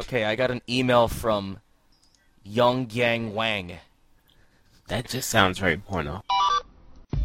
Okay, 0.00 0.24
I 0.24 0.34
got 0.34 0.50
an 0.50 0.62
email 0.66 1.08
from 1.08 1.58
Young 2.42 2.88
Yang 2.90 3.34
Wang. 3.34 3.72
That 4.88 5.06
just 5.06 5.28
sounds 5.28 5.58
very 5.58 5.76
porno. 5.76 6.24
You 7.10 7.16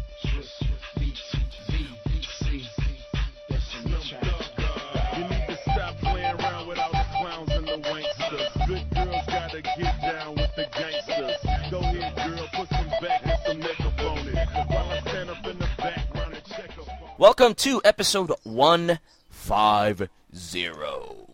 need 5.24 5.46
to 5.48 5.56
stop 5.62 5.96
playing 6.00 6.38
around 6.38 6.68
with 6.68 6.78
all 6.78 6.92
the 6.92 7.06
clowns 7.16 7.50
and 7.50 7.66
the 7.66 7.78
wanksters. 7.88 8.66
Good 8.66 8.90
girls 8.94 9.26
gotta 9.26 9.62
get 9.62 10.00
down 10.02 10.34
with 10.34 10.54
the 10.54 10.66
gangsters. 10.70 11.70
Go 11.70 11.78
ahead, 11.78 12.14
girl, 12.14 12.46
put 12.52 12.68
some 12.68 12.88
back 13.00 13.22
and 13.24 13.40
some 13.46 13.58
makeup 13.58 13.98
on 14.00 14.28
it. 14.28 14.48
While 14.68 14.90
I 14.90 15.00
stand 15.00 15.30
up 15.30 15.46
in 15.46 15.58
the 15.58 15.68
background 15.78 16.34
and 16.34 16.44
check 16.44 16.78
up 16.78 16.88
on 16.88 17.08
Welcome 17.16 17.54
to 17.54 17.80
episode 17.86 18.32
one 18.42 18.98
five 19.30 20.10
zero 20.34 21.30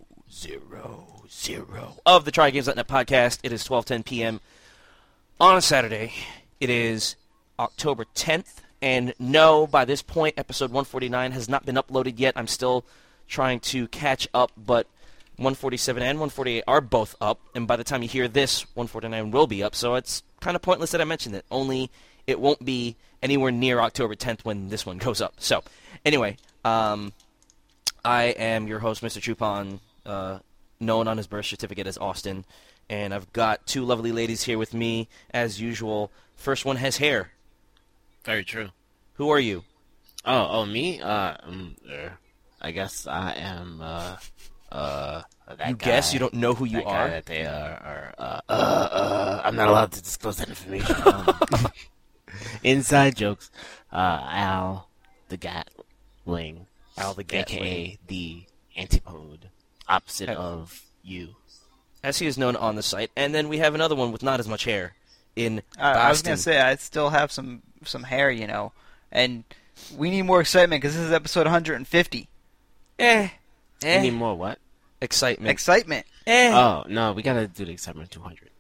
zero 1.33 1.97
of 2.05 2.25
the 2.25 2.31
Try 2.31 2.51
Games.net 2.51 2.87
podcast. 2.87 3.39
It 3.43 3.53
is 3.53 3.65
twelve 3.65 3.87
ten 3.87 4.03
p.m. 4.03 4.41
on 5.41 5.57
a 5.57 5.63
Saturday. 5.63 6.13
It 6.61 6.71
is 6.71 7.17
October 7.59 8.05
tenth, 8.15 8.63
and 8.81 9.15
no, 9.19 9.67
by 9.67 9.85
this 9.85 10.03
point, 10.03 10.35
episode 10.37 10.71
one 10.71 10.85
forty 10.85 11.09
nine 11.09 11.33
has 11.33 11.49
not 11.49 11.65
been 11.65 11.77
uploaded 11.77 12.15
yet. 12.19 12.35
I'm 12.37 12.47
still 12.47 12.85
trying 13.29 13.61
to 13.61 13.89
catch 13.89 14.29
up, 14.35 14.53
but 14.57 14.87
147 15.37 16.03
and 16.03 16.19
148 16.19 16.65
are 16.67 16.83
both 16.83 17.17
up, 17.21 17.41
and 17.55 17.67
by 17.67 17.77
the 17.77 17.85
time 17.85 18.03
you 18.03 18.09
hear 18.09 18.29
this, 18.29 18.63
149 18.75 19.31
will 19.31 19.47
be 19.47 19.63
up. 19.63 19.75
So 19.75 19.95
it's 19.95 20.23
kind 20.41 20.55
of 20.55 20.61
pointless 20.61 20.91
that 20.91 21.01
I 21.01 21.05
mentioned 21.05 21.35
it. 21.35 21.47
Only 21.51 21.91
it 22.27 22.39
won't 22.39 22.65
be 22.65 22.97
anywhere 23.23 23.51
near 23.51 23.81
October 23.81 24.15
10th 24.15 24.45
when 24.45 24.69
this 24.69 24.85
one 24.85 24.99
goes 24.99 25.23
up. 25.23 25.35
So 25.39 25.65
anyway, 26.05 26.37
um, 26.65 27.15
I 28.05 28.25
am 28.25 28.67
your 28.69 28.81
host, 28.81 29.03
Mr. 29.03 29.21
Chupon, 29.21 29.81
uh, 30.05 30.41
known 30.83 31.09
on 31.09 31.17
his 31.17 31.27
birth 31.27 31.47
certificate 31.47 31.87
as 31.87 31.97
Austin, 31.99 32.45
and 32.91 33.15
I've 33.15 33.33
got 33.33 33.67
two 33.67 33.85
lovely 33.85 34.13
ladies 34.13 34.43
here 34.43 34.59
with 34.59 34.75
me 34.75 35.09
as 35.31 35.61
usual. 35.61 36.11
First 36.37 36.65
one 36.65 36.77
has 36.77 36.97
hair. 36.99 37.31
Very 38.25 38.45
true. 38.45 38.71
Who 39.15 39.31
are 39.31 39.41
you? 39.41 39.65
Oh, 40.25 40.49
oh, 40.51 40.67
me? 40.67 41.01
Uh, 41.01 41.37
um, 41.43 41.77
uh, 41.89 42.11
I 42.61 42.71
guess 42.71 43.07
I 43.07 43.33
am, 43.33 43.81
uh, 43.81 44.17
uh, 44.71 45.23
that 45.49 45.69
You 45.69 45.75
guy, 45.77 45.85
guess 45.87 46.13
you 46.13 46.19
don't 46.19 46.35
know 46.35 46.55
who 46.55 46.65
you 46.65 46.83
are. 46.85 47.09
that 47.09 47.27
they 47.27 47.45
are, 47.45 47.73
are 47.73 48.15
uh, 48.19 48.41
uh, 48.49 48.53
uh, 48.53 49.43
I'm 49.45 49.57
not 49.57 49.69
allowed 49.69 49.93
to 49.93 50.03
disclose 50.03 50.37
that 50.39 50.49
information. 50.49 50.95
Um, 51.05 51.69
inside 52.63 53.17
jokes. 53.17 53.51
Uh, 53.93 54.21
Al 54.31 54.89
the 55.29 55.37
Gatling, 55.37 56.67
Al 56.97 57.15
the 57.15 57.25
Gatling. 57.25 57.61
aka 57.63 57.99
the 58.07 58.45
antipode, 58.77 59.49
opposite 59.89 60.29
of 60.29 60.83
you. 61.03 61.35
as 62.03 62.19
he 62.19 62.27
is 62.27 62.37
known 62.39 62.57
on 62.57 62.77
the 62.77 62.83
site. 62.83 63.11
And 63.17 63.35
then 63.35 63.49
we 63.49 63.59
have 63.59 63.75
another 63.75 63.95
one 63.95 64.13
with 64.13 64.23
not 64.23 64.41
as 64.41 64.49
much 64.49 64.65
hair 64.65 64.95
in 65.37 65.63
I, 65.79 65.93
I 65.93 66.09
was 66.11 66.23
gonna 66.23 66.37
say 66.37 66.61
I 66.61 66.75
still 66.77 67.11
have 67.11 67.31
some 67.33 67.63
some 67.85 68.03
hair, 68.05 68.31
you 68.31 68.47
know, 68.47 68.73
and 69.11 69.45
we 69.97 70.11
need 70.11 70.23
more 70.23 70.41
excitement 70.41 70.83
because 70.83 70.95
this 70.97 71.05
is 71.07 71.13
episode 71.13 71.47
150. 71.47 72.29
eh, 72.99 73.29
You 73.83 73.89
eh, 73.89 74.01
need 74.03 74.13
more 74.15 74.37
what? 74.37 74.59
excitement. 75.01 75.51
Excitement, 75.51 76.07
eh. 76.27 76.53
Oh 76.55 76.85
no, 76.89 77.13
we 77.13 77.23
gotta 77.23 77.49
do 77.49 77.65
the 77.65 77.73
excitement 77.73 78.11
200. 78.11 78.51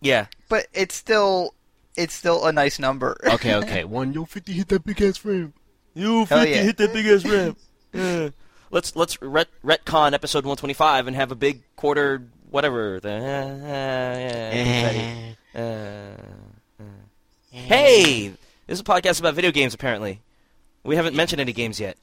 yeah, 0.00 0.26
but 0.48 0.66
it's 0.72 0.94
still 0.94 1.54
it's 1.96 2.14
still 2.14 2.46
a 2.46 2.52
nice 2.52 2.78
number. 2.78 3.16
Okay, 3.34 3.54
okay. 3.56 3.84
One 3.84 4.12
yo 4.12 4.24
50 4.24 4.52
hit 4.52 4.68
that 4.68 4.84
big 4.84 5.02
ass 5.02 5.16
frame. 5.18 5.52
you 5.94 6.24
50 6.26 6.48
yeah. 6.50 6.62
hit 6.62 6.76
that 6.78 6.92
big 6.92 7.06
ass 7.06 7.24
ramp. 7.24 7.58
Yeah. 8.70 8.74
Let's 8.74 8.96
let's 8.96 9.20
ret- 9.22 9.48
retcon 9.64 10.12
episode 10.12 10.44
125 10.44 11.06
and 11.06 11.16
have 11.16 11.32
a 11.32 11.34
big 11.34 11.62
quarter 11.76 12.22
whatever. 12.50 13.00
The, 13.00 13.12
uh, 13.12 13.18
yeah. 14.54 15.34
Uh, 15.54 16.82
uh. 16.82 16.84
Hey, 17.50 18.28
this 18.66 18.74
is 18.74 18.80
a 18.80 18.84
podcast 18.84 19.20
about 19.20 19.34
video 19.34 19.50
games. 19.50 19.74
Apparently, 19.74 20.20
we 20.84 20.96
haven't 20.96 21.16
mentioned 21.16 21.40
any 21.40 21.52
games 21.52 21.80
yet. 21.80 21.96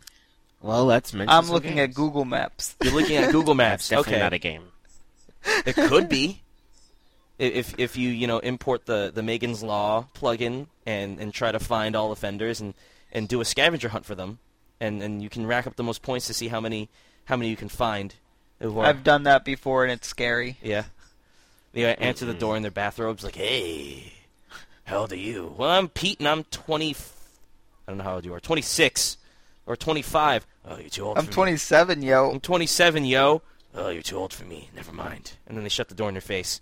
Well, 0.62 0.85
let's 0.85 1.13
mention. 1.13 1.29
I'm 1.29 1.45
some 1.45 1.53
looking 1.53 1.75
games. 1.75 1.91
at 1.91 1.95
Google 1.95 2.25
Maps. 2.25 2.75
You're 2.84 2.94
looking 2.94 3.17
at 3.17 3.31
Google 3.31 3.53
Maps. 3.56 3.90
That's 3.90 4.01
definitely 4.01 4.13
okay, 4.13 4.23
not 4.23 4.34
a 4.34 4.40
game. 4.40 4.63
It 5.66 5.75
could 5.75 6.09
be. 6.09 6.41
If 7.38 7.78
if 7.78 7.97
you 7.97 8.09
you 8.09 8.28
know 8.28 8.40
import 8.40 8.85
the 8.85 9.11
the 9.13 9.22
Megan's 9.22 9.61
Law 9.61 10.07
plugin 10.16 10.67
and 10.85 11.19
and 11.19 11.34
try 11.34 11.51
to 11.51 11.59
find 11.59 11.95
all 11.95 12.11
offenders 12.11 12.61
and 12.61 12.73
and 13.11 13.28
do 13.28 13.41
a 13.41 13.45
scavenger 13.45 13.90
hunt 13.90 14.06
for 14.06 14.16
them, 14.16 14.40
and 14.80 15.02
and 15.02 15.22
you 15.22 15.30
can 15.30 15.46
rack 15.47 15.68
up 15.68 15.75
the 15.75 15.84
most 15.84 16.02
points 16.02 16.28
to 16.28 16.34
see 16.34 16.47
how 16.47 16.59
many 16.59 16.90
how 17.25 17.36
many 17.38 17.50
you 17.50 17.56
can 17.58 17.69
find. 17.69 18.16
who 18.59 18.80
I've 18.80 19.03
done 19.03 19.24
that 19.24 19.44
before, 19.46 19.84
and 19.84 19.91
it's 19.91 20.08
scary. 20.08 20.58
yeah. 20.62 20.86
They 21.74 21.94
answer 21.96 22.25
the 22.25 22.34
door 22.34 22.56
in 22.56 22.62
their 22.62 22.72
bathrobes 22.72 23.24
like, 23.24 23.35
"Hey, 23.35 24.14
how 24.85 25.00
old 25.00 25.12
are 25.12 25.18
you?" 25.18 25.53
Well, 25.58 25.69
I'm 25.69 25.90
Pete, 25.90 26.19
and 26.19 26.28
I'm 26.28 26.46
20. 26.46 26.91
f- 26.91 27.12
I 27.85 27.91
don't 27.91 27.97
know 27.97 28.06
how 28.06 28.16
old 28.16 28.25
you 28.25 28.34
are. 28.34 28.40
26 28.40 29.18
or 29.66 29.75
25. 29.75 30.47
Oh, 30.68 30.78
you're 30.78 30.90
too 30.90 31.03
old. 31.06 31.18
I'm 31.18 31.25
for 31.25 31.30
me. 31.31 31.34
27, 31.35 32.02
yo. 32.02 32.31
I'm 32.31 32.40
27, 32.40 33.03
yo. 33.06 33.41
Oh, 33.75 33.90
you're 33.90 34.02
too 34.02 34.18
old 34.18 34.31
for 34.34 34.46
me. 34.46 34.69
Never 34.74 34.94
mind. 34.94 35.34
And 35.46 35.58
then 35.58 35.64
they 35.64 35.69
shut 35.69 35.90
the 35.90 35.96
door 35.96 36.08
in 36.09 36.16
your 36.16 36.22
face. 36.22 36.62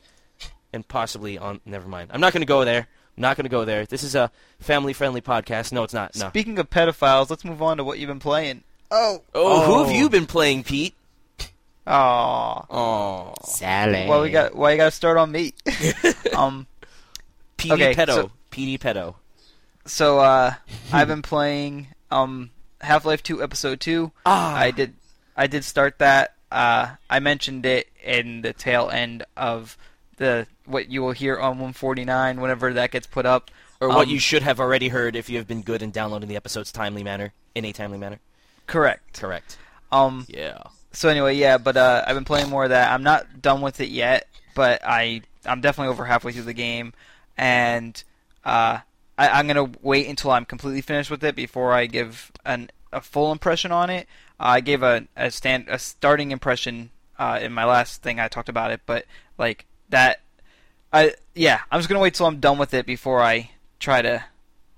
And 0.73 0.88
possibly 0.88 1.38
on. 1.38 1.62
Never 1.66 1.88
mind. 1.88 2.09
I'm 2.12 2.19
not 2.19 2.34
going 2.34 2.41
to 2.41 2.47
go 2.47 2.66
there. 2.66 2.88
I'm 3.18 3.22
not 3.22 3.38
going 3.38 3.44
to 3.46 3.50
go 3.50 3.63
there. 3.66 3.85
This 3.85 4.03
is 4.03 4.16
a 4.16 4.31
family-friendly 4.59 5.22
podcast. 5.22 5.72
No, 5.72 5.84
it's 5.84 5.94
not. 5.94 6.16
No. 6.16 6.29
Speaking 6.29 6.57
of 6.59 6.69
pedophiles, 6.69 7.29
let's 7.29 7.46
move 7.46 7.62
on 7.62 7.78
to 7.78 7.84
what 7.84 8.00
you've 8.00 8.07
been 8.07 8.19
playing. 8.19 8.63
Oh, 8.91 9.22
oh, 9.35 9.66
who 9.66 9.74
Oh. 9.74 9.84
have 9.85 9.96
you 9.96 10.09
been 10.09 10.25
playing, 10.25 10.63
Pete? 10.63 10.96
Aw. 11.85 12.66
Oh, 12.69 13.34
Sally. 13.44 14.07
Well, 14.07 14.22
we 14.22 14.29
got. 14.29 14.56
Why 14.56 14.72
you 14.72 14.78
got 14.78 14.85
to 14.85 14.91
start 14.91 15.18
on 15.18 15.31
me? 15.31 15.53
um. 16.35 16.66
PD 17.57 17.72
Okay, 17.73 17.94
Pedo. 17.96 18.13
so- 18.16 18.31
PD 18.52 18.79
Pedo. 18.79 19.16
So 19.85 20.19
uh, 20.19 20.53
I've 20.94 21.07
been 21.09 21.22
playing 21.22 21.88
um 22.09 22.52
Half-Life 22.81 23.22
2 23.23 23.44
Episode 23.44 23.79
2. 23.81 24.12
Ah, 24.25 24.56
I 24.56 24.72
did 24.72 24.94
I 25.35 25.47
did 25.47 25.63
start 25.66 26.00
that. 26.00 26.35
Uh, 26.52 26.96
I 27.09 27.19
mentioned 27.19 27.66
it 27.66 27.90
in 28.03 28.44
the 28.44 28.53
tail 28.53 28.90
end 28.90 29.25
of 29.35 29.78
the 30.18 30.47
what 30.66 30.90
you 30.90 31.01
will 31.01 31.12
hear 31.12 31.38
on 31.38 31.51
149 31.51 32.40
whenever 32.40 32.74
that 32.74 32.91
gets 32.91 33.07
put 33.07 33.25
up. 33.25 33.51
or 33.79 33.90
what 33.90 34.07
um, 34.07 34.09
you 34.09 34.19
should 34.19 34.44
have 34.44 34.59
already 34.59 34.88
heard 34.88 35.16
if 35.16 35.29
you 35.29 35.38
have 35.38 35.47
been 35.47 35.62
good 35.62 35.81
in 35.81 35.91
downloading 35.91 36.29
the 36.29 36.35
episodes 36.35 36.72
timely 36.72 37.03
manner 37.03 37.34
in 37.56 37.66
a 37.66 37.72
timely 37.72 37.97
manner. 37.97 38.19
Correct. 38.68 39.19
Correct. 39.19 39.57
Um. 39.91 40.25
Yeah. 40.29 40.63
So 40.91 41.09
anyway, 41.09 41.35
yeah, 41.35 41.57
but 41.57 41.75
uh, 41.75 42.03
I've 42.06 42.16
been 42.16 42.25
playing 42.25 42.50
more 42.50 42.66
of 42.66 42.69
that. 42.69 42.91
I'm 42.91 43.03
not 43.03 43.41
done 43.41 43.62
with 43.62 43.81
it 43.81 43.90
yet, 43.90 44.28
but 44.56 44.81
I 44.85 45.22
I'm 45.46 45.62
definitely 45.62 45.91
over 45.91 46.06
halfway 46.06 46.31
through 46.31 46.44
the 46.44 46.53
game, 46.53 46.94
and 47.38 48.02
uh, 48.46 48.79
I, 49.18 49.29
I'm 49.29 49.47
gonna 49.47 49.72
wait 49.81 50.07
until 50.07 50.31
I'm 50.31 50.46
completely 50.46 50.81
finished 50.81 51.12
with 51.12 51.23
it 51.23 51.35
before 51.35 51.73
I 51.73 51.88
give 51.88 52.31
an 52.46 52.69
a 52.91 53.02
full 53.02 53.31
impression 53.31 53.72
on 53.72 53.90
it. 53.90 54.07
I 54.40 54.62
gave 54.62 54.84
a 54.84 55.07
a 55.16 55.31
stand 55.31 55.66
a 55.68 55.79
starting 55.79 56.31
impression 56.31 56.91
uh, 57.19 57.40
in 57.41 57.53
my 57.53 57.66
last 57.66 58.02
thing 58.02 58.19
I 58.19 58.28
talked 58.28 58.50
about 58.50 58.72
it, 58.72 58.81
but 58.85 59.06
like 59.38 59.66
that, 59.90 60.22
I 60.93 61.13
yeah, 61.33 61.61
I'm 61.71 61.79
just 61.79 61.89
gonna 61.89 61.99
wait 62.01 62.13
till 62.13 62.27
I'm 62.27 62.39
done 62.39 62.57
with 62.57 62.73
it 62.73 62.85
before 62.85 63.21
I 63.21 63.49
try 63.79 64.01
to 64.01 64.23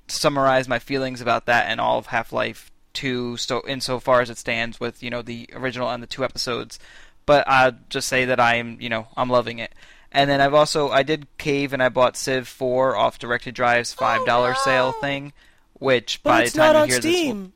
summarize 0.07 0.67
my 0.67 0.79
feelings 0.79 1.21
about 1.21 1.45
that 1.47 1.67
and 1.67 1.79
all 1.81 1.97
of 1.97 2.07
Half-Life 2.07 2.71
2 2.93 3.37
so 3.37 3.61
insofar 3.67 4.21
as 4.21 4.29
it 4.29 4.37
stands 4.37 4.79
with, 4.79 5.03
you 5.03 5.09
know, 5.09 5.21
the 5.21 5.49
original 5.53 5.89
and 5.89 6.01
the 6.01 6.07
two 6.07 6.23
episodes. 6.23 6.79
But 7.25 7.47
I'll 7.47 7.73
just 7.89 8.07
say 8.07 8.25
that 8.25 8.39
I'm, 8.39 8.79
you 8.79 8.87
know, 8.89 9.07
I'm 9.17 9.29
loving 9.29 9.59
it. 9.59 9.73
And 10.11 10.29
then 10.29 10.39
I've 10.41 10.53
also 10.53 10.89
I 10.91 11.03
did 11.03 11.27
cave 11.37 11.73
and 11.73 11.83
I 11.83 11.89
bought 11.89 12.15
Civ 12.17 12.47
4 12.47 12.95
off 12.95 13.19
Direct2Drive's 13.19 13.93
$5 13.95 14.27
Oh, 14.27 14.47
no. 14.47 14.53
sale 14.63 14.91
thing, 14.93 15.33
which 15.73 16.21
But 16.23 16.29
by 16.29 16.43
the 16.45 16.49
time 16.51 16.57
not 16.73 16.75
you 16.75 16.81
on 16.83 16.87
hear 16.89 17.01
Steam. 17.01 17.43
this 17.43 17.51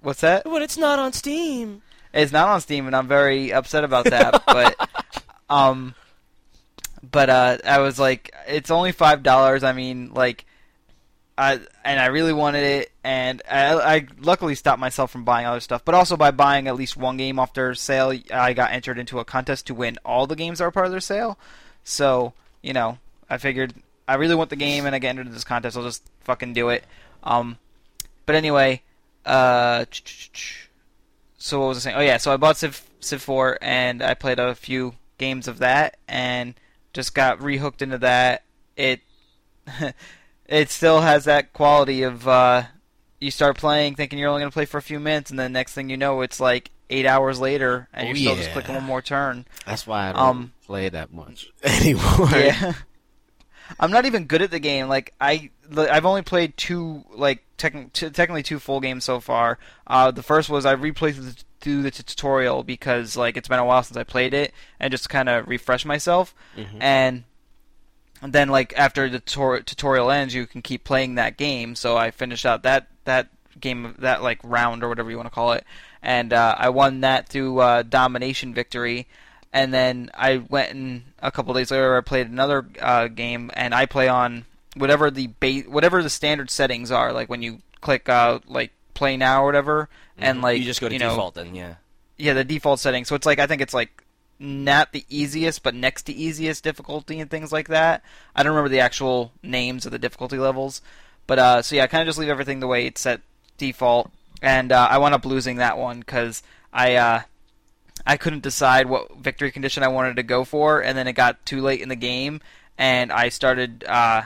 What's 0.00 0.20
that? 0.22 0.44
But 0.44 0.62
it's 0.62 0.78
not 0.78 0.98
on 0.98 1.12
Steam. 1.12 1.82
It's 2.14 2.32
not 2.32 2.48
on 2.48 2.60
Steam, 2.60 2.86
and 2.86 2.96
I'm 2.96 3.08
very 3.08 3.52
upset 3.52 3.84
about 3.84 4.06
that. 4.06 4.42
but, 4.46 4.88
um, 5.50 5.94
but 7.10 7.30
uh, 7.30 7.58
I 7.64 7.78
was 7.78 7.98
like, 7.98 8.34
it's 8.46 8.70
only 8.70 8.92
five 8.92 9.22
dollars. 9.22 9.62
I 9.62 9.72
mean, 9.72 10.12
like, 10.12 10.44
I 11.36 11.60
and 11.84 12.00
I 12.00 12.06
really 12.06 12.32
wanted 12.32 12.64
it, 12.64 12.92
and 13.04 13.42
I, 13.50 13.74
I 13.74 14.06
luckily 14.18 14.54
stopped 14.54 14.80
myself 14.80 15.10
from 15.10 15.24
buying 15.24 15.46
other 15.46 15.60
stuff. 15.60 15.84
But 15.84 15.94
also 15.94 16.16
by 16.16 16.30
buying 16.30 16.68
at 16.68 16.76
least 16.76 16.96
one 16.96 17.16
game 17.16 17.38
off 17.38 17.54
their 17.54 17.74
sale, 17.74 18.12
I 18.32 18.52
got 18.52 18.72
entered 18.72 18.98
into 18.98 19.18
a 19.18 19.24
contest 19.24 19.66
to 19.68 19.74
win 19.74 19.98
all 20.04 20.26
the 20.26 20.36
games 20.36 20.58
that 20.58 20.64
are 20.64 20.70
part 20.70 20.86
of 20.86 20.92
their 20.92 21.00
sale. 21.00 21.38
So 21.84 22.32
you 22.62 22.72
know, 22.72 22.98
I 23.30 23.38
figured 23.38 23.74
I 24.06 24.14
really 24.14 24.34
want 24.34 24.50
the 24.50 24.56
game, 24.56 24.86
and 24.86 24.94
I 24.94 24.98
get 24.98 25.10
entered 25.10 25.22
into 25.22 25.34
this 25.34 25.44
contest. 25.44 25.76
I'll 25.76 25.84
just 25.84 26.02
fucking 26.24 26.52
do 26.52 26.68
it. 26.70 26.84
Um, 27.22 27.58
but 28.26 28.34
anyway, 28.34 28.82
uh. 29.24 29.84
So 31.40 31.60
what 31.60 31.68
was 31.68 31.78
I 31.78 31.80
saying? 31.80 31.96
Oh 31.96 32.02
yeah, 32.02 32.16
so 32.16 32.32
I 32.32 32.36
bought 32.36 32.56
Civ 32.56 32.82
Civ 33.00 33.22
4 33.22 33.58
and 33.62 34.02
I 34.02 34.14
played 34.14 34.38
a 34.38 34.54
few 34.54 34.94
games 35.18 35.48
of 35.48 35.58
that 35.58 35.96
and 36.08 36.54
just 36.98 37.14
got 37.14 37.38
rehooked 37.38 37.80
into 37.80 37.98
that. 37.98 38.42
It 38.76 39.02
it 40.46 40.68
still 40.70 41.00
has 41.00 41.26
that 41.26 41.52
quality 41.52 42.02
of 42.02 42.26
uh, 42.26 42.64
you 43.20 43.30
start 43.30 43.56
playing 43.56 43.94
thinking 43.94 44.18
you're 44.18 44.28
only 44.28 44.40
going 44.40 44.50
to 44.50 44.54
play 44.54 44.64
for 44.64 44.78
a 44.78 44.82
few 44.82 44.98
minutes 44.98 45.30
and 45.30 45.38
then 45.38 45.52
next 45.52 45.74
thing 45.74 45.88
you 45.90 45.96
know 45.96 46.20
it's 46.22 46.40
like 46.40 46.70
eight 46.90 47.06
hours 47.06 47.38
later, 47.38 47.86
and 47.92 48.06
Oh, 48.06 48.08
you're 48.08 48.16
still 48.16 48.34
just 48.34 48.48
yeah. 48.48 48.52
clicking 48.54 48.74
one 48.74 48.82
more 48.84 49.00
turn. 49.02 49.46
That's 49.64 49.86
why 49.86 50.08
I 50.08 50.12
don't 50.12 50.20
Um, 50.22 50.52
play 50.66 50.88
that 50.88 51.12
much 51.12 51.52
anymore. 51.62 52.30
Yeah. 52.32 52.72
I'm 53.78 53.90
not 53.92 54.06
even 54.06 54.24
good 54.24 54.40
at 54.42 54.50
the 54.50 54.58
game. 54.58 54.88
Like 54.88 55.12
I, 55.20 55.50
I've 55.76 56.06
only 56.06 56.22
played 56.22 56.56
two, 56.56 57.04
like 57.12 57.44
t- 57.58 57.68
technically 57.92 58.42
two 58.42 58.58
full 58.58 58.80
games 58.80 59.04
so 59.04 59.20
far. 59.20 59.58
Uh, 59.86 60.10
the 60.10 60.22
first 60.22 60.48
was 60.48 60.64
I 60.66 60.74
replayed 60.74 61.16
the, 61.16 61.44
through 61.60 61.82
the 61.82 61.90
tutorial 61.90 62.62
because 62.62 63.16
like 63.16 63.36
it's 63.36 63.48
been 63.48 63.58
a 63.58 63.64
while 63.64 63.82
since 63.82 63.96
I 63.96 64.04
played 64.04 64.34
it, 64.34 64.52
and 64.78 64.90
just 64.90 65.08
kind 65.08 65.28
of 65.28 65.48
refresh 65.48 65.84
myself. 65.84 66.34
Mhm. 66.56 66.76
And 66.80 67.24
then 68.22 68.48
like 68.48 68.72
after 68.76 69.08
the 69.08 69.20
tor- 69.20 69.60
tutorial 69.60 70.10
ends, 70.10 70.34
you 70.34 70.46
can 70.46 70.62
keep 70.62 70.84
playing 70.84 71.14
that 71.16 71.36
game. 71.36 71.74
So 71.74 71.96
I 71.96 72.10
finished 72.10 72.44
out 72.46 72.62
that 72.64 72.88
that 73.04 73.28
game, 73.60 73.94
that 73.98 74.22
like 74.22 74.38
round 74.42 74.82
or 74.82 74.88
whatever 74.88 75.10
you 75.10 75.16
want 75.16 75.28
to 75.28 75.34
call 75.34 75.52
it, 75.52 75.64
and 76.02 76.32
uh, 76.32 76.54
I 76.58 76.68
won 76.70 77.00
that 77.00 77.28
through 77.28 77.58
uh, 77.60 77.82
domination 77.82 78.54
victory. 78.54 79.06
And 79.52 79.72
then 79.72 80.10
I 80.14 80.36
went 80.36 80.72
and 80.72 81.04
a 81.22 81.30
couple 81.30 81.54
days 81.54 81.70
later 81.70 81.96
I 81.96 82.02
played 82.02 82.28
another 82.28 82.66
uh, 82.80 83.08
game, 83.08 83.50
and 83.54 83.74
I 83.74 83.86
play 83.86 84.06
on 84.08 84.44
whatever 84.76 85.10
the 85.10 85.30
ba- 85.40 85.68
whatever 85.68 86.02
the 86.02 86.10
standard 86.10 86.50
settings 86.50 86.90
are. 86.90 87.12
Like 87.12 87.28
when 87.28 87.40
you 87.42 87.60
click 87.80 88.08
uh, 88.08 88.40
like 88.46 88.72
play 88.94 89.16
now 89.16 89.42
or 89.42 89.46
whatever, 89.46 89.88
and 90.18 90.42
like 90.42 90.58
you 90.58 90.64
just 90.64 90.80
go 90.80 90.88
to 90.88 90.94
you 90.94 90.98
know, 90.98 91.10
default 91.10 91.34
then, 91.34 91.54
yeah. 91.54 91.74
yeah, 92.16 92.32
the 92.32 92.44
default 92.44 92.80
setting. 92.80 93.04
So 93.04 93.14
it's 93.14 93.26
like 93.26 93.38
I 93.38 93.46
think 93.46 93.62
it's 93.62 93.74
like 93.74 94.02
not 94.38 94.92
the 94.92 95.04
easiest, 95.08 95.62
but 95.62 95.74
next 95.74 96.04
to 96.04 96.12
easiest 96.12 96.62
difficulty 96.62 97.20
and 97.20 97.30
things 97.30 97.52
like 97.52 97.68
that. 97.68 98.02
I 98.34 98.42
don't 98.42 98.52
remember 98.52 98.68
the 98.68 98.80
actual 98.80 99.32
names 99.42 99.86
of 99.86 99.92
the 99.92 99.98
difficulty 99.98 100.38
levels, 100.38 100.80
but 101.26 101.38
uh, 101.38 101.62
so 101.62 101.76
yeah, 101.76 101.84
I 101.84 101.86
kind 101.86 102.02
of 102.02 102.08
just 102.08 102.18
leave 102.18 102.28
everything 102.28 102.60
the 102.60 102.66
way 102.66 102.86
it's 102.86 103.00
set 103.00 103.20
default, 103.56 104.10
and 104.40 104.72
uh, 104.72 104.88
I 104.90 104.98
wound 104.98 105.14
up 105.14 105.24
losing 105.24 105.56
that 105.56 105.78
one 105.78 106.00
because 106.00 106.42
I 106.72 106.94
uh, 106.96 107.22
I 108.06 108.16
couldn't 108.16 108.42
decide 108.42 108.88
what 108.88 109.16
victory 109.16 109.50
condition 109.50 109.82
I 109.82 109.88
wanted 109.88 110.16
to 110.16 110.22
go 110.22 110.44
for, 110.44 110.80
and 110.80 110.96
then 110.96 111.08
it 111.08 111.12
got 111.14 111.44
too 111.44 111.60
late 111.60 111.80
in 111.80 111.88
the 111.88 111.96
game, 111.96 112.40
and 112.76 113.12
I 113.12 113.28
started 113.28 113.84
uh, 113.84 114.22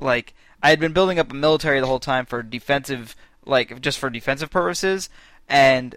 like 0.00 0.34
I 0.62 0.70
had 0.70 0.80
been 0.80 0.92
building 0.92 1.18
up 1.18 1.30
a 1.30 1.34
military 1.34 1.80
the 1.80 1.86
whole 1.86 2.00
time 2.00 2.26
for 2.26 2.42
defensive, 2.42 3.14
like 3.44 3.80
just 3.80 3.98
for 3.98 4.10
defensive 4.10 4.50
purposes, 4.50 5.10
and 5.48 5.94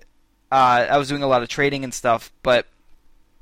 uh, 0.51 0.87
I 0.89 0.97
was 0.97 1.07
doing 1.07 1.23
a 1.23 1.27
lot 1.27 1.43
of 1.43 1.49
trading 1.49 1.83
and 1.83 1.93
stuff, 1.93 2.31
but 2.43 2.65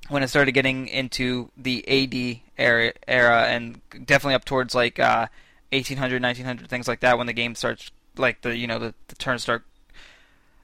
when 0.10 0.24
I 0.24 0.26
started 0.26 0.54
getting 0.54 0.88
into 0.88 1.52
the 1.58 1.88
AD 1.88 2.42
era, 2.58 2.94
era 3.08 3.44
and 3.44 3.82
definitely 3.92 4.36
up 4.36 4.46
towards 4.46 4.74
like 4.74 5.00
uh, 5.00 5.28
1800, 5.72 6.22
1900, 6.22 6.70
things 6.70 6.88
like 6.88 7.02
that, 7.02 7.18
when 7.18 7.28
the 7.28 7.34
game 7.34 7.56
starts, 7.56 7.92
like 8.18 8.42
the 8.42 8.56
you 8.58 8.68
know 8.68 8.80
the, 8.80 8.94
the 9.08 9.16
turns 9.16 9.44
start, 9.44 9.64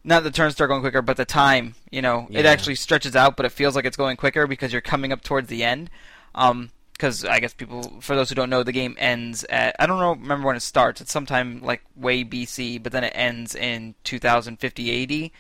not 0.04 0.24
the 0.24 0.32
turns 0.32 0.54
start 0.54 0.70
going 0.70 0.82
quicker, 0.82 1.02
but 1.02 1.18
the 1.18 1.26
time, 1.26 1.76
you 1.92 2.02
know, 2.02 2.28
it 2.32 2.46
actually 2.46 2.76
stretches 2.76 3.16
out, 3.16 3.36
but 3.38 3.46
it 3.46 3.52
feels 3.52 3.76
like 3.76 3.86
it's 3.86 3.98
going 3.98 4.18
quicker 4.18 4.48
because 4.48 4.72
you're 4.72 4.82
coming 4.82 5.12
up 5.12 5.22
towards 5.22 5.48
the 5.48 5.64
end. 5.64 5.90
Um, 6.36 6.72
because 6.94 7.26
I 7.26 7.40
guess 7.40 7.54
people, 7.54 8.00
for 8.02 8.16
those 8.16 8.30
who 8.30 8.36
don't 8.36 8.50
know, 8.50 8.64
the 8.64 8.72
game 8.72 8.96
ends 8.98 9.44
at 9.46 9.76
I 9.80 9.86
don't 9.86 10.00
know, 10.00 10.14
remember 10.14 10.48
when 10.48 10.56
it 10.56 10.62
starts. 10.62 11.02
It's 11.02 11.12
sometime 11.12 11.62
like 11.62 11.82
way 11.96 12.24
BC, 12.24 12.82
but 12.82 12.92
then 12.92 13.04
it 13.04 13.14
ends 13.16 13.56
in 13.56 13.96
2050 14.04 15.26
AD. 15.26 15.32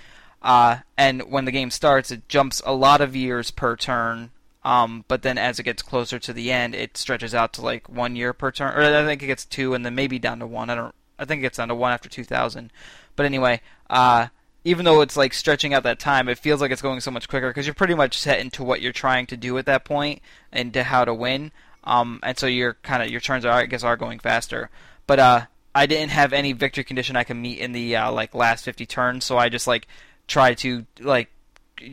Uh, 0.41 0.79
and 0.97 1.31
when 1.31 1.45
the 1.45 1.51
game 1.51 1.71
starts, 1.71 2.11
it 2.11 2.27
jumps 2.27 2.61
a 2.65 2.73
lot 2.73 2.99
of 3.01 3.15
years 3.15 3.49
per 3.51 3.75
turn. 3.75 4.31
Um, 4.65 5.05
but 5.07 5.21
then 5.21 5.37
as 5.37 5.59
it 5.59 5.63
gets 5.63 5.81
closer 5.81 6.19
to 6.19 6.33
the 6.33 6.51
end, 6.51 6.75
it 6.75 6.97
stretches 6.97 7.33
out 7.33 7.53
to 7.53 7.61
like 7.61 7.87
one 7.89 8.15
year 8.15 8.33
per 8.33 8.51
turn, 8.51 8.73
or 8.73 8.81
I 8.81 9.05
think 9.05 9.21
it 9.21 9.27
gets 9.27 9.45
two, 9.45 9.73
and 9.73 9.85
then 9.85 9.95
maybe 9.95 10.19
down 10.19 10.39
to 10.39 10.47
one. 10.47 10.69
I 10.69 10.75
don't. 10.75 10.95
I 11.19 11.25
think 11.25 11.39
it 11.39 11.43
gets 11.43 11.57
down 11.57 11.67
to 11.67 11.75
one 11.75 11.91
after 11.91 12.09
2000. 12.09 12.71
But 13.15 13.25
anyway, 13.25 13.61
uh, 13.89 14.27
even 14.65 14.85
though 14.85 15.01
it's 15.01 15.17
like 15.17 15.33
stretching 15.33 15.73
out 15.73 15.83
that 15.83 15.99
time, 15.99 16.29
it 16.29 16.37
feels 16.37 16.61
like 16.61 16.71
it's 16.71 16.81
going 16.81 17.01
so 17.01 17.11
much 17.11 17.27
quicker 17.27 17.49
because 17.49 17.65
you're 17.65 17.73
pretty 17.73 17.95
much 17.95 18.17
set 18.17 18.39
into 18.39 18.63
what 18.63 18.81
you're 18.81 18.91
trying 18.91 19.25
to 19.27 19.37
do 19.37 19.57
at 19.57 19.65
that 19.65 19.83
point 19.85 20.21
and 20.51 20.73
to 20.73 20.83
how 20.83 21.03
to 21.05 21.13
win. 21.13 21.51
Um, 21.83 22.19
and 22.23 22.37
so 22.37 22.47
your 22.47 22.75
kind 22.75 23.03
of 23.03 23.09
your 23.09 23.19
turns 23.19 23.45
are 23.45 23.51
I 23.51 23.65
guess 23.65 23.83
are 23.83 23.97
going 23.97 24.19
faster. 24.19 24.69
But 25.05 25.19
uh, 25.19 25.41
I 25.75 25.85
didn't 25.85 26.11
have 26.11 26.31
any 26.31 26.53
victory 26.53 26.83
condition 26.83 27.15
I 27.15 27.23
could 27.23 27.35
meet 27.35 27.59
in 27.59 27.73
the 27.73 27.95
uh, 27.95 28.11
like 28.11 28.33
last 28.33 28.63
50 28.63 28.85
turns, 28.85 29.25
so 29.25 29.37
I 29.37 29.49
just 29.49 29.67
like 29.67 29.87
tried 30.27 30.57
to 30.59 30.85
like 30.99 31.29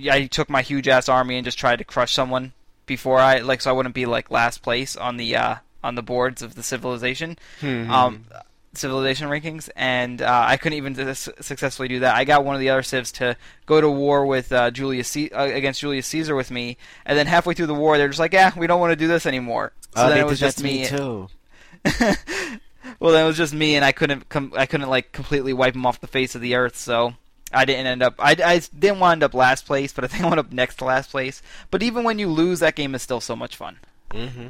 I 0.09 0.27
took 0.27 0.49
my 0.49 0.63
huge 0.63 0.87
ass 0.87 1.09
army 1.09 1.37
and 1.37 1.45
just 1.45 1.59
tried 1.59 1.79
to 1.79 1.85
crush 1.85 2.13
someone 2.13 2.53
before 2.87 3.19
I 3.19 3.39
like 3.39 3.61
so 3.63 3.71
I 3.71 3.73
wouldn't 3.73 3.95
be 3.95 4.07
like 4.07 4.31
last 4.31 4.63
place 4.63 4.95
on 4.97 5.17
the 5.17 5.35
uh, 5.35 5.57
on 5.83 5.97
the 5.97 6.03
boards 6.03 6.43
of 6.43 6.55
the 6.55 6.63
civilization 6.63 7.37
um, 7.91 8.25
civilization 8.75 9.29
rankings, 9.29 9.69
and 9.77 10.23
uh, 10.23 10.45
I 10.47 10.57
couldn't 10.57 10.77
even 10.79 11.15
su- 11.15 11.33
successfully 11.41 11.89
do 11.89 12.01
that. 12.01 12.15
I 12.15 12.25
got 12.25 12.45
one 12.45 12.55
of 12.55 12.61
the 12.61 12.71
other 12.71 12.83
civs 12.83 13.11
to 13.13 13.37
go 13.67 13.81
to 13.81 13.89
war 13.91 14.27
with 14.27 14.53
uh, 14.53 14.71
Julius 14.71 15.09
Ce- 15.09 15.33
uh, 15.33 15.51
against 15.53 15.81
Julius 15.81 16.07
Caesar 16.09 16.35
with 16.37 16.51
me, 16.51 16.77
and 17.05 17.19
then 17.19 17.27
halfway 17.27 17.55
through 17.55 17.67
the 17.67 17.75
war, 17.75 17.99
they're 17.99 18.09
just 18.09 18.21
like, 18.21 18.33
"Yeah, 18.33 18.53
we 18.57 18.67
don't 18.67 18.81
want 18.81 18.93
to 18.93 18.97
do 18.97 19.09
this 19.09 19.27
anymore." 19.27 19.73
So 19.97 20.05
oh, 20.05 20.09
then 20.09 20.19
it 20.19 20.27
was 20.27 20.39
just 20.39 20.63
me, 20.63 20.83
me. 20.83 20.87
too. 20.87 21.29
well, 23.01 23.13
then 23.13 23.25
it 23.25 23.27
was 23.27 23.37
just 23.37 23.53
me, 23.55 23.75
and 23.77 23.85
I 23.85 23.93
couldn't 23.93 24.29
com- 24.29 24.53
I 24.57 24.67
couldn't 24.67 24.89
like 24.89 25.13
completely 25.13 25.53
wipe 25.53 25.75
him 25.75 25.87
off 25.87 26.01
the 26.01 26.07
face 26.07 26.35
of 26.35 26.41
the 26.41 26.55
earth. 26.55 26.77
So 26.77 27.15
I 27.53 27.65
didn't 27.65 27.87
end 27.87 28.03
up. 28.03 28.15
I, 28.19 28.37
I 28.45 28.61
didn't 28.79 29.01
wind 29.01 29.23
up 29.23 29.35
last 29.35 29.67
place, 29.67 29.93
but 29.93 30.05
I 30.05 30.07
think 30.07 30.23
I 30.23 30.27
wound 30.29 30.39
up 30.41 30.53
next 30.53 30.77
to 30.77 30.85
last 30.85 31.11
place. 31.11 31.43
But 31.71 31.83
even 31.83 32.05
when 32.05 32.19
you 32.19 32.29
lose, 32.29 32.61
that 32.61 32.77
game 32.77 32.95
is 32.95 33.03
still 33.03 33.21
so 33.21 33.35
much 33.35 33.57
fun, 33.57 33.79
Mm-hmm. 34.11 34.49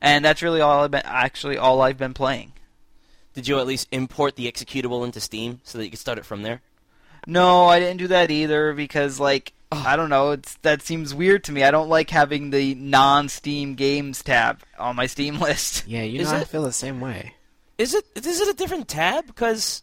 and 0.00 0.24
that's 0.24 0.42
really 0.42 0.60
all 0.60 0.84
I've 0.84 0.90
been 0.90 1.02
actually 1.04 1.56
all 1.56 1.80
I've 1.80 1.98
been 1.98 2.14
playing. 2.14 2.52
Did 3.34 3.46
you 3.48 3.58
at 3.58 3.66
least 3.66 3.88
import 3.92 4.36
the 4.36 4.50
executable 4.50 5.04
into 5.04 5.20
Steam 5.20 5.60
so 5.64 5.78
that 5.78 5.84
you 5.84 5.90
could 5.90 6.00
start 6.00 6.18
it 6.18 6.24
from 6.26 6.42
there? 6.42 6.60
No, 7.26 7.66
I 7.66 7.78
didn't 7.80 7.98
do 7.98 8.08
that 8.08 8.30
either 8.30 8.72
because 8.72 9.20
like 9.20 9.52
I 9.72 9.94
don't 9.94 10.10
know, 10.10 10.32
it's 10.32 10.54
that 10.62 10.82
seems 10.82 11.14
weird 11.14 11.44
to 11.44 11.52
me. 11.52 11.62
I 11.62 11.70
don't 11.70 11.88
like 11.88 12.10
having 12.10 12.50
the 12.50 12.74
non-Steam 12.74 13.74
games 13.76 14.22
tab 14.22 14.60
on 14.78 14.96
my 14.96 15.06
Steam 15.06 15.38
list. 15.40 15.86
Yeah, 15.86 16.02
you 16.02 16.20
Is 16.20 16.30
know, 16.32 16.38
I 16.38 16.40
it- 16.40 16.48
feel 16.48 16.62
the 16.62 16.72
same 16.72 17.00
way. 17.00 17.34
Is 17.78 17.94
it 17.94 18.04
is 18.16 18.40
it 18.40 18.48
a 18.48 18.52
different 18.54 18.88
tab? 18.88 19.26
Because 19.26 19.82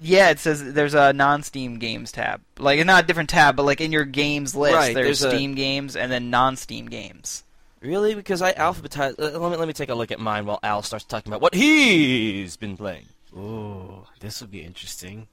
Yeah, 0.00 0.30
it 0.30 0.38
says 0.38 0.74
there's 0.74 0.94
a 0.94 1.12
non-Steam 1.12 1.78
games 1.78 2.12
tab. 2.12 2.40
Like 2.58 2.84
not 2.84 3.04
a 3.04 3.06
different 3.06 3.30
tab, 3.30 3.56
but 3.56 3.64
like 3.64 3.80
in 3.80 3.90
your 3.90 4.04
games 4.04 4.54
list, 4.54 4.74
Right, 4.74 4.94
there's, 4.94 5.20
there's 5.20 5.32
a- 5.32 5.36
Steam 5.36 5.54
games 5.54 5.96
and 5.96 6.10
then 6.12 6.28
non-Steam 6.30 6.86
games. 6.86 7.42
Really, 7.82 8.14
because 8.14 8.42
I 8.42 8.52
alphabetize. 8.52 9.18
Uh, 9.18 9.38
let 9.38 9.50
me 9.50 9.56
let 9.56 9.68
me 9.68 9.74
take 9.74 9.88
a 9.88 9.94
look 9.94 10.10
at 10.10 10.20
mine 10.20 10.46
while 10.46 10.60
Al 10.62 10.82
starts 10.82 11.04
talking 11.04 11.30
about 11.30 11.40
what 11.40 11.54
he's 11.54 12.56
been 12.56 12.76
playing. 12.76 13.06
Ooh, 13.36 14.06
this 14.20 14.40
would 14.40 14.50
be 14.50 14.62
interesting. 14.62 15.28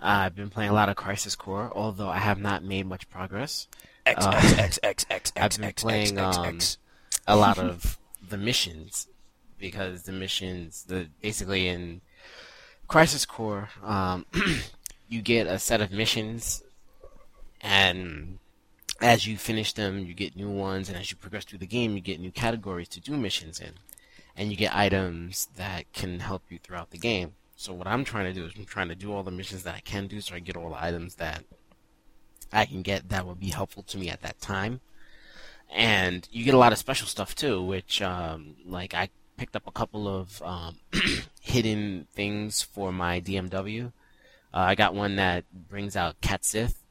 Uh, 0.00 0.24
I've 0.24 0.34
been 0.34 0.50
playing 0.50 0.70
a 0.70 0.74
lot 0.74 0.88
of 0.88 0.96
Crisis 0.96 1.36
Core, 1.36 1.70
although 1.74 2.08
I 2.08 2.18
have 2.18 2.40
not 2.40 2.64
made 2.64 2.86
much 2.86 3.08
progress. 3.10 3.68
X 4.06 4.24
Uh, 4.24 4.30
X 4.58 4.78
X 4.82 5.06
X 5.10 5.32
X 5.36 5.56
I've 5.56 5.60
been 5.60 5.68
X 5.68 5.82
playing, 5.82 6.18
X 6.18 6.36
um, 6.38 6.44
X. 6.46 6.78
a 7.26 7.36
lot 7.36 7.58
of 7.70 7.98
the 8.26 8.38
missions 8.38 9.06
because 9.58 10.04
the 10.04 10.12
missions, 10.12 10.84
the 10.84 11.08
basically 11.20 11.68
in 11.68 12.00
Crisis 12.88 13.26
Core, 13.26 13.68
um, 13.84 14.24
you 15.08 15.20
get 15.20 15.46
a 15.46 15.58
set 15.58 15.80
of 15.80 15.92
missions, 15.92 16.62
and 17.60 18.38
as 19.00 19.26
you 19.26 19.36
finish 19.36 19.72
them, 19.72 20.04
you 20.04 20.14
get 20.14 20.36
new 20.36 20.50
ones, 20.50 20.88
and 20.88 20.98
as 20.98 21.10
you 21.10 21.16
progress 21.16 21.44
through 21.44 21.58
the 21.58 21.66
game, 21.66 21.94
you 21.94 22.00
get 22.00 22.20
new 22.20 22.30
categories 22.30 22.88
to 22.88 23.00
do 23.00 23.16
missions 23.16 23.60
in, 23.60 23.72
and 24.36 24.50
you 24.50 24.56
get 24.56 24.74
items 24.74 25.48
that 25.56 25.92
can 25.92 26.20
help 26.20 26.42
you 26.50 26.58
throughout 26.58 26.90
the 26.90 26.98
game. 26.98 27.34
So 27.56 27.72
what 27.72 27.86
I'm 27.86 28.04
trying 28.04 28.26
to 28.26 28.32
do 28.32 28.46
is 28.46 28.52
I'm 28.56 28.64
trying 28.64 28.88
to 28.88 28.94
do 28.94 29.12
all 29.12 29.22
the 29.22 29.30
missions 29.30 29.62
that 29.64 29.74
I 29.74 29.80
can 29.80 30.06
do, 30.06 30.20
so 30.20 30.34
I 30.34 30.38
get 30.38 30.56
all 30.56 30.70
the 30.70 30.82
items 30.82 31.16
that 31.16 31.44
I 32.52 32.66
can 32.66 32.82
get 32.82 33.08
that 33.10 33.26
will 33.26 33.34
be 33.34 33.50
helpful 33.50 33.82
to 33.84 33.98
me 33.98 34.08
at 34.08 34.22
that 34.22 34.40
time 34.40 34.80
and 35.72 36.28
you 36.32 36.44
get 36.44 36.54
a 36.54 36.58
lot 36.58 36.72
of 36.72 36.78
special 36.78 37.06
stuff 37.06 37.34
too, 37.34 37.62
which 37.62 38.02
um, 38.02 38.56
like 38.64 38.94
I 38.94 39.08
picked 39.36 39.56
up 39.56 39.66
a 39.66 39.72
couple 39.72 40.08
of 40.08 40.42
um, 40.42 40.78
hidden 41.40 42.06
things 42.12 42.62
for 42.62 42.92
my 42.92 43.20
DMW. 43.20 43.86
Uh, 43.86 43.90
I 44.56 44.74
got 44.74 44.94
one 44.94 45.16
that 45.16 45.44
brings 45.52 45.96
out 45.96 46.20
Cait 46.20 46.44
Sith, 46.44 46.82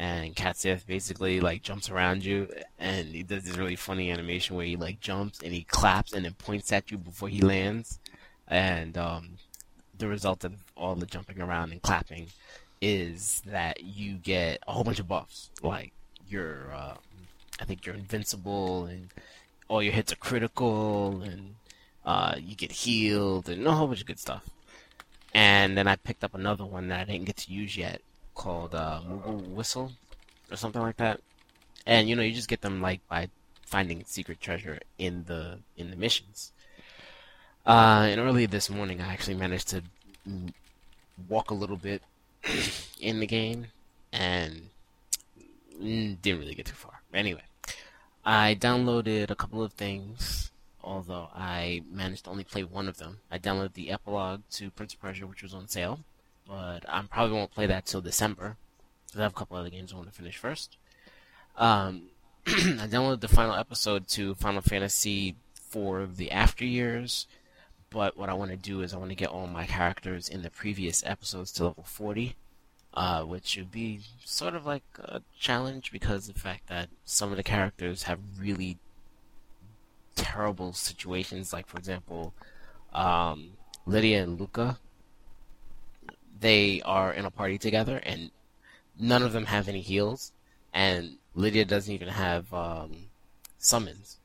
and 0.00 0.34
Cait 0.34 0.56
Sith 0.56 0.86
basically 0.86 1.40
like 1.40 1.60
jumps 1.60 1.90
around 1.90 2.24
you, 2.24 2.48
and 2.78 3.08
he 3.08 3.22
does 3.22 3.44
this 3.44 3.58
really 3.58 3.76
funny 3.76 4.10
animation 4.10 4.56
where 4.56 4.64
he 4.64 4.74
like 4.74 4.98
jumps 4.98 5.40
and 5.42 5.52
he 5.52 5.62
claps 5.62 6.14
and 6.14 6.24
then 6.24 6.32
points 6.32 6.72
at 6.72 6.90
you 6.90 6.96
before 6.96 7.28
he 7.28 7.42
lands, 7.42 7.98
and 8.48 8.96
um, 8.96 9.32
the 9.98 10.08
result 10.08 10.42
of 10.42 10.54
all 10.74 10.94
the 10.94 11.04
jumping 11.04 11.38
around 11.38 11.70
and 11.70 11.82
clapping 11.82 12.28
is 12.80 13.42
that 13.44 13.84
you 13.84 14.14
get 14.14 14.60
a 14.66 14.72
whole 14.72 14.84
bunch 14.84 15.00
of 15.00 15.06
buffs, 15.06 15.50
like 15.62 15.92
your 16.26 16.72
uh, 16.72 16.94
I 17.60 17.64
think 17.66 17.84
you're 17.84 17.94
invincible 17.94 18.86
and 18.86 19.10
all 19.68 19.82
your 19.82 19.92
hits 19.92 20.14
are 20.14 20.16
critical 20.16 21.20
and 21.20 21.56
uh, 22.06 22.36
you 22.38 22.56
get 22.56 22.72
healed 22.72 23.50
and 23.50 23.66
a 23.66 23.72
whole 23.72 23.88
bunch 23.88 24.00
of 24.00 24.06
good 24.06 24.18
stuff. 24.18 24.48
And 25.34 25.76
then 25.76 25.86
I 25.86 25.96
picked 25.96 26.24
up 26.24 26.34
another 26.34 26.64
one 26.64 26.88
that 26.88 27.00
I 27.00 27.04
didn't 27.04 27.26
get 27.26 27.36
to 27.36 27.52
use 27.52 27.76
yet 27.76 28.00
called 28.34 28.74
uh, 28.74 29.00
Moogle 29.08 29.46
Whistle 29.48 29.92
or 30.50 30.56
something 30.56 30.82
like 30.82 30.96
that. 30.98 31.20
And 31.86 32.08
you 32.08 32.16
know 32.16 32.22
you 32.22 32.32
just 32.32 32.48
get 32.48 32.60
them 32.60 32.80
like 32.80 33.00
by 33.08 33.28
finding 33.64 34.04
secret 34.04 34.40
treasure 34.40 34.80
in 34.98 35.24
the 35.26 35.58
in 35.76 35.90
the 35.90 35.96
missions. 35.96 36.52
Uh, 37.66 38.06
and 38.10 38.20
early 38.20 38.46
this 38.46 38.70
morning 38.70 39.00
I 39.00 39.12
actually 39.12 39.36
managed 39.36 39.68
to 39.68 39.82
walk 41.28 41.50
a 41.50 41.54
little 41.54 41.76
bit 41.76 42.02
in 43.00 43.20
the 43.20 43.26
game 43.26 43.66
and 44.12 44.68
didn't 45.80 46.40
really 46.40 46.54
get 46.54 46.66
too 46.66 46.74
far. 46.74 47.00
Anyway, 47.12 47.42
I 48.24 48.56
downloaded 48.58 49.30
a 49.30 49.34
couple 49.34 49.62
of 49.62 49.72
things, 49.72 50.50
although 50.82 51.28
I 51.34 51.82
managed 51.90 52.24
to 52.24 52.30
only 52.30 52.44
play 52.44 52.64
one 52.64 52.88
of 52.88 52.98
them. 52.98 53.18
I 53.30 53.38
downloaded 53.38 53.74
the 53.74 53.90
epilogue 53.90 54.42
to 54.52 54.70
Prince 54.70 54.94
of 54.94 55.00
Persia, 55.00 55.26
which 55.26 55.42
was 55.42 55.54
on 55.54 55.68
sale, 55.68 56.00
but 56.50 56.84
I 56.88 57.02
probably 57.02 57.36
won't 57.36 57.52
play 57.52 57.66
that 57.66 57.86
till 57.86 58.00
December. 58.00 58.56
Because 59.06 59.20
I 59.20 59.22
have 59.22 59.32
a 59.32 59.36
couple 59.36 59.56
other 59.56 59.70
games 59.70 59.92
I 59.92 59.96
want 59.96 60.08
to 60.08 60.14
finish 60.14 60.36
first. 60.36 60.76
Um, 61.56 62.08
I 62.46 62.88
downloaded 62.90 63.20
the 63.20 63.28
final 63.28 63.54
episode 63.54 64.08
to 64.08 64.34
Final 64.34 64.60
Fantasy 64.60 65.36
IV 65.72 66.16
the 66.16 66.32
After 66.32 66.64
Years, 66.64 67.28
but 67.88 68.16
what 68.16 68.28
I 68.28 68.34
want 68.34 68.50
to 68.50 68.56
do 68.56 68.82
is 68.82 68.92
I 68.92 68.98
want 68.98 69.10
to 69.10 69.16
get 69.16 69.28
all 69.28 69.46
my 69.46 69.64
characters 69.66 70.28
in 70.28 70.42
the 70.42 70.50
previous 70.50 71.04
episodes 71.06 71.52
to 71.52 71.66
level 71.66 71.84
40, 71.84 72.34
uh, 72.94 73.22
which 73.22 73.56
would 73.56 73.70
be 73.70 74.00
sort 74.24 74.56
of 74.56 74.66
like 74.66 74.82
a 74.98 75.22
challenge 75.38 75.92
because 75.92 76.26
the 76.26 76.34
fact 76.34 76.66
that 76.68 76.88
some 77.04 77.30
of 77.30 77.36
the 77.36 77.44
characters 77.44 78.04
have 78.04 78.18
really 78.38 78.78
terrible 80.16 80.72
situations. 80.72 81.52
Like, 81.52 81.68
for 81.68 81.78
example, 81.78 82.34
um, 82.92 83.50
Rydia 83.86 84.22
and 84.24 84.40
Luca. 84.40 84.78
They 86.40 86.80
are 86.82 87.12
in 87.12 87.24
a 87.26 87.30
party 87.30 87.58
together, 87.58 87.98
and 87.98 88.30
none 88.98 89.22
of 89.22 89.32
them 89.32 89.46
have 89.46 89.68
any 89.68 89.80
heals, 89.80 90.32
and 90.72 91.18
Rydia 91.36 91.66
doesn't 91.66 91.92
even 91.92 92.08
have 92.08 92.52
um, 92.52 93.06
summons. 93.58 94.16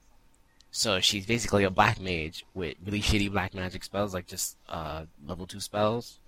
So 0.71 0.99
she's 0.99 1.25
basically 1.25 1.63
a 1.63 1.69
black 1.69 2.01
mage 2.01 2.45
with 2.53 2.75
really 2.85 3.01
shitty 3.01 3.31
black 3.31 3.53
magic 3.53 3.83
spells, 3.83 4.13
like 4.13 4.27
just 4.27 4.57
uh, 4.67 5.05
level 5.25 5.45
two 5.45 5.59
spells. 5.59 6.19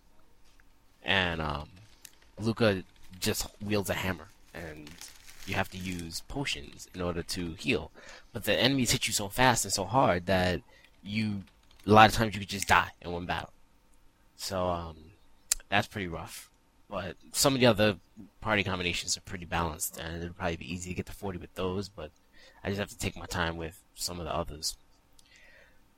And 1.03 1.41
um, 1.41 1.69
Luca 2.39 2.83
just 3.19 3.47
wields 3.61 3.89
a 3.89 3.93
hammer, 3.93 4.27
and 4.53 4.89
you 5.45 5.55
have 5.55 5.69
to 5.69 5.77
use 5.77 6.21
potions 6.27 6.87
in 6.93 7.01
order 7.01 7.23
to 7.23 7.53
heal. 7.53 7.91
But 8.33 8.43
the 8.43 8.53
enemies 8.53 8.91
hit 8.91 9.07
you 9.07 9.13
so 9.13 9.29
fast 9.29 9.65
and 9.65 9.73
so 9.73 9.85
hard 9.85 10.25
that 10.25 10.61
you, 11.03 11.43
a 11.85 11.91
lot 11.91 12.09
of 12.09 12.15
times, 12.15 12.33
you 12.33 12.41
could 12.41 12.49
just 12.49 12.67
die 12.67 12.91
in 13.01 13.11
one 13.11 13.25
battle. 13.25 13.51
So 14.35 14.67
um, 14.67 14.95
that's 15.69 15.87
pretty 15.87 16.07
rough. 16.07 16.49
But 16.89 17.15
some 17.33 17.53
of 17.53 17.59
the 17.59 17.65
other 17.65 17.97
party 18.39 18.63
combinations 18.63 19.17
are 19.17 19.21
pretty 19.21 19.45
balanced, 19.45 19.97
and 19.97 20.21
it'll 20.23 20.33
probably 20.33 20.55
be 20.57 20.73
easy 20.73 20.91
to 20.91 20.95
get 20.95 21.05
to 21.07 21.11
40 21.11 21.37
with 21.39 21.53
those, 21.55 21.89
but 21.89 22.11
I 22.63 22.69
just 22.69 22.79
have 22.79 22.89
to 22.89 22.97
take 22.97 23.17
my 23.17 23.25
time 23.25 23.57
with 23.57 23.81
some 23.95 24.19
of 24.19 24.25
the 24.25 24.33
others. 24.33 24.77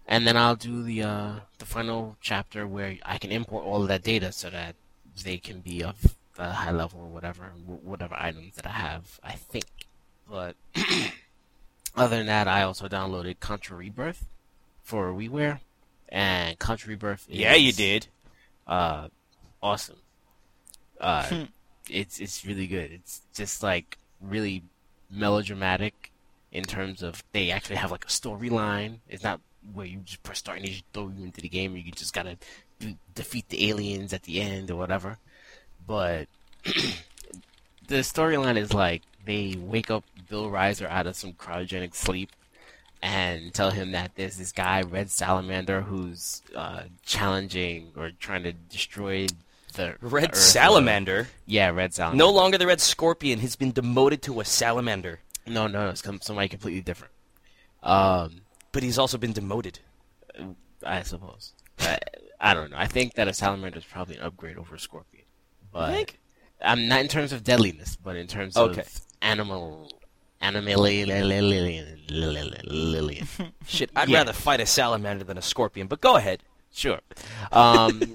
And 0.08 0.26
then 0.26 0.36
I'll 0.36 0.56
do 0.56 0.82
the 0.82 1.04
uh, 1.04 1.32
the 1.60 1.66
final 1.66 2.18
chapter 2.22 2.66
where 2.66 2.98
I 3.06 3.20
can 3.20 3.32
import 3.32 3.64
all 3.66 3.84
of 3.84 3.88
that 3.90 4.02
data 4.02 4.32
so 4.32 4.50
that 4.50 4.74
they 5.24 5.38
can 5.38 5.60
be 5.60 5.84
of 5.84 6.16
the 6.36 6.46
high 6.46 6.72
level 6.72 7.02
or 7.02 7.08
whatever, 7.08 7.52
whatever 7.66 8.16
items 8.18 8.56
that 8.56 8.66
I 8.66 8.72
have, 8.72 9.20
I 9.24 9.34
think. 9.34 9.66
But 10.28 10.56
other 11.96 12.18
than 12.18 12.26
that, 12.26 12.48
I 12.48 12.64
also 12.64 12.88
downloaded 12.88 13.40
Contra 13.40 13.78
Rebirth 13.78 14.26
for 14.82 15.12
WiiWare, 15.14 15.60
and 16.08 16.58
Contra 16.58 16.90
Rebirth 16.90 17.28
is 17.30 17.38
Yeah, 17.38 17.54
you 17.56 17.72
did. 17.72 18.08
uh, 18.66 19.10
awesome. 19.62 19.98
Uh, 21.00 21.46
it's 21.90 22.20
it's 22.20 22.46
really 22.46 22.68
good. 22.68 22.92
It's 22.92 23.22
just 23.34 23.64
like 23.64 23.98
really 24.22 24.64
melodramatic 25.10 26.12
in 26.52 26.64
terms 26.64 27.02
of 27.02 27.24
they 27.32 27.52
actually 27.52 27.78
have 27.78 27.92
like 27.92 28.06
a 28.06 28.10
storyline. 28.10 29.00
It's 29.08 29.24
not 29.24 29.40
where 29.74 29.86
you 29.86 30.00
just 30.00 30.24
press 30.24 30.40
start 30.40 30.58
and 30.58 30.66
they 30.66 30.72
just 30.72 30.86
throw 30.94 31.12
you 31.16 31.24
into 31.24 31.42
the 31.42 31.50
game. 31.50 31.76
You 31.76 31.92
just 31.92 32.14
gotta 32.14 32.38
do, 32.80 32.96
defeat 33.16 33.50
the 33.50 33.70
aliens 33.70 34.14
at 34.14 34.24
the 34.24 34.42
end 34.42 34.72
or 34.72 34.76
whatever. 34.76 35.18
But 35.86 36.28
the 36.64 37.98
storyline 37.98 38.58
is 38.58 38.74
like 38.74 39.04
they 39.26 39.56
wake 39.60 39.92
up 39.92 40.04
Bill 40.30 40.50
Rizer 40.50 40.90
out 40.90 41.08
of 41.08 41.16
some 41.16 41.34
cryogenic 41.34 41.96
sleep 41.96 42.32
and 43.02 43.54
tell 43.54 43.72
him 43.72 43.92
that 43.92 44.12
there's 44.16 44.38
this 44.38 44.52
guy, 44.52 44.82
Red 44.82 45.10
Salamander, 45.10 45.82
who's 45.82 46.42
uh, 46.56 46.84
challenging 47.06 47.92
or 47.96 48.12
trying 48.20 48.44
to 48.44 48.52
destroy 48.52 49.28
the 49.80 49.96
Red 50.02 50.32
Earth. 50.32 50.36
Salamander, 50.38 51.28
Yeah, 51.46 51.70
Red 51.70 51.94
Salamander. 51.94 52.24
no 52.24 52.32
longer 52.32 52.58
the 52.58 52.68
Red 52.68 52.82
Scorpion, 52.82 53.40
He's 53.40 53.56
been 53.56 53.72
demoted 53.72 54.22
to 54.24 54.40
a 54.42 54.46
salamander. 54.46 55.20
no, 55.48 55.68
no, 55.68 55.86
no. 55.86 55.90
It's 55.90 56.02
com- 56.02 56.20
somebody 56.22 56.48
completely 56.50 56.82
different. 56.82 57.14
Um, 57.84 58.42
But 58.72 58.84
he's 58.84 59.00
also 59.00 59.18
been 59.18 59.34
demoted. 59.34 59.80
I 60.86 61.02
suppose. 61.04 61.54
I, 61.80 61.98
I 62.40 62.54
don't 62.54 62.72
know. 62.72 62.78
I 62.78 62.88
think 62.88 63.16
that 63.16 63.28
a 63.28 63.34
salamander 63.34 63.80
is 63.80 63.86
probably 63.86 64.16
an 64.18 64.22
upgrade 64.22 64.58
over 64.58 64.76
a 64.76 64.80
scorpion. 64.80 65.26
But 65.72 65.92
think? 65.94 66.20
I'm 66.62 66.88
not 66.88 67.00
in 67.02 67.08
terms 67.08 67.32
of 67.32 67.44
deadliness, 67.44 67.96
but 67.96 68.16
in 68.16 68.28
terms 68.28 68.58
Okay. 68.58 68.82
of 68.82 69.02
animal, 69.22 69.92
animal, 70.42 70.76
Shit, 73.68 73.92
I'd 73.96 74.10
Yeah. 74.10 74.18
rather 74.18 74.34
fight 74.34 74.60
a 74.62 74.66
salamander 74.66 75.24
than 75.24 75.38
a 75.38 75.42
scorpion, 75.42 75.88
but 75.88 76.02
go 76.02 76.16
ahead. 76.18 76.44
Sure. 76.72 77.00
Um, 77.52 78.02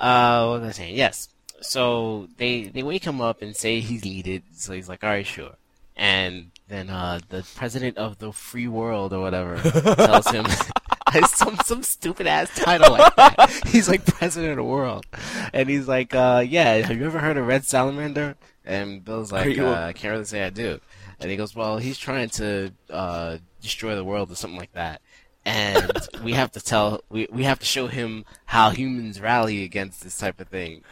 uh, 0.00 0.46
what 0.48 0.60
was 0.62 0.68
I 0.70 0.72
saying? 0.72 0.96
Yes. 0.96 1.28
So 1.60 2.28
they 2.38 2.62
they 2.64 2.82
wake 2.82 3.04
him 3.04 3.20
up 3.20 3.42
and 3.42 3.54
say 3.54 3.80
he's 3.80 4.04
needed. 4.04 4.42
So 4.54 4.72
he's 4.72 4.88
like, 4.88 5.04
all 5.04 5.10
right, 5.10 5.26
sure. 5.26 5.52
And 5.96 6.52
then 6.68 6.88
uh, 6.88 7.20
the 7.28 7.46
president 7.56 7.98
of 7.98 8.18
the 8.18 8.32
free 8.32 8.68
world 8.68 9.12
or 9.12 9.20
whatever 9.20 9.58
tells 9.96 10.30
him 10.30 10.46
some 11.28 11.58
some 11.64 11.82
stupid 11.82 12.26
ass 12.26 12.54
title 12.54 12.92
like 12.92 13.14
that. 13.16 13.50
He's 13.66 13.88
like 13.88 14.06
president 14.06 14.52
of 14.52 14.56
the 14.58 14.64
world, 14.64 15.04
and 15.52 15.68
he's 15.68 15.88
like, 15.88 16.14
uh, 16.14 16.42
yeah. 16.46 16.74
Have 16.86 16.96
you 16.96 17.04
ever 17.04 17.18
heard 17.18 17.36
of 17.36 17.46
Red 17.46 17.64
Salamander? 17.64 18.36
And 18.64 19.04
Bill's 19.04 19.32
like, 19.32 19.58
a- 19.58 19.66
uh, 19.66 19.86
I 19.88 19.92
can't 19.92 20.12
really 20.12 20.24
say 20.24 20.42
I 20.44 20.50
do. 20.50 20.80
And 21.18 21.30
he 21.30 21.36
goes, 21.36 21.54
well, 21.54 21.76
he's 21.78 21.98
trying 21.98 22.30
to 22.30 22.72
uh, 22.88 23.38
destroy 23.60 23.94
the 23.94 24.04
world 24.04 24.30
or 24.30 24.36
something 24.36 24.58
like 24.58 24.72
that 24.72 25.02
and 25.44 25.90
we 26.22 26.32
have 26.32 26.52
to 26.52 26.60
tell 26.60 27.02
we 27.08 27.26
we 27.32 27.44
have 27.44 27.58
to 27.58 27.66
show 27.66 27.86
him 27.86 28.24
how 28.44 28.70
humans 28.70 29.20
rally 29.20 29.64
against 29.64 30.02
this 30.02 30.18
type 30.18 30.40
of 30.40 30.48
thing. 30.48 30.82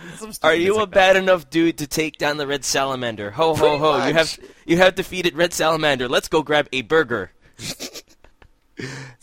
Are 0.42 0.54
you 0.54 0.76
a 0.76 0.78
like 0.78 0.90
that. 0.90 0.94
bad 0.94 1.16
enough 1.16 1.50
dude 1.50 1.78
to 1.78 1.86
take 1.86 2.18
down 2.18 2.36
the 2.38 2.46
red 2.46 2.64
salamander? 2.64 3.32
Ho 3.32 3.54
ho 3.54 3.56
Pretty 3.56 3.78
ho! 3.78 4.06
You 4.06 4.14
have 4.14 4.38
you 4.66 4.76
have 4.78 4.94
defeated 4.94 5.34
red 5.34 5.52
salamander. 5.52 6.08
Let's 6.08 6.28
go 6.28 6.42
grab 6.42 6.68
a 6.72 6.82
burger. 6.82 7.32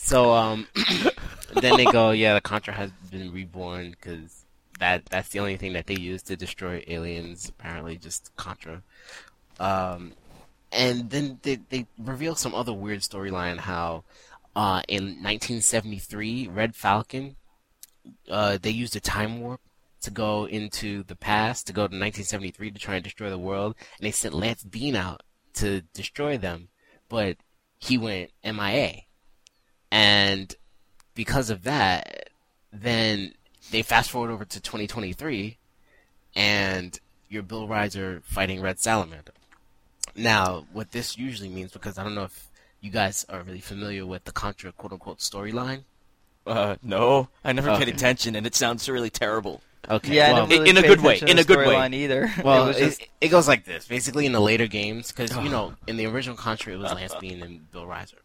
So 0.05 0.33
um, 0.33 0.67
then 1.55 1.77
they 1.77 1.85
go, 1.85 2.11
yeah, 2.11 2.35
the 2.35 2.41
Contra 2.41 2.73
has 2.73 2.91
been 3.09 3.31
reborn 3.31 3.91
because 3.91 4.45
that 4.79 5.05
that's 5.07 5.29
the 5.29 5.39
only 5.39 5.57
thing 5.57 5.73
that 5.73 5.87
they 5.87 5.95
use 5.95 6.21
to 6.23 6.35
destroy 6.35 6.83
aliens. 6.87 7.49
Apparently, 7.49 7.97
just 7.97 8.35
Contra. 8.35 8.83
Um, 9.59 10.13
and 10.71 11.09
then 11.09 11.39
they 11.41 11.55
they 11.69 11.87
reveal 11.97 12.35
some 12.35 12.53
other 12.53 12.73
weird 12.73 12.99
storyline 12.99 13.57
how. 13.57 14.03
Uh, 14.55 14.81
in 14.87 15.03
1973, 15.21 16.47
Red 16.47 16.75
Falcon, 16.75 17.35
uh, 18.29 18.57
they 18.61 18.69
used 18.69 18.95
a 18.95 19.01
time 19.01 19.41
warp 19.41 19.59
to 20.01 20.11
go 20.11 20.45
into 20.45 21.03
the 21.03 21.15
past, 21.15 21.67
to 21.67 21.73
go 21.73 21.81
to 21.81 21.95
1973 21.95 22.71
to 22.71 22.79
try 22.79 22.95
and 22.95 23.03
destroy 23.03 23.29
the 23.29 23.37
world, 23.37 23.75
and 23.97 24.05
they 24.05 24.11
sent 24.11 24.33
Lance 24.33 24.63
Bean 24.63 24.95
out 24.95 25.23
to 25.55 25.81
destroy 25.93 26.37
them, 26.37 26.69
but 27.09 27.37
he 27.79 27.97
went 27.97 28.31
MIA. 28.43 29.01
And 29.91 30.55
because 31.15 31.49
of 31.49 31.63
that, 31.63 32.29
then 32.71 33.33
they 33.71 33.81
fast 33.81 34.11
forward 34.11 34.31
over 34.31 34.45
to 34.45 34.59
2023, 34.61 35.57
and 36.35 36.99
you're 37.29 37.43
Bill 37.43 37.67
Rizer 37.67 38.23
fighting 38.23 38.61
Red 38.61 38.79
Salamander. 38.79 39.33
Now, 40.15 40.65
what 40.71 40.91
this 40.91 41.17
usually 41.17 41.49
means, 41.49 41.71
because 41.71 41.97
I 41.97 42.03
don't 42.03 42.15
know 42.15 42.23
if 42.23 42.49
you 42.85 42.91
guys 42.91 43.25
are 43.29 43.41
really 43.41 43.59
familiar 43.59 44.05
with 44.05 44.25
the 44.25 44.31
Contra 44.31 44.71
quote 44.71 44.93
unquote 44.93 45.17
storyline. 45.17 45.83
Uh, 46.45 46.75
no, 46.83 47.29
I 47.43 47.51
never 47.51 47.75
paid 47.75 47.87
attention, 47.89 48.35
and 48.35 48.45
it 48.45 48.53
sounds 48.53 48.87
really 48.87 49.09
terrible. 49.09 49.61
Okay. 49.89 50.15
Yeah, 50.15 50.33
well, 50.33 50.35
I 50.35 50.39
don't 50.39 50.49
really 50.49 50.69
in 50.69 50.77
a 50.77 50.81
good 50.83 51.01
way, 51.01 51.19
in 51.25 51.39
a 51.39 51.43
good 51.43 51.57
way. 51.67 52.03
either. 52.03 52.31
Well, 52.43 52.69
it 52.69 52.83
was 52.83 52.99
it, 52.99 53.09
it 53.21 53.27
goes 53.29 53.47
like 53.47 53.65
this. 53.65 53.87
Basically, 53.87 54.27
in 54.27 54.31
the 54.31 54.39
later 54.39 54.67
games, 54.67 55.11
because 55.11 55.35
you 55.37 55.49
know, 55.49 55.73
in 55.87 55.97
the 55.97 56.05
original 56.05 56.37
Contra, 56.37 56.73
it 56.73 56.77
was 56.77 56.93
Lance 56.93 57.15
Bean 57.19 57.41
and 57.41 57.71
Bill 57.71 57.85
Rizer, 57.85 58.19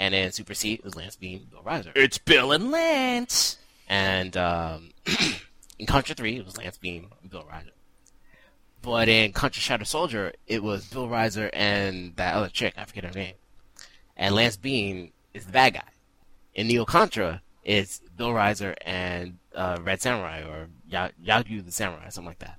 and 0.00 0.14
in 0.14 0.32
Super 0.32 0.54
C, 0.54 0.74
it 0.74 0.84
was 0.84 0.96
Lance 0.96 1.14
Bean, 1.16 1.46
Bill 1.50 1.62
Rizer, 1.62 1.92
It's 1.94 2.18
Bill 2.18 2.50
and 2.50 2.72
Lance. 2.72 3.58
and 3.88 4.36
um, 4.36 4.90
in 5.78 5.86
Contra 5.86 6.16
Three, 6.16 6.36
it 6.38 6.44
was 6.44 6.56
Lance 6.56 6.78
Bean 6.78 7.06
and 7.22 7.30
Bill 7.30 7.44
Rizer. 7.44 7.70
But 8.82 9.08
in 9.08 9.32
Contra 9.32 9.60
Shattered 9.62 9.86
Soldier, 9.86 10.32
it 10.48 10.60
was 10.64 10.86
Bill 10.86 11.06
Rizer 11.08 11.48
and 11.52 12.16
that 12.16 12.34
other 12.34 12.48
chick, 12.48 12.74
I 12.76 12.84
forget 12.84 13.04
her 13.04 13.12
name, 13.12 13.34
and 14.16 14.34
Lance 14.34 14.56
Bean 14.56 15.12
is 15.34 15.46
the 15.46 15.52
bad 15.52 15.74
guy. 15.74 15.88
In 16.54 16.68
Neo 16.68 16.84
Contra, 16.84 17.42
it's 17.64 18.00
Bill 18.16 18.30
Rizer 18.30 18.74
and 18.84 19.38
uh, 19.54 19.78
Red 19.82 20.00
Samurai 20.02 20.42
or 20.42 20.68
Ya- 20.88 21.10
Yagyu 21.24 21.64
the 21.64 21.72
Samurai, 21.72 22.08
something 22.10 22.28
like 22.28 22.38
that. 22.40 22.58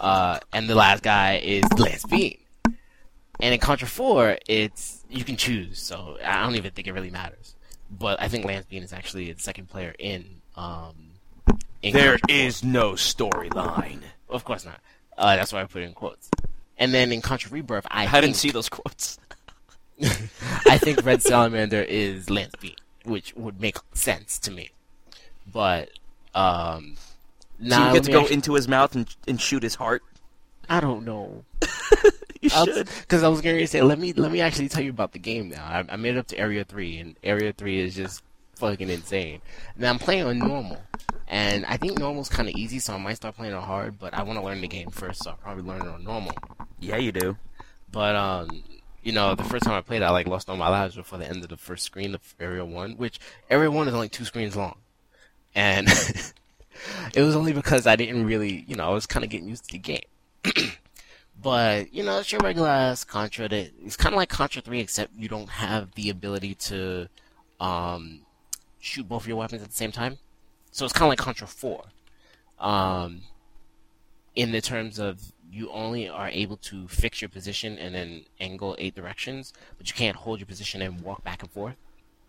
Uh, 0.00 0.38
and 0.52 0.68
the 0.68 0.74
last 0.74 1.02
guy 1.02 1.36
is 1.36 1.64
Lance 1.78 2.04
Bean. 2.04 2.38
And 3.42 3.54
in 3.54 3.58
Contra 3.60 3.88
4, 3.88 4.38
it's 4.48 5.04
you 5.08 5.24
can 5.24 5.36
choose, 5.36 5.80
so 5.80 6.18
I 6.24 6.42
don't 6.42 6.56
even 6.56 6.72
think 6.72 6.86
it 6.88 6.92
really 6.92 7.10
matters. 7.10 7.54
But 7.90 8.20
I 8.20 8.28
think 8.28 8.44
Lance 8.44 8.66
Bean 8.66 8.82
is 8.82 8.92
actually 8.92 9.32
the 9.32 9.40
second 9.40 9.68
player 9.68 9.94
in. 9.98 10.42
Um, 10.56 10.94
in 11.82 11.92
There 11.94 12.18
Contra 12.18 12.36
4. 12.36 12.46
is 12.46 12.64
no 12.64 12.92
storyline. 12.92 14.00
Of 14.28 14.44
course 14.44 14.64
not. 14.64 14.80
Uh, 15.16 15.36
that's 15.36 15.52
why 15.52 15.62
I 15.62 15.64
put 15.64 15.82
it 15.82 15.86
in 15.86 15.94
quotes. 15.94 16.30
And 16.78 16.92
then 16.94 17.12
in 17.12 17.20
Contra 17.22 17.50
Rebirth, 17.50 17.86
I, 17.90 18.04
I 18.04 18.06
think, 18.08 18.22
didn't 18.24 18.36
see 18.36 18.50
those 18.50 18.68
quotes. 18.68 19.18
I 20.66 20.78
think 20.78 21.04
Red 21.04 21.22
Salamander 21.22 21.82
is 21.82 22.30
Lance 22.30 22.54
B, 22.60 22.76
which 23.04 23.34
would 23.36 23.60
make 23.60 23.76
sense 23.92 24.38
to 24.40 24.50
me. 24.50 24.70
But 25.52 25.90
um, 26.34 26.96
so 26.96 27.68
now 27.68 27.88
you 27.88 27.94
get 27.94 28.04
to 28.04 28.12
go 28.12 28.26
into 28.26 28.54
his 28.54 28.68
mouth 28.68 28.94
and, 28.94 29.14
and 29.26 29.40
shoot 29.40 29.62
his 29.62 29.74
heart. 29.74 30.02
I 30.68 30.80
don't 30.80 31.04
know. 31.04 31.44
You 32.40 32.48
should. 32.48 32.88
Because 33.00 33.22
I 33.22 33.28
was 33.28 33.40
going 33.42 33.58
to 33.58 33.66
say, 33.66 33.82
let 33.82 33.98
me 33.98 34.12
let 34.14 34.32
me 34.32 34.40
actually 34.40 34.68
tell 34.68 34.82
you 34.82 34.90
about 34.90 35.12
the 35.12 35.18
game 35.18 35.50
now. 35.50 35.62
I, 35.62 35.84
I 35.90 35.96
made 35.96 36.16
it 36.16 36.18
up 36.18 36.26
to 36.28 36.38
Area 36.38 36.64
Three, 36.64 36.98
and 36.98 37.16
Area 37.22 37.52
Three 37.52 37.80
is 37.80 37.94
just 37.94 38.22
fucking 38.56 38.88
insane. 38.88 39.42
Now 39.76 39.90
I'm 39.90 39.98
playing 39.98 40.24
on 40.24 40.38
normal, 40.38 40.78
and 41.28 41.66
I 41.66 41.76
think 41.76 41.98
normal's 41.98 42.30
kind 42.30 42.48
of 42.48 42.54
easy, 42.54 42.78
so 42.78 42.94
I 42.94 42.98
might 42.98 43.14
start 43.14 43.36
playing 43.36 43.52
on 43.52 43.62
hard. 43.62 43.98
But 43.98 44.14
I 44.14 44.22
want 44.22 44.38
to 44.38 44.44
learn 44.44 44.62
the 44.62 44.68
game 44.68 44.88
first, 44.90 45.22
so 45.22 45.30
I'll 45.30 45.36
probably 45.36 45.64
learn 45.64 45.82
it 45.82 45.88
on 45.88 46.02
normal. 46.02 46.32
Yeah, 46.78 46.96
you 46.96 47.12
do. 47.12 47.36
But 47.92 48.16
um, 48.16 48.62
you 49.02 49.12
know, 49.12 49.34
the 49.34 49.44
first 49.44 49.64
time 49.64 49.74
I 49.74 49.80
played, 49.80 50.02
I 50.02 50.10
like 50.10 50.26
lost 50.26 50.48
all 50.48 50.56
my 50.56 50.68
lives 50.68 50.96
before 50.96 51.18
the 51.18 51.28
end 51.28 51.42
of 51.42 51.48
the 51.48 51.56
first 51.56 51.84
screen 51.84 52.14
of 52.14 52.34
Area 52.38 52.64
One, 52.64 52.92
which 52.92 53.18
Area 53.48 53.70
One 53.70 53.88
is 53.88 53.94
only 53.94 54.08
two 54.08 54.24
screens 54.24 54.56
long, 54.56 54.76
and 55.54 55.88
it 57.14 57.22
was 57.22 57.34
only 57.36 57.52
because 57.52 57.86
I 57.86 57.96
didn't 57.96 58.26
really, 58.26 58.64
you 58.68 58.76
know, 58.76 58.84
I 58.84 58.90
was 58.90 59.06
kind 59.06 59.24
of 59.24 59.30
getting 59.30 59.48
used 59.48 59.64
to 59.64 59.72
the 59.72 59.78
game. 59.78 60.02
but 61.42 61.92
you 61.94 62.02
know, 62.02 62.18
it's 62.18 62.30
your 62.30 62.40
regular 62.42 62.68
ass 62.68 63.04
Contra. 63.04 63.48
That 63.48 63.70
it's 63.84 63.96
kind 63.96 64.14
of 64.14 64.18
like 64.18 64.28
Contra 64.28 64.60
Three, 64.62 64.80
except 64.80 65.12
you 65.16 65.28
don't 65.28 65.48
have 65.48 65.94
the 65.94 66.10
ability 66.10 66.54
to 66.54 67.08
um 67.58 68.20
shoot 68.80 69.08
both 69.08 69.22
of 69.22 69.28
your 69.28 69.36
weapons 69.36 69.62
at 69.62 69.70
the 69.70 69.76
same 69.76 69.92
time. 69.92 70.18
So 70.72 70.84
it's 70.84 70.92
kind 70.92 71.06
of 71.06 71.10
like 71.10 71.18
Contra 71.18 71.46
Four. 71.46 71.84
Um, 72.58 73.22
in 74.36 74.52
the 74.52 74.60
terms 74.60 74.98
of 74.98 75.32
you 75.50 75.70
only 75.70 76.08
are 76.08 76.28
able 76.28 76.56
to 76.56 76.86
fix 76.88 77.20
your 77.20 77.28
position 77.28 77.76
and 77.78 77.94
then 77.94 78.24
angle 78.40 78.76
eight 78.78 78.94
directions, 78.94 79.52
but 79.78 79.88
you 79.88 79.94
can't 79.94 80.16
hold 80.16 80.38
your 80.38 80.46
position 80.46 80.80
and 80.82 81.00
walk 81.02 81.24
back 81.24 81.42
and 81.42 81.50
forth 81.50 81.74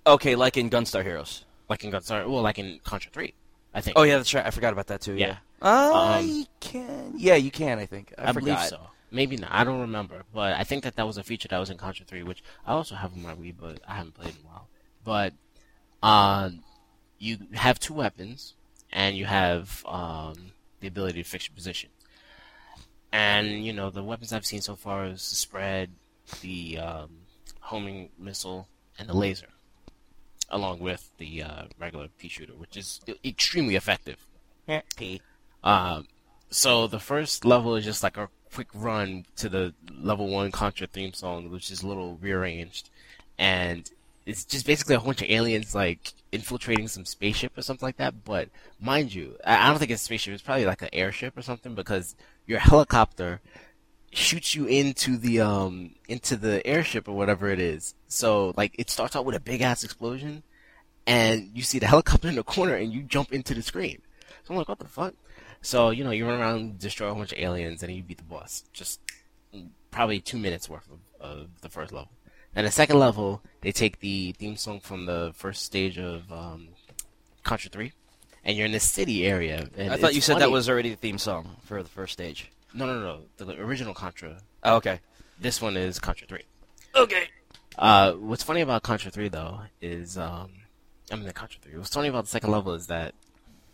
Okay, 0.07 0.35
like 0.35 0.57
in 0.57 0.69
Gunstar 0.69 1.03
Heroes. 1.03 1.45
like 1.69 1.83
in 1.83 1.91
Gunstar. 1.91 2.27
Well, 2.27 2.41
like 2.41 2.57
in 2.57 2.79
Contra 2.83 3.11
Three, 3.11 3.33
I 3.73 3.81
think. 3.81 3.97
Oh 3.97 4.03
yeah, 4.03 4.17
that's 4.17 4.33
right. 4.33 4.45
I 4.45 4.49
forgot 4.49 4.73
about 4.73 4.87
that 4.87 5.01
too. 5.01 5.13
Yeah. 5.13 5.27
Yeah. 5.27 5.37
Uh, 5.61 6.17
Um, 6.19 6.45
can. 6.59 7.13
Yeah, 7.15 7.35
you 7.35 7.51
can. 7.51 7.77
I 7.77 7.85
think. 7.85 8.13
I, 8.17 8.29
I, 8.29 8.33
forgot. 8.33 8.43
believe 8.45 8.59
so. 8.67 8.79
Maybe 9.11 9.37
not. 9.37 9.51
I 9.53 9.63
don't 9.63 9.81
remember, 9.81 10.23
but 10.33 10.53
I 10.53 10.63
think 10.63 10.83
that 10.83 10.95
that 10.95 11.05
was 11.05 11.17
a 11.17 11.23
feature 11.23 11.47
that 11.49 11.59
was 11.59 11.69
in 11.69 11.77
Contra 11.77 12.05
3, 12.05 12.23
which 12.23 12.41
I 12.65 12.71
also 12.73 12.95
have 12.95 13.11
on 13.13 13.21
my 13.21 13.35
Wii, 13.35 13.53
but 13.59 13.79
I 13.87 13.95
haven't 13.95 14.15
played 14.15 14.29
in 14.29 14.41
a 14.43 14.47
while. 14.47 14.67
But 15.03 15.33
uh, 16.01 16.49
you 17.19 17.37
have 17.53 17.77
two 17.79 17.93
weapons, 17.93 18.55
and 18.91 19.15
you 19.15 19.25
have 19.25 19.83
um, 19.85 20.53
the 20.79 20.87
ability 20.87 21.21
to 21.21 21.29
fix 21.29 21.47
your 21.47 21.53
position. 21.55 21.90
And 23.11 23.65
you 23.65 23.73
know 23.73 23.89
the 23.89 24.03
weapons 24.03 24.31
I've 24.31 24.45
seen 24.45 24.61
so 24.61 24.75
far 24.75 25.05
is 25.05 25.29
the 25.29 25.35
spread, 25.35 25.91
the 26.41 26.77
um, 26.79 27.09
homing 27.59 28.09
missile, 28.17 28.67
and 28.97 29.09
the 29.09 29.15
laser, 29.15 29.49
along 30.49 30.79
with 30.79 31.11
the 31.17 31.43
uh, 31.43 31.63
regular 31.77 32.07
pea 32.17 32.29
shooter, 32.29 32.53
which 32.53 32.77
is 32.77 33.01
extremely 33.25 33.75
effective. 33.75 34.17
P. 34.95 35.21
Um, 35.63 36.07
so 36.49 36.87
the 36.87 36.99
first 36.99 37.45
level 37.45 37.75
is 37.75 37.85
just 37.85 38.03
like 38.03 38.17
a 38.17 38.29
quick 38.53 38.67
run 38.73 39.25
to 39.37 39.49
the 39.49 39.73
level 39.99 40.27
one 40.27 40.51
Contra 40.51 40.87
theme 40.87 41.13
song, 41.13 41.49
which 41.49 41.71
is 41.71 41.83
a 41.83 41.87
little 41.87 42.17
rearranged, 42.21 42.89
and 43.37 43.89
it's 44.25 44.45
just 44.45 44.65
basically 44.65 44.95
a 44.95 44.99
whole 44.99 45.07
bunch 45.07 45.21
of 45.21 45.29
aliens 45.29 45.73
like 45.73 46.13
infiltrating 46.31 46.87
some 46.87 47.05
spaceship 47.05 47.57
or 47.57 47.61
something 47.61 47.85
like 47.85 47.97
that. 47.97 48.23
But 48.23 48.49
mind 48.79 49.13
you, 49.13 49.37
I 49.45 49.65
I 49.65 49.69
don't 49.69 49.79
think 49.79 49.91
it's 49.91 50.01
a 50.01 50.05
spaceship. 50.05 50.33
It's 50.33 50.43
probably 50.43 50.65
like 50.65 50.81
an 50.81 50.89
airship 50.93 51.37
or 51.37 51.41
something 51.41 51.75
because 51.75 52.15
your 52.45 52.59
helicopter 52.59 53.41
shoots 54.13 54.53
you 54.55 54.65
into 54.65 55.17
the 55.17 55.39
um 55.39 55.95
into 56.07 56.35
the 56.35 56.65
airship 56.67 57.07
or 57.07 57.15
whatever 57.15 57.49
it 57.49 57.59
is. 57.59 57.95
So 58.07 58.53
like 58.57 58.75
it 58.77 58.89
starts 58.89 59.15
out 59.15 59.25
with 59.25 59.35
a 59.35 59.39
big 59.39 59.61
ass 59.61 59.83
explosion, 59.83 60.43
and 61.07 61.51
you 61.53 61.63
see 61.63 61.79
the 61.79 61.87
helicopter 61.87 62.27
in 62.27 62.35
the 62.35 62.43
corner, 62.43 62.75
and 62.75 62.91
you 62.91 63.03
jump 63.03 63.31
into 63.31 63.53
the 63.53 63.61
screen. 63.61 64.01
So 64.43 64.53
I'm 64.53 64.57
like, 64.57 64.69
what 64.69 64.79
the 64.79 64.87
fuck? 64.87 65.13
So, 65.61 65.91
you 65.91 66.03
know, 66.03 66.11
you 66.11 66.27
run 66.27 66.39
around, 66.39 66.79
destroy 66.79 67.11
a 67.11 67.15
bunch 67.15 67.31
of 67.31 67.37
aliens, 67.39 67.83
and 67.83 67.93
you 67.93 68.01
beat 68.01 68.17
the 68.17 68.23
boss. 68.23 68.63
Just 68.73 68.99
probably 69.91 70.19
two 70.19 70.37
minutes 70.37 70.67
worth 70.67 70.89
of, 70.89 71.29
of 71.31 71.47
the 71.61 71.69
first 71.69 71.93
level. 71.93 72.11
And 72.55 72.65
the 72.65 72.71
second 72.71 72.99
level, 72.99 73.41
they 73.61 73.71
take 73.71 73.99
the 73.99 74.33
theme 74.33 74.57
song 74.57 74.79
from 74.79 75.05
the 75.05 75.31
first 75.35 75.63
stage 75.63 75.97
of 75.97 76.31
um, 76.31 76.69
Contra 77.43 77.69
3, 77.69 77.93
and 78.43 78.57
you're 78.57 78.65
in 78.65 78.71
the 78.71 78.79
city 78.79 79.25
area. 79.25 79.67
And 79.77 79.91
I 79.91 79.97
thought 79.97 80.15
you 80.15 80.21
said 80.21 80.33
funny. 80.33 80.45
that 80.45 80.51
was 80.51 80.69
already 80.69 80.89
the 80.89 80.95
theme 80.95 81.17
song 81.17 81.57
for 81.63 81.83
the 81.83 81.89
first 81.89 82.13
stage. 82.13 82.51
No, 82.73 82.85
no, 82.85 82.99
no. 82.99 83.21
The 83.37 83.61
original 83.61 83.93
Contra. 83.93 84.37
Oh, 84.63 84.75
okay. 84.77 84.99
This 85.39 85.61
one 85.61 85.75
is 85.75 85.99
Contra 85.99 86.27
3. 86.27 86.39
Okay. 86.95 87.23
Uh, 87.77 88.13
what's 88.13 88.43
funny 88.43 88.61
about 88.61 88.83
Contra 88.83 89.11
3 89.11 89.29
though 89.29 89.61
is, 89.81 90.17
um, 90.17 90.51
I 91.11 91.15
mean 91.15 91.25
the 91.25 91.33
Contra 91.33 91.59
3. 91.61 91.77
What's 91.77 91.93
funny 91.93 92.07
about 92.07 92.25
the 92.25 92.29
second 92.29 92.51
level 92.51 92.73
is 92.73 92.87
that 92.87 93.13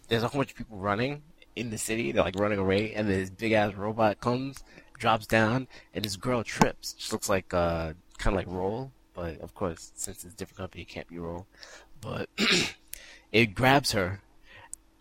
there's 0.08 0.24
a 0.24 0.28
whole 0.28 0.40
bunch 0.40 0.52
of 0.52 0.58
people 0.58 0.78
running 0.78 1.22
in 1.56 1.70
the 1.70 1.78
city. 1.78 2.12
They're 2.12 2.24
like 2.24 2.40
running 2.40 2.60
away, 2.60 2.94
and 2.94 3.08
this 3.08 3.30
big 3.30 3.52
ass 3.52 3.74
robot 3.74 4.22
comes, 4.22 4.64
drops 4.98 5.28
down, 5.28 5.68
and 5.94 6.06
this 6.06 6.16
girl 6.16 6.44
trips. 6.44 6.96
She 6.98 7.12
looks 7.12 7.28
like 7.30 7.54
uh, 7.54 7.94
kind 8.18 8.36
of 8.36 8.46
like 8.46 8.48
Roll, 8.48 8.92
but 9.14 9.40
of 9.42 9.54
course, 9.54 9.92
since 9.96 10.24
it's 10.24 10.34
a 10.34 10.38
different 10.38 10.58
company, 10.58 10.84
it 10.84 10.88
can't 10.88 11.08
be 11.08 11.18
Roll. 11.20 11.48
But 12.00 12.30
it 13.32 13.56
grabs 13.56 13.92
her. 13.92 14.22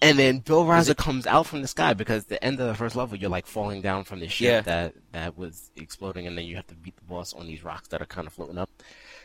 And 0.03 0.19
then 0.19 0.41
Bill 0.41 0.65
Rizer 0.65 0.95
comes 0.97 1.27
out 1.27 1.47
from 1.47 1.63
the 1.63 1.69
sky 1.69 1.95
because 1.95 2.27
the 2.27 2.43
end 2.45 2.61
of 2.61 2.67
the 2.67 2.75
first 2.75 2.95
level, 2.97 3.17
you're 3.17 3.31
like 3.31 3.47
falling 3.47 3.81
down 3.81 4.05
from 4.05 4.21
the 4.21 4.29
ship 4.29 4.47
Yeah. 4.47 4.61
that 4.61 4.95
that 5.13 5.39
was 5.39 5.71
exploding, 5.75 6.27
and 6.27 6.37
then 6.37 6.45
you 6.45 6.57
have 6.57 6.67
to 6.67 6.75
beat 6.75 6.97
the 6.97 7.03
boss 7.05 7.33
on 7.33 7.47
these 7.47 7.65
rocks 7.65 7.89
that 7.89 8.03
are 8.03 8.07
kind 8.07 8.27
of 8.27 8.33
floating 8.35 8.59
up. 8.59 8.69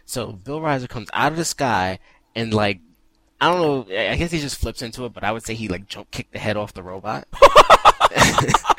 So 0.06 0.32
Bill 0.32 0.62
Rizer 0.62 0.88
comes 0.88 1.10
out 1.14 1.32
of 1.34 1.38
the 1.38 1.46
sky 1.46 2.00
and 2.36 2.54
like 2.54 2.80
I 3.42 3.52
don't 3.52 3.62
know. 3.90 3.96
I 3.96 4.12
I 4.12 4.16
guess 4.16 4.32
he 4.32 4.40
just 4.40 4.60
flips 4.62 4.82
into 4.82 5.04
it, 5.06 5.14
but 5.14 5.24
I 5.24 5.32
would 5.32 5.44
say 5.44 5.56
he 5.56 5.68
like 5.68 5.88
jump 5.88 6.10
kicked 6.12 6.32
the 6.32 6.40
head 6.40 6.56
off 6.58 6.74
the 6.74 6.84
robot. 6.84 7.28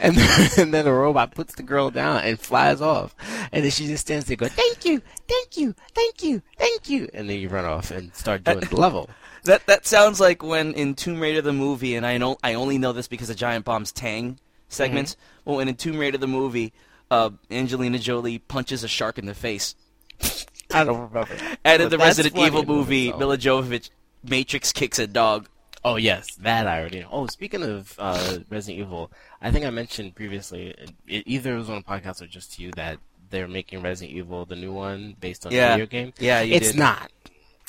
and, 0.02 0.16
then, 0.16 0.50
and 0.56 0.74
then 0.74 0.84
the 0.86 0.92
robot 0.92 1.34
puts 1.34 1.54
the 1.56 1.62
girl 1.62 1.90
down 1.90 2.22
and 2.22 2.40
flies 2.40 2.80
off, 2.80 3.14
and 3.52 3.62
then 3.62 3.70
she 3.70 3.86
just 3.86 4.06
stands 4.06 4.24
there 4.24 4.36
going, 4.36 4.50
"Thank 4.50 4.84
you, 4.86 5.02
thank 5.28 5.58
you, 5.58 5.74
thank 5.94 6.22
you, 6.22 6.40
thank 6.56 6.88
you," 6.88 7.08
and 7.12 7.28
then 7.28 7.38
you 7.38 7.50
run 7.50 7.66
off 7.66 7.90
and 7.90 8.14
start 8.14 8.44
doing 8.44 8.60
the 8.60 8.76
level. 8.76 9.08
That 9.44 9.64
that 9.68 9.86
sounds 9.86 10.20
like 10.20 10.42
when 10.42 10.74
in 10.74 10.94
Tomb 10.94 11.18
Raider 11.18 11.40
the 11.40 11.54
movie, 11.54 11.94
and 11.96 12.04
I 12.04 12.18
know 12.18 12.36
I 12.42 12.52
only 12.52 12.76
know 12.76 12.92
this 12.92 13.08
because 13.08 13.30
of 13.30 13.36
Giant 13.36 13.64
Bomb's 13.64 13.90
Tang 13.90 14.38
segments. 14.68 15.16
Well, 15.46 15.56
when 15.56 15.68
in 15.68 15.76
Tomb 15.76 15.96
Raider 15.96 16.18
the 16.18 16.26
movie, 16.26 16.74
uh, 17.10 17.30
Angelina 17.50 17.98
Jolie 17.98 18.38
punches 18.38 18.84
a 18.84 18.88
shark 18.88 19.16
in 19.16 19.24
the 19.24 19.34
face, 19.34 19.76
I 20.74 20.84
don't 20.84 21.10
remember. 21.10 21.34
and 21.64 21.82
in 21.82 21.88
the 21.88 21.96
Resident 21.96 22.36
Evil 22.36 22.64
movie. 22.66 23.12
Milla 23.12 23.38
Jovovich 23.38 23.88
Matrix 24.22 24.72
kicks 24.72 24.98
a 24.98 25.06
dog. 25.06 25.48
Oh 25.84 25.96
yes, 25.96 26.34
that 26.36 26.66
I 26.66 26.80
already 26.80 27.00
know. 27.00 27.08
Oh, 27.10 27.26
speaking 27.26 27.62
of 27.62 27.94
uh, 27.98 28.38
Resident 28.50 28.80
Evil, 28.80 29.10
I 29.42 29.50
think 29.50 29.64
I 29.64 29.70
mentioned 29.70 30.14
previously, 30.14 30.74
it, 31.06 31.24
either 31.26 31.54
it 31.54 31.58
was 31.58 31.70
on 31.70 31.78
a 31.78 31.82
podcast 31.82 32.20
or 32.22 32.26
just 32.26 32.54
to 32.54 32.62
you 32.62 32.70
that 32.72 32.98
they're 33.30 33.48
making 33.48 33.80
Resident 33.82 34.16
Evil, 34.16 34.44
the 34.44 34.56
new 34.56 34.72
one, 34.72 35.16
based 35.20 35.46
on 35.46 35.52
Yeah. 35.52 35.68
a 35.68 35.72
video 35.72 35.86
game. 35.86 36.12
Yeah, 36.18 36.40
you 36.42 36.54
it's 36.56 36.68
did. 36.72 36.78
not. 36.78 37.10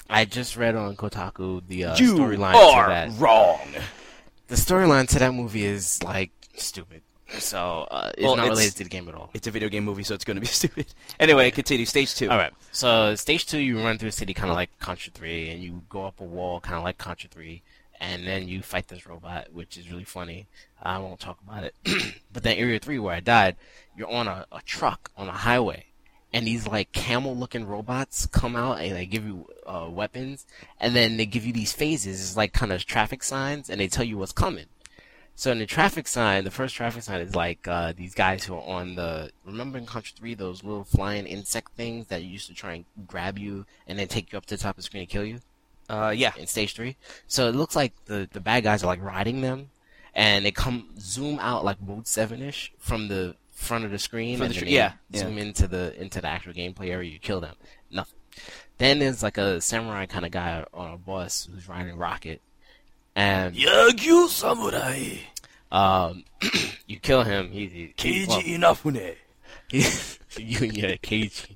I 0.10 0.26
just 0.26 0.58
read 0.58 0.76
on 0.76 0.96
Kotaku 0.98 1.62
the 1.68 1.86
uh, 1.86 1.96
storyline 1.96 2.54
are 2.56 2.84
to 2.88 2.90
that. 2.90 3.20
wrong. 3.22 3.62
The 4.48 4.56
storyline 4.56 5.08
to 5.10 5.20
that 5.20 5.34
movie 5.34 5.64
is 5.64 6.04
like 6.04 6.32
stupid. 6.58 7.02
So 7.40 7.88
uh, 7.90 8.12
it's 8.18 8.24
Well, 8.24 8.36
not 8.36 8.48
it's- 8.48 8.58
related 8.58 8.76
to 8.80 8.84
the 8.84 8.90
game 8.90 9.08
at 9.08 9.16
all. 9.16 9.30
It's 9.34 9.48
a 9.48 9.52
video 9.52 9.70
game 9.70 9.86
movie, 9.86 10.04
so 10.04 10.14
it's 10.14 10.26
going 10.26 10.36
to 10.36 10.42
be 10.42 10.48
stupid. 10.62 10.88
Anyway, 11.18 11.50
continue. 11.52 11.86
Stage 11.86 12.14
two. 12.16 12.30
All 12.30 12.38
right. 12.38 12.52
So 12.74 13.16
stage 13.16 13.46
two, 13.46 13.60
you 13.60 13.82
run 13.82 13.98
through 13.98 14.10
a 14.10 14.12
city 14.12 14.34
kind 14.34 14.50
of 14.50 14.56
like 14.58 14.78
Contra 14.80 15.14
Three, 15.14 15.50
and 15.50 15.64
you 15.64 15.84
go 15.88 16.06
up 16.06 16.20
a 16.20 16.26
wall 16.26 16.60
kind 16.60 16.76
of 16.76 16.84
like 16.84 16.98
Contra 16.98 17.30
Three, 17.30 17.62
and 18.02 18.28
then 18.28 18.50
you 18.50 18.62
fight 18.62 18.90
this 18.90 19.06
robot, 19.08 19.54
which 19.54 19.78
is 19.78 19.90
really 19.90 20.04
funny. 20.04 20.48
I 20.82 20.98
won't 21.00 21.20
talk 21.20 21.40
about 21.48 21.64
it. 21.64 21.76
but 22.34 22.44
then 22.44 22.58
Area 22.58 22.80
Three, 22.80 23.00
where 23.00 23.16
I 23.16 23.20
died, 23.20 23.56
you're 23.96 24.10
on 24.12 24.28
a, 24.28 24.46
a 24.52 24.62
truck 24.62 25.12
on 25.16 25.28
a 25.28 25.32
highway, 25.34 25.86
and 26.34 26.48
these 26.48 26.68
like 26.68 26.92
camel-looking 26.92 27.68
robots 27.68 28.26
come 28.26 28.56
out 28.56 28.80
and 28.80 28.96
they 28.96 29.06
give 29.06 29.26
you 29.26 29.48
uh, 29.66 29.88
weapons, 29.90 30.46
and 30.80 30.96
then 30.96 31.18
they 31.18 31.26
give 31.26 31.46
you 31.46 31.54
these 31.54 31.74
phases, 31.74 32.20
it's 32.22 32.38
like 32.38 32.54
kind 32.54 32.72
of 32.72 32.86
traffic 32.86 33.24
signs, 33.24 33.70
and 33.70 33.80
they 33.80 33.88
tell 33.88 34.06
you 34.06 34.18
what's 34.18 34.32
coming. 34.32 34.66
So 35.34 35.52
in 35.52 35.60
the 35.60 35.66
traffic 35.66 36.08
sign, 36.08 36.44
the 36.44 36.52
first 36.52 36.76
traffic 36.76 37.04
sign 37.04 37.22
is 37.22 37.36
like 37.36 37.68
uh, 37.68 37.94
these 37.96 38.14
guys 38.14 38.44
who 38.44 38.54
are 38.54 38.64
on 38.64 38.96
the. 38.96 39.32
Remember 39.46 39.78
in 39.78 39.86
Contra 39.86 40.16
3, 40.18 40.36
those 40.36 40.64
little 40.64 40.84
flying 40.84 41.26
insect 41.26 41.72
things 41.76 42.08
that 42.08 42.22
used 42.22 42.48
to 42.48 42.54
try 42.54 42.74
and 42.74 42.86
grab 43.08 43.40
you 43.40 43.66
and 43.88 43.98
then 43.98 44.08
take 44.08 44.32
you 44.32 44.38
up 44.38 44.46
to 44.48 44.58
the 44.58 44.62
top 44.62 44.72
of 44.72 44.76
the 44.78 44.82
screen 44.84 45.02
and 45.02 45.10
kill 45.10 45.24
you 45.26 45.40
Uh, 45.90 46.14
yeah. 46.16 46.34
in 46.38 46.48
stage 46.48 46.76
3? 46.76 46.96
So 47.28 47.48
it 47.48 47.56
looks 47.56 47.76
like 47.76 47.94
the, 48.06 48.28
the 48.32 48.42
bad 48.42 48.64
guys 48.64 48.84
are 48.84 48.88
like 48.88 49.02
riding 49.02 49.42
them 49.42 49.70
and 50.14 50.46
they 50.46 50.52
come 50.52 50.90
zoom 51.00 51.40
out 51.40 51.64
like 51.66 51.82
Mode 51.82 52.08
7 52.08 52.42
ish 52.42 52.72
from 52.80 53.08
the 53.08 53.36
front 53.52 53.86
of 53.86 53.92
the 53.92 54.00
screen 54.00 54.38
From 54.38 54.46
and 54.48 54.56
the 54.56 54.60
tr- 54.60 54.66
yeah, 54.66 54.94
yeah. 55.10 55.20
zoom 55.22 55.38
into 55.38 55.68
the 55.68 56.00
into 56.02 56.20
the 56.22 56.28
actual 56.28 56.54
gameplay 56.54 56.90
area, 56.90 57.12
you 57.12 57.20
kill 57.20 57.42
them. 57.42 57.56
Nothing. 57.92 58.16
Then 58.78 59.00
there's 59.00 59.22
like 59.22 59.38
a 59.38 59.62
samurai 59.62 60.06
kind 60.08 60.26
of 60.26 60.32
guy 60.32 60.66
on 60.74 60.94
a 60.94 60.98
bus 60.98 61.48
who's 61.52 61.70
riding 61.70 61.96
rocket. 61.98 62.42
And 63.16 63.56
Yagyu 63.56 64.28
Samurai. 64.30 65.18
Um, 65.72 66.24
you 66.88 67.00
kill 67.00 67.24
him. 67.24 67.52
He, 67.52 67.68
he, 67.68 67.94
he- 67.98 68.26
well, 68.28 68.42
Inafune. 68.42 69.16
you 69.72 70.58
and 70.68 70.78
your 70.78 70.92
Keiji. 70.98 71.52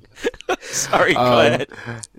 Sorry, 0.76 1.14
go 1.14 1.20
Um, 1.22 1.40
ahead. 1.40 1.68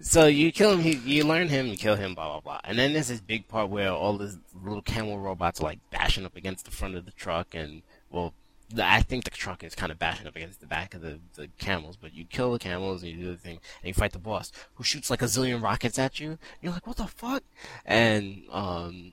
So 0.00 0.26
you 0.26 0.50
kill 0.52 0.72
him, 0.72 0.80
he, 0.80 0.92
you 0.94 1.24
learn 1.24 1.48
him, 1.48 1.66
you 1.66 1.76
kill 1.76 1.96
him, 1.96 2.14
blah 2.14 2.28
blah 2.28 2.40
blah. 2.40 2.60
And 2.64 2.78
then 2.78 2.92
there's 2.92 3.08
this 3.08 3.20
big 3.20 3.48
part 3.48 3.68
where 3.70 3.90
all 3.90 4.16
these 4.16 4.38
little 4.64 4.82
camel 4.82 5.18
robots 5.18 5.60
are 5.60 5.64
like 5.64 5.78
bashing 5.90 6.24
up 6.24 6.36
against 6.36 6.64
the 6.64 6.70
front 6.70 6.94
of 6.96 7.04
the 7.04 7.12
truck, 7.12 7.54
and 7.54 7.82
well, 8.10 8.32
the, 8.72 8.84
I 8.84 9.02
think 9.02 9.24
the 9.24 9.30
truck 9.30 9.62
is 9.62 9.74
kind 9.74 9.92
of 9.92 9.98
bashing 9.98 10.26
up 10.26 10.34
against 10.36 10.60
the 10.60 10.66
back 10.66 10.94
of 10.94 11.02
the, 11.02 11.20
the 11.34 11.48
camels. 11.58 11.96
But 11.96 12.14
you 12.14 12.24
kill 12.24 12.52
the 12.52 12.58
camels, 12.58 13.02
and 13.02 13.12
you 13.12 13.18
do 13.18 13.30
the 13.32 13.36
thing, 13.38 13.58
and 13.82 13.88
you 13.88 13.94
fight 13.94 14.12
the 14.12 14.18
boss, 14.18 14.50
who 14.74 14.84
shoots 14.84 15.10
like 15.10 15.22
a 15.22 15.26
zillion 15.26 15.62
rockets 15.62 15.98
at 15.98 16.18
you. 16.18 16.38
You're 16.62 16.72
like, 16.72 16.86
what 16.86 16.96
the 16.96 17.06
fuck? 17.06 17.42
And 17.84 18.42
um, 18.50 19.12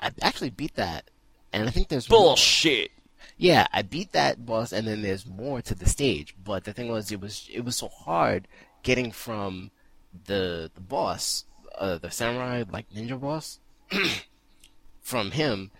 I 0.00 0.10
actually 0.20 0.50
beat 0.50 0.74
that, 0.74 1.10
and 1.52 1.68
I 1.68 1.70
think 1.70 1.88
there's 1.88 2.10
more. 2.10 2.20
Bullshit. 2.20 2.90
Yeah, 3.38 3.66
I 3.72 3.82
beat 3.82 4.12
that 4.12 4.44
boss, 4.44 4.72
and 4.72 4.86
then 4.86 5.02
there's 5.02 5.26
more 5.26 5.62
to 5.62 5.74
the 5.74 5.88
stage. 5.88 6.34
But 6.44 6.64
the 6.64 6.72
thing 6.72 6.88
was, 6.88 7.10
it 7.10 7.20
was 7.20 7.48
it 7.52 7.64
was 7.64 7.76
so 7.76 7.88
hard 7.88 8.46
getting 8.82 9.12
from 9.12 9.70
the 10.26 10.70
the 10.74 10.80
boss, 10.80 11.44
uh, 11.76 11.98
the 11.98 12.10
samurai 12.10 12.64
like 12.70 12.90
ninja 12.90 13.20
boss, 13.20 13.60
from 15.00 15.32
him 15.32 15.70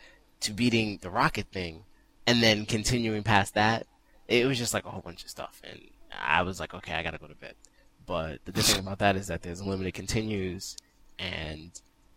to 0.41 0.53
beating 0.53 0.99
the 1.03 1.11
rocket 1.11 1.47
thing, 1.53 1.85
and 2.27 2.43
then 2.43 2.67
continuing 2.67 3.23
past 3.23 3.55
that. 3.55 3.87
It 4.29 4.47
was 4.47 4.59
just 4.59 4.73
like 4.73 4.85
a 4.85 4.91
whole 4.91 5.03
bunch 5.03 5.25
of 5.25 5.31
stuff, 5.31 5.61
and 5.65 5.81
I 6.21 6.43
was 6.43 6.61
like, 6.61 6.75
okay, 6.75 6.95
I 6.95 7.03
gotta 7.03 7.19
go 7.19 7.27
to 7.27 7.35
bed. 7.35 7.55
But 8.07 8.41
the 8.45 8.53
good 8.53 8.65
thing 8.65 8.81
about 8.81 8.99
that 8.99 9.17
is 9.17 9.29
that 9.29 9.43
there's 9.43 9.61
unlimited 9.61 9.95
continues, 9.95 10.77
and 11.19 11.71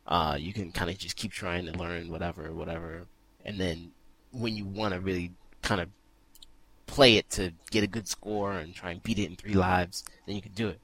uh, 0.07 0.37
you 0.39 0.53
can 0.53 0.71
kind 0.71 0.89
of 0.89 0.97
just 0.97 1.15
keep 1.15 1.31
trying 1.31 1.65
to 1.65 1.73
learn 1.73 2.09
whatever, 2.09 2.53
whatever, 2.53 3.05
and 3.43 3.59
then 3.59 3.91
when 4.31 4.55
you 4.55 4.65
want 4.65 4.93
to 4.93 4.99
really 4.99 5.31
kind 5.61 5.81
of 5.81 5.89
play 6.87 7.17
it 7.17 7.29
to 7.31 7.51
get 7.71 7.83
a 7.83 7.87
good 7.87 8.07
score 8.07 8.53
and 8.53 8.73
try 8.73 8.91
and 8.91 9.01
beat 9.03 9.19
it 9.19 9.25
in 9.25 9.35
three 9.35 9.53
lives, 9.53 10.03
then 10.25 10.35
you 10.35 10.41
can 10.41 10.53
do 10.53 10.69
it. 10.69 10.79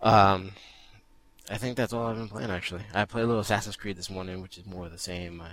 Um, 0.00 0.52
I 1.50 1.56
think 1.56 1.76
that's 1.76 1.92
all 1.92 2.06
I've 2.06 2.16
been 2.16 2.28
playing 2.28 2.50
actually. 2.50 2.82
I 2.94 3.04
played 3.04 3.24
a 3.24 3.26
little 3.26 3.40
Assassin's 3.40 3.76
Creed 3.76 3.96
this 3.96 4.10
morning, 4.10 4.42
which 4.42 4.58
is 4.58 4.66
more 4.66 4.86
of 4.86 4.92
the 4.92 4.98
same. 4.98 5.40
I 5.40 5.52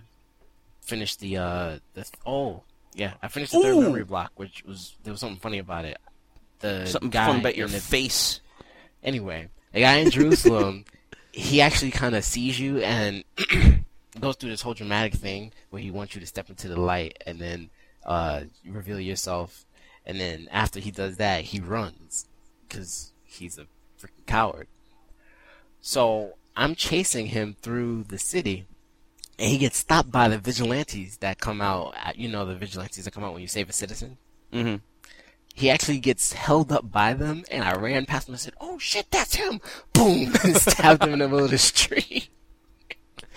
finished 0.82 1.20
the 1.20 1.38
uh 1.38 1.80
the 1.94 2.10
oh 2.26 2.64
yeah, 2.94 3.14
I 3.22 3.28
finished 3.28 3.52
the 3.54 3.62
third 3.62 3.76
Ooh. 3.76 3.82
memory 3.82 4.04
block, 4.04 4.32
which 4.36 4.64
was 4.66 4.96
there 5.04 5.12
was 5.12 5.20
something 5.20 5.40
funny 5.40 5.60
about 5.60 5.86
it. 5.86 5.98
The 6.60 6.86
Something 6.86 7.10
guy 7.10 7.28
fun 7.28 7.40
about 7.40 7.56
your 7.56 7.68
in 7.68 7.72
the, 7.74 7.80
face. 7.80 8.42
Anyway, 9.04 9.48
the 9.74 9.82
guy 9.82 9.96
in 9.96 10.12
Jerusalem, 10.12 10.86
he 11.32 11.62
actually 11.62 11.92
kind 11.92 12.16
of 12.16 12.24
sees 12.24 12.60
you 12.60 12.80
and 12.80 13.24
goes 14.20 14.36
through 14.36 14.50
this 14.50 14.62
whole 14.62 14.74
dramatic 14.74 15.14
thing 15.14 15.52
where 15.72 15.82
he 15.82 15.90
wants 15.90 16.14
you 16.14 16.22
to 16.22 16.28
step 16.28 16.50
into 16.50 16.68
the 16.68 16.80
light 16.80 17.22
and 17.26 17.40
then 17.40 17.70
uh, 18.06 18.42
reveal 18.66 19.00
yourself. 19.00 19.66
And 20.06 20.20
then 20.20 20.48
after 20.52 20.80
he 20.80 20.92
does 20.92 21.18
that, 21.18 21.46
he 21.46 21.60
runs 21.60 22.26
because 22.68 23.12
he's 23.24 23.58
a 23.58 23.68
freaking 24.00 24.26
coward. 24.26 24.68
So 25.82 26.34
I'm 26.56 26.76
chasing 26.76 27.28
him 27.28 27.56
through 27.62 28.04
the 28.06 28.18
city. 28.18 28.66
And 29.40 29.50
he 29.50 29.58
gets 29.58 29.78
stopped 29.78 30.12
by 30.12 30.28
the 30.28 30.38
vigilantes 30.38 31.18
that 31.18 31.40
come 31.40 31.62
out. 31.62 31.96
uh, 32.04 32.12
You 32.16 32.30
know, 32.30 32.46
the 32.46 32.56
vigilantes 32.56 33.06
that 33.06 33.12
come 33.12 33.24
out 33.24 33.34
when 33.34 33.42
you 33.42 33.48
save 33.48 33.70
a 33.70 33.74
citizen 33.74 34.18
hmm 34.52 34.76
he 35.54 35.70
actually 35.70 36.00
gets 36.00 36.34
held 36.34 36.72
up 36.72 36.92
by 36.92 37.14
them, 37.14 37.44
and 37.52 37.64
I 37.64 37.74
ran 37.74 38.06
past 38.06 38.28
him 38.30 38.34
and 38.34 38.40
said, 38.40 38.54
"Oh 38.62 38.78
shit, 38.80 39.12
that's 39.12 39.36
him!" 39.36 39.60
Boom, 39.94 40.34
and 40.44 40.56
stabbed 40.56 41.04
him 41.04 41.12
in 41.14 41.20
the 41.20 41.28
middle 41.28 41.44
of 41.44 41.52
the 41.52 41.58
street. 41.58 42.30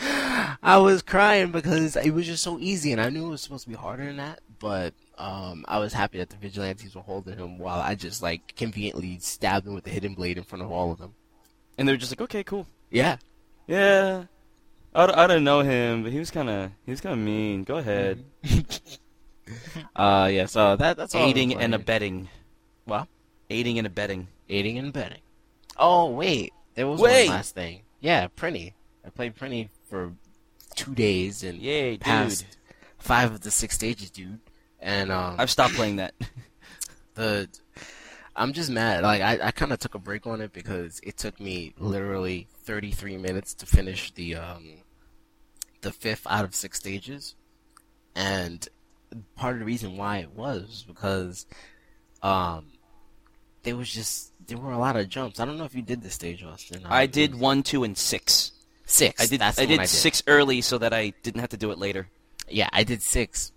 I 0.62 0.76
was 0.78 1.02
crying 1.02 1.50
because 1.50 1.96
it 1.96 2.10
was 2.10 2.26
just 2.26 2.42
so 2.42 2.58
easy, 2.58 2.92
and 2.92 3.00
I 3.00 3.10
knew 3.10 3.26
it 3.26 3.30
was 3.30 3.40
supposed 3.42 3.64
to 3.64 3.70
be 3.70 3.76
harder 3.76 4.04
than 4.04 4.16
that. 4.18 4.40
But 4.58 4.94
um, 5.18 5.64
I 5.68 5.78
was 5.78 5.92
happy 5.92 6.18
that 6.18 6.30
the 6.30 6.36
vigilantes 6.36 6.94
were 6.94 7.02
holding 7.02 7.36
him 7.36 7.58
while 7.58 7.80
I 7.80 7.94
just 7.94 8.22
like 8.22 8.54
conveniently 8.56 9.18
stabbed 9.20 9.66
him 9.66 9.74
with 9.74 9.84
the 9.84 9.90
hidden 9.90 10.14
blade 10.14 10.38
in 10.38 10.44
front 10.44 10.62
of 10.62 10.70
all 10.70 10.92
of 10.92 10.98
them. 10.98 11.14
And 11.76 11.88
they're 11.88 11.96
just 11.96 12.12
like, 12.12 12.20
okay, 12.20 12.44
cool. 12.44 12.66
Yeah, 12.90 13.16
Yeah. 13.66 14.24
I, 14.94 15.24
I 15.24 15.26
didn't 15.26 15.44
know 15.44 15.60
him, 15.60 16.04
but 16.04 16.12
he 16.12 16.18
was 16.20 16.30
kind 16.30 16.48
of 16.48 16.70
he 16.86 16.92
was 16.92 17.00
kind 17.00 17.14
of 17.14 17.18
mean. 17.18 17.64
Go 17.64 17.78
ahead. 17.78 18.24
uh, 19.96 20.28
yeah. 20.32 20.46
So 20.46 20.76
that 20.76 20.96
that's 20.96 21.14
all 21.14 21.26
Aiding 21.26 21.54
and 21.54 21.74
abetting. 21.74 22.28
What? 22.84 23.08
Aiding 23.50 23.78
and 23.78 23.86
abetting. 23.86 24.28
aiding 24.48 24.78
and 24.78 24.88
abetting. 24.88 25.18
Oh 25.76 26.10
wait, 26.10 26.52
there 26.74 26.86
was 26.86 27.00
Wait. 27.00 27.26
one 27.26 27.36
last 27.36 27.54
thing. 27.54 27.82
Yeah, 28.00 28.28
Prinny. 28.36 28.72
I 29.04 29.10
played 29.10 29.34
Prinny 29.36 29.68
for 29.88 30.12
two 30.74 30.94
days 30.94 31.42
and 31.42 31.58
Yay, 31.60 31.92
dude. 31.92 32.00
passed 32.00 32.46
five 32.98 33.32
of 33.32 33.40
the 33.42 33.50
six 33.50 33.74
stages, 33.74 34.10
dude. 34.10 34.40
And 34.80 35.10
um, 35.12 35.36
I've 35.38 35.50
stopped 35.50 35.74
playing 35.74 35.96
that. 35.96 36.14
the 37.14 37.48
I'm 38.36 38.52
just 38.52 38.70
mad. 38.70 39.02
Like 39.04 39.22
I, 39.22 39.48
I 39.48 39.50
kind 39.52 39.72
of 39.72 39.78
took 39.78 39.94
a 39.94 39.98
break 39.98 40.26
on 40.26 40.40
it 40.40 40.52
because 40.52 41.00
it 41.02 41.16
took 41.16 41.38
me 41.40 41.72
literally 41.78 42.48
33 42.64 43.16
minutes 43.18 43.54
to 43.54 43.66
finish 43.66 44.10
the 44.12 44.34
um 44.36 44.78
the 45.82 45.92
fifth 45.92 46.26
out 46.28 46.44
of 46.44 46.54
six 46.54 46.78
stages, 46.78 47.34
and 48.14 48.68
part 49.36 49.54
of 49.54 49.60
the 49.60 49.66
reason 49.66 49.96
why 49.96 50.18
it 50.18 50.32
was 50.32 50.84
because 50.88 51.46
um 52.22 52.66
there 53.62 53.76
was 53.76 53.90
just 53.92 54.32
there 54.46 54.58
were 54.58 54.72
a 54.72 54.78
lot 54.78 54.96
of 54.96 55.08
jumps. 55.08 55.38
I 55.40 55.44
don't 55.44 55.56
know 55.56 55.64
if 55.64 55.74
you 55.74 55.82
did 55.82 56.02
this 56.02 56.14
stage, 56.14 56.42
Austin. 56.42 56.82
I 56.84 57.04
Um, 57.04 57.10
did 57.10 57.34
one, 57.34 57.62
two, 57.62 57.84
and 57.84 57.96
six. 57.96 58.52
Six. 58.84 59.22
I 59.22 59.26
did. 59.26 59.40
That's 59.40 59.58
I 59.58 59.66
the 59.66 59.72
one 59.76 59.80
did 59.80 59.88
six 59.88 60.22
early 60.26 60.60
so 60.60 60.78
that 60.78 60.92
I 60.92 61.12
didn't 61.22 61.40
have 61.40 61.50
to 61.50 61.56
do 61.56 61.70
it 61.70 61.78
later. 61.78 62.08
Yeah, 62.48 62.68
I 62.72 62.84
did 62.84 63.02
six 63.02 63.52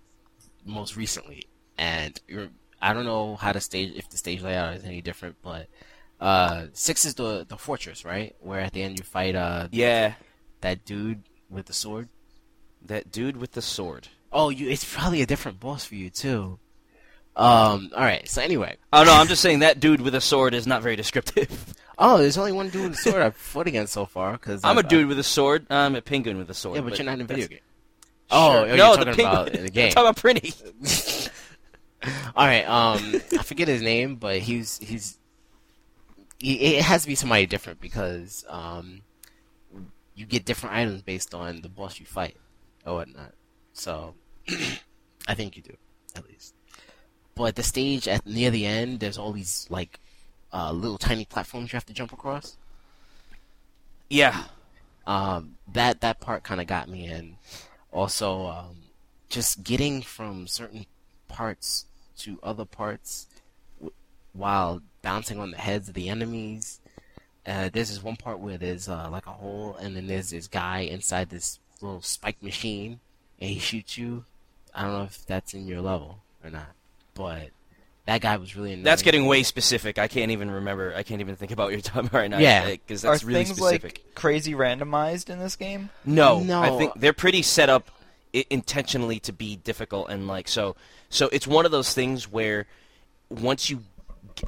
most 0.64 0.96
recently, 0.96 1.44
and 1.76 2.18
I 2.80 2.92
don't 2.92 3.04
know 3.04 3.36
how 3.36 3.52
to 3.52 3.60
stage 3.60 3.92
if 3.96 4.08
the 4.10 4.16
stage 4.16 4.42
layout 4.42 4.76
is 4.76 4.84
any 4.84 5.00
different, 5.00 5.36
but 5.42 5.68
uh, 6.20 6.66
six 6.72 7.04
is 7.04 7.14
the 7.14 7.44
the 7.48 7.56
fortress, 7.56 8.04
right? 8.04 8.34
Where 8.40 8.60
at 8.60 8.72
the 8.72 8.82
end 8.82 8.98
you 8.98 9.04
fight 9.04 9.34
uh 9.36 9.68
Yeah, 9.70 10.14
that 10.62 10.84
dude 10.84 11.22
with 11.50 11.66
the 11.66 11.72
sword. 11.72 12.08
that 12.86 13.10
dude 13.12 13.36
with 13.36 13.52
the 13.52 13.62
sword. 13.62 14.08
Oh, 14.32 14.50
you 14.50 14.68
it's 14.68 14.84
probably 14.84 15.22
a 15.22 15.26
different 15.26 15.60
boss 15.60 15.84
for 15.84 15.94
you 15.94 16.10
too. 16.10 16.58
Um. 17.36 17.90
All 17.94 18.02
right. 18.02 18.28
So 18.28 18.42
anyway, 18.42 18.76
Oh 18.92 19.04
no, 19.04 19.12
I'm 19.14 19.28
just 19.28 19.42
saying 19.42 19.60
that 19.60 19.78
dude 19.80 20.00
with 20.00 20.14
a 20.14 20.20
sword 20.20 20.54
is 20.54 20.66
not 20.66 20.82
very 20.82 20.96
descriptive. 20.96 21.74
oh, 21.98 22.18
there's 22.18 22.38
only 22.38 22.52
one 22.52 22.68
dude 22.68 22.90
with 22.90 22.98
a 22.98 23.02
sword 23.02 23.22
I've 23.22 23.36
fought 23.36 23.66
against 23.66 23.92
so 23.92 24.06
far 24.06 24.32
because 24.32 24.60
I'm 24.64 24.78
a 24.78 24.82
dude 24.82 25.08
with 25.08 25.18
a 25.18 25.24
sword. 25.24 25.66
I'm 25.70 25.94
a 25.94 26.02
penguin 26.02 26.38
with 26.38 26.48
a 26.50 26.54
sword. 26.54 26.76
Yeah, 26.76 26.82
but, 26.82 26.98
you're 26.98 27.04
not 27.04 27.14
in 27.14 27.22
a 27.22 27.24
video 27.24 27.48
game. 27.48 27.58
Oh, 28.30 28.52
Sure. 28.52 28.60
oh, 28.60 28.64
you're 28.66 28.76
no, 28.76 28.96
talking 28.96 29.10
the 29.10 29.16
penguin. 29.16 29.26
about 29.26 29.48
in 29.54 29.64
the 29.64 29.70
game. 29.70 29.86
I'm 29.86 29.92
talking 29.92 30.08
about 30.08 30.16
Pretty. 30.16 30.54
All 32.36 32.46
right. 32.46 32.68
Um, 32.68 33.14
I 33.38 33.42
forget 33.42 33.68
his 33.68 33.82
name, 33.82 34.16
but 34.16 34.38
he's 34.38 34.78
he's. 34.78 35.18
He, 36.38 36.76
it 36.76 36.84
has 36.84 37.02
to 37.02 37.08
be 37.08 37.16
somebody 37.16 37.46
different 37.46 37.80
because 37.80 38.44
um, 38.48 39.00
you 40.14 40.24
get 40.24 40.44
different 40.44 40.76
items 40.76 41.02
based 41.02 41.34
on 41.34 41.62
the 41.62 41.68
boss 41.68 41.98
you 41.98 42.06
fight 42.06 42.36
or 42.86 42.94
whatnot. 42.94 43.32
So, 43.72 44.14
I 45.28 45.34
think 45.34 45.56
you 45.56 45.62
do 45.62 45.74
at 46.14 46.24
least. 46.28 46.54
But 47.34 47.56
the 47.56 47.62
stage 47.64 48.06
at 48.06 48.24
near 48.26 48.50
the 48.50 48.66
end, 48.66 49.00
there's 49.00 49.18
all 49.18 49.32
these 49.32 49.66
like 49.68 49.98
uh, 50.52 50.72
little 50.72 50.98
tiny 50.98 51.24
platforms 51.24 51.72
you 51.72 51.76
have 51.76 51.86
to 51.86 51.92
jump 51.92 52.12
across. 52.12 52.56
Yeah, 54.08 54.44
um, 55.06 55.56
that 55.72 56.00
that 56.00 56.20
part 56.20 56.42
kind 56.44 56.60
of 56.60 56.66
got 56.66 56.88
me 56.88 57.06
and 57.06 57.36
also 57.92 58.46
um, 58.46 58.76
just 59.28 59.62
getting 59.62 60.02
from 60.02 60.46
certain 60.46 60.86
parts 61.28 61.86
to 62.18 62.38
other 62.42 62.64
parts 62.64 63.26
w- 63.78 63.92
while 64.32 64.82
bouncing 65.02 65.38
on 65.38 65.50
the 65.50 65.58
heads 65.58 65.88
of 65.88 65.94
the 65.94 66.08
enemies. 66.08 66.80
Uh, 67.46 67.70
there's 67.72 67.88
this 67.88 68.02
one 68.02 68.16
part 68.16 68.40
where 68.40 68.58
there's 68.58 68.88
uh, 68.88 69.08
like 69.10 69.26
a 69.26 69.30
hole 69.30 69.76
and 69.80 69.96
then 69.96 70.06
there's 70.06 70.30
this 70.30 70.48
guy 70.48 70.80
inside 70.80 71.30
this 71.30 71.58
little 71.80 72.02
spike 72.02 72.42
machine 72.42 73.00
and 73.40 73.50
he 73.50 73.58
shoots 73.58 73.96
you. 73.96 74.24
I 74.74 74.82
don't 74.82 74.92
know 74.92 75.04
if 75.04 75.24
that's 75.26 75.54
in 75.54 75.66
your 75.66 75.80
level 75.80 76.18
or 76.44 76.50
not 76.50 76.68
but 77.18 77.50
that 78.08 78.22
guy 78.22 78.38
was 78.38 78.56
really 78.56 78.72
annoying. 78.72 78.84
that's 78.84 79.02
getting 79.02 79.26
way 79.26 79.42
specific. 79.42 79.98
I 79.98 80.08
can't 80.08 80.30
even 80.30 80.50
remember. 80.50 80.94
I 80.96 81.02
can't 81.02 81.20
even 81.20 81.36
think 81.36 81.50
about 81.52 81.66
your 81.66 81.72
you're 81.74 81.80
talking 81.82 82.06
about 82.06 82.14
right 82.18 82.30
now. 82.30 82.38
Yeah. 82.38 82.70
because 82.70 83.04
Are 83.04 83.10
that's 83.10 83.22
really 83.22 83.44
things 83.44 83.54
specific. 83.58 83.82
like 84.06 84.14
crazy 84.14 84.54
randomized 84.54 85.28
in 85.28 85.38
this 85.38 85.56
game? 85.56 85.90
No, 86.06 86.40
No. 86.40 86.62
I 86.62 86.70
think 86.78 86.94
they're 86.96 87.12
pretty 87.12 87.42
set 87.42 87.68
up 87.68 87.90
intentionally 88.48 89.20
to 89.20 89.32
be 89.34 89.56
difficult 89.56 90.08
and 90.08 90.26
like 90.26 90.48
so. 90.48 90.74
So 91.10 91.28
it's 91.32 91.46
one 91.46 91.66
of 91.66 91.70
those 91.70 91.92
things 91.92 92.26
where 92.32 92.66
once 93.28 93.68
you 93.68 93.82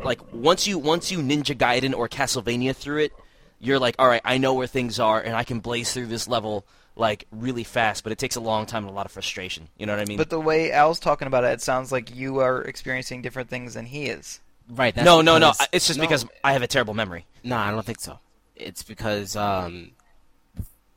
like 0.02 0.20
once 0.32 0.66
you 0.66 0.78
once 0.78 1.12
you 1.12 1.18
Ninja 1.18 1.54
Gaiden 1.54 1.94
or 1.94 2.08
Castlevania 2.08 2.74
through 2.74 3.00
it, 3.04 3.12
you're 3.58 3.78
like, 3.78 3.96
all 3.98 4.08
right, 4.08 4.22
I 4.24 4.38
know 4.38 4.54
where 4.54 4.68
things 4.68 4.98
are 4.98 5.20
and 5.20 5.36
I 5.36 5.44
can 5.44 5.60
blaze 5.60 5.92
through 5.92 6.06
this 6.06 6.26
level 6.26 6.64
like 7.00 7.26
really 7.32 7.64
fast. 7.64 8.04
But 8.04 8.12
it 8.12 8.18
takes 8.18 8.36
a 8.36 8.40
long 8.40 8.66
time 8.66 8.84
and 8.84 8.92
a 8.92 8.94
lot 8.94 9.06
of 9.06 9.12
frustration. 9.12 9.68
You 9.76 9.86
know 9.86 9.94
what 9.94 10.02
I 10.02 10.04
mean? 10.04 10.18
But 10.18 10.30
the 10.30 10.38
way 10.38 10.70
Al's 10.70 11.00
talking 11.00 11.26
about 11.26 11.42
it, 11.44 11.48
it 11.48 11.62
sounds 11.62 11.90
like 11.90 12.14
you 12.14 12.38
are 12.38 12.62
experiencing 12.62 13.22
different 13.22 13.48
things 13.48 13.74
than 13.74 13.86
he 13.86 14.06
is. 14.06 14.40
right 14.68 14.94
that's 14.94 15.04
no, 15.04 15.20
no, 15.22 15.38
no. 15.38 15.52
It's 15.72 15.88
just 15.88 15.98
no. 15.98 16.04
because 16.04 16.26
I 16.44 16.52
have 16.52 16.62
a 16.62 16.68
terrible 16.68 16.94
memory. 16.94 17.26
No, 17.42 17.56
I 17.56 17.70
don't 17.72 17.84
think 17.84 18.00
so. 18.00 18.20
It's 18.54 18.82
because 18.82 19.34
um, 19.34 19.92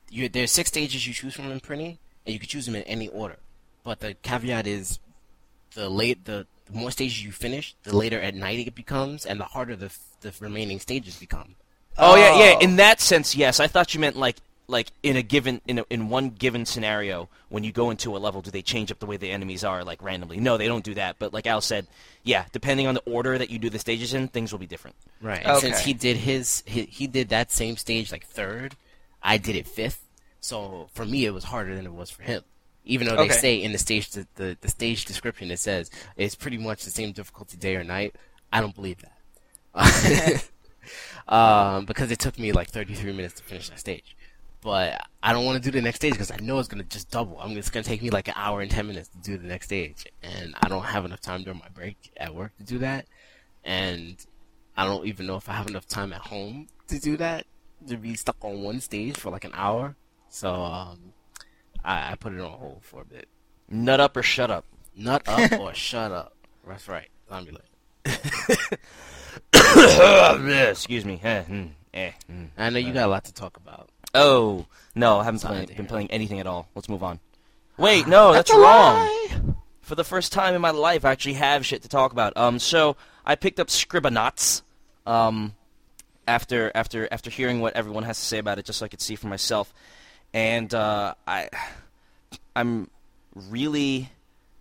you 0.09 0.29
there's 0.29 0.51
six 0.51 0.69
stages 0.69 1.07
you 1.07 1.13
choose 1.13 1.33
from 1.33 1.49
in 1.49 1.59
Prinny, 1.61 1.97
and 2.25 2.33
you 2.33 2.39
can 2.39 2.49
choose 2.49 2.65
them 2.65 2.75
in 2.75 2.83
any 2.83 3.07
order. 3.07 3.37
but 3.83 4.01
the 4.01 4.13
caveat 4.15 4.67
is 4.67 4.99
the 5.73 5.89
late 5.89 6.25
the, 6.25 6.45
the 6.65 6.73
more 6.73 6.91
stages 6.91 7.23
you 7.23 7.31
finish, 7.31 7.75
the 7.83 7.95
later 7.95 8.19
at 8.19 8.35
night 8.35 8.67
it 8.67 8.75
becomes, 8.75 9.25
and 9.25 9.39
the 9.39 9.45
harder 9.45 9.75
the 9.75 9.97
the 10.19 10.33
remaining 10.39 10.79
stages 10.79 11.17
become. 11.17 11.55
Oh, 11.97 12.15
yeah, 12.15 12.35
yeah. 12.37 12.53
Oh. 12.57 12.59
In 12.59 12.77
that 12.77 12.99
sense, 12.99 13.35
yes. 13.35 13.59
I 13.59 13.67
thought 13.67 13.93
you 13.93 13.99
meant 13.99 14.15
like 14.15 14.37
like 14.67 14.91
in 15.03 15.17
a 15.17 15.21
given 15.21 15.61
in 15.67 15.79
a, 15.79 15.85
in 15.89 16.09
one 16.09 16.29
given 16.29 16.65
scenario 16.65 17.29
when 17.49 17.63
you 17.63 17.71
go 17.71 17.89
into 17.89 18.15
a 18.15 18.19
level, 18.19 18.41
do 18.41 18.49
they 18.51 18.61
change 18.61 18.91
up 18.91 18.99
the 18.99 19.05
way 19.05 19.17
the 19.17 19.29
enemies 19.31 19.63
are 19.63 19.83
like 19.83 20.01
randomly? 20.01 20.39
No, 20.39 20.57
they 20.57 20.67
don't 20.67 20.83
do 20.83 20.93
that. 20.95 21.17
But 21.19 21.33
like 21.33 21.45
Al 21.47 21.61
said, 21.61 21.87
yeah, 22.23 22.45
depending 22.51 22.87
on 22.87 22.93
the 22.93 23.01
order 23.05 23.37
that 23.37 23.49
you 23.49 23.59
do 23.59 23.69
the 23.69 23.79
stages 23.79 24.13
in, 24.13 24.27
things 24.27 24.51
will 24.51 24.59
be 24.59 24.65
different. 24.65 24.95
Right. 25.21 25.41
And 25.43 25.57
since 25.57 25.79
he 25.81 25.93
did 25.93 26.17
his, 26.17 26.63
he, 26.65 26.83
he 26.83 27.07
did 27.07 27.29
that 27.29 27.51
same 27.51 27.77
stage 27.77 28.11
like 28.11 28.25
third, 28.25 28.75
I 29.21 29.37
did 29.37 29.55
it 29.55 29.67
fifth. 29.67 30.05
So 30.39 30.89
for 30.93 31.05
me, 31.05 31.25
it 31.25 31.31
was 31.31 31.45
harder 31.45 31.75
than 31.75 31.85
it 31.85 31.93
was 31.93 32.09
for 32.09 32.23
him. 32.23 32.43
Even 32.85 33.07
though 33.07 33.15
they 33.15 33.23
Okay. 33.23 33.33
say 33.33 33.55
in 33.61 33.71
the 33.71 33.77
stage 33.77 34.09
the, 34.11 34.27
the, 34.35 34.57
the 34.59 34.67
stage 34.67 35.05
description 35.05 35.51
it 35.51 35.59
says 35.59 35.89
it's 36.17 36.35
pretty 36.35 36.57
much 36.57 36.83
the 36.83 36.91
same 36.91 37.11
difficulty 37.13 37.55
day 37.57 37.75
or 37.75 37.83
night. 37.83 38.15
I 38.51 38.59
don't 38.59 38.75
believe 38.75 38.97
that. 39.01 40.43
um, 41.27 41.85
because 41.85 42.11
it 42.11 42.19
took 42.19 42.37
me 42.37 42.51
like 42.51 42.69
33 42.69 43.13
minutes 43.13 43.35
to 43.35 43.43
finish 43.43 43.69
that 43.69 43.79
stage. 43.79 44.15
But 44.63 45.01
I 45.21 45.33
don't 45.33 45.45
want 45.45 45.61
to 45.61 45.71
do 45.71 45.77
the 45.77 45.81
next 45.81 45.97
stage 45.97 46.13
because 46.13 46.31
I 46.31 46.37
know 46.37 46.59
it's 46.59 46.69
gonna 46.69 46.83
just 46.83 47.11
double. 47.11 47.37
I'm 47.39 47.57
it's 47.57 47.69
gonna 47.69 47.83
take 47.83 48.01
me 48.01 48.09
like 48.09 48.29
an 48.29 48.35
hour 48.37 48.61
and 48.61 48.71
10 48.71 48.87
minutes 48.87 49.09
to 49.09 49.17
do 49.19 49.37
the 49.37 49.47
next 49.47 49.65
stage, 49.67 50.05
and 50.21 50.55
I 50.61 50.69
don't 50.69 50.83
have 50.83 51.03
enough 51.05 51.21
time 51.21 51.43
during 51.43 51.59
my 51.59 51.67
break 51.69 52.11
at 52.17 52.33
work 52.33 52.55
to 52.57 52.63
do 52.63 52.77
that. 52.79 53.05
And 53.63 54.25
I 54.75 54.85
don't 54.85 55.05
even 55.05 55.25
know 55.27 55.35
if 55.35 55.49
I 55.49 55.53
have 55.53 55.67
enough 55.67 55.87
time 55.87 56.13
at 56.13 56.21
home 56.21 56.67
to 56.87 56.99
do 56.99 57.17
that 57.17 57.45
to 57.87 57.97
be 57.97 58.15
stuck 58.15 58.37
on 58.41 58.61
one 58.61 58.79
stage 58.79 59.17
for 59.17 59.29
like 59.29 59.43
an 59.43 59.51
hour. 59.53 59.95
So 60.29 60.53
um, 60.53 61.13
I, 61.83 62.11
I 62.11 62.15
put 62.15 62.33
it 62.33 62.39
on 62.39 62.51
hold 62.51 62.79
for 62.83 63.01
a 63.01 63.05
bit. 63.05 63.27
Nut 63.69 63.99
up 63.99 64.15
or 64.15 64.23
shut 64.23 64.49
up. 64.49 64.65
Nut 64.95 65.23
up 65.27 65.51
or 65.59 65.73
shut 65.73 66.11
up. 66.11 66.35
That's 66.67 66.87
right. 66.87 67.09
Zombieland. 67.29 67.59
Excuse 70.71 71.05
me. 71.05 71.19
Eh, 71.23 71.43
mm, 71.43 71.69
eh, 71.93 72.11
mm. 72.31 72.47
I 72.57 72.69
know 72.69 72.79
you 72.79 72.93
got 72.93 73.05
a 73.05 73.11
lot 73.11 73.25
to 73.25 73.33
talk 73.33 73.57
about. 73.57 73.89
Oh 74.13 74.65
no, 74.95 75.19
I 75.19 75.23
haven't 75.23 75.39
to 75.39 75.73
been 75.75 75.85
playing 75.85 76.11
anything 76.11 76.39
at 76.39 76.47
all. 76.47 76.67
Let's 76.75 76.89
move 76.89 77.03
on. 77.03 77.19
Wait, 77.77 78.07
no, 78.07 78.33
that's, 78.33 78.51
wrong. 78.51 79.57
For 79.81 79.95
the 79.95 80.03
first 80.03 80.31
time 80.31 80.53
in 80.53 80.61
my 80.61 80.69
life, 80.69 81.03
I 81.03 81.11
actually 81.11 81.33
have 81.33 81.65
shit 81.65 81.81
to 81.81 81.89
talk 81.89 82.11
about. 82.11 82.37
Um, 82.37 82.59
so 82.59 82.95
I 83.25 83.35
picked 83.35 83.59
up 83.59 83.67
Scribblenauts. 83.67 84.61
Um, 85.05 85.55
after 86.27 86.71
after 86.73 87.07
after 87.11 87.29
hearing 87.29 87.59
what 87.59 87.75
everyone 87.75 88.03
has 88.03 88.17
to 88.17 88.25
say 88.25 88.37
about 88.37 88.59
it, 88.59 88.65
just 88.65 88.79
so 88.79 88.85
I 88.85 88.87
could 88.87 89.01
see 89.01 89.15
for 89.15 89.27
myself, 89.27 89.73
and 90.33 90.73
uh, 90.73 91.15
I 91.27 91.49
I'm 92.55 92.89
really 93.35 94.09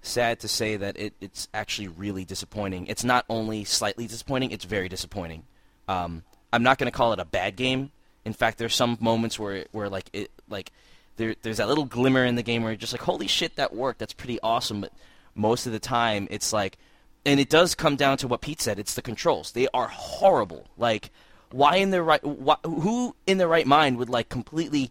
sad 0.02 0.40
to 0.40 0.48
say 0.48 0.76
that 0.76 0.96
it, 0.98 1.14
it's 1.20 1.48
actually 1.54 1.88
really 1.88 2.24
disappointing. 2.24 2.86
It's 2.86 3.04
not 3.04 3.24
only 3.28 3.64
slightly 3.64 4.06
disappointing; 4.06 4.50
it's 4.50 4.64
very 4.64 4.88
disappointing. 4.88 5.44
Um, 5.88 6.24
I'm 6.52 6.62
not 6.62 6.78
going 6.78 6.90
to 6.90 6.96
call 6.96 7.12
it 7.12 7.18
a 7.18 7.24
bad 7.24 7.56
game. 7.56 7.92
In 8.24 8.32
fact, 8.32 8.58
there's 8.58 8.74
some 8.74 8.96
moments 9.00 9.38
where 9.38 9.66
where 9.72 9.88
like 9.88 10.08
it 10.12 10.30
like 10.48 10.72
there 11.16 11.34
there's 11.42 11.56
that 11.58 11.68
little 11.68 11.84
glimmer 11.84 12.24
in 12.24 12.36
the 12.36 12.42
game 12.42 12.62
where 12.62 12.72
you're 12.72 12.76
just 12.76 12.92
like, 12.92 13.02
holy 13.02 13.26
shit, 13.26 13.56
that 13.56 13.74
worked. 13.74 13.98
That's 13.98 14.12
pretty 14.12 14.40
awesome. 14.40 14.80
But 14.80 14.92
most 15.34 15.66
of 15.66 15.72
the 15.72 15.78
time, 15.78 16.28
it's 16.30 16.52
like, 16.52 16.78
and 17.24 17.40
it 17.40 17.48
does 17.48 17.74
come 17.74 17.96
down 17.96 18.18
to 18.18 18.28
what 18.28 18.40
Pete 18.40 18.60
said. 18.60 18.78
It's 18.78 18.94
the 18.94 19.02
controls. 19.02 19.52
They 19.52 19.68
are 19.74 19.88
horrible. 19.88 20.68
Like, 20.76 21.10
why 21.50 21.76
in 21.76 21.90
their 21.90 22.02
right? 22.02 22.22
Why, 22.24 22.56
who 22.64 23.14
in 23.26 23.38
their 23.38 23.48
right 23.48 23.66
mind 23.66 23.98
would 23.98 24.08
like 24.08 24.28
completely 24.28 24.90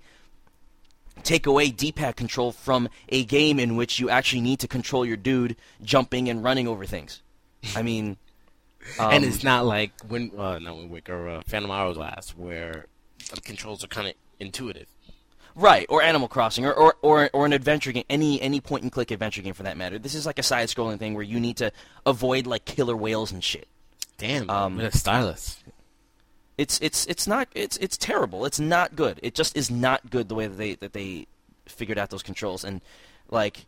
take 1.24 1.46
away 1.46 1.70
D-pad 1.70 2.16
control 2.16 2.52
from 2.52 2.90
a 3.10 3.24
game 3.26 3.60
in 3.60 3.76
which 3.76 4.00
you 4.00 4.10
actually 4.10 4.42
need 4.42 4.60
to 4.60 4.68
control 4.68 5.06
your 5.06 5.18
dude 5.18 5.56
jumping 5.84 6.30
and 6.30 6.44
running 6.44 6.68
over 6.68 6.86
things? 6.86 7.22
I 7.76 7.82
mean, 7.82 8.18
um, 9.00 9.12
and 9.12 9.26
it's 9.26 9.44
not 9.44 9.66
like 9.66 9.92
when 10.08 10.32
uh, 10.38 10.60
not 10.60 10.78
Wind 10.78 10.92
Waker, 10.92 11.30
uh, 11.30 11.42
Phantom 11.46 11.72
Hourglass, 11.72 12.32
where 12.38 12.86
the 13.36 13.42
controls 13.42 13.84
are 13.84 13.88
kind 13.88 14.08
of 14.08 14.14
intuitive. 14.40 14.88
Right, 15.54 15.86
or 15.90 16.02
Animal 16.02 16.30
Crossing, 16.30 16.66
or, 16.66 16.74
or, 16.74 16.96
or, 17.02 17.30
or 17.34 17.46
an 17.46 17.52
adventure 17.52 17.92
game, 17.92 18.06
any 18.10 18.42
any 18.42 18.62
point 18.62 18.84
and 18.84 18.92
click 18.92 19.12
adventure 19.12 19.42
game 19.42 19.54
for 19.54 19.64
that 19.64 19.76
matter. 19.76 20.00
This 20.00 20.16
is 20.16 20.26
like 20.26 20.40
a 20.40 20.44
side 20.44 20.70
scrolling 20.70 20.98
thing 20.98 21.14
where 21.14 21.24
you 21.24 21.40
need 21.42 21.58
to 21.58 21.72
avoid 22.06 22.48
like 22.48 22.64
killer 22.64 22.96
whales 22.96 23.32
and 23.34 23.44
shit. 23.44 23.68
Damn, 24.18 24.50
Um, 24.50 24.78
with 24.78 24.94
a 24.94 24.98
stylus. 24.98 25.62
It's 26.58 26.80
it's 26.80 27.06
it's 27.08 27.28
not 27.28 27.50
it's 27.54 27.76
it's 27.78 27.98
terrible. 27.98 28.46
It's 28.46 28.60
not 28.60 28.96
good. 28.96 29.20
It 29.24 29.36
just 29.36 29.58
is 29.58 29.70
not 29.70 30.10
good 30.10 30.30
the 30.30 30.36
way 30.36 30.48
that 30.48 30.58
they 30.58 30.76
that 30.76 30.94
they 30.94 31.28
figured 31.66 31.98
out 31.98 32.12
those 32.12 32.24
controls 32.24 32.64
and 32.64 32.82
like 33.30 33.66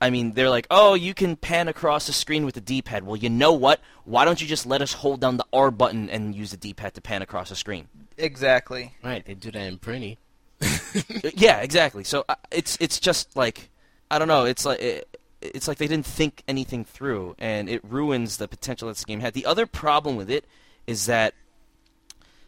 I 0.00 0.10
mean, 0.10 0.32
they're 0.32 0.50
like, 0.50 0.66
"Oh, 0.70 0.94
you 0.94 1.14
can 1.14 1.36
pan 1.36 1.68
across 1.68 2.06
the 2.06 2.12
screen 2.12 2.44
with 2.44 2.54
the 2.56 2.60
D-pad." 2.60 3.04
Well, 3.04 3.16
you 3.16 3.30
know 3.30 3.52
what? 3.52 3.80
Why 4.04 4.24
don't 4.26 4.40
you 4.42 4.46
just 4.46 4.66
let 4.66 4.82
us 4.82 4.92
hold 4.92 5.20
down 5.20 5.38
the 5.38 5.46
R 5.52 5.70
button 5.70 6.10
and 6.10 6.34
use 6.34 6.50
the 6.50 6.56
D-pad 6.58 6.92
to 6.94 7.00
pan 7.00 7.22
across 7.22 7.48
the 7.48 7.56
screen? 7.56 7.88
Exactly. 8.16 8.94
Right, 9.02 9.24
they 9.24 9.34
do 9.34 9.50
that 9.50 9.60
in 9.60 9.78
Prinny. 9.78 10.18
yeah, 11.34 11.60
exactly. 11.60 12.04
So 12.04 12.24
uh, 12.28 12.36
it's 12.50 12.76
it's 12.80 13.00
just 13.00 13.36
like 13.36 13.70
I 14.10 14.18
don't 14.18 14.28
know. 14.28 14.44
It's 14.44 14.64
like 14.64 14.80
it, 14.80 15.18
it's 15.40 15.68
like 15.68 15.78
they 15.78 15.88
didn't 15.88 16.06
think 16.06 16.42
anything 16.48 16.84
through, 16.84 17.34
and 17.38 17.68
it 17.68 17.82
ruins 17.84 18.36
the 18.36 18.48
potential 18.48 18.88
that 18.88 18.94
this 18.94 19.04
game 19.04 19.20
had. 19.20 19.34
The 19.34 19.46
other 19.46 19.66
problem 19.66 20.16
with 20.16 20.30
it 20.30 20.46
is 20.86 21.06
that 21.06 21.34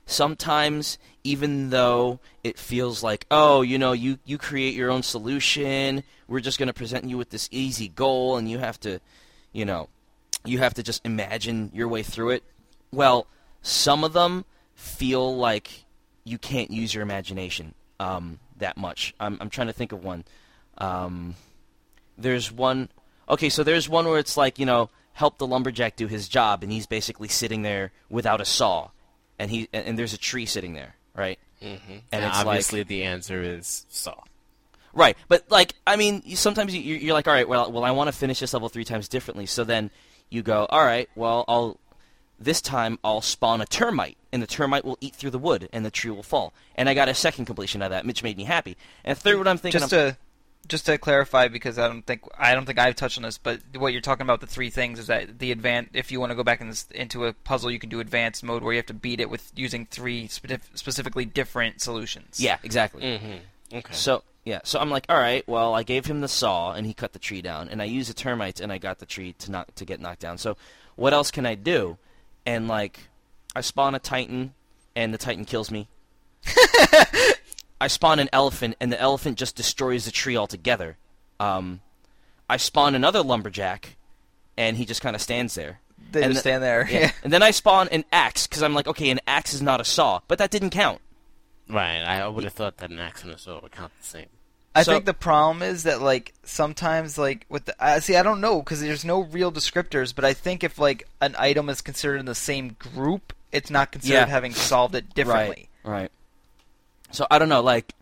sometimes, 0.07 0.99
even 1.25 1.71
though 1.71 2.21
it 2.45 2.59
feels 2.59 3.03
like, 3.03 3.27
oh, 3.31 3.63
you 3.63 3.79
know, 3.79 3.93
you 3.93 4.19
you 4.25 4.39
create 4.39 4.75
your 4.75 4.91
own 4.91 5.03
solution, 5.03 6.05
we're 6.29 6.41
just 6.41 6.59
going 6.59 6.69
to 6.69 6.73
present 6.75 7.05
you 7.05 7.19
with 7.19 7.31
this 7.31 7.49
easy 7.51 7.89
goal, 7.89 8.37
and 8.37 8.49
you 8.49 8.59
have 8.59 8.79
to, 8.81 9.01
you 9.53 9.65
know, 9.65 9.89
you 10.45 10.59
have 10.59 10.75
to 10.75 10.83
just 10.83 11.05
imagine 11.05 11.71
your 11.75 11.89
way 11.89 12.03
through 12.03 12.31
it. 12.31 12.45
Well, 12.93 13.27
some 13.63 14.05
of 14.05 14.13
them 14.13 14.45
feel 14.77 15.37
like 15.37 15.85
you 16.25 16.39
can't 16.39 16.71
use 16.71 16.95
your 16.95 17.03
imagination 17.03 17.75
um, 17.99 18.39
that 18.59 18.77
much. 18.77 19.15
I'm, 19.19 19.39
I'm 19.41 19.51
trying 19.51 19.67
to 19.67 19.73
think 19.73 19.93
of 19.93 20.05
one. 20.05 20.25
Um, 20.79 21.35
there's 22.17 22.53
one. 22.53 22.89
Okay, 23.29 23.49
so 23.49 23.65
there's 23.65 23.89
one 23.89 24.07
where 24.07 24.19
it's 24.19 24.37
like 24.37 24.59
you 24.59 24.67
know, 24.67 24.91
help 25.15 25.39
the 25.39 25.47
lumberjack 25.47 25.97
do 25.97 26.07
his 26.07 26.29
job, 26.29 26.63
and 26.63 26.71
he's 26.71 26.87
basically 26.87 27.29
sitting 27.29 27.63
there 27.63 27.93
without 28.09 28.41
a 28.41 28.45
saw, 28.45 28.91
and 29.39 29.51
he 29.51 29.69
and, 29.73 29.87
and 29.87 29.99
there's 29.99 30.13
a 30.13 30.19
tree 30.19 30.47
sitting 30.47 30.75
there, 30.75 30.95
right? 31.15 31.39
Mm-hmm. 31.63 31.93
And, 31.93 32.03
And 32.13 32.25
it's 32.25 32.39
obviously 32.39 32.83
the 32.83 33.05
answer 33.05 33.43
is 33.43 33.87
saw. 33.89 34.15
Right, 34.93 35.17
but 35.29 35.51
like 35.51 35.75
I 35.87 35.97
mean, 35.97 36.23
you, 36.25 36.37
sometimes 36.37 36.75
you, 36.75 36.81
you're 36.81 36.99
you're 36.99 37.15
like, 37.15 37.27
all 37.27 37.35
right, 37.35 37.49
well, 37.49 37.73
well, 37.73 37.85
I 37.85 37.91
want 37.91 38.09
to 38.09 38.13
finish 38.13 38.41
this 38.41 38.53
level 38.53 38.69
three 38.69 38.85
times 38.85 39.09
differently. 39.09 39.47
So 39.47 39.65
then 39.65 39.91
you 40.31 40.43
go, 40.43 40.67
all 40.69 40.85
right, 40.85 41.09
well, 41.15 41.45
I'll 41.49 41.81
this 42.39 42.61
time 42.61 42.99
I'll 43.03 43.21
spawn 43.23 43.61
a 43.61 43.67
termite, 43.67 44.17
and 44.33 44.43
the 44.43 44.47
termite 44.47 44.85
will 44.85 44.99
eat 45.01 45.15
through 45.15 45.31
the 45.31 45.39
wood, 45.39 45.69
and 45.73 45.85
the 45.85 45.91
tree 45.91 46.11
will 46.11 46.23
fall. 46.23 46.53
And 46.75 46.89
I 46.89 46.95
got 46.95 47.09
a 47.09 47.15
second 47.15 47.47
completion 47.47 47.83
of 47.83 47.91
that, 47.91 48.05
which 48.05 48.23
made 48.23 48.37
me 48.37 48.45
happy. 48.45 48.77
And 49.05 49.17
third, 49.17 49.39
what 49.39 49.49
I'm 49.49 49.59
thinking, 49.59 49.81
Just 49.81 49.93
I'm- 49.93 50.13
to 50.13 50.17
just 50.69 50.87
to 50.87 50.99
clarify, 50.99 51.47
because 51.47 51.79
I 51.79 51.87
don't 51.87 52.03
think 52.05 52.23
I 52.37 52.53
don't 52.53 52.67
think 52.67 52.79
I've 52.81 52.97
touched 52.97 53.17
on 53.19 53.23
this, 53.23 53.39
but 53.39 53.61
what 53.77 53.93
you're 53.93 54.01
talking 54.03 54.27
about 54.27 54.41
the 54.41 54.49
three 54.49 54.69
things 54.69 54.99
is 54.99 55.07
that 55.07 55.39
the 55.39 55.55
advan 55.55 55.87
If 55.93 56.11
you 56.11 56.19
want 56.19 56.31
to 56.33 56.35
go 56.37 56.43
back 56.43 56.61
in 56.61 56.69
this, 56.69 56.87
into 56.91 57.25
a 57.27 57.33
puzzle, 57.33 57.71
you 57.71 57.79
can 57.79 57.89
do 57.89 58.01
advanced 58.01 58.43
mode 58.43 58.65
where 58.65 58.73
you 58.73 58.79
have 58.79 58.87
to 58.87 58.95
beat 58.95 59.21
it 59.21 59.31
with 59.31 59.53
using 59.55 59.87
three 59.87 60.27
spef- 60.27 60.59
specifically 60.75 61.25
different 61.25 61.81
solutions. 61.81 62.41
yeah, 62.41 62.59
exactly. 62.65 63.03
Mm-hmm. 63.03 63.77
Okay. 63.79 63.93
So 63.95 64.25
yeah, 64.45 64.59
so 64.65 64.81
I'm 64.81 64.91
like, 64.91 65.07
all 65.09 65.17
right, 65.19 65.47
well, 65.49 65.73
I 65.73 65.85
gave 65.85 66.07
him 66.07 66.21
the 66.21 66.29
saw, 66.29 66.73
and 66.73 66.85
he 66.87 66.95
cut 66.95 67.13
the 67.13 67.19
tree 67.21 67.43
down, 67.43 67.69
and 67.69 67.81
I 67.81 67.85
used 67.85 68.11
the 68.11 68.15
termites, 68.15 68.61
and 68.61 68.73
I 68.73 68.79
got 68.79 68.99
the 68.99 69.07
tree 69.07 69.35
to 69.39 69.51
not 69.53 69.75
to 69.77 69.85
get 69.85 70.01
knocked 70.01 70.21
down. 70.21 70.37
So 70.37 70.57
what 70.97 71.13
else 71.13 71.31
can 71.31 71.47
I 71.47 71.55
do? 71.55 71.97
And 72.47 72.69
like, 72.69 73.01
I 73.55 73.61
spawn 73.61 73.95
a 73.95 73.99
titan, 73.99 74.55
and 74.95 75.13
the 75.13 75.19
titan 75.19 75.45
kills 75.45 75.71
me. 75.71 75.89
I 77.81 77.89
spawn 77.89 78.19
an 78.19 78.29
elephant, 78.33 78.77
and 78.81 78.91
the 78.91 79.01
elephant 79.01 79.37
just 79.39 79.57
destroys 79.57 80.05
the 80.07 80.11
tree 80.11 80.37
altogether. 80.37 80.97
Um, 81.39 81.81
I 82.49 82.57
spawn 82.57 82.95
another 82.95 83.23
lumberjack, 83.23 83.97
and 84.57 84.77
he 84.77 84.85
just 84.87 85.03
kind 85.03 85.15
of 85.15 85.21
stands 85.21 85.55
there. 85.55 85.81
They 86.13 86.23
And 86.23 86.33
just 86.33 86.45
the- 86.45 86.51
stand 86.51 86.63
there. 86.63 86.89
Yeah. 86.89 87.11
and 87.25 87.33
then 87.33 87.43
I 87.43 87.51
spawn 87.51 87.89
an 87.89 88.05
axe 88.13 88.47
because 88.47 88.63
I'm 88.63 88.75
like, 88.75 88.87
okay, 88.87 89.11
an 89.11 89.21
axe 89.27 89.53
is 89.53 89.61
not 89.61 89.81
a 89.81 89.85
saw, 89.85 90.21
but 90.29 90.39
that 90.39 90.51
didn't 90.51 90.71
count. 90.71 91.01
right, 91.69 91.99
I 92.03 92.27
would 92.29 92.45
have 92.45 92.53
thought 92.55 92.79
that 92.79 92.91
an 92.91 92.99
axe 92.99 93.23
and 93.25 93.33
a 93.33 93.39
saw 93.39 93.61
would 93.61 93.73
count 93.73 93.93
the 94.01 94.07
same. 94.07 94.27
I 94.77 94.83
So- 94.83 94.93
think 94.93 95.05
the 95.07 95.15
problem 95.15 95.63
is 95.63 95.83
that 95.85 96.01
like 96.03 96.35
sometimes 96.45 97.17
like 97.19 97.47
with 97.49 97.65
the 97.65 97.75
uh, 97.83 97.99
see 98.01 98.15
I 98.17 98.23
don't 98.23 98.41
know 98.41 98.61
because 98.61 98.81
there's 98.81 99.05
no 99.05 99.23
real 99.23 99.51
descriptors, 99.51 100.15
but 100.15 100.25
I 100.25 100.33
think 100.35 100.63
if 100.63 100.79
like 100.79 101.09
an 101.21 101.35
item 101.39 101.69
is 101.69 101.81
considered 101.81 102.19
in 102.19 102.27
the 102.27 102.35
same 102.35 102.77
group, 102.79 103.33
it's 103.53 103.71
not 103.71 103.93
considered 103.93 104.15
Yeah. 104.15 104.27
having 104.27 104.53
solved 104.53 104.95
it 104.95 105.15
differently. 105.15 105.69
Right. 105.83 106.01
Right. 106.01 106.11
So 107.11 107.27
I 107.31 107.39
don't 107.39 107.49
know. 107.49 107.63
Like, 107.63 107.95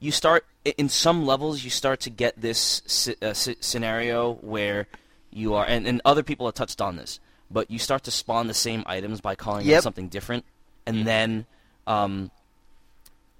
you 0.00 0.12
start 0.12 0.46
in 0.64 0.88
some 0.88 1.26
levels, 1.26 1.64
you 1.64 1.70
start 1.70 2.00
to 2.00 2.10
get 2.10 2.40
this 2.40 3.08
uh, 3.20 3.34
scenario 3.34 4.34
where 4.34 4.86
you 5.32 5.54
are, 5.54 5.64
and, 5.66 5.86
and 5.86 6.00
other 6.04 6.22
people 6.22 6.46
have 6.46 6.54
touched 6.54 6.80
on 6.80 6.96
this, 6.96 7.18
but 7.50 7.70
you 7.70 7.78
start 7.78 8.04
to 8.04 8.10
spawn 8.10 8.46
the 8.46 8.54
same 8.54 8.84
items 8.86 9.20
by 9.20 9.34
calling 9.34 9.66
them 9.66 9.80
something 9.82 10.08
different, 10.08 10.44
and 10.86 11.06
then, 11.06 11.46
um, 11.86 12.30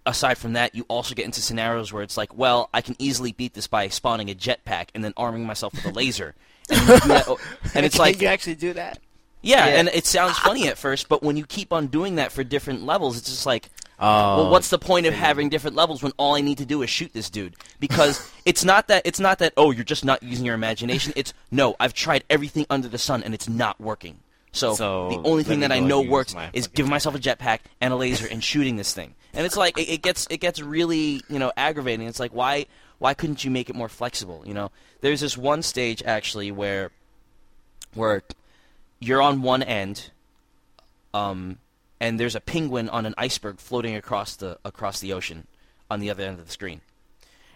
aside 0.07 0.39
from 0.39 0.55
that, 0.55 0.75
you 0.75 0.85
also 0.89 1.15
get 1.15 1.25
into 1.25 1.41
scenarios 1.41 1.93
where 1.93 2.03
it's 2.03 2.17
like, 2.17 2.37
well, 2.37 2.69
I 2.75 2.81
can 2.81 2.97
easily 2.99 3.33
beat 3.33 3.55
this 3.55 3.67
by 3.67 3.89
spawning 3.89 4.31
a 4.31 4.35
jetpack 4.35 4.89
and 4.95 5.05
then 5.05 5.13
arming 5.17 5.47
myself 5.47 5.75
with 5.75 5.85
a 5.85 5.91
laser. 5.91 6.35
And, 6.71 6.81
you 6.81 7.01
do 7.01 7.09
that- 7.09 7.29
and 7.75 7.85
it's 7.85 7.97
Can 7.97 8.03
like, 8.03 8.21
you 8.23 8.29
actually 8.29 8.55
do 8.55 8.73
that? 8.75 8.99
yeah, 9.43 9.67
Yeah. 9.67 9.79
and 9.81 9.89
it 9.89 10.07
sounds 10.07 10.35
ah. 10.37 10.43
funny 10.45 10.69
at 10.69 10.79
first, 10.79 11.09
but 11.09 11.23
when 11.23 11.37
you 11.37 11.45
keep 11.45 11.73
on 11.73 11.89
doing 11.89 12.15
that 12.17 12.31
for 12.31 12.45
different 12.45 12.85
levels, 12.87 13.19
it's 13.19 13.29
just 13.29 13.47
like, 13.47 13.69
Oh, 13.99 14.37
well, 14.39 14.51
what's 14.51 14.69
the 14.69 14.79
point 14.79 15.07
of 15.07 15.15
having 15.15 15.49
different 15.49 15.77
levels 15.77 16.03
when 16.03 16.13
all 16.17 16.35
I 16.35 16.41
need 16.41 16.59
to 16.59 16.67
do 16.67 16.83
is 16.83 16.91
shoot 16.91 17.13
this 17.13 17.31
dude? 17.31 17.55
Because 17.79 18.29
it's 18.45 18.65
not 18.65 18.89
that 18.89 19.03
it's 19.05 19.21
not 19.21 19.39
that 19.39 19.53
oh 19.57 19.71
you're 19.71 19.85
just 19.85 20.05
not 20.05 20.23
using 20.25 20.45
your 20.45 20.57
imagination. 20.57 21.13
It's 21.15 21.33
no, 21.53 21.77
I've 21.79 21.95
tried 21.95 22.25
everything 22.29 22.67
under 22.69 22.89
the 22.89 22.99
sun 22.99 23.23
and 23.23 23.33
it's 23.33 23.49
not 23.49 23.81
working. 23.81 24.19
So, 24.51 24.75
So, 24.75 25.09
the 25.09 25.29
only 25.29 25.45
thing 25.45 25.61
that 25.61 25.71
I 25.73 25.79
know 25.81 26.01
works 26.03 26.35
is 26.53 26.67
fucking 26.67 26.73
giving 26.75 26.91
myself 26.91 27.15
a 27.15 27.19
jetpack 27.19 27.61
and 27.81 27.93
a 27.93 27.97
laser 27.97 28.27
and 28.27 28.43
shooting 28.43 28.77
this 28.77 28.93
thing. 28.93 29.15
And 29.35 29.47
it's 29.47 29.57
like 29.57 29.79
it, 29.79 29.89
it 29.89 30.03
gets 30.03 30.27
it 30.31 30.39
gets 30.39 30.61
really 30.61 31.23
you 31.29 31.39
know 31.39 31.53
aggravating. 31.57 32.07
It's 32.07 32.21
like 32.21 32.33
why 32.33 32.67
why 32.99 33.15
couldn't 33.15 33.45
you 33.45 33.51
make 33.51 33.69
it 33.71 33.77
more 33.77 33.89
flexible? 33.89 34.43
You 34.47 34.55
know, 34.55 34.71
there's 35.01 35.21
this 35.21 35.37
one 35.37 35.63
stage 35.63 36.03
actually 36.05 36.53
where 36.53 36.91
where 37.95 38.23
you're 39.01 39.23
on 39.23 39.43
one 39.43 39.63
end, 39.63 40.11
um, 41.13 41.59
and 42.01 42.19
there's 42.19 42.37
a 42.37 42.41
penguin 42.41 42.89
on 42.89 43.07
an 43.07 43.15
iceberg 43.19 43.59
floating 43.59 43.97
across 43.97 44.37
the 44.37 44.59
across 44.65 45.01
the 45.01 45.13
ocean 45.13 45.47
on 45.91 46.01
the 46.01 46.11
other 46.11 46.25
end 46.25 46.39
of 46.39 46.47
the 46.47 46.53
screen. 46.53 46.81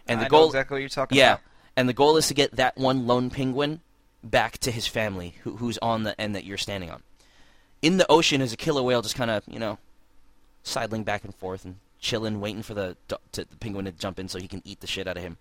And 0.09 0.21
the 0.21 0.27
I 0.27 0.29
goal, 0.29 0.47
exactly 0.47 0.75
what 0.75 0.81
you're 0.81 0.89
talking 0.89 1.19
yeah, 1.19 1.35
about. 1.35 1.41
and 1.77 1.89
the 1.89 1.93
goal 1.93 2.17
is 2.17 2.29
to 2.29 2.35
get 2.35 2.57
that 2.57 2.77
one 2.77 3.07
lone 3.07 3.31
penguin 3.31 3.81
back 4.23 4.59
to 4.59 4.71
his 4.71 4.87
family, 4.87 5.35
who, 5.43 5.57
who's 5.57 5.79
on 5.79 6.03
the 6.03 6.21
end 6.21 6.35
that 6.35 6.45
you're 6.45 6.59
standing 6.59 6.91
on. 6.91 7.03
In 7.83 7.97
the 7.97 8.07
ocean 8.11 8.41
is 8.41 8.53
a 8.53 8.57
killer 8.57 8.83
whale, 8.83 9.03
just 9.03 9.17
kind 9.17 9.31
of 9.31 9.43
you 9.47 9.59
know, 9.59 9.79
sidling 10.67 11.05
back 11.05 11.25
and 11.25 11.35
forth 11.35 11.65
and 11.65 11.77
chilling, 11.99 12.41
waiting 12.41 12.63
for 12.63 12.75
the 12.75 12.97
to, 13.09 13.19
the 13.33 13.57
penguin 13.57 13.85
to 13.85 13.93
jump 13.93 14.19
in 14.19 14.29
so 14.29 14.39
he 14.39 14.49
can 14.49 14.63
eat 14.65 14.81
the 14.81 14.87
shit 14.87 15.07
out 15.07 15.17
of 15.17 15.23
him. 15.23 15.39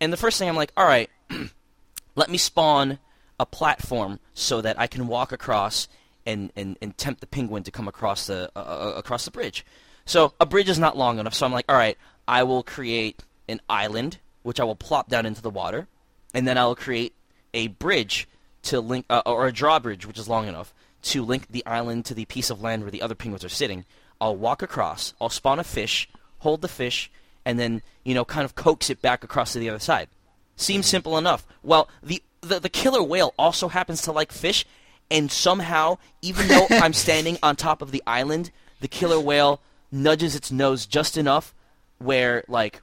And 0.00 0.12
the 0.12 0.16
first 0.16 0.38
thing 0.38 0.48
I'm 0.48 0.56
like, 0.56 0.72
all 0.76 0.86
right, 0.86 1.10
let 2.14 2.30
me 2.30 2.38
spawn 2.38 2.98
a 3.40 3.46
platform 3.46 4.20
so 4.34 4.60
that 4.60 4.78
I 4.78 4.86
can 4.86 5.06
walk 5.06 5.32
across 5.32 5.88
and, 6.26 6.52
and, 6.54 6.76
and 6.80 6.96
tempt 6.96 7.20
the 7.20 7.26
penguin 7.26 7.62
to 7.64 7.70
come 7.70 7.88
across 7.88 8.26
the 8.26 8.50
uh, 8.54 8.94
across 8.96 9.24
the 9.24 9.30
bridge. 9.30 9.64
So 10.04 10.34
a 10.40 10.46
bridge 10.46 10.68
is 10.68 10.78
not 10.78 10.96
long 10.96 11.18
enough, 11.18 11.34
so 11.34 11.46
I'm 11.46 11.52
like, 11.52 11.64
all 11.68 11.76
right, 11.76 11.96
I 12.26 12.42
will 12.42 12.62
create 12.62 13.22
an 13.48 13.60
island 13.68 14.18
which 14.42 14.58
I 14.58 14.64
will 14.64 14.76
plop 14.76 15.08
down 15.08 15.24
into 15.24 15.40
the 15.40 15.50
water, 15.50 15.86
and 16.34 16.46
then 16.46 16.58
I 16.58 16.66
will 16.66 16.74
create 16.74 17.14
a 17.54 17.68
bridge 17.68 18.28
to 18.62 18.80
link 18.80 19.06
uh, 19.08 19.22
or 19.24 19.46
a 19.46 19.52
drawbridge 19.52 20.06
which 20.06 20.18
is 20.18 20.28
long 20.28 20.48
enough 20.48 20.74
to 21.02 21.24
link 21.24 21.48
the 21.50 21.64
island 21.66 22.04
to 22.06 22.14
the 22.14 22.24
piece 22.24 22.50
of 22.50 22.62
land 22.62 22.82
where 22.82 22.90
the 22.90 23.02
other 23.02 23.14
penguins 23.14 23.44
are 23.44 23.48
sitting. 23.48 23.84
I'll 24.22 24.36
walk 24.36 24.62
across, 24.62 25.14
I'll 25.20 25.30
spawn 25.30 25.58
a 25.58 25.64
fish, 25.64 26.08
hold 26.38 26.62
the 26.62 26.68
fish, 26.68 27.10
and 27.44 27.58
then 27.58 27.82
you 28.04 28.14
know 28.14 28.24
kind 28.24 28.44
of 28.44 28.54
coax 28.54 28.88
it 28.88 29.02
back 29.02 29.24
across 29.24 29.52
to 29.52 29.58
the 29.58 29.68
other 29.68 29.80
side. 29.80 30.08
Seems 30.54 30.86
simple 30.86 31.18
enough. 31.18 31.44
Well, 31.64 31.88
the, 32.04 32.22
the 32.40 32.60
the 32.60 32.68
killer 32.68 33.02
whale 33.02 33.34
also 33.36 33.66
happens 33.66 34.00
to 34.02 34.12
like 34.12 34.30
fish, 34.30 34.64
and 35.10 35.30
somehow, 35.30 35.98
even 36.22 36.46
though 36.46 36.68
I'm 36.70 36.92
standing 36.92 37.36
on 37.42 37.56
top 37.56 37.82
of 37.82 37.90
the 37.90 38.02
island, 38.06 38.52
the 38.80 38.86
killer 38.86 39.18
whale 39.18 39.60
nudges 39.90 40.36
its 40.36 40.52
nose 40.52 40.86
just 40.86 41.16
enough 41.16 41.52
where 41.98 42.44
like 42.46 42.80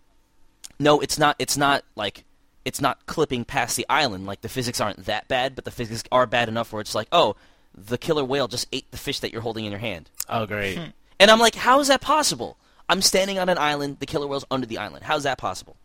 no, 0.77 0.99
it's 0.99 1.17
not 1.17 1.37
it's 1.39 1.55
not 1.55 1.85
like 1.95 2.25
it's 2.65 2.81
not 2.81 3.05
clipping 3.05 3.45
past 3.45 3.77
the 3.77 3.85
island. 3.87 4.25
Like 4.25 4.41
the 4.41 4.49
physics 4.49 4.81
aren't 4.81 5.05
that 5.05 5.29
bad, 5.29 5.55
but 5.55 5.63
the 5.63 5.71
physics 5.71 6.03
are 6.11 6.27
bad 6.27 6.49
enough 6.49 6.73
where 6.73 6.81
it's 6.81 6.95
like, 6.95 7.07
oh, 7.13 7.37
the 7.73 7.97
killer 7.97 8.25
whale 8.25 8.49
just 8.49 8.67
ate 8.73 8.91
the 8.91 8.97
fish 8.97 9.21
that 9.21 9.31
you're 9.31 9.41
holding 9.41 9.63
in 9.63 9.71
your 9.71 9.79
hand. 9.79 10.09
Oh, 10.27 10.45
great. 10.45 10.77
Hmm. 10.77 10.89
And 11.19 11.29
I'm 11.29 11.39
like, 11.39 11.55
how 11.55 11.79
is 11.79 11.87
that 11.89 12.01
possible? 12.01 12.57
I'm 12.87 13.01
standing 13.01 13.37
on 13.37 13.49
an 13.49 13.57
island, 13.57 13.97
the 13.99 14.05
killer 14.05 14.27
whale's 14.27 14.45
under 14.49 14.65
the 14.65 14.77
island. 14.77 15.03
How's 15.05 15.23
that 15.23 15.37
possible? 15.37 15.77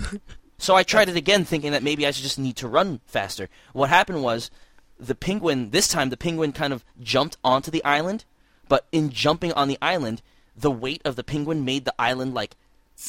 so 0.58 0.76
I 0.76 0.82
tried 0.82 1.08
it 1.08 1.16
again, 1.16 1.44
thinking 1.44 1.72
that 1.72 1.82
maybe 1.82 2.06
I 2.06 2.10
should 2.10 2.22
just 2.22 2.38
need 2.38 2.56
to 2.56 2.68
run 2.68 3.00
faster. 3.06 3.48
What 3.72 3.88
happened 3.88 4.22
was, 4.22 4.50
the 4.98 5.14
penguin, 5.14 5.70
this 5.70 5.88
time, 5.88 6.10
the 6.10 6.16
penguin 6.16 6.52
kind 6.52 6.72
of 6.72 6.84
jumped 7.00 7.36
onto 7.42 7.70
the 7.70 7.84
island, 7.84 8.24
but 8.68 8.86
in 8.92 9.10
jumping 9.10 9.52
on 9.52 9.68
the 9.68 9.78
island, 9.82 10.22
the 10.56 10.70
weight 10.70 11.02
of 11.04 11.16
the 11.16 11.24
penguin 11.24 11.64
made 11.64 11.84
the 11.84 11.94
island 11.98 12.34
like 12.34 12.56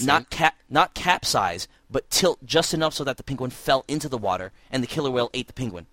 not 0.04 0.32
cap 0.32 0.56
not 0.70 0.96
capsize, 0.96 1.68
but 1.92 2.10
tilt 2.10 2.44
just 2.44 2.74
enough 2.74 2.96
so 2.96 3.04
that 3.04 3.18
the 3.18 3.24
penguin 3.24 3.52
fell 3.52 3.86
into 3.88 4.10
the 4.10 4.18
water, 4.18 4.52
and 4.72 4.82
the 4.82 4.88
killer 4.88 5.12
whale 5.12 5.30
ate 5.34 5.48
the 5.48 5.54
penguin. 5.54 5.86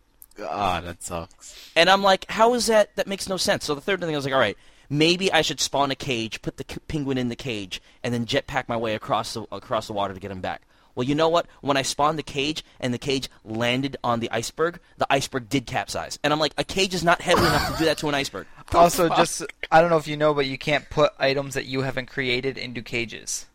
Ah, 0.42 0.80
that 0.80 1.02
sucks. 1.02 1.70
And 1.76 1.90
I'm 1.90 2.02
like, 2.02 2.24
how 2.30 2.54
is 2.54 2.66
that? 2.66 2.96
That 2.96 3.06
makes 3.06 3.28
no 3.28 3.36
sense. 3.36 3.66
So 3.66 3.74
the 3.74 3.82
third 3.82 4.00
thing 4.00 4.14
I 4.14 4.16
was 4.16 4.24
like, 4.24 4.32
all 4.32 4.40
right, 4.40 4.56
maybe 4.92 5.32
I 5.32 5.40
should 5.40 5.58
spawn 5.58 5.90
a 5.90 5.96
cage, 5.96 6.42
put 6.42 6.58
the 6.58 6.64
c- 6.68 6.78
penguin 6.86 7.16
in 7.16 7.28
the 7.30 7.36
cage, 7.36 7.80
and 8.04 8.12
then 8.12 8.26
jetpack 8.26 8.68
my 8.68 8.76
way 8.76 8.94
across 8.94 9.32
the 9.32 9.46
across 9.50 9.86
the 9.86 9.94
water 9.94 10.14
to 10.14 10.20
get 10.20 10.30
him 10.30 10.42
back. 10.42 10.62
Well, 10.94 11.06
you 11.06 11.14
know 11.14 11.30
what? 11.30 11.46
When 11.62 11.78
I 11.78 11.82
spawned 11.82 12.18
the 12.18 12.22
cage 12.22 12.62
and 12.78 12.92
the 12.92 12.98
cage 12.98 13.30
landed 13.46 13.96
on 14.04 14.20
the 14.20 14.30
iceberg, 14.30 14.78
the 14.98 15.06
iceberg 15.08 15.48
did 15.48 15.64
capsize. 15.64 16.18
And 16.22 16.34
I'm 16.34 16.38
like, 16.38 16.52
a 16.58 16.64
cage 16.64 16.92
is 16.92 17.02
not 17.02 17.22
heavy 17.22 17.40
enough 17.40 17.72
to 17.72 17.78
do 17.78 17.86
that 17.86 17.96
to 17.98 18.08
an 18.08 18.14
iceberg. 18.14 18.46
Also, 18.74 19.08
just 19.10 19.42
I 19.70 19.80
don't 19.82 19.90
know 19.90 19.98
if 19.98 20.08
you 20.08 20.16
know, 20.16 20.32
but 20.32 20.46
you 20.46 20.56
can't 20.56 20.88
put 20.88 21.12
items 21.18 21.52
that 21.54 21.66
you 21.66 21.82
haven't 21.82 22.06
created 22.06 22.56
into 22.56 22.80
cages. 22.80 23.46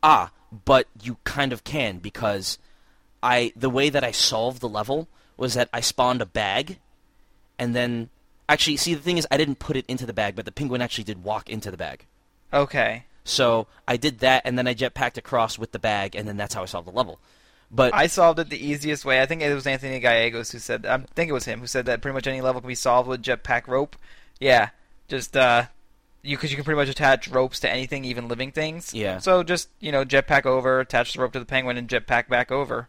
Ah, 0.00 0.30
but 0.64 0.86
you 1.02 1.16
kind 1.24 1.52
of 1.52 1.64
can 1.64 1.98
because 1.98 2.56
I 3.20 3.52
the 3.56 3.70
way 3.70 3.88
that 3.88 4.04
I 4.04 4.12
solved 4.12 4.60
the 4.60 4.68
level 4.68 5.08
was 5.36 5.54
that 5.54 5.68
I 5.72 5.80
spawned 5.80 6.22
a 6.22 6.26
bag, 6.26 6.78
and 7.58 7.74
then 7.74 8.10
actually, 8.48 8.76
see 8.76 8.94
the 8.94 9.00
thing 9.00 9.18
is, 9.18 9.26
I 9.30 9.36
didn't 9.36 9.58
put 9.58 9.76
it 9.76 9.84
into 9.86 10.06
the 10.06 10.12
bag, 10.12 10.34
but 10.34 10.44
the 10.44 10.52
penguin 10.52 10.82
actually 10.82 11.04
did 11.04 11.22
walk 11.22 11.48
into 11.48 11.70
the 11.70 11.76
bag. 11.76 12.06
Okay. 12.52 13.04
So 13.24 13.66
I 13.86 13.96
did 13.96 14.20
that, 14.20 14.42
and 14.44 14.56
then 14.56 14.66
I 14.66 14.74
jetpacked 14.74 15.18
across 15.18 15.58
with 15.58 15.72
the 15.72 15.78
bag, 15.78 16.14
and 16.14 16.26
then 16.26 16.36
that's 16.36 16.54
how 16.54 16.62
I 16.62 16.66
solved 16.66 16.88
the 16.88 16.92
level. 16.92 17.20
But 17.70 17.94
I 17.94 18.06
solved 18.06 18.38
it 18.38 18.48
the 18.48 18.66
easiest 18.66 19.04
way. 19.04 19.20
I 19.20 19.26
think 19.26 19.42
it 19.42 19.54
was 19.54 19.66
Anthony 19.66 20.00
Gallegos 20.00 20.52
who 20.52 20.58
said. 20.58 20.86
I 20.86 20.98
think 20.98 21.28
it 21.28 21.34
was 21.34 21.44
him 21.44 21.60
who 21.60 21.66
said 21.66 21.84
that 21.86 22.00
pretty 22.00 22.14
much 22.14 22.26
any 22.26 22.40
level 22.40 22.62
can 22.62 22.68
be 22.68 22.74
solved 22.74 23.08
with 23.08 23.22
jetpack 23.22 23.68
rope. 23.68 23.96
Yeah, 24.40 24.70
just 25.06 25.36
uh, 25.36 25.64
you 26.22 26.36
because 26.36 26.50
you 26.50 26.56
can 26.56 26.64
pretty 26.64 26.78
much 26.78 26.88
attach 26.88 27.28
ropes 27.28 27.60
to 27.60 27.70
anything, 27.70 28.06
even 28.06 28.28
living 28.28 28.52
things. 28.52 28.94
Yeah. 28.94 29.18
So 29.18 29.42
just 29.42 29.68
you 29.80 29.92
know 29.92 30.04
jetpack 30.04 30.46
over, 30.46 30.80
attach 30.80 31.12
the 31.12 31.20
rope 31.20 31.32
to 31.34 31.38
the 31.38 31.44
penguin, 31.44 31.76
and 31.76 31.88
jetpack 31.88 32.28
back 32.28 32.50
over. 32.50 32.88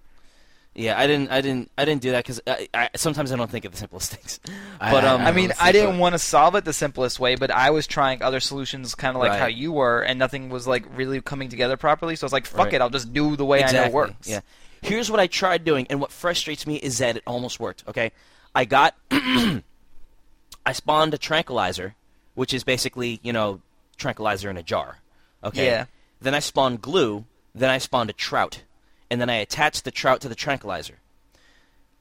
Yeah, 0.75 0.97
I 0.99 1.07
didn't, 1.07 1.31
I 1.31 1.41
didn't, 1.41 1.71
I 1.77 1.85
didn't 1.85 2.01
do 2.01 2.11
that 2.11 2.23
because 2.23 2.41
I, 2.47 2.67
I, 2.73 2.89
sometimes 2.95 3.31
I 3.31 3.35
don't 3.35 3.49
think 3.49 3.65
of 3.65 3.71
the 3.71 3.77
simplest 3.77 4.11
things. 4.15 4.39
But 4.79 5.03
um, 5.03 5.21
I 5.21 5.31
mean, 5.31 5.51
I 5.59 5.71
didn't 5.71 5.97
want 5.99 6.13
to 6.13 6.19
solve 6.19 6.55
it 6.55 6.63
the 6.65 6.73
simplest 6.73 7.19
way, 7.19 7.35
but 7.35 7.51
I 7.51 7.69
was 7.71 7.85
trying 7.87 8.21
other 8.21 8.39
solutions, 8.39 8.95
kind 8.95 9.15
of 9.15 9.21
like 9.21 9.31
Right. 9.31 9.39
how 9.39 9.47
you 9.47 9.71
were, 9.73 10.01
and 10.01 10.17
nothing 10.19 10.49
was 10.49 10.67
like 10.67 10.85
really 10.95 11.21
coming 11.21 11.49
together 11.49 11.75
properly. 11.77 12.15
So 12.15 12.25
I 12.25 12.27
was 12.27 12.33
like, 12.33 12.45
"Fuck 12.45 12.65
Right. 12.65 12.73
it, 12.75 12.81
I'll 12.81 12.89
just 12.89 13.11
do 13.13 13.35
the 13.35 13.45
way 13.45 13.63
I 13.63 13.71
know 13.71 13.89
works." 13.89 14.27
Yeah. 14.29 14.41
Here's 14.81 15.11
what 15.11 15.19
I 15.19 15.27
tried 15.27 15.65
doing, 15.65 15.85
and 15.89 15.99
what 15.99 16.11
frustrates 16.11 16.65
me 16.65 16.75
is 16.77 16.99
that 16.99 17.17
it 17.17 17.23
almost 17.27 17.59
worked. 17.59 17.83
Okay, 17.87 18.11
I 18.55 18.63
got, 18.65 18.95
I 19.11 20.71
spawned 20.73 21.13
a 21.13 21.17
tranquilizer, 21.17 21.95
which 22.35 22.53
is 22.53 22.63
basically 22.63 23.19
you 23.23 23.33
know 23.33 23.61
tranquilizer 23.97 24.49
in 24.49 24.57
a 24.57 24.63
jar. 24.63 24.99
Okay. 25.43 25.65
Yeah. 25.65 25.85
Then 26.21 26.33
I 26.35 26.39
spawned 26.39 26.81
glue. 26.81 27.25
Then 27.55 27.69
I 27.69 27.77
spawned 27.79 28.09
a 28.09 28.13
trout, 28.13 28.61
and 29.09 29.19
then 29.19 29.29
I 29.29 29.35
attached 29.35 29.83
the 29.83 29.91
trout 29.91 30.21
to 30.21 30.29
the 30.29 30.35
tranquilizer. 30.35 30.99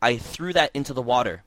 I 0.01 0.17
threw 0.17 0.53
that 0.53 0.71
into 0.75 0.93
the 0.93 1.03
water, 1.03 1.43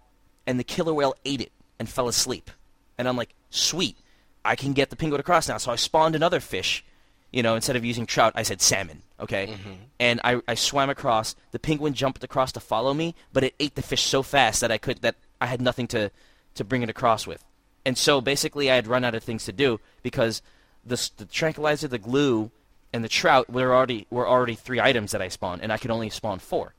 and 0.46 0.60
the 0.60 0.64
killer 0.64 0.94
whale 0.94 1.16
ate 1.24 1.42
it 1.42 1.52
and 1.80 1.88
fell 1.90 2.08
asleep. 2.08 2.52
And 2.98 3.08
I'm 3.08 3.18
like, 3.18 3.34
sweet, 3.50 3.98
I 4.44 4.56
can 4.56 4.74
get 4.74 4.90
the 4.90 4.96
penguin 4.96 5.20
across 5.20 5.48
now. 5.48 5.58
So 5.58 5.72
I 5.72 5.76
spawned 5.76 6.16
another 6.16 6.40
fish. 6.40 6.84
You 7.32 7.44
know, 7.44 7.56
instead 7.56 7.78
of 7.78 7.86
using 7.86 8.06
trout, 8.06 8.34
I 8.36 8.44
said 8.44 8.62
salmon. 8.62 9.04
Okay, 9.20 9.48
mm-hmm. 9.48 9.74
and 10.00 10.20
I, 10.24 10.42
I 10.48 10.56
swam 10.56 10.90
across. 10.90 11.36
The 11.52 11.60
penguin 11.60 11.94
jumped 11.94 12.24
across 12.26 12.52
to 12.54 12.60
follow 12.60 12.94
me, 12.94 13.16
but 13.32 13.44
it 13.44 13.56
ate 13.60 13.76
the 13.76 13.82
fish 13.82 14.04
so 14.04 14.22
fast 14.22 14.60
that 14.60 14.72
I 14.72 14.78
could 14.78 15.02
that 15.02 15.16
I 15.40 15.46
had 15.46 15.62
nothing 15.62 15.88
to 15.90 16.12
to 16.56 16.64
bring 16.66 16.82
it 16.82 16.90
across 16.90 17.26
with. 17.26 17.46
And 17.86 17.98
so 17.98 18.20
basically, 18.20 18.70
I 18.70 18.76
had 18.76 18.88
run 18.88 19.06
out 19.06 19.16
of 19.16 19.24
things 19.24 19.46
to 19.46 19.54
do 19.54 19.80
because 20.04 20.42
the, 20.86 21.10
the 21.18 21.26
tranquilizer, 21.26 21.88
the 21.88 21.98
glue, 21.98 22.52
and 22.94 23.04
the 23.04 23.10
trout 23.10 23.50
were 23.50 23.74
already 23.74 24.08
were 24.10 24.28
already 24.28 24.56
three 24.56 24.80
items 24.80 25.12
that 25.12 25.22
I 25.22 25.28
spawned, 25.30 25.62
and 25.62 25.72
I 25.72 25.78
could 25.78 25.92
only 25.92 26.10
spawn 26.10 26.40
four 26.40 26.74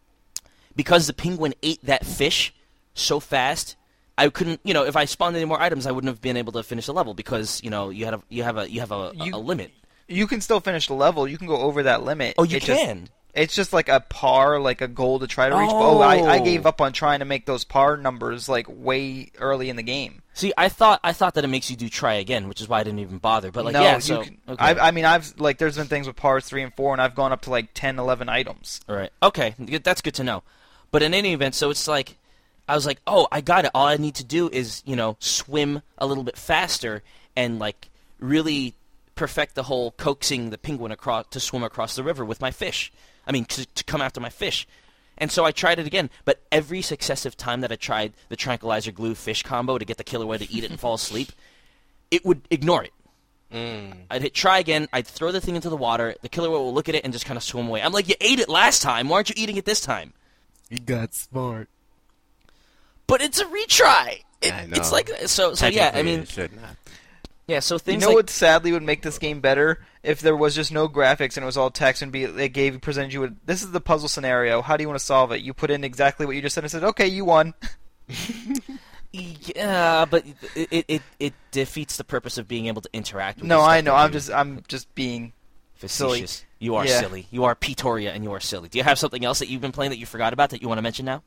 because 0.76 1.06
the 1.06 1.12
penguin 1.12 1.54
ate 1.62 1.84
that 1.84 2.04
fish 2.06 2.52
so 2.94 3.20
fast. 3.20 3.76
I 4.18 4.28
couldn't, 4.28 4.60
you 4.62 4.74
know, 4.74 4.84
if 4.84 4.94
I 4.94 5.06
spawned 5.06 5.36
any 5.36 5.46
more 5.46 5.60
items, 5.60 5.86
I 5.86 5.90
wouldn't 5.90 6.10
have 6.10 6.20
been 6.20 6.36
able 6.36 6.52
to 6.52 6.62
finish 6.62 6.86
the 6.86 6.92
level 6.92 7.14
because 7.14 7.62
you 7.64 7.70
know 7.70 7.88
you 7.90 8.04
had 8.04 8.14
a 8.14 8.22
you 8.28 8.42
have 8.42 8.56
a 8.58 8.70
you 8.70 8.80
have 8.80 8.92
a, 8.92 9.12
a- 9.18 9.24
You- 9.24 9.34
a 9.34 9.38
limit. 9.38 9.70
You 10.08 10.26
can 10.26 10.40
still 10.42 10.60
finish 10.60 10.88
the 10.88 10.94
level. 10.94 11.26
You 11.26 11.38
can 11.38 11.46
go 11.46 11.56
over 11.56 11.84
that 11.84 12.02
limit. 12.02 12.34
Oh, 12.36 12.42
you 12.42 12.58
It 12.58 12.64
just- 12.64 12.80
can. 12.82 13.08
It's 13.34 13.54
just 13.54 13.72
like 13.72 13.88
a 13.88 14.00
par, 14.00 14.60
like 14.60 14.80
a 14.80 14.88
goal 14.88 15.18
to 15.20 15.26
try 15.26 15.48
to 15.48 15.56
reach. 15.56 15.70
Oh, 15.72 16.00
I, 16.00 16.16
I 16.18 16.38
Oh. 16.38 16.44
gave 16.44 16.66
up 16.66 16.80
on 16.80 16.92
trying 16.92 17.20
to 17.20 17.24
make 17.24 17.46
those 17.46 17.64
par 17.64 17.96
numbers 17.96 18.48
like 18.48 18.66
way 18.68 19.30
early 19.38 19.70
in 19.70 19.76
the 19.76 19.82
game. 19.82 20.22
See, 20.34 20.52
I 20.56 20.68
thought 20.68 21.00
I 21.04 21.12
thought 21.12 21.34
that 21.34 21.44
it 21.44 21.48
makes 21.48 21.70
you 21.70 21.76
do 21.76 21.88
try 21.88 22.14
again, 22.14 22.48
which 22.48 22.60
is 22.60 22.68
why 22.68 22.80
I 22.80 22.84
didn't 22.84 23.00
even 23.00 23.18
bother. 23.18 23.50
But 23.50 23.64
like, 23.66 23.74
no, 23.74 23.82
yeah, 23.82 23.94
you 23.96 24.00
so 24.00 24.22
can, 24.22 24.38
okay. 24.48 24.62
I, 24.64 24.88
I 24.88 24.90
mean, 24.90 25.04
I've 25.04 25.38
like 25.38 25.58
there's 25.58 25.76
been 25.76 25.86
things 25.88 26.06
with 26.06 26.16
pars 26.16 26.46
three 26.46 26.62
and 26.62 26.74
four, 26.74 26.92
and 26.94 27.02
I've 27.02 27.14
gone 27.14 27.32
up 27.32 27.42
to 27.42 27.50
like 27.50 27.74
10, 27.74 27.98
11 27.98 28.28
items. 28.28 28.80
All 28.88 28.96
right. 28.96 29.10
Okay, 29.22 29.54
that's 29.58 30.00
good 30.00 30.14
to 30.14 30.24
know. 30.24 30.42
But 30.90 31.02
in 31.02 31.12
any 31.14 31.32
event, 31.32 31.54
so 31.54 31.68
it's 31.70 31.86
like 31.88 32.16
I 32.68 32.74
was 32.74 32.86
like, 32.86 33.00
"Oh, 33.06 33.28
I 33.32 33.40
got 33.42 33.64
it. 33.66 33.70
All 33.74 33.86
I 33.86 33.96
need 33.98 34.14
to 34.16 34.24
do 34.24 34.48
is, 34.48 34.82
you 34.86 34.96
know, 34.96 35.16
swim 35.20 35.82
a 35.98 36.06
little 36.06 36.24
bit 36.24 36.36
faster 36.38 37.02
and 37.36 37.58
like 37.58 37.88
really 38.18 38.74
perfect 39.14 39.54
the 39.54 39.64
whole 39.64 39.90
coaxing 39.92 40.48
the 40.50 40.56
penguin 40.58 40.92
across 40.92 41.26
to 41.30 41.40
swim 41.40 41.62
across 41.62 41.94
the 41.96 42.02
river 42.02 42.24
with 42.24 42.40
my 42.40 42.50
fish. 42.50 42.90
I 43.26 43.32
mean, 43.32 43.44
to, 43.46 43.66
to 43.66 43.84
come 43.84 44.00
after 44.00 44.20
my 44.20 44.28
fish. 44.28 44.66
And 45.18 45.30
so 45.30 45.44
I 45.44 45.52
tried 45.52 45.78
it 45.78 45.86
again, 45.86 46.10
but 46.24 46.40
every 46.50 46.82
successive 46.82 47.36
time 47.36 47.60
that 47.60 47.70
I 47.70 47.76
tried 47.76 48.12
the 48.28 48.36
tranquilizer 48.36 48.92
glue 48.92 49.14
fish 49.14 49.42
combo 49.42 49.78
to 49.78 49.84
get 49.84 49.98
the 49.98 50.04
killer 50.04 50.26
whale 50.26 50.38
to 50.38 50.50
eat 50.50 50.64
it 50.64 50.70
and 50.70 50.80
fall 50.80 50.94
asleep, 50.94 51.32
it 52.10 52.24
would 52.24 52.42
ignore 52.50 52.84
it. 52.84 52.92
Mm. 53.52 53.92
I'd 54.10 54.22
hit 54.22 54.34
try 54.34 54.58
again. 54.58 54.88
I'd 54.92 55.06
throw 55.06 55.30
the 55.30 55.40
thing 55.40 55.56
into 55.56 55.68
the 55.68 55.76
water. 55.76 56.14
The 56.22 56.28
killer 56.28 56.50
whale 56.50 56.64
will 56.64 56.74
look 56.74 56.88
at 56.88 56.94
it 56.94 57.04
and 57.04 57.12
just 57.12 57.26
kind 57.26 57.36
of 57.36 57.42
swim 57.42 57.68
away. 57.68 57.82
I'm 57.82 57.92
like, 57.92 58.08
you 58.08 58.14
ate 58.20 58.38
it 58.38 58.48
last 58.48 58.80
time. 58.80 59.08
Why 59.08 59.16
aren't 59.16 59.28
you 59.28 59.34
eating 59.36 59.56
it 59.56 59.66
this 59.66 59.80
time? 59.80 60.14
You 60.70 60.78
got 60.78 61.14
smart. 61.14 61.68
But 63.06 63.20
it's 63.20 63.40
a 63.40 63.44
retry. 63.44 64.22
It, 64.40 64.54
I 64.54 64.66
It's 64.72 64.90
like 64.90 65.10
so. 65.26 65.54
So 65.54 65.66
yeah, 65.66 65.92
I 65.94 66.02
mean, 66.02 66.20
it 66.20 66.28
should 66.28 66.56
not. 66.56 66.76
yeah. 67.46 67.60
So 67.60 67.76
things. 67.76 68.02
You 68.02 68.08
know 68.08 68.14
like 68.14 68.24
what 68.24 68.30
sadly 68.30 68.72
would 68.72 68.82
make 68.82 69.02
this 69.02 69.18
game 69.18 69.40
better 69.40 69.84
if 70.02 70.20
there 70.20 70.36
was 70.36 70.54
just 70.54 70.72
no 70.72 70.88
graphics 70.88 71.36
and 71.36 71.44
it 71.44 71.46
was 71.46 71.56
all 71.56 71.70
text 71.70 72.02
and 72.02 72.10
be 72.10 72.24
it 72.24 72.48
gave 72.50 72.80
presented 72.80 73.12
you 73.12 73.20
with 73.20 73.36
this 73.46 73.62
is 73.62 73.70
the 73.72 73.80
puzzle 73.80 74.08
scenario. 74.08 74.60
How 74.62 74.76
do 74.76 74.82
you 74.82 74.88
want 74.88 74.98
to 74.98 75.04
solve 75.04 75.32
it? 75.32 75.40
You 75.42 75.54
put 75.54 75.70
in 75.70 75.84
exactly 75.84 76.26
what 76.26 76.34
you 76.36 76.42
just 76.42 76.54
said 76.54 76.64
and 76.64 76.70
said, 76.70 76.84
okay, 76.84 77.06
you 77.06 77.24
won. 77.24 77.54
Yeah, 79.14 80.06
but 80.06 80.24
it, 80.56 80.68
it 80.70 80.84
it 80.88 81.02
it 81.20 81.34
defeats 81.50 81.98
the 81.98 82.04
purpose 82.04 82.38
of 82.38 82.48
being 82.48 82.64
able 82.66 82.80
to 82.80 82.88
interact. 82.94 83.40
with 83.40 83.46
no, 83.48 83.60
I 83.60 83.82
know. 83.82 83.94
I'm 83.94 84.10
just 84.10 84.30
I'm 84.30 84.62
just 84.68 84.92
being 84.94 85.34
facetious. 85.74 86.46
You 86.58 86.76
are 86.76 86.86
Yeah. 86.86 86.98
silly. 87.00 87.26
You 87.30 87.44
are 87.44 87.54
Petoria, 87.54 88.12
and 88.12 88.24
you 88.24 88.32
are 88.32 88.40
silly. 88.40 88.70
Do 88.70 88.78
you 88.78 88.84
have 88.84 88.98
something 88.98 89.22
else 89.22 89.40
that 89.40 89.48
you've 89.48 89.60
been 89.60 89.72
playing 89.72 89.90
that 89.90 89.98
you 89.98 90.06
forgot 90.06 90.32
about 90.32 90.48
that 90.50 90.62
you 90.62 90.68
want 90.68 90.78
to 90.78 90.82
mention 90.82 91.04
now? 91.04 91.22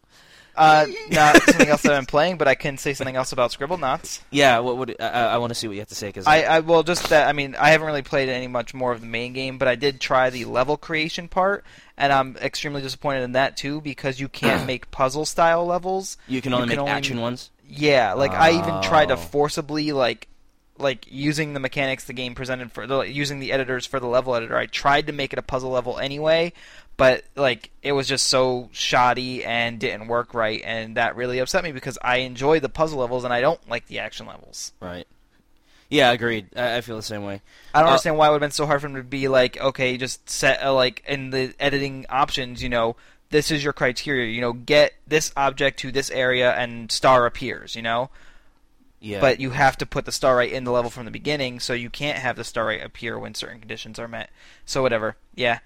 Uh 0.57 0.85
not 1.11 1.41
something 1.43 1.67
else 1.67 1.81
that 1.83 1.93
I'm 1.93 2.05
playing, 2.05 2.37
but 2.37 2.47
I 2.47 2.55
can 2.55 2.77
say 2.77 2.93
something 2.93 3.15
else 3.15 3.31
about 3.31 3.51
Scribblenauts. 3.51 4.21
Yeah. 4.31 4.59
What 4.59 4.77
would 4.77 4.95
I, 5.01 5.05
I 5.09 5.37
want 5.37 5.51
to 5.51 5.55
see 5.55 5.67
what 5.67 5.73
you 5.73 5.81
have 5.81 5.89
to 5.89 5.95
say 5.95 6.07
because 6.07 6.25
I, 6.27 6.43
I 6.43 6.59
well 6.61 6.83
just 6.83 7.09
that 7.09 7.27
I 7.27 7.33
mean 7.33 7.55
I 7.55 7.69
haven't 7.71 7.87
really 7.87 8.01
played 8.01 8.29
any 8.29 8.47
much 8.47 8.73
more 8.73 8.91
of 8.91 9.01
the 9.01 9.07
main 9.07 9.33
game, 9.33 9.57
but 9.57 9.67
I 9.67 9.75
did 9.75 9.99
try 9.99 10.29
the 10.29 10.45
level 10.45 10.77
creation 10.77 11.27
part, 11.27 11.65
and 11.97 12.11
I'm 12.13 12.37
extremely 12.37 12.81
disappointed 12.81 13.23
in 13.23 13.33
that 13.33 13.57
too 13.57 13.81
because 13.81 14.19
you 14.19 14.27
can't 14.29 14.65
make 14.67 14.91
puzzle 14.91 15.25
style 15.25 15.65
levels. 15.65 16.17
you 16.27 16.41
can 16.41 16.53
only 16.53 16.65
you 16.65 16.69
can 16.69 16.77
make 16.77 16.79
only- 16.81 16.91
action 16.91 17.21
ones. 17.21 17.51
Yeah, 17.67 18.13
like 18.13 18.31
I 18.31 18.51
even 18.51 18.81
tried 18.83 19.07
to 19.07 19.15
Oh. 19.15 19.17
forcibly 19.17 19.91
like 19.91 20.27
like 20.77 21.05
using 21.09 21.53
the 21.53 21.59
mechanics 21.61 22.03
the 22.03 22.11
game 22.13 22.35
presented 22.35 22.69
for 22.71 22.85
the, 22.85 22.99
using 23.03 23.39
the 23.39 23.53
editors 23.53 23.85
for 23.85 23.99
the 23.99 24.07
level 24.07 24.35
editor. 24.35 24.57
I 24.57 24.65
tried 24.65 25.07
to 25.07 25.13
make 25.13 25.31
it 25.31 25.39
a 25.39 25.41
puzzle 25.41 25.71
level 25.71 25.97
anyway, 25.97 26.51
but 26.97 27.23
like 27.35 27.71
it 27.81 27.91
was 27.91 28.07
just 28.07 28.27
so 28.27 28.69
shoddy 28.71 29.43
and 29.43 29.79
didn't 29.79 30.07
work 30.07 30.33
right, 30.33 30.61
and 30.63 30.97
that 30.97 31.15
really 31.15 31.39
upset 31.39 31.63
me 31.63 31.71
because 31.71 31.97
I 32.01 32.17
enjoy 32.17 32.59
the 32.59 32.69
puzzle 32.69 32.99
levels 32.99 33.23
and 33.23 33.33
I 33.33 33.41
don't 33.41 33.69
like 33.69 33.87
the 33.87 33.99
action 33.99 34.25
levels. 34.25 34.73
Right. 34.79 35.07
Yeah, 35.89 36.11
agreed. 36.11 36.47
I, 36.55 36.77
I 36.77 36.81
feel 36.81 36.95
the 36.95 37.03
same 37.03 37.23
way. 37.23 37.41
I 37.73 37.79
don't 37.79 37.87
Uh, 37.87 37.91
understand 37.91 38.17
why 38.17 38.27
it 38.27 38.29
would 38.31 38.41
have 38.41 38.47
been 38.47 38.51
so 38.51 38.65
hard 38.65 38.81
for 38.81 38.87
him 38.87 38.95
to 38.95 39.03
be 39.03 39.27
like, 39.27 39.59
okay, 39.59 39.97
just 39.97 40.29
set 40.29 40.59
a, 40.61 40.71
like 40.71 41.03
in 41.07 41.29
the 41.29 41.53
editing 41.59 42.05
options, 42.09 42.63
you 42.63 42.69
know, 42.69 42.95
this 43.29 43.51
is 43.51 43.63
your 43.63 43.73
criteria, 43.73 44.31
you 44.33 44.41
know, 44.41 44.53
get 44.53 44.93
this 45.07 45.31
object 45.37 45.79
to 45.79 45.91
this 45.91 46.09
area 46.09 46.53
and 46.53 46.91
star 46.91 47.25
appears, 47.25 47.75
you 47.75 47.81
know. 47.81 48.09
Yeah. 48.99 49.21
But 49.21 49.39
you 49.39 49.51
have 49.51 49.77
to 49.77 49.85
put 49.85 50.05
the 50.05 50.11
star 50.11 50.37
right 50.37 50.51
in 50.51 50.63
the 50.63 50.71
level 50.71 50.89
from 50.89 51.05
the 51.05 51.11
beginning, 51.11 51.59
so 51.59 51.73
you 51.73 51.91
can't 51.91 52.17
have 52.17 52.35
the 52.35 52.43
star 52.43 52.65
right 52.65 52.83
appear 52.83 53.19
when 53.19 53.35
certain 53.35 53.59
conditions 53.59 53.99
are 53.99 54.07
met. 54.07 54.31
So 54.65 54.81
whatever, 54.81 55.15
yeah. 55.35 55.59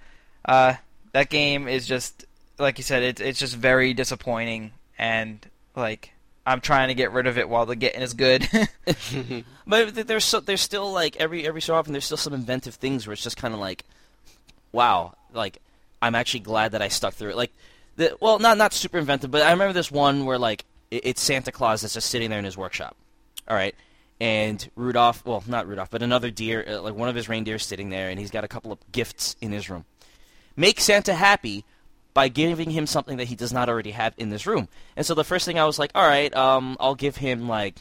Uh, 0.44 0.76
that 1.12 1.30
game 1.30 1.68
is 1.68 1.88
just 1.88 2.26
like 2.58 2.78
you 2.78 2.84
said, 2.84 3.04
it's 3.04 3.22
it's 3.22 3.40
just 3.40 3.56
very 3.56 3.94
disappointing, 3.94 4.72
and 4.98 5.40
like 5.76 6.12
I'm 6.46 6.62
trying 6.62 6.90
to 6.90 6.94
get 6.94 7.12
rid 7.12 7.28
of 7.28 7.38
it 7.38 7.48
while 7.48 7.66
the 7.66 7.76
getting 7.76 8.02
is 8.02 8.14
good. 8.14 8.48
But 9.68 10.08
there's 10.08 10.26
so, 10.26 10.40
there's 10.40 10.62
still 10.62 10.92
like 10.92 11.18
every 11.18 11.48
every 11.48 11.62
so 11.62 11.76
often 11.76 11.94
there's 11.94 12.06
still 12.06 12.18
some 12.18 12.34
inventive 12.34 12.74
things 12.76 13.06
where 13.06 13.14
it's 13.14 13.22
just 13.22 13.38
kind 13.38 13.54
of 13.54 13.60
like, 13.60 13.86
wow, 14.72 15.14
like 15.32 15.60
I'm 16.02 16.16
actually 16.16 16.40
glad 16.40 16.72
that 16.72 16.82
I 16.82 16.88
stuck 16.88 17.14
through 17.14 17.30
it. 17.30 17.38
Like, 17.38 17.52
the, 17.96 18.18
well, 18.20 18.40
not 18.40 18.58
not 18.58 18.74
super 18.74 18.98
inventive, 18.98 19.30
but 19.30 19.44
I 19.44 19.52
remember 19.52 19.74
this 19.74 19.92
one 19.92 20.26
where 20.26 20.40
like 20.40 20.66
it, 20.90 21.06
it's 21.06 21.22
Santa 21.22 21.52
Claus 21.52 21.82
that's 21.82 21.94
just 21.94 22.10
sitting 22.10 22.32
there 22.32 22.40
in 22.40 22.46
his 22.46 22.58
workshop, 22.58 22.96
all 23.48 23.56
right, 23.56 23.76
and 24.20 24.68
Rudolph, 24.76 25.24
well, 25.24 25.44
not 25.46 25.68
Rudolph, 25.68 25.92
but 25.92 26.02
another 26.02 26.32
deer, 26.32 26.66
uh, 26.68 26.82
like 26.82 26.96
one 26.96 27.10
of 27.10 27.16
his 27.16 27.30
reindeers 27.30 27.64
sitting 27.64 27.92
there, 27.92 28.10
and 28.10 28.20
he's 28.20 28.32
got 28.32 28.44
a 28.44 28.48
couple 28.48 28.72
of 28.72 28.80
gifts 28.92 29.36
in 29.40 29.52
his 29.52 29.70
room. 29.70 29.86
Make 30.60 30.82
Santa 30.82 31.14
happy 31.14 31.64
by 32.14 32.28
giving 32.28 32.72
him 32.72 32.86
something 32.86 33.16
that 33.16 33.30
he 33.30 33.36
does 33.36 33.54
not 33.54 33.70
already 33.70 33.92
have 33.92 34.14
in 34.18 34.30
this 34.30 34.46
room. 34.46 34.68
And 34.98 35.06
so 35.06 35.16
the 35.16 35.24
first 35.24 35.46
thing 35.46 35.58
I 35.58 35.64
was 35.64 35.80
like, 35.80 35.90
all 35.96 36.06
right, 36.06 36.36
um, 36.36 36.76
I'll 36.82 36.96
give 36.96 37.16
him 37.16 37.48
like 37.48 37.76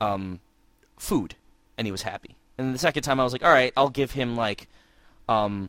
um, 0.00 0.40
food, 0.96 1.34
and 1.76 1.86
he 1.86 1.92
was 1.92 2.00
happy. 2.00 2.34
And 2.56 2.74
the 2.74 2.78
second 2.78 3.02
time 3.02 3.20
I 3.20 3.24
was 3.24 3.34
like, 3.34 3.44
all 3.44 3.52
right, 3.52 3.70
I'll 3.76 3.90
give 3.90 4.12
him 4.12 4.34
like 4.34 4.66
um, 5.28 5.68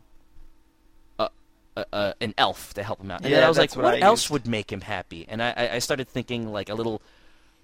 a, 1.20 1.28
a, 1.76 1.86
a, 1.92 2.16
an 2.22 2.34
elf 2.38 2.74
to 2.76 2.84
help 2.84 3.02
him 3.02 3.12
out. 3.12 3.26
And 3.26 3.34
then 3.34 3.44
I 3.44 3.50
was 3.50 3.58
like, 3.58 3.76
what 3.76 3.84
what, 3.84 4.02
else 4.02 4.30
would 4.30 4.48
make 4.48 4.72
him 4.72 4.80
happy? 4.80 5.26
And 5.28 5.44
I, 5.44 5.54
I 5.58 5.70
I 5.74 5.80
started 5.80 6.08
thinking 6.08 6.50
like 6.50 6.70
a 6.70 6.76
little 6.76 7.02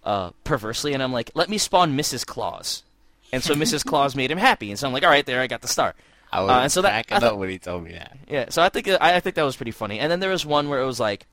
uh, 0.03 0.31
perversely, 0.43 0.91
and 0.91 1.01
I'm 1.01 1.13
like, 1.13 1.31
let 1.35 1.47
me 1.47 1.57
spawn 1.57 1.97
Mrs. 1.97 2.25
Claus. 2.25 2.83
And 3.31 3.41
so 3.41 3.55
Mrs. 3.55 3.85
Claus 3.85 4.13
made 4.13 4.29
him 4.29 4.39
happy, 4.39 4.71
and 4.71 4.77
so 4.77 4.87
I'm 4.87 4.93
like, 4.93 5.03
all 5.03 5.09
right, 5.09 5.25
there, 5.25 5.39
I 5.39 5.47
got 5.47 5.61
the 5.61 5.69
star. 5.69 5.95
I 6.31 6.41
was 6.41 6.51
Uh, 6.51 6.59
and 6.59 6.71
so 6.71 6.81
that- 6.83 7.07
cracking 7.07 7.27
up 7.27 7.37
when 7.37 7.49
he 7.49 7.57
told 7.59 7.83
me 7.83 7.91
that. 7.93 8.17
Yeah, 8.27 8.45
so 8.49 8.61
I 8.61 8.69
think 8.69 8.87
uh, 8.87 8.97
I, 9.01 9.15
I 9.15 9.19
think 9.19 9.35
that 9.35 9.43
was 9.43 9.55
pretty 9.55 9.71
funny. 9.71 9.99
And 9.99 10.11
then 10.11 10.19
there 10.19 10.29
was 10.29 10.45
one 10.45 10.69
where 10.69 10.79
it 10.81 10.85
was 10.85 10.99
like, 10.99 11.25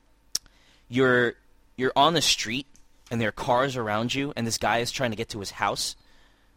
you're 0.88 1.34
you're 1.76 1.92
on 1.96 2.14
the 2.14 2.22
street 2.22 2.66
and 3.10 3.20
there 3.20 3.28
are 3.28 3.32
cars 3.32 3.76
around 3.76 4.14
you, 4.14 4.32
and 4.36 4.46
this 4.46 4.58
guy 4.58 4.78
is 4.78 4.90
trying 4.90 5.10
to 5.10 5.16
get 5.16 5.28
to 5.30 5.38
his 5.40 5.52
house, 5.52 5.94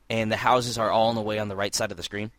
and 0.09 0.31
the 0.31 0.37
houses 0.37 0.77
are 0.77 0.89
all 0.89 1.09
in 1.09 1.15
the 1.15 1.21
way 1.21 1.37
on 1.37 1.47
the 1.47 1.55
right 1.55 1.75
side 1.75 1.91
of 1.91 1.97
the 1.97 2.03
screen, 2.03 2.31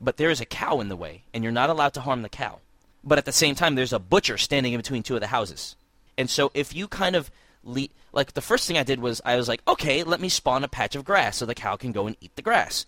but 0.00 0.16
there 0.18 0.28
is 0.30 0.40
a 0.40 0.44
cow 0.44 0.80
in 0.80 0.88
the 0.88 0.96
way, 0.96 1.22
and 1.32 1.42
you're 1.42 1.52
not 1.52 1.70
allowed 1.70 1.94
to 1.94 2.00
harm 2.02 2.20
the 2.22 2.28
cow. 2.28 2.58
But 3.02 3.16
at 3.18 3.24
the 3.24 3.32
same 3.32 3.54
time, 3.54 3.74
there's 3.74 3.92
a 3.94 3.98
butcher 3.98 4.36
standing 4.36 4.72
in 4.74 4.78
between 4.80 5.02
two 5.02 5.14
of 5.14 5.20
the 5.22 5.28
houses, 5.28 5.76
and 6.18 6.28
so 6.28 6.50
if 6.52 6.74
you 6.74 6.88
kind 6.88 7.16
of 7.16 7.30
le- 7.62 7.88
like 8.12 8.34
the 8.34 8.42
first 8.42 8.66
thing 8.68 8.76
I 8.76 8.82
did 8.82 9.00
was 9.00 9.22
I 9.24 9.36
was 9.36 9.48
like, 9.48 9.62
okay, 9.66 10.02
let 10.02 10.20
me 10.20 10.28
spawn 10.28 10.62
a 10.64 10.68
patch 10.68 10.94
of 10.94 11.04
grass 11.04 11.36
so 11.38 11.46
the 11.46 11.54
cow 11.54 11.76
can 11.76 11.92
go 11.92 12.06
and 12.06 12.16
eat 12.20 12.36
the 12.36 12.42
grass. 12.42 12.84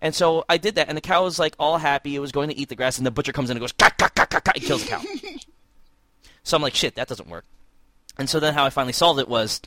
And 0.00 0.14
so 0.14 0.44
I 0.48 0.58
did 0.58 0.74
that, 0.74 0.88
and 0.88 0.96
the 0.96 1.02
cow 1.02 1.24
was 1.24 1.38
like 1.38 1.54
all 1.58 1.78
happy. 1.78 2.14
It 2.14 2.20
was 2.20 2.32
going 2.32 2.48
to 2.48 2.56
eat 2.56 2.68
the 2.68 2.76
grass, 2.76 2.98
and 2.98 3.06
the 3.06 3.10
butcher 3.10 3.32
comes 3.32 3.50
in 3.50 3.56
and 3.56 3.62
goes, 3.62 3.72
"Ka 3.72 3.90
ka 3.96 4.08
ka 4.08 4.26
ka 4.26 4.40
ka," 4.40 4.52
and 4.54 4.64
kills 4.64 4.84
the 4.84 4.90
cow. 4.90 5.02
so 6.42 6.56
I'm 6.56 6.62
like, 6.62 6.74
shit, 6.74 6.96
that 6.96 7.08
doesn't 7.08 7.28
work. 7.28 7.44
And 8.18 8.28
so 8.28 8.40
then 8.40 8.54
how 8.54 8.64
I 8.64 8.70
finally 8.70 8.92
solved 8.92 9.20
it 9.20 9.28
was, 9.28 9.60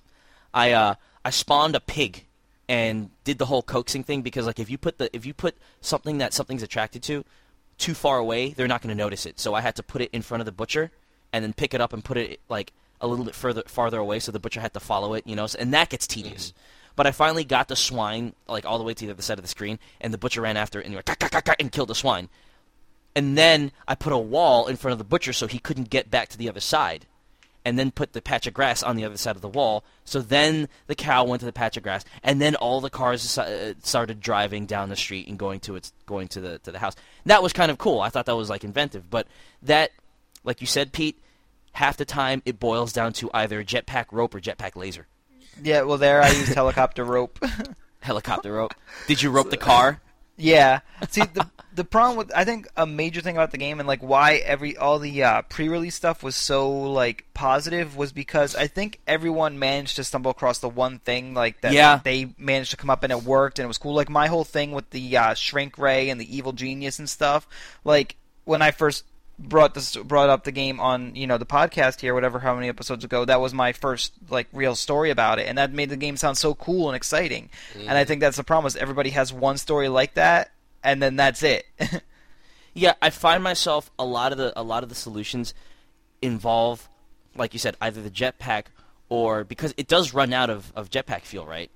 I 0.53 0.71
uh, 0.71 0.95
I 1.23 1.29
spawned 1.29 1.75
a 1.75 1.79
pig 1.79 2.25
and 2.67 3.09
did 3.23 3.39
the 3.39 3.47
whole 3.47 3.63
coaxing 3.63 4.03
thing 4.03 4.21
because 4.21 4.45
like 4.45 4.59
if 4.59 4.69
you 4.69 4.77
put 4.77 4.97
the 4.97 5.13
if 5.15 5.25
you 5.25 5.33
put 5.33 5.57
something 5.81 6.19
that 6.19 6.33
something's 6.33 6.63
attracted 6.63 7.03
to 7.03 7.25
too 7.77 7.93
far 7.93 8.17
away, 8.17 8.51
they're 8.51 8.67
not 8.67 8.81
going 8.81 8.95
to 8.95 9.03
notice 9.03 9.25
it. 9.25 9.39
So 9.39 9.53
I 9.53 9.61
had 9.61 9.75
to 9.77 9.83
put 9.83 10.01
it 10.01 10.09
in 10.11 10.21
front 10.21 10.41
of 10.41 10.45
the 10.45 10.51
butcher 10.51 10.91
and 11.33 11.43
then 11.43 11.53
pick 11.53 11.73
it 11.73 11.81
up 11.81 11.93
and 11.93 12.03
put 12.03 12.17
it 12.17 12.41
like 12.49 12.73
a 13.01 13.07
little 13.07 13.25
bit 13.25 13.35
further 13.35 13.63
farther 13.65 13.97
away, 13.97 14.19
so 14.19 14.31
the 14.31 14.39
butcher 14.39 14.61
had 14.61 14.73
to 14.73 14.79
follow 14.79 15.13
it. 15.13 15.25
You 15.25 15.35
know, 15.35 15.47
and 15.57 15.73
that 15.73 15.89
gets 15.89 16.05
tedious. 16.05 16.53
But 16.99 17.07
I 17.07 17.11
finally 17.11 17.45
got 17.45 17.69
the 17.69 17.77
swine 17.77 18.33
like 18.45 18.65
all 18.65 18.77
the 18.77 18.83
way 18.83 18.93
to 18.93 19.05
the 19.05 19.13
other 19.13 19.21
side 19.21 19.39
of 19.39 19.41
the 19.41 19.47
screen, 19.47 19.79
and 20.01 20.13
the 20.13 20.17
butcher 20.17 20.41
ran 20.41 20.57
after 20.57 20.81
it 20.81 20.85
and, 20.85 20.93
went, 20.93 21.49
and 21.57 21.71
killed 21.71 21.87
the 21.87 21.95
swine. 21.95 22.27
And 23.15 23.37
then 23.37 23.71
I 23.87 23.95
put 23.95 24.11
a 24.11 24.17
wall 24.17 24.67
in 24.67 24.75
front 24.75 24.91
of 24.91 24.97
the 24.97 25.05
butcher 25.05 25.31
so 25.31 25.47
he 25.47 25.59
couldn't 25.59 25.89
get 25.89 26.11
back 26.11 26.27
to 26.27 26.37
the 26.37 26.49
other 26.49 26.59
side. 26.59 27.05
And 27.63 27.79
then 27.79 27.91
put 27.91 28.11
the 28.11 28.21
patch 28.21 28.47
of 28.47 28.53
grass 28.53 28.83
on 28.83 28.97
the 28.97 29.05
other 29.05 29.15
side 29.15 29.37
of 29.37 29.41
the 29.41 29.47
wall. 29.47 29.85
So 30.03 30.19
then 30.19 30.67
the 30.87 30.93
cow 30.93 31.23
went 31.23 31.39
to 31.39 31.45
the 31.45 31.53
patch 31.53 31.77
of 31.77 31.83
grass, 31.83 32.03
and 32.21 32.41
then 32.41 32.55
all 32.55 32.81
the 32.81 32.89
cars 32.89 33.37
uh, 33.37 33.75
started 33.81 34.19
driving 34.19 34.65
down 34.65 34.89
the 34.89 34.97
street 34.97 35.29
and 35.29 35.39
going 35.39 35.61
to 35.61 35.77
its 35.77 35.93
going 36.05 36.27
to 36.27 36.41
the 36.41 36.59
to 36.59 36.71
the 36.73 36.79
house. 36.79 36.97
That 37.25 37.41
was 37.41 37.53
kind 37.53 37.71
of 37.71 37.77
cool. 37.77 38.01
I 38.01 38.09
thought 38.09 38.25
that 38.25 38.35
was 38.35 38.49
like 38.49 38.65
inventive. 38.65 39.09
But 39.09 39.25
that, 39.61 39.91
like 40.43 40.59
you 40.59 40.67
said, 40.67 40.91
Pete, 40.91 41.17
half 41.71 41.95
the 41.95 42.03
time 42.03 42.41
it 42.45 42.59
boils 42.59 42.91
down 42.91 43.13
to 43.13 43.31
either 43.33 43.63
jetpack 43.63 44.07
rope 44.11 44.35
or 44.35 44.41
jetpack 44.41 44.75
laser. 44.75 45.07
Yeah, 45.63 45.81
well, 45.83 45.97
there 45.97 46.21
I 46.21 46.29
used 46.29 46.53
helicopter 46.53 47.03
rope. 47.03 47.39
Helicopter 48.01 48.53
rope. 48.53 48.73
Did 49.07 49.21
you 49.21 49.29
rope 49.29 49.49
the 49.49 49.57
car? 49.57 49.99
Yeah. 50.37 50.79
See 51.09 51.21
the 51.33 51.45
the 51.75 51.83
problem 51.83 52.17
with 52.17 52.31
I 52.33 52.45
think 52.45 52.67
a 52.77 52.85
major 52.87 53.19
thing 53.19 53.35
about 53.35 53.51
the 53.51 53.57
game 53.57 53.79
and 53.79 53.87
like 53.87 53.99
why 54.01 54.35
every 54.35 54.77
all 54.77 54.99
the 54.99 55.21
uh, 55.23 55.41
pre-release 55.43 55.95
stuff 55.95 56.23
was 56.23 56.35
so 56.37 56.69
like 56.69 57.25
positive 57.33 57.97
was 57.97 58.13
because 58.13 58.55
I 58.55 58.67
think 58.67 58.99
everyone 59.05 59.59
managed 59.59 59.97
to 59.97 60.05
stumble 60.05 60.31
across 60.31 60.59
the 60.59 60.69
one 60.69 60.99
thing 60.99 61.33
like 61.33 61.59
that 61.61 61.73
Yeah. 61.73 61.99
they 62.01 62.33
managed 62.37 62.71
to 62.71 62.77
come 62.77 62.89
up 62.89 63.03
and 63.03 63.11
it 63.11 63.23
worked 63.23 63.59
and 63.59 63.65
it 63.65 63.67
was 63.67 63.77
cool. 63.77 63.93
Like 63.93 64.09
my 64.09 64.27
whole 64.27 64.45
thing 64.45 64.71
with 64.71 64.89
the 64.91 65.17
uh, 65.17 65.33
shrink 65.33 65.77
ray 65.77 66.09
and 66.09 66.21
the 66.21 66.35
evil 66.37 66.53
genius 66.53 66.99
and 66.99 67.09
stuff. 67.09 67.47
Like 67.83 68.15
when 68.45 68.61
I 68.61 68.71
first 68.71 69.03
brought 69.39 69.73
this 69.73 69.95
brought 69.95 70.29
up 70.29 70.43
the 70.43 70.51
game 70.51 70.79
on 70.81 71.15
you 71.15 71.25
know 71.25 71.37
the 71.37 71.45
podcast 71.45 72.01
here 72.01 72.13
whatever 72.13 72.39
how 72.39 72.53
many 72.53 72.67
episodes 72.67 73.05
ago 73.05 73.23
that 73.23 73.39
was 73.39 73.53
my 73.53 73.71
first 73.71 74.11
like 74.29 74.47
real 74.51 74.75
story 74.75 75.09
about 75.09 75.39
it 75.39 75.47
and 75.47 75.57
that 75.57 75.71
made 75.71 75.89
the 75.89 75.95
game 75.95 76.17
sound 76.17 76.37
so 76.37 76.53
cool 76.53 76.89
and 76.89 76.95
exciting 76.95 77.49
and 77.79 77.91
i 77.91 78.03
mm. 78.03 78.07
think 78.07 78.19
that's 78.19 78.35
the 78.35 78.43
problem 78.43 78.67
is 78.67 78.75
everybody 78.75 79.11
has 79.11 79.31
one 79.31 79.57
story 79.57 79.87
like 79.87 80.13
that 80.15 80.51
and 80.83 81.01
then 81.01 81.15
that's 81.15 81.41
it 81.41 81.65
Yeah, 82.73 82.93
I 83.01 83.09
find 83.09 83.43
myself 83.43 83.91
a 83.97 84.05
lot 84.05 84.31
of 84.31 84.37
the 84.37 84.57
a 84.57 84.63
lot 84.63 84.83
of 84.83 84.89
the 84.89 84.95
solutions 84.95 85.53
involve, 86.21 86.87
like 87.35 87.53
you 87.53 87.59
said, 87.59 87.75
either 87.81 88.01
the 88.01 88.09
jetpack 88.09 88.65
or 89.09 89.43
because 89.43 89.73
it 89.77 89.87
does 89.87 90.13
run 90.13 90.33
out 90.33 90.49
of, 90.49 90.71
of 90.75 90.89
jetpack 90.89 91.21
fuel, 91.21 91.45
right? 91.45 91.71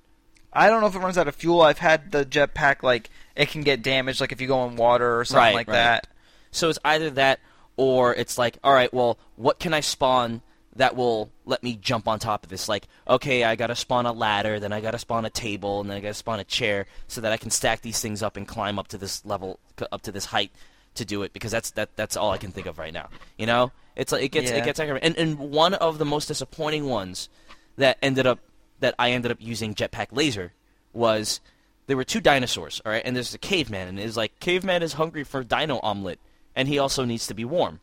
I 0.52 0.68
don't 0.68 0.80
know 0.80 0.86
if 0.86 0.94
it 0.94 1.00
runs 1.00 1.18
out 1.18 1.26
of 1.26 1.34
fuel. 1.34 1.62
I've 1.62 1.78
had 1.78 2.12
the 2.12 2.24
jetpack 2.24 2.82
like 2.82 3.10
it 3.34 3.50
can 3.50 3.62
get 3.62 3.82
damaged, 3.82 4.20
like 4.20 4.32
if 4.32 4.40
you 4.40 4.46
go 4.46 4.66
in 4.66 4.76
water 4.76 5.18
or 5.18 5.24
something 5.24 5.42
Right, 5.42 5.54
like 5.54 5.68
right. 5.68 5.74
that. 5.74 6.08
So 6.52 6.68
it's 6.68 6.78
either 6.84 7.10
that 7.10 7.40
or 7.76 8.14
it's 8.14 8.38
like, 8.38 8.58
all 8.64 8.72
right, 8.72 8.92
well, 8.92 9.18
what 9.36 9.58
can 9.58 9.74
I 9.74 9.80
spawn 9.80 10.42
that 10.76 10.96
will 10.96 11.30
let 11.44 11.62
me 11.62 11.78
jump 11.80 12.08
on 12.08 12.18
top 12.18 12.42
of 12.44 12.50
this? 12.50 12.68
Like, 12.68 12.88
okay, 13.08 13.44
I 13.44 13.54
gotta 13.56 13.74
spawn 13.76 14.06
a 14.06 14.12
ladder, 14.12 14.58
then 14.58 14.72
I 14.72 14.80
gotta 14.80 14.98
spawn 14.98 15.24
a 15.24 15.30
table, 15.30 15.80
and 15.80 15.88
then 15.90 15.96
I 15.96 16.00
gotta 16.00 16.14
spawn 16.14 16.40
a 16.40 16.44
chair 16.44 16.86
so 17.06 17.20
that 17.20 17.32
I 17.32 17.36
can 17.36 17.50
stack 17.50 17.82
these 17.82 18.00
things 18.00 18.22
up 18.22 18.36
and 18.36 18.46
climb 18.46 18.78
up 18.78 18.88
to 18.88 18.98
this 18.98 19.24
level, 19.24 19.58
up 19.92 20.02
to 20.02 20.12
this 20.12 20.26
height 20.26 20.50
to 20.94 21.04
do 21.04 21.22
it 21.22 21.32
because 21.32 21.50
that's 21.50 21.72
that 21.72 21.96
that's 21.96 22.16
all 22.16 22.30
I 22.30 22.38
can 22.38 22.52
think 22.52 22.66
of 22.66 22.78
right 22.78 22.92
now. 22.92 23.08
You 23.36 23.46
know, 23.46 23.72
it's 23.96 24.12
like 24.12 24.22
it 24.22 24.28
gets 24.28 24.50
Yeah. 24.50 24.58
it 24.58 24.64
gets. 24.64 24.78
And 24.80 25.16
and 25.16 25.38
one 25.38 25.74
of 25.74 25.98
the 25.98 26.04
most 26.04 26.26
disappointing 26.26 26.86
ones 26.86 27.28
that 27.76 27.98
ended 28.02 28.26
up 28.26 28.38
that 28.80 28.94
I 28.98 29.10
ended 29.10 29.30
up 29.32 29.38
using 29.40 29.74
jetpack 29.74 30.08
laser 30.12 30.52
was 30.92 31.40
there 31.86 31.96
were 31.96 32.04
two 32.04 32.20
dinosaurs, 32.20 32.80
all 32.84 32.92
right, 32.92 33.02
and 33.04 33.14
there's 33.14 33.34
a 33.34 33.38
caveman, 33.38 33.88
and 33.88 33.98
it's 34.00 34.16
like 34.16 34.38
caveman 34.40 34.82
is 34.82 34.94
hungry 34.94 35.22
for 35.24 35.42
dino 35.44 35.80
omelet, 35.82 36.18
and 36.56 36.68
he 36.68 36.78
also 36.78 37.04
needs 37.04 37.26
to 37.26 37.34
be 37.34 37.44
warm. 37.44 37.80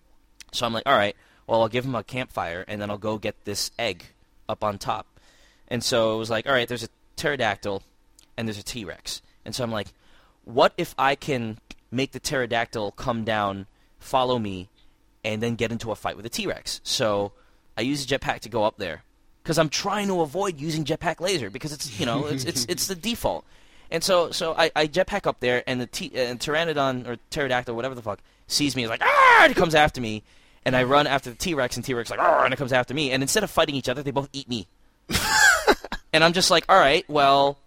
So 0.52 0.66
I'm 0.66 0.74
like, 0.74 0.84
all 0.86 0.98
right, 0.98 1.16
well 1.48 1.62
I'll 1.62 1.70
give 1.70 1.86
him 1.86 1.96
a 1.96 2.04
campfire, 2.04 2.66
and 2.68 2.82
then 2.82 2.90
I'll 2.90 2.98
go 2.98 3.18
get 3.18 3.46
this 3.46 3.72
egg 3.78 4.06
up 4.48 4.64
on 4.64 4.78
top. 4.78 5.08
And 5.68 5.84
so 5.84 6.16
it 6.16 6.18
was 6.18 6.30
like, 6.30 6.48
all 6.48 6.54
right, 6.54 6.68
there's 6.68 6.84
a 6.84 6.90
pterodactyl, 7.16 7.84
and 8.38 8.48
there's 8.48 8.60
a 8.60 8.64
T-Rex, 8.64 9.22
and 9.46 9.56
so 9.56 9.64
I'm 9.64 9.72
like, 9.72 9.88
what 10.44 10.74
if 10.78 10.96
I 10.98 11.16
can 11.16 11.60
make 11.92 12.12
the 12.12 12.20
pterodactyl 12.20 12.92
come 12.94 13.24
down, 13.24 13.68
follow 14.00 14.40
me, 14.40 14.70
and 15.24 15.42
then 15.42 15.56
get 15.56 15.72
into 15.72 15.92
a 15.92 15.96
fight 15.96 16.16
with 16.16 16.24
the 16.24 16.30
T-Rex? 16.30 16.82
So 16.84 17.32
I 17.78 17.82
use 17.82 18.04
a 18.04 18.08
jetpack 18.08 18.42
to 18.42 18.50
go 18.50 18.64
up 18.64 18.78
there 18.78 19.04
because 19.44 19.58
I'm 19.58 19.70
trying 19.70 20.08
to 20.08 20.22
avoid 20.22 20.60
using 20.60 20.86
jetpack 20.86 21.20
laser 21.20 21.50
because 21.50 21.74
it's 21.74 22.00
you 22.00 22.06
know 22.06 22.26
it's 22.28 22.44
it's 22.44 22.66
it's 22.66 22.88
the 22.88 22.96
default. 22.96 23.46
And 23.90 24.04
so 24.04 24.32
so 24.32 24.54
I, 24.58 24.72
I 24.76 24.88
jetpack 24.88 25.28
up 25.28 25.40
there 25.40 25.64
and 25.68 25.82
the 25.82 25.88
T 25.88 26.12
and 26.16 26.40
Pteranodon 26.40 27.08
or 27.08 27.18
pterodactyl 27.30 27.76
whatever 27.76 27.96
the 27.96 28.02
fuck 28.02 28.20
sees 28.52 28.76
me 28.76 28.84
is 28.84 28.90
like 28.90 29.02
ah 29.04 29.44
and 29.44 29.52
it 29.52 29.56
comes 29.56 29.76
after 29.76 30.02
me 30.02 30.24
and 30.66 30.76
I 30.76 30.84
run 30.84 31.08
after 31.08 31.30
the 31.30 31.36
T 31.36 31.54
Rex 31.54 31.76
and 31.76 31.86
T 31.86 31.94
Rex 31.94 32.08
is 32.08 32.12
like 32.12 32.20
ah 32.20 32.44
and 32.44 32.54
it 32.54 32.58
comes 32.58 32.74
after 32.74 32.94
me 32.94 33.12
and 33.12 33.24
instead 33.24 33.44
of 33.44 33.50
fighting 33.52 33.76
each 33.76 33.90
other 33.90 34.04
they 34.04 34.12
both 34.12 34.30
eat 34.34 34.48
me. 34.50 34.68
and 36.14 36.24
I'm 36.24 36.34
just 36.34 36.52
like 36.52 36.66
all 36.70 36.80
right 36.80 37.08
well 37.10 37.58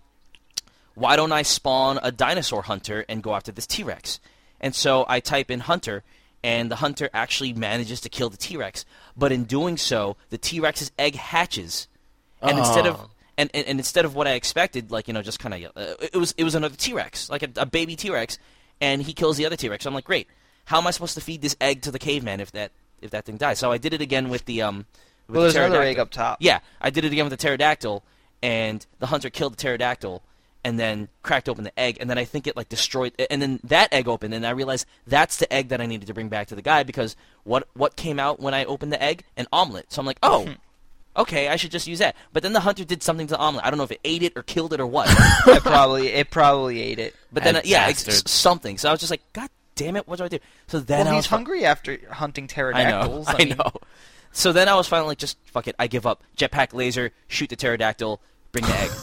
why 0.95 1.17
don't 1.17 1.33
I 1.33 1.43
spawn 1.43 1.99
a 2.03 2.13
dinosaur 2.13 2.63
hunter 2.63 3.05
and 3.09 3.23
go 3.23 3.35
after 3.35 3.51
this 3.51 3.67
T 3.67 3.83
Rex? 3.83 4.21
And 4.61 4.75
so 4.75 5.05
I 5.09 5.19
type 5.21 5.51
in 5.51 5.59
hunter, 5.61 6.05
and 6.45 6.71
the 6.71 6.77
hunter 6.77 7.11
actually 7.13 7.53
manages 7.53 8.01
to 8.03 8.09
kill 8.09 8.31
the 8.31 8.37
T 8.37 8.57
Rex. 8.57 8.85
But 9.17 9.33
in 9.33 9.43
doing 9.45 9.77
so, 9.77 10.17
the 10.31 10.39
T 10.39 10.61
Rex's 10.61 10.93
egg 10.97 11.17
hatches, 11.17 11.89
and 12.41 12.59
instead 12.59 12.87
of 12.87 13.01
Oh. 13.01 13.11
and, 13.37 13.51
and, 13.53 13.67
and 13.67 13.79
instead 13.81 14.05
of 14.05 14.15
what 14.15 14.29
I 14.29 14.35
expected, 14.35 14.93
like 14.93 15.09
you 15.09 15.15
know, 15.15 15.21
just 15.23 15.41
kind 15.41 15.65
of 15.65 15.73
uh, 15.77 15.95
it 16.01 16.17
was 16.17 16.33
it 16.39 16.45
was 16.45 16.55
another 16.55 16.77
T 16.77 16.93
Rex, 16.93 17.29
like 17.29 17.43
a, 17.43 17.49
a 17.57 17.67
baby 17.67 17.97
T 17.97 18.11
Rex, 18.11 18.39
and 18.81 19.03
he 19.03 19.13
kills 19.13 19.37
the 19.37 19.47
other 19.47 19.57
T 19.57 19.69
Rex. 19.69 19.83
So 19.83 19.91
I'm 19.91 19.95
like, 19.95 20.05
great. 20.05 20.29
How 20.67 20.79
am 20.79 20.87
I 20.87 20.91
supposed 20.91 21.15
to 21.15 21.21
feed 21.21 21.43
this 21.43 21.57
egg 21.61 21.83
to 21.83 21.91
the 21.91 21.99
caveman 21.99 22.41
if 22.41 22.53
that 22.53 22.73
if 23.01 23.11
that 23.11 23.25
thing 23.25 23.37
dies? 23.37 23.59
So 23.59 23.73
I 23.73 23.79
did 23.79 23.93
it 23.95 24.01
again 24.01 24.29
with 24.29 24.45
the 24.47 24.63
um. 24.63 24.87
With 25.27 25.37
Well, 25.37 25.47
the 25.47 25.53
there's 25.53 25.55
another 25.57 25.75
pterodactyl. 25.77 25.91
egg 25.91 25.99
up 25.99 26.11
top. 26.11 26.39
Yeah, 26.41 26.61
I 26.81 26.91
did 26.91 27.05
it 27.05 27.13
again 27.13 27.25
with 27.25 27.31
the 27.31 27.37
pterodactyl, 27.39 28.03
and 28.43 28.85
the 28.99 29.07
hunter 29.07 29.31
killed 29.31 29.55
the 29.55 29.57
pterodactyl, 29.57 30.23
and 30.65 30.79
then 30.79 31.09
cracked 31.23 31.49
open 31.49 31.65
the 31.65 31.79
egg, 31.79 31.97
and 32.01 32.11
then 32.11 32.19
I 32.19 32.25
think 32.25 32.47
it 32.47 32.57
like 32.57 32.69
destroyed, 32.69 33.13
and 33.31 33.41
then 33.41 33.61
that 33.65 33.93
egg 33.93 34.07
opened, 34.09 34.35
and 34.35 34.47
I 34.47 34.51
realized 34.51 34.87
that's 35.07 35.37
the 35.39 35.51
egg 35.53 35.69
that 35.69 35.81
I 35.81 35.87
needed 35.87 36.07
to 36.07 36.15
bring 36.15 36.29
back 36.29 36.49
to 36.49 36.55
the 36.55 36.63
guy 36.63 36.83
because 36.83 37.17
what 37.45 37.67
what 37.75 37.97
came 37.97 38.19
out 38.19 38.41
when 38.41 38.53
I 38.55 38.65
opened 38.65 38.93
the 38.93 39.03
egg? 39.03 39.25
An 39.37 39.47
omelet. 39.53 39.93
So 39.93 40.01
I'm 40.01 40.07
like, 40.07 40.19
oh. 40.23 40.55
Okay, 41.17 41.47
I 41.47 41.55
should 41.55 41.71
just 41.71 41.87
use 41.87 42.01
that. 42.01 42.17
But 42.33 42.43
then 42.43 42.55
the 42.55 42.61
hunter 42.61 42.85
did 42.85 43.01
something 43.01 43.29
to 43.29 43.35
the 43.35 43.39
omelet. 43.39 43.65
I 43.65 43.71
don't 43.71 43.79
know 43.79 43.85
if 43.85 43.93
it 43.93 44.01
ate 44.05 44.25
it 44.25 44.33
or 44.35 44.43
killed 44.43 44.73
it 44.73 44.81
or 44.81 44.87
what. 44.87 45.07
it 45.47 45.63
probably 45.63 46.09
it 46.09 46.29
probably 46.29 46.83
ate 46.83 46.99
it. 46.99 47.15
But 47.33 47.45
then, 47.45 47.55
uh, 47.55 47.61
yeah, 47.65 47.89
it's 47.89 48.29
something. 48.29 48.79
So 48.79 48.89
I 48.89 48.93
was 48.93 48.99
just 48.99 49.13
like, 49.13 49.23
God 49.33 49.49
damn 49.75 49.97
it, 49.97 50.07
what 50.07 50.19
do 50.19 50.25
I 50.25 50.29
do? 50.29 50.39
So 50.67 50.81
then 50.81 51.07
Well, 51.07 51.15
I 51.15 51.17
he's 51.17 51.27
hungry 51.27 51.65
after 51.65 51.99
hunting 52.11 52.47
pterodactyls. 52.47 53.29
I 53.29 53.33
know. 53.33 53.35
I, 53.39 53.45
mean, 53.45 53.57
know. 53.57 53.73
So 54.33 54.53
then 54.53 54.69
I 54.69 54.75
was 54.75 54.89
finally 54.89 55.09
like, 55.09 55.19
just 55.19 55.39
fuck 55.47 55.69
it. 55.69 55.77
I 55.79 55.87
give 55.87 56.07
up. 56.07 56.23
Jetpack 56.37 56.75
laser, 56.75 57.13
shoot 57.29 57.51
the 57.51 57.57
pterodactyl, 57.57 58.21
bring 58.53 58.65
the 58.65 58.77
egg. 58.77 58.91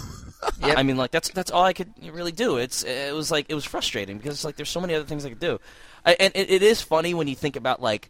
Yep. 0.60 0.78
I 0.78 0.82
mean, 0.82 0.98
like 0.98 1.12
that's 1.12 1.30
that's 1.30 1.52
all 1.52 1.64
I 1.64 1.74
could 1.74 1.94
really 2.12 2.32
do. 2.32 2.58
It's 2.58 2.84
it 2.84 3.14
was 3.14 3.30
like 3.30 3.46
it 3.50 3.54
was 3.54 3.64
frustrating 3.64 4.18
because 4.18 4.34
it's 4.34 4.44
like 4.44 4.56
there's 4.56 4.70
so 4.70 4.82
many 4.82 4.96
other 4.96 5.06
things 5.06 5.24
I 5.24 5.30
could 5.30 5.40
do, 5.40 5.60
I, 6.04 6.16
and 6.20 6.32
it, 6.36 6.50
it 6.50 6.64
is 6.64 6.82
funny 6.82 7.14
when 7.14 7.28
you 7.28 7.36
think 7.36 7.56
about 7.56 7.82
like. 7.82 8.10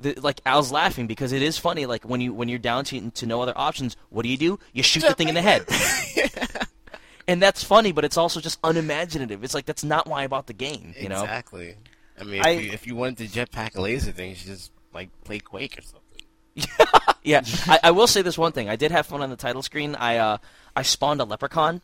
The, 0.00 0.12
like 0.20 0.40
Al's 0.44 0.72
laughing 0.72 1.06
because 1.06 1.32
it 1.32 1.40
is 1.40 1.56
funny. 1.56 1.86
Like 1.86 2.04
when 2.04 2.20
you 2.20 2.34
when 2.34 2.48
you're 2.48 2.58
down 2.58 2.84
to 2.86 3.10
to 3.10 3.26
no 3.26 3.40
other 3.40 3.52
options, 3.56 3.96
what 4.10 4.24
do 4.24 4.28
you 4.28 4.36
do? 4.36 4.58
You 4.72 4.82
shoot 4.82 5.04
the 5.04 5.14
thing 5.14 5.28
in 5.28 5.36
the 5.36 5.40
head, 5.40 5.64
and 7.28 7.42
that's 7.42 7.62
funny. 7.64 7.92
But 7.92 8.04
it's 8.04 8.16
also 8.16 8.40
just 8.40 8.58
unimaginative. 8.64 9.42
It's 9.44 9.54
like 9.54 9.66
that's 9.66 9.84
not 9.84 10.06
why 10.06 10.24
I 10.24 10.26
bought 10.26 10.46
the 10.46 10.52
game. 10.52 10.94
You 10.98 11.08
know? 11.08 11.22
exactly. 11.22 11.76
I 12.18 12.24
mean, 12.24 12.40
if, 12.40 12.46
I- 12.46 12.50
you, 12.50 12.72
if 12.72 12.86
you 12.86 12.94
wanted 12.96 13.30
to 13.30 13.40
jetpack 13.46 13.74
a 13.76 13.80
laser 13.80 14.12
thing, 14.12 14.30
you 14.30 14.36
should 14.36 14.48
just 14.48 14.72
like 14.92 15.10
play 15.24 15.38
Quake 15.40 15.78
or 15.78 15.82
something. 15.82 16.00
Yeah, 17.26 17.40
I, 17.66 17.80
I 17.84 17.90
will 17.92 18.06
say 18.06 18.20
this 18.20 18.36
one 18.36 18.52
thing. 18.52 18.68
I 18.68 18.76
did 18.76 18.90
have 18.92 19.06
fun 19.06 19.22
on 19.22 19.30
the 19.30 19.36
title 19.36 19.62
screen. 19.62 19.94
I 19.94 20.18
uh, 20.18 20.36
I 20.76 20.82
spawned 20.82 21.22
a 21.22 21.24
leprechaun. 21.24 21.80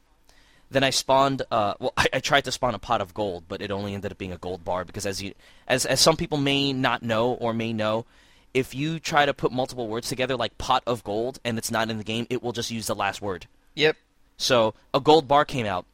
Then 0.70 0.84
I 0.84 0.91
spawned. 0.91 1.41
Uh, 1.51 1.72
well, 1.80 1.95
I, 1.97 2.09
I 2.12 2.20
tried 2.20 2.45
to 2.45 2.53
spawn 2.53 2.74
a 2.74 2.78
pot 2.78 3.01
of 3.01 3.14
gold, 3.14 3.45
but 3.49 3.62
it 3.62 3.70
only 3.70 3.95
ended 3.95 4.12
up 4.12 4.18
being 4.18 4.32
a 4.32 4.36
gold 4.36 4.66
bar 4.66 4.84
because, 4.84 5.07
as 5.07 5.22
you, 5.22 5.32
as 5.66 5.86
as 5.86 5.99
some 5.99 6.18
people 6.18 6.36
may 6.36 6.74
not 6.74 7.03
know 7.03 7.32
or 7.32 7.55
may 7.55 7.72
know, 7.72 8.05
if 8.53 8.74
you 8.74 9.01
try 9.01 9.24
to 9.24 9.32
put 9.32 9.51
multiple 9.51 9.88
words 9.88 10.11
together 10.11 10.36
like 10.36 10.59
pot 10.59 10.82
of 10.86 11.03
gold 11.05 11.41
and 11.43 11.57
it's 11.57 11.70
not 11.70 11.88
in 11.88 11.97
the 11.97 12.05
game, 12.05 12.26
it 12.28 12.43
will 12.43 12.53
just 12.53 12.70
use 12.70 12.86
the 12.86 12.95
last 12.95 13.22
word. 13.22 13.47
Yep. 13.76 13.97
So 14.41 14.74
a 14.95 15.01
gold 15.01 15.28
bar 15.28 15.45
came 15.45 15.66
out. 15.66 15.86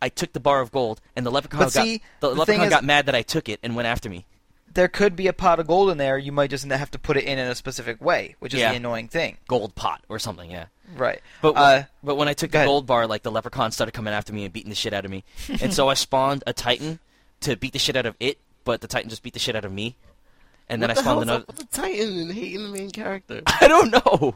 I 0.00 0.08
took 0.08 0.32
the 0.32 0.40
bar 0.40 0.60
of 0.60 0.70
gold, 0.70 1.00
and 1.16 1.26
the 1.26 1.30
leprechaun 1.30 1.60
got 1.60 1.72
see, 1.72 2.02
the, 2.20 2.30
the 2.30 2.34
leprechaun 2.34 2.66
is- 2.66 2.70
got 2.70 2.84
mad 2.84 3.06
that 3.06 3.14
I 3.14 3.22
took 3.22 3.48
it 3.48 3.60
and 3.62 3.74
went 3.74 3.88
after 3.88 4.08
me. 4.08 4.26
There 4.74 4.86
could 4.86 5.16
be 5.16 5.26
a 5.26 5.32
pot 5.32 5.58
of 5.58 5.66
gold 5.66 5.90
in 5.90 5.98
there. 5.98 6.18
You 6.18 6.30
might 6.30 6.50
just 6.50 6.64
have 6.64 6.90
to 6.90 6.98
put 6.98 7.16
it 7.16 7.24
in 7.24 7.38
in 7.38 7.48
a 7.48 7.54
specific 7.54 8.00
way, 8.00 8.36
which 8.38 8.54
is 8.54 8.60
Yeah. 8.60 8.70
the 8.70 8.76
annoying 8.76 9.08
thing. 9.08 9.38
Gold 9.48 9.74
pot 9.74 10.02
or 10.08 10.18
something, 10.18 10.50
yeah. 10.50 10.66
Right. 10.94 11.20
But 11.40 11.56
uh, 11.56 11.84
but 12.02 12.16
when 12.16 12.28
I 12.28 12.34
took 12.34 12.50
the 12.50 12.58
ahead. 12.58 12.68
gold 12.68 12.86
bar, 12.86 13.06
like 13.06 13.22
the 13.22 13.30
leprechaun 13.30 13.72
started 13.72 13.92
coming 13.92 14.14
after 14.14 14.32
me 14.32 14.44
and 14.44 14.52
beating 14.52 14.70
the 14.70 14.76
shit 14.76 14.92
out 14.92 15.04
of 15.04 15.10
me, 15.10 15.24
and 15.60 15.72
so 15.72 15.88
I 15.88 15.94
spawned 15.94 16.44
a 16.46 16.52
titan 16.52 17.00
to 17.40 17.56
beat 17.56 17.72
the 17.72 17.78
shit 17.78 17.96
out 17.96 18.06
of 18.06 18.14
it, 18.20 18.38
but 18.64 18.80
the 18.80 18.88
titan 18.88 19.08
just 19.10 19.22
beat 19.22 19.32
the 19.32 19.40
shit 19.40 19.56
out 19.56 19.64
of 19.64 19.72
me, 19.72 19.96
and 20.68 20.82
then 20.82 20.88
what 20.88 20.98
I 20.98 21.00
the 21.00 21.00
spawned 21.00 21.22
another. 21.22 21.40
up 21.42 21.46
with 21.46 21.56
the 21.56 21.64
Titan 21.64 22.18
and 22.18 22.32
hating 22.32 22.62
the 22.62 22.68
main 22.68 22.90
character? 22.90 23.42
I 23.46 23.68
don't 23.68 23.90
know. 23.90 24.34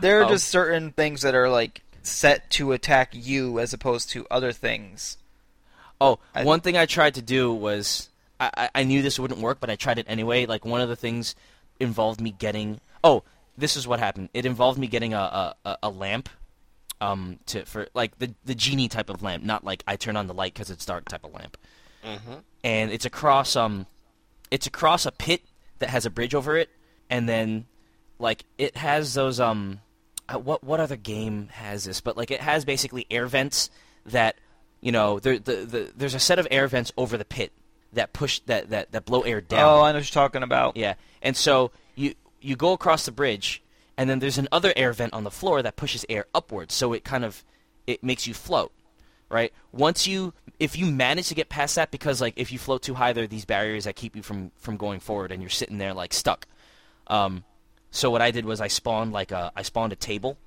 there 0.00 0.20
are 0.20 0.24
oh. 0.24 0.28
just 0.28 0.48
certain 0.48 0.92
things 0.92 1.22
that 1.22 1.34
are 1.34 1.48
like 1.48 1.82
set 2.02 2.50
to 2.50 2.72
attack 2.72 3.10
you 3.12 3.58
as 3.58 3.72
opposed 3.72 4.10
to 4.10 4.26
other 4.30 4.52
things. 4.52 5.16
Oh, 6.00 6.18
I- 6.34 6.44
one 6.44 6.60
thing 6.60 6.76
I 6.76 6.86
tried 6.86 7.14
to 7.14 7.22
do 7.22 7.52
was 7.52 8.08
I, 8.38 8.50
I 8.56 8.70
I 8.76 8.84
knew 8.84 9.02
this 9.02 9.18
wouldn't 9.18 9.40
work, 9.40 9.58
but 9.60 9.70
I 9.70 9.76
tried 9.76 9.98
it 9.98 10.06
anyway. 10.08 10.46
Like 10.46 10.64
one 10.64 10.80
of 10.80 10.88
the 10.88 10.96
things 10.96 11.34
involved 11.78 12.20
me 12.20 12.30
getting. 12.32 12.80
Oh, 13.04 13.22
this 13.58 13.76
is 13.76 13.86
what 13.86 13.98
happened. 13.98 14.30
It 14.32 14.46
involved 14.46 14.78
me 14.78 14.86
getting 14.86 15.12
a 15.14 15.18
a, 15.18 15.54
a- 15.64 15.78
a 15.84 15.90
lamp, 15.90 16.28
um, 17.00 17.38
to 17.46 17.64
for 17.66 17.88
like 17.94 18.18
the 18.18 18.34
the 18.44 18.54
genie 18.54 18.88
type 18.88 19.10
of 19.10 19.22
lamp, 19.22 19.44
not 19.44 19.64
like 19.64 19.82
I 19.86 19.96
turn 19.96 20.16
on 20.16 20.26
the 20.26 20.34
light 20.34 20.54
because 20.54 20.70
it's 20.70 20.86
dark 20.86 21.08
type 21.08 21.24
of 21.24 21.32
lamp. 21.34 21.56
Mhm. 22.04 22.42
And 22.64 22.90
it's 22.90 23.04
across 23.04 23.56
um, 23.56 23.86
it's 24.50 24.66
across 24.66 25.04
a 25.04 25.12
pit 25.12 25.42
that 25.80 25.90
has 25.90 26.06
a 26.06 26.10
bridge 26.10 26.34
over 26.34 26.56
it, 26.56 26.70
and 27.10 27.28
then 27.28 27.66
like 28.18 28.44
it 28.56 28.76
has 28.78 29.12
those 29.14 29.38
um, 29.38 29.80
uh, 30.30 30.38
what 30.38 30.62
what 30.62 30.80
other 30.80 30.96
game 30.96 31.48
has 31.52 31.84
this? 31.84 32.00
But 32.00 32.16
like 32.16 32.30
it 32.30 32.40
has 32.40 32.64
basically 32.64 33.06
air 33.10 33.26
vents 33.26 33.70
that 34.06 34.36
you 34.80 34.92
know 34.92 35.18
there 35.18 35.38
the, 35.38 35.56
the 35.56 35.92
there's 35.96 36.14
a 36.14 36.20
set 36.20 36.38
of 36.38 36.46
air 36.50 36.68
vents 36.68 36.92
over 36.96 37.16
the 37.16 37.24
pit 37.24 37.52
that 37.92 38.12
push 38.12 38.40
that 38.46 38.70
that 38.70 38.92
that 38.92 39.04
blow 39.04 39.22
air 39.22 39.40
down. 39.40 39.60
Oh, 39.60 39.82
I 39.82 39.92
know 39.92 39.98
what 39.98 40.04
you're 40.04 40.22
talking 40.22 40.42
about. 40.42 40.76
Yeah, 40.76 40.94
and 41.22 41.36
so 41.36 41.70
you 41.94 42.14
you 42.40 42.56
go 42.56 42.72
across 42.72 43.04
the 43.04 43.12
bridge, 43.12 43.62
and 43.96 44.08
then 44.08 44.20
there's 44.20 44.38
another 44.38 44.72
air 44.76 44.92
vent 44.92 45.12
on 45.12 45.24
the 45.24 45.30
floor 45.30 45.62
that 45.62 45.76
pushes 45.76 46.06
air 46.08 46.26
upwards, 46.34 46.74
so 46.74 46.92
it 46.92 47.04
kind 47.04 47.24
of 47.24 47.44
it 47.86 48.04
makes 48.04 48.26
you 48.26 48.34
float, 48.34 48.72
right? 49.28 49.52
Once 49.72 50.06
you 50.06 50.32
if 50.58 50.76
you 50.76 50.86
manage 50.86 51.28
to 51.28 51.34
get 51.34 51.48
past 51.48 51.74
that, 51.74 51.90
because 51.90 52.20
like 52.20 52.34
if 52.36 52.52
you 52.52 52.58
float 52.58 52.82
too 52.82 52.94
high, 52.94 53.12
there 53.12 53.24
are 53.24 53.28
these 53.28 53.44
barriers 53.44 53.84
that 53.84 53.96
keep 53.96 54.14
you 54.14 54.22
from 54.22 54.52
from 54.56 54.76
going 54.76 55.00
forward, 55.00 55.32
and 55.32 55.42
you're 55.42 55.50
sitting 55.50 55.78
there 55.78 55.94
like 55.94 56.12
stuck. 56.12 56.46
Um, 57.06 57.44
so 57.90 58.10
what 58.10 58.22
I 58.22 58.30
did 58.30 58.44
was 58.44 58.60
I 58.60 58.68
spawned 58.68 59.12
like 59.12 59.32
a 59.32 59.52
I 59.56 59.62
spawned 59.62 59.92
a 59.92 59.96
table, 59.96 60.38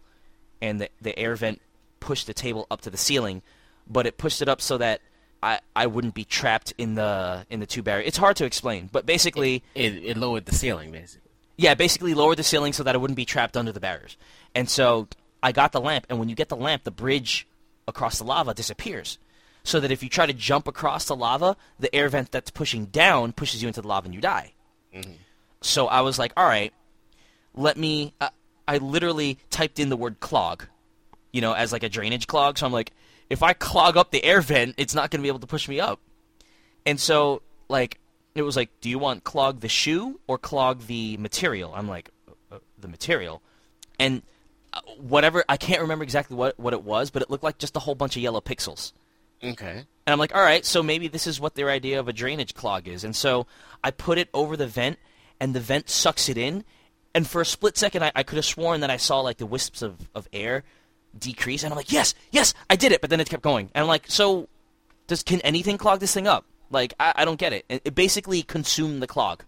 and 0.61 0.79
the 0.81 0.89
the 1.01 1.17
air 1.17 1.35
vent 1.35 1.61
pushed 1.99 2.27
the 2.27 2.33
table 2.33 2.67
up 2.69 2.81
to 2.81 2.89
the 2.89 2.97
ceiling, 2.97 3.41
but 3.87 4.05
it 4.05 4.17
pushed 4.17 4.41
it 4.41 4.49
up 4.49 4.61
so 4.61 4.77
that. 4.77 5.01
I, 5.45 5.59
I 5.75 5.87
wouldn't 5.87 6.13
be 6.13 6.23
trapped 6.23 6.71
in 6.77 6.95
the 6.95 7.45
in 7.49 7.59
the 7.59 7.65
two 7.65 7.83
barriers. 7.83 8.07
It's 8.07 8.17
hard 8.17 8.37
to 8.37 8.45
explain, 8.45 8.87
but 8.89 9.05
basically, 9.05 9.61
It, 9.75 9.93
it 9.95 10.15
lowered 10.15 10.45
the 10.45 10.55
ceiling 10.55 10.89
basically. 10.93 11.29
yeah, 11.57 11.73
basically 11.73 12.13
lowered 12.13 12.37
the 12.37 12.43
ceiling 12.43 12.71
so 12.71 12.81
that 12.83 12.95
I 12.95 12.97
wouldn't 12.97 13.17
be 13.17 13.25
trapped 13.25 13.57
under 13.57 13.73
the 13.73 13.81
barriers. 13.81 14.15
And 14.55 14.69
so 14.69 15.09
I 15.41 15.51
got 15.51 15.73
the 15.73 15.81
lamp, 15.81 16.05
and 16.09 16.17
when 16.17 16.29
you 16.29 16.35
get 16.35 16.47
the 16.47 16.55
lamp, 16.55 16.85
the 16.85 16.91
bridge 16.91 17.45
across 17.89 18.19
the 18.19 18.23
lava 18.23 18.53
disappears. 18.53 19.17
So 19.65 19.81
that 19.81 19.91
if 19.91 20.01
you 20.01 20.07
try 20.07 20.25
to 20.25 20.31
jump 20.31 20.65
across 20.65 21.03
the 21.03 21.15
lava, 21.17 21.57
the 21.77 21.93
air 21.93 22.07
vent 22.07 22.31
that's 22.31 22.49
pushing 22.49 22.85
down 22.85 23.33
pushes 23.33 23.61
you 23.61 23.67
into 23.67 23.81
the 23.81 23.87
lava 23.89 24.05
and 24.05 24.15
you 24.15 24.21
die. 24.21 24.53
Mm-hmm. 24.95 25.11
So 25.59 25.87
I 25.87 25.99
was 25.99 26.17
like, 26.17 26.31
all 26.37 26.47
right, 26.47 26.71
let 27.55 27.77
me. 27.77 28.13
Uh, 28.19 28.29
I 28.67 28.77
literally 28.77 29.37
typed 29.49 29.79
in 29.79 29.89
the 29.89 29.97
word 29.97 30.19
clog, 30.19 30.65
you 31.31 31.41
know, 31.41 31.53
as 31.53 31.71
like 31.71 31.83
a 31.83 31.89
drainage 31.89 32.27
clog. 32.27 32.57
So 32.57 32.65
I'm 32.65 32.71
like, 32.71 32.91
if 33.29 33.43
I 33.43 33.53
clog 33.53 33.97
up 33.97 34.11
the 34.11 34.23
air 34.23 34.41
vent, 34.41 34.75
it's 34.77 34.95
not 34.95 35.11
going 35.11 35.19
to 35.19 35.23
be 35.23 35.27
able 35.27 35.39
to 35.39 35.47
push 35.47 35.67
me 35.67 35.79
up. 35.79 35.99
And 36.85 36.99
so, 36.99 37.41
like, 37.69 37.99
it 38.35 38.41
was 38.41 38.55
like, 38.55 38.69
do 38.81 38.89
you 38.89 38.99
want 38.99 39.23
clog 39.23 39.59
the 39.59 39.69
shoe 39.69 40.19
or 40.27 40.37
clog 40.37 40.87
the 40.87 41.17
material? 41.17 41.73
I'm 41.75 41.87
like, 41.87 42.09
uh, 42.27 42.55
uh, 42.55 42.59
the 42.79 42.87
material. 42.87 43.41
And 43.99 44.21
uh, 44.73 44.81
whatever, 44.97 45.43
I 45.47 45.57
can't 45.57 45.81
remember 45.81 46.03
exactly 46.03 46.35
what, 46.35 46.59
what 46.59 46.73
it 46.73 46.83
was, 46.83 47.09
but 47.09 47.21
it 47.21 47.29
looked 47.29 47.43
like 47.43 47.57
just 47.57 47.75
a 47.75 47.79
whole 47.79 47.95
bunch 47.95 48.15
of 48.15 48.23
yellow 48.23 48.41
pixels. 48.41 48.93
Okay. 49.43 49.85
And 50.05 50.11
I'm 50.11 50.19
like, 50.19 50.35
all 50.35 50.41
right, 50.41 50.65
so 50.65 50.81
maybe 50.81 51.07
this 51.07 51.27
is 51.27 51.39
what 51.39 51.55
their 51.55 51.69
idea 51.69 51.99
of 51.99 52.07
a 52.07 52.13
drainage 52.13 52.53
clog 52.53 52.87
is. 52.87 53.03
And 53.03 53.15
so 53.15 53.45
I 53.83 53.91
put 53.91 54.17
it 54.17 54.29
over 54.33 54.57
the 54.57 54.67
vent, 54.67 54.97
and 55.39 55.53
the 55.53 55.59
vent 55.59 55.89
sucks 55.89 56.29
it 56.29 56.37
in. 56.37 56.63
And 57.15 57.27
for 57.27 57.41
a 57.41 57.45
split 57.45 57.77
second, 57.77 58.03
I, 58.03 58.11
I 58.15 58.23
could 58.23 58.37
have 58.37 58.45
sworn 58.45 58.81
that 58.81 58.89
I 58.89 58.97
saw 58.97 59.21
like 59.21 59.37
the 59.37 59.45
wisps 59.45 59.81
of, 59.81 60.09
of 60.15 60.27
air 60.33 60.63
decrease. 61.17 61.63
And 61.63 61.71
I'm 61.71 61.77
like, 61.77 61.91
yes, 61.91 62.15
yes, 62.31 62.53
I 62.69 62.75
did 62.75 62.91
it. 62.91 63.01
But 63.01 63.09
then 63.09 63.19
it 63.19 63.29
kept 63.29 63.43
going. 63.43 63.69
And 63.73 63.83
I'm 63.83 63.87
like, 63.87 64.05
so 64.07 64.49
does 65.07 65.23
can 65.23 65.41
anything 65.41 65.77
clog 65.77 65.99
this 65.99 66.13
thing 66.13 66.27
up? 66.27 66.45
Like, 66.69 66.93
I, 66.99 67.13
I 67.17 67.25
don't 67.25 67.39
get 67.39 67.53
it. 67.53 67.65
It, 67.69 67.81
it 67.85 67.95
basically 67.95 68.41
consumed 68.41 69.01
the 69.01 69.07
clog. 69.07 69.43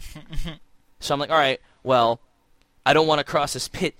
so 1.00 1.14
I'm 1.14 1.20
like, 1.20 1.30
all 1.30 1.36
right, 1.36 1.60
well, 1.82 2.20
I 2.86 2.94
don't 2.94 3.06
want 3.06 3.18
to 3.18 3.24
cross 3.24 3.52
this 3.52 3.68
pit. 3.68 3.94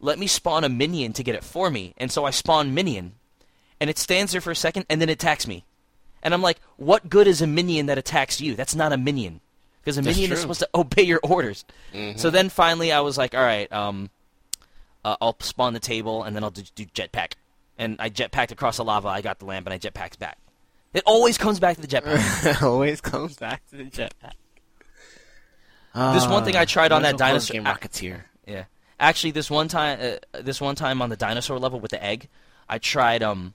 Let 0.00 0.18
me 0.18 0.26
spawn 0.26 0.64
a 0.64 0.68
minion 0.68 1.14
to 1.14 1.22
get 1.22 1.34
it 1.34 1.44
for 1.44 1.70
me. 1.70 1.94
And 1.96 2.12
so 2.12 2.26
I 2.26 2.30
spawn 2.30 2.74
minion 2.74 3.14
and 3.80 3.90
it 3.90 3.98
stands 3.98 4.32
there 4.32 4.40
for 4.40 4.50
a 4.50 4.56
second, 4.56 4.86
and 4.88 5.00
then 5.00 5.08
it 5.08 5.14
attacks 5.14 5.46
me. 5.46 5.64
And 6.22 6.32
I'm 6.32 6.42
like, 6.42 6.60
what 6.76 7.08
good 7.08 7.26
is 7.26 7.42
a 7.42 7.46
minion 7.46 7.86
that 7.86 7.98
attacks 7.98 8.40
you? 8.40 8.54
That's 8.54 8.74
not 8.74 8.92
a 8.92 8.96
minion. 8.96 9.40
Because 9.86 9.98
a 9.98 10.02
That's 10.02 10.16
minion 10.16 10.32
is 10.32 10.40
supposed 10.40 10.58
to 10.58 10.68
obey 10.74 11.04
your 11.04 11.20
orders. 11.22 11.64
Mhm. 11.94 12.18
So 12.18 12.28
then 12.28 12.48
finally 12.48 12.90
I 12.90 12.98
was 12.98 13.16
like, 13.16 13.36
all 13.36 13.40
right, 13.40 13.70
um, 13.72 14.10
uh, 15.04 15.14
I'll 15.20 15.36
spawn 15.38 15.74
the 15.74 15.78
table, 15.80 16.24
and 16.24 16.34
then 16.34 16.42
I'll 16.42 16.50
do, 16.50 16.62
do 16.74 16.84
jetpack. 16.86 17.34
And 17.78 17.94
I 18.00 18.10
jetpacked 18.10 18.50
across 18.50 18.78
the 18.78 18.84
lava, 18.84 19.06
I 19.06 19.20
got 19.20 19.38
the 19.38 19.44
lamp, 19.44 19.64
and 19.68 19.72
I 19.72 19.78
jetpacked 19.78 20.18
back. 20.18 20.38
It 20.92 21.04
always 21.06 21.38
comes 21.38 21.60
back 21.60 21.76
to 21.76 21.82
the 21.82 21.86
jetpack. 21.86 22.62
always 22.66 23.00
comes 23.00 23.36
back 23.36 23.64
to 23.70 23.76
the 23.76 23.84
jetpack. 23.84 24.32
This 25.94 26.26
one 26.26 26.44
thing 26.44 26.56
I 26.56 26.64
tried 26.66 26.92
on 26.92 27.02
that 27.02 27.16
dinosaur- 27.16 27.54
Game 27.54 27.64
Rocketeer. 27.64 28.24
Yeah. 28.46 28.64
Actually, 29.00 29.30
this 29.30 29.50
one 29.50 29.68
time, 29.68 30.18
uh, 30.34 30.42
this 30.42 30.60
one 30.60 30.74
time 30.74 31.00
on 31.00 31.08
the 31.10 31.16
dinosaur 31.16 31.58
level 31.58 31.80
with 31.80 31.90
the 31.90 32.02
egg, 32.04 32.28
I 32.68 32.78
tried 32.78 33.22
um, 33.22 33.54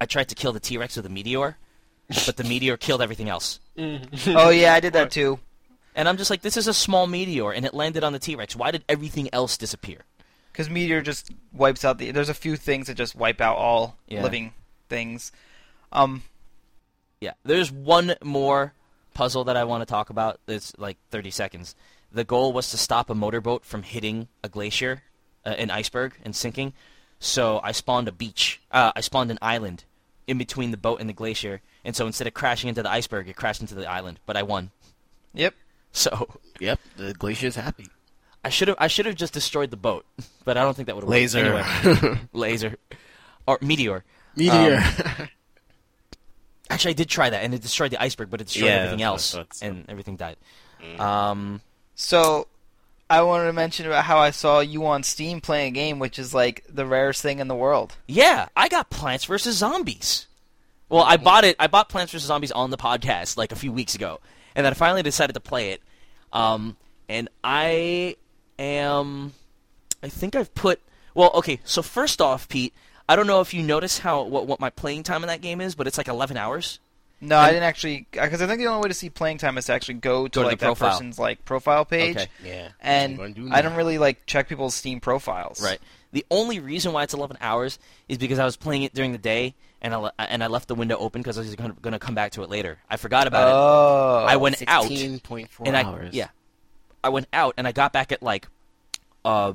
I 0.00 0.06
tried 0.06 0.28
to 0.30 0.34
kill 0.34 0.52
the 0.52 0.60
T 0.60 0.78
Rex 0.78 0.96
with 0.96 1.04
a 1.04 1.10
meteor, 1.10 1.58
but 2.26 2.36
the 2.36 2.44
meteor 2.44 2.76
killed 2.76 3.00
everything 3.02 3.28
else. 3.28 3.60
oh 3.78 4.50
yeah, 4.50 4.74
I 4.74 4.80
did 4.80 4.92
that 4.94 5.10
too. 5.10 5.38
And 5.94 6.08
I'm 6.08 6.16
just 6.16 6.30
like, 6.30 6.42
this 6.42 6.56
is 6.56 6.68
a 6.68 6.74
small 6.74 7.06
meteor, 7.06 7.50
and 7.52 7.66
it 7.66 7.74
landed 7.74 8.04
on 8.04 8.12
the 8.12 8.18
T 8.18 8.36
Rex. 8.36 8.54
Why 8.54 8.70
did 8.70 8.84
everything 8.88 9.28
else 9.32 9.56
disappear? 9.56 9.98
Because 10.52 10.68
meteor 10.70 11.00
just 11.02 11.30
wipes 11.52 11.84
out 11.84 11.98
the. 11.98 12.10
There's 12.10 12.28
a 12.28 12.34
few 12.34 12.56
things 12.56 12.86
that 12.86 12.94
just 12.94 13.14
wipe 13.14 13.40
out 13.40 13.56
all 13.56 13.96
Yeah. 14.08 14.22
living 14.22 14.52
things. 14.88 15.32
Um, 15.92 16.22
Yeah. 17.20 17.32
There's 17.44 17.70
one 17.72 18.14
more 18.22 18.72
puzzle 19.14 19.44
that 19.44 19.56
I 19.56 19.64
want 19.64 19.82
to 19.82 19.86
talk 19.86 20.10
about. 20.10 20.40
It's 20.48 20.72
like 20.78 20.96
30 21.10 21.30
seconds. 21.30 21.74
The 22.12 22.24
goal 22.24 22.52
was 22.52 22.70
to 22.70 22.78
stop 22.78 23.10
a 23.10 23.14
motorboat 23.14 23.64
from 23.64 23.82
hitting 23.82 24.28
a 24.42 24.48
glacier, 24.48 25.02
uh, 25.44 25.50
an 25.50 25.70
iceberg, 25.70 26.14
and 26.24 26.34
sinking. 26.34 26.72
So 27.18 27.60
I 27.62 27.72
spawned 27.72 28.08
a 28.08 28.12
beach. 28.12 28.60
Uh, 28.70 28.92
I 28.96 29.00
spawned 29.00 29.30
an 29.30 29.38
island 29.42 29.84
in 30.26 30.38
between 30.38 30.70
the 30.70 30.76
boat 30.76 31.00
and 31.00 31.08
the 31.08 31.12
glacier. 31.14 31.60
And 31.84 31.94
so 31.96 32.06
instead 32.06 32.26
of 32.26 32.34
crashing 32.34 32.68
into 32.68 32.82
the 32.82 32.90
iceberg, 32.90 33.28
it 33.28 33.36
crashed 33.36 33.60
into 33.60 33.74
the 33.74 33.86
island. 33.90 34.20
But 34.26 34.36
I 34.36 34.42
won. 34.42 34.70
yep. 35.34 35.54
So 35.92 36.28
Yep, 36.60 36.78
the 36.96 37.12
glacier's 37.14 37.56
happy. 37.56 37.86
I 38.44 38.48
should 38.48 38.68
have 38.68 38.76
I 38.80 38.86
should 38.86 39.06
have 39.06 39.16
just 39.16 39.32
destroyed 39.34 39.70
the 39.70 39.76
boat, 39.76 40.06
but 40.44 40.56
I 40.56 40.62
don't 40.62 40.74
think 40.76 40.86
that 40.86 40.94
would 40.94 41.02
have 41.02 41.10
Laser. 41.10 41.38
Anyway, 41.38 42.20
laser 42.32 42.76
or 43.46 43.58
meteor. 43.60 44.04
Meteor. 44.36 44.80
Actually, 46.70 46.90
I 46.90 46.94
did 46.94 47.08
try 47.08 47.28
that, 47.30 47.42
and 47.42 47.52
it 47.52 47.60
destroyed 47.62 47.90
the 47.90 48.00
iceberg, 48.00 48.30
but 48.30 48.40
it 48.40 48.44
destroyed 48.46 48.66
Yeah, 48.68 48.76
everything 48.76 49.02
else, 49.02 49.32
that's- 49.32 49.60
and 49.62 49.84
everything 49.88 50.14
died. 50.16 50.36
Um, 51.00 51.60
So, 51.96 52.46
I 53.10 53.22
wanted 53.22 53.46
to 53.46 53.52
mention 53.52 53.86
about 53.86 54.04
how 54.04 54.18
I 54.18 54.30
saw 54.30 54.60
you 54.60 54.86
on 54.86 55.02
Steam 55.02 55.40
playing 55.40 55.68
a 55.68 55.74
game, 55.74 55.98
which 55.98 56.16
is 56.16 56.32
like 56.32 56.64
the 56.68 56.86
rarest 56.86 57.20
thing 57.22 57.40
in 57.40 57.48
the 57.48 57.56
world. 57.56 57.96
yeah, 58.06 58.48
I 58.56 58.68
got 58.68 58.88
Plants 58.88 59.24
vs 59.24 59.56
Zombies. 59.56 60.28
Well, 60.88 61.02
I 61.02 61.16
bought 61.16 61.44
it. 61.44 61.56
I 61.58 61.66
bought 61.66 61.88
Plants 61.88 62.12
vs 62.12 62.26
Zombies 62.26 62.52
on 62.52 62.70
the 62.70 62.76
podcast 62.76 63.36
like 63.36 63.50
a 63.50 63.56
few 63.56 63.72
weeks 63.72 63.96
ago, 63.96 64.20
and 64.54 64.64
then 64.64 64.72
I 64.72 64.74
finally 64.74 65.02
decided 65.02 65.32
to 65.32 65.40
play 65.40 65.72
it. 65.72 65.82
Um, 66.32 66.76
and 67.08 67.28
I 67.42 68.14
am. 68.58 69.32
I 70.02 70.08
think 70.08 70.36
I've 70.36 70.54
put. 70.54 70.80
Well, 71.14 71.32
okay. 71.34 71.60
So 71.64 71.82
first 71.82 72.20
off, 72.20 72.48
Pete, 72.48 72.72
I 73.08 73.16
don't 73.16 73.26
know 73.26 73.40
if 73.40 73.52
you 73.52 73.62
notice 73.62 73.98
how 73.98 74.22
what 74.22 74.46
what 74.46 74.60
my 74.60 74.70
playing 74.70 75.02
time 75.02 75.24
in 75.24 75.28
that 75.28 75.40
game 75.40 75.60
is, 75.60 75.74
but 75.74 75.88
it's 75.88 75.98
like 75.98 76.08
11 76.08 76.36
hours. 76.36 76.78
No, 77.20 77.36
I 77.38 77.48
didn't 77.50 77.64
actually 77.64 78.06
because 78.10 78.40
I 78.40 78.46
think 78.46 78.60
the 78.60 78.66
only 78.66 78.82
way 78.82 78.88
to 78.88 78.94
see 78.94 79.10
playing 79.10 79.38
time 79.38 79.58
is 79.58 79.66
to 79.66 79.72
actually 79.74 79.94
go 79.94 80.26
to 80.26 80.30
Go 80.38 80.42
to 80.42 80.48
like 80.48 80.58
the 80.58 80.64
that 80.64 80.66
profile. 80.68 80.90
person's 80.92 81.18
like 81.18 81.44
profile 81.44 81.84
page, 81.84 82.16
Okay. 82.16 82.28
yeah. 82.44 82.68
and 82.80 83.20
I'm 83.20 83.32
do 83.34 83.48
I 83.52 83.60
don't 83.62 83.74
really 83.76 83.98
like 83.98 84.24
check 84.26 84.48
people's 84.48 84.74
Steam 84.74 85.00
profiles. 85.00 85.62
Right. 85.62 85.78
The 86.12 86.24
only 86.30 86.58
reason 86.58 86.92
why 86.92 87.02
it's 87.04 87.14
11 87.14 87.36
hours 87.40 87.78
is 88.08 88.18
because 88.18 88.38
I 88.38 88.44
was 88.44 88.56
playing 88.56 88.82
it 88.82 88.94
during 88.94 89.12
the 89.12 89.18
day 89.18 89.54
and 89.82 89.92
I 89.94 89.96
le- 89.98 90.12
and 90.18 90.42
I 90.42 90.46
left 90.48 90.66
the 90.68 90.74
window 90.74 90.96
open 90.96 91.20
because 91.20 91.36
I 91.38 91.42
was 91.42 91.54
going 91.54 91.74
to 91.92 91.98
come 91.98 92.14
back 92.14 92.32
to 92.32 92.42
it 92.42 92.48
later. 92.50 92.78
I 92.90 92.96
forgot 92.96 93.26
about 93.26 93.48
it. 93.48 93.52
Oh, 93.54 94.24
I 94.26 94.36
went 94.36 94.62
out 94.66 94.86
16.4 94.86 95.48
and 95.66 95.76
I 95.76 95.82
hours. 95.84 96.14
yeah, 96.14 96.28
I 97.04 97.10
went 97.10 97.26
out 97.32 97.54
and 97.58 97.68
I 97.68 97.72
got 97.72 97.92
back 97.92 98.12
at 98.12 98.22
like 98.22 98.48
uh 99.24 99.52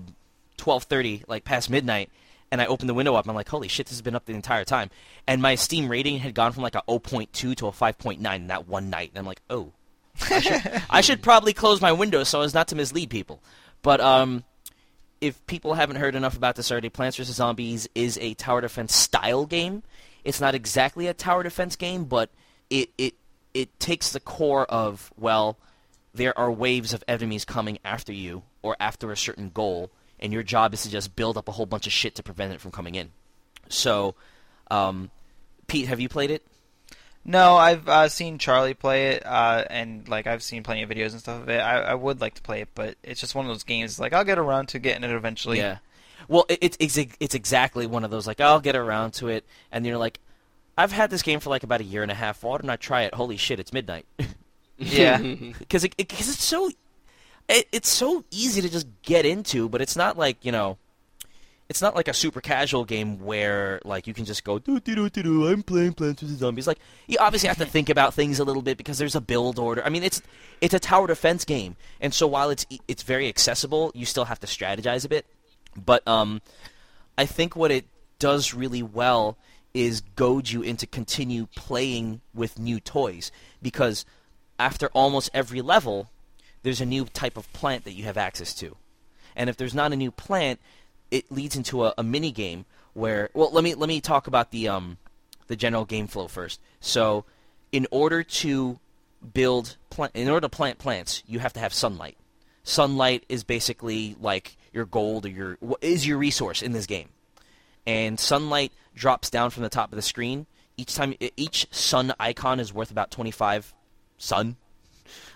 12:30, 0.58 1.24
like 1.28 1.44
past 1.44 1.70
midnight, 1.70 2.10
and 2.56 2.62
I 2.62 2.68
opened 2.68 2.90
the 2.90 2.94
window 2.94 3.16
up. 3.16 3.26
And 3.26 3.32
I'm 3.32 3.36
like, 3.36 3.50
holy 3.50 3.68
shit, 3.68 3.88
this 3.88 3.98
has 3.98 4.02
been 4.02 4.16
up 4.16 4.24
the 4.24 4.34
entire 4.34 4.64
time. 4.64 4.90
And 5.28 5.42
my 5.42 5.56
Steam 5.56 5.90
rating 5.90 6.20
had 6.20 6.34
gone 6.34 6.54
from 6.54 6.64
like 6.64 6.76
a 6.76 6.84
0.2 6.88 7.30
to 7.34 7.68
a 7.68 7.72
5.9 7.72 8.34
in 8.34 8.48
that 8.48 8.66
one 8.66 8.90
night. 8.90 9.10
And 9.10 9.20
I'm 9.20 9.26
like, 9.26 9.42
oh, 9.50 9.74
I 10.30 10.40
should, 10.40 10.84
I 10.90 11.02
should 11.02 11.22
probably 11.22 11.52
close 11.52 11.82
my 11.82 11.92
window 11.92 12.24
so 12.24 12.40
as 12.42 12.54
not 12.54 12.70
to 12.70 12.76
mislead 12.78 13.10
people. 13.10 13.44
But 13.82 14.00
um, 14.00 14.46
if 15.20 15.46
people 15.48 15.74
haven't 15.74 15.98
heard 15.98 16.16
enough 16.16 16.38
about 16.38 16.56
this 16.56 16.72
already, 16.72 16.88
Plants 16.88 17.18
vs 17.18 17.36
Zombies 17.36 17.90
is 17.94 18.18
a 18.22 18.34
tower 18.36 18.62
defense 18.62 18.96
style 18.96 19.46
game. 19.46 19.84
It's 20.24 20.40
not 20.40 20.56
exactly 20.56 21.08
a 21.08 21.14
tower 21.14 21.44
defense 21.44 21.76
game, 21.76 22.06
but 22.06 22.30
it 22.70 22.90
it 22.98 23.16
it 23.54 23.78
takes 23.82 24.14
the 24.14 24.22
core 24.22 24.66
of 24.66 25.12
well, 25.18 25.58
there 26.14 26.38
are 26.40 26.50
waves 26.50 26.94
of 26.94 27.04
enemies 27.06 27.44
coming 27.44 27.80
after 27.84 28.14
you 28.14 28.44
or 28.62 28.78
after 28.80 29.12
a 29.12 29.18
certain 29.18 29.50
goal, 29.50 29.92
and 30.20 30.34
your 30.34 30.44
job 30.44 30.74
is 30.74 30.84
to 30.84 30.90
just 30.90 31.16
build 31.16 31.38
up 31.38 31.48
a 31.48 31.52
whole 31.52 31.66
bunch 31.66 31.88
of 31.88 31.94
shit 31.94 32.16
to 32.16 32.24
prevent 32.24 32.54
it 32.54 32.62
from 32.62 32.72
coming 32.72 32.96
in. 32.96 33.12
So, 33.70 34.16
um, 34.72 35.12
Pete, 35.68 35.88
have 35.88 36.00
you 36.00 36.10
played 36.10 36.32
it? 36.32 36.46
No, 37.28 37.56
I've 37.56 37.90
uh, 37.90 38.08
seen 38.08 38.38
Charlie 38.38 38.76
play 38.76 39.08
it, 39.14 39.26
uh, 39.26 39.66
and 39.70 40.08
like 40.08 40.28
I've 40.28 40.44
seen 40.44 40.62
plenty 40.62 40.84
of 40.84 40.90
videos 40.90 41.12
and 41.12 41.20
stuff 41.20 41.42
of 41.42 41.50
it. 41.50 41.58
I, 41.58 41.82
I 41.82 41.94
would 41.96 42.22
like 42.22 42.36
to 42.36 42.42
play 42.42 42.62
it, 42.62 42.70
but 42.76 42.98
it's 43.02 43.20
just 43.20 43.34
one 43.34 43.46
of 43.46 43.50
those 43.50 43.64
games. 43.64 44.00
Like 44.00 44.14
I'll 44.14 44.24
get 44.24 44.38
around 44.38 44.68
to 44.70 44.80
getting 44.80 45.04
it 45.04 45.10
eventually. 45.10 45.58
Yeah. 45.58 45.80
Well, 46.28 46.46
it, 46.50 46.60
it's 46.62 46.78
it's 46.80 47.16
it's 47.20 47.34
exactly 47.34 47.88
one 47.88 48.04
of 48.04 48.12
those 48.12 48.28
like 48.28 48.40
I'll 48.40 48.60
get 48.60 48.76
around 48.76 49.12
to 49.16 49.30
it, 49.30 49.44
and 49.72 49.86
you're 49.88 49.98
like, 49.98 50.20
I've 50.78 50.92
had 50.92 51.10
this 51.10 51.24
game 51.24 51.40
for 51.40 51.50
like 51.50 51.64
about 51.64 51.82
a 51.82 51.84
year 51.84 52.04
and 52.04 52.12
a 52.12 52.16
half. 52.16 52.44
Why 52.44 52.58
didn't 52.58 52.70
I 52.70 52.76
try 52.76 53.04
it? 53.04 53.16
Holy 53.16 53.38
shit, 53.38 53.60
it's 53.60 53.74
midnight. 53.74 54.06
Yeah. 54.78 55.18
Because 55.60 55.84
it, 55.84 55.96
it, 55.98 56.12
it's 56.12 56.44
so 56.44 56.70
it, 57.48 57.68
it's 57.72 57.90
so 57.90 58.24
easy 58.32 58.62
to 58.62 58.70
just 58.70 58.88
get 59.02 59.26
into, 59.26 59.70
but 59.70 59.82
it's 59.82 59.96
not 59.96 60.18
like 60.18 60.44
you 60.44 60.52
know. 60.52 60.78
It's 61.68 61.82
not 61.82 61.96
like 61.96 62.08
a 62.08 62.14
super 62.14 62.42
casual 62.42 62.86
game 62.86 63.18
where 63.18 63.82
like 63.84 64.06
you 64.06 64.14
can 64.14 64.24
just 64.24 64.44
go 64.44 64.60
do 64.60 64.80
do 64.80 64.94
do 64.94 65.10
do 65.10 65.24
do. 65.24 65.48
I'm 65.48 65.64
playing 65.64 65.94
Plants 65.94 66.22
vs 66.22 66.38
Zombies. 66.38 66.68
Like 66.68 66.78
you 67.08 67.18
obviously 67.20 67.48
have 67.48 67.58
to 67.58 67.66
think 67.66 67.90
about 67.90 68.14
things 68.14 68.38
a 68.38 68.44
little 68.44 68.62
bit 68.62 68.78
because 68.78 69.00
there's 69.00 69.16
a 69.16 69.22
build 69.22 69.58
order. 69.58 69.84
I 69.84 69.90
mean, 69.90 70.04
it's 70.04 70.22
it's 70.62 70.76
a 70.76 70.80
tower 70.80 71.08
defense 71.08 71.44
game, 71.44 71.76
and 72.00 72.14
so 72.14 72.28
while 72.28 72.52
it's 72.52 72.68
it's 72.88 73.02
very 73.02 73.28
accessible, 73.28 73.92
you 73.96 74.06
still 74.06 74.26
have 74.26 74.40
to 74.42 74.48
strategize 74.48 75.06
a 75.06 75.10
bit. 75.10 75.26
But 75.76 76.08
um, 76.08 76.44
I 77.18 77.26
think 77.26 77.56
what 77.56 77.72
it 77.72 77.86
does 78.20 78.54
really 78.54 78.84
well 78.84 79.38
is 79.74 80.02
goad 80.16 80.50
you 80.50 80.62
into 80.62 80.88
continue 80.88 81.48
playing 81.56 82.22
with 82.34 82.58
new 82.58 82.80
toys 82.80 83.32
because 83.62 84.06
after 84.58 84.88
almost 84.94 85.30
every 85.34 85.62
level, 85.62 86.10
there's 86.66 86.82
a 86.82 86.86
new 86.86 87.06
type 87.06 87.38
of 87.38 87.52
plant 87.54 87.84
that 87.86 87.94
you 87.94 88.04
have 88.06 88.18
access 88.18 88.54
to, 88.56 88.76
and 89.36 89.50
if 89.50 89.56
there's 89.56 89.76
not 89.76 89.94
a 89.94 89.96
new 89.96 90.12
plant, 90.12 90.60
it 91.12 91.32
leads 91.32 91.56
into 91.56 91.86
a, 91.86 91.94
a 91.98 92.04
mini 92.04 92.32
game 92.32 92.66
where 92.94 93.30
well 93.34 93.52
let 93.52 93.64
me 93.64 93.76
let 93.76 93.88
me 93.88 94.02
talk 94.02 94.26
about 94.26 94.52
the 94.52 94.68
um 94.68 94.98
the 95.48 95.56
general 95.56 95.86
game 95.86 96.08
flow 96.08 96.28
first. 96.28 96.60
So 96.80 97.26
in 97.72 97.88
order 97.92 98.24
to 98.24 98.80
build 99.34 99.78
plant 99.90 100.14
in 100.16 100.28
order 100.28 100.42
to 100.42 100.50
plant 100.50 100.80
plants, 100.80 101.24
you 101.28 101.40
have 101.40 101.54
to 101.54 101.60
have 101.60 101.74
sunlight. 101.74 102.18
Sunlight 102.64 103.26
is 103.30 103.44
basically 103.44 104.16
like 104.20 104.58
your 104.74 104.86
gold 104.86 105.26
or 105.26 105.30
your 105.30 105.58
wh- 105.66 105.82
is 105.82 106.08
your 106.08 106.18
resource 106.18 106.62
in 106.62 106.72
this 106.72 106.86
game. 106.86 107.10
And 107.86 108.20
sunlight 108.20 108.72
drops 108.96 109.30
down 109.30 109.52
from 109.52 109.64
the 109.64 109.70
top 109.70 109.92
of 109.92 109.96
the 109.96 110.02
screen. 110.02 110.48
Each 110.78 110.96
time 110.96 111.14
each 111.38 111.68
sun 111.72 112.14
icon 112.20 112.60
is 112.60 112.74
worth 112.74 112.92
about 112.92 113.12
25 113.12 113.74
sun 114.18 114.58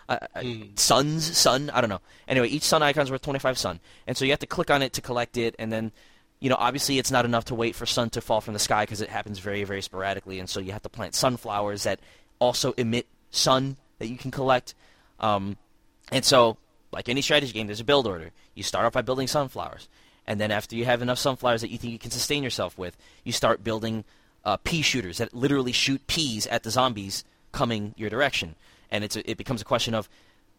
uh, 0.09 0.17
uh, 0.35 0.43
suns, 0.75 1.37
sun. 1.37 1.69
I 1.69 1.79
don't 1.79 1.89
know. 1.89 2.01
Anyway, 2.27 2.49
each 2.49 2.63
sun 2.63 2.83
icon 2.83 3.03
is 3.03 3.11
worth 3.11 3.21
25 3.21 3.57
sun, 3.57 3.79
and 4.07 4.17
so 4.17 4.25
you 4.25 4.31
have 4.31 4.39
to 4.39 4.47
click 4.47 4.69
on 4.69 4.81
it 4.81 4.91
to 4.93 5.01
collect 5.01 5.37
it, 5.37 5.55
and 5.57 5.71
then 5.71 5.91
you 6.39 6.49
know, 6.49 6.55
obviously 6.57 6.97
it's 6.97 7.11
not 7.11 7.25
enough 7.25 7.45
to 7.45 7.55
wait 7.55 7.75
for 7.75 7.85
sun 7.85 8.09
to 8.11 8.21
fall 8.21 8.41
from 8.41 8.53
the 8.53 8.59
sky 8.59 8.83
because 8.83 9.01
it 9.01 9.09
happens 9.09 9.39
very, 9.39 9.63
very 9.63 9.81
sporadically, 9.81 10.39
and 10.39 10.49
so 10.49 10.59
you 10.59 10.71
have 10.71 10.81
to 10.81 10.89
plant 10.89 11.13
sunflowers 11.13 11.83
that 11.83 11.99
also 12.39 12.73
emit 12.73 13.07
sun 13.29 13.77
that 13.99 14.07
you 14.07 14.17
can 14.17 14.31
collect. 14.31 14.73
Um, 15.19 15.57
and 16.11 16.23
so, 16.23 16.57
like 16.91 17.09
any 17.09 17.21
strategy 17.21 17.51
game, 17.51 17.67
there's 17.67 17.81
a 17.81 17.85
build 17.85 18.07
order. 18.07 18.31
You 18.55 18.63
start 18.63 18.85
off 18.85 18.93
by 18.93 19.01
building 19.01 19.27
sunflowers, 19.27 19.89
and 20.25 20.39
then 20.39 20.49
after 20.49 20.75
you 20.75 20.85
have 20.85 21.01
enough 21.01 21.19
sunflowers 21.19 21.61
that 21.61 21.69
you 21.69 21.77
think 21.77 21.93
you 21.93 21.99
can 21.99 22.11
sustain 22.11 22.41
yourself 22.41 22.77
with, 22.77 22.97
you 23.23 23.33
start 23.33 23.63
building 23.63 24.05
uh, 24.45 24.57
pea 24.57 24.81
shooters 24.81 25.17
that 25.17 25.33
literally 25.33 25.73
shoot 25.73 26.07
peas 26.07 26.47
at 26.47 26.63
the 26.63 26.71
zombies 26.71 27.25
coming 27.51 27.93
your 27.97 28.09
direction. 28.09 28.55
And 28.91 29.03
it's 29.03 29.15
a, 29.15 29.29
it 29.29 29.37
becomes 29.37 29.61
a 29.61 29.65
question 29.65 29.93
of, 29.93 30.09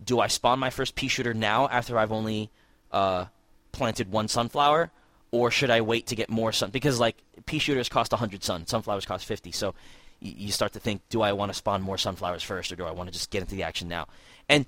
do 0.02 0.20
I 0.20 0.28
spawn 0.28 0.58
my 0.58 0.70
first 0.70 0.94
pea 0.94 1.08
shooter 1.08 1.34
now 1.34 1.68
after 1.68 1.98
I've 1.98 2.12
only 2.12 2.50
uh, 2.92 3.26
planted 3.72 4.10
one 4.10 4.28
sunflower, 4.28 4.90
or 5.30 5.50
should 5.50 5.70
I 5.70 5.80
wait 5.80 6.06
to 6.08 6.16
get 6.16 6.30
more 6.30 6.52
sun? 6.52 6.70
Because 6.70 6.98
like 6.98 7.16
pea 7.46 7.58
shooters 7.58 7.88
cost 7.88 8.12
100 8.12 8.42
sun, 8.42 8.66
sunflowers 8.66 9.04
cost 9.04 9.26
50. 9.26 9.52
So 9.52 9.74
y- 10.22 10.34
you 10.36 10.52
start 10.52 10.72
to 10.72 10.80
think, 10.80 11.02
do 11.08 11.22
I 11.22 11.32
want 11.32 11.50
to 11.50 11.54
spawn 11.54 11.82
more 11.82 11.98
sunflowers 11.98 12.42
first, 12.42 12.72
or 12.72 12.76
do 12.76 12.84
I 12.84 12.90
want 12.90 13.08
to 13.08 13.12
just 13.12 13.30
get 13.30 13.42
into 13.42 13.54
the 13.54 13.62
action 13.62 13.88
now? 13.88 14.06
And 14.48 14.66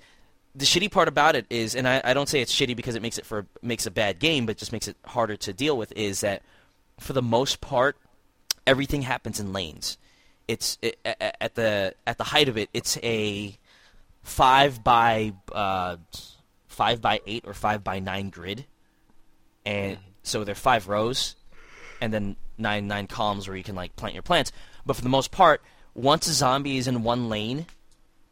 the 0.55 0.65
shitty 0.65 0.91
part 0.91 1.09
about 1.09 1.35
it 1.35 1.47
is, 1.49 1.75
and 1.75 1.89
I, 1.89 2.01
I 2.05 2.15
don't 2.15 2.29
say 2.29 2.41
it's 2.41 2.55
shitty 2.55 2.77
because 2.77 2.95
it 2.95 3.03
makes 3.03 3.19
it 3.19 3.25
for 3.25 3.47
makes 3.63 3.87
a 3.87 3.91
bad 3.91 4.19
game, 4.19 4.45
but 4.45 4.59
just 4.59 4.73
makes 4.73 4.87
it 4.87 4.97
harder 5.07 5.37
to 5.37 5.53
deal 5.53 5.77
with. 5.77 5.93
Is 5.97 6.21
that 6.21 6.43
for 7.01 7.15
the 7.15 7.23
most 7.23 7.61
part, 7.61 7.97
everything 8.67 9.03
happens 9.03 9.41
in 9.41 9.53
lanes. 9.53 9.97
It's 10.53 10.79
it, 10.83 10.99
at 11.05 11.55
the 11.55 11.95
at 12.07 12.19
the 12.19 12.25
height 12.25 12.49
of 12.49 12.57
it, 12.59 12.69
it's 12.75 12.99
a 13.03 13.57
five 14.23 14.85
by 14.85 15.33
uh, 15.51 15.97
five 16.69 17.01
by 17.01 17.21
eight 17.27 17.45
or 17.47 17.55
five 17.55 17.83
by 17.83 18.01
nine 18.01 18.29
grid, 18.29 18.67
and 19.65 19.97
so 20.23 20.45
there 20.45 20.53
are 20.53 20.67
five 20.71 20.89
rows, 20.89 21.37
and 22.03 22.13
then 22.13 22.37
nine 22.59 22.87
nine 22.87 23.07
columns 23.07 23.49
where 23.49 23.57
you 23.57 23.65
can 23.65 23.75
like 23.75 23.97
plant 23.97 24.15
your 24.15 24.23
plants. 24.23 24.53
But 24.85 24.97
for 24.97 25.03
the 25.03 25.09
most 25.09 25.31
part, 25.31 25.63
once 25.95 26.27
a 26.29 26.33
zombie 26.33 26.77
is 26.77 26.87
in 26.87 27.03
one 27.03 27.31
lane, 27.31 27.65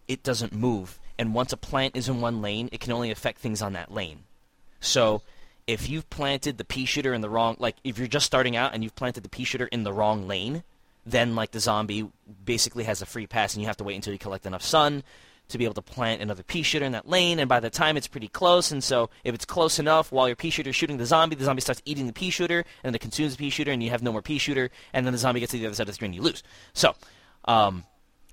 it 0.07 0.23
doesn't 0.23 0.53
move, 0.53 0.99
and 1.19 1.33
once 1.33 1.55
a 1.55 1.57
plant 1.57 1.97
is 1.97 2.07
in 2.07 2.21
one 2.21 2.43
lane, 2.43 2.69
it 2.71 2.81
can 2.81 2.93
only 2.93 3.11
affect 3.11 3.39
things 3.39 3.63
on 3.63 3.73
that 3.73 3.91
lane. 3.91 4.25
So 4.81 5.23
if 5.67 5.89
you've 5.89 6.11
planted 6.11 6.59
the 6.59 6.65
pea 6.65 6.85
shooter 6.85 7.15
in 7.15 7.23
the 7.23 7.31
wrong, 7.31 7.57
like 7.59 7.77
if 7.83 7.97
you're 7.99 8.09
just 8.09 8.27
starting 8.27 8.57
out 8.57 8.75
and 8.75 8.83
you've 8.83 8.97
planted 8.97 9.23
the 9.23 9.29
pea 9.29 9.45
shooter 9.45 9.67
in 9.67 9.85
the 9.85 9.93
wrong 9.93 10.27
lane, 10.29 10.65
then 11.11 11.35
like 11.35 11.51
the 11.51 11.61
zombie 11.61 12.09
basically 12.45 12.85
has 12.85 13.03
a 13.03 13.07
free 13.07 13.27
pass, 13.27 13.55
and 13.55 13.63
you 13.63 13.67
have 13.67 13.77
to 13.79 13.85
wait 13.85 13.97
until 13.97 14.13
you 14.13 14.19
collect 14.19 14.47
enough 14.47 14.63
sun 14.63 15.03
to 15.49 15.59
be 15.59 15.65
able 15.65 15.75
to 15.75 15.83
plant 15.83 16.23
another 16.23 16.43
pea 16.43 16.63
shooter 16.63 16.85
in 16.85 16.93
that 16.93 17.09
lane. 17.09 17.39
And 17.41 17.49
by 17.49 17.61
the 17.61 17.71
time 17.71 17.97
it's 17.97 18.07
pretty 18.07 18.29
close, 18.29 18.71
and 18.71 18.83
so 18.83 19.11
if 19.25 19.35
it's 19.35 19.45
close 19.45 19.79
enough, 19.79 20.13
while 20.13 20.29
your 20.29 20.37
pea 20.37 20.51
shooter 20.51 20.71
is 20.71 20.77
shooting 20.77 20.97
the 20.97 21.07
zombie, 21.07 21.37
the 21.37 21.45
zombie 21.45 21.61
starts 21.61 21.83
eating 21.85 22.07
the 22.07 22.13
pea 22.13 22.31
shooter, 22.31 22.65
and 22.85 22.95
it 22.95 23.01
consumes 23.01 23.37
the 23.37 23.39
pea 23.39 23.51
shooter, 23.51 23.73
and 23.73 23.83
you 23.83 23.91
have 23.91 24.03
no 24.03 24.13
more 24.13 24.23
pea 24.23 24.39
shooter, 24.39 24.71
and 24.93 25.05
then 25.05 25.13
the 25.13 25.19
zombie 25.19 25.41
gets 25.41 25.53
to 25.53 25.59
the 25.59 25.67
other 25.67 25.75
side 25.75 25.83
of 25.83 25.89
the 25.89 25.95
screen, 25.95 26.13
you 26.13 26.23
lose. 26.23 26.43
So. 26.73 26.95
Um, 27.47 27.85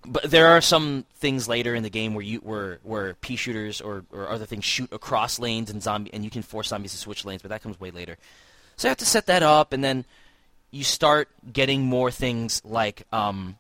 but 0.05 0.23
there 0.23 0.47
are 0.47 0.61
some 0.61 1.05
things 1.15 1.47
later 1.47 1.75
in 1.75 1.83
the 1.83 1.89
game 1.89 2.13
where 2.13 2.23
you 2.23 2.39
where 2.39 2.79
where 2.83 3.15
pea 3.15 3.35
shooters 3.35 3.81
or, 3.81 4.05
or 4.11 4.29
other 4.29 4.45
things 4.45 4.63
shoot 4.63 4.91
across 4.93 5.37
lanes 5.37 5.69
and 5.69 5.83
zombie 5.83 6.13
and 6.13 6.23
you 6.23 6.29
can 6.29 6.41
force 6.43 6.69
zombies 6.69 6.91
to 6.91 6.97
switch 6.97 7.25
lanes, 7.25 7.41
but 7.41 7.49
that 7.49 7.61
comes 7.61 7.79
way 7.79 7.91
later. 7.91 8.17
So 8.77 8.87
you 8.87 8.89
have 8.89 8.97
to 8.99 9.05
set 9.05 9.25
that 9.25 9.43
up, 9.43 9.73
and 9.73 9.83
then 9.83 10.05
you 10.71 10.83
start 10.83 11.29
getting 11.51 11.83
more 11.83 12.11
things 12.11 12.61
like 12.65 13.03
um, 13.11 13.57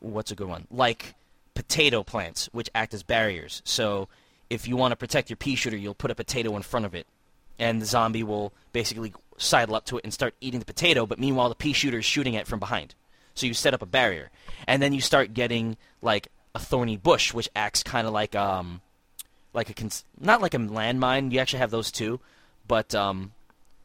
what's 0.00 0.30
a 0.30 0.34
good 0.34 0.48
one? 0.48 0.66
Like 0.70 1.14
potato 1.54 2.02
plants, 2.02 2.48
which 2.52 2.70
act 2.74 2.94
as 2.94 3.02
barriers. 3.02 3.62
So 3.64 4.08
if 4.50 4.68
you 4.68 4.76
want 4.76 4.92
to 4.92 4.96
protect 4.96 5.30
your 5.30 5.36
pea 5.36 5.56
shooter, 5.56 5.76
you'll 5.76 5.94
put 5.94 6.10
a 6.10 6.14
potato 6.14 6.54
in 6.56 6.62
front 6.62 6.86
of 6.86 6.94
it, 6.94 7.06
and 7.58 7.80
the 7.80 7.86
zombie 7.86 8.22
will 8.22 8.52
basically 8.72 9.12
sidle 9.36 9.74
up 9.74 9.84
to 9.86 9.98
it 9.98 10.04
and 10.04 10.12
start 10.12 10.34
eating 10.40 10.60
the 10.60 10.66
potato. 10.66 11.06
But 11.06 11.18
meanwhile, 11.18 11.48
the 11.48 11.54
pea 11.54 11.72
shooter 11.72 11.98
is 11.98 12.04
shooting 12.04 12.34
it 12.34 12.46
from 12.46 12.60
behind. 12.60 12.94
So 13.34 13.46
you 13.46 13.54
set 13.54 13.74
up 13.74 13.82
a 13.82 13.86
barrier, 13.86 14.30
and 14.66 14.80
then 14.80 14.92
you 14.92 15.00
start 15.00 15.34
getting 15.34 15.76
like 16.02 16.28
a 16.54 16.58
thorny 16.58 16.96
bush, 16.96 17.34
which 17.34 17.48
acts 17.56 17.82
kind 17.82 18.06
of 18.06 18.12
like 18.12 18.36
um, 18.36 18.80
like 19.52 19.70
a 19.70 19.74
cons- 19.74 20.04
not 20.20 20.40
like 20.40 20.54
a 20.54 20.58
landmine. 20.58 21.32
You 21.32 21.40
actually 21.40 21.58
have 21.60 21.72
those 21.72 21.90
too, 21.90 22.20
but 22.68 22.94
um, 22.94 23.32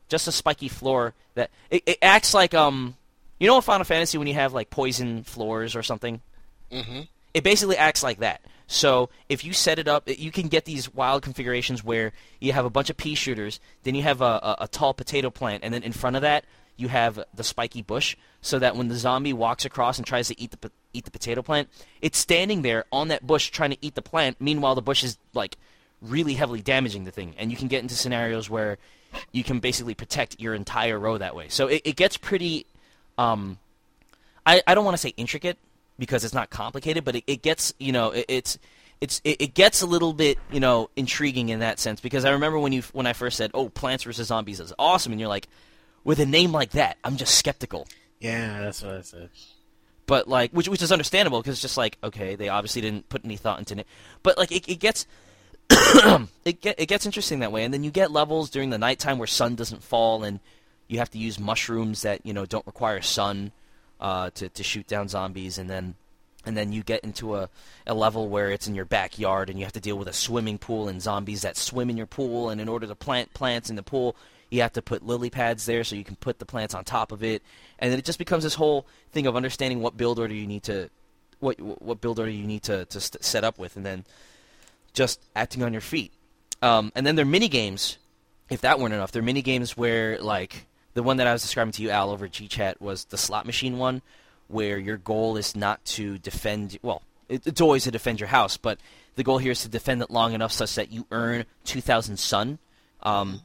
just 0.09 0.27
a 0.27 0.31
spiky 0.31 0.67
floor 0.67 1.13
that 1.35 1.49
it, 1.69 1.83
it 1.85 1.97
acts 2.01 2.33
like 2.33 2.53
um, 2.53 2.95
you 3.39 3.47
know, 3.47 3.55
in 3.55 3.61
Final 3.61 3.85
Fantasy 3.85 4.17
when 4.17 4.27
you 4.27 4.33
have 4.33 4.53
like 4.53 4.69
poison 4.69 5.23
floors 5.23 5.75
or 5.75 5.83
something. 5.83 6.21
Mm-hmm. 6.71 7.01
It 7.33 7.43
basically 7.43 7.77
acts 7.77 8.03
like 8.03 8.19
that. 8.19 8.41
So 8.67 9.09
if 9.29 9.43
you 9.43 9.53
set 9.53 9.79
it 9.79 9.87
up, 9.87 10.03
you 10.07 10.31
can 10.31 10.47
get 10.47 10.65
these 10.65 10.93
wild 10.93 11.23
configurations 11.23 11.83
where 11.83 12.11
you 12.39 12.53
have 12.53 12.65
a 12.65 12.69
bunch 12.69 12.91
of 12.91 12.97
pea 12.97 13.15
shooters, 13.15 13.59
then 13.83 13.95
you 13.95 14.03
have 14.03 14.21
a, 14.21 14.25
a, 14.25 14.55
a 14.61 14.67
tall 14.67 14.93
potato 14.93 15.31
plant, 15.31 15.63
and 15.63 15.73
then 15.73 15.81
in 15.81 15.91
front 15.91 16.15
of 16.15 16.21
that 16.21 16.45
you 16.77 16.87
have 16.87 17.19
the 17.33 17.43
spiky 17.43 17.81
bush, 17.81 18.15
so 18.41 18.57
that 18.59 18.75
when 18.75 18.87
the 18.87 18.95
zombie 18.95 19.33
walks 19.33 19.65
across 19.65 19.97
and 19.97 20.05
tries 20.07 20.27
to 20.27 20.39
eat 20.39 20.51
the 20.51 20.71
eat 20.93 21.05
the 21.05 21.11
potato 21.11 21.41
plant, 21.41 21.67
it's 22.01 22.17
standing 22.17 22.61
there 22.61 22.85
on 22.91 23.07
that 23.07 23.25
bush 23.25 23.49
trying 23.49 23.71
to 23.71 23.77
eat 23.81 23.95
the 23.95 24.01
plant. 24.01 24.37
Meanwhile, 24.39 24.75
the 24.75 24.81
bush 24.81 25.03
is 25.03 25.17
like 25.33 25.57
really 26.01 26.35
heavily 26.35 26.61
damaging 26.61 27.05
the 27.05 27.11
thing, 27.11 27.35
and 27.37 27.51
you 27.51 27.57
can 27.57 27.67
get 27.67 27.81
into 27.81 27.95
scenarios 27.95 28.49
where 28.49 28.77
you 29.31 29.43
can 29.43 29.59
basically 29.59 29.93
protect 29.93 30.39
your 30.39 30.53
entire 30.55 30.97
row 30.99 31.17
that 31.17 31.35
way. 31.35 31.47
So 31.49 31.67
it, 31.67 31.81
it 31.85 31.95
gets 31.95 32.17
pretty. 32.17 32.65
Um, 33.17 33.57
I, 34.45 34.61
I 34.65 34.73
don't 34.75 34.85
want 34.85 34.93
to 34.95 34.99
say 35.01 35.09
intricate 35.17 35.57
because 35.97 36.23
it's 36.23 36.33
not 36.33 36.49
complicated, 36.49 37.03
but 37.05 37.15
it, 37.17 37.23
it 37.27 37.41
gets 37.41 37.73
you 37.79 37.91
know 37.91 38.11
it, 38.11 38.25
it's 38.27 38.57
it's 39.01 39.21
it, 39.23 39.41
it 39.41 39.53
gets 39.53 39.81
a 39.81 39.85
little 39.85 40.13
bit 40.13 40.37
you 40.51 40.59
know 40.59 40.89
intriguing 40.95 41.49
in 41.49 41.59
that 41.59 41.79
sense 41.79 41.99
because 42.01 42.25
I 42.25 42.31
remember 42.31 42.59
when 42.59 42.71
you 42.73 42.81
when 42.93 43.05
I 43.07 43.13
first 43.13 43.37
said 43.37 43.51
oh 43.53 43.69
Plants 43.69 44.03
vs 44.03 44.27
Zombies 44.27 44.59
is 44.59 44.73
awesome 44.79 45.11
and 45.11 45.19
you're 45.19 45.29
like 45.29 45.47
with 46.03 46.19
a 46.19 46.25
name 46.25 46.51
like 46.51 46.71
that 46.71 46.97
I'm 47.03 47.17
just 47.17 47.35
skeptical 47.35 47.87
Yeah, 48.19 48.61
that's 48.61 48.81
what 48.83 48.95
I 48.95 49.01
said. 49.01 49.29
but 50.05 50.27
like 50.27 50.51
which 50.51 50.67
which 50.67 50.81
is 50.81 50.91
understandable 50.91 51.39
because 51.41 51.53
it's 51.55 51.61
just 51.61 51.77
like 51.77 51.97
okay 52.03 52.35
they 52.35 52.49
obviously 52.49 52.81
didn't 52.81 53.07
put 53.09 53.23
any 53.23 53.37
thought 53.37 53.59
into 53.59 53.77
it 53.77 53.87
but 54.23 54.37
like 54.37 54.51
it, 54.51 54.67
it 54.67 54.79
gets 54.79 55.05
it 56.45 56.61
get 56.61 56.79
it 56.79 56.87
gets 56.87 57.05
interesting 57.05 57.39
that 57.39 57.51
way 57.51 57.63
and 57.63 57.73
then 57.73 57.83
you 57.83 57.91
get 57.91 58.11
levels 58.11 58.49
during 58.49 58.69
the 58.69 58.77
nighttime 58.77 59.17
where 59.17 59.27
sun 59.27 59.55
doesn't 59.55 59.83
fall 59.83 60.23
and 60.23 60.39
you 60.87 60.97
have 60.97 61.09
to 61.11 61.17
use 61.17 61.39
mushrooms 61.39 62.01
that 62.01 62.25
you 62.25 62.33
know 62.33 62.45
don't 62.45 62.65
require 62.65 63.01
sun 63.01 63.51
uh, 63.99 64.29
to 64.31 64.49
to 64.49 64.63
shoot 64.63 64.87
down 64.87 65.07
zombies 65.07 65.57
and 65.57 65.69
then 65.69 65.95
and 66.45 66.55
then 66.55 66.71
you 66.71 66.83
get 66.83 67.03
into 67.03 67.35
a, 67.35 67.49
a 67.85 67.93
level 67.93 68.29
where 68.29 68.49
it's 68.49 68.67
in 68.67 68.73
your 68.73 68.85
backyard 68.85 69.49
and 69.49 69.59
you 69.59 69.65
have 69.65 69.73
to 69.73 69.79
deal 69.79 69.97
with 69.97 70.07
a 70.07 70.13
swimming 70.13 70.57
pool 70.57 70.87
and 70.87 71.01
zombies 71.01 71.41
that 71.41 71.57
swim 71.57 71.89
in 71.89 71.97
your 71.97 72.07
pool 72.07 72.49
and 72.49 72.61
in 72.61 72.69
order 72.69 72.87
to 72.87 72.95
plant 72.95 73.33
plants 73.33 73.69
in 73.69 73.75
the 73.75 73.83
pool 73.83 74.15
you 74.49 74.61
have 74.61 74.73
to 74.73 74.81
put 74.81 75.05
lily 75.05 75.29
pads 75.29 75.65
there 75.65 75.83
so 75.83 75.95
you 75.95 76.03
can 76.03 76.15
put 76.15 76.39
the 76.39 76.45
plants 76.45 76.73
on 76.73 76.83
top 76.83 77.11
of 77.11 77.23
it 77.23 77.43
and 77.77 77.91
then 77.91 77.99
it 77.99 78.05
just 78.05 78.19
becomes 78.19 78.43
this 78.43 78.55
whole 78.55 78.85
thing 79.11 79.27
of 79.27 79.35
understanding 79.35 79.81
what 79.81 79.97
build 79.97 80.17
order 80.17 80.33
you 80.33 80.47
need 80.47 80.63
to 80.63 80.89
what 81.39 81.59
what 81.59 82.01
build 82.01 82.19
order 82.19 82.31
you 82.31 82.47
need 82.47 82.63
to, 82.63 82.85
to 82.85 82.99
st- 82.99 83.23
set 83.23 83.43
up 83.43 83.59
with 83.59 83.75
and 83.75 83.85
then 83.85 84.05
just 84.93 85.21
acting 85.35 85.63
on 85.63 85.73
your 85.73 85.81
feet. 85.81 86.11
Um, 86.61 86.91
and 86.95 87.05
then 87.05 87.15
there 87.15 87.23
are 87.23 87.29
mini 87.29 87.47
games 87.47 87.97
if 88.49 88.61
that 88.61 88.79
weren't 88.79 88.93
enough 88.93 89.11
there 89.11 89.21
are 89.21 89.25
mini 89.25 89.41
games 89.41 89.77
where 89.77 90.19
like 90.19 90.65
the 90.93 91.03
one 91.03 91.17
that 91.17 91.27
I 91.27 91.33
was 91.33 91.41
describing 91.41 91.71
to 91.73 91.83
you 91.83 91.89
Al 91.89 92.09
over 92.09 92.27
GChat 92.27 92.81
was 92.81 93.05
the 93.05 93.17
slot 93.17 93.45
machine 93.45 93.77
one 93.77 94.01
where 94.47 94.77
your 94.77 94.97
goal 94.97 95.37
is 95.37 95.55
not 95.55 95.83
to 95.85 96.17
defend 96.17 96.77
well 96.81 97.01
it, 97.29 97.45
it's 97.47 97.61
always 97.61 97.83
to 97.83 97.91
defend 97.91 98.19
your 98.19 98.27
house 98.27 98.57
but 98.57 98.79
the 99.15 99.23
goal 99.23 99.37
here 99.37 99.51
is 99.51 99.63
to 99.63 99.69
defend 99.69 100.01
it 100.01 100.09
long 100.09 100.33
enough 100.33 100.51
such 100.53 100.75
that 100.75 100.93
you 100.93 101.05
earn 101.11 101.43
2000 101.65 102.17
sun. 102.17 102.57
Um, 103.03 103.41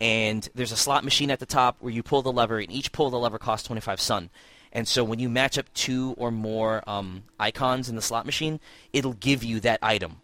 and 0.00 0.48
there's 0.54 0.70
a 0.70 0.76
slot 0.76 1.02
machine 1.02 1.32
at 1.32 1.40
the 1.40 1.46
top 1.46 1.78
where 1.80 1.92
you 1.92 2.04
pull 2.04 2.22
the 2.22 2.30
lever 2.30 2.58
and 2.58 2.70
each 2.70 2.92
pull 2.92 3.06
of 3.06 3.12
the 3.12 3.18
lever 3.18 3.38
costs 3.38 3.66
25 3.66 4.00
sun. 4.00 4.30
And 4.72 4.86
so 4.86 5.02
when 5.02 5.18
you 5.18 5.28
match 5.28 5.58
up 5.58 5.72
two 5.74 6.14
or 6.16 6.30
more 6.30 6.88
um, 6.88 7.24
icons 7.40 7.88
in 7.88 7.96
the 7.96 8.02
slot 8.02 8.24
machine 8.24 8.60
it'll 8.92 9.14
give 9.14 9.42
you 9.42 9.58
that 9.60 9.80
item 9.82 10.20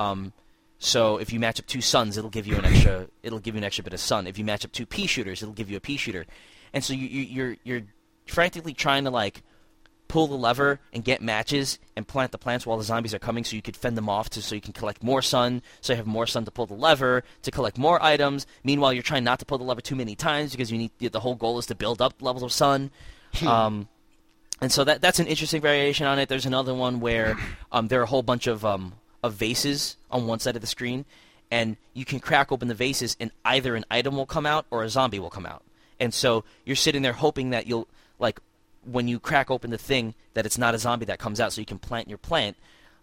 um, 0.00 0.32
so 0.78 1.18
if 1.18 1.30
you 1.32 1.38
match 1.38 1.60
up 1.60 1.66
two 1.66 1.82
suns, 1.82 2.16
it'll 2.16 2.30
give 2.30 2.46
you 2.46 2.56
an 2.56 2.64
extra. 2.64 3.06
It'll 3.22 3.38
give 3.38 3.54
you 3.54 3.58
an 3.58 3.64
extra 3.64 3.84
bit 3.84 3.92
of 3.92 4.00
sun. 4.00 4.26
If 4.26 4.38
you 4.38 4.44
match 4.44 4.64
up 4.64 4.72
two 4.72 4.86
pea 4.86 5.06
shooters, 5.06 5.42
it'll 5.42 5.54
give 5.54 5.70
you 5.70 5.76
a 5.76 5.80
pea 5.80 5.98
shooter. 5.98 6.24
And 6.72 6.82
so 6.82 6.94
you, 6.94 7.06
you, 7.06 7.22
you're 7.22 7.56
you're 7.64 7.82
frantically 8.26 8.72
trying 8.72 9.04
to 9.04 9.10
like 9.10 9.42
pull 10.08 10.26
the 10.26 10.34
lever 10.34 10.80
and 10.92 11.04
get 11.04 11.20
matches 11.20 11.78
and 11.96 12.08
plant 12.08 12.32
the 12.32 12.38
plants 12.38 12.66
while 12.66 12.78
the 12.78 12.82
zombies 12.84 13.12
are 13.12 13.18
coming, 13.18 13.44
so 13.44 13.56
you 13.56 13.62
could 13.62 13.76
fend 13.76 13.96
them 13.96 14.08
off 14.08 14.30
to 14.30 14.40
so 14.40 14.54
you 14.54 14.60
can 14.62 14.72
collect 14.72 15.02
more 15.02 15.20
sun. 15.20 15.60
So 15.82 15.92
you 15.92 15.98
have 15.98 16.06
more 16.06 16.26
sun 16.26 16.46
to 16.46 16.50
pull 16.50 16.66
the 16.66 16.74
lever 16.74 17.24
to 17.42 17.50
collect 17.50 17.76
more 17.76 18.02
items. 18.02 18.46
Meanwhile, 18.64 18.94
you're 18.94 19.02
trying 19.02 19.24
not 19.24 19.38
to 19.40 19.44
pull 19.44 19.58
the 19.58 19.64
lever 19.64 19.82
too 19.82 19.96
many 19.96 20.16
times 20.16 20.52
because 20.52 20.72
you 20.72 20.78
need 20.78 20.92
the 20.98 21.20
whole 21.20 21.34
goal 21.34 21.58
is 21.58 21.66
to 21.66 21.74
build 21.74 22.00
up 22.00 22.22
levels 22.22 22.42
of 22.42 22.52
sun. 22.52 22.90
um, 23.46 23.86
and 24.62 24.72
so 24.72 24.84
that 24.84 25.02
that's 25.02 25.18
an 25.20 25.26
interesting 25.26 25.60
variation 25.60 26.06
on 26.06 26.18
it. 26.18 26.28
There's 26.30 26.46
another 26.46 26.74
one 26.74 27.00
where 27.00 27.36
um, 27.70 27.88
there 27.88 28.00
are 28.00 28.04
a 28.04 28.06
whole 28.06 28.22
bunch 28.22 28.46
of 28.46 28.64
um, 28.64 28.94
of 29.22 29.34
vases 29.34 29.96
on 30.10 30.26
one 30.26 30.38
side 30.38 30.56
of 30.56 30.62
the 30.62 30.66
screen, 30.66 31.04
and 31.50 31.76
you 31.94 32.04
can 32.04 32.20
crack 32.20 32.52
open 32.52 32.68
the 32.68 32.74
vases, 32.74 33.16
and 33.20 33.30
either 33.44 33.74
an 33.74 33.84
item 33.90 34.16
will 34.16 34.26
come 34.26 34.46
out 34.46 34.66
or 34.70 34.82
a 34.82 34.88
zombie 34.88 35.18
will 35.18 35.30
come 35.30 35.46
out. 35.46 35.62
And 35.98 36.14
so 36.14 36.44
you're 36.64 36.76
sitting 36.76 37.02
there 37.02 37.12
hoping 37.12 37.50
that 37.50 37.66
you'll 37.66 37.88
like 38.18 38.40
when 38.84 39.08
you 39.08 39.20
crack 39.20 39.50
open 39.50 39.70
the 39.70 39.78
thing 39.78 40.14
that 40.34 40.46
it's 40.46 40.56
not 40.56 40.74
a 40.74 40.78
zombie 40.78 41.06
that 41.06 41.18
comes 41.18 41.40
out, 41.40 41.52
so 41.52 41.60
you 41.60 41.66
can 41.66 41.78
plant 41.78 42.08
your 42.08 42.18
plant. 42.18 42.56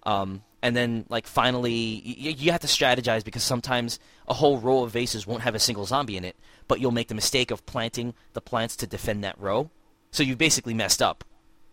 Um, 0.04 0.44
and 0.62 0.76
then 0.76 1.06
like 1.10 1.28
finally 1.28 1.76
you 1.76 2.52
have 2.52 2.62
to 2.62 2.68
strategize 2.68 3.24
because 3.24 3.44
sometimes 3.44 4.00
a 4.28 4.34
whole 4.34 4.58
row 4.58 4.84
of 4.84 4.92
vases 4.92 5.28
won't 5.28 5.44
have 5.44 5.54
a 5.54 5.60
single 5.60 5.86
zombie 5.86 6.18
in 6.18 6.24
it, 6.24 6.36
but 6.68 6.80
you'll 6.80 6.92
make 6.92 7.10
the 7.10 7.16
mistake 7.16 7.52
of 7.52 7.66
planting 7.66 8.14
the 8.34 8.42
plants 8.42 8.76
to 8.78 8.88
defend 8.88 9.24
that 9.24 9.40
row. 9.40 9.70
So 10.12 10.24
you've 10.24 10.38
basically 10.38 10.74
messed 10.74 11.02
up 11.02 11.24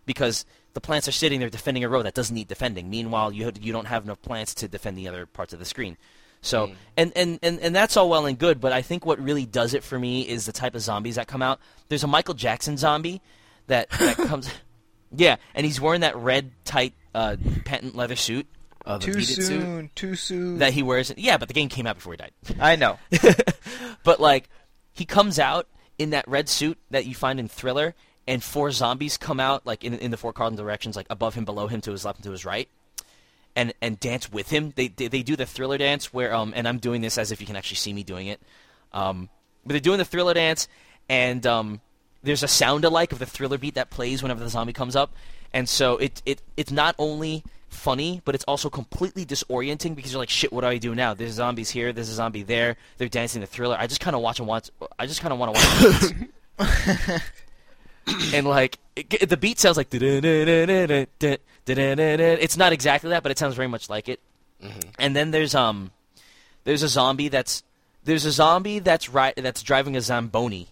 because 0.05 0.45
the 0.75 0.81
plants 0.81 1.07
are 1.07 1.11
sitting 1.11 1.39
there 1.39 1.49
defending 1.49 1.83
a 1.83 1.89
row 1.89 2.03
that 2.03 2.13
doesn't 2.13 2.35
need 2.35 2.47
defending. 2.47 2.89
Meanwhile, 2.89 3.31
you 3.31 3.51
you 3.59 3.73
don't 3.73 3.87
have 3.87 4.03
enough 4.03 4.21
plants 4.21 4.53
to 4.55 4.67
defend 4.67 4.97
the 4.97 5.07
other 5.07 5.25
parts 5.25 5.51
of 5.53 5.59
the 5.59 5.65
screen. 5.65 5.97
So 6.41 6.71
and, 6.95 7.11
and, 7.15 7.39
and, 7.41 7.59
and 7.59 7.75
that's 7.75 7.97
all 7.97 8.07
well 8.07 8.27
and 8.27 8.37
good, 8.37 8.61
but 8.61 8.71
I 8.71 8.83
think 8.83 9.03
what 9.03 9.19
really 9.19 9.47
does 9.47 9.73
it 9.73 9.83
for 9.83 9.97
me 9.97 10.21
is 10.21 10.45
the 10.45 10.51
type 10.51 10.75
of 10.75 10.81
zombies 10.81 11.15
that 11.15 11.27
come 11.27 11.41
out. 11.41 11.59
There's 11.89 12.03
a 12.03 12.07
Michael 12.07 12.35
Jackson 12.35 12.77
zombie 12.77 13.19
that, 13.65 13.89
that 13.89 14.15
comes 14.27 14.51
Yeah, 15.11 15.37
and 15.55 15.65
he's 15.65 15.81
wearing 15.81 16.01
that 16.01 16.15
red 16.15 16.51
tight 16.63 16.93
uh, 17.15 17.37
patent 17.63 17.95
leather 17.95 18.15
suit 18.15 18.45
the 18.85 18.99
Too 18.99 19.13
beaded 19.13 19.27
suit? 19.27 19.45
soon. 19.45 19.89
Too 19.95 20.15
soon. 20.15 20.59
that 20.59 20.73
he 20.73 20.83
wears. 20.83 21.11
Yeah, 21.17 21.37
but 21.37 21.47
the 21.47 21.53
game 21.53 21.69
came 21.69 21.87
out 21.87 21.95
before 21.95 22.13
he 22.13 22.17
died. 22.17 22.31
I 22.59 22.75
know. 22.75 22.99
but 24.03 24.19
like 24.19 24.49
he 24.93 25.05
comes 25.05 25.39
out 25.39 25.67
in 25.97 26.11
that 26.11 26.27
red 26.27 26.47
suit 26.47 26.77
that 26.91 27.05
you 27.05 27.15
find 27.15 27.39
in 27.39 27.47
Thriller, 27.47 27.95
and 28.27 28.43
four 28.43 28.71
zombies 28.71 29.17
come 29.17 29.39
out 29.39 29.65
like 29.65 29.83
in 29.83 29.93
in 29.95 30.11
the 30.11 30.17
four 30.17 30.33
cardinal 30.33 30.63
directions, 30.63 30.95
like 30.95 31.07
above 31.09 31.35
him, 31.35 31.45
below 31.45 31.67
him, 31.67 31.81
to 31.81 31.91
his 31.91 32.05
left, 32.05 32.19
and 32.19 32.23
to 32.25 32.31
his 32.31 32.45
right, 32.45 32.67
and 33.55 33.73
and 33.81 33.99
dance 33.99 34.31
with 34.31 34.49
him. 34.49 34.73
They 34.75 34.87
they, 34.87 35.07
they 35.07 35.23
do 35.23 35.35
the 35.35 35.45
Thriller 35.45 35.77
dance 35.77 36.13
where 36.13 36.33
um 36.33 36.53
and 36.55 36.67
I'm 36.67 36.79
doing 36.79 37.01
this 37.01 37.17
as 37.17 37.31
if 37.31 37.39
you 37.39 37.47
can 37.47 37.55
actually 37.55 37.77
see 37.77 37.93
me 37.93 38.03
doing 38.03 38.27
it, 38.27 38.41
um 38.93 39.29
but 39.65 39.73
they're 39.73 39.79
doing 39.79 39.99
the 39.99 40.05
Thriller 40.05 40.33
dance, 40.33 40.67
and 41.09 41.45
um 41.45 41.81
there's 42.23 42.43
a 42.43 42.47
sound 42.47 42.85
alike 42.85 43.11
of 43.11 43.19
the 43.19 43.25
Thriller 43.25 43.57
beat 43.57 43.75
that 43.75 43.89
plays 43.89 44.23
whenever 44.23 44.43
the 44.43 44.49
zombie 44.49 44.73
comes 44.73 44.95
up, 44.95 45.13
and 45.53 45.69
so 45.69 45.97
it 45.97 46.21
it 46.25 46.41
it's 46.57 46.71
not 46.71 46.95
only 46.97 47.43
funny, 47.69 48.21
but 48.25 48.33
it's 48.33 48.43
also 48.45 48.69
completely 48.69 49.25
disorienting 49.25 49.95
because 49.95 50.11
you're 50.11 50.19
like, 50.19 50.29
shit, 50.29 50.51
what 50.51 50.61
do 50.61 50.67
I 50.67 50.77
do 50.77 50.95
now? 50.95 51.13
There's 51.13 51.33
zombies 51.33 51.69
here, 51.69 51.91
there's 51.93 52.09
a 52.09 52.13
zombie 52.13 52.43
there, 52.43 52.77
they're 52.97 53.09
dancing 53.09 53.41
the 53.41 53.47
thriller. 53.47 53.75
I 53.77 53.85
just 53.85 53.99
kind 54.01 54.15
of 54.15 54.21
watch 54.21 54.39
and 54.39 54.47
watch. 54.47 54.71
I 54.97 55.05
just 55.05 55.21
kind 55.21 55.33
of 55.33 55.39
want 55.39 55.55
to 55.55 56.17
watch. 56.57 57.21
the 58.05 58.13
beats. 58.13 58.33
and 58.35 58.47
like 58.47 58.77
it, 58.95 59.29
the 59.29 59.37
beat 59.37 59.59
sounds 59.59 59.77
like 59.77 59.87
it's 59.91 61.07
not 62.57 62.73
exactly 62.73 63.09
that, 63.11 63.23
but 63.23 63.31
it 63.31 63.37
sounds 63.39 63.55
very 63.55 63.67
much 63.67 63.89
like 63.89 64.09
it. 64.09 64.19
And 64.97 65.15
then 65.15 65.29
there's 65.31 65.53
um 65.55 65.91
there's 66.63 66.81
a 66.83 66.87
zombie 66.87 67.27
that's 67.29 67.63
there's 68.03 68.25
a 68.25 68.31
zombie 68.31 68.79
that's 68.79 69.09
right 69.09 69.33
that's 69.35 69.61
driving 69.63 69.95
a 69.95 70.01
zamboni. 70.01 70.67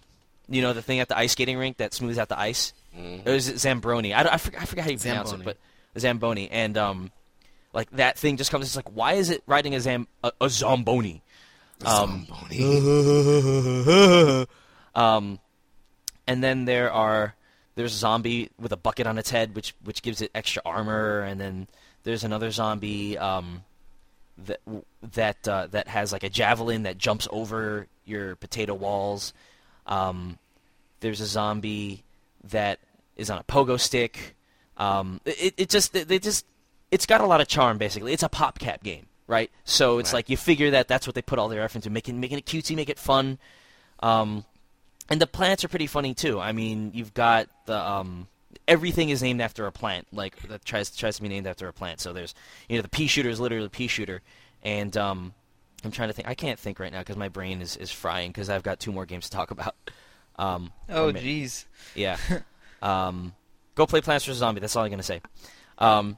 You 0.49 0.61
know 0.61 0.73
the 0.73 0.81
thing 0.81 0.99
at 0.99 1.07
the 1.09 1.17
ice 1.17 1.31
skating 1.33 1.57
rink 1.57 1.77
that 1.77 1.93
smooths 1.93 2.17
out 2.17 2.29
the 2.29 2.39
ice. 2.39 2.73
It 2.95 3.25
was 3.25 3.49
Zambroni. 3.49 4.13
I, 4.13 4.21
don't- 4.21 4.33
I, 4.33 4.37
forget, 4.37 4.61
I 4.61 4.65
forget 4.65 4.83
how 4.85 4.91
you 4.91 4.99
pronounce 4.99 5.29
Zamboni. 5.31 5.49
it, 5.49 5.57
but 5.93 5.99
Zamboni. 5.99 6.47
And 6.51 6.77
um, 6.77 7.11
like 7.73 7.89
that 7.91 8.19
thing 8.19 8.37
just 8.37 8.51
comes. 8.51 8.67
It's 8.67 8.75
like, 8.75 8.95
why 8.95 9.13
is 9.13 9.31
it 9.31 9.41
riding 9.47 9.73
a 9.73 9.79
zam 9.79 10.07
a, 10.23 10.31
a 10.39 10.47
zomboni? 10.47 11.23
Um, 11.83 12.27
um, 14.95 15.39
and 16.27 16.43
then 16.43 16.65
there 16.65 16.91
are 16.91 17.35
there's 17.75 17.93
a 17.93 17.97
zombie 17.97 18.49
with 18.59 18.71
a 18.71 18.77
bucket 18.77 19.07
on 19.07 19.17
its 19.17 19.29
head, 19.31 19.55
which 19.55 19.73
which 19.83 20.01
gives 20.01 20.21
it 20.21 20.31
extra 20.35 20.61
armor, 20.65 21.21
and 21.21 21.39
then 21.41 21.67
there's 22.03 22.23
another 22.23 22.51
zombie 22.51 23.17
um, 23.17 23.63
that 24.45 24.59
that 25.13 25.47
uh, 25.47 25.67
that 25.71 25.87
has 25.87 26.11
like 26.11 26.23
a 26.23 26.29
javelin 26.29 26.83
that 26.83 26.97
jumps 26.97 27.27
over 27.31 27.87
your 28.05 28.35
potato 28.35 28.73
walls. 28.73 29.33
Um, 29.87 30.37
there's 30.99 31.19
a 31.21 31.25
zombie 31.25 32.03
that 32.49 32.79
is 33.15 33.29
on 33.29 33.37
a 33.39 33.43
pogo 33.43 33.79
stick. 33.79 34.35
Um, 34.77 35.19
it, 35.25 35.53
it 35.57 35.69
just 35.69 35.93
they 35.93 36.19
just 36.19 36.45
it's 36.91 37.05
got 37.05 37.21
a 37.21 37.25
lot 37.25 37.41
of 37.41 37.47
charm. 37.47 37.77
Basically, 37.77 38.13
it's 38.13 38.23
a 38.23 38.29
PopCap 38.29 38.83
game, 38.83 39.05
right? 39.27 39.49
So 39.65 39.99
it's 39.99 40.11
Right. 40.13 40.19
like 40.19 40.29
you 40.29 40.37
figure 40.37 40.71
that 40.71 40.87
that's 40.87 41.07
what 41.07 41.15
they 41.15 41.21
put 41.21 41.39
all 41.39 41.49
their 41.49 41.61
effort 41.61 41.77
into, 41.77 41.89
making 41.89 42.19
making 42.19 42.37
it 42.37 42.45
cutesy, 42.45 42.75
make 42.75 42.89
it 42.89 42.99
fun. 42.99 43.37
Um, 43.99 44.45
and 45.13 45.21
the 45.21 45.27
plants 45.27 45.63
are 45.63 45.67
pretty 45.67 45.85
funny 45.85 46.15
too. 46.15 46.39
I 46.39 46.53
mean, 46.53 46.89
you've 46.95 47.13
got 47.13 47.47
the 47.67 47.77
um, 47.77 48.27
everything 48.67 49.09
is 49.09 49.21
named 49.21 49.41
after 49.41 49.67
a 49.67 49.71
plant, 49.71 50.07
like 50.11 50.35
that 50.47 50.65
tries 50.65 50.89
tries 50.95 51.17
to 51.17 51.21
be 51.21 51.29
named 51.29 51.45
after 51.45 51.67
a 51.67 51.73
plant. 51.73 51.99
So 51.99 52.13
there's 52.13 52.33
you 52.67 52.77
know 52.77 52.81
the 52.81 52.89
pea 52.89 53.05
shooter 53.05 53.29
is 53.29 53.39
literally 53.39 53.67
a 53.67 53.69
pea 53.69 53.85
shooter, 53.85 54.23
and 54.63 54.97
um, 54.97 55.35
I'm 55.83 55.91
trying 55.91 56.09
to 56.09 56.13
think. 56.13 56.27
I 56.27 56.33
can't 56.33 56.57
think 56.57 56.79
right 56.79 56.91
now 56.91 56.97
because 56.99 57.15
my 57.15 57.29
brain 57.29 57.61
is, 57.61 57.77
is 57.77 57.91
frying 57.91 58.31
because 58.31 58.49
I've 58.49 58.63
got 58.63 58.79
two 58.79 58.91
more 58.91 59.05
games 59.05 59.25
to 59.29 59.31
talk 59.37 59.51
about. 59.51 59.75
Um, 60.35 60.71
Oh, 60.89 61.13
jeez. 61.13 61.65
yeah. 61.93 62.17
um, 62.81 63.35
go 63.75 63.85
play 63.85 64.01
Plants 64.01 64.25
vs 64.25 64.39
Zombie. 64.39 64.61
That's 64.61 64.75
all 64.75 64.83
I'm 64.83 64.89
gonna 64.89 65.03
say. 65.03 65.21
Um, 65.77 66.17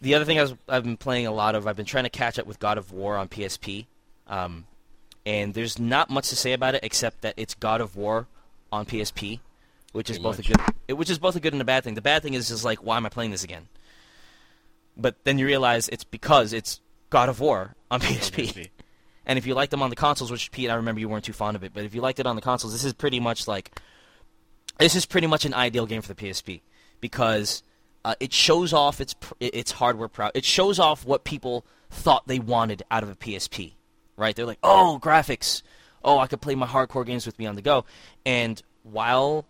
the 0.00 0.14
other 0.14 0.24
thing 0.24 0.38
I 0.38 0.42
was, 0.42 0.54
I've 0.66 0.84
been 0.84 0.96
playing 0.96 1.26
a 1.26 1.30
lot 1.30 1.54
of, 1.54 1.66
I've 1.66 1.76
been 1.76 1.84
trying 1.84 2.04
to 2.04 2.10
catch 2.10 2.38
up 2.38 2.46
with 2.46 2.58
God 2.58 2.78
of 2.78 2.92
War 2.92 3.18
on 3.18 3.28
PSP, 3.28 3.84
um, 4.26 4.64
and 5.30 5.54
there's 5.54 5.78
not 5.78 6.10
much 6.10 6.28
to 6.30 6.36
say 6.36 6.52
about 6.52 6.74
it 6.74 6.80
except 6.82 7.20
that 7.22 7.34
it's 7.36 7.54
God 7.54 7.80
of 7.80 7.94
War 7.94 8.26
on 8.72 8.84
PSP, 8.84 9.38
which 9.92 10.10
is 10.10 10.16
Pretty 10.18 10.22
both 10.24 10.38
much. 10.38 10.50
a 10.50 10.72
good, 10.88 10.98
which 10.98 11.08
is 11.10 11.18
both 11.20 11.36
a 11.36 11.40
good 11.40 11.52
and 11.52 11.62
a 11.62 11.64
bad 11.64 11.84
thing. 11.84 11.94
The 11.94 12.02
bad 12.02 12.22
thing 12.24 12.34
is 12.34 12.48
just 12.48 12.64
like, 12.64 12.82
why 12.82 12.96
am 12.96 13.06
I 13.06 13.10
playing 13.10 13.30
this 13.30 13.44
again? 13.44 13.68
But 14.96 15.22
then 15.24 15.38
you 15.38 15.46
realize 15.46 15.88
it's 15.88 16.02
because 16.04 16.52
it's 16.52 16.80
God 17.10 17.28
of 17.28 17.38
War 17.40 17.74
on 17.90 18.00
PSP. 18.00 18.68
And 19.26 19.38
if 19.38 19.46
you 19.46 19.54
liked 19.54 19.70
them 19.70 19.82
on 19.82 19.90
the 19.90 19.96
consoles, 19.96 20.30
which 20.32 20.50
Pete, 20.50 20.70
I 20.70 20.74
remember 20.74 21.00
you 21.00 21.08
weren't 21.08 21.24
too 21.24 21.32
fond 21.34 21.54
of 21.54 21.62
it, 21.62 21.72
but 21.72 21.84
if 21.84 21.94
you 21.94 22.00
liked 22.00 22.18
it 22.18 22.26
on 22.26 22.34
the 22.34 22.42
consoles, 22.42 22.72
this 22.72 22.82
is 22.84 22.94
pretty 22.94 23.20
much 23.20 23.46
like 23.46 23.70
this 24.78 24.96
is 24.96 25.06
pretty 25.06 25.28
much 25.28 25.44
an 25.44 25.54
ideal 25.54 25.86
game 25.86 26.02
for 26.02 26.12
the 26.12 26.20
PSP 26.20 26.62
because 27.00 27.62
uh, 28.04 28.14
it 28.18 28.32
shows 28.32 28.72
off 28.72 29.00
its 29.00 29.14
its 29.38 29.72
hardware 29.72 30.08
pro- 30.08 30.30
It 30.34 30.44
shows 30.44 30.80
off 30.80 31.04
what 31.04 31.22
people 31.22 31.64
thought 31.90 32.26
they 32.26 32.40
wanted 32.40 32.82
out 32.90 33.04
of 33.04 33.10
a 33.10 33.14
PSP. 33.14 33.74
Right? 34.20 34.36
They're 34.36 34.46
like, 34.46 34.58
"Oh, 34.62 35.00
graphics. 35.02 35.62
Oh, 36.04 36.18
I 36.18 36.26
could 36.26 36.40
play 36.40 36.54
my 36.54 36.66
hardcore 36.66 37.04
games 37.04 37.26
with 37.26 37.38
me 37.38 37.46
on 37.46 37.56
the 37.56 37.62
go." 37.62 37.84
And 38.24 38.62
while 38.82 39.46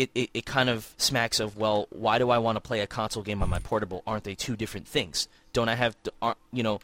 it, 0.00 0.10
it, 0.14 0.30
it 0.32 0.46
kind 0.46 0.70
of 0.70 0.94
smacks 0.96 1.40
of, 1.40 1.58
well, 1.58 1.86
why 1.90 2.18
do 2.18 2.30
I 2.30 2.38
want 2.38 2.56
to 2.56 2.60
play 2.60 2.80
a 2.80 2.86
console 2.86 3.22
game 3.22 3.42
on 3.42 3.50
my 3.50 3.58
portable? 3.58 4.02
Aren't 4.06 4.24
they 4.24 4.34
two 4.34 4.56
different 4.56 4.88
things? 4.88 5.28
Don't 5.52 5.68
I 5.68 5.74
have, 5.74 6.00
to, 6.04 6.12
aren't, 6.22 6.38
you 6.52 6.62
know, 6.62 6.80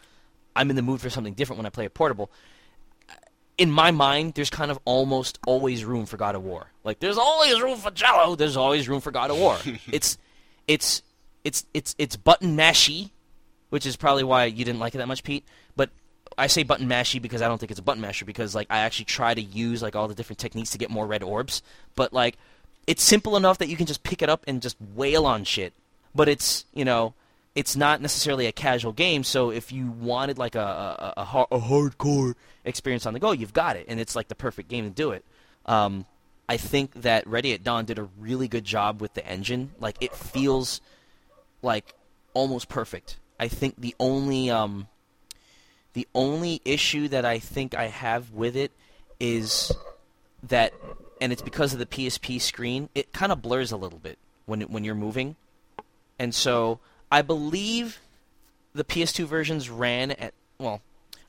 I'm 0.55 0.69
in 0.69 0.77
the 0.77 0.83
mood 0.83 1.01
for 1.01 1.09
something 1.09 1.33
different 1.33 1.59
when 1.59 1.67
I 1.67 1.71
play 1.71 1.87
a 1.87 1.91
portable. 1.91 2.31
In 3.57 3.71
my 3.71 3.91
mind, 3.91 4.35
there's 4.35 4.51
kind 4.51 4.71
of 4.71 4.79
almost 4.85 5.39
always 5.47 5.83
room 5.83 6.05
for 6.05 6.19
God 6.19 6.35
of 6.35 6.45
War. 6.45 6.67
Like 6.85 6.99
there's 6.99 7.17
always 7.17 7.59
room 7.61 7.79
for 7.79 7.91
Jello. 7.91 8.37
There's 8.37 8.57
always 8.57 8.87
room 8.87 9.01
for 9.01 9.11
God 9.11 9.31
of 9.31 9.39
War. 9.39 9.57
it's, 9.91 10.19
it's, 10.69 11.03
it's, 11.43 11.65
it's, 11.73 11.95
it's 11.97 12.17
button 12.17 12.55
mashy, 12.55 13.11
which 13.71 13.87
is 13.87 13.97
probably 13.97 14.25
why 14.25 14.45
you 14.45 14.65
didn't 14.65 14.81
like 14.81 14.95
it 14.95 14.99
that 14.99 15.09
much, 15.09 15.23
Pete. 15.23 15.47
But 15.75 15.89
I 16.39 16.49
say 16.49 16.63
button 16.63 16.89
mashy 16.89 17.21
because 17.21 17.41
I 17.43 17.49
don't 17.49 17.59
think 17.59 17.71
it's 17.71 17.81
a 17.81 17.83
button 17.83 18.01
masher 18.01 18.25
because 18.25 18.55
like 18.55 18.67
I 18.71 18.81
actually 18.81 19.07
try 19.07 19.35
to 19.35 19.41
use 19.41 19.83
like 19.83 19.97
all 19.97 20.09
the 20.09 20.15
different 20.15 20.39
techniques 20.39 20.71
to 20.71 20.79
get 20.79 20.91
more 20.91 21.07
red 21.07 21.23
orbs. 21.23 21.63
But 21.95 22.13
like 22.13 22.37
it's 22.87 23.03
simple 23.03 23.37
enough 23.37 23.59
that 23.59 23.69
you 23.69 23.77
can 23.77 23.87
just 23.87 24.03
pick 24.03 24.23
it 24.23 24.29
up 24.29 24.45
and 24.47 24.61
just 24.61 24.77
wail 24.95 25.27
on 25.27 25.45
shit. 25.45 25.73
But 26.15 26.29
it's 26.29 26.65
you 26.75 26.85
know 26.85 27.15
it's 27.55 27.75
not 27.75 28.03
necessarily 28.03 28.47
a 28.47 28.53
casual 28.53 28.93
game. 28.93 29.25
So 29.25 29.51
if 29.51 29.73
you 29.73 29.91
wanted 29.91 30.39
like 30.39 30.55
a 30.55 30.61
a, 30.61 31.15
a, 31.21 31.25
har- 31.25 31.49
a 31.51 31.59
hardcore 31.59 32.35
experience 32.65 33.07
on 33.07 33.15
the 33.15 33.21
go, 33.21 33.33
you've 33.33 33.55
got 33.55 33.77
it, 33.77 33.87
and 33.89 33.99
it's 33.99 34.15
like 34.15 34.29
the 34.29 34.35
perfect 34.35 34.69
game 34.69 34.85
to 34.85 34.91
do 34.91 35.13
it. 35.13 35.25
Um, 35.65 36.05
I 36.49 36.59
think 36.59 36.93
that 37.03 37.27
Ready 37.27 37.53
at 37.55 37.65
Dawn 37.65 37.87
did 37.87 37.99
a 37.99 38.09
really 38.19 38.47
good 38.47 38.65
job 38.65 39.01
with 39.01 39.15
the 39.15 39.27
engine. 39.27 39.73
Like 39.81 39.97
it 40.01 40.15
feels 40.15 40.81
like 41.63 41.95
almost 42.35 42.69
perfect. 42.69 43.17
I 43.41 43.49
think 43.49 43.75
the 43.79 43.95
only 43.99 44.51
um, 44.51 44.87
the 45.97 46.07
only 46.15 46.61
issue 46.67 47.09
that 47.09 47.25
I 47.25 47.39
think 47.39 47.75
I 47.75 47.87
have 47.87 48.31
with 48.33 48.55
it 48.55 48.71
is 49.19 49.73
that, 50.43 50.75
and 51.23 51.33
it's 51.33 51.41
because 51.41 51.73
of 51.73 51.79
the 51.79 51.87
PSP 51.87 52.39
screen, 52.39 52.91
it 52.95 53.15
kind 53.15 53.33
of 53.33 53.41
blurs 53.41 53.73
a 53.73 53.79
little 53.79 53.99
bit 53.99 54.19
when 54.45 54.61
when 54.61 54.85
you're 54.85 54.95
moving, 54.95 55.37
and 56.19 56.35
so 56.35 56.81
I 57.11 57.23
believe 57.23 57.99
the 58.75 58.85
PS2 58.85 59.25
versions 59.25 59.71
ran 59.71 60.11
at 60.11 60.35
well, 60.59 60.83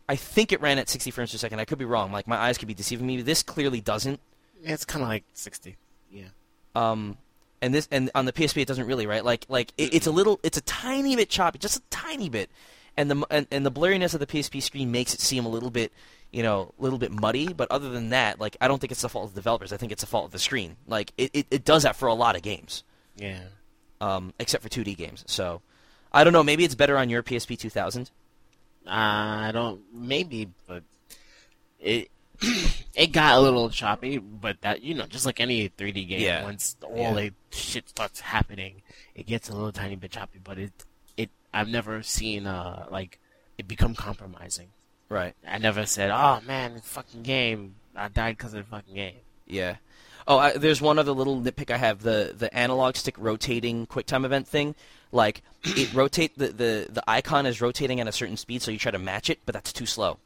I 0.10 0.18
think 0.18 0.52
it 0.52 0.60
ran 0.60 0.80
at 0.80 0.90
60 0.90 1.12
frames 1.12 1.32
per 1.32 1.38
second. 1.38 1.62
I 1.62 1.66
could 1.66 1.78
be 1.78 1.86
wrong. 1.86 2.12
Like 2.12 2.28
my 2.28 2.36
eyes 2.36 2.58
could 2.58 2.68
be 2.68 2.74
deceiving 2.74 3.08
me. 3.08 3.22
This 3.22 3.44
clearly 3.44 3.80
doesn't. 3.80 4.20
It's 4.66 4.84
kind 4.84 5.02
of 5.02 5.08
like 5.08 5.24
60. 5.34 5.78
Yeah. 6.12 6.26
Um, 6.76 7.18
and 7.62 7.74
this 7.74 7.88
and 7.90 8.12
on 8.14 8.26
the 8.26 8.34
PSP 8.34 8.64
it 8.64 8.68
doesn't 8.68 8.86
really 8.86 9.08
right. 9.08 9.24
Like 9.24 9.46
like 9.48 9.72
it, 9.78 9.94
it's 9.94 10.08
a 10.08 10.12
little, 10.12 10.42
it's 10.44 10.58
a 10.58 10.62
tiny 10.62 11.16
bit 11.16 11.30
choppy, 11.30 11.58
just 11.58 11.78
a 11.78 11.82
tiny 11.90 12.28
bit, 12.28 12.50
and 12.98 13.10
the 13.12 13.26
and, 13.30 13.48
and 13.52 13.66
the 13.66 13.72
blurriness 13.72 14.14
of 14.14 14.20
the 14.20 14.28
PSP 14.28 14.62
screen 14.62 14.92
makes 14.92 15.14
it 15.14 15.22
seem 15.22 15.46
a 15.46 15.50
little 15.50 15.70
bit, 15.70 15.94
you 16.32 16.44
know, 16.44 16.74
a 16.80 16.82
little 16.82 17.00
bit 17.00 17.12
muddy. 17.12 17.54
But 17.54 17.70
other 17.72 17.90
than 17.90 18.10
that, 18.10 18.40
like 18.40 18.58
I 18.60 18.68
don't 18.68 18.80
think 18.80 18.92
it's 18.92 19.02
the 19.02 19.10
fault 19.10 19.30
of 19.30 19.34
the 19.36 19.40
developers. 19.40 19.72
I 19.72 19.78
think 19.78 19.92
it's 19.92 20.02
the 20.02 20.08
fault 20.08 20.26
of 20.26 20.32
the 20.32 20.40
screen. 20.40 20.76
Like 20.88 21.14
it, 21.18 21.32
it, 21.34 21.48
it 21.52 21.66
does 21.66 21.84
that 21.84 21.96
for 21.96 22.08
a 22.08 22.14
lot 22.14 22.36
of 22.36 22.42
games, 22.42 22.84
Yeah. 23.16 23.40
um, 24.02 24.34
except 24.40 24.64
for 24.64 24.70
2D 24.70 24.98
games. 24.98 25.24
So 25.28 25.62
I 26.12 26.24
don't 26.24 26.34
know. 26.34 26.44
Maybe 26.44 26.64
it's 26.64 26.76
better 26.76 26.98
on 26.98 27.10
your 27.10 27.22
PSP 27.24 27.58
2000. 27.60 28.10
I 28.86 29.52
don't 29.54 29.82
maybe, 29.94 30.50
but 30.68 30.84
it 31.80 32.10
it 32.96 33.12
got 33.12 33.36
a 33.38 33.42
little 33.42 33.70
choppy. 33.70 34.18
But 34.18 34.62
that 34.62 34.82
you 34.82 34.94
know, 34.94 35.06
just 35.06 35.26
like 35.26 35.40
any 35.40 35.70
3D 35.70 36.08
game, 36.08 36.22
Yeah. 36.22 36.44
once 36.44 36.76
all 36.82 36.96
Yeah. 36.96 37.14
the 37.14 37.32
shit 37.52 37.90
starts 37.90 38.22
happening, 38.22 38.82
it 39.16 39.26
gets 39.26 39.50
a 39.50 39.54
little 39.54 39.72
tiny 39.72 39.96
bit 39.96 40.12
choppy. 40.12 40.40
But 40.44 40.58
it 40.58 40.72
I've 41.58 41.68
never 41.70 42.04
seen 42.04 42.46
uh 42.46 42.86
like 42.90 43.20
it 43.58 43.68
become 43.68 43.96
compromising. 43.96 44.70
Right. 45.10 45.36
I 45.48 45.58
never 45.58 45.86
said, 45.86 46.12
"Oh 46.12 46.40
man, 46.46 46.80
fucking 46.82 47.24
game, 47.24 47.76
I 47.96 48.10
died 48.10 48.38
because 48.38 48.54
of 48.54 48.64
the 48.64 48.70
fucking 48.70 48.94
game." 48.96 49.16
Yeah. 49.46 49.78
Oh, 50.28 50.38
I, 50.38 50.58
there's 50.58 50.82
one 50.82 51.00
other 51.00 51.14
little 51.14 51.42
nitpick 51.42 51.72
I 51.72 51.78
have 51.78 52.02
the 52.04 52.34
the 52.38 52.54
analog 52.54 52.96
stick 52.96 53.16
rotating 53.18 53.88
QuickTime 53.88 54.26
event 54.26 54.48
thing. 54.48 54.76
Like 55.12 55.42
it 55.64 55.94
rotate 55.94 56.38
the, 56.38 56.50
the 56.50 56.88
the 56.90 57.04
icon 57.08 57.46
is 57.46 57.62
rotating 57.62 58.02
at 58.02 58.08
a 58.08 58.12
certain 58.12 58.38
speed, 58.38 58.62
so 58.62 58.70
you 58.70 58.78
try 58.78 58.92
to 58.92 59.00
match 59.00 59.30
it, 59.30 59.40
but 59.46 59.54
that's 59.54 59.72
too 59.72 59.86
slow. 59.86 60.20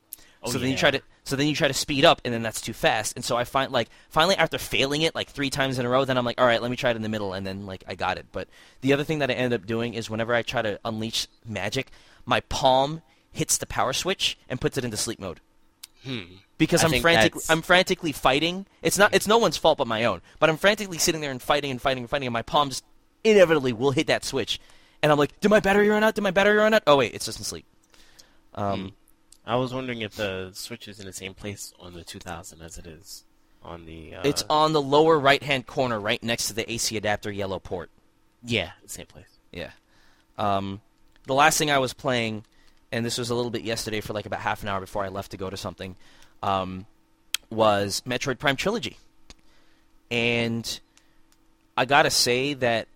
Oh, 0.44 0.50
so 0.52 0.58
then 0.58 0.70
you 0.72 0.78
try 0.78 0.90
to 0.92 1.02
so 1.24 1.36
then 1.36 1.46
you 1.48 1.56
try 1.56 1.68
to 1.68 1.74
speed 1.74 2.04
up, 2.04 2.20
and 2.26 2.34
then 2.34 2.42
that's 2.42 2.62
too 2.62 2.74
fast. 2.74 3.16
And 3.16 3.24
so 3.24 3.38
I 3.38 3.44
find 3.44 3.72
like 3.72 3.90
finally 4.10 4.36
after 4.38 4.58
failing 4.58 5.04
it 5.04 5.14
like 5.14 5.30
three 5.30 5.50
times 5.52 5.78
in 5.78 5.86
a 5.86 5.90
row, 5.90 6.04
then 6.04 6.18
I'm 6.18 6.26
like, 6.26 6.42
all 6.42 6.48
right, 6.48 6.62
let 6.62 6.72
me 6.72 6.78
try 6.78 6.90
it 6.90 6.96
in 6.96 7.04
the 7.04 7.10
middle, 7.10 7.34
and 7.34 7.46
then 7.46 7.66
like 7.68 7.84
I 7.88 7.94
got 7.96 8.18
it. 8.18 8.26
But 8.32 8.48
the 8.82 8.94
other 8.94 9.04
thing 9.04 9.20
that 9.20 9.30
I 9.30 9.34
ended 9.34 9.62
up 9.62 9.68
doing 9.68 9.94
is 9.94 10.10
whenever 10.10 10.34
I 10.34 10.42
try 10.42 10.62
to 10.64 10.80
unleash 10.84 11.28
magic, 11.46 11.92
my 12.26 12.40
palm 12.42 13.02
hits 13.32 13.58
the 13.60 13.68
power 13.68 13.94
switch 13.94 14.38
and 14.50 14.60
puts 14.60 14.78
it 14.78 14.84
into 14.84 14.98
sleep 14.98 15.20
mode 15.20 15.40
Hmm. 16.04 16.22
because 16.58 16.82
I 16.82 16.86
I'm 16.86 16.92
think 16.92 17.02
frantic. 17.04 17.34
that's- 17.34 17.50
I'm 17.52 17.62
frantically 17.62 18.12
fighting. 18.12 18.66
It's 18.82 18.98
not. 18.98 19.14
It's 19.14 19.28
no 19.28 19.38
one's 19.38 19.58
fault 19.58 19.78
but 19.78 19.86
my 19.88 20.06
own. 20.06 20.22
But 20.40 20.50
I'm 20.50 20.58
frantically 20.58 20.98
sitting 20.98 21.22
there 21.22 21.30
and 21.32 21.40
fighting 21.42 21.70
and 21.70 21.80
fighting 21.80 22.04
and 22.04 22.10
fighting, 22.10 22.26
and 22.28 22.34
my 22.34 22.42
palm 22.42 22.70
just 22.70 22.84
inevitably 23.24 23.74
will 23.74 23.92
hit 23.92 24.08
that 24.08 24.26
switch, 24.26 24.60
and 25.04 25.12
I'm 25.12 25.20
like, 25.20 25.40
"Did 25.40 25.50
my 25.50 25.60
battery 25.60 25.88
run 25.88 26.04
out? 26.04 26.16
Did 26.16 26.22
my 26.24 26.32
battery 26.32 26.58
run 26.58 26.74
out? 26.74 26.82
Oh 26.88 26.98
wait, 26.98 27.14
it's 27.14 27.26
just 27.26 27.38
in 27.38 27.46
sleep." 27.46 27.66
Um, 28.56 28.94
I 29.52 29.56
was 29.56 29.74
wondering 29.74 30.02
if 30.02 30.16
the 30.16 30.52
switch 30.54 30.88
is 30.88 31.02
in 31.02 31.06
the 31.06 31.12
same 31.12 31.34
place 31.34 31.74
on 31.78 31.94
the 31.94 32.06
2000 32.06 32.62
as 32.62 32.78
it 32.78 32.88
is 32.88 33.26
on 33.62 33.86
the. 33.86 34.16
Uh, 34.16 34.22
It's 34.24 34.46
on 34.50 34.72
the 34.72 34.82
lower 34.82 35.20
right-hand 35.20 35.68
corner, 35.68 36.00
right 36.00 36.24
next 36.24 36.48
to 36.48 36.54
the 36.54 36.72
AC 36.72 36.96
adapter 36.96 37.30
yellow 37.30 37.60
port. 37.60 37.90
yeah, 38.46 38.72
same 38.86 39.08
place. 39.08 39.28
Yeah. 39.52 39.72
Um, 40.38 40.80
the 41.28 41.34
last 41.34 41.58
thing 41.58 41.70
I 41.70 41.80
was 41.80 41.92
playing, 41.92 42.46
and 42.94 43.06
this 43.06 43.18
was 43.18 43.30
a 43.30 43.36
little 43.36 43.52
bit 43.52 43.64
yesterday 43.64 44.00
for 44.00 44.14
like 44.14 44.26
about 44.26 44.40
half 44.40 44.64
an 44.64 44.70
hour 44.70 44.80
before 44.80 45.04
I 45.04 45.10
left 45.10 45.32
to 45.32 45.38
go 45.38 45.50
to 45.50 45.58
something, 45.58 45.98
um, 46.42 46.86
was 47.50 48.02
Metroid 48.08 48.40
Prime 48.40 48.56
Trilogy. 48.56 48.96
And 50.10 50.80
I 51.76 51.84
gotta 51.84 52.10
say 52.10 52.54
that 52.54 52.88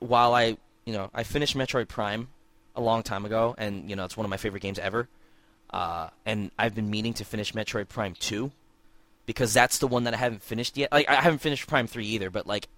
while 0.00 0.34
I, 0.34 0.56
you 0.84 0.92
know, 0.92 1.08
I 1.14 1.22
finished 1.22 1.56
Metroid 1.56 1.86
Prime 1.86 2.26
a 2.74 2.80
long 2.80 3.04
time 3.04 3.24
ago, 3.24 3.54
and 3.56 3.88
you 3.88 3.94
know, 3.94 4.04
it's 4.04 4.16
one 4.16 4.24
of 4.26 4.30
my 4.30 4.38
favorite 4.38 4.62
games 4.62 4.80
ever. 4.80 5.06
Uh, 5.70 6.08
and 6.24 6.50
I've 6.58 6.74
been 6.74 6.90
meaning 6.90 7.14
to 7.14 7.24
finish 7.24 7.52
Metroid 7.52 7.88
Prime 7.88 8.14
2 8.18 8.50
because 9.26 9.52
that's 9.52 9.78
the 9.78 9.86
one 9.86 10.04
that 10.04 10.14
I 10.14 10.16
haven't 10.16 10.42
finished 10.42 10.76
yet. 10.76 10.90
Like 10.90 11.08
I 11.08 11.16
haven't 11.16 11.40
finished 11.40 11.66
Prime 11.66 11.86
3 11.86 12.06
either, 12.06 12.30
but 12.30 12.46
like 12.46 12.68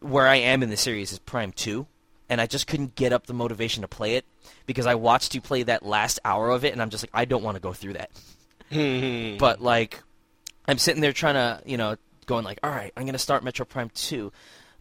where 0.00 0.26
I 0.26 0.36
am 0.36 0.62
in 0.62 0.70
the 0.70 0.76
series 0.76 1.12
is 1.12 1.18
Prime 1.18 1.52
2, 1.52 1.86
and 2.28 2.40
I 2.40 2.46
just 2.46 2.66
couldn't 2.66 2.94
get 2.94 3.12
up 3.12 3.26
the 3.26 3.32
motivation 3.32 3.82
to 3.82 3.88
play 3.88 4.16
it 4.16 4.24
because 4.66 4.86
I 4.86 4.96
watched 4.96 5.34
you 5.34 5.40
play 5.40 5.62
that 5.62 5.84
last 5.84 6.18
hour 6.24 6.50
of 6.50 6.64
it, 6.64 6.72
and 6.72 6.82
I'm 6.82 6.90
just 6.90 7.04
like, 7.04 7.10
I 7.14 7.24
don't 7.24 7.42
want 7.42 7.56
to 7.56 7.60
go 7.60 7.72
through 7.72 7.94
that. 7.94 8.10
but 9.38 9.62
like, 9.62 10.02
I'm 10.66 10.78
sitting 10.78 11.00
there 11.00 11.12
trying 11.12 11.34
to, 11.34 11.62
you 11.64 11.76
know, 11.76 11.96
going 12.26 12.44
like, 12.44 12.58
all 12.62 12.70
right, 12.70 12.92
I'm 12.96 13.06
gonna 13.06 13.18
start 13.18 13.44
Metroid 13.44 13.68
Prime 13.68 13.90
2, 13.94 14.32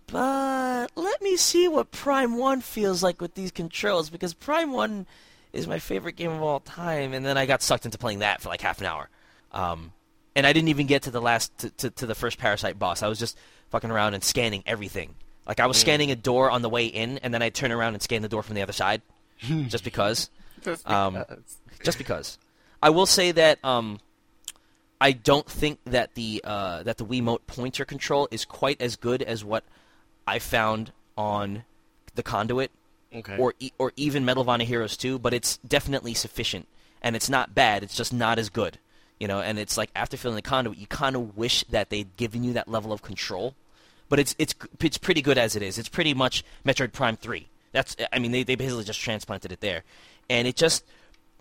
but 0.08 0.88
let 0.96 1.22
me 1.22 1.38
see 1.38 1.68
what 1.68 1.92
Prime 1.92 2.38
1 2.38 2.62
feels 2.62 3.04
like 3.04 3.22
with 3.22 3.36
these 3.36 3.52
controls 3.52 4.10
because 4.10 4.34
Prime 4.34 4.72
1 4.72 5.06
is 5.54 5.68
my 5.68 5.80
favorite 5.80 6.16
game 6.16 6.32
of 6.32 6.42
all 6.42 6.60
time, 6.60 7.14
and 7.14 7.26
then 7.26 7.38
I 7.38 7.46
got 7.46 7.62
sucked 7.62 7.86
into 7.86 7.98
playing 7.98 8.20
that 8.20 8.42
for 8.42 8.50
like 8.50 8.62
half 8.62 8.80
an 8.82 8.88
hour. 8.88 9.10
Um, 9.52 9.94
and 10.36 10.48
I 10.48 10.54
didn't 10.54 10.70
even 10.70 10.88
get 10.88 11.04
to 11.04 11.12
the 11.12 11.22
last 11.22 11.56
to, 11.60 11.70
to, 11.70 11.90
to 11.92 12.06
the 12.08 12.16
first 12.16 12.40
parasite 12.40 12.80
boss. 12.80 13.04
I 13.04 13.08
was 13.08 13.20
just 13.20 13.38
fucking 13.70 13.92
around 13.92 14.16
and 14.16 14.24
scanning 14.24 14.64
everything. 14.66 15.14
Like 15.48 15.60
I 15.60 15.68
was 15.68 15.78
scanning 15.78 16.10
a 16.10 16.16
door 16.16 16.50
on 16.50 16.62
the 16.62 16.70
way 16.70 16.88
in, 16.88 17.20
and 17.20 17.34
then 17.34 17.42
I 17.42 17.50
turn 17.50 17.72
around 17.72 17.94
and 17.94 18.02
scan 18.02 18.22
the 18.22 18.30
door 18.30 18.42
from 18.44 18.56
the 18.56 18.62
other 18.62 18.74
side, 18.74 19.02
just 19.40 19.84
because. 19.84 20.30
Um, 20.86 21.26
just 21.84 21.98
because. 21.98 22.38
I 22.82 22.90
will 22.90 23.06
say 23.06 23.34
that 23.34 23.60
um, 23.66 24.00
I 25.02 25.12
don't 25.12 25.46
think 25.46 25.80
that 25.84 26.16
the 26.16 26.42
uh, 26.46 26.84
that 26.84 26.98
the 26.98 27.06
Wiimote 27.06 27.46
pointer 27.48 27.84
control 27.84 28.30
is 28.32 28.46
quite 28.46 28.82
as 28.82 28.96
good 28.96 29.22
as 29.22 29.44
what 29.44 29.66
I 30.26 30.40
found 30.40 30.94
on 31.18 31.66
the 32.16 32.24
Conduit 32.24 32.72
Okay. 33.16 33.38
or 33.38 33.54
e- 33.60 33.72
or 33.78 33.92
even 33.96 34.26
Medal 34.26 34.42
of 34.42 34.50
Honor 34.50 34.66
Heroes 34.66 34.98
2, 34.98 35.20
but 35.20 35.34
it's 35.34 35.58
definitely 35.58 36.14
sufficient 36.14 36.68
and 37.02 37.16
it's 37.16 37.30
not 37.30 37.54
bad. 37.54 37.84
It's 37.84 37.96
just 37.96 38.14
not 38.14 38.40
as 38.40 38.50
good, 38.50 38.80
you 39.20 39.28
know. 39.28 39.42
And 39.42 39.60
it's 39.60 39.78
like 39.78 39.92
after 39.96 40.18
filling 40.18 40.36
the 40.36 40.42
conduit, 40.42 40.78
you 40.78 40.88
kind 40.88 41.16
of 41.16 41.38
wish 41.38 41.64
that 41.66 41.90
they'd 41.90 42.16
given 42.18 42.44
you 42.44 42.54
that 42.54 42.68
level 42.68 42.92
of 42.94 43.02
control, 43.02 43.56
but 44.10 44.20
it's 44.20 44.36
it's 44.40 44.56
it's 44.80 44.98
pretty 44.98 45.22
good 45.22 45.38
as 45.38 45.56
it 45.56 45.62
is. 45.62 45.78
It's 45.78 45.90
pretty 45.90 46.14
much 46.14 46.44
Metroid 46.66 46.94
Prime 46.94 47.18
3. 47.18 47.48
That's 47.72 47.96
I 48.12 48.20
mean 48.20 48.32
they 48.32 48.44
they 48.44 48.56
basically 48.56 48.86
just 48.86 49.02
transplanted 49.02 49.52
it 49.52 49.60
there, 49.60 49.84
and 50.30 50.48
it 50.48 50.56
just 50.56 50.84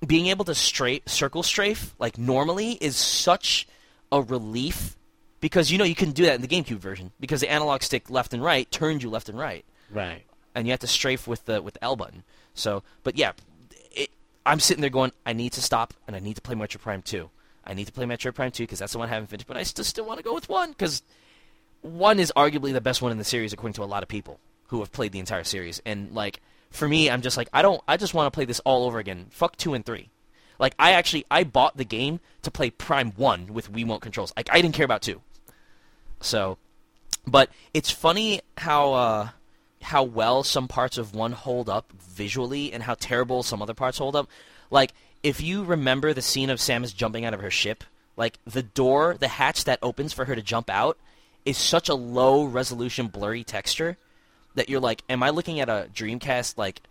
being 0.07 0.27
able 0.27 0.45
to 0.47 0.55
straight 0.55 1.09
circle 1.09 1.43
strafe 1.43 1.95
like 1.99 2.19
normally 2.19 2.73
is 2.81 2.97
such 2.97 3.69
a 4.11 4.21
relief 4.21 4.97
because 5.41 5.71
you 5.71 5.79
know 5.79 5.85
you 5.85 5.95
can 5.95 6.11
do 6.11 6.25
that 6.25 6.35
in 6.35 6.41
the 6.43 6.49
GameCube 6.49 6.79
version 6.79 7.13
because 7.21 7.41
the 7.41 7.51
analog 7.51 7.83
stick 7.83 8.11
left 8.11 8.35
and 8.35 8.43
right 8.43 8.69
turned 8.71 9.03
you 9.03 9.11
left 9.11 9.29
and 9.29 9.39
right 9.39 9.65
right. 9.91 10.25
And 10.55 10.67
you 10.67 10.73
have 10.73 10.81
to 10.81 10.87
strafe 10.87 11.27
with 11.27 11.47
the 11.47 11.63
with 11.63 11.75
the 11.75 11.85
L 11.85 11.97
button. 11.97 12.25
So, 12.55 12.83
but 13.03 13.17
yeah, 13.17 13.33
it, 13.91 14.11
I'm 14.45 14.61
sitting 14.61 14.81
there 14.81 14.91
going, 14.91 15.13
I 15.25 15.33
need 15.33 15.53
to 15.53 15.63
stop 15.63 15.95
and 16.07 16.15
I 16.15 16.19
need 16.19 16.37
to 16.37 16.43
play 16.43 16.55
Metroid 16.55 16.81
Prime 16.81 17.03
2. 17.03 17.31
I 17.65 17.75
need 17.75 17.87
to 17.87 17.93
play 17.93 18.05
Metroid 18.05 18.35
Prime 18.35 18.51
2 18.51 18.65
because 18.65 18.79
that's 18.81 18.93
the 18.93 18.99
one 18.99 19.09
I 19.09 19.13
haven't 19.13 19.29
finished, 19.29 19.47
but 19.47 19.57
I 19.57 19.63
still 19.63 19.85
still 19.85 20.05
want 20.05 20.19
to 20.19 20.25
go 20.25 20.35
with 20.35 20.49
one 20.49 20.71
because 20.71 21.03
one 21.81 22.19
is 22.19 22.33
arguably 22.37 22.73
the 22.73 22.81
best 22.81 23.03
one 23.03 23.13
in 23.13 23.19
the 23.19 23.25
series 23.25 23.53
according 23.53 23.75
to 23.75 23.83
a 23.83 23.87
lot 23.87 24.03
of 24.03 24.09
people 24.09 24.41
who 24.69 24.81
have 24.81 24.93
played 24.93 25.13
the 25.13 25.19
entire 25.19 25.45
series. 25.45 25.81
And 25.85 26.13
like 26.13 26.41
for 26.71 26.89
me, 26.89 27.11
I'm 27.11 27.23
just 27.23 27.37
like 27.37 27.49
I 27.53 27.63
don't 27.63 27.81
I 27.87 27.97
just 27.97 28.15
want 28.15 28.33
to 28.33 28.37
play 28.37 28.45
this 28.45 28.61
all 28.61 28.85
over 28.85 28.99
again. 28.99 29.27
Fuck 29.31 29.57
2 29.57 29.75
and 29.75 29.85
3. 29.85 30.09
Like 30.59 30.75
I 30.79 30.93
actually 30.93 31.25
I 31.31 31.45
bought 31.45 31.77
the 31.77 31.85
game 31.85 32.21
to 32.43 32.51
play 32.51 32.71
Prime 32.71 33.13
1 33.13 33.53
with 33.53 33.73
Wiimote 33.73 34.01
controls. 34.01 34.33
Like 34.37 34.49
I 34.53 34.61
didn't 34.61 34.75
care 34.75 34.85
about 34.85 35.03
2. 35.03 35.21
So, 36.21 36.59
but 37.27 37.51
it's 37.75 37.91
funny 37.91 38.41
how 38.59 38.93
uh 38.93 39.29
how 39.83 40.03
well 40.03 40.43
some 40.43 40.69
parts 40.69 40.99
of 40.99 41.15
one 41.15 41.33
hold 41.33 41.69
up 41.69 41.93
visually 41.93 42.73
and 42.73 42.83
how 42.83 42.95
terrible 42.95 43.43
some 43.43 43.61
other 43.61 43.75
parts 43.75 43.99
hold 43.99 44.17
up. 44.17 44.29
Like, 44.71 44.93
if 45.23 45.41
you 45.41 45.65
remember 45.65 46.13
the 46.13 46.23
scene 46.23 46.51
of 46.51 46.59
Samus 46.59 46.95
jumping 46.95 47.25
out 47.25 47.35
of 47.35 47.41
her 47.41 47.51
ship, 47.51 47.85
like 48.17 48.39
the 48.47 48.63
door, 48.63 49.17
the 49.19 49.29
hatch 49.29 49.65
that 49.65 49.79
opens 49.83 50.13
for 50.13 50.25
her 50.25 50.35
to 50.35 50.43
jump 50.43 50.71
out 50.71 50.99
is 51.45 51.59
such 51.59 51.89
a 51.89 51.95
low 51.95 52.45
resolution 52.45 53.09
blurry 53.09 53.45
texture 53.45 53.97
that 54.55 54.69
you're 54.69 54.81
like, 54.81 55.03
am 55.09 55.23
I 55.23 55.31
looking 55.31 55.61
at 55.61 55.69
a 55.69 55.89
Dreamcast 55.93 56.59
like 56.59 56.83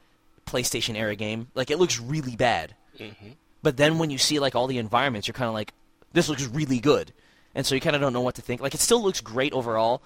PlayStation 0.46 0.96
era 0.96 1.16
game? 1.16 1.48
Like 1.54 1.72
it 1.72 1.78
looks 1.78 2.00
really 2.00 2.36
bad. 2.36 2.76
Mm-hmm. 2.98 3.30
But 3.64 3.78
then 3.78 4.00
when 4.00 4.10
you 4.10 4.18
see 4.18 4.40
like 4.40 4.56
all 4.56 4.68
the 4.68 4.78
environments, 4.80 5.28
you're 5.28 5.34
kind 5.34 5.48
of 5.48 5.54
like, 5.54 5.74
this 6.14 6.28
looks 6.28 6.46
really 6.48 6.80
good. 6.80 7.14
And 7.54 7.66
so 7.66 7.76
you 7.76 7.82
kind 7.82 7.96
of 7.96 8.02
don't 8.02 8.14
know 8.14 8.22
what 8.22 8.36
to 8.36 8.42
think. 8.42 8.62
Like 8.62 8.74
it 8.74 8.80
still 8.80 9.02
looks 9.02 9.22
great 9.22 9.54
overall, 9.54 10.02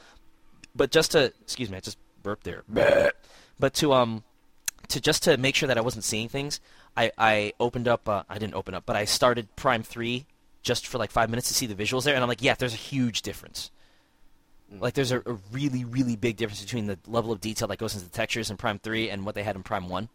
but 0.75 0.91
just 0.91 1.11
to 1.11 1.33
excuse 1.41 1.69
me, 1.69 1.77
I 1.77 1.79
just 1.79 1.97
burped 2.25 2.43
there. 2.43 2.63
But 3.57 3.73
to 3.75 3.93
um 3.93 4.23
to 4.89 4.99
just 4.99 5.23
to 5.23 5.37
make 5.37 5.55
sure 5.55 5.67
that 5.67 5.77
I 5.77 5.81
wasn't 5.81 6.03
seeing 6.03 6.29
things, 6.29 6.59
I 6.97 7.11
I 7.17 7.53
opened 7.59 7.87
up. 7.87 8.07
Uh, 8.09 8.23
I 8.29 8.37
didn't 8.37 8.55
open 8.55 8.73
up, 8.73 8.85
but 8.85 8.95
I 8.95 9.05
started 9.05 9.55
Prime 9.55 9.83
Three 9.83 10.25
just 10.61 10.87
for 10.87 10.97
like 10.97 11.11
five 11.11 11.29
minutes 11.29 11.47
to 11.47 11.53
see 11.53 11.65
the 11.65 11.75
visuals 11.75 12.03
there, 12.03 12.15
and 12.15 12.23
I'm 12.23 12.27
like, 12.27 12.41
yeah, 12.41 12.55
there's 12.55 12.73
a 12.73 12.77
huge 12.77 13.21
difference. 13.21 13.71
Like 14.69 14.95
there's 14.95 15.11
a, 15.11 15.19
a 15.19 15.37
really 15.51 15.85
really 15.85 16.15
big 16.15 16.35
difference 16.37 16.61
between 16.61 16.87
the 16.87 16.99
level 17.07 17.31
of 17.31 17.39
detail 17.39 17.67
that 17.69 17.77
goes 17.77 17.93
into 17.93 18.05
the 18.05 18.11
textures 18.11 18.49
in 18.49 18.57
Prime 18.57 18.79
Three 18.79 19.09
and 19.09 19.25
what 19.25 19.35
they 19.35 19.43
had 19.43 19.55
in 19.55 19.63
Prime 19.63 19.87
One. 19.87 20.09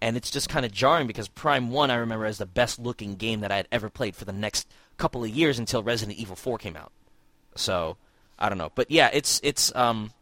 And 0.00 0.16
it's 0.16 0.30
just 0.30 0.50
kind 0.50 0.66
of 0.66 0.72
jarring 0.72 1.06
because 1.06 1.26
Prime 1.26 1.70
1 1.70 1.90
I 1.90 1.94
remember 1.94 2.26
as 2.26 2.36
the 2.36 2.44
best 2.44 2.78
looking 2.78 3.14
game 3.14 3.40
that 3.40 3.50
I 3.50 3.56
had 3.56 3.66
ever 3.72 3.88
played 3.88 4.14
for 4.14 4.26
the 4.26 4.32
next 4.32 4.68
couple 4.98 5.24
of 5.24 5.30
years 5.30 5.58
until 5.58 5.82
Resident 5.82 6.18
Evil 6.18 6.36
4 6.36 6.58
came 6.58 6.76
out. 6.76 6.92
So, 7.54 7.96
I 8.38 8.50
don't 8.50 8.58
know. 8.58 8.70
But 8.74 8.90
yeah, 8.90 9.08
it's 9.14 9.40
it's 9.42 9.74
um 9.74 10.12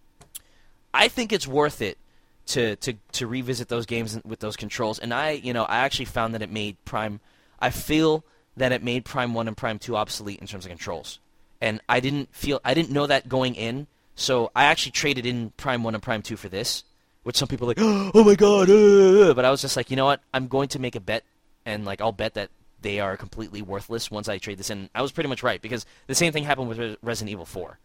I 0.95 1.09
think 1.09 1.33
it's 1.33 1.47
worth 1.47 1.83
it 1.83 1.99
to 2.47 2.77
to 2.77 2.95
to 3.13 3.27
revisit 3.27 3.69
those 3.69 3.85
games 3.85 4.19
with 4.25 4.39
those 4.39 4.57
controls. 4.57 4.99
And 4.99 5.13
I, 5.13 5.31
you 5.33 5.53
know, 5.53 5.65
I 5.65 5.79
actually 5.79 6.07
found 6.07 6.35
that 6.35 6.43
it 6.43 6.51
made 6.51 6.83
Prime 6.85 7.21
I 7.59 7.71
feel 7.71 8.25
that 8.57 8.73
it 8.73 8.83
made 8.83 9.05
Prime 9.05 9.35
1 9.35 9.49
and 9.49 9.57
Prime 9.57 9.79
2 9.79 9.97
obsolete 9.97 10.39
in 10.41 10.47
terms 10.47 10.65
of 10.65 10.71
controls. 10.71 11.19
And 11.61 11.81
I 11.89 12.01
didn't 12.01 12.35
feel 12.35 12.61
I 12.65 12.75
didn't 12.75 12.91
know 12.91 13.07
that 13.07 13.29
going 13.29 13.55
in. 13.57 13.89
So, 14.17 14.53
I 14.55 14.67
actually 14.67 14.93
traded 14.93 15.27
in 15.27 15.51
Prime 15.57 15.83
1 15.83 15.95
and 15.95 16.03
Prime 16.03 16.23
2 16.23 16.37
for 16.37 16.49
this, 16.49 16.85
which 17.25 17.37
some 17.37 17.49
people 17.49 17.67
are 17.67 17.75
like, 17.75 17.79
"Oh 18.15 18.23
my 18.23 18.37
god." 18.37 18.71
uh," 18.71 19.35
But 19.35 19.45
I 19.45 19.51
was 19.51 19.61
just 19.61 19.77
like, 19.77 19.91
"You 19.91 19.97
know 19.97 20.05
what? 20.05 20.21
I'm 20.33 20.47
going 20.47 20.69
to 20.69 20.79
make 20.79 20.95
a 20.95 21.01
bet 21.01 21.25
and 21.67 21.85
like 21.85 22.01
I'll 22.01 22.13
bet 22.13 22.35
that 22.35 22.51
they 22.81 23.01
are 23.01 23.17
completely 23.17 23.63
worthless 23.63 24.13
once 24.13 24.29
I 24.29 24.39
trade 24.39 24.59
this 24.59 24.71
in." 24.71 24.89
I 24.95 25.03
was 25.03 25.11
pretty 25.11 25.29
much 25.29 25.43
right 25.43 25.61
because 25.61 25.85
the 26.07 26.15
same 26.15 26.33
thing 26.33 26.45
happened 26.45 26.69
with 26.69 26.79
Re- 26.79 26.97
Resident 27.03 27.33
Evil 27.33 27.47
4. 27.47 27.79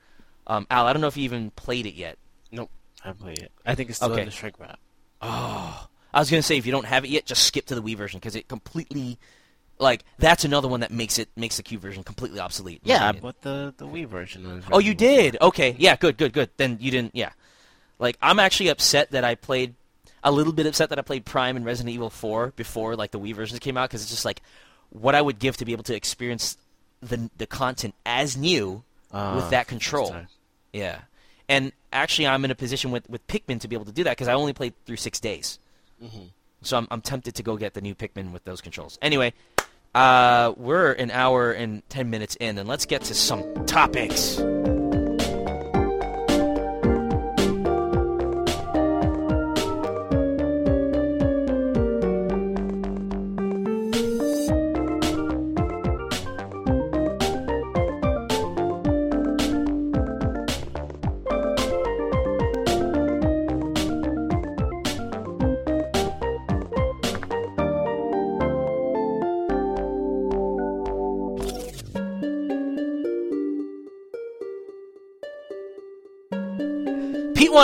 Um, 0.46 0.68
Al, 0.70 0.86
I 0.86 0.94
don't 0.94 1.02
know 1.02 1.08
if 1.08 1.18
you 1.18 1.24
even 1.24 1.50
played 1.52 1.88
it 1.88 1.96
yet. 1.96 2.20
Nope. 2.52 2.70
I 3.04 3.12
played 3.14 3.40
it. 3.40 3.52
I 3.66 3.76
think 3.76 3.90
it's 3.90 3.98
still 3.98 4.12
Okay. 4.12 4.22
in 4.22 4.26
the 4.28 4.32
shrink 4.32 4.60
wrap. 4.60 4.80
Oh, 5.22 5.88
I 6.14 6.20
was 6.20 6.30
gonna 6.30 6.42
say 6.42 6.58
if 6.58 6.66
you 6.66 6.72
don't 6.72 6.86
have 6.86 7.04
it 7.06 7.10
yet, 7.10 7.26
just 7.26 7.44
skip 7.44 7.66
to 7.68 7.76
the 7.76 7.82
Wii 7.82 7.96
version 7.96 8.20
because 8.20 8.36
it 8.36 8.48
completely, 8.48 9.18
like, 9.78 10.04
that's 10.18 10.44
another 10.44 10.68
one 10.68 10.80
that 10.82 10.92
makes 10.92 11.20
it 11.20 11.30
makes 11.36 11.58
the 11.58 11.64
Cube 11.64 11.82
version 11.82 12.04
completely 12.04 12.40
obsolete. 12.40 12.82
Yeah, 12.84 13.08
I 13.08 13.12
bought 13.14 13.42
the 13.42 13.74
the 13.78 13.86
Wii 13.86 14.08
version. 14.08 14.64
Oh, 14.72 14.80
you 14.80 14.94
did? 14.94 15.38
Okay, 15.42 15.76
yeah, 15.80 15.96
good, 15.96 16.18
good, 16.18 16.34
good. 16.34 16.50
Then 16.58 16.78
you 16.82 16.92
didn't. 16.92 17.16
Yeah, 17.16 17.32
like 18.00 18.18
I'm 18.22 18.40
actually 18.40 18.70
upset 18.70 19.12
that 19.12 19.24
I 19.24 19.36
played. 19.36 19.76
a 20.22 20.32
little 20.34 20.52
bit 20.52 20.66
upset 20.66 20.90
that 20.90 21.00
I 21.00 21.02
played 21.02 21.24
Prime 21.24 21.56
and 21.56 21.66
Resident 21.66 21.94
Evil 21.94 22.10
4 22.10 22.52
before 22.58 22.98
like 22.98 23.12
the 23.12 23.20
Wii 23.20 23.34
versions 23.34 23.58
came 23.60 23.78
out 23.78 23.90
because 23.90 24.02
it's 24.02 24.12
just 24.12 24.26
like 24.26 24.42
what 24.90 25.16
I 25.16 25.22
would 25.22 25.40
give 25.40 25.56
to 25.58 25.64
be 25.66 25.72
able 25.72 25.84
to 25.86 25.96
experience 25.96 26.58
the 27.02 27.30
the 27.38 27.48
content 27.48 27.96
as 28.06 28.36
new 28.36 28.84
Uh, 29.14 29.34
with 29.38 29.50
that 29.52 29.68
control. 29.68 30.14
Yeah, 30.74 31.00
and 31.50 31.74
actually, 31.92 32.28
I'm 32.28 32.46
in 32.46 32.52
a 32.52 32.56
position 32.56 32.92
with 32.92 33.10
with 33.10 33.26
Pikmin 33.28 33.60
to 33.62 33.68
be 33.68 33.76
able 33.76 33.86
to 33.86 33.92
do 33.92 34.04
that 34.06 34.12
because 34.12 34.28
I 34.28 34.34
only 34.34 34.54
played 34.54 34.74
through 34.86 34.98
six 34.98 35.20
days. 35.20 35.60
So 36.62 36.78
I'm 36.78 36.88
I'm 36.92 37.02
tempted 37.02 37.36
to 37.36 37.44
go 37.44 37.58
get 37.58 37.74
the 37.74 37.82
new 37.82 37.96
Pikmin 37.96 38.32
with 38.32 38.44
those 38.46 38.62
controls. 38.62 38.98
Anyway, 39.02 39.34
uh, 39.96 40.54
we're 40.56 40.94
an 40.94 41.12
hour 41.12 41.52
and 41.52 41.88
ten 41.90 42.10
minutes 42.10 42.38
in, 42.40 42.58
and 42.58 42.70
let's 42.70 42.86
get 42.86 43.02
to 43.04 43.16
some 43.16 43.66
topics. 43.66 44.40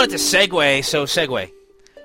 Wanted 0.06 0.18
to 0.18 0.24
segue, 0.24 0.84
so 0.84 1.04
segue. 1.04 1.50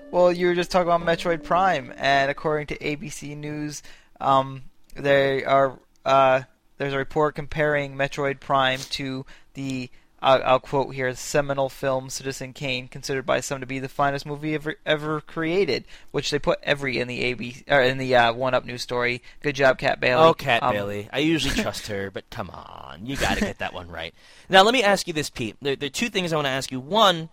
Well, 0.09 0.31
you 0.31 0.47
were 0.47 0.55
just 0.55 0.71
talking 0.71 0.91
about 0.91 1.05
Metroid 1.05 1.43
Prime, 1.43 1.93
and 1.95 2.31
according 2.31 2.65
to 2.67 2.77
ABC 2.79 3.37
News, 3.37 3.83
um, 4.19 4.63
they 4.95 5.43
are 5.45 5.77
uh, 6.03 6.41
there's 6.79 6.93
a 6.93 6.97
report 6.97 7.35
comparing 7.35 7.95
Metroid 7.95 8.39
Prime 8.39 8.79
to 8.89 9.23
the 9.53 9.91
uh, 10.19 10.39
I'll 10.43 10.59
quote 10.59 10.95
here 10.95 11.13
seminal 11.13 11.69
film 11.69 12.09
Citizen 12.09 12.53
Kane, 12.53 12.87
considered 12.87 13.27
by 13.27 13.39
some 13.39 13.59
to 13.59 13.67
be 13.67 13.77
the 13.77 13.87
finest 13.87 14.25
movie 14.25 14.55
ever 14.55 14.77
ever 14.83 15.21
created, 15.21 15.85
which 16.09 16.31
they 16.31 16.39
put 16.39 16.57
every 16.63 16.97
in 16.97 17.07
the 17.07 17.21
AB 17.23 17.65
or 17.69 17.83
in 17.83 17.99
the 17.99 18.15
uh, 18.15 18.33
One 18.33 18.55
Up 18.55 18.65
news 18.65 18.81
story. 18.81 19.21
Good 19.43 19.53
job, 19.53 19.77
Kat 19.77 19.99
Bailey. 19.99 20.23
Oh, 20.23 20.33
Kat 20.33 20.63
Um, 20.63 20.73
Bailey. 20.73 21.07
I 21.13 21.19
usually 21.19 21.53
trust 21.61 21.85
her, 21.85 22.09
but 22.09 22.27
come 22.31 22.49
on, 22.49 23.05
you 23.05 23.15
got 23.15 23.35
to 23.35 23.41
get 23.41 23.59
that 23.59 23.75
one 23.75 23.89
right. 23.89 24.15
Now, 24.49 24.63
let 24.63 24.73
me 24.73 24.81
ask 24.81 25.05
you 25.07 25.13
this, 25.13 25.29
Pete. 25.29 25.55
There, 25.61 25.75
there 25.75 25.85
are 25.85 25.91
two 25.91 26.09
things 26.09 26.33
I 26.33 26.37
want 26.37 26.47
to 26.47 26.49
ask 26.51 26.71
you. 26.71 26.79
One, 26.79 27.29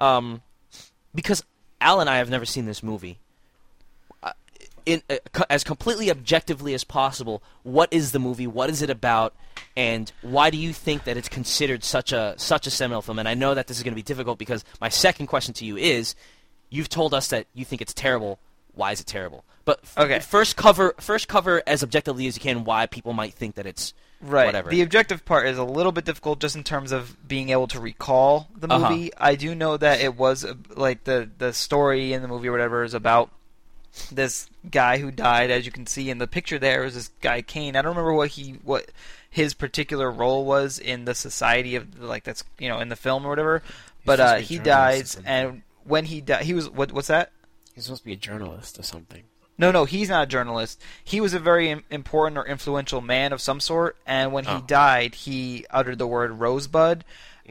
um, 0.00 0.42
because 1.14 1.44
Al 1.80 2.00
and 2.00 2.08
I 2.10 2.18
have 2.18 2.30
never 2.30 2.44
seen 2.44 2.66
this 2.66 2.82
movie. 2.82 3.18
Uh, 4.22 4.32
In, 4.86 5.02
uh, 5.10 5.16
co- 5.32 5.44
as 5.50 5.64
completely 5.64 6.10
objectively 6.10 6.74
as 6.74 6.84
possible, 6.84 7.42
what 7.62 7.88
is 7.92 8.12
the 8.12 8.18
movie? 8.18 8.46
What 8.46 8.70
is 8.70 8.82
it 8.82 8.90
about? 8.90 9.34
And 9.76 10.10
why 10.22 10.50
do 10.50 10.56
you 10.56 10.72
think 10.72 11.04
that 11.04 11.16
it's 11.16 11.28
considered 11.28 11.84
such 11.84 12.12
a 12.12 12.34
such 12.36 12.66
a 12.66 12.70
seminal 12.70 13.02
film? 13.02 13.18
And 13.18 13.28
I 13.28 13.34
know 13.34 13.54
that 13.54 13.66
this 13.68 13.76
is 13.76 13.82
going 13.82 13.92
to 13.92 13.96
be 13.96 14.02
difficult 14.02 14.38
because 14.38 14.64
my 14.80 14.88
second 14.88 15.26
question 15.28 15.54
to 15.54 15.64
you 15.64 15.76
is, 15.76 16.14
you've 16.70 16.88
told 16.88 17.14
us 17.14 17.28
that 17.28 17.46
you 17.54 17.64
think 17.64 17.80
it's 17.80 17.94
terrible. 17.94 18.38
Why 18.74 18.92
is 18.92 19.00
it 19.00 19.06
terrible? 19.06 19.44
But 19.64 19.80
f- 19.82 19.98
Okay. 19.98 20.18
first 20.20 20.56
cover 20.56 20.94
first 20.98 21.28
cover 21.28 21.62
as 21.66 21.82
objectively 21.82 22.26
as 22.26 22.36
you 22.36 22.40
can 22.42 22.64
why 22.64 22.86
people 22.86 23.12
might 23.12 23.34
think 23.34 23.54
that 23.56 23.66
it's 23.66 23.92
Right. 24.20 24.46
whatever. 24.46 24.70
The 24.70 24.82
objective 24.82 25.24
part 25.24 25.46
is 25.46 25.58
a 25.58 25.64
little 25.64 25.92
bit 25.92 26.04
difficult 26.04 26.40
just 26.40 26.56
in 26.56 26.64
terms 26.64 26.90
of 26.92 27.16
being 27.26 27.50
able 27.50 27.68
to 27.68 27.78
recall 27.80 28.48
the 28.56 28.66
Uh-huh. 28.68 28.90
movie. 28.90 29.12
I 29.16 29.36
do 29.36 29.54
know 29.54 29.76
that 29.76 30.00
it 30.00 30.16
was 30.16 30.44
uh, 30.44 30.54
like 30.74 31.04
the 31.04 31.30
the 31.38 31.52
story 31.52 32.12
in 32.12 32.22
the 32.22 32.28
movie 32.28 32.48
or 32.48 32.52
whatever 32.52 32.82
is 32.82 32.94
about 32.94 33.30
this 34.12 34.48
guy 34.70 34.98
who 34.98 35.10
died. 35.10 35.50
As 35.50 35.66
you 35.66 35.72
can 35.72 35.86
see 35.86 36.10
in 36.10 36.18
the 36.18 36.26
picture, 36.26 36.58
there 36.58 36.84
is 36.84 36.94
this 36.94 37.08
guy 37.20 37.42
Kane. 37.42 37.76
I 37.76 37.82
don't 37.82 37.90
remember 37.90 38.12
what 38.12 38.30
he 38.30 38.58
what 38.64 38.86
his 39.30 39.54
particular 39.54 40.10
role 40.10 40.44
was 40.44 40.78
in 40.78 41.04
the 41.04 41.14
society 41.14 41.76
of 41.76 42.00
like 42.00 42.24
that's 42.24 42.42
you 42.58 42.68
know 42.68 42.80
in 42.80 42.88
the 42.88 42.96
film 42.96 43.24
or 43.24 43.28
whatever. 43.28 43.62
But 44.04 44.20
uh, 44.20 44.36
he 44.36 44.58
dies, 44.58 45.16
and 45.26 45.62
when 45.84 46.06
he 46.06 46.20
died, 46.20 46.42
he 46.44 46.54
was 46.54 46.68
what? 46.68 46.92
What's 46.92 47.08
that? 47.08 47.30
He's 47.74 47.84
supposed 47.84 48.02
to 48.02 48.06
be 48.06 48.14
a 48.14 48.16
journalist 48.16 48.78
or 48.78 48.82
something. 48.82 49.22
No, 49.58 49.72
no, 49.72 49.84
he's 49.84 50.08
not 50.08 50.22
a 50.22 50.26
journalist. 50.26 50.80
He 51.02 51.20
was 51.20 51.34
a 51.34 51.40
very 51.40 51.82
important 51.90 52.38
or 52.38 52.46
influential 52.46 53.00
man 53.00 53.32
of 53.32 53.40
some 53.40 53.58
sort, 53.60 53.96
and 54.06 54.32
when 54.32 54.44
he 54.44 54.52
Oh. 54.52 54.64
died, 54.66 55.14
he 55.16 55.66
uttered 55.68 55.98
the 55.98 56.06
word 56.06 56.30
rosebud. 56.38 57.04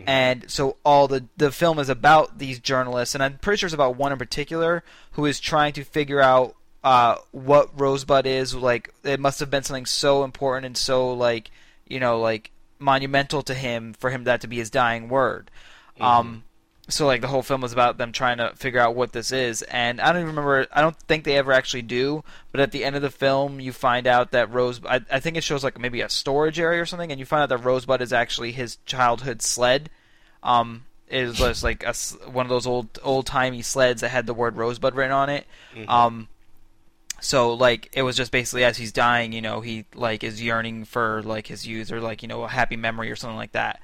And 0.05 0.45
so 0.49 0.77
all 0.85 1.07
the 1.07 1.25
the 1.37 1.51
film 1.51 1.79
is 1.79 1.89
about 1.89 2.37
these 2.37 2.59
journalists, 2.59 3.15
and 3.15 3.23
I'm 3.23 3.39
pretty 3.39 3.57
sure 3.59 3.67
it's 3.67 3.73
about 3.73 3.95
one 3.95 4.11
in 4.11 4.19
particular 4.19 4.83
who 5.13 5.25
is 5.25 5.39
trying 5.39 5.73
to 5.73 5.83
figure 5.83 6.21
out 6.21 6.55
uh, 6.83 7.15
what 7.31 7.71
rosebud 7.79 8.27
is. 8.27 8.53
Like 8.53 8.93
it 9.03 9.19
must 9.19 9.39
have 9.39 9.49
been 9.49 9.63
something 9.63 9.87
so 9.87 10.23
important 10.23 10.67
and 10.67 10.77
so 10.77 11.11
like 11.13 11.49
you 11.87 11.99
know 11.99 12.19
like 12.19 12.51
monumental 12.77 13.41
to 13.41 13.55
him 13.55 13.93
for 13.93 14.11
him 14.11 14.23
that 14.25 14.41
to 14.41 14.47
be 14.47 14.57
his 14.57 14.69
dying 14.69 15.09
word. 15.09 15.49
Um, 15.99 16.43
so 16.89 17.05
like 17.05 17.19
the 17.21 17.27
whole 17.27 17.43
film 17.43 17.59
was 17.61 17.73
about 17.73 17.97
them 17.97 18.11
trying 18.11 18.37
to 18.37 18.53
figure 18.55 18.79
out 18.79 18.95
what 18.95 19.11
this 19.11 19.31
is 19.31 19.61
and 19.63 19.99
i 19.99 20.07
don't 20.11 20.21
even 20.21 20.27
remember 20.29 20.65
i 20.71 20.81
don't 20.81 20.97
think 21.01 21.23
they 21.25 21.35
ever 21.35 21.51
actually 21.51 21.81
do 21.81 22.23
but 22.51 22.61
at 22.61 22.71
the 22.71 22.85
end 22.85 22.95
of 22.95 23.01
the 23.01 23.09
film 23.09 23.59
you 23.59 23.73
find 23.73 24.07
out 24.07 24.31
that 24.31 24.51
rose 24.51 24.79
i, 24.85 25.01
I 25.11 25.19
think 25.19 25.35
it 25.35 25.43
shows 25.43 25.63
like 25.63 25.79
maybe 25.79 26.01
a 26.01 26.09
storage 26.09 26.59
area 26.59 26.81
or 26.81 26.85
something 26.85 27.11
and 27.11 27.19
you 27.19 27.25
find 27.25 27.43
out 27.43 27.49
that 27.49 27.65
rosebud 27.65 28.01
is 28.01 28.13
actually 28.13 28.51
his 28.51 28.77
childhood 28.85 29.41
sled. 29.41 29.89
Um 30.43 30.83
it 31.09 31.25
was 31.25 31.37
just 31.37 31.63
like 31.63 31.83
a 31.83 31.93
one 32.29 32.45
of 32.45 32.49
those 32.49 32.67
old 32.67 32.99
old 33.03 33.25
timey 33.25 33.61
sleds 33.61 34.01
that 34.01 34.09
had 34.09 34.27
the 34.27 34.33
word 34.33 34.57
rosebud 34.57 34.95
written 34.95 35.13
on 35.13 35.29
it. 35.29 35.47
Um 35.87 36.27
so 37.19 37.53
like 37.53 37.89
it 37.93 38.03
was 38.03 38.15
just 38.15 38.31
basically 38.31 38.63
as 38.63 38.77
he's 38.77 38.91
dying 38.91 39.33
you 39.33 39.41
know 39.41 39.61
he 39.61 39.85
like 39.95 40.23
is 40.23 40.41
yearning 40.41 40.85
for 40.85 41.23
like 41.23 41.47
his 41.47 41.65
youth 41.65 41.91
or 41.91 41.99
like 41.99 42.21
you 42.21 42.27
know 42.27 42.43
a 42.43 42.47
happy 42.47 42.75
memory 42.75 43.09
or 43.11 43.15
something 43.15 43.37
like 43.37 43.53
that. 43.53 43.79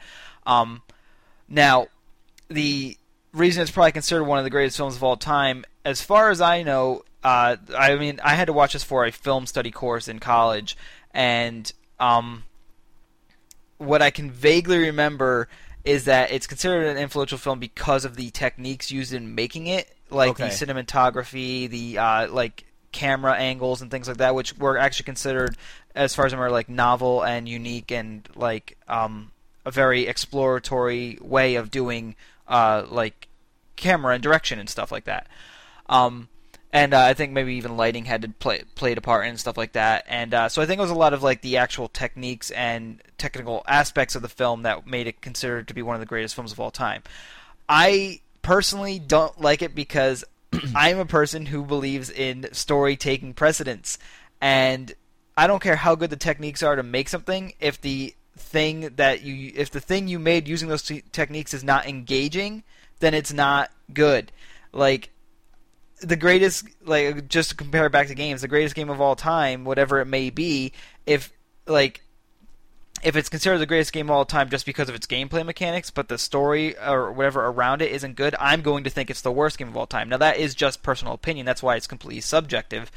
Um 0.45 0.82
now 1.49 1.88
the 2.54 2.97
reason 3.34 3.62
it's 3.62 3.72
probably 3.72 3.91
considered 3.91 4.24
one 4.24 4.38
of 4.38 4.43
the 4.43 4.49
greatest 4.49 4.78
films 4.78 4.95
of 4.95 5.04
all 5.04 5.18
time, 5.18 5.66
as 5.84 6.01
far 6.01 6.30
as 6.30 6.41
I 6.41 6.64
know, 6.64 7.04
uh, 7.24 7.58
I 7.76 7.95
mean, 7.95 8.20
I 8.24 8.36
had 8.36 8.45
to 8.45 8.54
watch 8.54 8.74
this 8.74 8.84
for 8.84 9.06
a 9.06 9.12
film 9.12 9.45
study 9.45 9.72
course 9.72 10.08
in 10.08 10.20
college, 10.20 10.78
and 11.12 11.72
um, 11.99 12.43
what 13.78 14.01
I 14.01 14.12
can 14.12 14.32
vaguely 14.32 14.78
remember 14.78 15.47
is 15.84 16.06
that 16.06 16.32
it's 16.32 16.47
considered 16.47 16.86
an 16.86 16.97
influential 16.97 17.38
film 17.38 17.60
because 17.60 18.06
of 18.06 18.16
the 18.16 18.30
techniques 18.30 18.91
used 18.91 19.14
in 19.14 19.36
making 19.36 19.68
it, 19.68 19.93
like 20.10 20.38
the 20.38 20.45
cinematography, 20.45 21.70
the 21.70 21.97
uh, 21.97 22.32
like 22.32 22.66
camera 22.91 23.34
angles 23.34 23.82
and 23.82 23.91
things 23.91 24.08
like 24.08 24.18
that, 24.18 24.36
which 24.36 24.58
were 24.58 24.78
actually 24.78 25.06
considered, 25.06 25.58
as 25.95 26.16
far 26.16 26.26
as 26.26 26.34
I 26.34 26.38
remember, 26.38 26.54
like 26.54 26.70
novel 26.70 27.24
and 27.24 27.49
unique 27.49 27.91
and 27.91 28.28
like 28.36 28.78
um, 28.88 29.32
a 29.66 29.72
very 29.72 30.08
exploratory 30.08 31.18
way 31.22 31.56
of 31.56 31.72
doing 31.72 32.16
uh, 32.48 32.86
like 32.89 33.28
camera 33.76 34.14
and 34.14 34.24
direction 34.24 34.60
and 34.60 34.70
stuff 34.70 34.91
like 34.91 35.06
that. 35.06 35.28
Um, 35.88 36.30
and 36.72 36.96
uh, 36.96 37.02
I 37.02 37.14
think 37.14 37.34
maybe 37.34 37.54
even 37.56 37.78
lighting 37.78 38.06
had 38.06 38.24
to 38.24 38.30
play 38.30 38.64
played 38.74 38.98
a 38.98 39.02
part 39.02 39.28
and 39.28 39.40
stuff 39.40 39.57
like 39.57 39.74
that. 39.74 40.06
And 40.07 40.34
uh, 40.34 40.49
so 40.49 40.61
I 40.61 40.65
think 40.65 40.80
it 40.80 40.82
was 40.82 40.91
a 40.91 40.95
lot 40.95 41.14
of 41.14 41.22
like 41.22 41.41
the 41.41 41.57
actual 41.57 41.88
techniques 41.88 42.49
and 42.49 42.99
technical 43.20 43.64
aspects 43.68 44.15
of 44.15 44.24
the 44.24 44.30
film 44.30 44.64
that 44.64 44.88
made 44.88 45.06
it 45.06 45.22
considered 45.22 45.68
to 45.68 45.76
be 45.76 45.84
one 45.84 45.95
of 45.95 45.99
the 45.99 46.07
greatest 46.07 46.34
films 46.34 46.52
of 46.52 46.60
all 46.60 46.72
time. 46.72 47.03
I 47.70 48.22
personally 48.41 48.98
don't 48.98 49.40
like 49.40 49.61
it 49.61 49.76
because 49.76 50.24
I'm 50.76 50.98
a 50.98 51.06
person 51.06 51.45
who 51.45 51.64
believes 51.64 52.10
in 52.10 52.52
story 52.53 52.95
taking 52.95 53.36
precedence, 53.36 53.99
and 54.41 54.91
I 55.38 55.45
don't 55.45 55.61
care 55.61 55.76
how 55.76 55.94
good 55.94 56.10
the 56.10 56.15
techniques 56.15 56.64
are 56.64 56.76
to 56.76 56.84
make 56.84 57.07
something 57.07 57.53
if 57.60 57.80
the 57.80 58.15
thing 58.44 58.91
that 58.95 59.24
you 59.24 59.52
if 59.56 59.72
the 59.72 59.80
thing 59.80 60.07
you 60.07 60.20
made 60.20 60.48
using 60.48 60.70
those 60.70 60.84
te- 60.84 61.03
techniques 61.11 61.53
is 61.53 61.64
not 61.64 61.88
engaging, 61.88 62.64
then 62.99 63.14
it's 63.14 63.34
not 63.34 63.72
good. 63.94 64.32
Like 64.72 65.10
the 66.02 66.15
greatest 66.15 66.68
like 66.86 67.28
just 67.28 67.52
to 67.52 67.56
compare 67.56 67.86
it 67.86 67.91
back 67.91 68.07
to 68.07 68.15
games, 68.15 68.41
the 68.41 68.48
greatest 68.48 68.76
game 68.76 68.90
of 68.90 69.02
all 69.02 69.15
time, 69.15 69.64
whatever 69.65 69.99
it 69.99 70.06
may 70.06 70.30
be, 70.30 70.74
if 71.06 71.32
like 71.65 72.02
if 73.03 73.15
it's 73.15 73.30
considered 73.30 73.57
the 73.57 73.65
greatest 73.65 73.91
game 73.91 74.10
of 74.10 74.15
all 74.15 74.26
time 74.26 74.49
just 74.49 74.65
because 74.65 74.88
of 74.88 74.95
its 74.95 75.07
gameplay 75.07 75.45
mechanics, 75.45 75.91
but 75.91 76.07
the 76.07 76.18
story 76.18 76.78
or 76.80 77.11
whatever 77.11 77.45
around 77.45 77.82
it 77.82 77.91
isn't 77.91 78.15
good, 78.15 78.34
I'm 78.40 78.61
going 78.61 78.86
to 78.86 78.90
think 78.90 79.10
it's 79.10 79.22
the 79.22 79.32
worst 79.32 79.57
game 79.57 79.68
of 79.68 79.76
all 79.76 79.88
time. 79.88 80.10
Now 80.10 80.18
that 80.18 80.38
is 80.38 80.56
just 80.56 80.84
personal 80.84 81.14
opinion. 81.14 81.45
That's 81.45 81.64
why 81.64 81.76
it's 81.76 81.88
completely 81.88 82.22
subjective. 82.22 82.91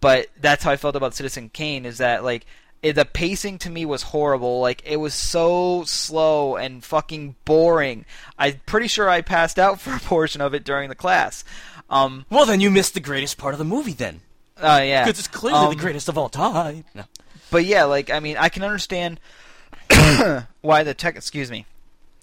But 0.00 0.28
that's 0.40 0.64
how 0.64 0.70
I 0.70 0.76
felt 0.76 0.96
about 0.96 1.14
Citizen 1.14 1.50
Kane. 1.50 1.84
Is 1.84 1.98
that 1.98 2.24
like 2.24 2.46
it, 2.82 2.94
the 2.94 3.04
pacing 3.04 3.58
to 3.58 3.70
me 3.70 3.84
was 3.84 4.02
horrible. 4.02 4.60
Like 4.60 4.82
it 4.84 4.96
was 4.96 5.14
so 5.14 5.84
slow 5.86 6.56
and 6.56 6.82
fucking 6.84 7.36
boring. 7.44 8.04
I'm 8.38 8.60
pretty 8.66 8.88
sure 8.88 9.08
I 9.08 9.20
passed 9.20 9.58
out 9.58 9.80
for 9.80 9.94
a 9.94 9.98
portion 10.00 10.40
of 10.40 10.54
it 10.54 10.64
during 10.64 10.88
the 10.88 10.94
class. 10.94 11.44
Um. 11.90 12.24
well, 12.30 12.46
then 12.46 12.60
you 12.60 12.70
missed 12.70 12.94
the 12.94 13.00
greatest 13.00 13.36
part 13.36 13.52
of 13.54 13.58
the 13.58 13.64
movie 13.64 13.92
then. 13.92 14.20
Uh, 14.56 14.80
yeah. 14.84 15.04
Because 15.04 15.18
it's 15.18 15.28
clearly 15.28 15.58
Um, 15.58 15.70
the 15.70 15.80
greatest 15.80 16.08
of 16.08 16.16
all 16.16 16.28
time. 16.28 16.84
No. 16.94 17.04
But 17.50 17.64
yeah, 17.64 17.84
like 17.84 18.10
I 18.10 18.20
mean, 18.20 18.36
I 18.36 18.48
can 18.48 18.62
understand 18.62 19.18
why 20.60 20.82
the 20.84 20.94
tech, 20.94 21.16
excuse 21.16 21.50
me, 21.50 21.66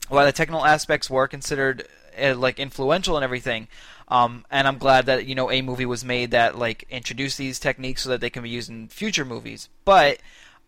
why 0.09 0.25
the 0.25 0.31
technical 0.31 0.65
aspects 0.65 1.09
were 1.09 1.27
considered 1.27 1.87
uh, 2.21 2.35
like 2.35 2.59
influential 2.59 3.17
and 3.17 3.23
everything. 3.23 3.67
Um, 4.07 4.45
and 4.49 4.67
I'm 4.67 4.77
glad 4.77 5.07
that 5.07 5.25
you 5.25 5.35
know 5.35 5.51
a 5.51 5.61
movie 5.61 5.85
was 5.85 6.05
made 6.05 6.31
that 6.31 6.57
like 6.57 6.85
introduced 6.89 7.37
these 7.37 7.59
techniques 7.59 8.03
so 8.03 8.09
that 8.09 8.21
they 8.21 8.29
can 8.29 8.43
be 8.43 8.49
used 8.49 8.69
in 8.69 8.87
future 8.87 9.25
movies. 9.25 9.67
But 9.83 10.19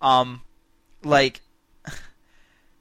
um, 0.02 0.42
like 1.04 1.42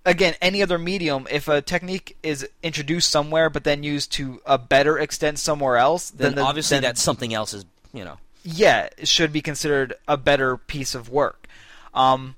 again, 0.04 0.34
any 0.40 0.62
other 0.62 0.78
medium, 0.78 1.26
if 1.30 1.48
a 1.48 1.60
technique 1.60 2.16
is 2.22 2.48
introduced 2.62 3.10
somewhere 3.10 3.50
but 3.50 3.64
then 3.64 3.82
used 3.82 4.12
to 4.12 4.40
a 4.46 4.58
better 4.58 4.98
extent 4.98 5.38
somewhere 5.38 5.76
else, 5.76 6.10
Then, 6.10 6.34
then, 6.34 6.34
the- 6.36 6.42
obviously 6.48 6.76
then- 6.76 6.82
that's 6.82 7.02
something 7.02 7.34
else 7.34 7.52
is 7.54 7.64
you 7.92 8.04
know. 8.04 8.18
yeah, 8.44 8.88
it 8.96 9.08
should 9.08 9.32
be 9.32 9.40
considered 9.40 9.94
a 10.06 10.16
better 10.16 10.56
piece 10.56 10.94
of 10.94 11.08
work. 11.08 11.46
Um, 11.94 12.36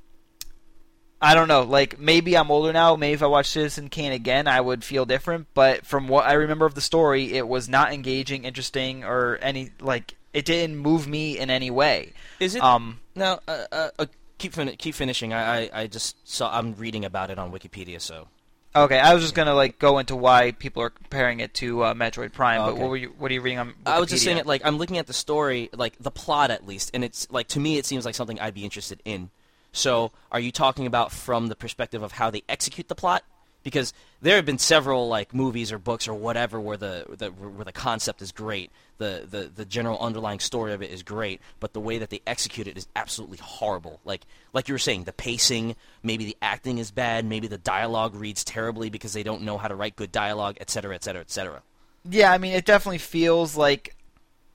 I 1.23 1.35
don't 1.35 1.49
know. 1.49 1.63
Like 1.65 1.99
maybe 1.99 2.35
I'm 2.37 2.51
older 2.51 2.73
now. 2.73 2.97
Maybe 2.97 3.13
if 3.13 3.23
I 3.23 3.27
watched 3.27 3.51
Citizen 3.51 3.89
Kane 3.91 4.13
again, 4.13 4.47
I 4.47 4.61
would 4.61 4.83
feel 4.85 5.05
different. 5.05 5.49
But 5.53 5.85
from 5.85 6.09
what 6.09 6.25
I 6.25 6.33
remember 6.33 6.65
of 6.65 6.75
the 6.75 6.81
story, 6.81 7.35
it 7.35 7.47
was 7.47 7.69
not 7.69 7.93
engaging, 7.93 8.45
interesting, 8.45 9.05
or 9.05 9.39
any 9.43 9.71
like 9.81 10.15
it 10.33 10.47
didn't 10.47 10.77
move 10.79 11.07
me 11.07 11.37
in 11.37 11.51
any 11.51 11.71
way. 11.71 12.13
Is 12.39 12.55
it 12.55 12.63
Um, 12.63 13.01
now? 13.15 13.41
Uh, 13.47 13.65
uh, 13.71 14.07
keep 14.41 14.53
fin- 14.53 14.75
keep 14.77 14.95
finishing. 14.97 15.33
I, 15.33 15.63
I 15.67 15.71
I 15.83 15.87
just 15.87 16.17
saw. 16.29 16.57
I'm 16.57 16.75
reading 16.75 17.05
about 17.05 17.31
it 17.31 17.39
on 17.39 17.53
Wikipedia. 17.53 18.01
So 18.01 18.27
okay, 18.75 18.99
I 18.99 19.15
was 19.15 19.23
just 19.23 19.35
gonna 19.35 19.55
like 19.55 19.79
go 19.79 19.99
into 19.99 20.17
why 20.17 20.51
people 20.53 20.83
are 20.83 20.91
comparing 20.91 21.39
it 21.41 21.55
to 21.55 21.83
uh, 21.85 21.95
Metroid 21.95 22.33
Prime. 22.33 22.63
But 22.63 22.73
Okay. 22.73 22.81
what 22.81 22.91
were 22.91 22.97
you? 22.97 23.15
What 23.19 23.31
are 23.31 23.35
you 23.35 23.41
reading 23.41 23.59
on? 23.61 23.75
I 23.87 24.01
was 24.01 24.09
just 24.09 24.25
saying 24.25 24.39
it 24.39 24.47
like 24.47 24.63
I'm 24.65 24.79
looking 24.79 24.99
at 24.99 25.07
the 25.07 25.13
story, 25.13 25.71
like 25.73 25.97
the 26.01 26.11
plot 26.11 26.51
at 26.51 26.67
least, 26.67 26.91
and 26.95 27.05
it's 27.05 27.31
like 27.31 27.47
to 27.49 27.61
me 27.61 27.79
it 27.79 27.87
seems 27.87 28.05
like 28.05 28.15
something 28.17 28.41
I'd 28.41 28.55
be 28.55 28.65
interested 28.65 29.01
in. 29.05 29.31
So, 29.73 30.11
are 30.33 30.41
you 30.41 30.51
talking 30.51 30.85
about 30.87 31.13
from 31.13 31.47
the 31.47 31.55
perspective 31.55 32.03
of 32.03 32.13
how 32.13 32.29
they 32.31 32.43
execute 32.49 32.89
the 32.89 32.97
plot? 32.97 33.23
Because 33.63 33.93
there 34.23 34.37
have 34.37 34.47
been 34.47 34.59
several 34.59 35.09
like 35.09 35.35
movies 35.35 35.71
or 35.71 35.79
books 35.79 36.09
or 36.09 36.15
whatever 36.15 36.59
where 36.59 36.79
the, 36.79 37.05
the 37.19 37.29
where 37.29 37.65
the 37.65 37.73
concept 37.73 38.23
is 38.23 38.33
great, 38.33 38.71
the, 38.97 39.27
the 39.29 39.51
the 39.55 39.65
general 39.65 39.99
underlying 39.99 40.41
story 40.41 40.73
of 40.73 40.83
it 40.83 40.91
is 40.91 41.03
great, 41.03 41.41
but 41.59 41.75
the 41.75 41.81
way 41.81 41.99
that 41.99 42.09
they 42.09 42.23
execute 42.27 42.67
it 42.67 42.79
is 42.79 42.89
absolutely 42.97 43.39
horrible. 43.39 44.01
Like 44.05 44.23
like 44.55 44.69
you 44.69 44.75
were 44.75 44.79
saying, 44.79 45.05
the 45.05 45.13
pacing, 45.13 45.77
maybe 46.03 46.25
the 46.25 46.37
acting 46.41 46.79
is 46.79 46.91
bad, 46.91 47.25
maybe 47.27 47.49
the 47.49 47.59
dialogue 47.59 48.15
reads 48.15 48.45
terribly 48.45 48.89
because 48.89 49.13
they 49.13 49.23
don't 49.23 49.43
know 49.43 49.59
how 49.59 49.69
to 49.69 49.75
write 49.75 49.97
good 49.97 50.13
dialogue, 50.13 50.57
et 50.61 50.71
cetera, 50.71 50.95
et 50.95 51.05
cetera, 51.05 51.21
et 51.21 51.31
cetera. 51.31 51.63
Yeah, 52.09 52.33
I 52.33 52.39
mean, 52.39 52.55
it 52.55 52.65
definitely 52.65 52.99
feels 52.99 53.57
like 53.57 53.95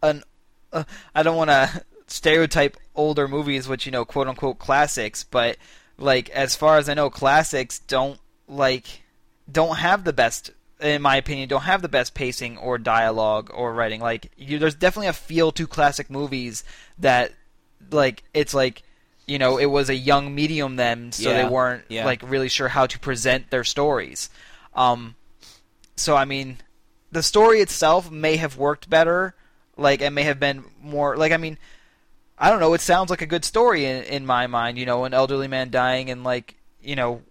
an. 0.01 0.23
Uh, 0.73 0.83
I 1.13 1.21
don't 1.21 1.37
want 1.37 1.51
to 1.51 1.83
stereotype 2.07 2.77
older 2.95 3.27
movies, 3.27 3.67
which 3.67 3.85
you 3.85 3.91
know, 3.91 4.03
quote 4.03 4.27
unquote 4.27 4.57
classics, 4.57 5.23
but 5.23 5.57
like 5.97 6.29
as 6.31 6.55
far 6.55 6.77
as 6.77 6.89
I 6.89 6.95
know, 6.95 7.09
classics 7.09 7.77
don't 7.79 8.19
like 8.47 9.03
don't 9.51 9.77
have 9.77 10.03
the 10.03 10.13
best, 10.13 10.51
in 10.79 11.01
my 11.01 11.17
opinion, 11.17 11.49
don't 11.49 11.61
have 11.61 11.81
the 11.81 11.89
best 11.89 12.13
pacing 12.13 12.57
or 12.57 12.77
dialogue 12.77 13.51
or 13.53 13.73
writing. 13.73 14.01
Like, 14.01 14.31
you, 14.37 14.59
there's 14.59 14.75
definitely 14.75 15.07
a 15.07 15.13
feel 15.13 15.51
to 15.53 15.67
classic 15.67 16.09
movies 16.09 16.63
that, 16.99 17.31
like, 17.91 18.23
it's 18.33 18.53
like. 18.53 18.83
You 19.27 19.39
know, 19.39 19.57
it 19.57 19.65
was 19.65 19.89
a 19.89 19.95
young 19.95 20.35
medium 20.35 20.75
then, 20.75 21.11
so 21.11 21.31
Yeah, 21.31 21.41
they 21.41 21.49
weren't 21.49 21.85
yeah. 21.89 22.05
like 22.05 22.21
really 22.23 22.47
sure 22.47 22.67
how 22.67 22.85
to 22.85 22.99
present 22.99 23.49
their 23.49 23.63
stories. 23.63 24.29
Um, 24.75 25.15
so 25.95 26.15
I 26.15 26.25
mean, 26.25 26.57
the 27.11 27.23
story 27.23 27.59
itself 27.59 28.11
may 28.11 28.35
have 28.35 28.57
worked 28.57 28.87
better, 28.87 29.33
like 29.77 30.01
it 30.01 30.11
may 30.11 30.21
have 30.23 30.39
been 30.39 30.65
more 30.79 31.17
like 31.17 31.31
I 31.31 31.37
mean, 31.37 31.57
I 32.37 32.51
don't 32.51 32.59
know. 32.59 32.75
It 32.75 32.81
sounds 32.81 33.09
like 33.09 33.23
a 33.23 33.25
good 33.25 33.45
story 33.45 33.85
in 33.85 34.03
in 34.03 34.25
my 34.27 34.45
mind. 34.45 34.77
You 34.77 34.85
know, 34.85 35.05
an 35.05 35.13
elderly 35.15 35.47
man 35.47 35.71
dying 35.71 36.11
and 36.11 36.23
like 36.23 36.57
you 36.83 36.95
know, 36.95 37.23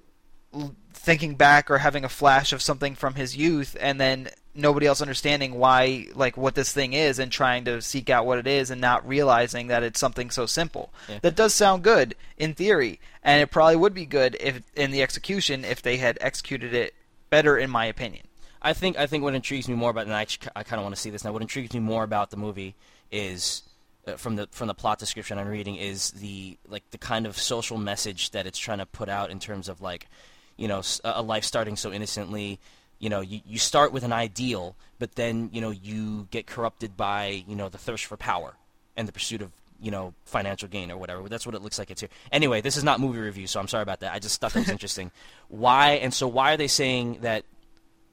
thinking 1.05 1.35
back 1.35 1.71
or 1.71 1.79
having 1.79 2.05
a 2.05 2.09
flash 2.09 2.53
of 2.53 2.63
something 2.63 2.95
from 2.95 3.15
his 3.15 3.37
youth, 3.37 3.77
and 3.79 4.01
then 4.01 4.31
nobody 4.55 4.87
else 4.87 5.01
understanding 5.01 5.55
why 5.55 6.07
like 6.15 6.37
what 6.37 6.55
this 6.55 6.73
thing 6.73 6.93
is 6.93 7.19
and 7.19 7.31
trying 7.31 7.65
to 7.65 7.83
seek 7.83 8.09
out 8.09 8.25
what 8.25 8.39
it 8.39 8.47
is 8.47 8.71
and 8.71 8.81
not 8.81 9.07
realizing 9.07 9.67
that 9.67 9.83
it's 9.83 10.01
something 10.01 10.31
so 10.31 10.47
simple. 10.47 10.93
Yeah. 11.09 11.19
That 11.23 11.37
does 11.37 11.55
sound 11.55 11.83
good 11.83 12.15
in 12.39 12.55
theory, 12.55 13.01
and 13.23 13.43
it 13.43 13.51
probably 13.51 13.77
would 13.77 13.95
be 13.95 14.07
good 14.07 14.37
if 14.41 14.63
in 14.75 14.91
the 14.91 15.03
execution 15.03 15.65
if 15.65 15.83
they 15.83 15.99
had 15.99 16.19
executed 16.21 16.73
it 16.73 16.95
better, 17.31 17.59
in 17.59 17.71
my 17.71 17.87
opinion. 17.87 18.27
I 18.63 18.73
think 18.73 18.99
I 18.99 19.07
think 19.07 19.23
what 19.23 19.35
intrigues 19.35 19.69
me 19.69 19.75
more 19.75 19.91
about, 19.91 20.07
and 20.07 20.15
I, 20.15 20.27
I 20.57 20.63
kind 20.63 20.81
of 20.81 20.85
want 20.85 20.95
to 20.95 21.01
see 21.01 21.11
this 21.11 21.23
now. 21.23 21.33
What 21.33 21.43
intrigues 21.43 21.75
me 21.75 21.81
more 21.81 22.03
about 22.03 22.31
the 22.31 22.39
movie 22.39 22.75
is 23.13 23.63
uh, 24.07 24.15
from 24.15 24.37
the 24.37 24.49
from 24.53 24.69
the 24.69 24.75
plot 24.75 24.99
description 24.99 25.39
I'm 25.39 25.49
reading 25.49 25.77
is 25.77 26.13
the 26.13 26.57
like 26.67 26.91
the 26.91 26.99
kind 26.99 27.27
of 27.27 27.37
social 27.37 27.77
message 27.77 28.31
that 28.31 28.47
it's 28.47 28.59
trying 28.59 28.79
to 28.79 28.87
put 28.87 29.11
out 29.11 29.31
in 29.31 29.39
terms 29.39 29.69
of 29.69 29.83
like, 29.83 30.09
you 30.57 30.69
know, 30.69 30.83
a 31.05 31.23
life 31.23 31.45
starting 31.45 31.77
so 31.77 31.93
innocently. 31.93 32.59
You 32.99 33.11
know, 33.11 33.21
you, 33.21 33.41
you 33.45 33.59
start 33.59 33.93
with 33.93 34.05
an 34.05 34.13
ideal, 34.13 34.77
but 34.99 35.15
then 35.17 35.51
you 35.53 35.61
know 35.61 35.71
you 35.71 36.29
get 36.31 36.47
corrupted 36.47 36.97
by 36.97 37.45
you 37.47 37.57
know 37.57 37.69
the 37.69 37.79
thirst 37.79 38.07
for 38.07 38.17
power 38.17 38.55
and 38.97 39.07
the 39.09 39.13
pursuit 39.13 39.43
of 39.43 39.51
you 39.81 39.91
know 39.91 40.15
financial 40.25 40.69
gain 40.69 40.91
or 40.91 40.97
whatever. 40.97 41.29
That's 41.29 41.45
what 41.45 41.55
it 41.55 41.61
looks 41.63 41.79
like 41.79 41.91
it's 41.91 42.01
here. 42.01 42.11
Anyway, 42.33 42.61
this 42.61 42.77
is 42.77 42.85
not 42.85 43.01
movie 43.01 43.19
review, 43.19 43.47
so 43.47 43.61
I'm 43.61 43.69
sorry 43.69 43.83
about 43.83 44.01
that. 44.01 44.15
I 44.15 44.21
just 44.21 44.41
thought 44.41 44.53
that 44.53 44.61
was 44.61 44.69
interesting. 44.79 45.11
Why 45.49 45.93
and 45.93 46.15
so 46.15 46.29
why 46.29 46.55
are 46.55 46.57
they 46.57 46.69
saying 46.69 47.19
that 47.23 47.45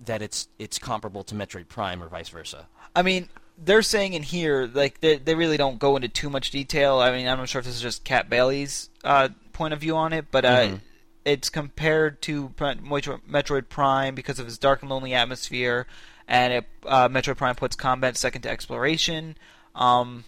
that 0.06 0.22
it's 0.22 0.48
it's 0.58 0.80
comparable 0.80 1.24
to 1.26 1.36
Metroid 1.36 1.68
Prime 1.68 2.02
or 2.04 2.08
vice 2.10 2.30
versa? 2.30 2.68
I 2.96 3.04
mean, 3.04 3.30
they're 3.58 3.84
saying 3.84 4.14
in 4.14 4.24
here 4.24 4.70
like 4.74 5.00
they 5.00 5.18
they 5.18 5.36
really 5.36 5.58
don't 5.58 5.80
go 5.80 5.96
into 5.96 6.10
too 6.10 6.30
much 6.30 6.50
detail. 6.52 6.98
I 6.98 7.12
mean, 7.16 7.28
I'm 7.28 7.38
not 7.38 7.48
sure 7.48 7.60
if 7.60 7.66
this 7.66 7.76
is 7.76 7.82
just 7.82 8.04
Kat 8.04 8.30
Bailey's 8.30 8.90
uh, 9.06 9.30
point 9.54 9.74
of 9.74 9.80
view 9.80 9.96
on 9.96 10.12
it, 10.12 10.26
but 10.32 10.44
uh, 10.44 10.58
Mhm. 10.62 10.80
It's 11.24 11.50
compared 11.50 12.22
to 12.24 12.50
Metroid 12.50 13.70
Prime 13.70 14.16
because 14.16 14.40
of 14.40 14.48
its 14.48 14.58
dark 14.58 14.82
and 14.82 14.90
lonely 14.90 15.14
atmosphere, 15.14 15.86
and 16.28 16.54
it, 16.54 16.66
uh, 16.86 17.10
Metroid 17.10 17.38
Prime 17.38 17.56
puts 17.56 17.76
combat 17.76 18.18
second 18.18 18.42
to 18.44 18.50
exploration. 18.50 19.38
Um, 19.76 20.24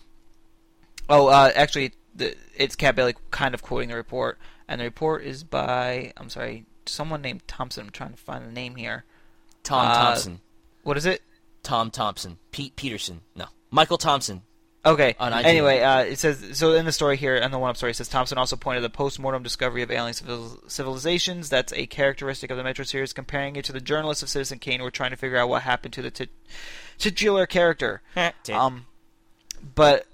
oh, 1.09 1.27
uh, 1.27 1.51
actually, 1.55 1.93
the, 2.15 2.35
it's 2.55 2.75
Kat 2.75 2.95
Bailey 2.95 3.15
kind 3.31 3.53
of 3.55 3.63
quoting 3.63 3.89
the 3.89 3.95
report, 3.95 4.37
and 4.67 4.79
the 4.81 4.85
report 4.85 5.23
is 5.23 5.43
by 5.43 6.13
I'm 6.15 6.29
sorry, 6.29 6.65
someone 6.85 7.21
named 7.21 7.47
Thompson. 7.47 7.85
I'm 7.85 7.91
trying 7.91 8.11
to 8.11 8.17
find 8.17 8.45
the 8.45 8.51
name 8.51 8.75
here. 8.75 9.05
Tom 9.63 9.87
Uh, 9.87 9.95
Thompson, 9.95 10.41
What 10.83 10.97
is 10.97 11.05
it? 11.05 11.21
Tom 11.63 11.89
Thompson, 11.89 12.37
Pete 12.51 12.75
Peterson, 12.75 13.21
no, 13.35 13.45
Michael 13.71 13.97
Thompson. 13.97 14.43
Okay. 14.85 15.15
Anyway, 15.45 15.80
uh, 15.80 15.99
it 16.01 16.19
says 16.19 16.57
so 16.57 16.73
in 16.73 16.85
the 16.85 16.91
story 16.91 17.15
here, 17.15 17.35
and 17.38 17.53
the 17.53 17.57
one-up 17.60 17.77
story 17.77 17.91
it 17.91 17.95
says 17.95 18.10
Thompson 18.10 18.38
also 18.38 18.57
pointed 18.57 18.81
to 18.81 18.88
the 18.88 18.89
post-mortem 18.89 19.41
discovery 19.41 19.81
of 19.81 19.89
alien 19.89 20.14
civil- 20.14 20.60
civilizations. 20.68 21.47
That's 21.49 21.72
a 21.73 21.85
characteristic 21.85 22.51
of 22.51 22.57
the 22.57 22.64
Metroid 22.64 22.88
series, 22.88 23.14
comparing 23.14 23.55
it 23.55 23.64
to 23.65 23.72
the 23.72 23.80
journalists 23.80 24.23
of 24.23 24.30
Citizen 24.30 24.60
Kane 24.60 24.80
who 24.80 24.84
were 24.84 24.91
trying 24.91 25.11
to 25.11 25.15
figure 25.18 25.38
out 25.38 25.47
what 25.47 25.61
happened 25.61 25.93
to 25.93 26.01
the 26.01 26.11
tit- 26.11 26.30
titular 26.97 27.45
character. 27.45 28.01
Um, 28.53 28.85
but 29.76 30.05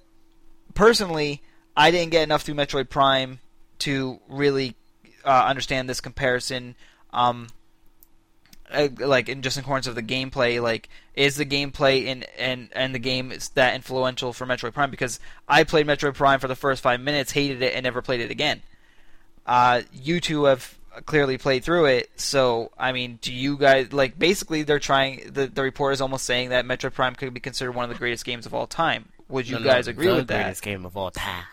personally, 0.76 1.42
I 1.76 1.90
didn't 1.90 2.12
get 2.12 2.22
enough 2.24 2.44
through 2.44 2.56
Metroid 2.56 2.90
Prime 2.90 3.40
to 3.80 4.20
really 4.30 4.76
uh, 5.26 5.46
understand 5.48 5.90
this 5.90 6.00
comparison. 6.00 6.76
Um, 7.12 7.48
like 9.00 9.30
in 9.30 9.42
just 9.42 9.58
in 9.58 9.64
accordance 9.64 9.88
of 9.88 9.96
the 9.96 10.04
gameplay, 10.04 10.62
like 10.62 10.90
is 11.16 11.36
the 11.36 11.46
gameplay 11.46 12.06
in 12.06 12.24
and 12.38 12.70
and 12.74 12.94
the 12.94 13.00
game 13.00 13.32
is 13.32 13.50
that 13.50 13.76
influential 13.76 14.34
for 14.34 14.46
Metroid 14.46 14.74
Prime? 14.74 14.92
Because 14.92 15.20
I 15.48 15.64
played 15.64 15.88
Metroid 15.88 16.14
Prime 16.16 16.40
for 16.40 16.48
the 16.48 16.56
first 16.56 16.82
five 16.84 17.00
minutes, 17.00 17.32
hated 17.32 17.62
it, 17.62 17.74
and 17.74 17.84
never 17.84 18.02
played 18.02 18.20
it 18.22 18.32
again. 18.32 18.62
Uh, 19.46 19.82
you 19.92 20.20
two 20.20 20.44
have 20.46 20.78
clearly 21.06 21.38
played 21.38 21.64
through 21.64 21.86
it, 21.86 22.10
so 22.20 22.72
I 22.78 22.92
mean, 22.92 23.18
do 23.22 23.34
you 23.34 23.58
guys 23.58 23.92
like? 23.94 24.20
Basically, 24.20 24.64
they're 24.64 24.80
trying. 24.80 25.32
The 25.32 25.48
the 25.48 25.64
report 25.64 25.94
is 25.94 26.02
almost 26.02 26.26
saying 26.26 26.50
that 26.50 26.66
Metroid 26.66 26.94
Prime 26.94 27.16
could 27.16 27.34
be 27.34 27.40
considered 27.40 27.72
one 27.74 27.84
of 27.86 27.90
the 27.90 27.98
greatest 27.98 28.26
games 28.26 28.46
of 28.46 28.54
all 28.54 28.68
time. 28.68 29.06
Would 29.30 29.48
you 29.48 29.56
No, 29.58 29.64
no, 29.64 29.72
guys 29.72 29.88
agree 29.88 30.08
with 30.12 30.28
that? 30.28 30.44
greatest 30.44 30.62
game 30.64 30.86
of 30.86 30.96
all 30.98 31.12
time. 31.12 31.44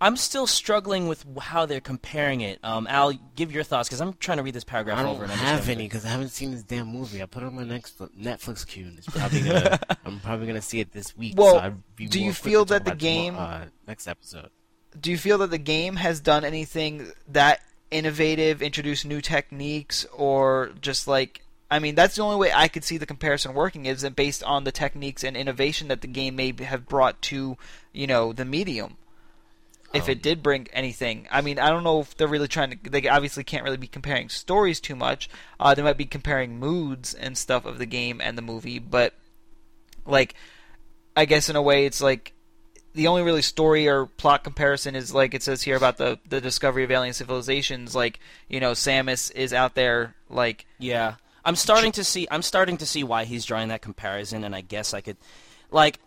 I'm 0.00 0.16
still 0.16 0.46
struggling 0.46 1.08
with 1.08 1.24
how 1.38 1.66
they're 1.66 1.80
comparing 1.80 2.40
it. 2.40 2.58
Um, 2.62 2.86
Al, 2.86 3.12
give 3.36 3.52
your 3.52 3.62
thoughts 3.64 3.88
because 3.88 4.00
I'm 4.00 4.14
trying 4.14 4.38
to 4.38 4.42
read 4.42 4.54
this 4.54 4.64
paragraph 4.64 4.98
over. 4.98 5.06
I 5.06 5.10
over 5.10 5.20
don't 5.22 5.30
and 5.32 5.40
have 5.40 5.48
understand 5.56 5.78
any 5.78 5.88
because 5.88 6.06
I 6.06 6.08
haven't 6.08 6.30
seen 6.30 6.52
this 6.52 6.62
damn 6.62 6.86
movie. 6.86 7.22
I 7.22 7.26
put 7.26 7.42
it 7.42 7.46
on 7.46 7.54
my 7.54 7.64
next 7.64 7.98
Netflix 7.98 8.66
queue, 8.66 8.86
and 8.86 8.96
it's 8.98 9.08
probably 9.08 9.42
gonna. 9.42 9.78
I'm 10.06 10.20
probably 10.20 10.46
gonna 10.46 10.62
see 10.62 10.80
it 10.80 10.92
this 10.92 11.16
week. 11.16 11.34
Well, 11.36 11.54
so 11.54 11.58
I'd 11.60 11.96
be 11.96 12.06
do 12.06 12.18
you 12.22 12.32
feel 12.32 12.64
that 12.66 12.84
the 12.84 12.92
about 12.92 12.98
tomorrow- 12.98 13.22
game- 13.22 13.36
uh, 13.36 13.64
next 13.86 14.06
episode? 14.08 14.50
do 15.00 15.10
you 15.10 15.18
feel 15.18 15.38
that 15.38 15.50
the 15.50 15.58
game 15.58 15.96
has 15.96 16.18
done 16.18 16.44
anything 16.44 17.12
that 17.28 17.60
innovative, 17.92 18.62
introduced 18.62 19.04
new 19.04 19.20
techniques, 19.20 20.06
or 20.16 20.70
just 20.80 21.06
like 21.06 21.42
I 21.70 21.78
mean, 21.78 21.94
that's 21.94 22.16
the 22.16 22.22
only 22.22 22.36
way 22.36 22.50
I 22.52 22.66
could 22.68 22.82
see 22.84 22.96
the 22.98 23.06
comparison 23.06 23.54
working 23.54 23.86
is 23.86 24.00
that 24.00 24.16
based 24.16 24.42
on 24.42 24.64
the 24.64 24.72
techniques 24.72 25.22
and 25.22 25.36
innovation 25.36 25.86
that 25.88 26.00
the 26.00 26.08
game 26.08 26.34
may 26.36 26.52
have 26.64 26.88
brought 26.88 27.20
to 27.22 27.56
you 27.92 28.06
know 28.06 28.32
the 28.32 28.44
medium. 28.44 28.96
If 29.92 30.08
it 30.08 30.22
did 30.22 30.42
bring 30.42 30.68
anything, 30.72 31.26
I 31.30 31.40
mean, 31.40 31.58
I 31.58 31.70
don't 31.70 31.82
know 31.82 32.00
if 32.00 32.16
they're 32.16 32.28
really 32.28 32.46
trying 32.46 32.78
to. 32.78 32.90
They 32.90 33.08
obviously 33.08 33.42
can't 33.42 33.64
really 33.64 33.76
be 33.76 33.88
comparing 33.88 34.28
stories 34.28 34.80
too 34.80 34.94
much. 34.94 35.28
Uh, 35.58 35.74
they 35.74 35.82
might 35.82 35.96
be 35.96 36.04
comparing 36.04 36.58
moods 36.58 37.12
and 37.12 37.36
stuff 37.36 37.64
of 37.64 37.78
the 37.78 37.86
game 37.86 38.20
and 38.20 38.38
the 38.38 38.42
movie, 38.42 38.78
but 38.78 39.14
like, 40.06 40.34
I 41.16 41.24
guess 41.24 41.48
in 41.48 41.56
a 41.56 41.62
way, 41.62 41.86
it's 41.86 42.00
like 42.00 42.34
the 42.94 43.08
only 43.08 43.22
really 43.22 43.42
story 43.42 43.88
or 43.88 44.06
plot 44.06 44.44
comparison 44.44 44.94
is 44.94 45.12
like 45.12 45.34
it 45.34 45.42
says 45.42 45.62
here 45.62 45.76
about 45.76 45.96
the 45.96 46.18
the 46.28 46.40
discovery 46.40 46.84
of 46.84 46.90
alien 46.90 47.14
civilizations. 47.14 47.94
Like 47.94 48.20
you 48.48 48.60
know, 48.60 48.72
Samus 48.72 49.32
is 49.34 49.52
out 49.52 49.74
there 49.74 50.14
like 50.28 50.66
Yeah, 50.78 51.14
I'm 51.44 51.56
starting 51.56 51.92
to 51.92 52.04
see. 52.04 52.28
I'm 52.30 52.42
starting 52.42 52.76
to 52.78 52.86
see 52.86 53.04
why 53.04 53.24
he's 53.24 53.44
drawing 53.44 53.68
that 53.68 53.82
comparison, 53.82 54.44
and 54.44 54.54
I 54.54 54.60
guess 54.60 54.92
I 54.92 55.00
could, 55.00 55.16
like, 55.70 55.98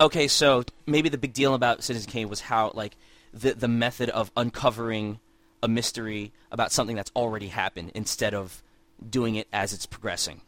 okay, 0.00 0.28
so 0.28 0.64
maybe 0.86 1.08
the 1.08 1.18
big 1.18 1.32
deal 1.32 1.54
about 1.54 1.82
Citizen 1.82 2.10
Kane 2.10 2.28
was 2.28 2.40
how 2.40 2.72
like 2.74 2.96
the 3.32 3.54
the 3.54 3.68
method 3.68 4.10
of 4.10 4.30
uncovering 4.36 5.20
a 5.62 5.68
mystery 5.68 6.32
about 6.52 6.72
something 6.72 6.96
that's 6.96 7.10
already 7.16 7.48
happened 7.48 7.92
instead 7.94 8.34
of 8.34 8.62
doing 9.08 9.34
it 9.34 9.48
as 9.52 9.72
it's 9.72 9.86
progressing. 9.86 10.40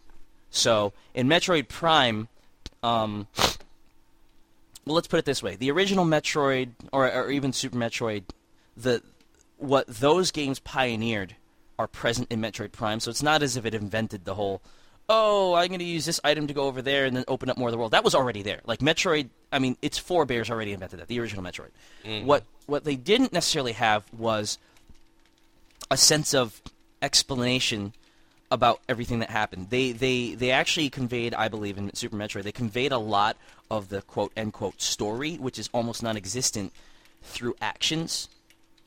So 0.51 0.93
in 1.15 1.29
Metroid 1.29 1.69
Prime, 1.69 2.29
um, 2.83 3.27
well, 4.85 4.95
let's 4.95 5.09
put 5.09 5.19
it 5.19 5.25
this 5.25 5.43
way: 5.43 5.57
the 5.57 5.71
original 5.71 6.05
Metroid, 6.05 6.71
or, 6.93 7.11
or 7.11 7.31
even 7.31 7.53
Super 7.53 7.77
Metroid, 7.77 8.25
the 8.77 9.03
what 9.59 9.87
those 9.87 10.31
games 10.31 10.59
pioneered 10.59 11.37
are 11.79 11.87
present 11.87 12.31
in 12.31 12.41
Metroid 12.41 12.73
Prime. 12.73 13.01
So 13.01 13.11
it's 13.11 13.23
not 13.23 13.43
as 13.43 13.57
if 13.57 13.65
it 13.65 13.75
invented 13.75 14.25
the 14.25 14.35
whole, 14.35 14.61
oh, 15.11 15.55
I'm 15.55 15.69
going 15.69 15.81
to 15.81 15.85
use 15.85 16.05
this 16.05 16.21
item 16.23 16.47
to 16.47 16.55
go 16.55 16.63
over 16.63 16.81
there 16.81 17.05
and 17.05 17.17
then 17.17 17.25
open 17.27 17.51
up 17.51 17.59
more 17.59 17.69
of 17.69 17.73
the 17.73 17.79
world. 17.79 17.91
That 17.91 18.05
was 18.05 18.15
already 18.15 18.43
there. 18.43 18.61
Like 18.65 18.79
Metroid, 18.79 19.29
I 19.51 19.59
mean, 19.59 19.77
its 19.83 19.99
forebears 19.99 20.49
already 20.51 20.73
invented 20.73 21.01
that. 21.01 21.09
The 21.09 21.19
original 21.19 21.43
Metroid. 21.43 21.71
Mm-hmm. 22.05 22.27
What 22.27 22.45
what 22.67 22.85
they 22.85 22.95
didn't 22.95 23.33
necessarily 23.33 23.73
have 23.73 24.05
was 24.17 24.59
a 25.91 25.97
sense 25.97 26.33
of 26.33 26.63
explanation 27.03 27.93
about 28.53 28.81
everything 28.89 29.19
that 29.19 29.31
happened. 29.31 29.71
They 29.71 29.91
they 29.91 30.35
they 30.35 30.53
actually 30.53 30.89
conveyed, 30.91 31.35
I 31.35 31.49
believe, 31.49 31.77
in 31.77 31.93
Super 31.95 32.17
Metroid, 32.17 32.45
they 32.45 32.53
conveyed 32.53 32.93
a 32.93 32.99
lot 32.99 33.37
of 33.69 33.89
the 33.89 34.03
quote 34.03 34.33
end 34.37 34.53
quote 34.53 34.81
story, 34.81 35.35
which 35.35 35.59
is 35.59 35.69
almost 35.75 36.05
non-existent, 36.05 36.73
through 37.23 37.57
actions 37.61 38.29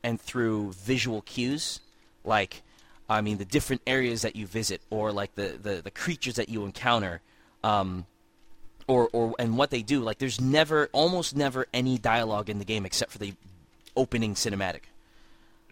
and 0.02 0.22
through 0.22 0.72
visual 0.72 1.22
cues, 1.22 1.82
like 2.24 2.62
I 3.10 3.22
mean 3.22 3.38
the 3.38 3.46
different 3.46 3.82
areas 3.86 4.22
that 4.22 4.36
you 4.36 4.48
visit, 4.48 4.82
or 4.90 5.12
like 5.12 5.36
the 5.36 5.58
the, 5.62 5.82
the 5.82 5.92
creatures 5.92 6.36
that 6.36 6.50
you 6.50 6.66
encounter. 6.66 7.22
Um, 7.64 8.06
or, 8.86 9.08
or 9.14 9.34
and 9.40 9.58
what 9.58 9.70
they 9.70 9.82
do 9.82 10.02
like 10.02 10.18
there's 10.18 10.42
never 10.42 10.90
almost 10.92 11.38
never 11.38 11.68
any 11.74 11.98
dialogue 11.98 12.50
in 12.50 12.60
the 12.60 12.66
game 12.66 12.86
except 12.86 13.14
for 13.14 13.18
the 13.18 13.34
opening 13.96 14.34
cinematic 14.34 14.82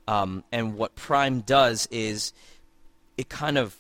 um, 0.07 0.45
and 0.49 0.75
what 0.75 0.95
Prime 0.95 1.41
does 1.41 1.89
is 1.91 2.31
it 3.17 3.27
kind 3.27 3.57
of 3.57 3.75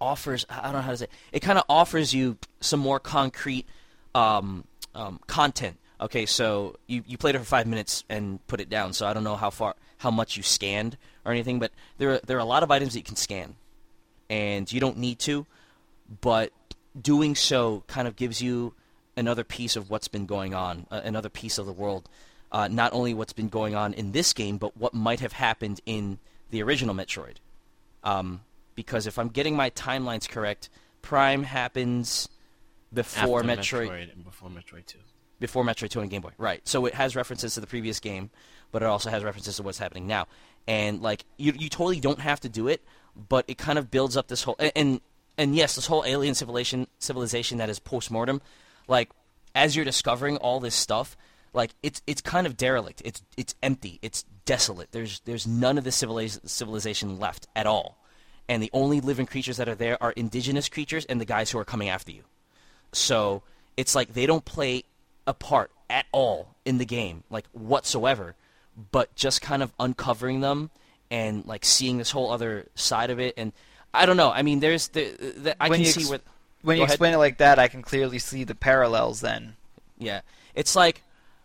offers 0.00 0.46
I 0.48 0.62
don't 0.62 0.72
know 0.72 0.80
how 0.80 0.92
to 0.92 0.96
say 0.96 1.04
it, 1.04 1.10
it 1.32 1.40
kind 1.40 1.58
of 1.58 1.64
offers 1.68 2.14
you 2.14 2.38
some 2.62 2.80
more 2.80 2.98
concrete 2.98 3.66
um, 4.14 4.64
um, 4.94 5.20
content. 5.26 5.78
Okay, 6.00 6.26
so 6.26 6.76
you, 6.86 7.02
you 7.06 7.18
played 7.18 7.34
it 7.34 7.38
for 7.38 7.44
five 7.44 7.66
minutes 7.66 8.04
and 8.08 8.44
put 8.46 8.60
it 8.60 8.68
down. 8.68 8.92
So 8.92 9.06
I 9.06 9.12
don't 9.12 9.24
know 9.24 9.36
how 9.36 9.50
far 9.50 9.74
how 9.98 10.10
much 10.10 10.36
you 10.36 10.42
scanned 10.42 10.96
or 11.24 11.32
anything, 11.32 11.58
but 11.58 11.72
there 11.98 12.12
are, 12.12 12.20
there 12.24 12.36
are 12.36 12.40
a 12.40 12.44
lot 12.44 12.62
of 12.62 12.70
items 12.70 12.92
that 12.92 13.00
you 13.00 13.04
can 13.04 13.16
scan, 13.16 13.56
and 14.30 14.70
you 14.72 14.80
don't 14.80 14.96
need 14.96 15.18
to, 15.20 15.44
but 16.20 16.52
doing 17.00 17.34
so 17.34 17.82
kind 17.88 18.06
of 18.06 18.14
gives 18.14 18.40
you 18.40 18.74
another 19.16 19.42
piece 19.42 19.74
of 19.74 19.90
what's 19.90 20.06
been 20.08 20.26
going 20.26 20.54
on, 20.54 20.86
uh, 20.90 21.00
another 21.02 21.28
piece 21.28 21.58
of 21.58 21.66
the 21.66 21.72
world. 21.72 22.08
Uh, 22.50 22.68
not 22.68 22.92
only 22.94 23.12
what's 23.12 23.32
been 23.32 23.48
going 23.48 23.74
on 23.74 23.92
in 23.92 24.12
this 24.12 24.32
game, 24.32 24.56
but 24.56 24.76
what 24.76 24.94
might 24.94 25.20
have 25.20 25.32
happened 25.32 25.80
in 25.84 26.18
the 26.50 26.62
original 26.62 26.94
Metroid. 26.94 27.36
Um, 28.04 28.40
because 28.74 29.06
if 29.06 29.18
I'm 29.18 29.28
getting 29.28 29.56
my 29.56 29.70
timelines 29.70 30.28
correct, 30.28 30.70
Prime 31.02 31.42
happens 31.42 32.28
before 32.94 33.40
After 33.40 33.52
Metroid, 33.52 33.88
Metroid 33.88 34.12
and 34.12 34.24
before 34.24 34.48
Metroid 34.48 34.86
Two. 34.86 34.98
Before 35.40 35.64
Metroid 35.64 35.90
2 35.90 36.00
and 36.00 36.10
Game 36.10 36.22
Boy. 36.22 36.32
Right. 36.38 36.66
So 36.66 36.86
it 36.86 36.94
has 36.94 37.16
references 37.16 37.54
to 37.54 37.60
the 37.60 37.66
previous 37.66 38.00
game, 38.00 38.30
but 38.72 38.82
it 38.82 38.86
also 38.86 39.10
has 39.10 39.24
references 39.24 39.56
to 39.56 39.62
what's 39.62 39.78
happening 39.78 40.06
now. 40.06 40.26
And 40.66 41.00
like 41.00 41.24
you 41.36 41.52
you 41.56 41.68
totally 41.68 42.00
don't 42.00 42.20
have 42.20 42.40
to 42.40 42.48
do 42.48 42.68
it, 42.68 42.82
but 43.28 43.44
it 43.48 43.58
kind 43.58 43.78
of 43.78 43.90
builds 43.90 44.16
up 44.16 44.28
this 44.28 44.42
whole 44.42 44.56
and 44.76 45.00
and, 45.38 45.54
yes, 45.54 45.76
this 45.76 45.86
whole 45.86 46.04
alien 46.04 46.34
civilization 46.34 46.88
civilization 46.98 47.58
that 47.58 47.70
is 47.70 47.78
post-mortem, 47.78 48.42
like 48.88 49.10
as 49.54 49.76
you're 49.76 49.84
discovering 49.84 50.36
all 50.36 50.58
this 50.58 50.74
stuff, 50.74 51.16
like 51.52 51.70
it's 51.82 52.02
it's 52.06 52.20
kind 52.20 52.46
of 52.46 52.56
derelict. 52.56 53.02
It's 53.04 53.22
it's 53.36 53.54
empty. 53.62 53.98
It's 54.02 54.24
desolate. 54.44 54.88
There's 54.90 55.20
there's 55.20 55.46
none 55.46 55.78
of 55.78 55.84
the 55.84 55.90
civiliz- 55.90 56.46
civilization 56.48 57.18
left 57.18 57.46
at 57.54 57.66
all. 57.66 57.98
And 58.48 58.62
the 58.62 58.70
only 58.72 59.00
living 59.00 59.26
creatures 59.26 59.58
that 59.58 59.68
are 59.68 59.74
there 59.74 60.02
are 60.02 60.12
indigenous 60.12 60.68
creatures 60.68 61.04
and 61.04 61.20
the 61.20 61.26
guys 61.26 61.50
who 61.50 61.58
are 61.58 61.64
coming 61.64 61.88
after 61.88 62.10
you. 62.10 62.24
So 62.92 63.42
it's 63.76 63.94
like 63.94 64.14
they 64.14 64.26
don't 64.26 64.44
play 64.44 64.84
a 65.28 65.34
part 65.34 65.70
at 65.88 66.06
all 66.10 66.56
in 66.64 66.78
the 66.78 66.84
game, 66.84 67.22
like 67.30 67.44
whatsoever, 67.52 68.34
but 68.90 69.14
just 69.14 69.40
kind 69.42 69.62
of 69.62 69.72
uncovering 69.78 70.40
them 70.40 70.70
and 71.10 71.46
like 71.46 71.64
seeing 71.64 71.98
this 71.98 72.10
whole 72.10 72.32
other 72.32 72.66
side 72.74 73.10
of 73.10 73.20
it. 73.20 73.34
And 73.36 73.52
I 73.94 74.06
don't 74.06 74.16
know. 74.16 74.30
I 74.30 74.42
mean, 74.42 74.60
there's 74.60 74.88
the, 74.88 75.10
the 75.36 75.62
I 75.62 75.68
When 75.68 75.78
can 75.78 75.86
you 75.86 75.92
see 75.92 76.00
ex- 76.00 76.10
where 76.10 76.20
When 76.62 76.76
you 76.78 76.82
ahead. 76.82 76.94
explain 76.94 77.14
it 77.14 77.18
like 77.18 77.38
that, 77.38 77.58
I 77.58 77.68
can 77.68 77.82
clearly 77.82 78.18
see 78.18 78.44
the 78.44 78.54
parallels. 78.54 79.20
Then, 79.20 79.56
yeah, 79.98 80.22
it's 80.54 80.74
like 80.74 81.02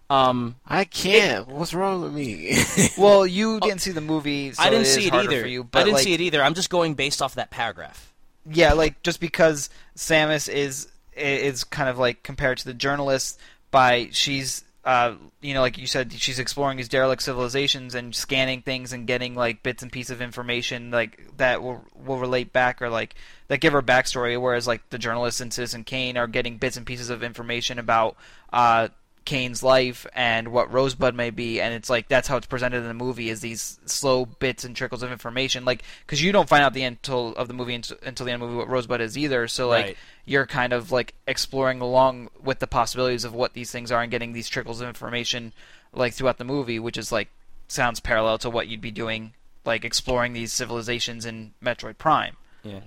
um 0.09 0.55
I 0.67 0.85
can't. 0.85 1.47
What's 1.47 1.73
wrong 1.73 2.01
with 2.01 2.13
me? 2.13 2.55
well, 2.97 3.25
you 3.27 3.59
didn't 3.59 3.79
see 3.81 3.91
the 3.91 4.01
movie, 4.01 4.53
so 4.53 4.63
I 4.63 4.69
didn't 4.69 4.81
it 4.81 4.87
is 4.87 4.95
see 4.95 5.07
it 5.07 5.13
either. 5.13 5.47
You, 5.47 5.63
but 5.65 5.79
I 5.79 5.83
didn't 5.83 5.95
like, 5.95 6.03
see 6.03 6.13
it 6.13 6.21
either. 6.21 6.41
I'm 6.41 6.53
just 6.53 6.69
going 6.69 6.93
based 6.95 7.21
off 7.21 7.35
that 7.35 7.49
paragraph. 7.51 8.13
yeah, 8.49 8.73
like 8.73 9.03
just 9.03 9.19
because 9.19 9.69
Samus 9.97 10.47
is 10.47 10.87
is 11.15 11.63
kind 11.63 11.89
of 11.89 11.97
like 11.99 12.23
compared 12.23 12.57
to 12.57 12.65
the 12.65 12.73
journalist 12.73 13.39
by 13.73 14.07
she's 14.11 14.63
uh 14.85 15.15
you 15.41 15.53
know 15.53 15.61
like 15.61 15.77
you 15.77 15.87
said 15.87 16.13
she's 16.13 16.39
exploring 16.39 16.77
these 16.77 16.89
derelict 16.89 17.23
civilizations 17.23 17.95
and 17.95 18.13
scanning 18.13 18.61
things 18.61 18.93
and 18.93 19.07
getting 19.07 19.33
like 19.33 19.63
bits 19.63 19.81
and 19.81 19.91
pieces 19.91 20.11
of 20.11 20.21
information 20.21 20.91
like 20.91 21.25
that 21.37 21.63
will 21.63 21.83
will 21.95 22.19
relate 22.19 22.53
back 22.53 22.81
or 22.81 22.89
like 22.89 23.15
that 23.47 23.59
give 23.59 23.73
her 23.73 23.81
backstory. 23.81 24.39
Whereas 24.39 24.67
like 24.67 24.89
the 24.89 24.97
journalist 24.97 25.41
and 25.41 25.53
Citizen 25.53 25.83
Kane 25.83 26.17
are 26.17 26.27
getting 26.27 26.57
bits 26.57 26.77
and 26.77 26.85
pieces 26.85 27.09
of 27.09 27.23
information 27.23 27.79
about 27.79 28.15
uh 28.51 28.89
Kane's 29.25 29.63
life 29.63 30.05
and 30.13 30.49
what 30.49 30.71
Rosebud 30.71 31.15
may 31.15 31.29
be, 31.29 31.61
and 31.61 31.73
it's 31.73 31.89
like 31.89 32.07
that's 32.07 32.27
how 32.27 32.37
it's 32.37 32.47
presented 32.47 32.77
in 32.77 32.87
the 32.87 32.93
movie 32.93 33.29
is 33.29 33.41
these 33.41 33.79
slow 33.85 34.25
bits 34.25 34.63
and 34.63 34.75
trickles 34.75 35.03
of 35.03 35.11
information, 35.11 35.65
like 35.65 35.83
because 36.05 36.21
you 36.21 36.31
don't 36.31 36.49
find 36.49 36.63
out 36.63 36.73
the 36.73 36.83
end 36.83 37.01
till, 37.03 37.29
of 37.35 37.47
the 37.47 37.53
movie 37.53 37.75
until, 37.75 37.97
until 38.03 38.25
the 38.25 38.31
end 38.31 38.41
of 38.41 38.49
the 38.49 38.53
movie 38.53 38.65
what 38.65 38.69
Rosebud 38.69 39.01
is 39.01 39.17
either. 39.17 39.47
So 39.47 39.67
like 39.69 39.85
Right. 39.85 39.97
you're 40.25 40.45
kind 40.45 40.73
of 40.73 40.91
like 40.91 41.13
exploring 41.27 41.81
along 41.81 42.29
with 42.41 42.59
the 42.59 42.67
possibilities 42.67 43.23
of 43.23 43.33
what 43.33 43.53
these 43.53 43.71
things 43.71 43.91
are 43.91 44.01
and 44.01 44.11
getting 44.11 44.33
these 44.33 44.49
trickles 44.49 44.81
of 44.81 44.87
information 44.87 45.53
like 45.93 46.13
throughout 46.13 46.37
the 46.37 46.43
movie, 46.43 46.79
which 46.79 46.97
is 46.97 47.11
like 47.11 47.29
sounds 47.67 47.99
parallel 47.99 48.37
to 48.39 48.49
what 48.49 48.67
you'd 48.67 48.81
be 48.81 48.91
doing 48.91 49.33
like 49.65 49.85
exploring 49.85 50.33
these 50.33 50.51
civilizations 50.51 51.25
in 51.25 51.53
Metroid 51.63 51.97
Prime. 51.97 52.35
Yeah. 52.63 52.81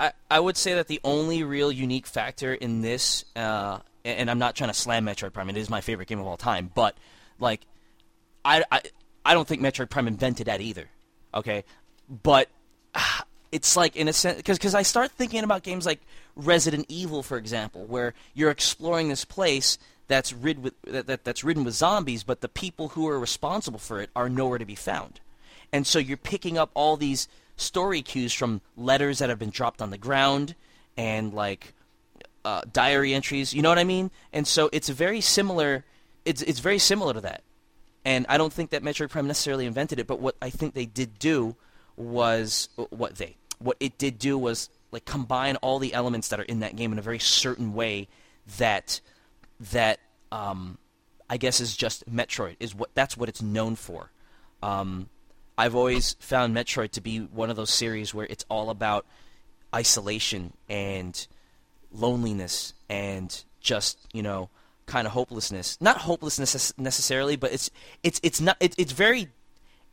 I, 0.00 0.12
I 0.30 0.40
would 0.40 0.56
say 0.56 0.74
that 0.74 0.86
the 0.86 1.00
only 1.04 1.42
real 1.42 1.72
unique 1.72 2.06
factor 2.06 2.54
in 2.54 2.82
this, 2.82 3.24
uh, 3.34 3.80
and 4.08 4.30
I'm 4.30 4.38
not 4.38 4.54
trying 4.54 4.70
to 4.70 4.74
slam 4.74 5.06
Metroid 5.06 5.32
Prime, 5.32 5.50
it 5.50 5.56
is 5.56 5.70
my 5.70 5.80
favorite 5.80 6.08
game 6.08 6.20
of 6.20 6.26
all 6.26 6.36
time, 6.36 6.70
but, 6.74 6.96
like, 7.38 7.60
I, 8.44 8.64
I, 8.70 8.82
I 9.24 9.34
don't 9.34 9.46
think 9.46 9.62
Metroid 9.62 9.90
Prime 9.90 10.08
invented 10.08 10.46
that 10.46 10.60
either, 10.60 10.88
okay? 11.34 11.64
But 12.22 12.48
it's 13.52 13.76
like, 13.76 13.96
in 13.96 14.08
a 14.08 14.12
sense, 14.12 14.42
because 14.42 14.74
I 14.74 14.82
start 14.82 15.10
thinking 15.12 15.44
about 15.44 15.62
games 15.62 15.86
like 15.86 16.00
Resident 16.36 16.86
Evil, 16.88 17.22
for 17.22 17.36
example, 17.36 17.84
where 17.84 18.14
you're 18.34 18.50
exploring 18.50 19.08
this 19.08 19.24
place 19.24 19.78
that's 20.06 20.32
rid 20.32 20.62
with 20.62 20.74
that, 20.82 21.06
that 21.06 21.24
that's 21.24 21.44
ridden 21.44 21.64
with 21.64 21.74
zombies, 21.74 22.24
but 22.24 22.40
the 22.40 22.48
people 22.48 22.88
who 22.88 23.06
are 23.08 23.18
responsible 23.20 23.78
for 23.78 24.00
it 24.00 24.10
are 24.16 24.28
nowhere 24.28 24.58
to 24.58 24.64
be 24.64 24.74
found. 24.74 25.20
And 25.72 25.86
so 25.86 25.98
you're 25.98 26.16
picking 26.16 26.56
up 26.56 26.70
all 26.74 26.96
these 26.96 27.28
story 27.56 28.02
cues 28.02 28.32
from 28.32 28.62
letters 28.76 29.18
that 29.18 29.28
have 29.28 29.38
been 29.38 29.50
dropped 29.50 29.82
on 29.82 29.90
the 29.90 29.98
ground 29.98 30.54
and 30.96 31.34
like 31.34 31.74
uh, 32.48 32.62
diary 32.72 33.12
entries. 33.12 33.52
You 33.52 33.60
know 33.60 33.68
what 33.68 33.78
I 33.78 33.84
mean? 33.84 34.10
And 34.32 34.46
so 34.46 34.70
it's 34.72 34.88
very 34.88 35.20
similar. 35.20 35.84
It's 36.24 36.40
it's 36.40 36.60
very 36.60 36.78
similar 36.78 37.12
to 37.12 37.20
that. 37.20 37.42
And 38.06 38.24
I 38.30 38.38
don't 38.38 38.52
think 38.52 38.70
that 38.70 38.82
Metroid 38.82 39.10
Prime 39.10 39.26
necessarily 39.26 39.66
invented 39.66 39.98
it, 39.98 40.06
but 40.06 40.18
what 40.18 40.34
I 40.40 40.48
think 40.48 40.72
they 40.72 40.86
did 40.86 41.18
do 41.18 41.56
was 41.96 42.70
what 42.88 43.16
they 43.16 43.36
what 43.58 43.76
it 43.80 43.98
did 43.98 44.18
do 44.18 44.38
was 44.38 44.70
like 44.92 45.04
combine 45.04 45.56
all 45.56 45.78
the 45.78 45.92
elements 45.92 46.28
that 46.28 46.40
are 46.40 46.44
in 46.44 46.60
that 46.60 46.74
game 46.74 46.90
in 46.90 46.98
a 46.98 47.02
very 47.02 47.18
certain 47.18 47.74
way 47.74 48.08
that 48.56 49.02
that 49.72 49.98
um, 50.32 50.78
I 51.28 51.36
guess 51.36 51.60
is 51.60 51.76
just 51.76 52.10
Metroid 52.10 52.56
is 52.60 52.74
what 52.74 52.88
that's 52.94 53.14
what 53.14 53.28
it's 53.28 53.42
known 53.42 53.76
for. 53.76 54.10
Um, 54.62 55.10
I've 55.58 55.74
always 55.74 56.14
found 56.20 56.56
Metroid 56.56 56.92
to 56.92 57.02
be 57.02 57.18
one 57.18 57.50
of 57.50 57.56
those 57.56 57.70
series 57.70 58.14
where 58.14 58.26
it's 58.30 58.46
all 58.48 58.70
about 58.70 59.04
isolation 59.74 60.54
and 60.70 61.26
loneliness 61.92 62.74
and 62.88 63.44
just 63.60 63.98
you 64.12 64.22
know 64.22 64.48
kind 64.86 65.06
of 65.06 65.12
hopelessness. 65.12 65.78
Not 65.80 65.98
hopelessness 65.98 66.72
necessarily, 66.78 67.36
but 67.36 67.52
it's 67.52 67.70
it's 68.02 68.20
it's 68.22 68.40
not 68.40 68.56
it, 68.60 68.74
it's 68.78 68.92
very 68.92 69.28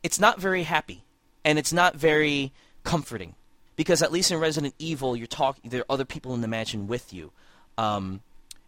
it's 0.02 0.18
not 0.18 0.40
very 0.40 0.64
happy 0.64 1.04
and 1.44 1.58
it's 1.58 1.72
not 1.72 1.96
very 1.96 2.52
comforting 2.82 3.34
because 3.76 4.02
at 4.02 4.12
least 4.12 4.30
in 4.30 4.38
Resident 4.38 4.74
Evil 4.78 5.16
you're 5.16 5.26
talking 5.26 5.70
there 5.70 5.82
are 5.82 5.92
other 5.92 6.04
people 6.04 6.34
in 6.34 6.40
the 6.40 6.48
mansion 6.48 6.88
with 6.88 7.12
you. 7.12 7.32
Um, 7.78 8.22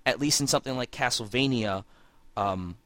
at 0.05 0.21
least 0.21 0.41
in 0.41 0.47
something 0.47 0.77
like 0.77 0.91
Castlevania, 0.91 1.85
um, 2.37 2.77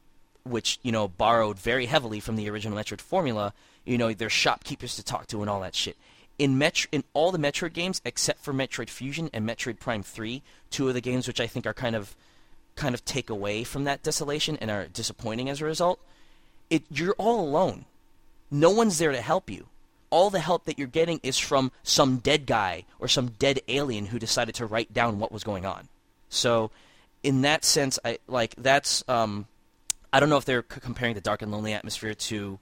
which 0.43 0.79
you 0.83 0.91
know 0.91 1.07
borrowed 1.07 1.57
very 1.57 1.85
heavily 1.85 2.19
from 2.19 2.35
the 2.35 2.49
original 2.49 2.77
Metroid 2.77 3.01
formula. 3.01 3.53
You 3.85 3.97
know, 3.97 4.13
there's 4.13 4.31
shopkeepers 4.31 4.95
to 4.95 5.03
talk 5.03 5.27
to 5.27 5.41
and 5.41 5.49
all 5.49 5.61
that 5.61 5.75
shit. 5.75 5.97
In 6.39 6.57
Metro 6.57 6.89
in 6.91 7.03
all 7.13 7.31
the 7.31 7.37
Metroid 7.37 7.73
games 7.73 8.01
except 8.05 8.43
for 8.43 8.53
Metroid 8.53 8.89
Fusion 8.89 9.29
and 9.33 9.47
Metroid 9.47 9.79
Prime 9.79 10.03
3, 10.03 10.41
two 10.69 10.87
of 10.87 10.93
the 10.93 11.01
games 11.01 11.27
which 11.27 11.39
I 11.39 11.47
think 11.47 11.65
are 11.65 11.73
kind 11.73 11.95
of 11.95 12.15
kind 12.75 12.95
of 12.95 13.05
take 13.05 13.29
away 13.29 13.63
from 13.63 13.83
that 13.83 14.01
desolation 14.01 14.57
and 14.57 14.71
are 14.71 14.87
disappointing 14.87 15.49
as 15.49 15.61
a 15.61 15.65
result. 15.65 15.99
It 16.69 16.83
you're 16.89 17.15
all 17.17 17.39
alone. 17.39 17.85
No 18.49 18.71
one's 18.71 18.97
there 18.97 19.11
to 19.11 19.21
help 19.21 19.49
you. 19.49 19.67
All 20.09 20.29
the 20.29 20.39
help 20.39 20.65
that 20.65 20.77
you're 20.77 20.87
getting 20.87 21.19
is 21.23 21.39
from 21.39 21.71
some 21.81 22.17
dead 22.17 22.45
guy 22.45 22.85
or 22.99 23.07
some 23.07 23.29
dead 23.39 23.59
alien 23.67 24.07
who 24.07 24.19
decided 24.19 24.55
to 24.55 24.65
write 24.65 24.93
down 24.93 25.17
what 25.17 25.31
was 25.31 25.43
going 25.43 25.65
on. 25.65 25.89
So, 26.29 26.69
in 27.23 27.41
that 27.41 27.63
sense, 27.63 27.97
I 28.05 28.19
like 28.27 28.55
that's. 28.57 29.03
Um, 29.07 29.47
I 30.11 30.19
don't 30.19 30.29
know 30.29 30.37
if 30.37 30.45
they're 30.45 30.61
comparing 30.61 31.15
the 31.15 31.21
dark 31.21 31.41
and 31.41 31.51
lonely 31.51 31.73
atmosphere 31.73 32.13
to 32.13 32.59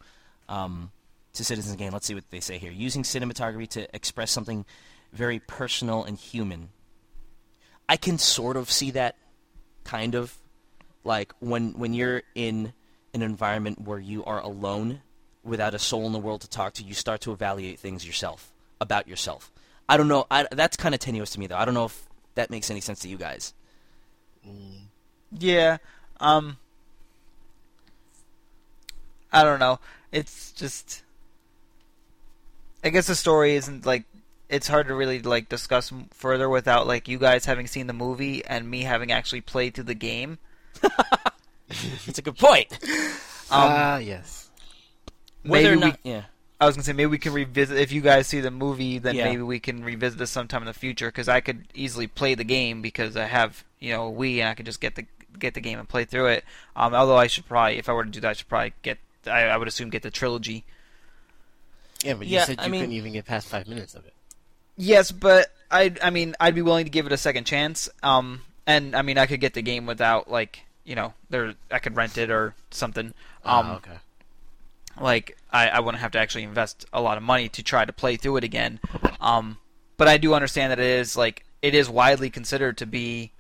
um, 0.48 0.92
to 1.34 1.44
Citizens 1.44 1.76
Kane. 1.76 1.92
Let's 1.92 2.06
see 2.06 2.16
what 2.16 2.30
they 2.30 2.40
say 2.40 2.58
here. 2.58 2.72
Using 2.72 3.04
cinematography 3.04 3.68
to 3.70 3.96
express 3.96 4.32
something 4.32 4.66
very 5.14 5.40
personal 5.40 6.04
and 6.04 6.18
human. 6.18 6.70
I 7.88 7.98
can 7.98 8.18
sort 8.18 8.58
of 8.58 8.72
see 8.72 8.92
that, 8.92 9.16
kind 9.84 10.16
of, 10.16 10.36
like 11.04 11.34
when 11.40 11.74
when 11.74 11.94
you're 11.94 12.24
in 12.36 12.74
an 13.14 13.22
environment 13.22 13.82
where 13.82 14.00
you 14.00 14.24
are 14.24 14.40
alone, 14.40 15.02
without 15.44 15.74
a 15.74 15.80
soul 15.80 16.06
in 16.06 16.14
the 16.14 16.20
world 16.20 16.42
to 16.42 16.50
talk 16.50 16.74
to, 16.74 16.84
you 16.84 16.94
start 16.94 17.22
to 17.22 17.32
evaluate 17.32 17.80
things 17.80 18.06
yourself 18.06 18.52
about 18.80 19.08
yourself. 19.08 19.52
I 19.90 19.98
don't 19.98 20.08
know. 20.08 20.26
I, 20.32 20.48
that's 20.52 20.78
kind 20.78 20.96
of 20.96 21.02
tenuous 21.02 21.32
to 21.32 21.40
me, 21.40 21.48
though. 21.48 21.58
I 21.58 21.66
don't 21.66 21.74
know 21.74 21.86
if 21.86 22.08
that 22.36 22.50
makes 22.50 22.70
any 22.72 22.80
sense 22.80 23.00
to 23.00 23.10
you 23.10 23.18
guys. 23.18 23.54
Yeah. 25.38 25.78
Um. 26.20 26.58
I 29.34 29.44
don't 29.44 29.60
know. 29.60 29.80
It's 30.12 30.52
just. 30.54 31.04
I 32.84 32.90
guess 32.90 33.08
the 33.08 33.16
story 33.16 33.56
isn't 33.56 33.86
like. 33.86 34.04
It's 34.50 34.68
hard 34.68 34.88
to 34.90 34.94
really 34.96 35.22
like 35.22 35.48
discuss 35.50 35.94
further 36.12 36.50
without 36.50 36.86
like 36.88 37.08
you 37.08 37.18
guys 37.18 37.46
having 37.46 37.68
seen 37.68 37.88
the 37.88 37.94
movie 37.94 38.44
and 38.44 38.70
me 38.70 38.82
having 38.82 39.12
actually 39.12 39.42
played 39.42 39.76
through 39.76 39.86
the 39.86 39.94
game. 39.96 40.38
It's 42.08 42.18
a 42.20 42.22
good 42.22 42.38
point. 42.38 42.68
Um, 43.54 43.60
Ah, 43.70 43.98
yes. 43.98 44.50
Whether 45.44 45.74
or 45.74 45.76
maybe 45.76 45.82
not, 45.88 46.00
we, 46.06 46.12
yeah. 46.12 46.22
I 46.62 46.66
was 46.66 46.76
gonna 46.76 46.86
say 46.86 46.94
maybe 46.94 47.08
we 47.08 47.18
can 47.18 47.34
revisit 47.34 47.78
if 47.78 47.92
you 47.92 48.00
guys 48.00 48.28
see 48.28 48.40
the 48.40 48.50
movie, 48.50 48.98
then 48.98 49.14
Yeah. 49.16 49.26
maybe 49.26 49.42
we 49.42 49.60
can 49.60 49.84
revisit 49.84 50.18
this 50.20 50.30
sometime 50.32 50.62
in 50.62 50.68
the 50.68 50.74
future 50.74 51.10
because 51.10 51.28
I 51.28 51.42
could 51.42 51.66
easily 51.74 52.08
play 52.08 52.34
the 52.34 52.46
game 52.46 52.82
because 52.82 53.18
I 53.18 53.26
have 53.26 53.66
you 53.80 53.92
know 53.92 54.08
a 54.08 54.12
Wii 54.12 54.38
and 54.40 54.48
I 54.48 54.54
could 54.54 54.66
just 54.66 54.80
get 54.80 54.96
the 54.96 55.06
get 55.38 55.54
the 55.54 55.60
game 55.60 55.80
and 55.80 55.90
play 55.90 56.06
through 56.06 56.28
it. 56.28 56.46
Um, 56.78 56.94
although 56.96 57.18
I 57.18 57.28
should 57.28 57.46
probably, 57.46 57.78
if 57.78 57.90
I 57.90 57.92
were 57.94 58.06
to 58.06 58.10
do 58.10 58.22
that, 58.22 58.30
I 58.30 58.34
should 58.34 58.48
probably 58.48 58.72
get. 58.84 59.00
I, 59.28 59.42
I 59.48 59.58
would 59.58 59.68
assume 59.68 59.90
get 59.90 60.02
the 60.04 60.12
trilogy. 60.12 60.64
Yeah, 62.04 62.14
but 62.16 62.28
you 62.28 62.36
Yeah, 62.36 62.46
said 62.46 62.60
you 62.60 62.66
I 62.66 62.70
mean- 62.70 62.82
couldn't 62.82 62.96
even 62.96 63.14
get 63.14 63.26
past 63.26 63.48
five 63.48 63.68
minutes 63.68 63.96
of 63.96 64.06
it. 64.06 64.14
Yes, 64.78 65.12
but 65.12 65.48
I 65.70 65.94
I 66.02 66.10
mean 66.10 66.36
I'd 66.40 66.56
be 66.56 66.62
willing 66.62 66.86
to 66.86 66.92
give 66.92 67.06
it 67.06 67.12
a 67.12 67.18
second 67.18 67.46
chance. 67.46 67.90
Um, 68.02 68.42
and 68.66 68.96
I 68.96 69.02
mean 69.02 69.18
I 69.18 69.26
could 69.26 69.40
get 69.40 69.54
the 69.54 69.62
game 69.62 69.86
without 69.86 70.30
like 70.32 70.62
you 70.86 70.96
know 70.96 71.14
there 71.30 71.54
I 71.70 71.80
could 71.80 71.96
rent 71.96 72.18
it 72.18 72.32
or 72.32 72.56
something. 72.72 73.08
Um, 73.08 73.14
Ah, 73.46 73.76
okay. 73.78 73.98
like 75.00 75.38
I, 75.52 75.70
I 75.70 75.80
wouldn't 75.80 76.02
have 76.02 76.12
to 76.12 76.20
actually 76.20 76.44
invest 76.44 76.86
a 76.94 77.02
lot 77.02 77.18
of 77.18 77.24
money 77.24 77.50
to 77.50 77.64
try 77.64 77.86
to 77.86 77.94
play 77.94 78.16
through 78.16 78.38
it 78.38 78.44
again. 78.44 78.80
Um, 79.20 79.58
but 79.98 80.08
I 80.08 80.18
do 80.18 80.34
understand 80.34 80.72
that 80.72 80.80
it 80.80 80.86
is 80.86 81.16
like 81.18 81.46
it 81.62 81.76
is 81.76 81.90
widely 81.90 82.30
considered 82.30 82.78
to 82.80 82.86
be 82.86 83.32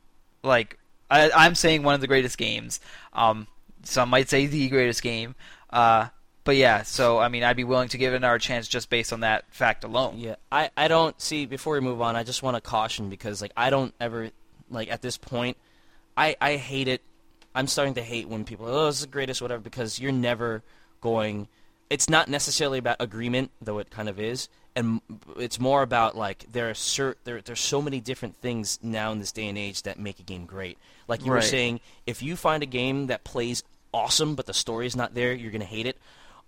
like 0.43 0.77
I, 1.09 1.31
I'm 1.31 1.55
saying 1.55 1.83
one 1.83 1.95
of 1.95 2.01
the 2.01 2.07
greatest 2.07 2.37
games. 2.37 2.79
Um, 3.13 3.47
some 3.83 4.09
might 4.09 4.29
say 4.29 4.45
the 4.45 4.69
greatest 4.69 5.01
game. 5.01 5.35
Uh, 5.69 6.07
but 6.43 6.55
yeah, 6.55 6.81
so 6.81 7.19
I 7.19 7.27
mean, 7.27 7.43
I'd 7.43 7.57
be 7.57 7.63
willing 7.63 7.89
to 7.89 7.97
give 7.97 8.13
it 8.13 8.17
another 8.17 8.39
chance 8.39 8.67
just 8.67 8.89
based 8.89 9.13
on 9.13 9.19
that 9.19 9.45
fact 9.53 9.83
alone. 9.83 10.17
Yeah, 10.17 10.35
I, 10.51 10.71
I 10.75 10.87
don't 10.87 11.19
see. 11.21 11.45
Before 11.45 11.73
we 11.73 11.81
move 11.81 12.01
on, 12.01 12.15
I 12.15 12.23
just 12.23 12.41
want 12.41 12.55
to 12.55 12.61
caution 12.61 13.09
because 13.09 13.41
like 13.41 13.51
I 13.55 13.69
don't 13.69 13.93
ever 13.99 14.31
like 14.69 14.89
at 14.91 15.01
this 15.01 15.17
point, 15.17 15.57
I 16.17 16.35
I 16.41 16.55
hate 16.55 16.87
it. 16.87 17.01
I'm 17.53 17.67
starting 17.67 17.95
to 17.95 18.01
hate 18.01 18.27
when 18.27 18.45
people 18.45 18.65
oh 18.67 18.85
this 18.87 18.95
is 18.95 19.01
the 19.01 19.07
greatest 19.07 19.41
whatever 19.41 19.61
because 19.61 19.99
you're 19.99 20.11
never 20.11 20.63
going. 20.99 21.47
It's 21.89 22.09
not 22.09 22.27
necessarily 22.29 22.79
about 22.79 22.97
agreement, 22.99 23.51
though 23.61 23.79
it 23.79 23.91
kind 23.91 24.07
of 24.07 24.19
is, 24.19 24.47
and 24.75 25.01
it's 25.37 25.59
more 25.59 25.83
about 25.83 26.17
like 26.17 26.45
there 26.51 26.71
are 26.71 26.73
cer- 26.73 27.17
there 27.23 27.41
there's 27.41 27.59
so 27.59 27.83
many 27.83 27.99
different 27.99 28.37
things 28.37 28.79
now 28.81 29.11
in 29.11 29.19
this 29.19 29.31
day 29.31 29.47
and 29.47 29.57
age 29.57 29.83
that 29.83 29.99
make 29.99 30.19
a 30.19 30.23
game 30.23 30.45
great. 30.45 30.79
Like 31.07 31.23
you 31.23 31.31
were 31.31 31.41
saying, 31.41 31.81
if 32.07 32.23
you 32.23 32.35
find 32.35 32.63
a 32.63 32.67
game 32.67 33.07
that 33.07 33.23
plays 33.23 33.63
awesome 33.93 34.35
but 34.35 34.45
the 34.45 34.53
story 34.53 34.87
is 34.87 34.95
not 34.95 35.13
there, 35.13 35.33
you're 35.33 35.51
gonna 35.51 35.65
hate 35.65 35.85
it. 35.85 35.97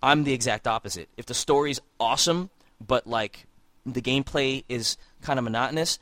I'm 0.04 0.26
the 0.26 0.34
exact 0.34 0.68
opposite. 0.68 1.10
If 1.18 1.26
the 1.26 1.34
story's 1.34 1.80
awesome 2.00 2.50
but 2.86 3.08
like 3.08 3.48
the 3.86 4.02
gameplay 4.02 4.66
is 4.68 4.98
kind 5.22 5.40
of 5.40 5.46
monotonous, 5.46 5.98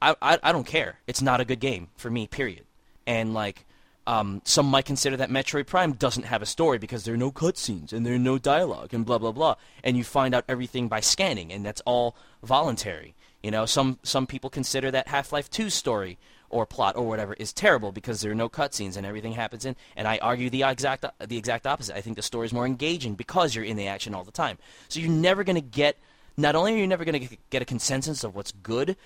I, 0.00 0.14
I 0.20 0.38
I 0.42 0.52
don't 0.52 0.66
care. 0.66 1.00
It's 1.06 1.22
not 1.22 1.40
a 1.40 1.44
good 1.44 1.58
game 1.60 1.88
for 1.96 2.10
me. 2.10 2.26
Period. 2.26 2.64
And 3.06 3.34
like, 3.34 3.64
um, 4.06 4.42
some 4.44 4.66
might 4.66 4.84
consider 4.84 5.16
that 5.16 5.30
Metroid 5.30 5.66
Prime 5.66 5.92
doesn't 5.92 6.24
have 6.24 6.42
a 6.42 6.46
story 6.46 6.78
because 6.78 7.04
there 7.04 7.14
are 7.14 7.18
no 7.18 7.32
cutscenes 7.32 7.92
and 7.92 8.04
there 8.04 8.14
are 8.14 8.18
no 8.18 8.38
dialogue 8.38 8.92
and 8.92 9.06
blah 9.06 9.18
blah 9.18 9.32
blah. 9.32 9.54
And 9.82 9.96
you 9.96 10.04
find 10.04 10.34
out 10.34 10.44
everything 10.48 10.88
by 10.88 11.00
scanning, 11.00 11.52
and 11.52 11.64
that's 11.64 11.82
all 11.86 12.14
voluntary. 12.42 13.14
You 13.42 13.50
know, 13.50 13.64
some 13.66 13.98
some 14.02 14.26
people 14.26 14.50
consider 14.50 14.90
that 14.90 15.08
Half-Life 15.08 15.50
2's 15.50 15.74
story 15.74 16.18
or 16.52 16.66
plot 16.66 16.96
or 16.96 17.02
whatever 17.02 17.34
is 17.34 17.52
terrible 17.52 17.90
because 17.90 18.20
there 18.20 18.30
are 18.30 18.36
no 18.36 18.48
cutscenes 18.48 18.96
and 18.96 19.04
everything 19.04 19.32
happens 19.32 19.64
in. 19.64 19.74
And 19.96 20.06
I 20.06 20.18
argue 20.18 20.50
the 20.50 20.62
exact 20.62 21.04
the 21.18 21.36
exact 21.36 21.66
opposite. 21.66 21.96
I 21.96 22.00
think 22.00 22.16
the 22.16 22.22
story 22.22 22.46
is 22.46 22.52
more 22.52 22.66
engaging 22.66 23.14
because 23.14 23.54
you're 23.54 23.64
in 23.64 23.76
the 23.76 23.88
action 23.88 24.14
all 24.14 24.22
the 24.22 24.30
time. 24.30 24.58
So 24.88 25.00
you're 25.00 25.10
never 25.10 25.42
going 25.42 25.56
to 25.56 25.62
get. 25.62 25.96
Not 26.36 26.54
only 26.54 26.74
are 26.74 26.78
you 26.78 26.86
never 26.86 27.04
going 27.04 27.28
to 27.28 27.36
get 27.50 27.62
a 27.62 27.66
consensus 27.66 28.24
of 28.24 28.34
what's 28.34 28.52
good, 28.52 28.96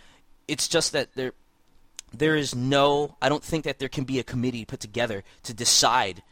it's 0.47 0.69
just 0.69 0.93
that 0.93 1.15
there 1.15 1.33
there 2.13 2.37
is 2.37 2.55
no 2.55 3.17
I 3.23 3.29
don't 3.29 3.43
think 3.43 3.65
that 3.65 3.79
there 3.79 3.89
can 3.89 4.05
be 4.05 4.19
a 4.19 4.25
committee 4.25 4.65
put 4.65 4.81
together 4.81 5.25
to 5.45 5.55
decide 5.55 6.23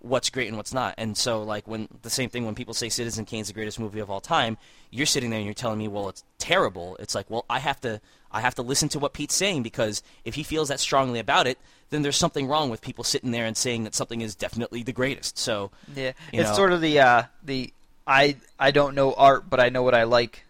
what's 0.00 0.30
great 0.30 0.48
and 0.48 0.56
what's 0.56 0.74
not. 0.74 0.94
And 0.96 1.16
so 1.16 1.42
like 1.42 1.66
when 1.66 1.88
the 2.02 2.10
same 2.10 2.30
thing 2.30 2.44
when 2.44 2.54
people 2.54 2.74
say 2.74 2.88
Citizen 2.88 3.24
Kane's 3.24 3.48
the 3.48 3.54
greatest 3.54 3.80
movie 3.80 4.00
of 4.00 4.10
all 4.10 4.20
time, 4.20 4.58
you're 4.90 5.06
sitting 5.06 5.30
there 5.30 5.38
and 5.38 5.46
you're 5.46 5.54
telling 5.54 5.78
me, 5.78 5.88
"Well, 5.88 6.08
it's 6.08 6.24
terrible." 6.38 6.96
It's 7.00 7.14
like, 7.14 7.30
"Well, 7.30 7.44
I 7.48 7.58
have 7.58 7.80
to 7.82 8.00
I 8.30 8.40
have 8.40 8.54
to 8.56 8.62
listen 8.62 8.88
to 8.90 8.98
what 8.98 9.12
Pete's 9.12 9.34
saying 9.34 9.62
because 9.62 10.02
if 10.24 10.34
he 10.34 10.42
feels 10.42 10.68
that 10.68 10.80
strongly 10.80 11.18
about 11.18 11.46
it, 11.46 11.58
then 11.90 12.02
there's 12.02 12.16
something 12.16 12.46
wrong 12.46 12.70
with 12.70 12.82
people 12.82 13.04
sitting 13.04 13.30
there 13.30 13.46
and 13.46 13.56
saying 13.56 13.84
that 13.84 13.94
something 13.94 14.20
is 14.20 14.34
definitely 14.34 14.82
the 14.82 14.92
greatest." 14.92 15.38
So, 15.38 15.70
Yeah, 15.94 16.12
it's 16.32 16.50
know. 16.50 16.56
sort 16.56 16.72
of 16.72 16.80
the 16.80 17.00
uh, 17.00 17.22
the 17.42 17.72
I 18.06 18.36
I 18.58 18.70
don't 18.70 18.94
know 18.94 19.12
art, 19.14 19.48
but 19.48 19.60
I 19.60 19.68
know 19.68 19.82
what 19.82 19.94
I 19.94 20.04
like 20.04 20.44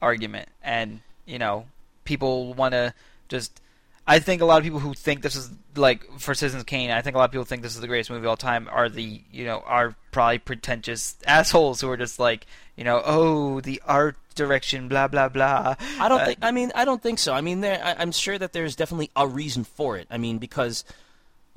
argument, 0.00 0.48
and 0.62 1.00
you 1.26 1.38
know 1.38 1.66
people 2.04 2.54
want 2.54 2.72
to 2.72 2.94
just. 3.28 3.60
I 4.06 4.20
think 4.20 4.40
a 4.40 4.46
lot 4.46 4.56
of 4.56 4.64
people 4.64 4.80
who 4.80 4.94
think 4.94 5.20
this 5.20 5.36
is 5.36 5.50
like 5.76 6.02
for 6.18 6.32
Citizens 6.34 6.64
Kane, 6.64 6.90
I 6.90 7.02
think 7.02 7.14
a 7.14 7.18
lot 7.18 7.26
of 7.26 7.30
people 7.30 7.44
think 7.44 7.60
this 7.60 7.74
is 7.74 7.80
the 7.82 7.86
greatest 7.86 8.08
movie 8.08 8.24
of 8.24 8.30
all 8.30 8.36
time 8.38 8.68
are 8.70 8.88
the 8.88 9.20
you 9.30 9.44
know 9.44 9.62
are 9.66 9.96
probably 10.12 10.38
pretentious 10.38 11.16
assholes 11.26 11.82
who 11.82 11.90
are 11.90 11.96
just 11.96 12.18
like 12.18 12.46
you 12.76 12.84
know 12.84 13.02
oh 13.04 13.60
the 13.60 13.82
art 13.86 14.16
direction 14.38 14.88
blah 14.88 15.06
blah 15.08 15.28
blah. 15.28 15.74
I 16.00 16.08
don't 16.08 16.20
Uh, 16.22 16.26
think. 16.26 16.38
I 16.40 16.50
mean, 16.50 16.72
I 16.74 16.86
don't 16.86 17.02
think 17.02 17.18
so. 17.18 17.34
I 17.34 17.42
mean, 17.42 17.60
there. 17.60 17.78
I, 17.84 17.96
I'm 17.98 18.12
sure 18.12 18.38
that 18.38 18.54
there's 18.54 18.74
definitely 18.74 19.10
a 19.14 19.26
reason 19.28 19.64
for 19.64 19.98
it. 19.98 20.06
I 20.10 20.16
mean, 20.16 20.38
because 20.38 20.84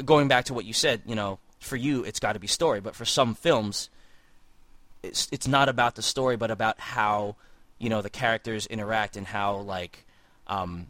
going 0.03 0.27
back 0.27 0.45
to 0.45 0.53
what 0.53 0.65
you 0.65 0.73
said, 0.73 1.01
you 1.05 1.15
know, 1.15 1.39
for 1.59 1.77
you 1.77 2.03
it's 2.03 2.19
got 2.19 2.33
to 2.33 2.39
be 2.39 2.47
story, 2.47 2.81
but 2.81 2.95
for 2.95 3.05
some 3.05 3.35
films, 3.35 3.89
it's 5.03 5.27
it's 5.31 5.47
not 5.47 5.69
about 5.69 5.95
the 5.95 6.01
story, 6.01 6.35
but 6.37 6.51
about 6.51 6.79
how 6.79 7.35
you 7.79 7.89
know 7.89 8.01
the 8.01 8.09
characters 8.09 8.65
interact 8.67 9.15
and 9.15 9.27
how 9.27 9.57
like 9.57 10.05
um, 10.47 10.87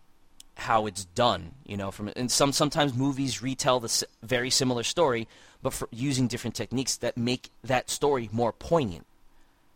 how 0.56 0.86
it's 0.88 1.06
done. 1.06 1.52
You 1.66 1.78
know, 1.78 1.92
from 1.92 2.10
and 2.16 2.32
some 2.32 2.52
sometimes 2.52 2.94
movies 2.94 3.42
retell 3.42 3.80
the 3.80 3.86
s- 3.88 4.04
very 4.24 4.50
similar 4.50 4.84
story, 4.84 5.28
but 5.62 5.74
for 5.74 5.88
using 5.92 6.28
different 6.28 6.56
techniques 6.56 6.98
that 6.98 7.18
make 7.18 7.50
that 7.64 7.90
story 7.90 8.30
more 8.32 8.52
poignant. 8.52 9.06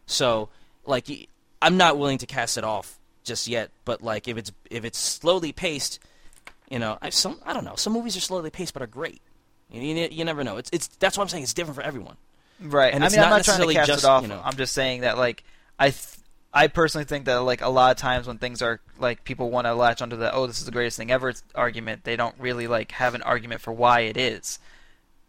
So, 0.08 0.50
like, 0.86 1.10
I'm 1.62 1.78
not 1.78 1.98
willing 1.98 2.18
to 2.20 2.26
cast 2.26 2.58
it 2.58 2.64
off 2.64 3.00
just 3.24 3.48
yet. 3.48 3.72
But 3.86 4.02
like, 4.02 4.28
if 4.28 4.38
it's 4.38 4.52
if 4.70 4.86
it's 4.86 4.98
slowly 4.98 5.52
paced, 5.52 6.00
you 6.70 6.80
know, 6.80 6.98
I 7.02 7.10
some 7.10 7.40
I 7.46 7.54
don't 7.54 7.66
know. 7.66 7.76
Some 7.76 7.94
movies 7.94 8.16
are 8.18 8.22
slowly 8.22 8.50
paced 8.50 8.74
but 8.74 8.82
are 8.84 8.88
great. 8.88 9.22
You, 9.72 9.82
you, 9.82 10.08
you 10.12 10.26
never 10.26 10.44
know. 10.44 10.58
It's 10.58 10.70
it's 10.72 10.88
that's 10.88 11.18
what 11.18 11.24
I'm 11.24 11.30
saying. 11.30 11.44
It's 11.44 11.54
different 11.54 11.76
for 11.76 11.82
everyone. 11.84 12.18
Right. 12.62 12.94
And 12.94 13.04
I 13.04 13.10
mean, 13.10 13.20
I'm 13.20 13.30
not 13.30 13.38
not 13.38 13.46
trying 13.46 13.68
to 13.68 13.74
cast 13.74 13.88
just, 13.88 14.04
it 14.04 14.08
off. 14.08 14.22
you 14.22 14.30
know- 14.30 14.42
I'm 14.44 14.56
just 14.56 14.74
saying 14.74 15.02
that, 15.02 15.18
like, 15.18 15.44
I, 15.78 15.90
th- 15.90 16.04
I 16.54 16.68
personally 16.68 17.04
think 17.04 17.26
that, 17.26 17.36
like, 17.40 17.62
a 17.62 17.68
lot 17.68 17.92
of 17.92 17.98
times 17.98 18.28
when 18.28 18.38
things 18.38 18.62
are 18.62 18.80
like 18.98 19.26
people 19.26 19.50
want 19.50 19.68
to 19.68 19.74
latch 19.74 20.02
onto 20.02 20.16
the 20.16 20.34
"oh, 20.34 20.48
this 20.48 20.60
is 20.60 20.66
the 20.66 20.72
greatest 20.72 20.96
thing 20.98 21.12
ever" 21.12 21.34
argument, 21.54 22.06
they 22.06 22.16
don't 22.16 22.36
really 22.40 22.68
like 22.68 22.92
have 22.94 23.14
an 23.14 23.22
argument 23.24 23.60
for 23.62 23.74
why 23.74 24.02
it 24.02 24.16
is. 24.18 24.60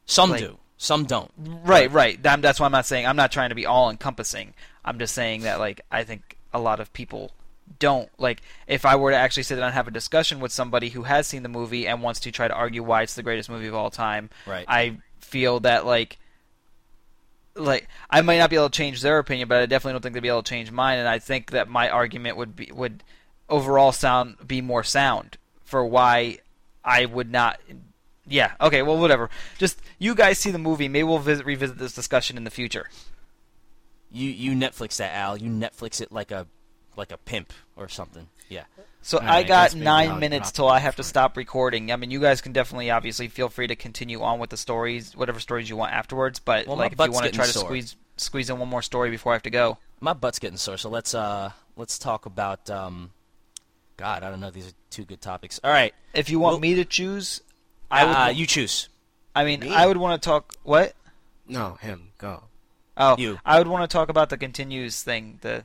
Some 0.04 0.30
Like- 0.30 0.40
do. 0.40 0.58
Some 0.78 1.06
don't. 1.06 1.32
Right. 1.38 1.90
Right. 1.90 2.22
That- 2.22 2.42
That's 2.42 2.60
why 2.60 2.66
I'm 2.66 2.72
not 2.72 2.86
saying 2.86 3.06
I'm 3.06 3.16
not 3.16 3.32
trying 3.32 3.48
to 3.48 3.54
be 3.54 3.64
all 3.66 3.88
encompassing. 3.90 4.52
I'm 4.86 4.98
just 4.98 5.14
saying 5.14 5.42
that, 5.42 5.58
like, 5.58 5.80
I 5.90 6.04
think 6.04 6.36
a 6.54 6.58
lot 6.60 6.80
of 6.80 6.92
people 6.92 7.32
don't 7.80 8.08
like 8.18 8.42
if 8.68 8.84
I 8.86 8.94
were 8.94 9.10
to 9.10 9.16
actually 9.16 9.42
sit 9.42 9.56
down 9.56 9.64
and 9.64 9.74
have 9.74 9.88
a 9.88 9.90
discussion 9.90 10.38
with 10.38 10.52
somebody 10.52 10.88
who 10.90 11.02
has 11.02 11.26
seen 11.26 11.42
the 11.42 11.48
movie 11.48 11.88
and 11.88 12.00
wants 12.00 12.20
to 12.20 12.30
try 12.30 12.46
to 12.46 12.54
argue 12.54 12.82
why 12.82 13.02
it's 13.02 13.14
the 13.16 13.24
greatest 13.24 13.50
movie 13.50 13.66
of 13.66 13.74
all 13.74 13.90
time, 13.90 14.30
Right. 14.46 14.64
I 14.68 14.98
feel 15.20 15.58
that 15.60 15.84
like 15.84 16.18
like 17.54 17.88
I 18.10 18.20
might 18.20 18.38
not 18.38 18.50
be 18.50 18.56
able 18.56 18.68
to 18.70 18.76
change 18.76 19.00
their 19.02 19.18
opinion, 19.18 19.48
but 19.48 19.58
I 19.58 19.66
definitely 19.66 19.94
don't 19.94 20.02
think 20.02 20.14
they'd 20.14 20.20
be 20.20 20.28
able 20.28 20.42
to 20.42 20.48
change 20.48 20.70
mine. 20.70 20.98
And 20.98 21.08
I 21.08 21.18
think 21.18 21.50
that 21.50 21.68
my 21.68 21.88
argument 21.88 22.36
would 22.36 22.54
be 22.54 22.70
would 22.72 23.02
overall 23.48 23.92
sound 23.92 24.36
be 24.46 24.60
more 24.60 24.84
sound 24.84 25.36
for 25.64 25.84
why 25.84 26.38
I 26.84 27.06
would 27.06 27.30
not. 27.30 27.58
Yeah. 28.28 28.52
Okay. 28.60 28.82
Well, 28.82 28.98
whatever. 28.98 29.30
Just 29.58 29.80
you 29.98 30.14
guys 30.14 30.38
see 30.38 30.50
the 30.50 30.58
movie. 30.58 30.88
Maybe 30.88 31.04
we'll 31.04 31.18
visit, 31.18 31.46
revisit 31.46 31.78
this 31.78 31.94
discussion 31.94 32.36
in 32.36 32.44
the 32.44 32.50
future. 32.50 32.88
You 34.16 34.30
you 34.30 34.52
Netflix 34.52 34.96
that 34.96 35.12
Al. 35.14 35.36
You 35.36 35.50
Netflix 35.50 36.00
it 36.00 36.10
like 36.10 36.30
a 36.30 36.46
like 36.96 37.12
a 37.12 37.16
pimp 37.18 37.52
or 37.76 37.88
something. 37.88 38.28
Yeah. 38.48 38.64
So 39.02 39.18
I 39.18 39.24
right, 39.26 39.30
I 39.36 39.42
got 39.44 39.74
nine 39.74 40.18
minutes 40.18 40.50
till 40.50 40.68
I 40.68 40.78
have 40.80 40.96
to 40.96 41.04
stop 41.04 41.36
recording. 41.36 41.92
I 41.92 41.96
mean, 41.96 42.10
you 42.10 42.20
guys 42.20 42.40
can 42.40 42.52
definitely, 42.52 42.90
obviously, 42.90 43.28
feel 43.28 43.48
free 43.48 43.66
to 43.68 43.76
continue 43.76 44.22
on 44.22 44.38
with 44.40 44.50
the 44.50 44.56
stories, 44.56 45.14
whatever 45.16 45.38
stories 45.38 45.68
you 45.70 45.76
want 45.76 45.92
afterwards. 45.92 46.38
But 46.40 46.66
Well, 46.66 46.76
like, 46.76 46.92
if 46.92 46.98
you 46.98 47.12
want 47.12 47.24
to 47.24 47.30
getting 47.30 47.36
try 47.36 47.46
to 47.46 47.52
sore. 47.52 47.64
squeeze 47.66 47.96
squeeze 48.16 48.50
in 48.50 48.58
one 48.58 48.68
more 48.68 48.82
story 48.82 49.10
before 49.10 49.32
I 49.32 49.34
have 49.36 49.42
to 49.42 49.50
go. 49.50 49.78
My 50.00 50.12
butt's 50.12 50.38
getting 50.38 50.56
sore, 50.56 50.76
so 50.78 50.88
let's 50.88 51.14
uh 51.14 51.52
let's 51.76 51.98
talk 51.98 52.26
about 52.26 52.68
um 52.70 53.10
God, 53.96 54.22
I 54.22 54.30
don't 54.30 54.40
know, 54.40 54.50
these 54.50 54.68
are 54.68 54.74
two 54.90 55.04
good 55.04 55.20
topics. 55.20 55.60
All 55.62 55.70
right. 55.70 55.94
If 56.14 56.28
you 56.30 56.38
want 56.40 56.54
Well- 56.54 56.60
me 56.60 56.74
to 56.76 56.84
choose, 56.84 57.42
I 57.90 58.04
would. 58.04 58.12
uh, 58.16 58.30
you 58.34 58.46
choose. 58.46 58.88
I 59.34 59.44
mean, 59.44 59.60
Me? 59.60 59.74
I 59.74 59.86
would 59.86 59.98
want 59.98 60.20
to 60.20 60.26
talk. 60.26 60.54
What? 60.64 60.94
No, 61.46 61.74
him. 61.80 62.12
Go. 62.18 62.44
Oh, 62.96 63.16
You. 63.18 63.38
I 63.44 63.58
would 63.58 63.68
want 63.68 63.88
to 63.88 63.92
talk 63.94 64.08
about 64.08 64.30
the 64.30 64.38
continues 64.38 65.02
thing. 65.02 65.38
The, 65.42 65.64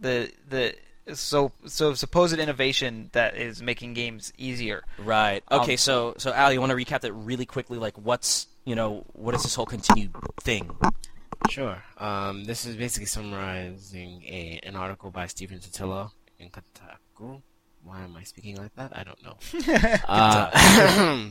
the, 0.00 0.30
the. 0.48 0.74
So, 1.14 1.50
so 1.66 1.94
supposed 1.94 2.38
innovation 2.38 3.10
that 3.12 3.36
is 3.36 3.60
making 3.60 3.94
games 3.94 4.32
easier. 4.38 4.84
Right. 4.98 5.42
Okay, 5.50 5.72
Um, 5.72 5.76
so 5.78 6.14
so 6.16 6.32
Al, 6.32 6.52
you 6.52 6.60
want 6.60 6.70
to 6.70 6.76
recap 6.76 7.00
that 7.00 7.12
really 7.12 7.44
quickly 7.44 7.76
like 7.76 7.96
what's, 7.96 8.46
you 8.64 8.76
know, 8.76 9.04
what 9.12 9.34
is 9.34 9.42
this 9.42 9.54
whole 9.56 9.66
continued 9.66 10.12
thing? 10.40 10.70
Sure. 11.50 11.82
Um, 11.98 12.44
this 12.44 12.64
is 12.64 12.76
basically 12.76 13.06
summarizing 13.06 14.22
a 14.26 14.60
an 14.62 14.76
article 14.76 15.10
by 15.10 15.26
Stephen 15.26 15.58
Totilo 15.58 16.12
in 16.38 16.50
Kotaku. 16.50 17.42
Why 17.82 18.02
am 18.02 18.16
I 18.16 18.22
speaking 18.22 18.56
like 18.56 18.72
that? 18.76 18.92
I 18.96 19.02
don't 19.02 19.20
know. 19.24 19.36
uh, 20.08 21.30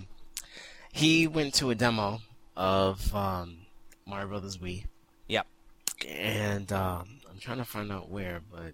he 0.92 1.28
went 1.28 1.54
to 1.56 1.70
a 1.70 1.76
demo 1.76 2.20
of 2.58 3.16
um, 3.16 3.60
Mario 4.06 4.28
Brothers 4.28 4.58
Wii, 4.58 4.84
Yep. 5.32 5.48
and 6.08 6.72
um, 6.74 7.22
I'm 7.30 7.40
trying 7.40 7.58
to 7.58 7.66
find 7.66 7.92
out 7.92 8.10
where, 8.10 8.42
but 8.52 8.74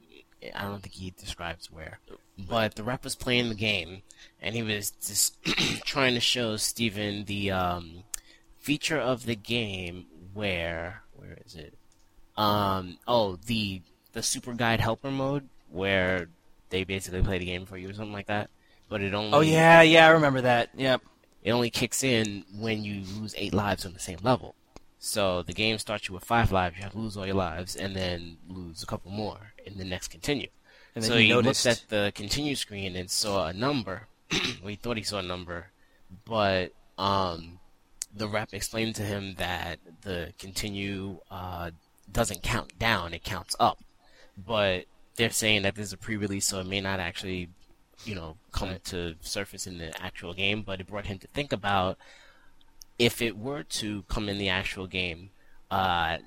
I 0.56 0.64
don't 0.64 0.82
think 0.82 0.96
he 0.96 1.12
describes 1.12 1.72
where. 1.72 2.00
But 2.38 2.76
the 2.76 2.84
rep 2.84 3.04
was 3.04 3.16
playing 3.16 3.50
the 3.50 3.56
game, 3.56 4.02
and 4.42 4.56
he 4.56 4.64
was 4.64 4.92
just 4.92 5.38
trying 5.86 6.16
to 6.16 6.20
show 6.20 6.58
Stephen 6.58 7.26
the 7.26 7.52
um, 7.52 8.04
feature 8.60 9.00
of 9.00 9.26
the 9.26 9.36
game 9.36 10.06
where 10.34 11.04
where 11.16 11.38
is 11.46 11.56
it? 11.56 11.76
Um, 12.38 12.98
oh, 13.08 13.38
the 13.46 13.82
the 14.14 14.24
super 14.24 14.54
guide 14.54 14.80
helper 14.80 15.12
mode 15.12 15.50
where 15.70 16.28
they 16.70 16.84
basically 16.84 17.22
play 17.22 17.38
the 17.38 17.46
game 17.46 17.66
for 17.66 17.78
you 17.78 17.90
or 17.90 17.94
something 17.94 18.14
like 18.14 18.28
that. 18.28 18.50
But 18.90 19.02
it 19.02 19.14
only 19.14 19.34
Oh 19.34 19.42
yeah, 19.42 19.82
yeah, 19.82 20.08
I 20.08 20.12
remember 20.12 20.42
that. 20.42 20.70
Yep. 20.76 21.02
it 21.44 21.52
only 21.52 21.70
kicks 21.70 22.04
in 22.04 22.46
when 22.58 22.84
you 22.84 23.04
lose 23.20 23.36
eight 23.38 23.54
lives 23.54 23.86
on 23.86 23.94
the 23.94 24.00
same 24.00 24.20
level. 24.24 24.56
So 25.00 25.44
the 25.44 25.54
game 25.54 25.78
starts 25.78 26.08
you 26.08 26.16
with 26.16 26.24
five 26.24 26.52
lives, 26.52 26.78
you 26.78 26.84
have 26.84 26.94
to 26.94 26.98
lose 26.98 27.18
all 27.18 27.26
your 27.26 27.36
lives, 27.36 27.76
and 27.76 27.96
then 27.96 28.38
lose 28.48 28.82
a 28.82 28.86
couple 28.86 29.12
more 29.12 29.54
in 29.66 29.78
the 29.78 29.86
next 29.86 30.10
continue. 30.10 30.50
And 30.96 31.04
then 31.04 31.12
so 31.12 31.18
he 31.18 31.30
noticed 31.30 31.66
looked 31.66 31.84
at 31.84 31.90
the 31.90 32.12
continue 32.16 32.56
screen 32.56 32.96
and 32.96 33.10
saw 33.10 33.48
a 33.48 33.54
number. 33.54 34.08
well, 34.32 34.70
he 34.70 34.76
thought 34.76 34.98
he 34.98 35.04
saw 35.04 35.20
a 35.20 35.24
number, 35.24 35.68
but 36.26 36.72
um, 36.98 37.60
the 38.16 38.28
rep 38.28 38.54
explained 38.54 38.96
to 38.96 39.04
him 39.04 39.36
that 39.38 39.80
the 40.02 40.34
continue 40.40 41.20
uh, 41.30 41.70
doesn't 42.12 42.42
count 42.42 42.80
down; 42.80 43.14
it 43.14 43.24
counts 43.24 43.56
up. 43.60 43.84
But 44.36 44.86
they're 45.16 45.30
saying 45.30 45.62
that 45.64 45.76
this 45.76 45.88
is 45.88 45.94
a 45.94 45.98
pre-release, 45.98 46.46
so 46.46 46.60
it 46.60 46.68
may 46.68 46.82
not 46.82 47.00
actually, 47.00 47.50
you 48.04 48.16
know, 48.16 48.38
come 48.52 48.76
to 48.86 49.16
surface 49.22 49.68
in 49.68 49.78
the 49.78 50.02
actual 50.02 50.34
game. 50.34 50.64
But 50.64 50.82
it 50.82 50.88
brought 50.88 51.06
him 51.06 51.20
to 51.20 51.28
think 51.28 51.54
about 51.54 51.98
if 53.00 53.22
it 53.22 53.38
were 53.38 53.64
to 53.64 54.04
come 54.04 54.30
in 54.30 54.38
the 54.38 54.50
actual 54.50 54.88
game, 54.88 55.30
uh, 55.70 56.18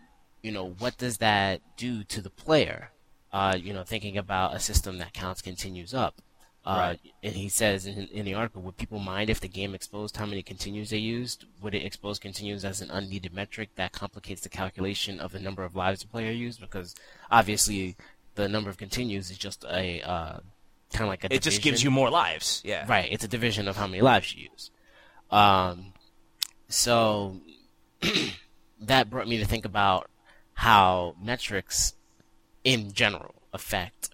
you 0.42 0.52
know, 0.52 0.74
what 0.78 0.96
does 0.98 1.18
that 1.18 1.60
do 1.76 2.04
to 2.04 2.20
the 2.20 2.30
player? 2.30 2.90
Uh, 3.32 3.56
you 3.60 3.72
know, 3.72 3.84
thinking 3.84 4.18
about 4.18 4.54
a 4.54 4.60
system 4.60 4.98
that 4.98 5.12
counts 5.12 5.40
continues 5.42 5.94
up. 5.94 6.20
Uh, 6.64 6.76
Right. 6.78 7.00
And 7.22 7.34
he 7.34 7.48
says 7.48 7.86
in, 7.86 8.06
in 8.08 8.24
the 8.26 8.34
article, 8.34 8.60
would 8.62 8.76
people 8.76 8.98
mind 8.98 9.30
if 9.30 9.40
the 9.40 9.48
game 9.48 9.74
exposed 9.74 10.16
how 10.16 10.26
many 10.26 10.42
continues 10.42 10.90
they 10.90 10.98
used? 10.98 11.46
Would 11.62 11.74
it 11.74 11.84
expose 11.84 12.18
continues 12.18 12.64
as 12.64 12.80
an 12.80 12.90
unneeded 12.90 13.32
metric 13.32 13.70
that 13.76 13.92
complicates 13.92 14.42
the 14.42 14.48
calculation 14.50 15.20
of 15.20 15.32
the 15.32 15.40
number 15.40 15.64
of 15.64 15.74
lives 15.74 16.02
the 16.02 16.08
player 16.08 16.32
used? 16.32 16.60
Because 16.60 16.94
obviously, 17.30 17.96
the 18.34 18.48
number 18.48 18.68
of 18.68 18.76
continues 18.76 19.30
is 19.30 19.38
just 19.38 19.64
a 19.64 20.02
uh, 20.02 20.40
kind 20.92 21.02
of 21.04 21.08
like 21.08 21.24
a 21.24 21.34
It 21.34 21.42
just 21.42 21.62
gives 21.62 21.82
you 21.82 21.90
more 21.90 22.10
lives. 22.10 22.60
Yeah. 22.64 22.84
Right, 22.86 23.08
it's 23.10 23.24
a 23.24 23.28
division 23.28 23.66
of 23.66 23.76
how 23.76 23.86
many 23.86 24.02
lives 24.02 24.34
you 24.34 24.48
use. 24.50 24.70
Um, 25.30 25.94
so 26.70 27.36
that 28.80 29.10
brought 29.10 29.28
me 29.28 29.38
to 29.38 29.44
think 29.44 29.64
about 29.64 30.08
how 30.54 31.14
metrics 31.22 31.94
in 32.64 32.92
general 32.92 33.34
affect 33.52 34.10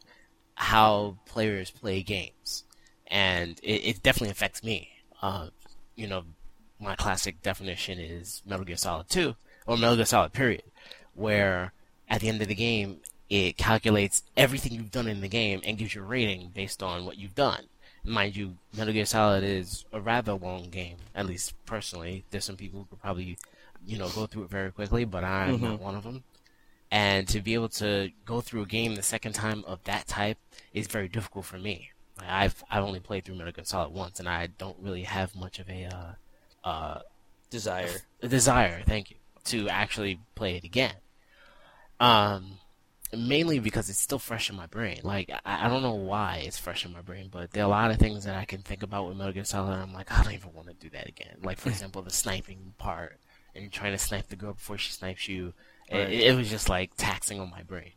how 0.55 1.19
players 1.27 1.71
play 1.71 2.03
games. 2.03 2.65
And 3.07 3.61
it, 3.63 3.85
it 3.85 4.03
definitely 4.03 4.31
affects 4.31 4.65
me. 4.65 4.91
Uh, 5.23 5.49
you 5.95 6.07
know, 6.07 6.25
my 6.81 6.97
classic 6.97 7.43
definition 7.43 7.99
is 7.99 8.43
Metal 8.45 8.65
Gear 8.65 8.77
Solid 8.77 9.09
2, 9.09 9.35
or 9.67 9.77
Metal 9.77 9.97
Gear 9.97 10.05
Solid 10.05 10.33
period, 10.33 10.65
where 11.15 11.73
at 12.09 12.21
the 12.21 12.29
end 12.29 12.43
of 12.43 12.49
the 12.49 12.55
game, 12.55 13.01
it 13.29 13.57
calculates 13.57 14.23
everything 14.37 14.73
you've 14.73 14.91
done 14.91 15.09
in 15.09 15.21
the 15.21 15.29
game 15.29 15.61
and 15.65 15.79
gives 15.79 15.95
you 15.95 16.03
a 16.03 16.05
rating 16.05 16.51
based 16.55 16.83
on 16.83 17.05
what 17.05 17.19
you've 17.19 17.35
done. 17.35 17.67
Mind 18.07 18.37
you, 18.37 18.57
Metal 18.77 18.93
Gear 18.93 19.05
Solid 19.05 19.43
is 19.43 19.85
a 19.93 20.01
rather 20.01 20.33
long 20.35 20.71
game, 20.71 20.97
at 21.15 21.27
least 21.27 21.55
personally. 21.67 22.25
There's 22.31 22.45
some 22.45 22.57
people 22.57 22.81
who 22.81 22.87
could 22.87 23.01
probably, 23.01 23.37
you 23.85 23.99
know, 23.99 24.09
go 24.09 24.27
through 24.27 24.45
it 24.45 24.51
very 24.51 24.71
quickly, 24.71 25.05
but 25.05 25.25
I'm 25.25 25.61
not 25.61 25.81
one 25.81 25.97
of 25.97 26.05
them. 26.05 26.23
And 26.91 27.27
to 27.29 27.41
be 27.41 27.55
able 27.55 27.69
to 27.71 28.11
go 28.25 28.41
through 28.41 28.63
a 28.63 28.67
game 28.67 28.95
the 28.95 29.03
second 29.03 29.33
time 29.33 29.65
of 29.67 29.83
that 29.85 30.07
type 30.07 30.39
is 30.73 30.87
very 30.87 31.09
difficult 31.09 31.45
for 31.45 31.59
me. 31.59 31.91
I've 32.19 32.63
I've 32.71 32.85
only 32.85 33.01
played 33.01 33.25
through 33.25 33.35
Metal 33.35 33.53
Gear 33.53 33.65
Solid 33.65 33.93
once, 33.93 34.21
and 34.21 34.29
I 34.29 34.47
don't 34.47 34.77
really 34.81 35.03
have 35.03 35.35
much 35.35 35.59
of 35.59 35.69
a 35.69 35.85
uh, 35.85 36.69
uh, 36.69 37.01
Desire. 37.51 37.89
a 38.23 38.29
desire, 38.29 38.83
thank 38.87 39.11
you, 39.11 39.17
to 39.45 39.69
actually 39.69 40.21
play 40.35 40.57
it 40.57 40.65
again. 40.65 40.95
Um, 42.01 42.59
mainly 43.13 43.59
because 43.59 43.89
it's 43.91 43.99
still 44.01 44.19
fresh 44.19 44.51
in 44.51 44.57
my 44.57 44.67
brain. 44.67 45.01
Like 45.03 45.31
I, 45.45 45.67
I 45.67 45.69
don't 45.69 45.83
know 45.83 45.95
why 45.95 46.43
it's 46.47 46.59
fresh 46.59 46.85
in 46.85 46.93
my 46.93 47.01
brain, 47.03 47.29
but 47.31 47.51
there 47.53 47.63
are 47.63 47.67
a 47.67 47.69
lot 47.71 47.91
of 47.91 47.99
things 47.99 48.25
that 48.25 48.37
I 48.37 48.45
can 48.45 48.63
think 48.63 48.83
about 48.83 49.07
with 49.09 49.17
Metal 49.17 49.33
Gear 49.33 49.45
Solid. 49.45 49.73
And 49.73 49.83
I'm 49.83 49.93
like, 49.93 50.11
I 50.13 50.23
don't 50.23 50.33
even 50.35 50.53
want 50.55 50.69
to 50.69 50.75
do 50.75 50.91
that 50.91 51.09
again. 51.09 51.37
Like 51.43 51.59
for 51.59 51.69
example, 51.75 52.03
the 52.03 52.11
sniping 52.11 52.75
part 52.79 53.19
and 53.55 53.71
trying 53.73 53.93
to 53.93 53.99
snipe 53.99 54.29
the 54.29 54.37
girl 54.37 54.53
before 54.55 54.79
she 54.79 54.93
snipes 54.93 55.29
you. 55.29 55.49
It- 55.49 55.53
Right. 55.97 56.09
It, 56.11 56.21
it 56.33 56.37
was 56.37 56.51
just 56.51 56.69
like 56.69 56.91
taxing 56.97 57.39
on 57.41 57.49
my 57.51 57.63
brain. 57.63 57.93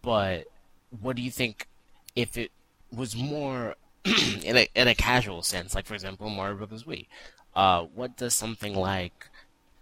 But 0.00 0.44
what 1.00 1.14
do 1.16 1.22
you 1.22 1.30
think 1.30 1.66
if 2.16 2.38
it 2.38 2.50
was 2.90 3.14
more 3.14 3.74
in 4.04 4.56
a 4.56 4.66
in 4.74 4.88
a 4.88 4.94
casual 4.94 5.42
sense, 5.42 5.74
like 5.74 5.84
for 5.86 5.92
example, 5.94 6.30
Mario 6.30 6.56
Brothers 6.56 6.84
Wii? 6.84 7.06
Uh, 7.54 7.82
what 7.94 8.16
does 8.16 8.34
something 8.34 8.74
like 8.74 9.28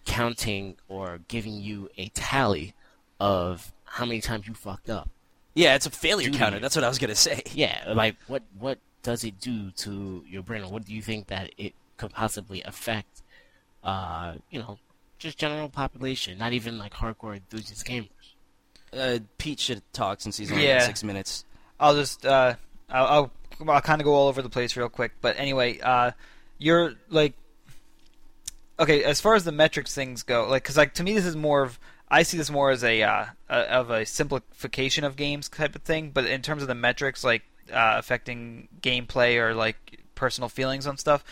counting 0.06 0.76
or 0.88 1.20
giving 1.28 1.54
you 1.60 1.88
a 1.96 2.08
tally 2.08 2.74
of 3.20 3.72
how 3.86 4.04
many 4.04 4.20
times 4.20 4.46
you 4.46 4.54
fucked 4.54 4.90
up? 4.90 5.08
Yeah, 5.54 5.74
it's 5.74 5.86
a 5.86 5.90
failure 5.90 6.28
Dude. 6.30 6.38
counter. 6.38 6.58
That's 6.60 6.76
what 6.76 6.84
I 6.84 6.88
was 6.88 6.98
gonna 6.98 7.14
say. 7.14 7.42
Yeah, 7.54 7.92
like 7.94 8.16
what 8.26 8.42
what 8.58 8.78
does 9.02 9.24
it 9.24 9.40
do 9.40 9.70
to 9.70 10.24
your 10.28 10.42
brain, 10.42 10.62
or 10.64 10.70
what 10.70 10.84
do 10.84 10.92
you 10.94 11.00
think 11.02 11.28
that 11.28 11.50
it 11.56 11.74
could 11.96 12.10
possibly 12.12 12.62
affect? 12.62 13.22
Uh, 13.82 14.34
you 14.50 14.58
know, 14.58 14.78
just 15.18 15.38
general 15.38 15.68
population, 15.68 16.36
not 16.38 16.52
even 16.52 16.76
like 16.78 16.92
hardcore 16.92 17.34
enthusiast 17.36 17.86
gamers. 17.86 18.08
Uh, 18.92 19.18
Pete 19.38 19.60
should 19.60 19.82
talk 19.92 20.20
since 20.20 20.36
he's 20.36 20.50
only 20.52 20.64
Yeah. 20.66 20.78
got 20.78 20.86
six 20.86 21.02
minutes. 21.04 21.44
I'll 21.80 21.94
just 21.94 22.26
uh, 22.26 22.54
I'll, 22.90 23.06
I'll, 23.06 23.70
I'll 23.70 23.80
kind 23.80 24.00
of 24.00 24.04
go 24.04 24.14
all 24.14 24.28
over 24.28 24.42
the 24.42 24.48
place 24.50 24.76
real 24.76 24.88
quick. 24.88 25.12
But 25.20 25.38
anyway, 25.38 25.78
uh, 25.80 26.10
you're 26.58 26.94
like, 27.08 27.34
okay, 28.78 29.04
as 29.04 29.20
far 29.20 29.34
as 29.34 29.44
the 29.44 29.52
metrics 29.52 29.94
things 29.94 30.22
go, 30.22 30.48
like, 30.48 30.62
because 30.62 30.76
like 30.76 30.94
to 30.94 31.02
me 31.04 31.14
this 31.14 31.24
is 31.26 31.36
more 31.36 31.62
of 31.62 31.78
I 32.08 32.22
see 32.22 32.36
this 32.36 32.50
more 32.50 32.70
as 32.70 32.84
a, 32.84 33.02
uh, 33.02 33.26
a 33.48 33.54
of 33.54 33.90
a 33.90 34.06
simplification 34.06 35.04
of 35.04 35.16
games 35.16 35.48
type 35.48 35.74
of 35.74 35.82
thing. 35.82 36.10
But 36.10 36.26
in 36.26 36.42
terms 36.42 36.62
of 36.62 36.68
the 36.68 36.74
metrics, 36.74 37.24
like 37.24 37.42
uh, 37.72 37.94
affecting 37.98 38.68
gameplay 38.80 39.36
or 39.40 39.54
like 39.54 40.00
personal 40.14 40.48
feelings 40.48 40.86
on 40.86 40.98
stuff, 40.98 41.24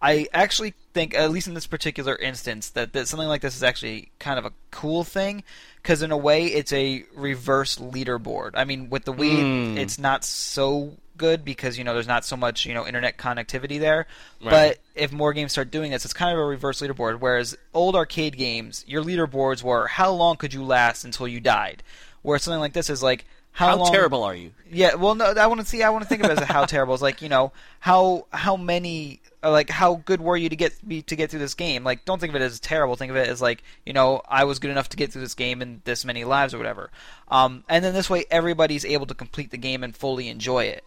I 0.00 0.26
actually 0.32 0.74
think, 0.94 1.14
at 1.14 1.30
least 1.30 1.46
in 1.46 1.54
this 1.54 1.66
particular 1.66 2.16
instance, 2.16 2.70
that, 2.70 2.92
that 2.92 3.06
something 3.08 3.28
like 3.28 3.40
this 3.40 3.54
is 3.54 3.62
actually 3.62 4.10
kind 4.18 4.38
of 4.38 4.44
a 4.44 4.52
cool 4.70 5.04
thing 5.04 5.44
because 5.76 6.02
in 6.02 6.10
a 6.10 6.16
way 6.16 6.46
it's 6.46 6.72
a 6.72 7.04
reverse 7.14 7.76
leaderboard. 7.78 8.52
I 8.54 8.64
mean, 8.64 8.90
with 8.90 9.04
the 9.04 9.12
Wii, 9.12 9.42
Mm. 9.42 9.76
it's 9.78 9.98
not 9.98 10.24
so 10.24 10.96
good 11.22 11.44
because 11.44 11.78
you 11.78 11.84
know 11.84 11.94
there's 11.94 12.08
not 12.08 12.24
so 12.24 12.36
much 12.36 12.66
you 12.66 12.74
know 12.74 12.84
internet 12.84 13.16
connectivity 13.16 13.78
there. 13.78 14.06
Right. 14.42 14.50
But 14.50 14.78
if 14.96 15.12
more 15.12 15.32
games 15.32 15.52
start 15.52 15.70
doing 15.70 15.92
this, 15.92 16.04
it's 16.04 16.12
kind 16.12 16.32
of 16.32 16.38
a 16.38 16.44
reverse 16.44 16.82
leaderboard. 16.82 17.20
Whereas 17.20 17.56
old 17.72 17.94
arcade 17.94 18.36
games, 18.36 18.84
your 18.88 19.04
leaderboards 19.04 19.62
were 19.62 19.86
how 19.86 20.10
long 20.10 20.36
could 20.36 20.52
you 20.52 20.64
last 20.64 21.04
until 21.04 21.28
you 21.28 21.38
died. 21.38 21.84
Where 22.22 22.38
something 22.38 22.60
like 22.60 22.72
this 22.72 22.90
is 22.90 23.02
like 23.02 23.24
how, 23.52 23.68
How 23.68 23.76
long, 23.76 23.92
terrible 23.92 24.24
are 24.24 24.34
you? 24.34 24.52
yeah, 24.70 24.94
well, 24.94 25.14
no, 25.14 25.26
I 25.26 25.46
want 25.46 25.60
to 25.60 25.66
see. 25.66 25.82
I 25.82 25.90
want 25.90 26.02
to 26.02 26.08
think 26.08 26.24
of 26.24 26.30
it 26.30 26.38
as 26.38 26.48
how 26.48 26.64
terrible. 26.66 26.94
It's 26.94 27.02
like 27.02 27.20
you 27.22 27.28
know 27.28 27.52
how 27.80 28.26
how 28.32 28.56
many 28.56 29.20
uh, 29.44 29.50
like 29.50 29.68
how 29.68 29.96
good 30.06 30.22
were 30.22 30.38
you 30.38 30.48
to 30.48 30.56
get 30.56 30.72
be, 30.88 31.02
to 31.02 31.14
get 31.14 31.30
through 31.30 31.40
this 31.40 31.54
game? 31.54 31.84
Like, 31.84 32.06
don't 32.06 32.18
think 32.18 32.30
of 32.30 32.40
it 32.40 32.44
as 32.44 32.58
terrible. 32.58 32.96
Think 32.96 33.10
of 33.10 33.16
it 33.16 33.28
as 33.28 33.42
like 33.42 33.62
you 33.84 33.92
know 33.92 34.22
I 34.26 34.44
was 34.44 34.58
good 34.58 34.70
enough 34.70 34.88
to 34.90 34.96
get 34.96 35.12
through 35.12 35.22
this 35.22 35.34
game 35.34 35.60
in 35.60 35.82
this 35.84 36.04
many 36.04 36.24
lives 36.24 36.54
or 36.54 36.58
whatever. 36.58 36.90
Um, 37.28 37.62
and 37.68 37.84
then 37.84 37.92
this 37.92 38.08
way 38.08 38.24
everybody's 38.30 38.86
able 38.86 39.06
to 39.06 39.14
complete 39.14 39.50
the 39.50 39.58
game 39.58 39.84
and 39.84 39.94
fully 39.94 40.28
enjoy 40.28 40.64
it. 40.64 40.84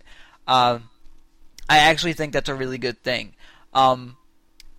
Um, 0.48 0.90
I 1.68 1.80
actually 1.80 2.14
think 2.14 2.34
that's 2.34 2.50
a 2.50 2.56
really 2.56 2.78
good 2.78 3.02
thing. 3.02 3.34
Um, 3.74 4.18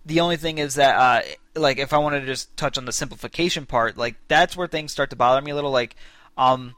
the 0.05 0.21
only 0.21 0.37
thing 0.37 0.57
is 0.57 0.75
that 0.75 0.95
uh, 0.95 1.21
like 1.59 1.77
if 1.79 1.91
I 1.93 1.97
wanted 1.97 2.21
to 2.21 2.25
just 2.25 2.55
touch 2.55 2.77
on 2.77 2.85
the 2.85 2.91
simplification 2.91 3.65
part, 3.65 3.97
like 3.97 4.15
that's 4.27 4.55
where 4.55 4.67
things 4.67 4.91
start 4.91 5.09
to 5.09 5.15
bother 5.15 5.41
me 5.41 5.51
a 5.51 5.55
little. 5.55 5.71
Like, 5.71 5.95
um, 6.37 6.75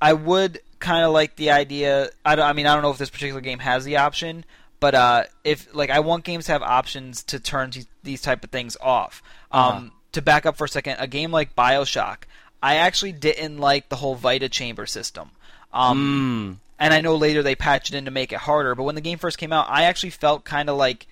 I 0.00 0.12
would 0.14 0.60
kind 0.80 1.04
of 1.04 1.12
like 1.12 1.36
the 1.36 1.50
idea. 1.52 2.10
I, 2.24 2.34
don't, 2.34 2.44
I 2.46 2.52
mean, 2.52 2.66
I 2.66 2.74
don't 2.74 2.82
know 2.82 2.90
if 2.90 2.98
this 2.98 3.10
particular 3.10 3.40
game 3.40 3.60
has 3.60 3.84
the 3.84 3.98
option, 3.98 4.44
but 4.80 4.94
uh, 4.96 5.24
if 5.44 5.72
like 5.74 5.90
I 5.90 6.00
want 6.00 6.24
games 6.24 6.46
to 6.46 6.52
have 6.52 6.62
options 6.62 7.22
to 7.24 7.38
turn 7.38 7.70
these, 7.70 7.86
these 8.02 8.20
type 8.20 8.42
of 8.42 8.50
things 8.50 8.76
off. 8.80 9.22
Um, 9.52 9.62
Uh-huh. 9.62 9.88
To 10.12 10.20
back 10.20 10.44
up 10.44 10.56
for 10.58 10.64
a 10.64 10.68
second, 10.68 10.96
a 10.98 11.06
game 11.06 11.30
like 11.30 11.56
Bioshock, 11.56 12.24
I 12.62 12.74
actually 12.74 13.12
didn't 13.12 13.56
like 13.56 13.88
the 13.88 13.96
whole 13.96 14.14
Vita 14.14 14.50
chamber 14.50 14.84
system. 14.84 15.30
Um, 15.72 16.58
Mm. 16.58 16.71
And 16.82 16.92
I 16.92 17.00
know 17.00 17.14
later 17.14 17.44
they 17.44 17.54
patched 17.54 17.94
it 17.94 17.96
in 17.96 18.06
to 18.06 18.10
make 18.10 18.32
it 18.32 18.38
harder. 18.38 18.74
But 18.74 18.82
when 18.82 18.96
the 18.96 19.00
game 19.00 19.18
first 19.18 19.38
came 19.38 19.52
out, 19.52 19.66
I 19.68 19.84
actually 19.84 20.10
felt 20.10 20.44
kind 20.44 20.68
of 20.68 20.76
like, 20.76 21.06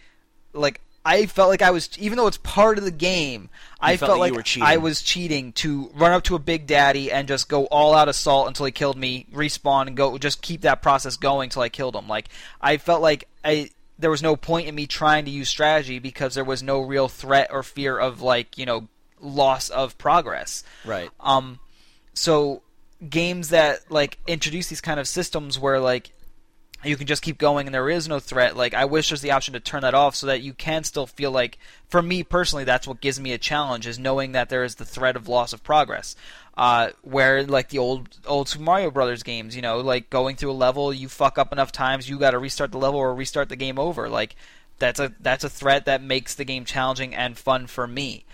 like 0.53 0.81
I 1.05 1.27
felt 1.27 1.49
like 1.49 1.63
I 1.63 1.71
was, 1.71 1.97
even 1.97 2.19
though 2.19 2.27
it's 2.27 2.39
part 2.39 2.77
of 2.77 2.83
the 2.83 2.91
game, 2.91 3.51
I 3.81 3.97
felt 3.97 4.11
felt 4.11 4.21
like 4.21 4.57
you. 4.57 4.65
I 4.65 4.79
was 4.79 5.01
cheating 5.01 5.53
to 5.53 5.89
run 5.95 6.11
up 6.11 6.25
to 6.25 6.35
a 6.35 6.41
Big 6.41 6.67
Daddy 6.67 7.13
and 7.13 7.29
just 7.29 7.49
go 7.49 7.67
all 7.67 7.95
out 7.95 8.09
assault 8.09 8.49
until 8.49 8.67
he 8.67 8.73
killed 8.73 8.99
me, 8.99 9.27
respawn, 9.33 9.87
and 9.87 9.97
go 9.97 10.19
just 10.19 10.43
keep 10.43 10.63
that 10.63 10.83
process 10.83 11.17
going 11.17 11.51
till 11.51 11.63
I 11.63 11.69
killed 11.69 11.95
him. 11.95 12.09
Like 12.09 12.29
I 12.61 12.77
felt 12.77 13.01
like 13.01 13.29
I 13.45 13.71
there 13.97 14.11
was 14.11 14.23
no 14.23 14.35
point 14.35 14.67
in 14.67 14.75
me 14.75 14.89
trying 14.89 15.25
to 15.27 15.31
use 15.31 15.49
strategy 15.49 16.01
because 16.01 16.35
there 16.35 16.45
was 16.45 16.65
no 16.65 16.81
real 16.81 17.07
threat 17.07 17.51
or 17.53 17.63
fear 17.63 17.97
of 17.97 18.23
like 18.23 18.59
you 18.59 18.67
know 18.67 18.89
loss 19.21 19.69
of 19.71 19.97
progress. 19.99 20.65
Right. 20.85 21.11
Um, 21.21 21.61
so 22.13 22.63
games 23.09 23.49
that 23.51 23.91
like 23.91 24.19
introduce 24.27 24.69
these 24.69 24.81
kind 24.81 25.01
of 25.01 25.09
systems 25.09 25.59
where 25.59 25.81
like 25.81 26.13
you 26.83 26.97
can 26.97 27.07
just 27.07 27.23
keep 27.23 27.37
going 27.37 27.67
and 27.67 27.75
there 27.75 27.91
is 27.91 28.09
no 28.09 28.19
threat. 28.19 28.57
Like 28.57 28.75
I 28.75 28.87
wish 28.87 29.09
there's 29.09 29.21
the 29.21 29.33
option 29.33 29.55
to 29.55 29.61
turn 29.61 29.83
that 29.83 29.95
off 29.95 30.17
so 30.17 30.27
that 30.27 30.43
you 30.43 30.55
can 30.55 30.85
still 30.85 31.07
feel 31.07 31.31
like 31.31 31.59
for 31.89 32.01
me 32.01 32.23
personally 32.23 32.65
that's 32.65 32.87
what 32.87 33.01
gives 33.01 33.21
me 33.21 33.33
a 33.33 33.39
challenge 33.39 33.87
is 33.87 33.99
knowing 33.99 34.33
that 34.33 34.49
there 34.49 34.65
is 34.65 34.77
the 34.77 34.85
threat 34.85 35.17
of 35.17 35.29
loss 35.29 35.53
of 35.53 35.63
progress. 35.63 36.17
Uh, 36.57 36.91
where 37.03 37.45
like 37.45 37.69
the 37.69 37.79
old 37.79 38.19
old 38.27 38.49
Super 38.49 38.65
Mario 38.65 38.91
Brothers 38.91 39.23
games, 39.23 39.57
you 39.57 39.63
know, 39.63 39.81
like 39.81 40.11
going 40.11 40.37
through 40.37 40.51
a 40.51 40.53
level, 40.53 40.93
you 40.93 41.09
fuck 41.09 41.39
up 41.39 41.53
enough 41.53 41.73
times, 41.73 42.09
you 42.09 42.19
got 42.19 42.33
to 42.33 42.39
restart 42.39 42.73
the 42.73 42.79
level 42.79 43.01
or 43.01 43.15
restart 43.15 43.49
the 43.49 43.57
game 43.57 43.79
over. 43.79 44.09
Like 44.09 44.37
that's 44.79 45.01
a 45.01 45.13
that's 45.21 45.45
a 45.45 45.49
threat 45.49 45.87
that 45.87 46.03
makes 46.03 46.35
the 46.35 46.45
game 46.45 46.65
challenging 46.65 47.15
and 47.15 47.39
fun 47.39 47.67
for 47.67 47.87
me. 47.87 48.25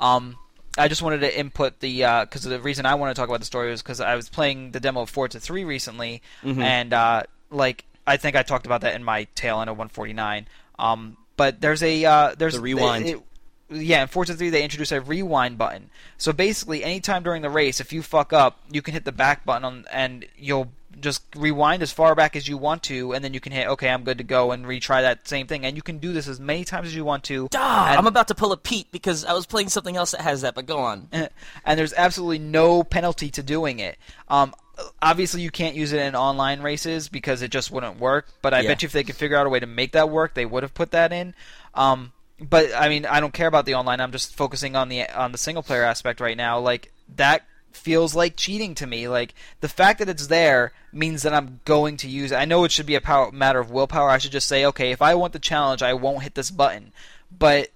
Um, 0.00 0.36
I 0.78 0.88
just 0.88 1.02
wanted 1.02 1.20
to 1.20 1.38
input 1.38 1.80
the 1.80 1.98
because 2.22 2.42
the 2.42 2.60
reason 2.60 2.86
I 2.86 2.94
want 2.96 3.14
to 3.14 3.18
talk 3.20 3.28
about 3.28 3.40
the 3.40 3.46
story 3.46 3.70
was 3.70 3.82
because 3.82 4.00
I 4.00 4.14
was 4.16 4.28
playing 4.28 4.72
the 4.72 4.80
demo 4.80 5.02
of 5.02 5.10
Forza 5.10 5.40
3 5.40 5.64
recently, 5.64 6.22
Mm-hmm. 6.44 6.60
and 6.62 6.92
uh, 6.92 7.22
like 7.50 7.84
I 8.06 8.16
think 8.18 8.36
I 8.36 8.42
talked 8.42 8.66
about 8.66 8.82
that 8.82 8.94
in 8.94 9.02
my 9.04 9.24
tail 9.34 9.60
end 9.60 9.70
of 9.70 9.76
149. 9.76 10.46
Um, 10.78 11.16
but 11.36 11.60
there's 11.60 11.82
a 11.82 12.04
uh, 12.04 12.34
there's 12.36 12.54
The 12.54 12.60
rewind. 12.60 13.06
it- 13.06 13.22
yeah, 13.68 14.02
in 14.02 14.06
Forza 14.08 14.34
3 14.34 14.50
they 14.50 14.62
introduced 14.62 14.92
a 14.92 15.00
rewind 15.00 15.58
button. 15.58 15.90
So 16.18 16.32
basically, 16.32 16.84
anytime 16.84 17.24
during 17.24 17.42
the 17.42 17.50
race, 17.50 17.80
if 17.80 17.92
you 17.92 18.00
fuck 18.00 18.32
up, 18.32 18.60
you 18.70 18.80
can 18.80 18.94
hit 18.94 19.04
the 19.04 19.10
back 19.10 19.44
button 19.44 19.64
on, 19.64 19.84
and 19.92 20.24
you'll 20.38 20.68
just 21.00 21.22
rewind 21.36 21.82
as 21.82 21.92
far 21.92 22.14
back 22.14 22.36
as 22.36 22.48
you 22.48 22.56
want 22.56 22.82
to, 22.84 23.12
and 23.12 23.24
then 23.24 23.34
you 23.34 23.40
can 23.40 23.52
hit 23.52 23.66
okay, 23.68 23.88
I'm 23.90 24.04
good 24.04 24.18
to 24.18 24.24
go, 24.24 24.52
and 24.52 24.64
retry 24.64 25.02
that 25.02 25.28
same 25.28 25.46
thing. 25.46 25.64
And 25.66 25.76
you 25.76 25.82
can 25.82 25.98
do 25.98 26.12
this 26.12 26.26
as 26.28 26.40
many 26.40 26.64
times 26.64 26.88
as 26.88 26.94
you 26.94 27.04
want 27.04 27.24
to. 27.24 27.48
Ah, 27.54 27.90
and- 27.90 27.98
I'm 27.98 28.06
about 28.06 28.28
to 28.28 28.34
pull 28.34 28.52
a 28.52 28.56
Pete 28.56 28.90
because 28.92 29.24
I 29.24 29.32
was 29.32 29.46
playing 29.46 29.68
something 29.68 29.96
else 29.96 30.12
that 30.12 30.22
has 30.22 30.42
that, 30.42 30.54
but 30.54 30.66
go 30.66 30.78
on. 30.78 31.08
and 31.12 31.78
there's 31.78 31.92
absolutely 31.92 32.38
no 32.38 32.82
penalty 32.82 33.30
to 33.30 33.42
doing 33.42 33.78
it. 33.78 33.98
Um, 34.28 34.54
obviously, 35.02 35.42
you 35.42 35.50
can't 35.50 35.74
use 35.74 35.92
it 35.92 36.00
in 36.00 36.14
online 36.14 36.60
races 36.62 37.08
because 37.08 37.42
it 37.42 37.50
just 37.50 37.70
wouldn't 37.70 37.98
work. 37.98 38.26
But 38.42 38.54
I 38.54 38.60
Yeah. 38.60 38.68
bet 38.68 38.82
you 38.82 38.86
if 38.86 38.92
they 38.92 39.04
could 39.04 39.16
figure 39.16 39.36
out 39.36 39.46
a 39.46 39.50
way 39.50 39.60
to 39.60 39.66
make 39.66 39.92
that 39.92 40.08
work, 40.10 40.34
they 40.34 40.46
would 40.46 40.62
have 40.62 40.74
put 40.74 40.90
that 40.92 41.12
in. 41.12 41.34
Um, 41.74 42.12
but 42.40 42.74
I 42.74 42.88
mean, 42.88 43.06
I 43.06 43.20
don't 43.20 43.32
care 43.34 43.46
about 43.48 43.64
the 43.66 43.74
online. 43.74 44.00
I'm 44.00 44.12
just 44.12 44.34
focusing 44.34 44.76
on 44.76 44.88
the 44.88 45.08
on 45.10 45.32
the 45.32 45.38
single 45.38 45.62
player 45.62 45.82
aspect 45.84 46.20
right 46.20 46.36
now. 46.36 46.58
Like 46.58 46.92
that 47.16 47.42
feels 47.76 48.14
like 48.14 48.36
cheating 48.36 48.74
to 48.76 48.86
me. 48.86 49.06
Like 49.08 49.34
the 49.60 49.68
fact 49.68 49.98
that 50.00 50.08
it's 50.08 50.26
there 50.26 50.72
means 50.92 51.22
that 51.22 51.34
I'm 51.34 51.60
going 51.64 51.96
to 51.98 52.08
use 52.08 52.32
it. 52.32 52.36
I 52.36 52.44
know 52.44 52.64
it 52.64 52.72
should 52.72 52.86
be 52.86 52.94
a 52.94 53.00
power, 53.00 53.30
matter 53.30 53.60
of 53.60 53.70
willpower. 53.70 54.10
I 54.10 54.18
should 54.18 54.32
just 54.32 54.48
say, 54.48 54.64
okay, 54.66 54.90
if 54.90 55.02
I 55.02 55.14
want 55.14 55.32
the 55.32 55.38
challenge, 55.38 55.82
I 55.82 55.94
won't 55.94 56.22
hit 56.22 56.34
this 56.34 56.50
button. 56.50 56.92
But 57.36 57.68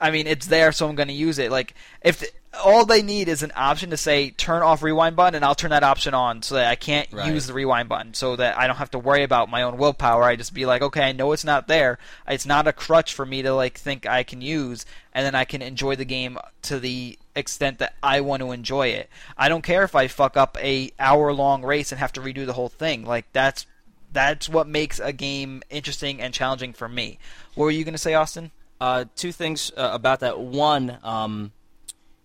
I 0.00 0.10
mean, 0.10 0.26
it's 0.26 0.46
there, 0.46 0.72
so 0.72 0.88
I'm 0.88 0.94
going 0.96 1.08
to 1.08 1.14
use 1.14 1.38
it. 1.38 1.50
Like, 1.50 1.74
if 2.02 2.20
the, 2.20 2.28
all 2.62 2.84
they 2.84 3.02
need 3.02 3.28
is 3.28 3.42
an 3.42 3.52
option 3.56 3.90
to 3.90 3.96
say 3.96 4.30
turn 4.30 4.62
off 4.62 4.82
rewind 4.82 5.16
button, 5.16 5.36
and 5.36 5.44
I'll 5.44 5.54
turn 5.54 5.70
that 5.70 5.82
option 5.82 6.12
on 6.12 6.42
so 6.42 6.54
that 6.56 6.70
I 6.70 6.74
can't 6.74 7.10
Right. 7.12 7.32
use 7.32 7.46
the 7.46 7.54
rewind 7.54 7.88
button, 7.88 8.12
so 8.12 8.36
that 8.36 8.58
I 8.58 8.66
don't 8.66 8.76
have 8.76 8.90
to 8.90 8.98
worry 8.98 9.22
about 9.22 9.48
my 9.48 9.62
own 9.62 9.78
willpower. 9.78 10.24
I 10.24 10.36
just 10.36 10.52
be 10.52 10.66
like, 10.66 10.82
okay, 10.82 11.02
I 11.02 11.12
know 11.12 11.32
it's 11.32 11.44
not 11.44 11.66
there. 11.66 11.98
It's 12.28 12.44
not 12.46 12.66
a 12.68 12.72
crutch 12.74 13.14
for 13.14 13.24
me 13.24 13.40
to 13.42 13.52
like 13.54 13.78
think 13.78 14.06
I 14.06 14.22
can 14.22 14.42
use, 14.42 14.84
and 15.14 15.24
then 15.24 15.34
I 15.34 15.44
can 15.44 15.62
enjoy 15.62 15.96
the 15.96 16.04
game 16.04 16.36
to 16.62 16.78
the 16.78 17.18
extent 17.36 17.78
that 17.78 17.94
I 18.02 18.20
want 18.22 18.40
to 18.40 18.50
enjoy 18.50 18.88
it. 18.88 19.08
I 19.36 19.48
don't 19.48 19.62
care 19.62 19.84
if 19.84 19.94
I 19.94 20.08
fuck 20.08 20.36
up 20.36 20.56
a 20.60 20.90
hour 20.98 21.32
long 21.32 21.62
race 21.62 21.92
and 21.92 21.98
have 21.98 22.12
to 22.14 22.20
redo 22.20 22.46
the 22.46 22.54
whole 22.54 22.68
thing. 22.68 23.04
Like 23.04 23.26
that's 23.32 23.66
that's 24.12 24.48
what 24.48 24.66
makes 24.66 24.98
a 24.98 25.12
game 25.12 25.62
interesting 25.70 26.20
and 26.20 26.32
challenging 26.32 26.72
for 26.72 26.88
me. 26.88 27.18
What 27.54 27.66
were 27.66 27.70
you 27.70 27.84
to 27.84 27.98
say, 27.98 28.14
Austin? 28.14 28.50
Uh, 28.80 29.04
two 29.14 29.32
things 29.32 29.70
uh, 29.76 29.90
about 29.92 30.20
that. 30.20 30.38
One, 30.38 30.98
um, 31.02 31.52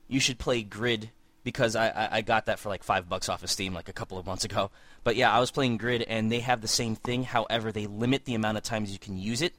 you 0.07 0.19
should 0.19 0.39
play 0.39 0.63
Grid 0.63 1.09
because 1.43 1.75
I, 1.75 1.89
I, 1.89 2.09
I 2.17 2.21
got 2.21 2.45
that 2.45 2.59
for 2.59 2.69
like 2.69 2.83
five 2.83 3.09
bucks 3.09 3.29
off 3.29 3.43
of 3.43 3.49
Steam 3.49 3.73
like 3.73 3.89
a 3.89 3.93
couple 3.93 4.17
of 4.17 4.25
months 4.25 4.45
ago. 4.45 4.71
But 5.03 5.15
yeah, 5.15 5.33
I 5.33 5.39
was 5.39 5.51
playing 5.51 5.77
Grid 5.77 6.03
and 6.03 6.31
they 6.31 6.39
have 6.39 6.61
the 6.61 6.67
same 6.67 6.95
thing. 6.95 7.23
However, 7.23 7.71
they 7.71 7.87
limit 7.87 8.25
the 8.25 8.35
amount 8.35 8.57
of 8.57 8.63
times 8.63 8.91
you 8.91 8.99
can 8.99 9.17
use 9.17 9.41
it, 9.41 9.53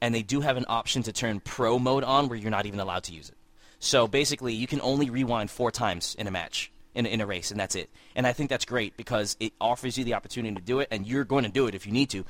and 0.00 0.14
they 0.14 0.22
do 0.22 0.40
have 0.40 0.56
an 0.56 0.64
option 0.68 1.02
to 1.04 1.12
turn 1.12 1.40
Pro 1.40 1.78
mode 1.78 2.04
on 2.04 2.28
where 2.28 2.38
you're 2.38 2.50
not 2.50 2.66
even 2.66 2.80
allowed 2.80 3.04
to 3.04 3.12
use 3.12 3.28
it. 3.28 3.36
So 3.82 4.06
basically, 4.06 4.54
you 4.54 4.66
can 4.66 4.80
only 4.80 5.10
rewind 5.10 5.50
four 5.50 5.70
times 5.70 6.14
in 6.18 6.26
a 6.26 6.30
match. 6.30 6.70
In, 6.94 7.06
in 7.06 7.22
a 7.22 7.26
race, 7.26 7.50
and 7.50 7.58
that's 7.58 7.74
it. 7.74 7.88
And 8.14 8.26
I 8.26 8.34
think 8.34 8.50
that's 8.50 8.66
great 8.66 8.98
because 8.98 9.34
it 9.40 9.54
offers 9.58 9.96
you 9.96 10.04
the 10.04 10.12
opportunity 10.12 10.54
to 10.54 10.60
do 10.60 10.80
it, 10.80 10.88
and 10.90 11.06
you're 11.06 11.24
going 11.24 11.44
to 11.44 11.50
do 11.50 11.66
it 11.66 11.74
if 11.74 11.86
you 11.86 11.92
need 11.92 12.10
to 12.10 12.26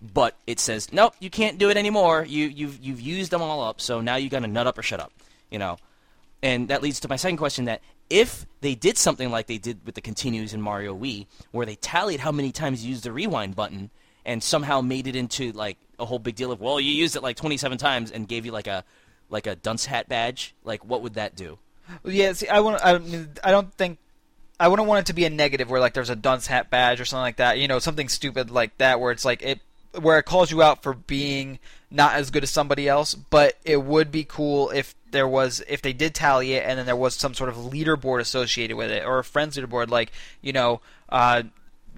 but 0.00 0.36
it 0.46 0.60
says 0.60 0.92
nope, 0.92 1.14
you 1.20 1.30
can't 1.30 1.58
do 1.58 1.70
it 1.70 1.76
anymore. 1.76 2.24
You 2.24 2.46
you've 2.46 2.78
you've 2.82 3.00
used 3.00 3.30
them 3.30 3.42
all 3.42 3.62
up, 3.62 3.80
so 3.80 4.00
now 4.00 4.16
you 4.16 4.28
got 4.28 4.40
to 4.40 4.46
nut 4.46 4.66
up 4.66 4.78
or 4.78 4.82
shut 4.82 5.00
up. 5.00 5.12
You 5.50 5.58
know, 5.58 5.78
and 6.42 6.68
that 6.68 6.82
leads 6.82 7.00
to 7.00 7.08
my 7.08 7.16
second 7.16 7.38
question: 7.38 7.66
that 7.66 7.80
if 8.10 8.46
they 8.60 8.74
did 8.74 8.96
something 8.96 9.30
like 9.30 9.46
they 9.46 9.58
did 9.58 9.84
with 9.84 9.94
the 9.94 10.00
continues 10.00 10.54
in 10.54 10.60
Mario 10.60 10.96
Wii, 10.96 11.26
where 11.50 11.66
they 11.66 11.76
tallied 11.76 12.20
how 12.20 12.32
many 12.32 12.52
times 12.52 12.84
you 12.84 12.90
used 12.90 13.04
the 13.04 13.12
rewind 13.12 13.56
button 13.56 13.90
and 14.24 14.42
somehow 14.42 14.80
made 14.80 15.06
it 15.06 15.16
into 15.16 15.52
like 15.52 15.78
a 15.98 16.04
whole 16.04 16.18
big 16.18 16.36
deal 16.36 16.52
of 16.52 16.60
well, 16.60 16.80
you 16.80 16.92
used 16.92 17.16
it 17.16 17.22
like 17.22 17.36
27 17.36 17.78
times 17.78 18.10
and 18.10 18.28
gave 18.28 18.46
you 18.46 18.52
like 18.52 18.66
a 18.66 18.84
like 19.30 19.46
a 19.46 19.54
dunce 19.56 19.86
hat 19.86 20.08
badge, 20.08 20.54
like 20.64 20.84
what 20.84 21.02
would 21.02 21.14
that 21.14 21.36
do? 21.36 21.58
Yeah, 22.04 22.32
see, 22.32 22.48
I 22.48 22.60
want. 22.60 22.84
I, 22.84 22.98
mean, 22.98 23.30
I 23.42 23.50
don't 23.50 23.72
think. 23.74 23.98
I 24.60 24.68
wouldn't 24.68 24.88
want 24.88 25.00
it 25.00 25.06
to 25.06 25.12
be 25.12 25.24
a 25.24 25.30
negative 25.30 25.70
where 25.70 25.80
like 25.80 25.94
there's 25.94 26.10
a 26.10 26.16
dunce 26.16 26.48
hat 26.48 26.68
badge 26.68 27.00
or 27.00 27.04
something 27.04 27.22
like 27.22 27.36
that. 27.36 27.58
You 27.58 27.68
know, 27.68 27.78
something 27.78 28.08
stupid 28.08 28.50
like 28.50 28.76
that 28.78 29.00
where 29.00 29.12
it's 29.12 29.24
like 29.24 29.42
it 29.42 29.60
where 30.00 30.18
it 30.18 30.24
calls 30.24 30.50
you 30.50 30.62
out 30.62 30.82
for 30.82 30.94
being 30.94 31.58
not 31.90 32.14
as 32.14 32.30
good 32.30 32.42
as 32.42 32.50
somebody 32.50 32.88
else. 32.88 33.14
But 33.14 33.56
it 33.64 33.82
would 33.82 34.10
be 34.10 34.24
cool 34.24 34.70
if 34.70 34.94
there 35.10 35.28
was 35.28 35.62
if 35.68 35.80
they 35.80 35.92
did 35.92 36.14
tally 36.14 36.54
it 36.54 36.64
and 36.66 36.78
then 36.78 36.86
there 36.86 36.96
was 36.96 37.14
some 37.14 37.34
sort 37.34 37.48
of 37.48 37.56
leaderboard 37.56 38.20
associated 38.20 38.76
with 38.76 38.90
it 38.90 39.04
or 39.04 39.18
a 39.18 39.24
friends 39.24 39.56
leaderboard 39.56 39.88
like 39.88 40.12
you 40.42 40.52
know. 40.52 40.80
Uh, 41.08 41.44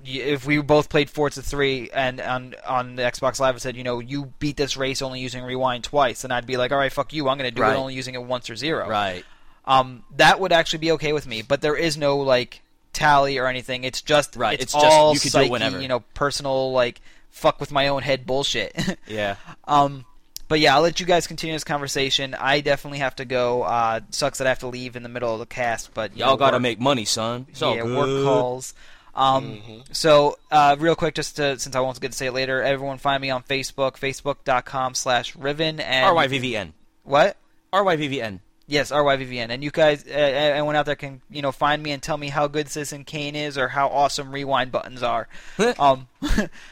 if 0.04 0.46
we 0.46 0.58
both 0.62 0.88
played 0.88 1.10
Forza 1.10 1.42
3 1.42 1.90
and 1.92 2.20
on 2.20 2.54
on 2.66 2.96
the 2.96 3.02
Xbox 3.02 3.38
Live 3.40 3.56
it 3.56 3.60
said, 3.60 3.76
you 3.76 3.84
know, 3.84 3.98
you 4.00 4.32
beat 4.38 4.56
this 4.56 4.76
race 4.76 5.02
only 5.02 5.20
using 5.20 5.42
rewind 5.44 5.84
twice, 5.84 6.22
then 6.22 6.32
I'd 6.32 6.46
be 6.46 6.56
like, 6.56 6.72
all 6.72 6.78
right, 6.78 6.92
fuck 6.92 7.12
you, 7.12 7.28
I'm 7.28 7.38
going 7.38 7.48
to 7.50 7.54
do 7.54 7.62
Right. 7.62 7.72
it 7.74 7.78
only 7.78 7.94
using 7.94 8.14
it 8.14 8.22
once 8.22 8.48
or 8.50 8.56
zero 8.56 8.88
Right. 8.88 9.24
um, 9.64 10.04
that 10.16 10.40
would 10.40 10.52
actually 10.52 10.78
be 10.80 10.92
okay 10.92 11.12
with 11.12 11.26
me. 11.26 11.42
But 11.42 11.60
there 11.60 11.76
is 11.76 11.96
no 11.96 12.18
like 12.18 12.62
tally 12.92 13.38
or 13.38 13.46
anything. 13.46 13.84
It's 13.84 14.02
just 14.02 14.36
Right, 14.36 14.54
It's, 14.54 14.64
it's 14.64 14.72
just 14.72 14.86
all 14.86 15.14
you 15.14 15.20
could 15.20 15.32
do 15.32 15.38
it 15.38 15.42
psyche, 15.42 15.50
whenever. 15.50 15.80
You 15.80 15.88
know, 15.88 16.00
personal 16.14 16.72
like 16.72 17.00
fuck 17.30 17.60
with 17.60 17.70
my 17.70 17.88
own 17.88 18.02
head 18.02 18.26
bullshit. 18.26 18.74
Yeah. 19.06 19.36
um, 19.68 20.04
but 20.48 20.58
yeah, 20.58 20.74
I'll 20.74 20.82
let 20.82 20.98
you 20.98 21.06
guys 21.06 21.28
continue 21.28 21.54
this 21.54 21.62
conversation. 21.62 22.34
I 22.34 22.60
definitely 22.60 22.98
have 22.98 23.14
to 23.16 23.24
go. 23.24 23.62
Uh, 23.62 24.00
sucks 24.10 24.38
that 24.38 24.48
I 24.48 24.50
have 24.50 24.58
to 24.60 24.66
leave 24.66 24.96
in 24.96 25.04
the 25.04 25.08
middle 25.08 25.32
of 25.32 25.38
the 25.38 25.46
cast, 25.46 25.94
but 25.94 26.12
you 26.16 26.24
Y'all 26.24 26.30
know, 26.32 26.36
gotta 26.38 26.56
work- 26.56 26.62
make 26.62 26.80
money, 26.80 27.04
son. 27.04 27.46
It's 27.50 27.60
yeah, 27.60 27.84
work 27.84 28.24
calls. 28.24 28.74
Um, 29.14 29.44
Mm-hmm. 29.50 29.80
So, 29.92 30.38
uh, 30.50 30.76
real 30.78 30.94
quick, 30.94 31.14
just 31.14 31.36
to, 31.36 31.58
since 31.58 31.74
I 31.74 31.80
won't 31.80 32.00
get 32.00 32.12
to 32.12 32.16
say 32.16 32.26
it 32.26 32.32
later, 32.32 32.62
everyone 32.62 32.98
find 32.98 33.20
me 33.20 33.30
on 33.30 33.42
Facebook, 33.42 33.92
facebook.com 33.98 34.94
slash 34.94 35.34
Riven. 35.36 35.80
And 35.80 36.16
RYVVN. 36.16 36.72
What? 37.04 37.36
RYVVN. 37.72 38.40
Yes, 38.70 38.92
RYVVN. 38.92 39.50
And 39.50 39.64
you 39.64 39.72
guys, 39.72 40.06
uh, 40.06 40.12
anyone 40.12 40.76
out 40.76 40.86
there 40.86 40.94
can, 40.94 41.20
you 41.28 41.42
know, 41.42 41.50
find 41.50 41.82
me 41.82 41.90
and 41.90 42.00
tell 42.00 42.16
me 42.16 42.28
how 42.28 42.46
good 42.46 42.68
Citizen 42.68 43.02
Kane 43.02 43.34
is 43.34 43.58
or 43.58 43.66
how 43.66 43.88
awesome 43.88 44.30
rewind 44.30 44.70
buttons 44.70 45.02
are. 45.02 45.26
um, 45.78 46.06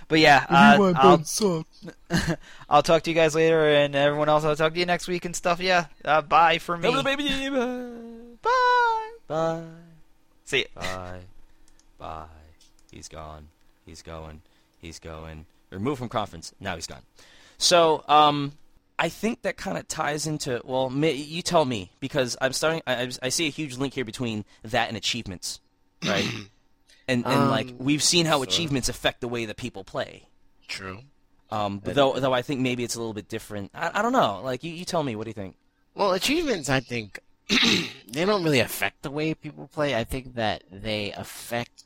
but 0.07 0.21
yeah, 0.21 0.47
uh, 0.49 0.93
I'll, 0.95 1.25
I'll 2.71 2.83
talk 2.85 3.03
to 3.03 3.11
you 3.11 3.17
guys 3.17 3.35
later, 3.35 3.69
and 3.69 3.97
everyone 3.97 4.29
else, 4.29 4.45
I'll 4.45 4.55
talk 4.55 4.75
to 4.75 4.79
you 4.79 4.87
next 4.87 5.09
week 5.09 5.25
and 5.25 5.35
stuff. 5.35 5.59
Yeah, 5.59 5.87
uh, 6.05 6.23
bye 6.23 6.59
for 6.59 6.77
me. 6.77 6.85
Come 6.85 6.93
to 6.93 6.99
the 6.99 7.17
baby. 7.17 7.49
Bye. 8.43 9.11
Bye. 9.27 9.63
See 10.45 10.59
ya. 10.61 10.81
Bye. 10.81 11.21
Bye. 11.99 12.27
He's 12.91 13.09
gone. 13.09 13.49
He's 13.85 14.03
going. 14.03 14.43
He's 14.81 14.99
going. 14.99 15.47
Removed 15.71 15.99
from 15.99 16.09
conference. 16.09 16.53
Now 16.61 16.75
he's 16.77 16.87
gone. 16.87 17.03
So, 17.59 18.05
um, 18.09 18.53
I 18.99 19.09
think 19.09 19.43
that 19.43 19.57
kind 19.57 19.77
of 19.79 19.87
ties 19.89 20.27
into. 20.27 20.61
Well, 20.65 20.91
you 20.93 21.43
tell 21.43 21.65
me 21.65 21.91
because 22.01 22.37
I'm 22.41 22.53
starting. 22.53 22.83
I, 22.87 23.03
I- 23.03 23.11
I 23.25 23.29
see 23.29 23.47
a 23.47 23.51
huge 23.51 23.77
link 23.77 23.95
here 23.95 24.05
between 24.05 24.45
that 24.63 24.89
and 24.89 24.97
achievements, 24.97 25.61
right? 26.05 26.25
and 27.07 27.25
and 27.27 27.43
Um, 27.43 27.51
like 27.51 27.75
we've 27.79 28.03
seen 28.03 28.27
how 28.27 28.39
so- 28.39 28.43
achievements 28.45 28.89
affect 28.89 29.21
the 29.21 29.29
way 29.29 29.45
that 29.47 29.57
people 29.57 29.85
play. 29.85 30.29
True. 30.69 31.01
Um, 31.51 31.79
but 31.79 31.95
though 31.95 32.13
though 32.19 32.33
I 32.35 32.43
think 32.43 32.61
maybe 32.61 32.85
it's 32.85 32.95
a 32.95 32.99
little 32.99 33.15
bit 33.15 33.29
different. 33.29 33.71
I, 33.75 33.91
I 33.99 34.03
don't 34.03 34.13
know. 34.13 34.41
Like 34.43 34.65
you, 34.65 34.73
you 34.73 34.85
tell 34.85 35.03
me. 35.03 35.17
What 35.17 35.25
do 35.25 35.31
you 35.31 35.35
think? 35.35 35.57
Well, 35.95 36.13
achievements, 36.13 36.69
I 36.69 36.81
think, 36.81 37.19
they 37.49 38.25
don't 38.25 38.45
really 38.45 38.61
affect 38.61 39.03
the 39.03 39.11
way 39.11 39.35
people 39.35 39.67
play. 39.67 39.95
I 39.97 40.05
think 40.05 40.35
that 40.37 40.63
they 40.71 41.11
affect 41.13 41.85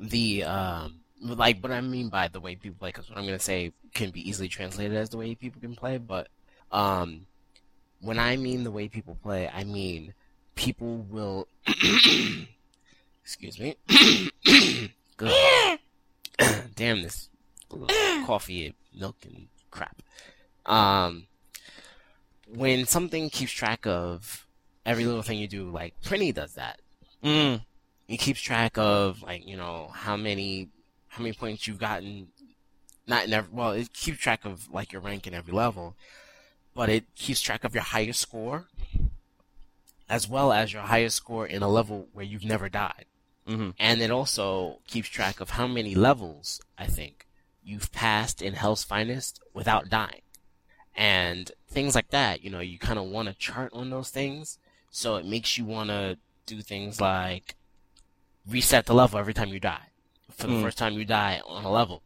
the, 0.00 0.44
um, 0.44 1.00
like, 1.20 1.60
what 1.62 1.72
I 1.72 1.80
mean 1.80 2.08
by 2.08 2.28
the 2.28 2.40
way 2.40 2.54
people 2.56 2.78
play, 2.78 2.90
because 2.90 3.08
what 3.08 3.18
I'm 3.18 3.26
to 3.26 3.38
say 3.38 3.72
can 3.94 4.10
be 4.10 4.28
easily 4.28 4.48
translated 4.48 4.96
as 4.96 5.10
the 5.10 5.16
way 5.16 5.34
people 5.34 5.60
can 5.60 5.74
play, 5.74 5.98
but, 5.98 6.28
um, 6.70 7.26
when 8.00 8.18
I 8.18 8.36
mean 8.36 8.64
the 8.64 8.70
way 8.70 8.88
people 8.88 9.16
play, 9.22 9.48
I 9.52 9.64
mean 9.64 10.14
people 10.54 11.06
will, 11.10 11.48
excuse 13.22 13.58
me, 13.58 13.76
damn 16.76 17.02
this 17.02 17.28
coffee, 18.24 18.66
and 18.66 18.74
milk, 18.98 19.16
and 19.24 19.48
crap. 19.70 20.02
Um, 20.66 21.26
when 22.46 22.86
something 22.86 23.30
keeps 23.30 23.52
track 23.52 23.86
of 23.86 24.46
every 24.86 25.04
little 25.04 25.22
thing 25.22 25.38
you 25.38 25.48
do, 25.48 25.70
like 25.70 25.94
Prinny 26.02 26.32
does 26.32 26.54
that. 26.54 26.80
Mm. 27.24 27.62
It 28.08 28.16
keeps 28.18 28.40
track 28.40 28.78
of 28.78 29.22
like 29.22 29.46
you 29.46 29.56
know 29.56 29.90
how 29.94 30.16
many 30.16 30.68
how 31.08 31.22
many 31.22 31.34
points 31.34 31.66
you've 31.66 31.78
gotten. 31.78 32.28
Not 33.06 33.24
in 33.24 33.32
every, 33.32 33.50
well, 33.52 33.72
it 33.72 33.92
keeps 33.94 34.18
track 34.18 34.44
of 34.44 34.70
like 34.70 34.92
your 34.92 35.00
rank 35.00 35.26
in 35.26 35.34
every 35.34 35.52
level, 35.54 35.96
but 36.74 36.88
it 36.90 37.04
keeps 37.14 37.40
track 37.40 37.64
of 37.64 37.74
your 37.74 37.84
highest 37.84 38.20
score, 38.20 38.68
as 40.08 40.28
well 40.28 40.52
as 40.52 40.72
your 40.72 40.82
highest 40.82 41.16
score 41.16 41.46
in 41.46 41.62
a 41.62 41.68
level 41.68 42.08
where 42.12 42.24
you've 42.24 42.44
never 42.44 42.68
died. 42.68 43.06
hmm 43.46 43.70
And 43.78 44.00
it 44.02 44.10
also 44.10 44.80
keeps 44.86 45.08
track 45.08 45.40
of 45.40 45.50
how 45.50 45.66
many 45.66 45.94
levels, 45.94 46.60
I 46.76 46.86
think, 46.86 47.26
you've 47.62 47.92
passed 47.92 48.42
in 48.42 48.54
Hell's 48.54 48.84
Finest 48.84 49.40
without 49.54 49.88
dying. 49.88 50.22
And 50.94 51.50
things 51.68 51.94
like 51.94 52.10
that, 52.10 52.42
you 52.42 52.50
know, 52.50 52.60
you 52.60 52.78
kind 52.78 52.98
of 52.98 53.06
want 53.06 53.28
to 53.28 53.34
chart 53.34 53.70
on 53.72 53.90
those 53.90 54.10
things. 54.10 54.58
So 54.90 55.16
it 55.16 55.24
makes 55.24 55.56
you 55.56 55.64
want 55.64 55.90
to 55.90 56.18
do 56.46 56.60
things 56.62 57.00
like 57.00 57.54
reset 58.48 58.86
the 58.86 58.94
level 58.94 59.18
every 59.18 59.34
time 59.34 59.48
you 59.48 59.60
die. 59.60 59.86
For 60.30 60.46
the 60.46 60.52
Mm. 60.54 60.62
first 60.62 60.78
time 60.78 60.94
you 60.94 61.04
die 61.04 61.40
on 61.46 61.64
a 61.64 61.70
level. 61.70 62.02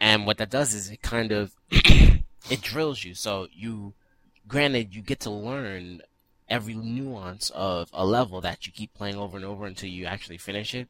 And 0.00 0.26
what 0.26 0.38
that 0.38 0.50
does 0.50 0.74
is 0.74 0.90
it 0.90 1.02
kind 1.02 1.32
of, 1.32 1.54
it 1.70 2.60
drills 2.62 3.04
you. 3.04 3.14
So 3.14 3.48
you, 3.52 3.94
granted, 4.48 4.94
you 4.94 5.02
get 5.02 5.20
to 5.20 5.30
learn 5.30 6.02
every 6.48 6.74
nuance 6.74 7.50
of 7.50 7.88
a 7.92 8.04
level 8.04 8.40
that 8.42 8.66
you 8.66 8.72
keep 8.72 8.92
playing 8.94 9.16
over 9.16 9.36
and 9.36 9.46
over 9.46 9.66
until 9.66 9.88
you 9.88 10.06
actually 10.06 10.38
finish 10.38 10.74
it. 10.74 10.88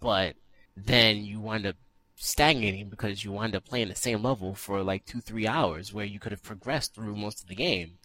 But 0.00 0.36
then 0.76 1.24
you 1.24 1.40
wind 1.40 1.66
up 1.66 1.76
stagnating 2.16 2.88
because 2.88 3.24
you 3.24 3.32
wind 3.32 3.54
up 3.54 3.64
playing 3.64 3.88
the 3.88 3.94
same 3.94 4.22
level 4.22 4.54
for 4.54 4.82
like 4.82 5.04
two, 5.04 5.20
three 5.20 5.46
hours 5.46 5.92
where 5.92 6.04
you 6.04 6.18
could 6.18 6.32
have 6.32 6.42
progressed 6.42 6.94
through 6.94 7.16
most 7.16 7.42
of 7.42 7.48
the 7.48 7.54
game. 7.54 7.98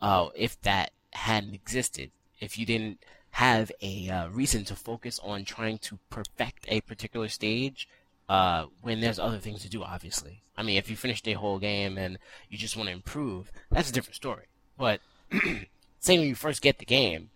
Uh, 0.00 0.28
if 0.34 0.60
that 0.62 0.92
hadn't 1.12 1.54
existed, 1.54 2.10
if 2.40 2.58
you 2.58 2.64
didn't 2.64 3.00
have 3.32 3.70
a 3.80 4.08
uh, 4.08 4.28
reason 4.28 4.64
to 4.64 4.76
focus 4.76 5.20
on 5.22 5.44
trying 5.44 5.78
to 5.78 5.98
perfect 6.10 6.64
a 6.68 6.80
particular 6.82 7.28
stage, 7.28 7.88
uh, 8.28 8.66
when 8.80 9.00
there's 9.00 9.18
other 9.18 9.38
things 9.38 9.62
to 9.62 9.68
do, 9.68 9.82
obviously. 9.82 10.42
I 10.56 10.62
mean, 10.62 10.76
if 10.76 10.88
you 10.88 10.96
finished 10.96 11.26
a 11.26 11.32
whole 11.32 11.58
game 11.58 11.98
and 11.98 12.18
you 12.48 12.58
just 12.58 12.76
want 12.76 12.88
to 12.88 12.92
improve, 12.92 13.50
that's 13.70 13.90
a 13.90 13.92
different 13.92 14.14
story. 14.14 14.44
But 14.78 15.00
say 16.00 16.18
when 16.18 16.28
you 16.28 16.36
first 16.36 16.62
get 16.62 16.78
the 16.78 16.84
game 16.84 17.30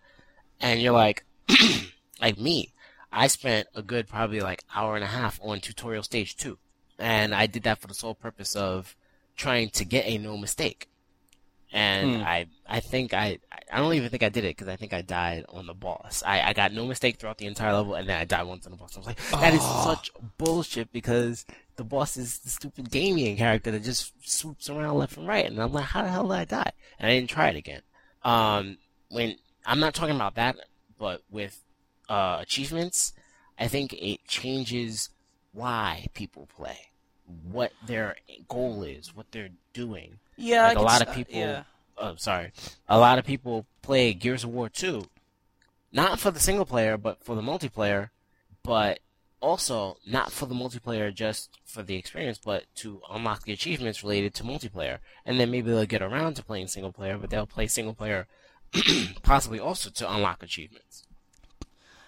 and 0.61 0.81
you're 0.81 0.93
like, 0.93 1.25
like 2.21 2.37
me, 2.37 2.71
I 3.11 3.27
spent 3.27 3.67
a 3.75 3.81
good 3.81 4.07
probably 4.07 4.39
like 4.39 4.63
hour 4.73 4.95
and 4.95 5.03
a 5.03 5.07
half 5.07 5.39
on 5.43 5.59
tutorial 5.59 6.03
stage 6.03 6.37
two, 6.37 6.57
and 6.97 7.35
I 7.35 7.47
did 7.47 7.63
that 7.63 7.79
for 7.79 7.87
the 7.87 7.93
sole 7.93 8.15
purpose 8.15 8.55
of 8.55 8.95
trying 9.35 9.69
to 9.71 9.85
get 9.85 10.05
a 10.05 10.17
no 10.17 10.37
mistake. 10.37 10.87
And 11.75 12.15
Hmm. 12.17 12.21
I, 12.23 12.45
I 12.65 12.79
think 12.79 13.13
I, 13.13 13.37
I 13.69 13.79
don't 13.79 13.93
even 13.95 14.09
think 14.09 14.23
I 14.23 14.29
did 14.29 14.45
it 14.45 14.55
because 14.55 14.69
I 14.69 14.77
think 14.77 14.93
I 14.93 15.01
died 15.01 15.43
on 15.49 15.67
the 15.67 15.73
boss. 15.73 16.23
I, 16.25 16.41
I 16.41 16.53
got 16.53 16.71
no 16.71 16.85
mistake 16.85 17.17
throughout 17.17 17.37
the 17.37 17.47
entire 17.47 17.73
level, 17.73 17.95
and 17.95 18.07
then 18.07 18.17
I 18.17 18.23
died 18.23 18.43
once 18.43 18.65
on 18.65 18.71
the 18.71 18.77
boss. 18.77 18.95
I 18.95 18.99
was 18.99 19.07
like, 19.07 19.19
that 19.31 19.53
is 19.53 19.59
Oh. 19.61 19.83
such 19.83 20.09
bullshit 20.37 20.93
because 20.93 21.45
the 21.75 21.83
boss 21.83 22.15
is 22.15 22.39
the 22.39 22.49
stupid 22.49 22.89
Damien 22.89 23.35
character 23.35 23.71
that 23.71 23.83
just 23.83 24.13
swoops 24.25 24.69
around 24.69 24.97
left 24.99 25.17
and 25.17 25.27
right, 25.27 25.45
and 25.45 25.61
I'm 25.61 25.73
like, 25.73 25.83
how 25.85 26.03
the 26.03 26.09
hell 26.09 26.23
did 26.29 26.33
I 26.37 26.45
die? 26.45 26.71
And 26.97 27.07
I 27.11 27.15
didn't 27.15 27.29
try 27.29 27.49
it 27.49 27.57
again. 27.57 27.81
Um, 28.23 28.77
when 29.09 29.35
I'm 29.65 29.81
not 29.81 29.93
talking 29.93 30.15
about 30.15 30.35
that, 30.35 30.55
but 30.97 31.23
with 31.29 31.61
uh, 32.07 32.37
achievements, 32.39 33.11
I 33.59 33.67
think 33.67 33.91
it 33.91 34.25
changes 34.29 35.09
why 35.51 36.07
people 36.13 36.47
play, 36.55 36.79
what 37.51 37.73
their 37.85 38.15
goal 38.47 38.81
is, 38.83 39.13
what 39.13 39.25
they're 39.31 39.49
doing. 39.73 40.19
Yeah, 40.37 40.63
Like 40.67 40.77
I 40.77 40.81
a 40.81 40.83
lot 40.83 41.01
of 41.01 41.13
people- 41.13 41.39
Yeah. 41.39 41.63
Oh, 41.97 42.15
sorry, 42.17 42.51
a 42.89 42.97
lot 42.99 43.19
of 43.19 43.25
people 43.25 43.65
play 43.81 44.13
Gears 44.13 44.43
of 44.43 44.49
War 44.49 44.67
2, 44.67 45.07
not 45.93 46.19
for 46.19 46.29
the 46.29 46.41
single 46.41 46.65
player, 46.65 46.97
but 46.97 47.23
for 47.23 47.35
the 47.35 47.41
multiplayer, 47.41 48.09
but 48.63 48.99
also 49.39 49.95
not 50.05 50.31
for 50.33 50.45
the 50.45 50.55
multiplayer 50.55 51.13
just 51.13 51.57
for 51.63 51.83
the 51.83 51.95
experience, 51.95 52.37
but 52.43 52.65
to 52.75 52.99
unlock 53.09 53.43
the 53.43 53.53
achievements 53.53 54.03
related 54.03 54.33
to 54.33 54.43
multiplayer. 54.43 54.97
And 55.25 55.39
then 55.39 55.51
maybe 55.51 55.71
they'll 55.71 55.85
get 55.85 56.01
around 56.01 56.33
to 56.35 56.43
playing 56.43 56.67
single 56.67 56.91
player, 56.91 57.17
but 57.17 57.29
they'll 57.29 57.47
play 57.47 57.67
single 57.67 57.93
player 57.93 58.27
possibly 59.23 59.59
also 59.59 59.89
to 59.89 60.11
unlock 60.13 60.43
achievements. 60.43 61.03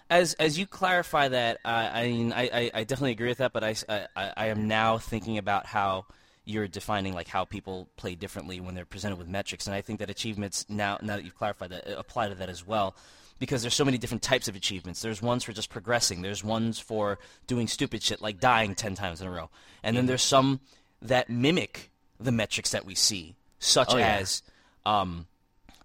As 0.09 0.33
as 0.35 0.57
you 0.57 0.65
clarify 0.65 1.27
that, 1.29 1.59
uh, 1.63 1.89
I 1.93 2.07
mean, 2.07 2.33
I, 2.33 2.43
I, 2.53 2.71
I 2.73 2.83
definitely 2.85 3.11
agree 3.11 3.27
with 3.29 3.37
that, 3.39 3.53
but 3.53 3.63
I 3.63 3.75
I 4.15 4.47
am 4.47 4.67
now 4.67 4.97
thinking 4.97 5.37
about 5.37 5.65
how 5.67 6.05
you're 6.47 6.67
defining 6.67 7.13
like 7.13 7.27
how 7.27 7.45
people 7.45 7.87
play 7.97 8.15
differently 8.15 8.59
when 8.59 8.73
they're 8.75 8.85
presented 8.85 9.17
with 9.17 9.27
metrics, 9.27 9.67
and 9.67 9.75
I 9.75 9.81
think 9.81 9.99
that 9.99 10.09
achievements 10.09 10.65
now 10.69 10.97
now 11.01 11.17
that 11.17 11.25
you've 11.25 11.37
clarified 11.37 11.71
that 11.71 11.87
uh, 11.87 11.97
apply 11.97 12.29
to 12.29 12.35
that 12.35 12.49
as 12.49 12.65
well, 12.65 12.95
because 13.39 13.61
there's 13.61 13.73
so 13.75 13.85
many 13.85 13.97
different 13.97 14.23
types 14.23 14.47
of 14.47 14.55
achievements. 14.55 15.01
There's 15.01 15.21
ones 15.21 15.43
for 15.43 15.53
just 15.53 15.69
progressing. 15.69 16.21
There's 16.21 16.43
ones 16.43 16.79
for 16.79 17.19
doing 17.45 17.67
stupid 17.67 18.01
shit 18.01 18.21
like 18.21 18.39
dying 18.39 18.75
ten 18.75 18.95
times 18.95 19.21
in 19.21 19.27
a 19.27 19.31
row, 19.31 19.49
and 19.83 19.97
then 19.97 20.05
there's 20.05 20.23
some 20.23 20.61
that 21.01 21.29
mimic 21.29 21.91
the 22.19 22.31
metrics 22.31 22.71
that 22.71 22.85
we 22.85 22.95
see, 22.95 23.35
such 23.59 23.93
Oh, 23.93 23.97
yeah. 23.97 24.17
as 24.17 24.41
um, 24.85 25.27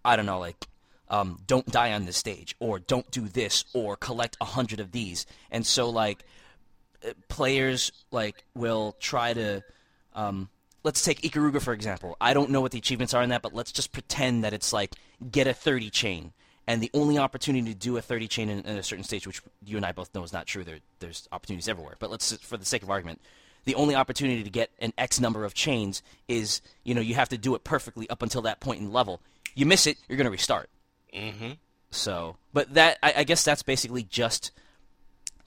I 0.04 0.16
don't 0.16 0.26
know, 0.26 0.38
like 0.38 0.66
um, 1.08 1.40
don't 1.46 1.66
die 1.66 1.92
on 1.92 2.06
this 2.06 2.16
stage, 2.16 2.56
or 2.58 2.78
don't 2.78 3.10
do 3.10 3.28
this, 3.28 3.64
or 3.74 3.96
collect 3.96 4.36
a 4.40 4.46
hundred 4.46 4.80
of 4.80 4.92
these. 4.92 5.26
And 5.50 5.66
so, 5.66 5.90
like, 5.90 6.24
uh, 7.06 7.12
players 7.28 7.92
like 8.10 8.44
will 8.54 8.96
try 8.98 9.34
to. 9.34 9.62
Um, 10.14 10.48
let's 10.82 11.02
take 11.02 11.22
Ikaruga 11.22 11.62
for 11.62 11.72
example. 11.72 12.16
I 12.20 12.34
don't 12.34 12.50
know 12.50 12.60
what 12.60 12.72
the 12.72 12.78
achievements 12.78 13.14
are 13.14 13.22
in 13.22 13.30
that, 13.30 13.42
but 13.42 13.54
let's 13.54 13.72
just 13.72 13.92
pretend 13.92 14.44
that 14.44 14.52
it's 14.52 14.72
like 14.72 14.94
get 15.30 15.46
a 15.46 15.54
thirty 15.54 15.90
chain, 15.90 16.32
and 16.66 16.82
the 16.82 16.90
only 16.94 17.18
opportunity 17.18 17.72
to 17.72 17.78
do 17.78 17.96
a 17.96 18.02
thirty 18.02 18.28
chain 18.28 18.48
in, 18.48 18.60
in 18.60 18.76
a 18.76 18.82
certain 18.82 19.04
stage, 19.04 19.26
which 19.26 19.40
you 19.64 19.76
and 19.76 19.86
I 19.86 19.92
both 19.92 20.14
know 20.14 20.22
is 20.22 20.32
not 20.32 20.46
true. 20.46 20.64
There, 20.64 20.78
there's 21.00 21.28
opportunities 21.32 21.68
everywhere. 21.68 21.96
But 21.98 22.10
let's, 22.10 22.36
for 22.36 22.56
the 22.56 22.64
sake 22.64 22.82
of 22.82 22.90
argument, 22.90 23.20
the 23.64 23.74
only 23.74 23.94
opportunity 23.94 24.42
to 24.42 24.50
get 24.50 24.70
an 24.80 24.92
X 24.98 25.20
number 25.20 25.44
of 25.44 25.54
chains 25.54 26.02
is, 26.26 26.60
you 26.84 26.94
know, 26.94 27.00
you 27.00 27.14
have 27.14 27.28
to 27.28 27.38
do 27.38 27.54
it 27.54 27.64
perfectly 27.64 28.10
up 28.10 28.22
until 28.22 28.42
that 28.42 28.60
point 28.60 28.80
in 28.80 28.92
level. 28.92 29.20
You 29.54 29.66
miss 29.66 29.86
it, 29.86 29.98
you're 30.08 30.16
going 30.16 30.24
to 30.24 30.30
restart. 30.30 30.68
Mm-hmm. 31.14 31.52
So, 31.90 32.36
but 32.52 32.74
that 32.74 32.98
I, 33.02 33.14
I 33.18 33.24
guess 33.24 33.44
that's 33.44 33.62
basically 33.62 34.02
just 34.02 34.50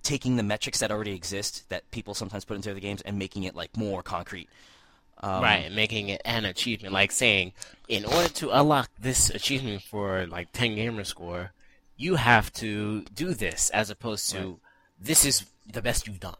taking 0.06 0.38
the 0.38 0.44
metrics 0.44 0.80
that 0.80 0.92
already 0.92 1.14
exist 1.14 1.68
that 1.70 1.90
people 1.92 2.14
sometimes 2.14 2.46
put 2.46 2.56
into 2.56 2.74
the 2.74 2.80
games 2.80 3.02
and 3.02 3.18
making 3.20 3.44
it 3.44 3.56
like 3.56 3.76
more 3.76 4.02
concrete. 4.02 4.48
Um, 5.22 5.42
right, 5.42 5.72
making 5.72 6.10
it 6.10 6.22
an 6.26 6.44
achievement, 6.46 6.94
like 6.94 7.12
saying, 7.12 7.54
in 7.88 8.04
order 8.06 8.28
to 8.30 8.52
unlock 8.52 8.90
this 9.00 9.30
achievement 9.30 9.82
for 9.82 10.28
like 10.28 10.52
10 10.52 10.76
gamer 10.76 11.04
score, 11.06 11.52
you 11.98 12.16
have 12.16 12.52
to 12.54 13.02
do 13.16 13.34
this, 13.34 13.70
as 13.72 13.90
opposed 13.90 14.30
to 14.32 14.38
Right. 14.38 14.58
this 15.00 15.26
is 15.26 15.46
the 15.72 15.82
best 15.82 16.06
you've 16.06 16.20
done. 16.20 16.36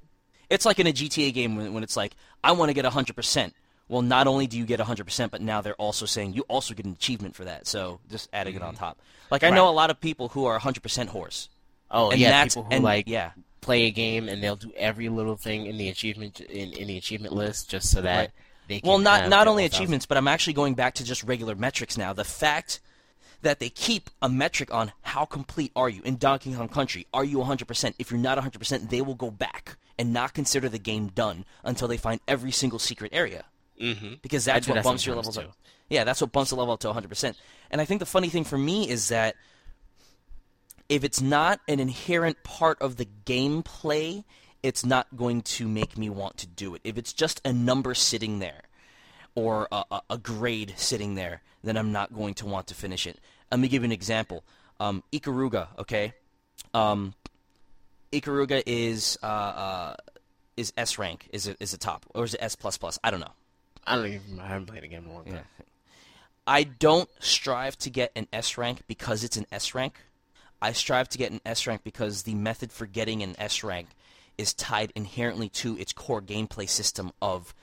It's 0.50 0.66
like 0.66 0.78
in 0.78 0.88
a 0.88 0.92
GTA 0.94 1.34
game 1.34 1.56
when, 1.56 1.74
when 1.74 1.84
it's 1.84 1.96
like, 1.98 2.16
I 2.44 2.52
want 2.52 2.70
to 2.70 2.74
get 2.74 2.86
100%. 2.86 3.54
Well, 3.88 4.02
not 4.02 4.28
only 4.28 4.46
do 4.46 4.58
you 4.58 4.66
get 4.66 4.80
100%, 4.82 5.32
but 5.32 5.42
now 5.42 5.62
they're 5.62 5.74
also 5.76 6.06
saying 6.06 6.34
you 6.34 6.42
also 6.50 6.74
get 6.74 6.86
an 6.86 6.92
achievement 6.92 7.36
for 7.36 7.46
that. 7.46 7.68
So 7.68 8.02
just 8.12 8.28
adding 8.34 8.56
it 8.56 8.62
on 8.62 8.76
top. 8.76 9.00
Like, 9.32 9.44
I 9.44 9.50
know 9.52 9.64
Mm-hmm. 9.64 9.70
A 9.70 9.72
lot 9.72 9.90
of 9.90 10.02
people 10.02 10.28
who 10.30 10.46
are 10.46 10.60
100% 10.60 11.08
horse. 11.08 11.48
Oh 11.90 12.12
And 12.12 12.20
yeah, 12.20 12.30
that's- 12.30 12.56
people 12.56 12.64
who 12.70 12.72
and- 12.76 12.84
like 12.84 13.08
yeah. 13.08 13.32
Play 13.62 13.84
a 13.84 13.92
game 13.92 14.30
and 14.30 14.44
they'll 14.44 14.56
do 14.56 14.72
every 14.78 15.10
little 15.10 15.36
thing 15.36 15.66
in 15.66 15.78
the 15.78 15.90
achievement 15.90 16.40
in, 16.42 16.72
in 16.74 16.88
the 16.88 16.98
achievement 16.98 17.34
list 17.34 17.70
just 17.70 17.90
so 17.92 18.02
that 18.02 18.18
Right. 18.20 18.30
they 18.68 18.80
can 18.80 18.88
Well, 18.90 19.00
not 19.00 19.30
not 19.30 19.48
only 19.48 19.64
1,000. 19.64 19.76
achievements, 19.76 20.06
but 20.06 20.18
I'm 20.18 20.28
actually 20.28 20.54
going 20.54 20.76
back 20.76 20.94
to 20.96 21.04
just 21.04 21.24
regular 21.24 21.56
metrics 21.56 21.98
now. 21.98 22.14
The 22.14 22.24
fact 22.24 22.80
that 23.42 23.60
they 23.60 23.70
keep 23.70 24.10
a 24.22 24.30
metric 24.30 24.74
on 24.74 24.92
how 25.02 25.26
complete 25.26 25.72
are 25.76 25.90
you 25.90 26.02
in 26.04 26.18
Donkey 26.18 26.54
Kong 26.54 26.68
Country? 26.70 27.06
Are 27.14 27.24
you 27.24 27.40
100%? 27.40 27.94
If 28.00 28.10
you're 28.12 28.20
not 28.20 28.38
100%, 28.38 28.90
they 28.90 29.02
will 29.02 29.14
go 29.16 29.30
back 29.32 29.78
and 30.00 30.12
not 30.14 30.34
consider 30.34 30.68
the 30.70 30.80
game 30.80 31.08
done 31.08 31.46
until 31.64 31.88
they 31.88 31.98
find 31.98 32.20
every 32.28 32.52
single 32.52 32.80
secret 32.80 33.12
area. 33.14 33.46
Mhm. 33.82 34.22
Because 34.22 34.46
that's 34.46 34.68
what 34.68 34.76
that 34.76 34.84
bumps 34.84 35.06
your 35.06 35.16
levels 35.16 35.38
up. 35.38 35.52
Yeah, 35.90 36.04
that's 36.04 36.22
what 36.22 36.32
bumps 36.32 36.50
the 36.50 36.56
level 36.56 36.74
up 36.74 36.80
to 36.82 36.88
100%. 36.90 37.36
And 37.70 37.80
I 37.82 37.86
think 37.86 38.00
the 38.00 38.06
funny 38.06 38.30
thing 38.30 38.44
for 38.46 38.58
me 38.58 38.90
is 38.90 39.10
that 39.10 39.36
if 40.90 41.04
it's 41.04 41.22
not 41.22 41.60
an 41.68 41.80
inherent 41.80 42.44
part 42.44 42.82
of 42.82 42.98
the 42.98 43.08
gameplay, 43.26 44.24
it's 44.62 44.86
not 44.86 45.16
going 45.16 45.42
to 45.42 45.68
make 45.68 45.98
me 45.98 46.10
want 46.10 46.38
to 46.38 46.48
do 46.48 46.76
it. 46.76 46.82
If 46.84 46.98
it's 46.98 47.14
just 47.14 47.42
a 47.46 47.54
number 47.54 47.94
sitting 47.94 48.40
there 48.40 48.64
or 49.36 49.68
a, 49.72 49.84
a, 49.92 50.02
a 50.12 50.18
grade 50.18 50.74
sitting 50.78 51.16
there, 51.16 51.42
then 51.64 51.78
I'm 51.78 51.92
not 51.92 52.14
going 52.14 52.34
to 52.36 52.46
want 52.46 52.68
to 52.68 52.76
finish 52.76 53.08
it. 53.08 53.20
Let 53.52 53.60
me 53.60 53.68
give 53.68 53.84
you 53.84 53.86
an 53.86 53.92
example. 53.92 54.44
Um, 54.80 55.04
Ikaruga, 55.12 55.68
okay? 55.80 56.14
Um, 56.74 57.14
Ikaruga 58.12 58.64
is 58.66 59.18
uh, 59.24 59.26
uh, 59.26 59.96
is 60.58 60.74
S 60.78 60.98
rank, 60.98 61.28
is 61.32 61.48
it 61.48 61.58
is 61.60 61.74
it 61.74 61.80
top, 61.80 62.06
or 62.14 62.24
is 62.24 62.34
it 62.34 62.42
S 62.42 62.56
plus 62.56 62.78
plus? 62.78 63.00
I 63.04 63.12
don't 63.12 63.20
know. 63.20 63.34
I 63.86 63.96
don't 63.96 64.08
even. 64.08 64.40
I 64.40 64.48
haven't 64.48 64.68
played 64.68 64.84
a 64.84 64.88
game 64.88 65.04
in 65.06 65.10
a 65.10 65.14
long 65.14 65.26
time. 65.26 65.46
I 66.48 66.64
don't 66.64 67.10
strive 67.20 67.78
to 67.80 67.90
get 67.90 68.12
an 68.16 68.28
S 68.32 68.58
rank 68.58 68.84
because 68.88 69.24
it's 69.24 69.38
an 69.38 69.46
S 69.52 69.74
rank. 69.74 69.96
I 70.62 70.72
strive 70.72 71.10
to 71.10 71.18
get 71.18 71.32
an 71.32 71.42
S 71.46 71.68
rank 71.68 71.82
because 71.84 72.24
the 72.24 72.36
method 72.36 72.72
for 72.72 72.86
getting 72.86 73.22
an 73.24 73.36
S 73.38 73.64
rank 73.64 73.90
is 74.38 74.54
tied 74.54 74.92
inherently 74.96 75.50
to 75.50 75.78
its 75.78 75.94
core 75.94 76.22
gameplay 76.22 76.68
system 76.68 77.12
of 77.22 77.54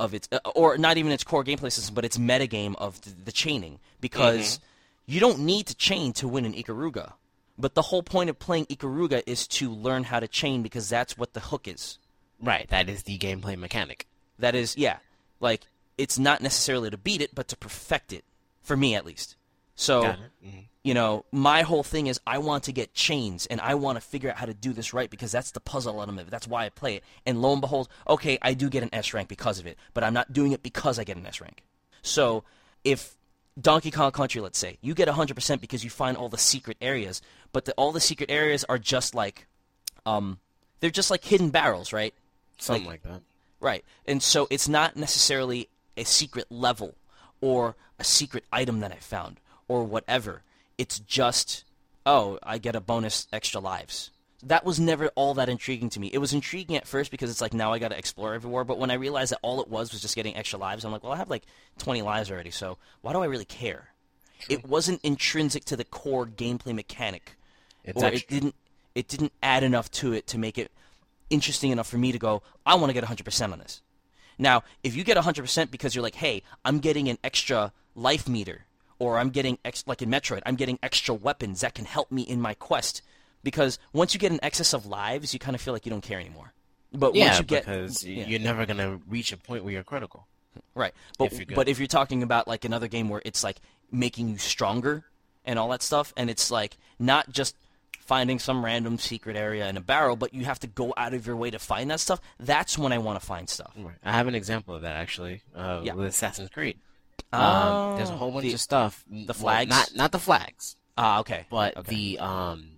of 0.00 0.14
its 0.14 0.28
uh, 0.32 0.38
or 0.54 0.76
not 0.78 0.96
even 0.96 1.12
its 1.12 1.24
core 1.24 1.44
gameplay 1.44 1.70
system, 1.70 1.94
but 1.94 2.04
its 2.04 2.18
metagame 2.18 2.74
of 2.76 3.00
the, 3.02 3.10
the 3.24 3.32
chaining 3.32 3.78
because 4.00 4.60
you 5.06 5.20
don't 5.20 5.40
need 5.40 5.66
to 5.66 5.74
chain 5.74 6.12
to 6.14 6.28
win 6.28 6.44
an 6.44 6.54
Ikaruga. 6.54 7.12
But 7.58 7.74
the 7.74 7.82
whole 7.82 8.02
point 8.02 8.30
of 8.30 8.38
playing 8.38 8.66
Ikaruga 8.66 9.22
is 9.26 9.46
to 9.48 9.70
learn 9.70 10.04
how 10.04 10.20
to 10.20 10.26
chain 10.28 10.62
because 10.62 10.88
that's 10.88 11.16
what 11.18 11.34
the 11.34 11.40
hook 11.40 11.68
is. 11.68 11.98
Right, 12.40 12.68
that 12.70 12.88
is 12.88 13.04
the 13.04 13.18
gameplay 13.18 13.56
mechanic. 13.56 14.06
That 14.38 14.54
is, 14.54 14.76
yeah, 14.76 14.96
like 15.38 15.62
it's 15.98 16.18
not 16.18 16.40
necessarily 16.40 16.90
to 16.90 16.96
beat 16.96 17.20
it, 17.20 17.34
but 17.34 17.48
to 17.48 17.56
perfect 17.56 18.12
it. 18.12 18.24
For 18.62 18.76
me, 18.76 18.94
at 18.94 19.04
least. 19.04 19.36
So, 19.74 20.02
Got 20.02 20.18
it. 20.20 20.46
Mhm. 20.46 20.64
You 20.84 20.94
know, 20.94 21.24
my 21.30 21.62
whole 21.62 21.82
thing 21.82 22.08
is 22.08 22.20
I 22.26 22.38
want 22.38 22.64
to 22.64 22.72
get 22.72 22.92
chains, 22.92 23.46
and 23.46 23.60
I 23.60 23.74
want 23.74 23.96
to 23.96 24.00
figure 24.00 24.30
out 24.30 24.36
how 24.36 24.46
to 24.46 24.54
do 24.54 24.72
this 24.72 24.92
right 24.92 25.08
because 25.08 25.30
that's 25.30 25.52
the 25.52 25.60
puzzle 25.60 25.94
element. 25.94 26.22
of 26.22 26.28
it. 26.28 26.30
That's 26.30 26.48
why 26.48 26.66
I 26.66 26.70
play 26.70 26.96
it. 26.96 27.04
And 27.24 27.40
lo 27.40 27.52
and 27.52 27.60
behold, 27.60 27.88
okay, 28.08 28.38
I 28.42 28.54
do 28.54 28.68
get 28.68 28.82
an 28.82 28.90
S 28.92 29.14
rank 29.14 29.28
because 29.28 29.58
of 29.58 29.66
it, 29.66 29.78
but 29.94 30.02
I'm 30.02 30.14
not 30.14 30.32
doing 30.32 30.52
it 30.52 30.62
because 30.62 30.98
I 30.98 31.04
get 31.04 31.16
an 31.16 31.26
S 31.26 31.40
rank. 31.40 31.62
So, 32.02 32.42
if 32.82 33.16
Donkey 33.60 33.90
Kong 33.90 34.10
Country, 34.10 34.40
let's 34.40 34.58
say, 34.58 34.78
you 34.80 34.94
get 34.94 35.08
100% 35.08 35.60
because 35.60 35.84
you 35.84 35.90
find 35.90 36.16
all 36.16 36.28
the 36.28 36.38
secret 36.38 36.76
areas, 36.80 37.20
but 37.52 37.64
the, 37.64 37.72
all 37.74 37.92
the 37.92 38.00
secret 38.00 38.30
areas 38.30 38.64
are 38.64 38.78
just 38.78 39.14
like, 39.14 39.46
um, 40.06 40.38
they're 40.80 40.90
just 40.90 41.10
like 41.10 41.24
hidden 41.24 41.50
barrels, 41.50 41.92
right? 41.92 42.14
Something 42.58 42.86
like, 42.86 43.02
that. 43.02 43.20
Right. 43.60 43.84
And 44.06 44.22
so 44.22 44.48
it's 44.50 44.68
not 44.68 44.96
necessarily 44.96 45.68
a 45.96 46.04
secret 46.04 46.46
level 46.50 46.94
or 47.40 47.76
a 47.98 48.04
secret 48.04 48.44
item 48.52 48.80
that 48.80 48.90
I 48.90 48.96
found 48.96 49.38
or 49.68 49.84
whatever. 49.84 50.42
It's 50.78 50.98
just, 51.00 51.64
oh, 52.06 52.38
I 52.42 52.58
get 52.58 52.76
a 52.76 52.80
bonus 52.80 53.26
extra 53.32 53.60
lives. 53.60 54.10
That 54.44 54.64
was 54.64 54.80
never 54.80 55.08
all 55.14 55.34
that 55.34 55.48
intriguing 55.48 55.88
to 55.90 56.00
me. 56.00 56.08
It 56.12 56.18
was 56.18 56.32
intriguing 56.32 56.76
at 56.76 56.86
first 56.86 57.10
because 57.12 57.30
it's 57.30 57.40
like 57.40 57.54
now 57.54 57.72
I 57.72 57.78
got 57.78 57.88
to 57.88 57.98
explore 57.98 58.34
everywhere, 58.34 58.64
but 58.64 58.78
when 58.78 58.90
I 58.90 58.94
realized 58.94 59.30
that 59.30 59.38
all 59.42 59.60
it 59.60 59.68
was 59.68 59.92
was 59.92 60.02
just 60.02 60.16
getting 60.16 60.34
extra 60.36 60.58
lives, 60.58 60.84
I'm 60.84 60.90
like, 60.90 61.04
well, 61.04 61.12
I 61.12 61.16
have 61.16 61.30
like 61.30 61.44
20 61.78 62.02
lives 62.02 62.30
already, 62.30 62.50
so 62.50 62.76
why 63.02 63.12
do 63.12 63.20
I 63.20 63.26
really 63.26 63.44
care? 63.44 63.88
It 64.48 64.66
wasn't 64.66 65.00
intrinsic 65.04 65.64
to 65.66 65.76
the 65.76 65.84
core 65.84 66.26
gameplay 66.26 66.74
mechanic 66.74 67.36
It's 67.84 68.02
or 68.02 68.06
extra. 68.06 68.26
it 68.26 68.28
didn't 68.40 68.54
it 68.96 69.06
didn't 69.06 69.32
add 69.42 69.62
enough 69.62 69.88
to 69.92 70.12
it 70.12 70.26
to 70.26 70.38
make 70.38 70.58
it 70.58 70.72
interesting 71.30 71.70
enough 71.70 71.88
for 71.88 71.96
me 71.98 72.10
to 72.10 72.18
go 72.18 72.42
I 72.66 72.74
want 72.74 72.88
to 72.88 72.94
get 72.94 73.04
100% 73.04 73.52
on 73.52 73.58
this. 73.60 73.80
Now, 74.38 74.64
if 74.82 74.96
you 74.96 75.04
get 75.04 75.16
100% 75.16 75.70
because 75.70 75.94
you're 75.94 76.02
like, 76.02 76.16
"Hey, 76.16 76.42
I'm 76.64 76.80
getting 76.80 77.08
an 77.08 77.18
extra 77.22 77.72
life 77.94 78.28
meter 78.28 78.64
or 79.02 79.18
I'm 79.18 79.30
getting 79.30 79.58
ex- 79.64 79.84
like 79.86 80.02
in 80.02 80.10
Metroid, 80.10 80.42
I'm 80.46 80.56
getting 80.56 80.78
extra 80.82 81.14
weapons 81.14 81.60
that 81.60 81.74
can 81.74 81.84
help 81.84 82.10
me 82.12 82.22
in 82.22 82.40
my 82.40 82.54
quest." 82.54 83.02
Because 83.42 83.78
once 83.92 84.14
you 84.14 84.20
get 84.20 84.30
an 84.30 84.38
excess 84.42 84.72
of 84.72 84.86
lives, 84.86 85.32
you 85.34 85.40
kind 85.40 85.56
of 85.56 85.60
feel 85.60 85.74
like 85.74 85.84
you 85.84 85.90
don't 85.90 86.02
care 86.02 86.20
anymore. 86.20 86.52
But 86.92 87.14
yeah, 87.14 87.26
once 87.26 87.38
you 87.38 87.44
get 87.44 87.64
because 87.64 88.04
yeah. 88.04 88.26
you're 88.26 88.40
never 88.40 88.66
gonna 88.66 89.00
reach 89.08 89.32
a 89.32 89.36
point 89.36 89.64
where 89.64 89.72
you're 89.72 89.82
critical. 89.82 90.26
Right. 90.74 90.92
But 91.18 91.32
if 91.32 91.38
you're 91.38 91.56
but 91.56 91.68
if 91.68 91.78
you're 91.78 91.88
talking 91.88 92.22
about 92.22 92.46
like 92.46 92.64
another 92.64 92.88
game 92.88 93.08
where 93.08 93.22
it's 93.24 93.42
like 93.42 93.56
making 93.90 94.28
you 94.28 94.38
stronger 94.38 95.04
and 95.44 95.58
all 95.58 95.68
that 95.70 95.82
stuff 95.82 96.12
and 96.16 96.30
it's 96.30 96.50
like 96.50 96.76
not 96.98 97.30
just 97.30 97.56
finding 98.00 98.38
some 98.38 98.64
random 98.64 98.98
secret 98.98 99.36
area 99.36 99.68
in 99.68 99.76
a 99.76 99.80
barrel, 99.80 100.16
but 100.16 100.34
you 100.34 100.44
have 100.44 100.58
to 100.60 100.66
go 100.66 100.92
out 100.96 101.14
of 101.14 101.26
your 101.26 101.36
way 101.36 101.50
to 101.50 101.58
find 101.58 101.90
that 101.90 102.00
stuff, 102.00 102.20
that's 102.38 102.76
when 102.76 102.92
I 102.92 102.98
want 102.98 103.18
to 103.18 103.24
find 103.24 103.48
stuff. 103.48 103.72
Right. 103.76 103.94
I 104.04 104.12
have 104.12 104.26
an 104.26 104.34
example 104.34 104.74
of 104.74 104.82
that 104.82 104.96
actually 104.96 105.42
uh, 105.54 105.80
Yeah. 105.82 105.94
with 105.94 106.08
Assassin's 106.08 106.50
Creed. 106.50 106.78
Oh, 107.32 107.38
um, 107.40 107.96
there's 107.96 108.10
a 108.10 108.16
whole 108.16 108.30
bunch 108.30 108.44
the- 108.46 108.54
of 108.54 108.60
stuff. 108.60 109.04
the 109.10 109.24
well, 109.26 109.34
flags? 109.34 109.70
not 109.70 109.94
not 109.96 110.12
the 110.12 110.18
flags, 110.18 110.76
Ah, 110.98 111.20
okay. 111.20 111.46
but 111.50 111.76
okay. 111.76 111.94
the 111.94 112.18
um 112.18 112.68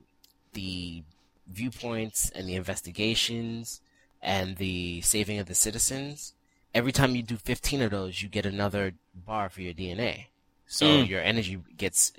the 0.52 1.02
viewpoints 1.46 2.30
and 2.30 2.48
the 2.48 2.54
investigations 2.54 3.80
and 4.22 4.56
the 4.56 5.00
saving 5.02 5.38
of 5.38 5.46
the 5.46 5.54
citizens. 5.54 6.34
Every 6.72 6.92
time 6.92 7.14
you 7.14 7.22
do 7.22 7.36
15 7.36 7.82
of 7.82 7.90
those, 7.90 8.22
you 8.22 8.28
get 8.28 8.46
another 8.46 8.94
bar 9.14 9.48
for 9.48 9.60
your 9.60 9.74
DNA. 9.74 10.26
So 10.66 10.86
Mm. 10.86 11.08
your 11.08 11.20
energy 11.20 11.60
gets 11.76 12.12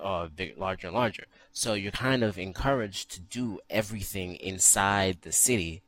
uh, 0.00 0.28
big, 0.28 0.56
larger 0.56 0.86
and 0.86 0.96
larger. 0.96 1.24
So 1.52 1.74
you're 1.74 1.90
kind 1.90 2.22
of 2.22 2.38
encouraged 2.38 3.10
to 3.10 3.20
do 3.20 3.58
everything 3.68 4.36
inside 4.36 5.22
the 5.22 5.32
city 5.32 5.82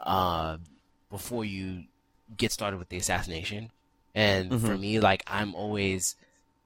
uh, 0.00 0.56
before 1.08 1.44
you 1.44 1.84
get 2.36 2.50
started 2.50 2.78
with 2.78 2.88
the 2.88 2.96
assassination. 2.96 3.70
And 4.14 4.60
for 4.60 4.76
me, 4.78 5.00
like 5.00 5.22
I'm 5.26 5.54
always, 5.54 6.14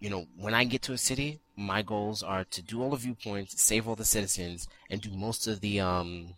you 0.01 0.11
know, 0.11 0.27
when 0.37 0.53
I 0.55 0.65
get 0.65 0.83
to 0.83 0.93
a 0.93 0.99
city, 0.99 1.41
my 1.57 1.83
goals 1.83 2.23
are 2.23 2.45
to 2.45 2.62
do 2.62 2.83
all 2.83 2.91
the 2.91 2.97
viewpoints, 2.97 3.61
save 3.62 3.89
all 3.89 3.97
the 3.97 4.05
citizens, 4.05 4.69
and 4.91 5.01
do 5.01 5.11
most 5.11 5.47
of 5.47 5.61
the 5.61 5.81
um, 5.81 6.35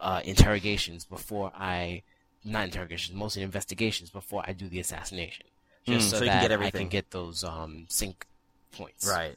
uh, 0.00 0.20
interrogations 0.24 1.04
before 1.04 1.52
I, 1.56 2.02
not 2.44 2.64
interrogations, 2.64 3.16
mostly 3.16 3.42
investigations 3.42 4.10
before 4.10 4.44
I 4.46 4.52
do 4.52 4.68
the 4.68 4.78
assassination, 4.80 5.46
just 5.86 6.08
Mm, 6.08 6.10
so, 6.10 6.16
so 6.18 6.24
you 6.24 6.30
that 6.30 6.40
can 6.48 6.48
get 6.58 6.62
I 6.66 6.70
can 6.70 6.88
get 6.88 7.10
those 7.10 7.42
um, 7.44 7.86
sync 7.88 8.24
points. 8.72 9.08
right. 9.08 9.36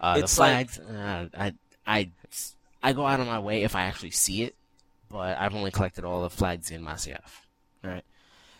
Uh, 0.00 0.14
the 0.18 0.24
It's 0.24 0.38
like- 0.38 0.70
flags, 0.70 0.78
uh, 0.78 1.28
I, 1.36 1.54
I, 1.86 2.10
I 2.82 2.92
go 2.92 3.06
out 3.06 3.18
of 3.20 3.26
my 3.26 3.38
way 3.40 3.62
if 3.64 3.74
I 3.74 3.82
actually 3.82 4.10
see 4.12 4.42
it, 4.44 4.54
but 5.10 5.36
I've 5.38 5.54
only 5.54 5.70
collected 5.70 6.04
all 6.04 6.22
the 6.22 6.30
flags 6.30 6.70
in 6.70 6.82
my 6.82 6.94
CF. 6.94 7.20
Right. 7.82 8.04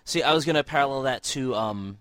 See, 0.07 0.23
I 0.23 0.33
was 0.33 0.45
gonna 0.47 0.65
parallel 0.65 1.03
that 1.03 1.23
to 1.25 1.55
um, 1.55 1.99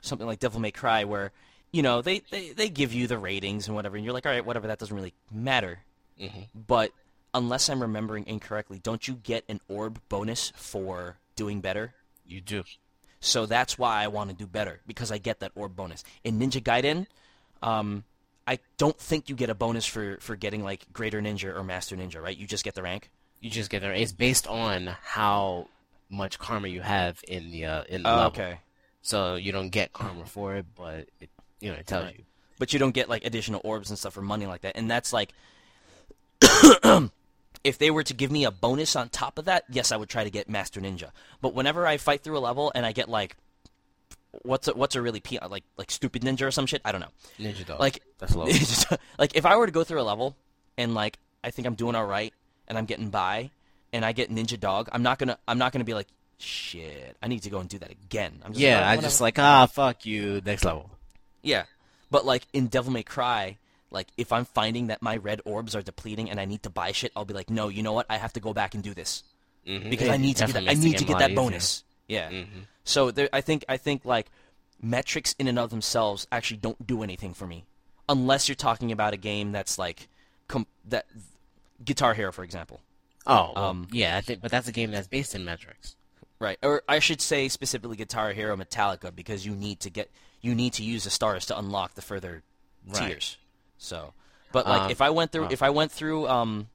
something 0.00 0.26
like 0.26 0.38
Devil 0.38 0.60
May 0.60 0.70
Cry, 0.70 1.04
where 1.04 1.32
you 1.72 1.82
know 1.82 2.00
they, 2.00 2.20
they, 2.30 2.52
they 2.52 2.70
give 2.70 2.94
you 2.94 3.06
the 3.06 3.18
ratings 3.18 3.66
and 3.66 3.76
whatever, 3.76 3.96
and 3.96 4.04
you're 4.04 4.14
like, 4.14 4.24
all 4.24 4.32
right, 4.32 4.46
whatever, 4.46 4.68
that 4.68 4.78
doesn't 4.78 4.96
really 4.96 5.12
matter. 5.30 5.80
Mhm. 6.18 6.46
But 6.54 6.92
unless 7.34 7.68
I'm 7.68 7.82
remembering 7.82 8.26
incorrectly, 8.26 8.78
don't 8.82 9.06
you 9.06 9.14
get 9.14 9.44
an 9.48 9.60
orb 9.68 10.00
bonus 10.08 10.52
for 10.56 11.18
doing 11.36 11.60
better? 11.60 11.92
You 12.26 12.40
do. 12.40 12.64
So 13.20 13.44
that's 13.46 13.76
why 13.76 14.02
I 14.02 14.06
want 14.08 14.30
to 14.30 14.36
do 14.36 14.46
better 14.46 14.80
because 14.86 15.10
I 15.10 15.18
get 15.18 15.40
that 15.40 15.52
orb 15.54 15.74
bonus. 15.74 16.04
In 16.24 16.38
Ninja 16.38 16.62
Gaiden, 16.62 17.06
um, 17.62 18.04
I 18.46 18.60
don't 18.76 18.96
think 18.98 19.28
you 19.28 19.34
get 19.34 19.50
a 19.50 19.54
bonus 19.54 19.84
for, 19.84 20.18
for 20.20 20.36
getting 20.36 20.62
like 20.62 20.86
Greater 20.92 21.20
Ninja 21.20 21.54
or 21.54 21.64
Master 21.64 21.96
Ninja, 21.96 22.22
right? 22.22 22.36
You 22.36 22.46
just 22.46 22.64
get 22.64 22.74
the 22.74 22.82
rank. 22.82 23.10
You 23.40 23.50
just 23.50 23.70
get 23.70 23.82
there. 23.82 23.92
It's 23.92 24.12
based 24.12 24.46
on 24.46 24.96
how 25.02 25.68
much 26.10 26.38
karma 26.38 26.68
you 26.68 26.80
have 26.80 27.22
in 27.28 27.50
the 27.50 27.64
uh, 27.66 27.84
in 27.88 28.02
the 28.02 28.10
Oh, 28.10 28.16
level. 28.16 28.26
okay. 28.28 28.58
So 29.02 29.36
you 29.36 29.52
don't 29.52 29.70
get 29.70 29.92
karma 29.92 30.24
for 30.26 30.56
it, 30.56 30.66
but 30.74 31.08
it 31.20 31.30
you 31.60 31.70
know 31.70 31.76
it 31.78 31.86
tells 31.86 32.06
Right. 32.06 32.18
you. 32.18 32.24
But 32.58 32.72
you 32.72 32.78
don't 32.78 32.92
get 32.92 33.08
like 33.08 33.24
additional 33.24 33.60
orbs 33.64 33.90
and 33.90 33.98
stuff 33.98 34.14
for 34.14 34.22
money 34.22 34.46
like 34.46 34.62
that. 34.62 34.76
And 34.76 34.90
that's 34.90 35.12
like 35.12 35.32
if 37.64 37.78
they 37.78 37.90
were 37.90 38.02
to 38.02 38.14
give 38.14 38.30
me 38.30 38.44
a 38.44 38.50
bonus 38.50 38.96
on 38.96 39.08
top 39.08 39.38
of 39.38 39.44
that, 39.46 39.64
yes, 39.70 39.92
I 39.92 39.96
would 39.96 40.08
try 40.08 40.24
to 40.24 40.30
get 40.30 40.48
Master 40.48 40.80
Ninja. 40.80 41.10
But 41.40 41.54
whenever 41.54 41.86
I 41.86 41.96
fight 41.96 42.22
through 42.22 42.38
a 42.38 42.40
level 42.40 42.72
and 42.74 42.84
I 42.86 42.92
get 42.92 43.08
like 43.08 43.36
what's 44.42 44.68
a, 44.68 44.74
what's 44.74 44.94
a 44.96 45.02
really 45.02 45.20
P, 45.20 45.38
like 45.48 45.64
like 45.76 45.90
stupid 45.90 46.22
ninja 46.22 46.42
or 46.46 46.50
some 46.50 46.66
shit. 46.66 46.80
I 46.84 46.92
don't 46.92 47.00
know. 47.00 47.08
Ninja 47.38 47.64
Dog. 47.66 47.80
Like 47.80 48.02
that's 48.18 48.34
low. 48.34 48.46
like 49.18 49.36
if 49.36 49.44
I 49.46 49.56
were 49.56 49.66
to 49.66 49.72
go 49.72 49.84
through 49.84 50.00
a 50.00 50.02
level 50.02 50.36
and 50.76 50.94
like 50.94 51.18
I 51.44 51.50
think 51.50 51.66
I'm 51.66 51.74
doing 51.74 51.94
all 51.94 52.06
right 52.06 52.32
and 52.66 52.76
I'm 52.78 52.84
getting 52.86 53.10
by 53.10 53.50
and 53.92 54.04
I 54.04 54.12
get 54.12 54.30
ninja 54.30 54.58
dog, 54.58 54.88
I'm 54.92 55.02
not 55.02 55.18
gonna 55.18 55.38
I'm 55.46 55.58
not 55.58 55.72
gonna 55.72 55.84
be 55.84 55.94
like 55.94 56.08
shit. 56.38 57.16
I 57.22 57.28
need 57.28 57.42
to 57.42 57.50
go 57.50 57.58
and 57.58 57.68
do 57.68 57.78
that 57.78 57.90
again. 57.90 58.40
I'm 58.44 58.52
just 58.52 58.60
yeah, 58.60 58.80
like, 58.80 58.86
I 58.86 58.96
"Oh, 58.96 59.00
just 59.00 59.20
like 59.20 59.38
ah 59.38 59.66
fuck 59.66 60.06
you. 60.06 60.40
Next 60.44 60.64
level. 60.64 60.90
yeah. 61.42 61.64
But 62.10 62.24
like 62.24 62.46
in 62.52 62.68
Devil 62.68 62.92
May 62.92 63.02
Cry, 63.02 63.58
like 63.90 64.08
if 64.16 64.32
I'm 64.32 64.44
finding 64.44 64.86
that 64.88 65.02
my 65.02 65.16
red 65.16 65.40
orbs 65.44 65.74
are 65.76 65.82
depleting 65.82 66.30
and 66.30 66.40
I 66.40 66.44
need 66.46 66.62
to 66.62 66.70
buy 66.70 66.92
shit, 66.92 67.12
I'll 67.16 67.24
be 67.24 67.34
like, 67.34 67.50
no, 67.50 67.68
you 67.68 67.82
know 67.82 67.92
what? 67.92 68.06
I 68.08 68.16
have 68.16 68.32
to 68.34 68.40
go 68.40 68.54
back 68.54 68.74
and 68.74 68.82
do 68.82 68.94
this 68.94 69.24
mm-hmm. 69.66 69.90
because 69.90 70.08
It 70.08 70.12
I 70.12 70.16
need 70.16 70.36
to 70.36 70.46
get 70.46 70.54
that, 70.54 70.68
I 70.68 70.74
need 70.74 70.98
to 70.98 71.04
get 71.04 71.18
that 71.18 71.30
lot 71.32 71.36
bonus. 71.36 71.84
Yeah. 72.06 72.28
easier. 72.30 72.44
Mhm. 72.44 72.66
So 72.84 73.10
there, 73.10 73.28
I 73.32 73.42
think 73.42 73.64
I 73.68 73.76
think 73.76 74.04
like 74.04 74.30
metrics 74.80 75.34
in 75.38 75.48
and 75.48 75.58
of 75.58 75.70
themselves 75.70 76.26
actually 76.32 76.58
don't 76.58 76.86
do 76.86 77.02
anything 77.02 77.34
for 77.34 77.46
me, 77.46 77.64
unless 78.08 78.48
you're 78.48 78.56
talking 78.56 78.92
about 78.92 79.12
a 79.12 79.18
game 79.18 79.52
that's 79.52 79.78
like 79.78 80.08
com- 80.46 80.66
that 80.86 81.06
Guitar 81.84 82.14
Hero, 82.14 82.32
for 82.32 82.44
example, 82.44 82.80
Oh, 83.26 83.52
Um, 83.56 83.88
yeah, 83.92 84.16
I 84.16 84.20
think, 84.20 84.40
but 84.40 84.50
that's 84.50 84.68
a 84.68 84.72
game 84.72 84.90
that's 84.90 85.08
based 85.08 85.34
in 85.34 85.44
metrics. 85.44 85.96
right? 86.40 86.58
Or 86.62 86.82
I 86.88 86.98
should 87.00 87.20
say 87.20 87.48
specifically 87.48 87.96
Guitar 87.96 88.32
Hero 88.32 88.56
Metallica 88.56 89.14
because 89.14 89.44
you 89.44 89.54
need 89.54 89.80
to 89.80 89.90
get 89.90 90.10
you 90.40 90.54
need 90.54 90.72
to 90.74 90.84
use 90.84 91.04
the 91.04 91.10
stars 91.10 91.46
to 91.46 91.58
unlock 91.58 91.94
the 91.94 92.02
further 92.02 92.42
Right. 92.86 93.08
tiers. 93.08 93.36
So, 93.76 94.14
but 94.52 94.66
like 94.66 94.82
Um, 94.82 94.90
if 94.90 95.00
I 95.02 95.10
went 95.10 95.32
through 95.32 95.46
oh. 95.46 95.50
if 95.50 95.62
I 95.62 95.70
went 95.70 95.90
through 95.92 96.26
um, 96.28 96.68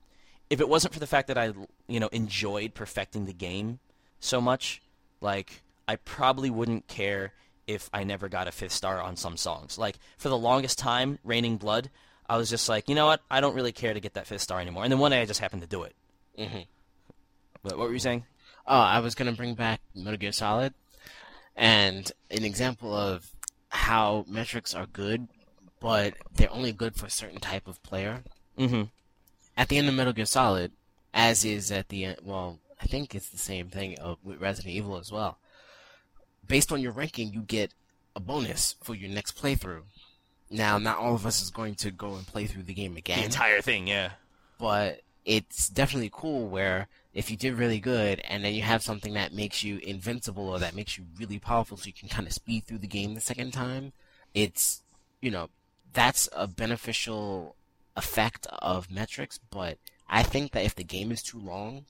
if 0.49 0.59
it 0.59 0.67
wasn't 0.69 0.93
for 0.93 0.99
the 0.99 1.07
fact 1.07 1.27
that 1.29 1.37
I 1.37 1.53
you 1.87 1.99
know 1.99 2.07
enjoyed 2.09 2.73
perfecting 2.73 3.25
the 3.25 3.33
game 3.33 3.79
so 4.19 4.39
much, 4.41 4.81
like 5.21 5.61
I 5.87 5.95
probably 5.95 6.49
wouldn't 6.49 6.87
care 6.87 7.33
if 7.65 7.89
I 7.93 8.03
never 8.03 8.27
got 8.27 8.47
a 8.49 8.51
fifth 8.51 8.73
star 8.73 9.01
on 9.01 9.15
some 9.15 9.37
songs. 9.37 9.77
Like 9.77 9.97
for 10.17 10.27
the 10.29 10.37
longest 10.37 10.77
time, 10.77 11.19
Raining 11.23 11.55
Blood, 11.57 11.89
I 12.29 12.35
was 12.37 12.49
just 12.49 12.67
like, 12.67 12.89
you 12.89 12.95
know 12.95 13.05
what, 13.05 13.21
I 13.31 13.39
don't 13.39 13.55
really 13.55 13.71
care 13.71 13.93
to 13.93 13.99
get 14.01 14.13
that 14.15 14.27
fifth 14.27 14.41
star 14.41 14.59
anymore. 14.59 14.83
And 14.83 14.91
then 14.91 14.99
one 14.99 15.11
day 15.11 15.21
I 15.21 15.25
just 15.25 15.39
happened 15.39 15.61
to 15.61 15.67
do 15.67 15.83
it. 15.83 15.95
Mhm. 16.37 16.67
What, 17.61 17.77
what 17.77 17.87
were 17.87 17.93
you 17.93 17.99
saying? 17.99 18.25
Oh, 18.65 18.79
I 18.79 18.99
was 18.99 19.15
gonna 19.15 19.33
bring 19.33 19.55
back 19.55 19.81
Metal 19.95 20.17
Gear 20.17 20.31
Solid, 20.31 20.73
and 21.55 22.11
an 22.31 22.43
example 22.43 22.93
of 22.95 23.29
how 23.69 24.25
metrics 24.27 24.73
are 24.73 24.85
good, 24.85 25.27
but 25.79 26.13
they're 26.35 26.51
only 26.51 26.71
good 26.71 26.95
for 26.95 27.07
a 27.07 27.11
certain 27.11 27.39
type 27.39 27.67
of 27.67 27.81
player. 27.83 28.23
Mm-hmm. 28.57 28.83
At 29.57 29.69
the 29.69 29.77
end 29.77 29.87
of 29.87 29.93
Metal 29.95 30.13
Gear 30.13 30.25
Solid, 30.25 30.71
as 31.13 31.43
is 31.45 31.71
at 31.71 31.89
the 31.89 32.05
end, 32.05 32.17
well, 32.23 32.59
I 32.81 32.85
think 32.85 33.13
it's 33.15 33.29
the 33.29 33.37
same 33.37 33.69
thing 33.69 33.97
uh, 33.99 34.15
with 34.23 34.41
Resident 34.41 34.73
Evil 34.73 34.97
as 34.97 35.11
well. 35.11 35.37
Based 36.47 36.71
on 36.71 36.81
your 36.81 36.91
ranking, 36.91 37.33
you 37.33 37.41
get 37.41 37.73
a 38.15 38.19
bonus 38.19 38.75
for 38.83 38.93
your 38.95 39.09
next 39.09 39.41
playthrough. 39.41 39.83
Now, 40.49 40.77
not 40.77 40.97
all 40.97 41.15
of 41.15 41.25
us 41.25 41.41
is 41.41 41.49
going 41.49 41.75
to 41.75 41.91
go 41.91 42.15
and 42.15 42.27
play 42.27 42.45
through 42.45 42.63
the 42.63 42.73
game 42.73 42.95
again. 42.97 43.19
The 43.19 43.25
entire 43.25 43.61
thing, 43.61 43.87
yeah. 43.87 44.11
but 44.59 45.01
it's 45.25 45.69
definitely 45.69 46.09
cool 46.11 46.47
where 46.47 46.87
if 47.13 47.29
you 47.29 47.37
did 47.37 47.53
really 47.53 47.79
good 47.79 48.21
and 48.27 48.43
then 48.43 48.53
you 48.53 48.61
have 48.63 48.81
something 48.81 49.13
that 49.13 49.33
makes 49.33 49.63
you 49.63 49.77
invincible 49.77 50.49
or 50.49 50.59
that 50.59 50.75
makes 50.75 50.97
you 50.97 51.05
really 51.19 51.39
powerful 51.39 51.77
so 51.77 51.85
you 51.87 51.93
can 51.93 52.09
kind 52.09 52.27
of 52.27 52.33
speed 52.33 52.65
through 52.65 52.79
the 52.79 52.87
game 52.87 53.13
the 53.13 53.21
second 53.21 53.51
time, 53.51 53.93
it's, 54.33 54.81
you 55.21 55.29
know, 55.29 55.49
that's 55.93 56.27
a 56.33 56.47
beneficial 56.47 57.55
effect 57.95 58.47
of 58.59 58.89
metrics, 58.89 59.39
but 59.51 59.77
I 60.09 60.23
think 60.23 60.51
that 60.51 60.65
if 60.65 60.75
the 60.75 60.83
game 60.83 61.11
is 61.11 61.21
too 61.21 61.39
long, 61.39 61.85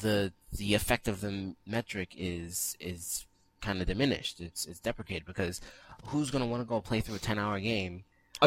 the 0.00 0.32
the 0.52 0.74
effect 0.74 1.08
of 1.08 1.20
the 1.20 1.54
metric 1.66 2.14
is 2.16 2.76
is 2.78 3.26
kind 3.60 3.80
of 3.80 3.88
diminished. 3.88 4.40
It's 4.40 4.64
it's 4.66 4.78
deprecated 4.78 5.26
because 5.26 5.60
who's 6.06 6.30
gonna 6.30 6.46
want 6.46 6.62
to 6.62 6.68
go 6.68 6.80
play 6.80 7.00
through 7.00 7.16
a 7.16 7.20
ten 7.20 7.38
hour 7.38 7.58
game 7.58 8.04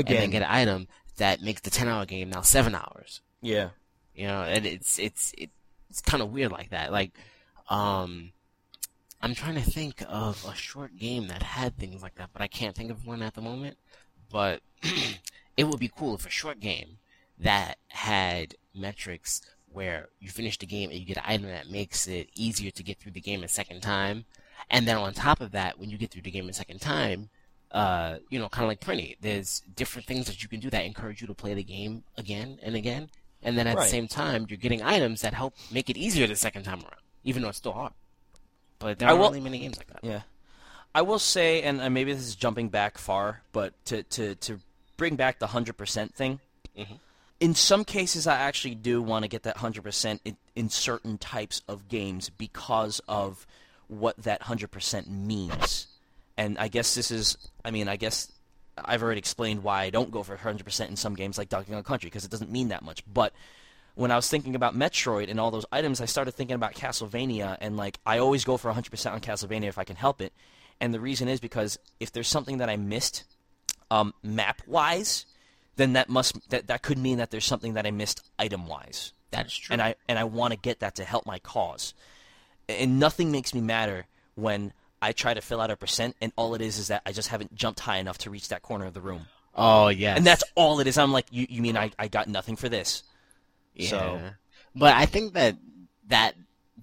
and 0.07 0.17
then 0.21 0.29
get 0.31 0.43
an 0.43 0.47
item 0.49 0.87
that 1.17 1.41
makes 1.41 1.61
the 1.61 1.69
ten 1.69 1.89
hour 1.89 2.05
game 2.05 2.29
now 2.29 2.41
seven 2.41 2.73
hours? 2.73 3.19
yeah. 3.41 3.69
You 4.15 4.27
know, 4.27 4.43
and 4.43 4.65
it's 4.65 4.99
it's 4.99 5.33
it's 5.37 6.01
kind 6.01 6.21
of 6.21 6.31
weird 6.31 6.51
like 6.51 6.69
that. 6.69 6.91
Like, 6.91 7.11
um, 7.69 8.31
I'm 9.21 9.35
trying 9.35 9.55
to 9.55 9.61
think 9.61 10.03
of 10.07 10.45
a 10.45 10.55
short 10.55 10.97
game 10.97 11.27
that 11.27 11.43
had 11.43 11.77
things 11.77 12.01
like 12.01 12.15
that, 12.15 12.29
but 12.33 12.41
I 12.41 12.47
can't 12.47 12.75
think 12.75 12.91
of 12.91 13.05
one 13.05 13.21
at 13.21 13.33
the 13.33 13.41
moment. 13.41 13.77
But 14.31 14.61
it 15.57 15.65
would 15.65 15.79
be 15.79 15.91
cool 15.95 16.15
if 16.15 16.25
a 16.25 16.29
short 16.29 16.59
game 16.59 16.97
that 17.37 17.77
had 17.89 18.55
metrics 18.75 19.41
where 19.71 20.09
you 20.19 20.29
finish 20.29 20.57
the 20.57 20.65
game 20.65 20.89
and 20.89 20.99
you 20.99 21.05
get 21.05 21.17
an 21.17 21.23
item 21.25 21.45
that 21.47 21.69
makes 21.69 22.07
it 22.07 22.29
easier 22.35 22.71
to 22.71 22.83
get 22.83 22.99
through 22.99 23.13
the 23.13 23.21
game 23.21 23.43
a 23.43 23.47
second 23.47 23.81
time, 23.81 24.25
and 24.69 24.87
then 24.87 24.97
on 24.97 25.13
top 25.13 25.41
of 25.41 25.51
that, 25.51 25.79
when 25.79 25.89
you 25.89 25.97
get 25.97 26.11
through 26.11 26.21
the 26.21 26.31
game 26.31 26.47
a 26.49 26.53
second 26.53 26.79
time, 26.79 27.29
uh, 27.71 28.17
you 28.29 28.37
know, 28.37 28.49
kind 28.49 28.63
of 28.63 28.69
like 28.69 28.81
Prinny, 28.81 29.15
there's 29.21 29.61
different 29.75 30.07
things 30.07 30.25
that 30.27 30.43
you 30.43 30.49
can 30.49 30.59
do 30.59 30.69
that 30.69 30.85
encourage 30.85 31.21
you 31.21 31.27
to 31.27 31.33
play 31.33 31.53
the 31.53 31.63
game 31.63 32.03
again 32.17 32.59
and 32.61 32.75
again. 32.75 33.09
And 33.43 33.57
then 33.57 33.67
at 33.67 33.75
Right. 33.77 33.83
the 33.85 33.89
same 33.89 34.07
time, 34.07 34.45
you're 34.49 34.57
getting 34.57 34.81
items 34.83 35.21
that 35.21 35.33
help 35.33 35.55
make 35.71 35.89
it 35.89 35.97
easier 35.97 36.27
the 36.27 36.35
second 36.35 36.63
time 36.63 36.81
around, 36.81 37.01
even 37.23 37.41
though 37.41 37.49
it's 37.49 37.57
still 37.57 37.73
hard. 37.73 37.93
But 38.79 38.99
there 38.99 39.07
I 39.07 39.11
aren't 39.11 39.21
will- 39.21 39.29
really 39.29 39.41
many 39.41 39.59
games 39.59 39.77
like 39.77 39.87
that. 39.87 40.03
Yeah, 40.03 40.21
I 40.93 41.01
will 41.01 41.19
say, 41.19 41.61
and 41.63 41.77
maybe 41.93 42.13
this 42.13 42.23
is 42.23 42.35
jumping 42.35 42.69
back 42.69 42.97
far, 42.97 43.41
but 43.51 43.73
to 43.85 44.03
to 44.03 44.35
to 44.35 44.59
bring 44.97 45.15
back 45.15 45.39
the 45.39 45.47
hundred 45.47 45.73
percent 45.77 46.13
thing. 46.15 46.39
Mhm. 46.77 46.99
In 47.39 47.55
some 47.55 47.83
cases, 47.85 48.27
I 48.27 48.35
actually 48.35 48.75
do 48.75 49.01
want 49.01 49.23
to 49.23 49.27
get 49.27 49.43
that 49.43 49.57
hundred 49.57 49.83
percent 49.83 50.21
in 50.25 50.37
in 50.55 50.69
certain 50.69 51.17
types 51.17 51.61
of 51.67 51.87
games 51.87 52.29
because 52.29 52.99
of 53.07 53.47
what 53.87 54.17
that 54.17 54.43
hundred 54.43 54.69
percent 54.71 55.09
means. 55.09 55.87
And 56.37 56.57
I 56.57 56.67
guess 56.67 56.93
this 56.95 57.11
is, 57.11 57.37
I 57.65 57.71
mean, 57.71 57.87
I 57.87 57.95
guess 57.97 58.31
I've 58.85 59.03
already 59.03 59.19
explained 59.19 59.63
why 59.63 59.83
I 59.83 59.89
don't 59.89 60.11
go 60.11 60.23
for 60.23 60.35
hundred 60.35 60.65
percent 60.65 60.89
in 60.89 60.95
some 60.95 61.15
games 61.15 61.37
like 61.37 61.49
Donkey 61.49 61.71
Kong 61.71 61.83
Country 61.83 62.07
because 62.07 62.25
it 62.25 62.31
doesn't 62.31 62.51
mean 62.51 62.69
that 62.69 62.83
much, 62.83 63.03
but 63.11 63.33
when 63.95 64.09
I 64.09 64.15
was 64.15 64.29
thinking 64.29 64.55
about 64.55 64.73
Metroid 64.75 65.29
and 65.29 65.39
all 65.39 65.51
those 65.51 65.65
items, 65.71 65.99
I 65.99 66.05
started 66.05 66.31
thinking 66.31 66.55
about 66.55 66.73
Castlevania, 66.73 67.57
and 67.59 67.75
like 67.75 67.99
I 68.05 68.19
always 68.19 68.45
go 68.45 68.55
for 68.57 68.71
100% 68.71 69.11
on 69.11 69.19
Castlevania 69.19 69.65
if 69.67 69.77
I 69.77 69.83
can 69.83 69.97
help 69.97 70.21
it. 70.21 70.31
And 70.79 70.93
the 70.93 70.99
reason 70.99 71.27
is 71.27 71.39
because 71.39 71.77
if 71.99 72.11
there's 72.11 72.27
something 72.29 72.57
that 72.59 72.69
I 72.69 72.77
missed, 72.77 73.25
um, 73.91 74.13
map 74.23 74.61
wise, 74.65 75.25
then 75.75 75.93
that 75.93 76.09
must 76.09 76.49
that 76.49 76.67
that 76.67 76.81
could 76.81 76.97
mean 76.97 77.17
that 77.17 77.31
there's 77.31 77.45
something 77.45 77.73
that 77.73 77.85
I 77.85 77.91
missed 77.91 78.21
item 78.39 78.65
wise, 78.67 79.13
That 79.31 79.47
is 79.47 79.55
true. 79.55 79.73
and 79.73 79.81
I 79.81 79.95
and 80.07 80.17
I 80.17 80.23
want 80.23 80.53
to 80.53 80.59
get 80.59 80.79
that 80.79 80.95
to 80.95 81.03
help 81.03 81.25
my 81.25 81.39
cause. 81.39 81.93
And 82.69 82.99
nothing 82.99 83.31
makes 83.31 83.53
me 83.53 83.61
madder 83.61 84.05
when 84.35 84.71
I 85.01 85.11
try 85.13 85.33
to 85.33 85.41
fill 85.41 85.61
out 85.61 85.71
a 85.71 85.75
percent, 85.75 86.15
and 86.21 86.31
all 86.35 86.53
it 86.55 86.61
is 86.61 86.77
is 86.77 86.87
that 86.89 87.01
I 87.05 87.11
just 87.11 87.29
haven't 87.29 87.55
jumped 87.55 87.79
high 87.79 87.97
enough 87.97 88.17
to 88.19 88.29
reach 88.29 88.49
that 88.49 88.61
corner 88.61 88.85
of 88.85 88.93
the 88.93 89.01
room, 89.01 89.27
oh 89.55 89.87
yes, 89.89 90.17
and 90.17 90.25
that's 90.25 90.43
all 90.55 90.79
it 90.79 90.87
is. 90.87 90.97
I'm 90.97 91.11
like, 91.11 91.25
you 91.31 91.47
you 91.49 91.61
mean 91.61 91.77
I 91.77 91.91
I 91.97 92.07
got 92.07 92.27
nothing 92.27 92.55
for 92.55 92.69
this? 92.69 93.03
yeah. 93.75 93.89
so- 93.89 94.21
But 94.75 94.95
I 94.95 95.05
think 95.05 95.33
that 95.33 95.57
that 96.07 96.35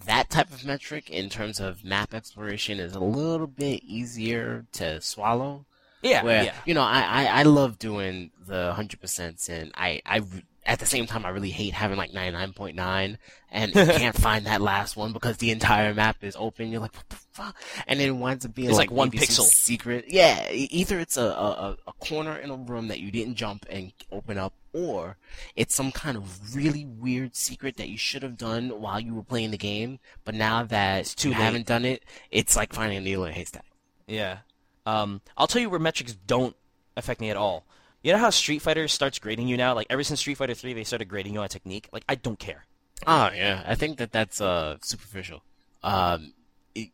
that 0.07 0.31
type 0.31 0.53
of 0.53 0.65
metric 0.65 1.11
in 1.11 1.29
terms 1.29 1.59
of 1.61 1.85
map 1.85 2.15
exploration 2.15 2.79
is 2.79 2.95
a 2.95 3.01
little 3.01 3.47
bit 3.47 3.83
easier 3.85 4.65
to 4.73 5.01
swallow. 5.01 5.65
Yeah, 6.03 6.23
where 6.23 6.45
yeah. 6.45 6.55
you 6.65 6.75
know 6.75 6.83
I, 6.83 7.01
I 7.03 7.25
I 7.41 7.43
love 7.43 7.79
doing 7.79 8.31
the 8.47 8.73
hundred 8.73 9.01
percent, 9.01 9.49
and 9.49 9.73
I 9.75 10.01
I 10.07 10.23
at 10.65 10.79
the 10.79 10.87
same 10.87 11.07
time 11.07 11.27
I 11.27 11.31
really 11.31 11.51
hate 11.51 11.73
having 11.73 11.97
like 11.97 12.13
ninety 12.15 12.37
nine 12.39 12.53
point 12.53 12.77
nine, 12.77 13.19
and 13.51 13.75
you 13.75 13.85
can't 14.03 14.17
find 14.17 14.47
that 14.47 14.61
last 14.61 14.97
one 14.97 15.13
because 15.13 15.39
the 15.39 15.51
entire 15.51 15.93
map 15.95 16.23
is 16.23 16.37
open. 16.39 16.71
You're 16.71 16.81
like, 16.81 16.95
what 16.95 17.09
the 17.09 17.17
fuck? 17.39 17.57
And 17.87 18.01
it 18.01 18.11
winds 18.11 18.45
up 18.45 18.55
being 18.55 18.69
It's 18.69 18.79
like 18.79 18.91
one 18.91 19.09
maybe 19.13 19.25
some 19.27 19.45
pixel. 19.45 19.49
secret. 19.49 20.05
Yeah, 20.09 20.51
either 20.53 20.99
it's 21.01 21.17
a, 21.17 21.23
a 21.25 21.77
a- 21.87 21.93
corner 22.01 22.37
in 22.37 22.51
a 22.51 22.57
room 22.57 22.89
that 22.89 23.01
you 23.01 23.11
didn't 23.11 23.35
jump 23.37 23.65
and 23.71 23.93
open 24.13 24.37
up, 24.39 24.53
or 24.73 25.17
it's 25.57 25.75
some 25.75 25.93
kind 25.93 26.17
of 26.17 26.55
really 26.55 26.85
weird 26.85 27.35
secret 27.37 27.77
that 27.77 27.89
you 27.89 27.97
should 27.99 28.23
have 28.23 28.37
done 28.37 28.81
while 28.81 29.01
you 29.01 29.15
were 29.15 29.23
playing 29.23 29.51
the 29.53 29.59
game, 29.59 29.99
but 30.25 30.35
now 30.35 30.63
that 30.65 31.15
you 31.25 31.31
late. 31.31 31.37
haven't 31.41 31.67
done 31.67 31.85
it, 31.85 32.03
it's 32.31 32.57
like 32.57 32.73
finding 32.73 32.99
a 32.99 33.01
needle 33.01 33.25
in 33.25 33.31
a 33.31 33.35
haystack. 33.35 33.65
Yeah. 34.07 34.39
Um, 34.87 35.21
I'll 35.37 35.47
tell 35.47 35.61
you 35.63 35.69
where 35.71 35.81
metrics 35.81 36.15
don't 36.27 36.57
affect 36.97 37.21
me 37.21 37.31
at 37.31 37.37
all. 37.37 37.65
You 38.03 38.13
know 38.13 38.19
how 38.19 38.31
Street 38.31 38.63
Fighter 38.63 38.87
starts 38.89 39.19
grading 39.19 39.49
you 39.49 39.57
now? 39.57 39.75
Like 39.75 39.89
ever 39.91 40.03
since 40.05 40.21
Street 40.21 40.37
Fighter 40.37 40.55
3, 40.55 40.73
they 40.73 40.85
started 40.85 41.09
grading 41.09 41.35
you 41.35 41.41
on 41.41 41.49
technique. 41.49 41.89
Like 41.93 42.05
I 42.09 42.15
don't 42.15 42.39
care. 42.39 42.65
Oh 43.07 43.31
yeah, 43.35 43.63
I 43.67 43.75
think 43.75 43.99
that 43.99 44.13
that's 44.13 44.41
uh 44.41 44.79
superficial. 44.83 45.43
Um, 45.83 46.33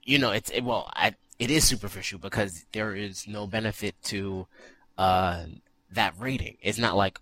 you 0.02 0.19
know, 0.19 0.31
it's 0.31 0.51
it, 0.51 0.62
well, 0.62 0.90
I, 0.94 1.15
it 1.39 1.51
is 1.51 1.65
superficial 1.65 2.19
because 2.19 2.65
there 2.73 2.94
is 2.94 3.27
no 3.27 3.47
benefit 3.47 3.94
to 4.05 4.47
uh 4.98 5.44
that 5.90 6.15
rating. 6.19 6.56
It's 6.62 6.78
not 6.78 6.97
like 6.97 7.19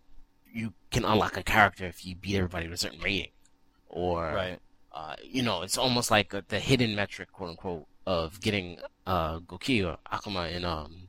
you 0.52 0.72
can 0.90 1.04
unlock 1.04 1.36
a 1.36 1.42
character 1.42 1.86
if 1.86 2.04
you 2.04 2.14
beat 2.14 2.36
everybody 2.36 2.66
with 2.66 2.74
a 2.74 2.78
certain 2.78 3.00
rating, 3.00 3.30
or 3.88 4.26
Right. 4.32 4.58
uh, 4.92 5.16
you 5.24 5.42
know, 5.42 5.62
it's 5.62 5.78
almost 5.78 6.10
like 6.10 6.34
the 6.48 6.60
hidden 6.60 6.94
metric, 6.94 7.32
quote 7.32 7.50
unquote, 7.50 7.86
of 8.06 8.40
getting 8.40 8.78
uh 9.06 9.38
Goki 9.40 9.84
or 9.86 9.96
Akuma 10.12 10.52
in 10.52 10.64
um 10.64 11.08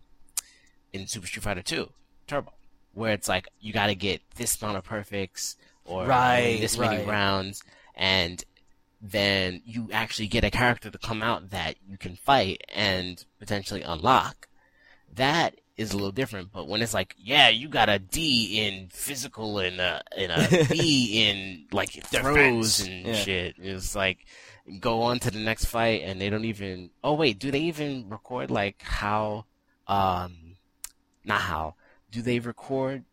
in 0.94 1.08
Super 1.08 1.28
Street 1.28 1.44
Fighter 1.44 1.62
2 1.62 1.90
Turbo, 2.28 2.54
where 2.94 3.14
it's 3.14 3.28
like 3.28 3.48
you 3.60 3.74
got 3.74 3.88
to 3.88 3.96
get 3.96 4.22
this 4.36 4.62
amount 4.62 4.78
of 4.78 4.84
perfects 4.84 5.58
or 5.86 6.06
Right, 6.08 6.58
this 6.62 6.78
many 6.78 6.98
right. 6.98 7.08
rounds, 7.08 7.64
and 7.96 8.44
then 9.06 9.62
you 9.66 9.90
actually 9.92 10.28
get 10.28 10.46
a 10.46 10.50
character 10.50 10.90
to 10.90 10.98
come 10.98 11.22
out 11.22 11.50
that 11.50 11.76
you 11.86 11.98
can 11.98 12.16
fight 12.16 12.62
and 12.74 13.26
potentially 13.38 13.82
unlock. 13.82 14.48
that 15.14 15.60
is 15.76 15.92
a 15.92 15.96
little 15.98 16.12
different. 16.12 16.52
But 16.54 16.68
when 16.68 16.82
it's 16.84 16.94
like, 16.94 17.16
yeah, 17.18 17.50
you 17.50 17.68
got 17.68 17.90
a 17.90 17.98
D 18.00 18.60
in 18.66 18.88
physical 18.90 19.58
and 19.60 19.80
a, 19.82 20.02
and 20.16 20.32
a 20.32 20.66
B 20.72 21.28
in 21.28 21.66
like 21.72 21.90
throws 22.06 22.80
and 22.80 23.08
Yeah. 23.08 23.14
shit, 23.14 23.56
it's 23.58 23.94
like 23.96 24.20
go 24.80 25.02
on 25.02 25.20
to 25.20 25.32
the 25.32 25.40
next 25.40 25.66
fight 25.66 26.02
and 26.04 26.22
they 26.22 26.30
don't 26.30 26.46
even. 26.46 26.92
Oh 27.04 27.16
wait, 27.16 27.40
do 27.40 27.52
they 27.52 27.60
even 27.62 28.08
record 28.08 28.50
like 28.52 28.82
how? 28.84 29.46
Um, 29.88 30.56
not 31.26 31.42
how. 31.42 31.76
Do 32.12 32.22
they 32.22 32.40
record 32.40 33.04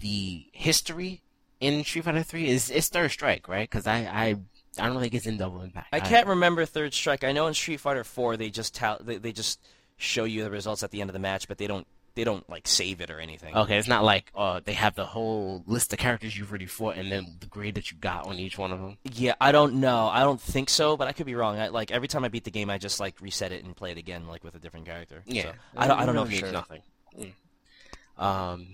the 0.00 0.46
history 0.52 1.22
in 1.60 1.84
Street 1.84 2.04
Fighter 2.04 2.22
Three? 2.22 2.48
Is 2.48 2.70
it's 2.70 2.88
Third 2.88 3.10
Strike, 3.12 3.46
right? 3.46 3.68
Because 3.68 3.86
I 3.86 3.98
I 3.98 4.36
I 4.78 4.86
don't 4.86 5.00
think 5.00 5.14
it's 5.14 5.26
in 5.26 5.36
Double 5.36 5.62
Impact. 5.62 5.88
I 5.92 6.00
can't 6.00 6.26
remember 6.26 6.64
Third 6.64 6.94
Strike. 6.94 7.24
I 7.24 7.32
know 7.32 7.46
in 7.46 7.54
Street 7.54 7.80
Fighter 7.80 8.04
Four 8.04 8.36
they 8.36 8.50
just 8.50 8.74
tal- 8.74 9.00
they, 9.00 9.18
they 9.18 9.32
just 9.32 9.60
show 9.96 10.24
you 10.24 10.44
the 10.44 10.50
results 10.50 10.82
at 10.82 10.90
the 10.90 11.00
end 11.00 11.10
of 11.10 11.14
the 11.14 11.20
match, 11.20 11.48
but 11.48 11.58
they 11.58 11.66
don't 11.66 11.86
they 12.16 12.24
don't 12.24 12.48
like 12.48 12.66
save 12.66 13.00
it 13.00 13.10
or 13.10 13.20
anything. 13.20 13.54
Okay, 13.54 13.76
it's 13.76 13.88
not 13.88 14.02
like 14.02 14.32
uh, 14.34 14.60
they 14.64 14.72
have 14.72 14.94
the 14.94 15.04
whole 15.04 15.62
list 15.66 15.92
of 15.92 15.98
characters 15.98 16.36
you've 16.36 16.50
already 16.50 16.66
fought 16.66 16.96
and 16.96 17.12
then 17.12 17.36
the 17.40 17.46
grade 17.46 17.74
that 17.76 17.90
you 17.90 17.98
got 17.98 18.26
on 18.26 18.38
each 18.38 18.58
one 18.58 18.72
of 18.72 18.80
them. 18.80 18.96
Yeah, 19.04 19.34
I 19.40 19.52
don't 19.52 19.74
know. 19.74 20.08
I 20.08 20.20
don't 20.20 20.40
think 20.40 20.70
so, 20.70 20.96
but 20.96 21.06
I 21.08 21.12
could 21.12 21.26
be 21.26 21.34
wrong. 21.34 21.58
I, 21.58 21.68
like 21.68 21.90
every 21.90 22.08
time 22.08 22.24
I 22.24 22.28
beat 22.28 22.44
the 22.44 22.50
game, 22.50 22.70
I 22.70 22.78
just 22.78 22.98
like 22.98 23.20
reset 23.20 23.52
it 23.52 23.64
and 23.64 23.76
play 23.76 23.92
it 23.92 23.98
again, 23.98 24.26
like 24.26 24.42
with 24.42 24.54
a 24.54 24.58
different 24.58 24.86
character. 24.86 25.22
So, 25.28 25.52
I 25.76 25.86
don't. 25.86 25.98
I 26.00 26.06
don't 26.06 26.14
know 26.14 26.24
means 26.24 26.40
sure. 26.40 26.52
Nothing. 26.52 26.82
Mm. 27.18 28.22
Um, 28.22 28.66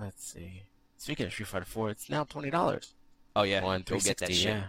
let's 0.00 0.32
see. 0.32 0.62
Speaking 0.98 1.26
of 1.26 1.32
Street 1.32 1.48
Fighter 1.48 1.64
Four, 1.64 1.90
it's 1.90 2.10
now 2.10 2.24
twenty 2.24 2.50
dollars 2.50 2.92
Oh 3.34 3.42
yeah, 3.42 3.64
on 3.64 3.80
go 3.80 3.98
three 3.98 4.00
get 4.00 4.18
that 4.18 4.30
Yeah. 4.30 4.64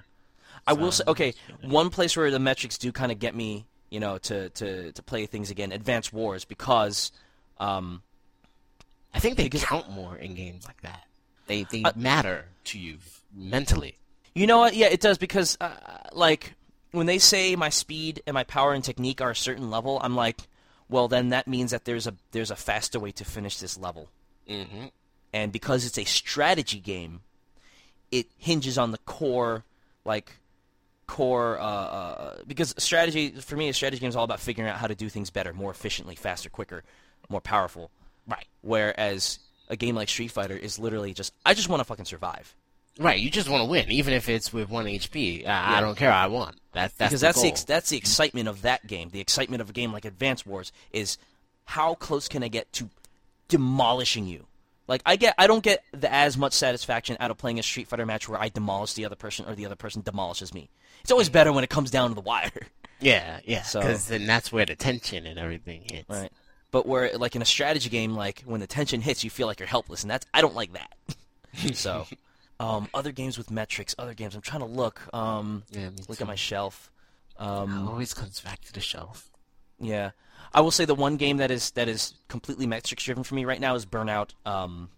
I 0.70 0.74
will 0.74 0.92
say, 0.92 1.04
okay, 1.08 1.26
let's 1.28 1.38
get 1.62 1.66
it. 1.66 1.70
one 1.70 1.90
place 1.90 2.16
where 2.16 2.30
the 2.32 2.40
metrics 2.40 2.78
do 2.78 2.92
kind 2.92 3.12
of 3.12 3.20
get 3.20 3.36
me, 3.36 3.66
you 3.90 4.00
know, 4.00 4.18
to, 4.20 4.50
to, 4.50 4.92
to 4.92 5.04
play 5.04 5.26
things 5.26 5.50
again, 5.52 5.72
Advance 5.72 6.14
Wars, 6.14 6.46
because, 6.46 7.12
um, 7.60 8.02
I 9.14 9.20
think 9.20 9.38
they 9.38 9.44
because- 9.44 9.64
count 9.64 9.90
more 9.90 10.16
in 10.16 10.36
games 10.36 10.66
like 10.68 10.82
that. 10.82 11.04
They 11.48 11.64
they 11.64 11.82
Uh, 11.84 11.94
matter 11.96 12.46
to 12.66 12.78
you 12.78 13.00
mentally. 13.34 13.98
you 14.36 14.46
know 14.46 14.60
what? 14.60 14.76
Yeah, 14.76 14.86
it 14.88 15.02
does 15.02 15.18
because, 15.18 15.58
uh, 15.60 15.72
like, 16.14 16.54
when 16.92 17.08
they 17.08 17.18
say 17.18 17.56
my 17.56 17.70
speed 17.70 18.22
and 18.28 18.36
my 18.36 18.44
power 18.44 18.74
and 18.74 18.84
technique 18.84 19.20
are 19.20 19.32
a 19.32 19.36
certain 19.36 19.72
level, 19.72 20.00
I'm 20.04 20.16
like, 20.16 20.42
well, 20.90 21.08
then 21.08 21.30
that 21.30 21.48
means 21.48 21.72
that 21.72 21.86
there's 21.86 22.06
a 22.06 22.14
there's 22.32 22.52
a 22.52 22.56
faster 22.56 23.00
way 23.00 23.12
to 23.14 23.26
finish 23.26 23.58
this 23.58 23.78
level. 23.78 24.10
Mm-hmm. 24.48 24.86
and 25.34 25.52
because 25.52 25.86
it's 25.86 25.98
a 26.00 26.04
strategy 26.06 26.80
game, 26.80 27.22
it 28.12 28.28
hinges 28.38 28.78
on 28.80 28.92
the 28.92 28.98
core, 29.00 29.64
like 30.06 30.40
core. 31.10 31.60
Uh, 31.60 31.64
uh, 31.64 32.38
because 32.48 32.74
strategy 32.78 33.32
for 33.32 33.58
me, 33.58 33.68
a 33.70 33.74
strategy 33.74 34.00
game 34.00 34.10
is 34.10 34.16
all 34.16 34.24
about 34.24 34.40
figuring 34.40 34.70
out 34.70 34.78
how 34.78 34.88
to 34.88 34.96
do 34.96 35.10
things 35.10 35.30
better, 35.30 35.54
more 35.54 35.72
efficiently, 35.72 36.16
faster, 36.16 36.50
quicker, 36.50 36.84
more 37.28 37.42
powerful. 37.42 37.92
Right. 38.28 38.48
Whereas 38.62 39.40
a 39.68 39.76
game 39.76 39.96
like 39.96 40.08
Street 40.08 40.32
Fighter 40.32 40.56
is 40.56 40.80
literally 40.80 41.14
just 41.14 41.34
I 41.46 41.54
just 41.54 41.68
want 41.68 41.82
to 41.82 41.84
fucking 41.84 42.06
survive 42.06 42.56
Right. 43.00 43.20
You 43.20 43.30
just 43.32 43.48
want 43.48 43.64
to 43.64 43.70
win, 43.70 43.90
even 43.90 44.14
if 44.14 44.28
it's 44.28 44.52
with 44.52 44.70
one 44.70 44.86
HP. 44.86 45.48
I, 45.48 45.78
I 45.78 45.82
don't 45.82 45.96
care. 45.96 46.12
I 46.12 46.28
want. 46.28 46.58
That's 46.74 46.94
that's 46.96 47.12
because 47.12 47.22
the 47.22 47.28
that's 47.28 47.42
the 47.42 47.48
ex- 47.48 47.64
that's 47.64 47.90
the 47.90 47.98
excitement 47.98 48.50
of 48.50 48.64
that 48.64 48.86
game. 48.88 49.10
The 49.10 49.22
excitement 49.22 49.62
of 49.62 49.70
a 49.70 49.74
game 49.74 49.94
like 49.94 50.04
Advance 50.04 50.46
Wars 50.46 50.74
is 50.92 51.18
how 51.64 51.96
close 51.96 52.28
can 52.28 52.44
I 52.44 52.50
get 52.50 52.72
to 52.74 52.90
demolishing 53.48 54.28
you. 54.28 54.48
Like 54.90 55.02
I 55.06 55.16
get, 55.16 55.36
I 55.38 55.48
don't 55.48 55.64
get 55.64 55.84
the, 55.94 56.12
as 56.14 56.36
much 56.38 56.52
satisfaction 56.54 57.16
out 57.22 57.32
of 57.32 57.38
playing 57.38 57.60
a 57.60 57.64
Street 57.64 57.88
Fighter 57.88 58.06
match 58.06 58.28
where 58.28 58.42
I 58.42 58.50
demolish 58.50 58.94
the 58.94 59.06
other 59.06 59.16
person 59.16 59.46
or 59.48 59.56
the 59.56 59.66
other 59.66 59.76
person 59.76 60.02
demolishes 60.02 60.54
me. 60.54 60.70
It's 61.02 61.12
always 61.12 61.30
better 61.30 61.54
when 61.54 61.64
it 61.64 61.70
comes 61.70 61.92
down 61.92 62.10
to 62.10 62.16
the 62.16 62.22
wire, 62.22 62.52
Yeah, 63.00 63.40
yeah. 63.46 63.62
So- 63.62 63.80
Because 63.80 64.08
then 64.08 64.26
that's 64.26 64.52
where 64.52 64.66
the 64.66 64.76
tension 64.76 65.26
and 65.26 65.40
everything 65.40 65.84
hits. 65.90 66.10
right? 66.10 66.32
But 66.72 66.86
where, 66.86 67.18
like 67.18 67.36
in 67.36 67.42
a 67.42 67.46
strategy 67.46 67.90
game, 67.90 68.16
like 68.16 68.42
when 68.46 68.60
the 68.60 68.68
tension 68.68 69.00
hits, 69.02 69.24
you 69.24 69.30
feel 69.30 69.48
like 69.48 69.60
you're 69.60 69.68
helpless, 69.68 70.04
and 70.04 70.12
that's 70.12 70.26
I 70.34 70.42
don't 70.42 70.54
like 70.56 70.74
that. 70.74 70.92
so, 71.76 72.06
um, 72.60 72.88
other 72.94 73.12
games 73.12 73.38
with 73.38 73.50
metrics, 73.50 73.96
other 73.98 74.14
games. 74.14 74.36
I'm 74.36 74.42
trying 74.42 74.60
to 74.62 74.68
look. 74.68 75.02
Um, 75.14 75.64
Yeah, 75.72 75.90
look 76.08 76.18
too. 76.18 76.24
at 76.24 76.28
my 76.28 76.36
shelf. 76.36 76.92
It 77.40 77.44
Um, 77.44 77.88
always 77.88 78.14
comes 78.14 78.40
back 78.42 78.62
to 78.66 78.74
the 78.74 78.82
shelf. 78.82 79.30
Yeah, 79.80 80.12
I 80.54 80.62
will 80.62 80.72
say 80.72 80.86
the 80.86 80.96
one 80.96 81.18
game 81.18 81.38
that 81.38 81.52
is 81.52 81.72
that 81.72 81.88
is 81.88 82.14
completely 82.28 82.66
metrics 82.68 83.04
driven 83.04 83.24
for 83.24 83.36
me 83.36 83.46
right 83.46 83.60
now 83.60 83.76
is 83.76 83.86
Burnout 83.86 84.30
um, 84.46 84.90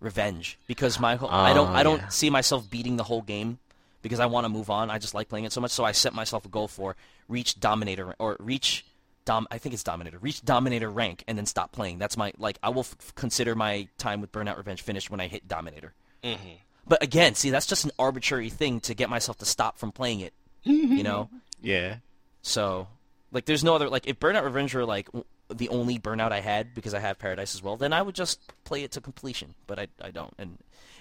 Revenge 0.00 0.58
because 0.66 0.98
my 0.98 1.16
whole, 1.16 1.30
I 1.30 1.52
don't 1.52 1.68
Oh, 1.70 1.74
I 1.74 1.82
don't 1.82 1.98
yeah. 2.00 2.08
see 2.08 2.30
myself 2.30 2.70
beating 2.70 2.96
the 2.96 3.04
whole 3.04 3.22
game 3.22 3.58
because 4.02 4.18
I 4.18 4.26
want 4.26 4.46
to 4.46 4.48
move 4.48 4.70
on. 4.70 4.90
I 4.90 4.98
just 4.98 5.14
like 5.14 5.28
playing 5.28 5.44
it 5.44 5.52
so 5.52 5.60
much, 5.60 5.70
so 5.72 5.84
I 5.84 5.92
set 5.92 6.14
myself 6.14 6.44
a 6.46 6.48
goal 6.48 6.68
for 6.68 6.96
reach 7.28 7.60
Dominator 7.60 8.14
or 8.18 8.36
reach 8.40 8.84
Dom. 9.26 9.46
I 9.50 9.58
think 9.58 9.74
it's 9.74 9.82
Dominator. 9.84 10.18
Reach 10.18 10.42
Dominator 10.42 10.90
rank 10.90 11.22
and 11.28 11.36
then 11.36 11.44
stop 11.46 11.70
playing. 11.72 11.98
That's 11.98 12.16
my 12.16 12.32
like. 12.38 12.58
I 12.62 12.70
will 12.70 12.80
f- 12.80 13.14
consider 13.14 13.54
my 13.54 13.88
time 13.98 14.20
with 14.22 14.32
Burnout 14.32 14.56
Revenge 14.56 14.80
finished 14.82 15.10
when 15.10 15.20
I 15.20 15.28
hit 15.28 15.46
Dominator. 15.46 15.92
Mm-hmm. 16.24 16.48
But 16.88 17.02
again, 17.02 17.34
see, 17.34 17.50
that's 17.50 17.66
just 17.66 17.84
an 17.84 17.90
arbitrary 17.98 18.48
thing 18.48 18.80
to 18.80 18.94
get 18.94 19.10
myself 19.10 19.36
to 19.38 19.44
stop 19.44 19.78
from 19.78 19.92
playing 19.92 20.20
it. 20.20 20.32
you 20.64 21.02
know. 21.02 21.28
Yeah. 21.62 21.96
So, 22.40 22.88
like, 23.32 23.44
there's 23.44 23.64
no 23.64 23.74
other 23.74 23.88
like 23.88 24.06
if 24.06 24.18
Burnout 24.18 24.44
Revenge 24.44 24.74
were 24.74 24.84
like 24.84 25.08
the 25.48 25.68
only 25.68 25.98
Burnout 25.98 26.32
I 26.32 26.40
had 26.40 26.74
because 26.74 26.94
I 26.94 27.00
have 27.00 27.18
Paradise 27.18 27.54
as 27.54 27.62
well, 27.62 27.76
then 27.76 27.92
I 27.92 28.02
would 28.02 28.14
just 28.14 28.40
play 28.64 28.82
it 28.82 28.92
to 28.92 29.00
completion. 29.00 29.54
But 29.66 29.78
I 29.78 29.88
I 30.00 30.10
don't, 30.10 30.34
and 30.38 30.58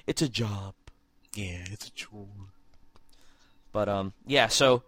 it's 0.07 0.21
a 0.21 0.29
job. 0.29 0.73
Yeah, 1.35 1.63
it's 1.71 1.87
a 1.87 1.91
chore. 1.91 2.27
But 3.71 3.89
um, 3.89 4.13
yeah. 4.25 4.47
So, 4.47 4.83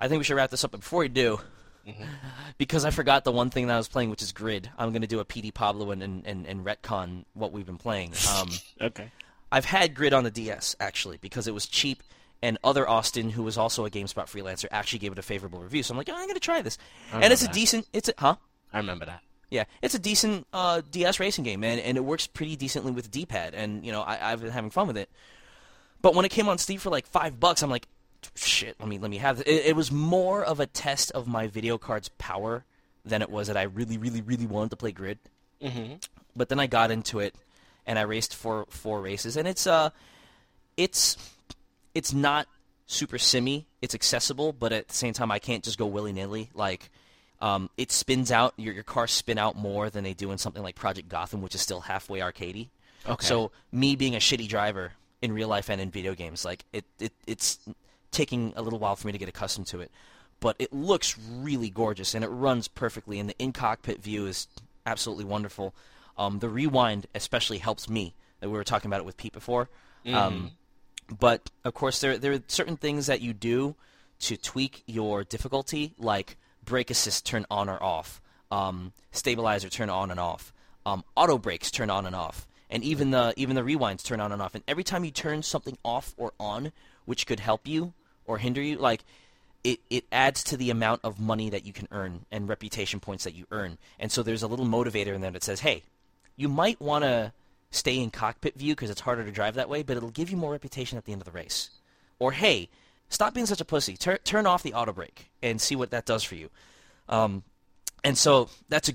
I 0.00 0.08
think 0.08 0.18
we 0.18 0.24
should 0.24 0.36
wrap 0.36 0.50
this 0.50 0.64
up. 0.64 0.72
But 0.72 0.80
before 0.80 1.00
we 1.00 1.08
do, 1.08 1.40
because 2.58 2.84
I 2.84 2.90
forgot 2.90 3.24
the 3.24 3.32
one 3.32 3.50
thing 3.50 3.68
that 3.68 3.74
I 3.74 3.78
was 3.78 3.88
playing, 3.88 4.10
which 4.10 4.22
is 4.22 4.32
Grid, 4.32 4.70
I'm 4.76 4.92
gonna 4.92 5.06
do 5.06 5.20
a 5.20 5.24
Pete 5.24 5.54
Pablo 5.54 5.90
and 5.90 6.02
and, 6.02 6.26
and, 6.26 6.46
and 6.46 6.64
retcon 6.64 7.24
what 7.34 7.52
we've 7.52 7.66
been 7.66 7.78
playing. 7.78 8.12
Um. 8.36 8.48
Okay. 8.80 9.10
I've 9.50 9.64
had 9.64 9.94
Grid 9.94 10.12
on 10.12 10.24
the 10.24 10.30
DS 10.30 10.76
actually 10.78 11.16
because 11.16 11.48
it 11.48 11.54
was 11.54 11.66
cheap, 11.66 12.02
and 12.42 12.58
other 12.62 12.88
Austin, 12.88 13.30
who 13.30 13.42
was 13.42 13.58
also 13.58 13.84
a 13.84 13.90
GameSpot 13.90 14.24
freelancer, 14.24 14.66
actually 14.70 15.00
gave 15.00 15.12
it 15.12 15.18
a 15.18 15.22
favorable 15.22 15.60
review. 15.60 15.82
So 15.82 15.92
I'm 15.92 15.98
like, 15.98 16.08
oh, 16.08 16.14
I'm 16.16 16.26
gonna 16.26 16.40
try 16.40 16.62
this, 16.62 16.78
and 17.12 17.32
it's 17.32 17.42
a 17.42 17.46
that. 17.46 17.54
decent. 17.54 17.88
It's 17.92 18.08
a 18.08 18.14
huh? 18.18 18.36
I 18.72 18.78
remember 18.78 19.06
that. 19.06 19.22
Yeah, 19.50 19.64
it's 19.80 19.94
a 19.94 19.98
decent 19.98 20.46
uh, 20.52 20.82
DS 20.90 21.18
racing 21.20 21.44
game, 21.44 21.64
and, 21.64 21.80
and 21.80 21.96
it 21.96 22.02
works 22.02 22.26
pretty 22.26 22.54
decently 22.54 22.92
with 22.92 23.10
D-pad, 23.10 23.54
and 23.54 23.84
you 23.84 23.92
know 23.92 24.02
I, 24.02 24.32
I've 24.32 24.42
been 24.42 24.50
having 24.50 24.70
fun 24.70 24.86
with 24.86 24.96
it. 24.96 25.10
But 26.00 26.14
when 26.14 26.24
it 26.24 26.30
came 26.30 26.48
on 26.48 26.58
Steam 26.58 26.78
for 26.78 26.90
like 26.90 27.06
five 27.06 27.40
bucks, 27.40 27.62
I'm 27.62 27.70
like, 27.70 27.88
shit, 28.34 28.76
let 28.78 28.88
me 28.88 28.98
let 28.98 29.10
me 29.10 29.18
have 29.18 29.40
it. 29.40 29.48
It, 29.48 29.66
it 29.66 29.76
was 29.76 29.90
more 29.90 30.44
of 30.44 30.60
a 30.60 30.66
test 30.66 31.10
of 31.12 31.26
my 31.26 31.46
video 31.46 31.78
card's 31.78 32.10
power 32.10 32.64
than 33.04 33.22
it 33.22 33.30
was 33.30 33.48
that 33.48 33.56
I 33.56 33.62
really, 33.62 33.98
really, 33.98 34.20
really 34.20 34.46
wanted 34.46 34.70
to 34.70 34.76
play 34.76 34.92
Grid. 34.92 35.18
Mm-hmm. 35.62 35.94
But 36.36 36.50
then 36.50 36.60
I 36.60 36.66
got 36.66 36.90
into 36.90 37.18
it, 37.18 37.34
and 37.86 37.98
I 37.98 38.02
raced 38.02 38.34
four 38.36 38.66
four 38.68 39.00
races, 39.00 39.36
and 39.36 39.48
it's 39.48 39.66
uh, 39.66 39.90
it's 40.76 41.16
it's 41.94 42.12
not 42.12 42.46
super 42.86 43.18
simmy. 43.18 43.66
It's 43.80 43.94
accessible, 43.94 44.52
but 44.52 44.72
at 44.72 44.88
the 44.88 44.94
same 44.94 45.12
time, 45.12 45.30
I 45.30 45.38
can't 45.38 45.62
just 45.62 45.78
go 45.78 45.86
willy 45.86 46.12
nilly. 46.12 46.50
Like, 46.54 46.90
um, 47.40 47.70
it 47.76 47.92
spins 47.92 48.32
out 48.32 48.54
your 48.56 48.74
your 48.74 48.82
cars 48.82 49.12
spin 49.12 49.38
out 49.38 49.56
more 49.56 49.90
than 49.90 50.04
they 50.04 50.14
do 50.14 50.32
in 50.32 50.38
something 50.38 50.62
like 50.62 50.74
Project 50.74 51.08
Gotham, 51.08 51.40
which 51.42 51.54
is 51.54 51.60
still 51.60 51.80
halfway 51.80 52.18
arcadey. 52.20 52.68
Okay. 53.06 53.24
So 53.24 53.52
me 53.70 53.94
being 53.94 54.14
a 54.14 54.18
shitty 54.18 54.48
driver 54.48 54.92
in 55.22 55.32
real 55.32 55.48
life 55.48 55.70
and 55.70 55.80
in 55.80 55.90
video 55.90 56.14
games, 56.14 56.44
like 56.44 56.64
it, 56.72 56.84
it 56.98 57.12
it's 57.26 57.58
taking 58.10 58.52
a 58.56 58.62
little 58.62 58.78
while 58.78 58.96
for 58.96 59.06
me 59.06 59.12
to 59.12 59.18
get 59.18 59.28
accustomed 59.28 59.66
to 59.68 59.80
it. 59.80 59.90
But 60.40 60.56
it 60.58 60.72
looks 60.72 61.18
really 61.18 61.70
gorgeous 61.70 62.14
and 62.14 62.24
it 62.24 62.28
runs 62.28 62.68
perfectly, 62.68 63.18
and 63.18 63.28
the 63.28 63.38
in 63.38 63.52
cockpit 63.52 64.02
view 64.02 64.26
is 64.26 64.48
absolutely 64.86 65.24
wonderful. 65.24 65.74
Um, 66.16 66.40
the 66.40 66.48
rewind 66.48 67.06
especially 67.14 67.58
helps 67.58 67.88
me. 67.88 68.14
That 68.40 68.48
we 68.48 68.56
were 68.56 68.64
talking 68.64 68.88
about 68.88 69.00
it 69.00 69.04
with 69.04 69.16
Pete 69.16 69.32
before. 69.32 69.68
Um, 70.06 70.52
but 71.16 71.50
of 71.64 71.74
course, 71.74 72.00
there 72.00 72.18
there 72.18 72.32
are 72.32 72.42
certain 72.46 72.76
things 72.76 73.06
that 73.06 73.20
you 73.20 73.32
do 73.32 73.76
to 74.20 74.36
tweak 74.36 74.82
your 74.86 75.24
difficulty, 75.24 75.94
like 75.98 76.36
brake 76.64 76.90
assist 76.90 77.24
turn 77.24 77.46
on 77.50 77.68
or 77.68 77.82
off, 77.82 78.20
um, 78.50 78.92
stabilizer 79.12 79.68
turn 79.68 79.90
on 79.90 80.10
and 80.10 80.20
off, 80.20 80.52
um, 80.84 81.04
auto 81.16 81.38
brakes 81.38 81.70
turn 81.70 81.90
on 81.90 82.06
and 82.06 82.16
off, 82.16 82.46
and 82.68 82.82
even 82.82 83.10
the 83.10 83.32
even 83.36 83.56
the 83.56 83.62
rewinds 83.62 84.02
turn 84.02 84.20
on 84.20 84.32
and 84.32 84.42
off. 84.42 84.54
And 84.54 84.64
every 84.68 84.84
time 84.84 85.04
you 85.04 85.10
turn 85.10 85.42
something 85.42 85.78
off 85.84 86.14
or 86.16 86.32
on, 86.38 86.72
which 87.04 87.26
could 87.26 87.40
help 87.40 87.66
you 87.66 87.94
or 88.26 88.38
hinder 88.38 88.60
you, 88.60 88.76
like 88.76 89.04
it, 89.64 89.80
it 89.90 90.04
adds 90.12 90.44
to 90.44 90.56
the 90.56 90.70
amount 90.70 91.00
of 91.04 91.18
money 91.18 91.50
that 91.50 91.66
you 91.66 91.72
can 91.72 91.88
earn 91.90 92.24
and 92.30 92.48
reputation 92.48 93.00
points 93.00 93.24
that 93.24 93.34
you 93.34 93.46
earn. 93.50 93.78
And 93.98 94.12
so 94.12 94.22
there's 94.22 94.42
a 94.42 94.46
little 94.46 94.66
motivator 94.66 95.14
in 95.14 95.20
there 95.20 95.30
that 95.30 95.42
says, 95.42 95.60
hey, 95.60 95.82
you 96.36 96.48
might 96.48 96.80
want 96.80 97.04
to 97.04 97.32
stay 97.70 97.98
in 97.98 98.10
cockpit 98.10 98.56
view 98.56 98.74
because 98.74 98.90
it's 98.90 99.00
harder 99.00 99.24
to 99.24 99.30
drive 99.30 99.54
that 99.54 99.68
way, 99.68 99.82
but 99.82 99.96
it'll 99.96 100.10
give 100.10 100.30
you 100.30 100.36
more 100.36 100.52
reputation 100.52 100.98
at 100.98 101.04
the 101.04 101.12
end 101.12 101.20
of 101.20 101.26
the 101.26 101.32
race. 101.32 101.70
Or 102.18 102.32
hey, 102.32 102.68
stop 103.08 103.34
being 103.34 103.46
such 103.46 103.60
a 103.60 103.64
pussy. 103.64 103.96
Tur- 103.96 104.18
turn 104.18 104.46
off 104.46 104.62
the 104.62 104.74
auto 104.74 104.92
brake 104.92 105.30
and 105.42 105.60
see 105.60 105.76
what 105.76 105.90
that 105.90 106.06
does 106.06 106.24
for 106.24 106.34
you. 106.34 106.50
Um, 107.08 107.42
and 108.04 108.16
so 108.16 108.48
that's 108.68 108.88
a. 108.88 108.92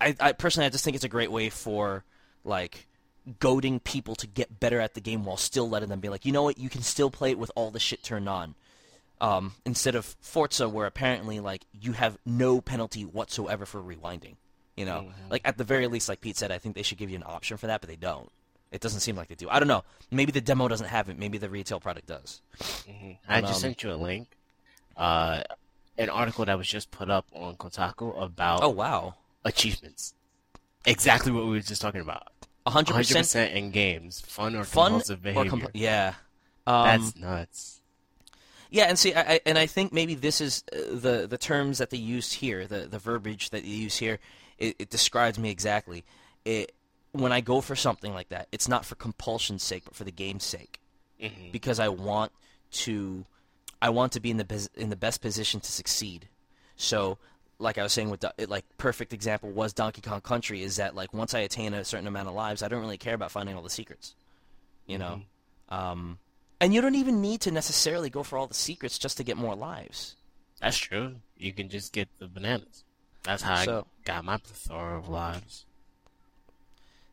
I, 0.00 0.14
I 0.20 0.32
personally, 0.32 0.66
I 0.66 0.70
just 0.70 0.84
think 0.84 0.94
it's 0.94 1.04
a 1.04 1.08
great 1.08 1.32
way 1.32 1.50
for 1.50 2.04
like 2.44 2.86
goading 3.40 3.80
people 3.80 4.14
to 4.16 4.26
get 4.26 4.60
better 4.60 4.80
at 4.80 4.94
the 4.94 5.00
game 5.00 5.24
while 5.24 5.36
still 5.36 5.68
letting 5.68 5.88
them 5.88 6.00
be 6.00 6.08
like, 6.08 6.24
you 6.24 6.32
know 6.32 6.42
what, 6.42 6.58
you 6.58 6.68
can 6.68 6.82
still 6.82 7.10
play 7.10 7.30
it 7.30 7.38
with 7.38 7.50
all 7.54 7.70
the 7.70 7.80
shit 7.80 8.02
turned 8.02 8.28
on. 8.28 8.54
Um, 9.20 9.54
instead 9.66 9.96
of 9.96 10.16
Forza, 10.20 10.68
where 10.68 10.86
apparently 10.86 11.40
like 11.40 11.64
you 11.72 11.92
have 11.92 12.16
no 12.24 12.60
penalty 12.60 13.02
whatsoever 13.02 13.66
for 13.66 13.82
rewinding. 13.82 14.36
You 14.78 14.84
know, 14.86 15.00
Mhm. 15.08 15.30
like 15.30 15.42
at 15.44 15.56
the 15.58 15.64
very 15.64 15.86
least, 15.88 16.08
like 16.08 16.20
Pete 16.20 16.36
said, 16.36 16.52
I 16.52 16.58
think 16.58 16.76
they 16.76 16.82
should 16.84 16.98
give 16.98 17.10
you 17.10 17.16
an 17.16 17.24
option 17.26 17.56
for 17.56 17.66
that, 17.66 17.80
but 17.80 17.88
they 17.90 17.96
don't. 17.96 18.30
It 18.70 18.80
doesn't 18.80 19.00
seem 19.00 19.16
like 19.16 19.28
they 19.28 19.34
do. 19.34 19.48
I 19.50 19.58
don't 19.58 19.66
know. 19.66 19.82
Maybe 20.10 20.30
the 20.30 20.40
demo 20.40 20.68
doesn't 20.68 20.86
have 20.88 21.08
it. 21.08 21.18
Maybe 21.18 21.36
the 21.38 21.50
retail 21.50 21.80
product 21.80 22.06
does. 22.06 22.40
hmm 22.86 23.12
I 23.28 23.40
just 23.40 23.54
Um, 23.54 23.60
sent 23.60 23.82
you 23.82 23.92
a 23.92 23.96
link, 23.96 24.28
uh, 24.96 25.42
an 25.96 26.08
article 26.10 26.44
that 26.44 26.56
was 26.56 26.68
just 26.68 26.90
put 26.92 27.10
up 27.10 27.26
on 27.32 27.56
Kotaku 27.56 28.22
about 28.22 28.62
Oh 28.62 28.68
wow, 28.68 29.14
achievements. 29.44 30.14
Exactly 30.86 31.32
what 31.32 31.44
we 31.44 31.50
were 31.50 31.60
just 31.60 31.82
talking 31.82 32.00
about. 32.00 32.28
hundred 32.66 32.94
100% 32.94 33.52
in 33.52 33.70
games, 33.72 34.20
fun 34.20 34.54
or 34.54 34.62
fun 34.64 34.92
compulsive 34.92 35.18
or 35.20 35.22
behavior. 35.22 35.50
compl- 35.50 35.70
yeah. 35.74 36.14
Um, 36.66 36.84
That's 36.84 37.16
nuts. 37.16 37.80
Yeah, 38.70 38.84
and 38.84 38.98
see, 38.98 39.14
I, 39.14 39.40
and 39.46 39.56
I 39.56 39.64
think 39.66 39.92
maybe 39.94 40.14
this 40.14 40.42
is 40.42 40.62
uh, 40.72 40.76
the 40.94 41.26
the 41.26 41.38
terms 41.38 41.78
that 41.78 41.88
they 41.88 41.96
used 41.96 42.34
here, 42.34 42.66
the 42.66 42.80
the 42.86 42.98
verbiage 42.98 43.48
that 43.50 43.62
they 43.62 43.68
use 43.68 43.96
here. 43.96 44.18
It, 44.58 44.76
it 44.78 44.90
describes 44.90 45.38
me 45.38 45.50
exactly. 45.50 46.04
It 46.44 46.72
when 47.12 47.32
I 47.32 47.40
go 47.40 47.60
for 47.60 47.74
something 47.74 48.12
like 48.12 48.28
that, 48.28 48.48
it's 48.52 48.68
not 48.68 48.84
for 48.84 48.94
compulsion's 48.94 49.62
sake, 49.62 49.84
but 49.84 49.94
for 49.94 50.04
the 50.04 50.12
game's 50.12 50.44
sake, 50.44 50.80
hmm 51.20 51.50
because 51.50 51.80
I 51.80 51.88
want 51.88 52.32
to, 52.70 53.24
I 53.80 53.90
want 53.90 54.12
to 54.12 54.20
be 54.20 54.30
in 54.30 54.36
the 54.36 54.68
in 54.76 54.90
the 54.90 54.96
best 54.96 55.20
position 55.20 55.60
to 55.60 55.72
succeed. 55.72 56.28
So, 56.76 57.18
like 57.58 57.78
I 57.78 57.82
was 57.82 57.92
saying 57.92 58.10
with 58.10 58.20
Do- 58.20 58.46
like 58.46 58.64
perfect 58.76 59.12
example 59.12 59.50
was 59.50 59.72
Donkey 59.72 60.00
Kong 60.00 60.20
Country 60.20 60.62
is 60.62 60.76
that 60.76 60.94
like 60.94 61.12
once 61.14 61.34
I 61.34 61.40
attain 61.40 61.74
a 61.74 61.84
certain 61.84 62.06
amount 62.06 62.28
of 62.28 62.34
lives, 62.34 62.62
I 62.62 62.68
don't 62.68 62.80
really 62.80 62.98
care 62.98 63.14
about 63.14 63.30
finding 63.30 63.56
all 63.56 63.62
the 63.62 63.70
secrets, 63.70 64.14
you 64.86 64.98
know. 64.98 65.22
Um, 65.70 66.18
and 66.60 66.74
you 66.74 66.80
don't 66.80 66.94
even 66.94 67.20
need 67.20 67.40
to 67.42 67.50
necessarily 67.50 68.10
go 68.10 68.22
for 68.22 68.38
all 68.38 68.46
the 68.46 68.54
secrets 68.54 68.98
just 68.98 69.16
to 69.16 69.24
get 69.24 69.36
more 69.36 69.54
lives. 69.54 70.16
That's 70.60 70.76
true. 70.76 71.16
You 71.36 71.52
can 71.52 71.68
just 71.68 71.92
get 71.92 72.08
the 72.18 72.26
bananas. 72.26 72.84
That's 73.22 73.42
how 73.42 73.64
So- 73.64 73.80
I 73.80 74.04
got 74.04 74.24
my 74.24 74.38
plethora 74.38 74.98
of 74.98 75.08
lives. 75.08 75.64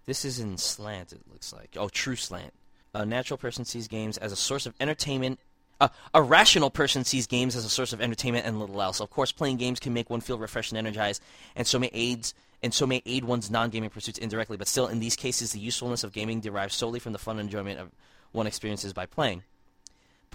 This 0.05 0.23
is 0.23 0.39
in 0.39 0.57
slant, 0.57 1.11
it 1.11 1.21
looks 1.31 1.51
like. 1.51 1.75
Oh, 1.77 1.89
true 1.89 2.15
slant. 2.15 2.53
A 2.93 3.05
natural 3.05 3.37
person 3.37 3.65
sees 3.65 3.87
games 3.87 4.17
as 4.17 4.31
a 4.31 4.35
source 4.35 4.65
of 4.65 4.75
entertainment. 4.79 5.39
Uh, 5.81 5.89
a 6.13 6.21
rational 6.21 6.69
person 6.69 7.03
sees 7.03 7.27
games 7.27 7.55
as 7.55 7.65
a 7.65 7.69
source 7.69 7.91
of 7.91 7.99
entertainment 7.99 8.45
and 8.45 8.59
little 8.59 8.81
else. 8.81 9.01
Of 9.01 9.09
course, 9.09 9.31
playing 9.33 9.57
games 9.57 9.79
can 9.79 9.93
make 9.93 10.09
one 10.09 10.21
feel 10.21 10.37
refreshed 10.37 10.71
and 10.71 10.77
energized, 10.77 11.21
and 11.55 11.67
so 11.67 11.79
may 11.79 11.89
aids 11.91 12.33
and 12.63 12.73
so 12.73 12.87
may 12.87 13.01
aid 13.05 13.25
one's 13.25 13.51
non-gaming 13.51 13.89
pursuits 13.89 14.17
indirectly. 14.17 14.57
But 14.57 14.67
still, 14.67 14.87
in 14.87 14.99
these 14.99 15.15
cases, 15.15 15.51
the 15.51 15.59
usefulness 15.59 16.03
of 16.03 16.13
gaming 16.13 16.39
derives 16.39 16.75
solely 16.75 16.99
from 16.99 17.11
the 17.11 17.19
fun 17.19 17.37
and 17.37 17.47
enjoyment 17.47 17.79
of 17.79 17.91
one 18.31 18.47
experiences 18.47 18.93
by 18.93 19.05
playing. 19.05 19.43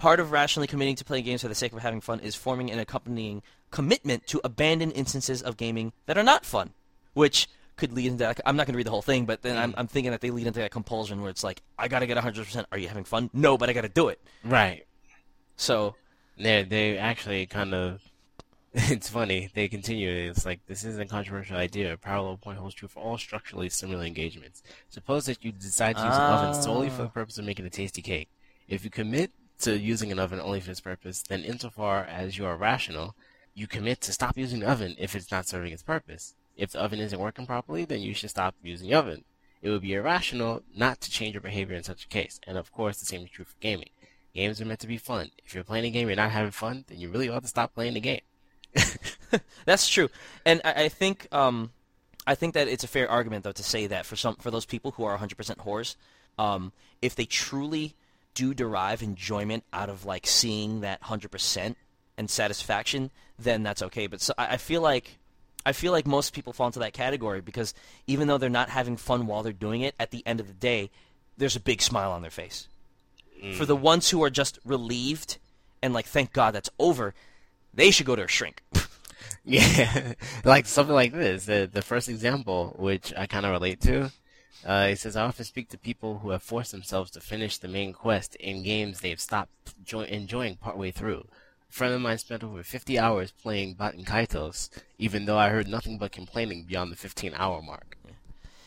Part 0.01 0.19
of 0.19 0.31
rationally 0.31 0.65
committing 0.65 0.95
to 0.95 1.05
playing 1.05 1.25
games 1.25 1.43
for 1.43 1.47
the 1.47 1.53
sake 1.53 1.73
of 1.73 1.79
having 1.79 2.01
fun 2.01 2.21
is 2.21 2.33
forming 2.33 2.71
an 2.71 2.79
accompanying 2.79 3.43
commitment 3.69 4.25
to 4.25 4.41
abandon 4.43 4.89
instances 4.89 5.43
of 5.43 5.57
gaming 5.57 5.93
that 6.07 6.17
are 6.17 6.23
not 6.23 6.43
fun, 6.43 6.71
which 7.13 7.47
could 7.75 7.93
lead 7.93 8.07
into. 8.07 8.25
I'm 8.43 8.55
not 8.55 8.65
going 8.65 8.73
to 8.73 8.77
read 8.77 8.87
the 8.87 8.91
whole 8.91 9.03
thing, 9.03 9.25
but 9.27 9.43
then 9.43 9.59
I'm, 9.59 9.75
I'm 9.77 9.85
thinking 9.85 10.09
that 10.09 10.21
they 10.21 10.31
lead 10.31 10.47
into 10.47 10.59
that 10.59 10.71
compulsion 10.71 11.21
where 11.21 11.29
it's 11.29 11.43
like, 11.43 11.61
I 11.77 11.87
got 11.87 11.99
to 11.99 12.07
get 12.07 12.17
100%. 12.17 12.65
Are 12.71 12.79
you 12.79 12.87
having 12.87 13.03
fun? 13.03 13.29
No, 13.31 13.59
but 13.59 13.69
I 13.69 13.73
got 13.73 13.81
to 13.81 13.89
do 13.89 14.07
it. 14.07 14.19
Right. 14.43 14.87
So, 15.55 15.93
They 16.35 16.63
they 16.63 16.97
actually 16.97 17.45
kind 17.45 17.75
of. 17.75 18.01
It's 18.73 19.07
funny. 19.07 19.51
They 19.53 19.67
continue. 19.67 20.09
It's 20.31 20.47
like 20.47 20.61
this 20.65 20.83
is 20.83 20.97
a 20.97 21.05
controversial 21.05 21.57
idea. 21.57 21.93
A 21.93 21.97
parallel 21.97 22.37
point 22.37 22.57
holds 22.57 22.73
true 22.73 22.87
for 22.87 23.03
all 23.03 23.19
structurally 23.19 23.69
similar 23.69 24.03
engagements. 24.03 24.63
Suppose 24.89 25.25
that 25.25 25.45
you 25.45 25.51
decide 25.51 25.95
to 25.97 26.01
use 26.03 26.15
an 26.15 26.21
oven 26.21 26.59
solely 26.59 26.89
for 26.89 27.03
the 27.03 27.09
Ah. 27.09 27.19
purpose 27.19 27.37
of 27.37 27.45
making 27.45 27.67
a 27.67 27.69
tasty 27.69 28.01
cake. 28.01 28.29
If 28.67 28.83
you 28.83 28.89
commit 28.89 29.31
to 29.61 29.77
using 29.77 30.11
an 30.11 30.19
oven 30.19 30.39
only 30.39 30.59
for 30.59 30.67
this 30.67 30.81
purpose, 30.81 31.23
then 31.23 31.43
insofar 31.43 32.03
as 32.03 32.37
you 32.37 32.45
are 32.45 32.55
rational, 32.55 33.15
you 33.53 33.67
commit 33.67 34.01
to 34.01 34.13
stop 34.13 34.37
using 34.37 34.59
the 34.59 34.69
oven 34.69 34.95
if 34.97 35.15
it's 35.15 35.31
not 35.31 35.47
serving 35.47 35.73
its 35.73 35.83
purpose. 35.83 36.35
If 36.55 36.71
the 36.71 36.79
oven 36.79 36.99
isn't 36.99 37.19
working 37.19 37.45
properly, 37.45 37.85
then 37.85 38.01
you 38.01 38.13
should 38.13 38.29
stop 38.29 38.55
using 38.63 38.89
the 38.89 38.95
oven. 38.95 39.23
It 39.61 39.69
would 39.69 39.81
be 39.81 39.93
irrational 39.93 40.63
not 40.75 41.01
to 41.01 41.11
change 41.11 41.33
your 41.33 41.41
behavior 41.41 41.75
in 41.75 41.83
such 41.83 42.05
a 42.05 42.07
case. 42.07 42.39
And 42.47 42.57
of 42.57 42.71
course, 42.71 42.99
the 42.99 43.05
same 43.05 43.23
is 43.23 43.29
true 43.29 43.45
for 43.45 43.55
gaming. 43.59 43.89
Games 44.33 44.61
are 44.61 44.65
meant 44.65 44.79
to 44.79 44.87
be 44.87 44.97
fun. 44.97 45.31
If 45.45 45.53
you're 45.53 45.63
playing 45.63 45.85
a 45.85 45.89
game, 45.89 46.07
you're 46.07 46.15
not 46.15 46.31
having 46.31 46.51
fun, 46.51 46.85
then 46.87 46.99
you 46.99 47.09
really 47.09 47.29
ought 47.29 47.43
to 47.43 47.47
stop 47.47 47.73
playing 47.73 47.93
the 47.93 47.99
game. 47.99 48.21
That's 49.65 49.87
true, 49.87 50.09
and 50.45 50.61
I, 50.63 50.83
I 50.83 50.89
think 50.89 51.27
um, 51.33 51.71
I 52.25 52.35
think 52.35 52.53
that 52.53 52.69
it's 52.69 52.85
a 52.85 52.87
fair 52.87 53.09
argument 53.09 53.43
though 53.43 53.51
to 53.51 53.63
say 53.63 53.87
that 53.87 54.05
for 54.05 54.15
some 54.15 54.35
for 54.35 54.49
those 54.49 54.65
people 54.65 54.91
who 54.91 55.03
are 55.03 55.17
100% 55.17 55.35
whores, 55.57 55.95
um, 56.37 56.71
if 57.01 57.13
they 57.15 57.25
truly 57.25 57.95
do 58.33 58.53
derive 58.53 59.01
enjoyment 59.01 59.63
out 59.73 59.89
of 59.89 60.05
like 60.05 60.25
seeing 60.25 60.81
that 60.81 61.01
100% 61.03 61.75
and 62.17 62.29
satisfaction, 62.29 63.11
then 63.37 63.63
that's 63.63 63.81
okay. 63.81 64.07
But 64.07 64.21
so, 64.21 64.33
I, 64.37 64.53
I 64.53 64.57
feel 64.57 64.81
like 64.81 65.17
I 65.65 65.73
feel 65.73 65.91
like 65.91 66.07
most 66.07 66.33
people 66.33 66.53
fall 66.53 66.67
into 66.67 66.79
that 66.79 66.93
category 66.93 67.41
because 67.41 67.73
even 68.07 68.27
though 68.27 68.37
they're 68.37 68.49
not 68.49 68.69
having 68.69 68.97
fun 68.97 69.27
while 69.27 69.43
they're 69.43 69.53
doing 69.53 69.81
it, 69.81 69.95
at 69.99 70.11
the 70.11 70.25
end 70.25 70.39
of 70.39 70.47
the 70.47 70.53
day, 70.53 70.89
there's 71.37 71.55
a 71.55 71.59
big 71.59 71.81
smile 71.81 72.11
on 72.11 72.21
their 72.21 72.31
face. 72.31 72.67
Mm. 73.43 73.53
For 73.55 73.65
the 73.65 73.75
ones 73.75 74.09
who 74.09 74.23
are 74.23 74.29
just 74.29 74.59
relieved 74.65 75.37
and 75.81 75.93
like, 75.93 76.05
thank 76.05 76.33
God 76.33 76.51
that's 76.51 76.69
over, 76.79 77.13
they 77.73 77.91
should 77.91 78.05
go 78.05 78.15
to 78.15 78.23
a 78.23 78.27
shrink. 78.27 78.63
Yeah, 79.43 80.13
like 80.45 80.67
something 80.67 80.93
like 80.93 81.13
this. 81.13 81.45
The 81.45 81.69
the 81.71 81.81
first 81.81 82.09
example, 82.09 82.75
which 82.77 83.13
I 83.17 83.25
kind 83.25 83.45
of 83.45 83.51
relate 83.51 83.81
to, 83.81 84.11
uh, 84.67 84.87
it 84.91 84.97
says 84.99 85.15
I 85.15 85.23
often 85.23 85.45
speak 85.45 85.69
to 85.69 85.77
people 85.77 86.19
who 86.19 86.29
have 86.31 86.43
forced 86.43 86.71
themselves 86.71 87.11
to 87.11 87.19
finish 87.19 87.57
the 87.57 87.67
main 87.67 87.93
quest 87.93 88.35
in 88.35 88.63
games 88.63 88.99
they've 88.99 89.19
stopped 89.19 89.73
jo- 89.83 90.01
enjoying 90.01 90.55
partway 90.57 90.91
through. 90.91 91.25
A 91.69 91.73
friend 91.73 91.93
of 91.93 92.01
mine 92.01 92.17
spent 92.17 92.43
over 92.43 92.61
50 92.63 92.99
hours 92.99 93.31
playing 93.31 93.75
Baten 93.75 94.05
Kaitos, 94.05 94.69
even 94.97 95.25
though 95.25 95.37
I 95.37 95.49
heard 95.49 95.67
nothing 95.67 95.97
but 95.97 96.11
complaining 96.11 96.63
beyond 96.63 96.91
the 96.91 96.95
15 96.97 97.33
hour 97.35 97.61
mark. 97.61 97.97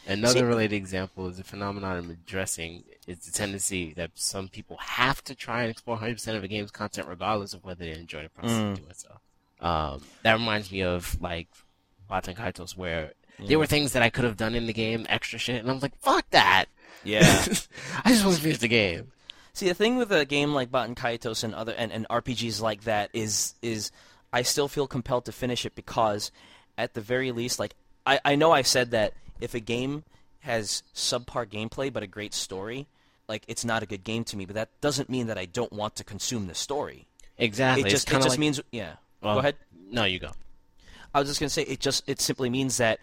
Another 0.06 0.40
See- 0.40 0.44
related 0.44 0.76
example 0.76 1.28
is 1.28 1.38
the 1.38 1.44
phenomenon 1.44 1.96
I'm 1.96 2.10
addressing 2.10 2.84
is 3.06 3.20
the 3.20 3.32
tendency 3.32 3.94
that 3.94 4.10
some 4.14 4.48
people 4.48 4.76
have 4.78 5.24
to 5.24 5.34
try 5.34 5.62
and 5.62 5.70
explore 5.70 5.96
100% 5.98 6.36
of 6.36 6.44
a 6.44 6.48
game's 6.48 6.70
content 6.70 7.08
regardless 7.08 7.54
of 7.54 7.64
whether 7.64 7.84
they 7.84 7.92
enjoy 7.92 8.22
the 8.24 8.28
process 8.28 8.58
Mm. 8.58 8.72
of 8.72 8.78
doing 8.80 8.92
so. 8.94 9.20
Um, 9.66 10.02
that 10.22 10.34
reminds 10.34 10.70
me 10.70 10.82
of 10.82 11.18
like 11.22 11.48
Baten 12.10 12.36
Kaitos, 12.36 12.76
where 12.76 13.12
there 13.38 13.58
were 13.58 13.66
mm. 13.66 13.68
things 13.68 13.92
that 13.92 14.02
I 14.02 14.10
could 14.10 14.24
have 14.24 14.36
done 14.36 14.54
in 14.54 14.66
the 14.66 14.72
game, 14.72 15.06
extra 15.08 15.38
shit, 15.38 15.60
and 15.60 15.70
I 15.70 15.72
was 15.72 15.82
like, 15.82 15.96
"Fuck 16.00 16.28
that!" 16.30 16.66
Yeah. 17.04 17.20
I 18.04 18.10
just 18.10 18.24
want 18.24 18.36
to 18.36 18.42
finish 18.42 18.58
the 18.58 18.68
game. 18.68 19.12
See, 19.52 19.68
the 19.68 19.74
thing 19.74 19.96
with 19.96 20.10
a 20.10 20.24
game 20.24 20.52
like 20.52 20.70
Baten 20.70 20.96
Kaitos 20.96 21.44
and 21.44 21.54
other 21.54 21.72
and, 21.72 21.92
and 21.92 22.08
RPGs 22.08 22.60
like 22.60 22.84
that 22.84 23.10
is 23.12 23.54
is 23.62 23.92
I 24.32 24.42
still 24.42 24.66
feel 24.66 24.88
compelled 24.88 25.26
to 25.26 25.32
finish 25.32 25.64
it 25.64 25.74
because 25.74 26.32
at 26.76 26.94
the 26.94 27.00
very 27.00 27.30
least, 27.30 27.58
like 27.58 27.74
I, 28.04 28.20
I 28.24 28.34
know 28.34 28.50
I 28.50 28.62
said 28.62 28.90
that 28.90 29.14
if 29.40 29.54
a 29.54 29.60
game 29.60 30.04
has 30.40 30.82
subpar 30.94 31.46
gameplay 31.46 31.92
but 31.92 32.02
a 32.02 32.06
great 32.08 32.34
story, 32.34 32.88
like 33.28 33.44
it's 33.46 33.64
not 33.64 33.82
a 33.82 33.86
good 33.86 34.02
game 34.02 34.24
to 34.24 34.36
me. 34.36 34.44
But 34.44 34.54
that 34.54 34.80
doesn't 34.80 35.08
mean 35.08 35.28
that 35.28 35.38
I 35.38 35.44
don't 35.44 35.72
want 35.72 35.94
to 35.96 36.04
consume 36.04 36.48
the 36.48 36.54
story. 36.54 37.06
Exactly. 37.38 37.88
It 37.88 37.90
just 37.90 38.08
it 38.08 38.14
just 38.14 38.30
like, 38.30 38.38
means 38.38 38.60
yeah. 38.72 38.94
well, 39.22 39.34
Go 39.34 39.40
ahead. 39.40 39.56
No, 39.90 40.04
you 40.04 40.18
go. 40.18 40.32
I 41.14 41.20
was 41.20 41.28
just 41.28 41.38
gonna 41.38 41.50
say 41.50 41.62
it 41.62 41.78
just 41.78 42.02
it 42.08 42.20
simply 42.20 42.50
means 42.50 42.78
that 42.78 42.98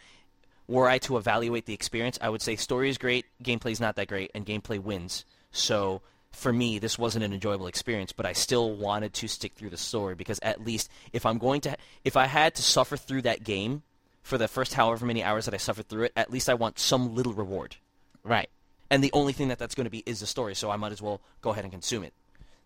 were 0.71 0.89
I 0.89 0.97
to 0.99 1.17
evaluate 1.17 1.65
the 1.65 1.73
experience, 1.73 2.17
I 2.21 2.29
would 2.29 2.41
say 2.41 2.55
story 2.55 2.89
is 2.89 2.97
great, 2.97 3.25
gameplay 3.43 3.71
is 3.71 3.79
not 3.81 3.95
that 3.97 4.07
great, 4.07 4.31
and 4.33 4.45
gameplay 4.45 4.79
wins. 4.79 5.25
So 5.51 6.01
for 6.31 6.53
me, 6.53 6.79
this 6.79 6.97
wasn't 6.97 7.25
an 7.25 7.33
enjoyable 7.33 7.67
experience, 7.67 8.13
but 8.13 8.25
I 8.25 8.31
still 8.33 8.73
wanted 8.73 9.13
to 9.15 9.27
stick 9.27 9.53
through 9.53 9.71
the 9.71 9.77
story 9.77 10.15
because 10.15 10.39
at 10.41 10.63
least 10.65 10.89
if 11.11 11.25
I'm 11.25 11.37
going 11.37 11.61
to, 11.61 11.75
if 12.05 12.15
I 12.15 12.25
had 12.25 12.55
to 12.55 12.63
suffer 12.63 12.95
through 12.95 13.23
that 13.23 13.43
game 13.43 13.83
for 14.23 14.37
the 14.37 14.47
first 14.47 14.73
however 14.73 15.05
many 15.05 15.23
hours 15.23 15.45
that 15.45 15.53
I 15.53 15.57
suffered 15.57 15.89
through 15.89 16.03
it, 16.03 16.13
at 16.15 16.31
least 16.31 16.49
I 16.49 16.53
want 16.53 16.79
some 16.79 17.13
little 17.15 17.33
reward. 17.33 17.75
Right. 18.23 18.49
And 18.89 19.03
the 19.03 19.11
only 19.13 19.33
thing 19.33 19.49
that 19.49 19.59
that's 19.59 19.75
going 19.75 19.85
to 19.85 19.91
be 19.91 20.03
is 20.05 20.21
the 20.21 20.27
story, 20.27 20.55
so 20.55 20.71
I 20.71 20.77
might 20.77 20.91
as 20.93 21.01
well 21.01 21.21
go 21.41 21.49
ahead 21.51 21.65
and 21.65 21.71
consume 21.71 22.03
it. 22.03 22.13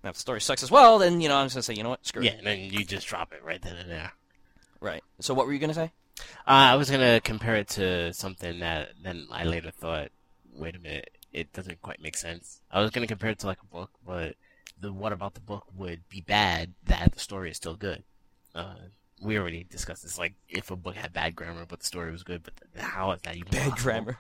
Now, 0.03 0.09
if 0.11 0.15
the 0.15 0.21
story 0.21 0.41
sucks 0.41 0.61
as 0.61 0.69
well, 0.69 0.99
then 0.99 1.21
you 1.21 1.29
know 1.29 1.37
I'm 1.37 1.45
just 1.47 1.55
gonna 1.55 1.63
say, 1.63 1.73
you 1.73 1.81
know 1.81 1.89
what, 1.89 2.05
screw 2.05 2.21
Yeah, 2.21 2.31
it. 2.33 2.37
and 2.39 2.47
then 2.47 2.59
you 2.59 2.85
just 2.85 3.07
drop 3.07 3.33
it 3.33 3.43
right 3.43 3.59
then 3.59 3.75
and 3.75 3.89
there. 3.89 4.11
Right. 4.79 5.03
So 5.19 5.33
what 5.33 5.47
were 5.47 5.53
you 5.53 5.57
gonna 5.57 5.73
say? 5.73 5.91
Uh, 6.19 6.21
I 6.71 6.75
was 6.75 6.89
gonna 6.89 7.19
compare 7.21 7.55
it 7.55 7.67
to 7.69 8.13
something 8.13 8.59
that 8.59 8.89
then 9.01 9.27
I 9.31 9.43
later 9.43 9.71
thought, 9.71 10.09
wait 10.53 10.75
a 10.75 10.79
minute, 10.79 11.09
it 11.33 11.51
doesn't 11.53 11.81
quite 11.81 12.01
make 12.01 12.15
sense. 12.17 12.61
I 12.71 12.81
was 12.81 12.91
gonna 12.91 13.07
compare 13.07 13.31
it 13.31 13.39
to 13.39 13.47
like 13.47 13.61
a 13.61 13.65
book, 13.65 13.91
but 14.05 14.35
the 14.79 14.91
what 14.93 15.11
about 15.13 15.33
the 15.33 15.39
book 15.41 15.65
would 15.75 16.07
be 16.09 16.21
bad 16.21 16.73
that 16.85 17.11
the 17.13 17.19
story 17.19 17.49
is 17.51 17.57
still 17.57 17.75
good. 17.75 18.03
Uh, 18.53 18.75
we 19.21 19.37
already 19.37 19.63
discussed 19.63 20.03
this. 20.03 20.17
Like, 20.19 20.33
if 20.49 20.71
a 20.71 20.75
book 20.75 20.95
had 20.95 21.13
bad 21.13 21.35
grammar 21.35 21.65
but 21.67 21.79
the 21.79 21.85
story 21.85 22.11
was 22.11 22.23
good, 22.23 22.43
but 22.43 22.53
th- 22.73 22.85
how 22.85 23.11
is 23.11 23.21
that 23.21 23.35
even 23.35 23.49
Bad 23.51 23.71
possible? 23.71 23.83
grammar. 23.83 24.17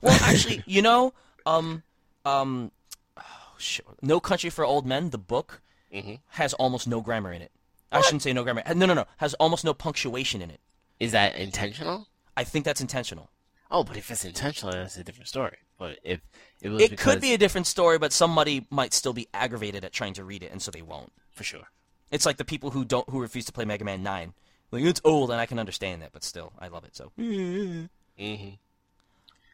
Well, 0.00 0.18
actually, 0.22 0.62
you 0.66 0.82
know, 0.82 1.12
um, 1.46 1.82
um, 2.24 2.70
oh, 3.16 3.22
shit. 3.58 3.84
No 4.00 4.20
Country 4.20 4.50
for 4.50 4.64
Old 4.64 4.86
Men, 4.86 5.10
the 5.10 5.18
book, 5.18 5.60
Mhm. 5.92 6.20
has 6.30 6.54
almost 6.54 6.86
no 6.88 7.00
grammar 7.00 7.32
in 7.32 7.42
it. 7.42 7.52
I 7.90 8.00
shouldn't 8.00 8.22
say 8.22 8.32
no 8.32 8.42
grammar. 8.42 8.62
No, 8.74 8.86
no, 8.86 8.94
no. 8.94 9.06
Has 9.18 9.34
almost 9.34 9.64
no 9.64 9.74
punctuation 9.74 10.40
in 10.42 10.50
it. 10.50 10.60
Is 11.02 11.10
that 11.12 11.34
intentional? 11.34 12.06
I 12.36 12.44
think 12.44 12.64
that's 12.64 12.80
intentional. 12.80 13.28
Oh, 13.72 13.82
but 13.82 13.96
if 13.96 14.08
it's 14.08 14.24
intentional, 14.24 14.72
that's 14.72 14.96
a 14.96 15.02
different 15.02 15.26
story. 15.26 15.56
But 15.76 15.98
if 16.04 16.20
it 16.60 16.68
was 16.68 16.80
It 16.80 16.90
because, 16.90 17.14
could 17.14 17.20
be 17.20 17.34
a 17.34 17.38
different 17.38 17.66
story, 17.66 17.98
but 17.98 18.12
somebody 18.12 18.68
might 18.70 18.94
still 18.94 19.12
be 19.12 19.26
aggravated 19.34 19.84
at 19.84 19.92
trying 19.92 20.14
to 20.14 20.22
read 20.22 20.44
it, 20.44 20.52
and 20.52 20.62
so 20.62 20.70
they 20.70 20.80
won't. 20.82 21.12
for 21.32 21.42
sure. 21.42 21.64
It's 22.12 22.24
like 22.24 22.36
the 22.36 22.44
people 22.44 22.70
who 22.70 22.84
don't 22.84 23.08
who 23.10 23.20
refuse 23.20 23.46
to 23.46 23.52
play 23.52 23.64
Mega 23.64 23.84
Man 23.84 24.04
Nine. 24.04 24.32
Like 24.70 24.84
it's 24.84 25.00
old, 25.02 25.32
and 25.32 25.40
I 25.40 25.46
can 25.46 25.58
understand 25.58 26.02
that, 26.02 26.12
but 26.12 26.22
still, 26.22 26.52
I 26.60 26.68
love 26.68 26.84
it. 26.84 26.94
So 26.94 27.10
Mm-hmm. 27.18 28.54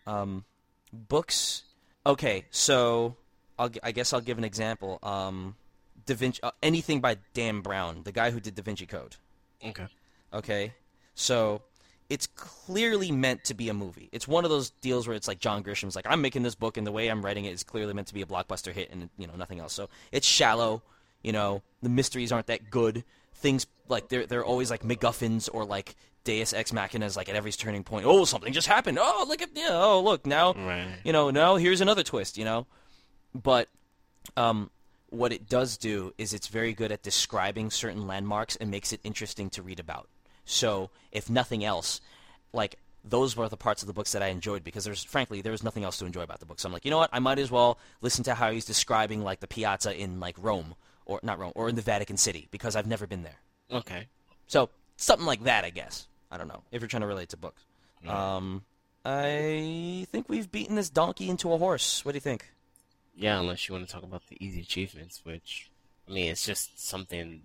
Um, 0.06 0.44
books. 0.92 1.62
Okay, 2.04 2.44
so 2.50 3.16
I'll, 3.58 3.70
I 3.82 3.92
guess 3.92 4.12
I'll 4.12 4.20
give 4.20 4.36
an 4.36 4.44
example. 4.44 4.98
Um, 5.02 5.56
Da 6.04 6.14
Vinci, 6.14 6.40
uh, 6.42 6.50
anything 6.62 7.00
by 7.00 7.16
Dan 7.32 7.60
Brown, 7.60 8.02
the 8.02 8.12
guy 8.12 8.32
who 8.32 8.40
did 8.40 8.54
Da 8.54 8.62
Vinci 8.62 8.84
Code. 8.86 9.16
Okay. 9.64 9.86
Okay, 10.32 10.74
so 11.18 11.62
it's 12.08 12.26
clearly 12.28 13.10
meant 13.10 13.44
to 13.44 13.54
be 13.54 13.68
a 13.68 13.74
movie. 13.74 14.08
It's 14.12 14.28
one 14.28 14.44
of 14.44 14.50
those 14.50 14.70
deals 14.70 15.06
where 15.06 15.16
it's 15.16 15.26
like 15.28 15.40
John 15.40 15.62
Grisham's 15.62 15.96
like, 15.96 16.06
I'm 16.08 16.22
making 16.22 16.42
this 16.42 16.54
book, 16.54 16.76
and 16.76 16.86
the 16.86 16.92
way 16.92 17.08
I'm 17.08 17.24
writing 17.24 17.44
it 17.44 17.52
is 17.52 17.64
clearly 17.64 17.92
meant 17.92 18.06
to 18.08 18.14
be 18.14 18.22
a 18.22 18.26
blockbuster 18.26 18.72
hit, 18.72 18.90
and 18.90 19.10
you 19.18 19.26
know 19.26 19.34
nothing 19.34 19.58
else. 19.58 19.72
So 19.72 19.88
it's 20.12 20.26
shallow. 20.26 20.82
You 21.22 21.32
know, 21.32 21.62
the 21.82 21.88
mysteries 21.88 22.30
aren't 22.30 22.46
that 22.46 22.70
good. 22.70 23.04
Things 23.34 23.66
like 23.88 24.08
they're 24.08 24.26
they're 24.26 24.44
always 24.44 24.70
like 24.70 24.82
MacGuffins 24.82 25.48
or 25.52 25.64
like 25.64 25.96
Deus 26.22 26.52
Ex 26.52 26.70
Machinas, 26.70 27.16
like 27.16 27.28
at 27.28 27.34
every 27.34 27.50
turning 27.50 27.82
point. 27.82 28.06
Oh, 28.06 28.24
something 28.24 28.52
just 28.52 28.68
happened. 28.68 28.98
Oh, 29.00 29.24
look 29.28 29.42
at 29.42 29.50
yeah. 29.54 29.70
Oh, 29.72 30.00
look 30.00 30.24
now. 30.24 30.52
Right. 30.52 30.88
You 31.02 31.12
know, 31.12 31.30
now 31.30 31.56
here's 31.56 31.80
another 31.80 32.04
twist. 32.04 32.38
You 32.38 32.44
know, 32.44 32.66
but 33.34 33.68
um, 34.36 34.70
what 35.10 35.32
it 35.32 35.48
does 35.48 35.76
do 35.76 36.14
is 36.16 36.32
it's 36.32 36.46
very 36.46 36.72
good 36.72 36.92
at 36.92 37.02
describing 37.02 37.70
certain 37.70 38.06
landmarks 38.06 38.54
and 38.56 38.70
makes 38.70 38.92
it 38.92 39.00
interesting 39.02 39.50
to 39.50 39.62
read 39.62 39.80
about. 39.80 40.08
So, 40.48 40.90
if 41.12 41.28
nothing 41.28 41.64
else, 41.64 42.00
like 42.52 42.78
those 43.04 43.36
were 43.36 43.48
the 43.48 43.56
parts 43.56 43.82
of 43.82 43.86
the 43.86 43.92
books 43.92 44.12
that 44.12 44.22
I 44.22 44.28
enjoyed 44.28 44.64
because 44.64 44.84
there's 44.84 45.04
frankly 45.04 45.40
there 45.40 45.52
was 45.52 45.62
nothing 45.62 45.84
else 45.84 45.98
to 45.98 46.06
enjoy 46.06 46.22
about 46.22 46.40
the 46.40 46.46
book. 46.46 46.60
So 46.60 46.68
I'm 46.68 46.72
like, 46.72 46.84
you 46.84 46.90
know 46.90 46.98
what? 46.98 47.10
I 47.12 47.18
might 47.18 47.38
as 47.38 47.50
well 47.50 47.78
listen 48.00 48.24
to 48.24 48.34
how 48.34 48.50
he's 48.50 48.64
describing 48.64 49.22
like 49.22 49.40
the 49.40 49.46
piazza 49.46 49.96
in 49.96 50.20
like 50.20 50.36
Rome 50.38 50.74
or 51.06 51.20
not 51.22 51.38
Rome 51.38 51.52
or 51.54 51.68
in 51.68 51.74
the 51.74 51.82
Vatican 51.82 52.16
City 52.16 52.48
because 52.50 52.76
I've 52.76 52.86
never 52.86 53.06
been 53.06 53.22
there. 53.22 53.38
Okay. 53.70 54.08
So 54.46 54.70
something 54.96 55.26
like 55.26 55.44
that, 55.44 55.64
I 55.64 55.70
guess. 55.70 56.06
I 56.30 56.36
don't 56.36 56.48
know 56.48 56.62
if 56.72 56.80
you're 56.82 56.88
trying 56.88 57.02
to 57.02 57.06
relate 57.06 57.30
to 57.30 57.36
books. 57.36 57.62
Um, 58.06 58.62
I 59.04 60.06
think 60.12 60.28
we've 60.28 60.50
beaten 60.50 60.76
this 60.76 60.90
donkey 60.90 61.28
into 61.28 61.52
a 61.52 61.58
horse. 61.58 62.04
What 62.04 62.12
do 62.12 62.16
you 62.16 62.20
think? 62.20 62.50
Yeah, 63.16 63.40
unless 63.40 63.68
you 63.68 63.74
want 63.74 63.86
to 63.86 63.92
talk 63.92 64.04
about 64.04 64.22
the 64.28 64.36
easy 64.44 64.60
achievements, 64.60 65.22
which 65.24 65.70
I 66.08 66.12
mean, 66.12 66.30
it's 66.30 66.44
just 66.44 66.86
something 66.86 67.42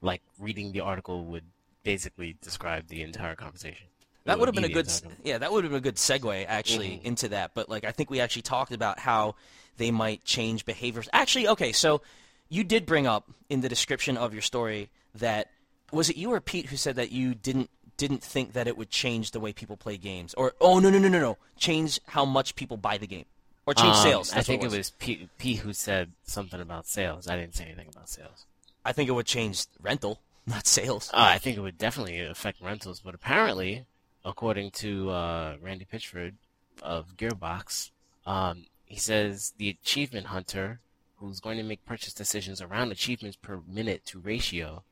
like 0.00 0.22
reading 0.38 0.72
the 0.72 0.80
article 0.80 1.24
would 1.24 1.44
basically 1.86 2.36
describe 2.42 2.88
the 2.88 3.02
entire 3.02 3.34
conversation. 3.34 3.86
That 4.24 4.38
would 4.40 4.48
have 4.48 4.54
been 4.56 4.64
a 4.64 4.68
good, 4.68 4.86
the 4.86 4.90
s- 4.90 5.02
entire- 5.02 5.18
yeah, 5.22 5.38
that 5.38 5.52
would 5.52 5.62
have 5.64 5.70
been 5.70 5.78
a 5.78 5.80
good 5.80 5.94
segue 5.96 6.44
actually 6.48 6.88
Mhm. 6.98 7.04
into 7.04 7.28
that. 7.28 7.52
But 7.54 7.68
like, 7.68 7.84
I 7.84 7.92
think 7.92 8.10
we 8.10 8.20
actually 8.20 8.42
talked 8.42 8.72
about 8.72 8.98
how 8.98 9.36
they 9.76 9.90
might 9.92 10.24
change 10.24 10.64
behaviors. 10.64 11.08
Actually, 11.12 11.46
okay, 11.48 11.72
so 11.72 12.02
you 12.48 12.64
did 12.64 12.86
bring 12.86 13.06
up 13.06 13.30
in 13.48 13.60
the 13.60 13.68
description 13.68 14.16
of 14.16 14.32
your 14.32 14.42
story 14.42 14.90
that 15.14 15.48
was 15.92 16.10
it 16.10 16.16
you 16.16 16.32
or 16.32 16.40
Pete 16.40 16.66
who 16.66 16.76
said 16.76 16.96
that 16.96 17.12
you 17.12 17.34
didn't 17.34 17.70
didn't 17.96 18.22
think 18.22 18.52
that 18.52 18.66
it 18.66 18.76
would 18.76 18.90
change 18.90 19.30
the 19.30 19.40
way 19.40 19.52
people 19.54 19.76
play 19.76 19.96
games, 19.96 20.34
or 20.34 20.54
oh 20.60 20.80
no 20.80 20.90
no 20.90 20.98
no 20.98 21.08
no 21.08 21.18
no, 21.20 21.38
change 21.56 21.98
how 22.08 22.24
much 22.26 22.54
people 22.56 22.76
buy 22.76 22.98
the 22.98 23.06
game, 23.06 23.24
or 23.64 23.72
change 23.72 23.96
Um, 23.96 24.02
sales. 24.02 24.32
I 24.32 24.34
That's 24.36 24.48
think 24.48 24.62
what 24.62 24.74
it 24.74 24.76
was 24.76 24.90
Pete, 24.98 25.28
P 25.38 25.54
who 25.54 25.72
said 25.72 26.12
something 26.24 26.60
about 26.60 26.86
sales. 26.86 27.26
I 27.28 27.36
didn't 27.36 27.54
say 27.54 27.64
anything 27.64 27.88
about 27.88 28.08
sales. 28.10 28.44
I 28.84 28.92
think 28.92 29.08
it 29.08 29.12
would 29.12 29.24
change 29.26 29.64
rental, 29.80 30.20
not 30.54 30.66
sales. 30.66 31.10
Uh, 31.12 31.16
I 31.18 31.38
think 31.38 31.56
it 31.56 31.60
would 31.60 31.78
definitely 31.78 32.20
affect 32.20 32.60
rentals, 32.60 33.00
but 33.00 33.14
apparently, 33.14 33.84
according 34.24 34.70
to 34.72 35.10
uh, 35.10 35.56
Randy 35.60 35.86
Pitchford 35.90 36.34
of 36.82 37.16
Gearbox, 37.16 37.90
um, 38.26 38.66
he 38.84 38.96
says 38.98 39.54
the 39.58 39.68
achievement 39.70 40.26
hunter, 40.26 40.80
who's 41.16 41.40
going 41.40 41.56
to 41.56 41.62
make 41.62 41.84
purchase 41.84 42.12
decisions 42.12 42.60
around 42.60 42.92
achievements 42.92 43.36
per 43.36 43.60
minute 43.66 44.04
to 44.06 44.18
ratio, 44.18 44.82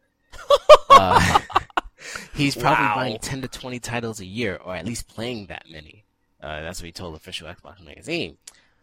uh, 0.90 1.40
he's 2.34 2.56
probably 2.56 2.84
Wow. 2.86 2.94
buying 2.96 3.18
10 3.18 3.42
to 3.42 3.48
20 3.48 3.78
titles 3.78 4.20
a 4.20 4.24
year, 4.26 4.56
or 4.56 4.74
at 4.74 4.86
least 4.86 5.08
playing 5.08 5.46
that 5.46 5.64
many. 5.70 6.04
Uh, 6.42 6.60
that's 6.62 6.80
what 6.80 6.86
he 6.86 6.92
told 6.92 7.14
official 7.14 7.48
Xbox 7.48 7.84
magazine. 7.84 8.36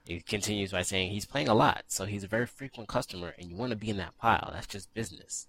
He 0.05 0.19
continues 0.21 0.71
by 0.71 0.81
saying 0.81 1.11
he's 1.11 1.25
playing 1.25 1.47
a 1.47 1.53
lot, 1.53 1.83
so 1.87 2.05
he's 2.05 2.23
a 2.23 2.27
very 2.27 2.47
frequent 2.47 2.89
customer, 2.89 3.35
and 3.37 3.49
you 3.49 3.55
want 3.55 3.69
to 3.71 3.75
be 3.75 3.89
in 3.89 3.97
that 3.97 4.17
pile. 4.17 4.49
That's 4.53 4.65
just 4.67 4.93
business. 4.95 5.47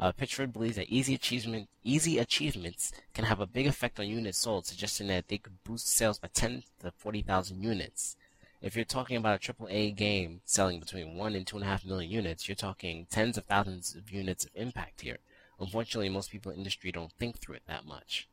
Uh, 0.00 0.12
Pitchford 0.12 0.52
believes 0.52 0.76
that 0.76 0.88
easy 0.88 1.14
achievement, 1.14 1.68
easy 1.84 2.18
achievements 2.18 2.90
can 3.12 3.26
have 3.26 3.38
a 3.38 3.46
big 3.46 3.66
effect 3.66 4.00
on 4.00 4.08
units 4.08 4.38
sold, 4.38 4.64
suggesting 4.64 5.08
that 5.08 5.28
they 5.28 5.36
could 5.36 5.62
boost 5.62 5.88
sales 5.88 6.18
by 6.18 6.28
10 6.32 6.62
to 6.80 6.90
40,000 6.90 7.62
units. 7.62 8.16
If 8.62 8.76
you're 8.76 8.86
talking 8.86 9.18
about 9.18 9.46
a 9.46 9.52
AAA 9.52 9.94
game 9.94 10.40
selling 10.46 10.80
between 10.80 11.16
1 11.16 11.34
and 11.34 11.44
2.5 11.44 11.84
million 11.84 12.10
units, 12.10 12.48
you're 12.48 12.54
talking 12.54 13.06
tens 13.10 13.36
of 13.36 13.44
thousands 13.44 13.94
of 13.94 14.10
units 14.10 14.44
of 14.46 14.50
impact 14.54 15.02
here. 15.02 15.18
Unfortunately, 15.58 16.08
most 16.08 16.30
people 16.30 16.50
in 16.50 16.56
the 16.56 16.60
industry 16.60 16.90
don't 16.90 17.12
think 17.12 17.38
through 17.38 17.56
it 17.56 17.62
that 17.66 17.84
much. 17.84 18.26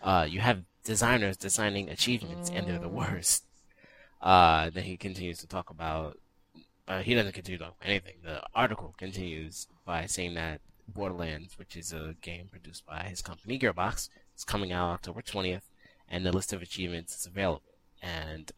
Uh, 0.00 0.24
you 0.28 0.38
have 0.38 0.62
designers 0.84 1.36
designing 1.36 1.88
achievements, 1.88 2.48
and 2.48 2.68
they're 2.68 2.78
the 2.78 2.88
worst. 2.88 3.44
Uh, 4.22 4.70
then 4.70 4.84
he 4.84 4.96
continues 4.96 5.38
to 5.38 5.48
talk 5.48 5.70
about. 5.70 6.18
Uh, 6.86 7.02
he 7.02 7.14
doesn't 7.14 7.32
continue 7.32 7.58
to 7.58 7.64
talk 7.64 7.74
about 7.76 7.88
anything. 7.88 8.14
The 8.22 8.42
article 8.54 8.94
continues 8.96 9.66
by 9.84 10.06
saying 10.06 10.34
that 10.34 10.60
Borderlands, 10.88 11.58
which 11.58 11.76
is 11.76 11.92
a 11.92 12.14
game 12.20 12.48
produced 12.50 12.84
by 12.86 13.02
his 13.04 13.22
company 13.22 13.58
Gearbox, 13.58 14.08
is 14.36 14.44
coming 14.44 14.72
out 14.72 14.90
October 14.90 15.22
20th, 15.22 15.62
and 16.08 16.24
the 16.24 16.32
list 16.32 16.52
of 16.52 16.62
achievements 16.62 17.16
is 17.18 17.26
available. 17.26 17.62
And 18.02 18.50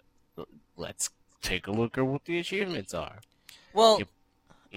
let's 0.77 1.11
take 1.43 1.67
a 1.67 1.73
look 1.73 1.99
at 1.99 2.07
what 2.07 2.25
the 2.25 2.39
achievements 2.39 2.95
are. 2.95 3.21
Well, 3.73 3.99
Yep. 3.99 4.09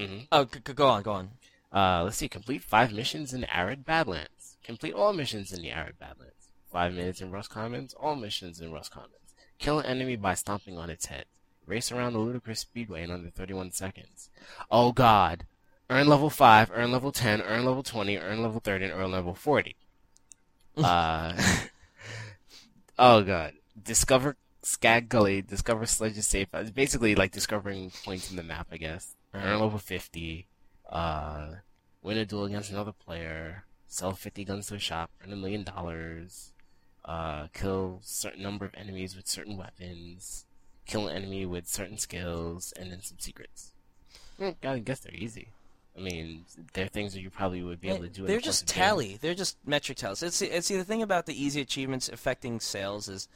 hmm 0.09 0.17
oh, 0.31 0.45
g- 0.45 0.59
g- 0.65 0.73
go 0.73 0.88
on, 0.89 1.03
go 1.03 1.11
on. 1.13 1.30
Uh, 1.71 2.03
let's 2.03 2.17
see. 2.17 2.27
Complete 2.30 2.63
five 2.63 2.93
missions 2.93 3.34
in 3.34 3.41
the 3.41 3.55
arid 3.55 3.84
Badlands. 3.85 4.57
Complete 4.63 4.93
all 4.93 5.11
missions 5.13 5.51
in 5.51 5.61
the 5.61 5.71
arid 5.71 5.97
Badlands. 5.99 6.49
Five 6.71 6.93
minutes 6.93 7.19
in 7.21 7.31
Rust 7.31 7.49
Commons. 7.49 7.93
All 7.95 8.15
missions 8.15 8.61
in 8.61 8.71
Rust 8.71 8.91
Commons. 8.91 9.11
Kill 9.59 9.80
an 9.80 9.85
enemy 9.85 10.15
by 10.15 10.35
stomping 10.35 10.77
on 10.77 10.89
its 10.89 11.07
head. 11.07 11.25
Race 11.65 11.91
around 11.91 12.13
the 12.13 12.19
ludicrous 12.19 12.59
speedway 12.59 13.03
in 13.03 13.11
under 13.11 13.30
31 13.30 13.71
seconds. 13.71 14.30
Oh 14.69 14.91
God. 14.91 15.45
Earn 15.89 16.07
level 16.07 16.30
5, 16.30 16.72
earn 16.73 16.91
level 16.91 17.11
10, 17.11 17.41
earn 17.41 17.65
level 17.65 17.84
20, 17.84 18.18
earn 18.18 18.41
level 18.41 18.60
30, 18.60 18.85
and 18.85 18.93
earn 18.93 19.11
level 19.11 19.34
40. 19.34 19.76
uh, 20.77 21.34
oh 22.97 23.22
God. 23.23 23.53
Discover 23.81 24.38
Skag 24.61 25.10
Gully, 25.10 25.41
discover 25.41 25.85
Sledge's 25.85 26.27
safe. 26.27 26.47
It's 26.53 26.72
basically 26.72 27.15
like 27.15 27.31
discovering 27.31 27.91
points 28.03 28.31
in 28.31 28.38
the 28.38 28.43
map, 28.43 28.68
I 28.72 28.77
guess. 28.77 29.15
Earn 29.34 29.60
level 29.60 29.80
50 29.80 30.47
uh, 30.93 31.55
win 32.03 32.18
a 32.18 32.26
duel 32.26 32.45
against 32.45 32.72
another 32.72 32.91
player, 32.91 33.65
sell 33.88 34.14
50 34.14 34.45
guns 34.45 34.68
to 34.68 34.76
a 34.76 34.80
shop, 34.80 35.10
earn 35.23 35.34
a 35.34 35.35
million 35.35 35.64
dollars, 35.64 36.51
uh, 37.03 37.47
kill 37.53 37.99
certain 38.03 38.43
number 38.43 38.65
of 38.65 38.76
enemies 38.76 39.15
with 39.15 39.27
certain 39.27 39.57
weapons, 39.57 40.45
kill 40.85 41.07
an 41.07 41.15
enemy 41.15 41.45
with 41.45 41.68
certain 41.68 41.97
skills, 41.97 42.73
and 42.77 42.91
then 42.91 43.01
some 43.01 43.18
secrets. 43.19 43.72
Mm, 44.39 44.55
I 44.64 44.80
guess 44.80 44.99
they're 44.99 45.15
easy. 45.15 45.49
I 45.95 46.02
mean, 46.02 46.45
they're 46.74 46.88
things 46.88 47.14
that 47.14 47.22
you 47.22 47.30
probably 47.30 47.61
would 47.61 47.80
be 47.80 47.90
eh, 47.90 47.94
able 47.94 48.03
to 48.06 48.10
do. 48.10 48.26
They're 48.26 48.38
the 48.38 48.41
just 48.41 48.68
the 48.68 48.74
game. 48.74 48.84
tally. 48.84 49.20
They're 49.22 49.36
just 49.36 49.57
metric 49.65 49.98
tallies. 49.98 50.24
It's 50.24 50.41
it's 50.41 50.68
see 50.68 50.78
the 50.78 50.84
thing 50.84 51.02
about 51.02 51.26
the 51.26 51.44
easy 51.44 51.61
achievements 51.61 52.10
affecting 52.10 52.60
sales 52.60 53.07
is 53.07 53.28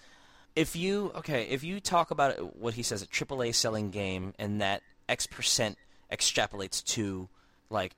if 0.56 0.76
you 0.76 1.12
okay 1.16 1.44
if 1.44 1.64
you 1.64 1.80
talk 1.80 2.10
about 2.10 2.58
what 2.58 2.74
he 2.74 2.84
says 2.84 3.02
a 3.04 3.08
AAA 3.08 3.54
selling 3.54 3.92
game 3.92 4.34
and 4.40 4.60
that 4.62 4.82
X 5.08 5.28
percent 5.28 5.78
extrapolates 6.12 6.84
to 6.84 7.30
like 7.70 7.96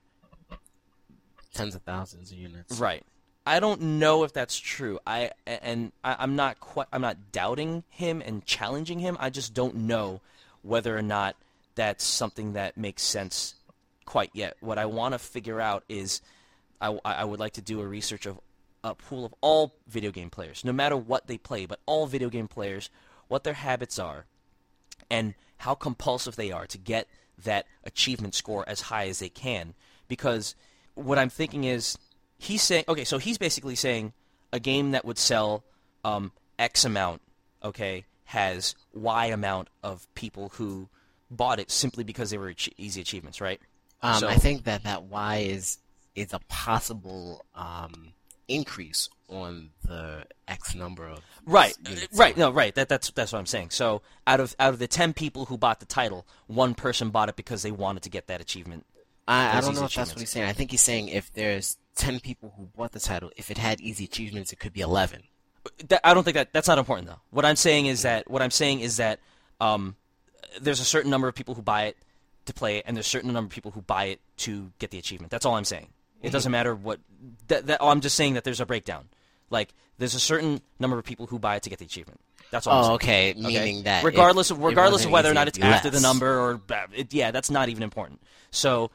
Tens 1.54 1.74
of 1.74 1.82
thousands 1.82 2.30
of 2.30 2.38
units. 2.38 2.78
right. 2.78 3.02
I 3.46 3.58
don't 3.58 3.80
know 3.98 4.22
if 4.22 4.32
that's 4.32 4.58
true. 4.58 5.00
I 5.06 5.30
and 5.46 5.90
I, 6.04 6.16
I'm 6.18 6.36
not 6.36 6.60
quite. 6.60 6.86
I'm 6.92 7.00
not 7.00 7.32
doubting 7.32 7.82
him 7.88 8.22
and 8.24 8.44
challenging 8.44 8.98
him. 8.98 9.16
I 9.18 9.30
just 9.30 9.54
don't 9.54 9.74
know 9.74 10.20
whether 10.62 10.96
or 10.96 11.02
not 11.02 11.34
that's 11.74 12.04
something 12.04 12.52
that 12.52 12.76
makes 12.76 13.02
sense 13.02 13.54
quite 14.10 14.30
yet. 14.34 14.56
What 14.58 14.76
I 14.76 14.86
want 14.86 15.14
to 15.14 15.20
figure 15.20 15.60
out 15.60 15.84
is 15.88 16.20
I, 16.80 16.98
I 17.04 17.24
would 17.24 17.38
like 17.38 17.52
to 17.52 17.60
do 17.60 17.80
a 17.80 17.86
research 17.86 18.26
of 18.26 18.40
a 18.82 18.92
pool 18.96 19.24
of 19.24 19.32
all 19.40 19.76
video 19.86 20.10
game 20.10 20.30
players, 20.30 20.64
no 20.64 20.72
matter 20.72 20.96
what 20.96 21.28
they 21.28 21.38
play, 21.38 21.64
but 21.64 21.78
all 21.86 22.08
video 22.08 22.28
game 22.28 22.48
players, 22.48 22.90
what 23.28 23.44
their 23.44 23.54
habits 23.54 24.00
are, 24.00 24.24
and 25.08 25.34
how 25.58 25.76
compulsive 25.76 26.34
they 26.34 26.50
are 26.50 26.66
to 26.66 26.76
get 26.76 27.06
that 27.44 27.66
achievement 27.84 28.34
score 28.34 28.68
as 28.68 28.80
high 28.80 29.06
as 29.06 29.20
they 29.20 29.28
can. 29.28 29.74
Because 30.08 30.56
what 30.94 31.16
I'm 31.16 31.30
thinking 31.30 31.62
is, 31.62 31.96
he's 32.36 32.62
saying, 32.62 32.86
okay, 32.88 33.04
so 33.04 33.18
he's 33.18 33.38
basically 33.38 33.76
saying 33.76 34.12
a 34.52 34.58
game 34.58 34.90
that 34.90 35.04
would 35.04 35.18
sell 35.18 35.62
um, 36.04 36.32
X 36.58 36.84
amount, 36.84 37.22
okay, 37.62 38.06
has 38.24 38.74
Y 38.92 39.26
amount 39.26 39.68
of 39.84 40.12
people 40.16 40.48
who 40.54 40.88
bought 41.30 41.60
it 41.60 41.70
simply 41.70 42.02
because 42.02 42.30
they 42.30 42.38
were 42.38 42.52
easy 42.76 43.00
achievements, 43.00 43.40
right? 43.40 43.60
Um, 44.02 44.20
So- 44.20 44.28
I 44.28 44.36
think 44.36 44.64
that 44.64 44.84
that 44.84 45.04
Y 45.04 45.36
is 45.38 45.78
is 46.14 46.32
a 46.32 46.40
possible 46.48 47.44
um, 47.54 48.12
increase 48.48 49.08
on 49.28 49.70
the 49.84 50.24
X 50.48 50.74
number 50.74 51.06
of 51.06 51.20
Right, 51.46 51.74
units 51.88 52.18
right, 52.18 52.36
no, 52.36 52.50
right. 52.50 52.74
That, 52.74 52.88
that's 52.88 53.10
that's 53.12 53.32
what 53.32 53.38
I'm 53.38 53.46
saying. 53.46 53.70
So 53.70 54.02
out 54.26 54.40
of 54.40 54.54
out 54.58 54.72
of 54.72 54.78
the 54.78 54.88
ten 54.88 55.12
people 55.12 55.46
who 55.46 55.56
bought 55.56 55.80
the 55.80 55.86
title, 55.86 56.26
one 56.46 56.74
person 56.74 57.10
bought 57.10 57.28
it 57.28 57.36
because 57.36 57.62
they 57.62 57.70
wanted 57.70 58.02
to 58.04 58.10
get 58.10 58.26
that 58.26 58.40
achievement. 58.40 58.84
I, 59.28 59.58
I 59.58 59.60
don't 59.60 59.74
know 59.76 59.84
if 59.84 59.94
that's 59.94 60.10
what 60.10 60.18
he's 60.20 60.30
saying. 60.30 60.48
I 60.48 60.52
think 60.52 60.72
he's 60.72 60.80
saying 60.80 61.08
if 61.08 61.32
there's 61.32 61.76
ten 61.94 62.18
people 62.18 62.52
who 62.56 62.64
bought 62.76 62.92
the 62.92 63.00
title, 63.00 63.30
if 63.36 63.50
it 63.50 63.58
had 63.58 63.80
easy 63.80 64.04
achievements, 64.04 64.52
it 64.52 64.58
could 64.58 64.72
be 64.72 64.80
eleven. 64.80 65.22
that, 65.88 66.00
I 66.02 66.14
don't 66.14 66.24
think 66.24 66.34
that 66.34 66.52
that's 66.52 66.66
not 66.68 66.78
important 66.78 67.06
though. 67.08 67.20
What 67.30 67.44
I'm 67.44 67.56
saying 67.56 67.86
is 67.86 68.02
that 68.02 68.28
what 68.28 68.42
I'm 68.42 68.50
saying 68.50 68.80
is 68.80 68.96
that 68.96 69.20
um, 69.60 69.94
there's 70.60 70.80
a 70.80 70.84
certain 70.84 71.10
number 71.10 71.28
of 71.28 71.34
people 71.34 71.54
who 71.54 71.62
buy 71.62 71.84
it 71.84 71.96
to 72.50 72.54
play 72.54 72.76
it, 72.78 72.84
and 72.86 72.96
there's 72.96 73.06
a 73.06 73.10
certain 73.10 73.32
number 73.32 73.46
of 73.46 73.52
people 73.52 73.70
who 73.70 73.80
buy 73.82 74.04
it 74.04 74.20
to 74.38 74.70
get 74.78 74.90
the 74.90 74.98
achievement. 74.98 75.30
That's 75.30 75.46
all 75.46 75.56
I'm 75.56 75.64
saying. 75.64 75.88
It 76.22 76.30
doesn't 76.32 76.52
matter 76.52 76.74
what. 76.74 77.00
That, 77.48 77.66
that 77.68 77.82
I'm 77.82 78.00
just 78.02 78.14
saying 78.16 78.34
that 78.34 78.44
there's 78.44 78.60
a 78.60 78.66
breakdown. 78.66 79.08
Like 79.48 79.72
there's 79.98 80.14
a 80.14 80.20
certain 80.20 80.60
number 80.78 80.98
of 80.98 81.04
people 81.04 81.26
who 81.26 81.38
buy 81.38 81.56
it 81.56 81.62
to 81.62 81.70
get 81.70 81.78
the 81.78 81.84
achievement. 81.86 82.20
That's 82.50 82.66
all. 82.66 82.74
I'm 82.74 82.80
Oh, 82.92 82.98
saying. 82.98 83.38
okay. 83.38 83.40
Meaning 83.40 83.82
that 83.84 84.04
regardless 84.04 84.50
of 84.50 84.62
regardless 84.62 85.04
of 85.04 85.10
whether 85.10 85.30
or 85.30 85.34
not 85.34 85.48
it's 85.48 85.56
be 85.58 85.64
after 85.64 85.88
the 85.90 86.00
number 86.00 86.38
or 86.38 86.60
uh, 86.70 86.86
it, 86.94 87.14
yeah, 87.14 87.30
that's 87.30 87.50
not 87.50 87.68
even 87.70 87.82
important. 87.82 88.20
So 88.50 88.90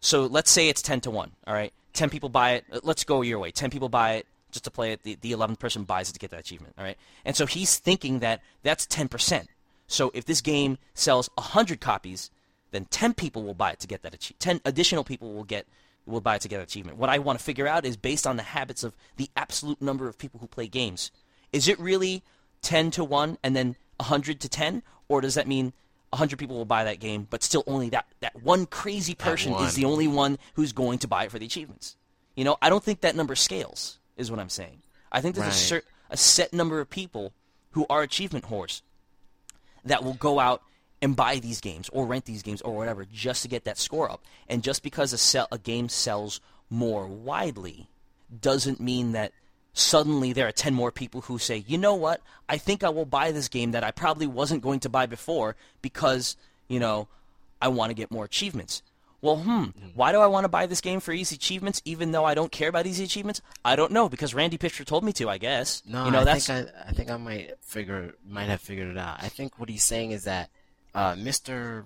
so 0.00 0.26
let's 0.26 0.50
say 0.50 0.68
it's 0.68 0.82
10 0.82 1.02
to 1.02 1.10
1, 1.12 1.30
all 1.46 1.54
right? 1.54 1.72
10 1.92 2.10
people 2.10 2.28
buy 2.28 2.52
it. 2.54 2.64
Uh, 2.72 2.80
Let's 2.82 3.04
go 3.04 3.22
your 3.22 3.38
way. 3.38 3.52
10 3.52 3.70
people 3.70 3.88
buy 3.88 4.14
it 4.14 4.26
just 4.50 4.64
to 4.64 4.70
play 4.70 4.90
it. 4.92 5.04
The, 5.04 5.16
the 5.20 5.30
11th 5.30 5.60
person 5.60 5.84
buys 5.84 6.10
it 6.10 6.14
to 6.14 6.18
get 6.18 6.30
that 6.32 6.40
achievement, 6.40 6.74
all 6.76 6.82
right? 6.84 6.96
And 7.24 7.36
so 7.36 7.46
he's 7.46 7.78
thinking 7.78 8.18
that 8.18 8.40
that's 8.64 8.84
10%. 8.86 9.46
So 9.86 10.10
if 10.12 10.24
this 10.24 10.40
game 10.40 10.78
sells 10.94 11.30
100 11.34 11.80
copies, 11.80 12.30
then 12.72 12.86
10 12.86 13.14
people 13.14 13.42
will 13.44 13.54
buy 13.54 13.70
it 13.70 13.78
to 13.80 13.86
get 13.86 14.02
that 14.02 14.14
achievement. 14.14 14.40
10 14.40 14.60
additional 14.64 15.04
people 15.04 15.32
will 15.32 15.44
get 15.44 15.66
will 16.04 16.20
buy 16.20 16.34
it 16.34 16.42
to 16.42 16.48
get 16.48 16.56
that 16.56 16.64
achievement. 16.68 16.98
What 16.98 17.08
I 17.10 17.18
want 17.20 17.38
to 17.38 17.44
figure 17.44 17.68
out 17.68 17.84
is 17.84 17.96
based 17.96 18.26
on 18.26 18.36
the 18.36 18.42
habits 18.42 18.82
of 18.82 18.96
the 19.18 19.30
absolute 19.36 19.80
number 19.80 20.08
of 20.08 20.18
people 20.18 20.40
who 20.40 20.48
play 20.48 20.66
games. 20.66 21.12
Is 21.52 21.68
it 21.68 21.78
really 21.78 22.24
10 22.62 22.90
to 22.92 23.04
1 23.04 23.38
and 23.44 23.54
then 23.54 23.76
100 23.98 24.40
to 24.40 24.48
10 24.48 24.82
or 25.08 25.20
does 25.20 25.34
that 25.36 25.46
mean 25.46 25.72
100 26.10 26.38
people 26.38 26.56
will 26.56 26.64
buy 26.64 26.82
that 26.84 26.98
game 26.98 27.26
but 27.30 27.42
still 27.44 27.62
only 27.68 27.88
that 27.90 28.06
that 28.20 28.42
one 28.42 28.66
crazy 28.66 29.14
person 29.14 29.52
one. 29.52 29.64
is 29.64 29.74
the 29.74 29.84
only 29.84 30.08
one 30.08 30.38
who's 30.54 30.72
going 30.72 30.98
to 30.98 31.06
buy 31.08 31.24
it 31.24 31.30
for 31.30 31.38
the 31.38 31.46
achievements? 31.46 31.96
You 32.34 32.44
know, 32.44 32.56
I 32.60 32.68
don't 32.68 32.82
think 32.82 33.02
that 33.02 33.14
number 33.14 33.34
scales 33.36 33.98
is 34.16 34.30
what 34.30 34.40
I'm 34.40 34.48
saying. 34.48 34.82
I 35.12 35.20
think 35.20 35.34
there's 35.36 35.46
a, 35.46 35.50
Right. 35.50 35.56
cer- 35.56 35.84
a 36.10 36.16
set 36.16 36.52
number 36.52 36.80
of 36.80 36.90
people 36.90 37.32
who 37.72 37.86
are 37.88 38.02
achievement 38.02 38.46
whores 38.46 38.82
that 39.84 40.02
will 40.02 40.14
go 40.14 40.38
out 40.40 40.62
and 41.02 41.16
buy 41.16 41.40
these 41.40 41.60
games 41.60 41.90
or 41.92 42.06
rent 42.06 42.24
these 42.24 42.42
games 42.42 42.62
or 42.62 42.74
whatever 42.74 43.04
just 43.12 43.42
to 43.42 43.48
get 43.48 43.64
that 43.64 43.76
score 43.76 44.10
up. 44.10 44.22
And 44.48 44.62
just 44.62 44.82
because 44.82 45.12
a 45.12 45.18
sell 45.18 45.48
a 45.50 45.58
game 45.58 45.88
sells 45.88 46.40
more 46.70 47.06
widely 47.06 47.88
doesn't 48.40 48.80
mean 48.80 49.12
that 49.12 49.32
suddenly 49.74 50.32
there 50.32 50.46
are 50.46 50.52
10 50.52 50.72
more 50.72 50.92
people 50.92 51.22
who 51.22 51.38
say, 51.38 51.64
"You 51.66 51.76
know 51.76 51.94
what? 51.94 52.22
I 52.48 52.56
think 52.56 52.84
I 52.84 52.88
will 52.88 53.04
buy 53.04 53.32
this 53.32 53.48
game 53.48 53.72
that 53.72 53.84
I 53.84 53.90
probably 53.90 54.26
wasn't 54.26 54.62
going 54.62 54.80
to 54.80 54.88
buy 54.88 55.06
before 55.06 55.56
because, 55.82 56.36
you 56.68 56.78
know, 56.78 57.08
I 57.60 57.68
want 57.68 57.90
to 57.90 57.94
get 57.94 58.10
more 58.10 58.24
achievements." 58.24 58.82
Well, 59.20 59.36
hmm, 59.36 59.66
why 59.94 60.10
do 60.10 60.18
I 60.18 60.26
want 60.26 60.44
to 60.44 60.48
buy 60.48 60.66
this 60.66 60.80
game 60.80 60.98
for 60.98 61.12
easy 61.12 61.36
achievements 61.36 61.80
even 61.84 62.10
though 62.10 62.24
I 62.24 62.34
don't 62.34 62.50
care 62.50 62.68
about 62.68 62.86
easy 62.86 63.04
achievements? 63.04 63.40
I 63.64 63.76
don't 63.76 63.92
know 63.92 64.08
because 64.08 64.34
Randy 64.34 64.58
Pitcher 64.58 64.84
told 64.84 65.04
me 65.04 65.12
to, 65.12 65.28
I 65.28 65.38
guess. 65.38 65.80
No, 65.86 66.06
you 66.06 66.10
know, 66.10 66.20
I 66.20 66.24
that's 66.24 66.46
think 66.48 66.68
I, 66.76 66.88
I 66.88 66.92
think 66.92 67.10
I 67.10 67.16
might 67.16 67.54
figure 67.60 68.14
might 68.28 68.48
have 68.48 68.60
figured 68.60 68.88
it 68.88 68.98
out. 68.98 69.22
I 69.22 69.28
think 69.28 69.60
what 69.60 69.68
he's 69.68 69.84
saying 69.84 70.10
is 70.10 70.24
that 70.24 70.50
uh, 70.94 71.14
Mr. 71.14 71.84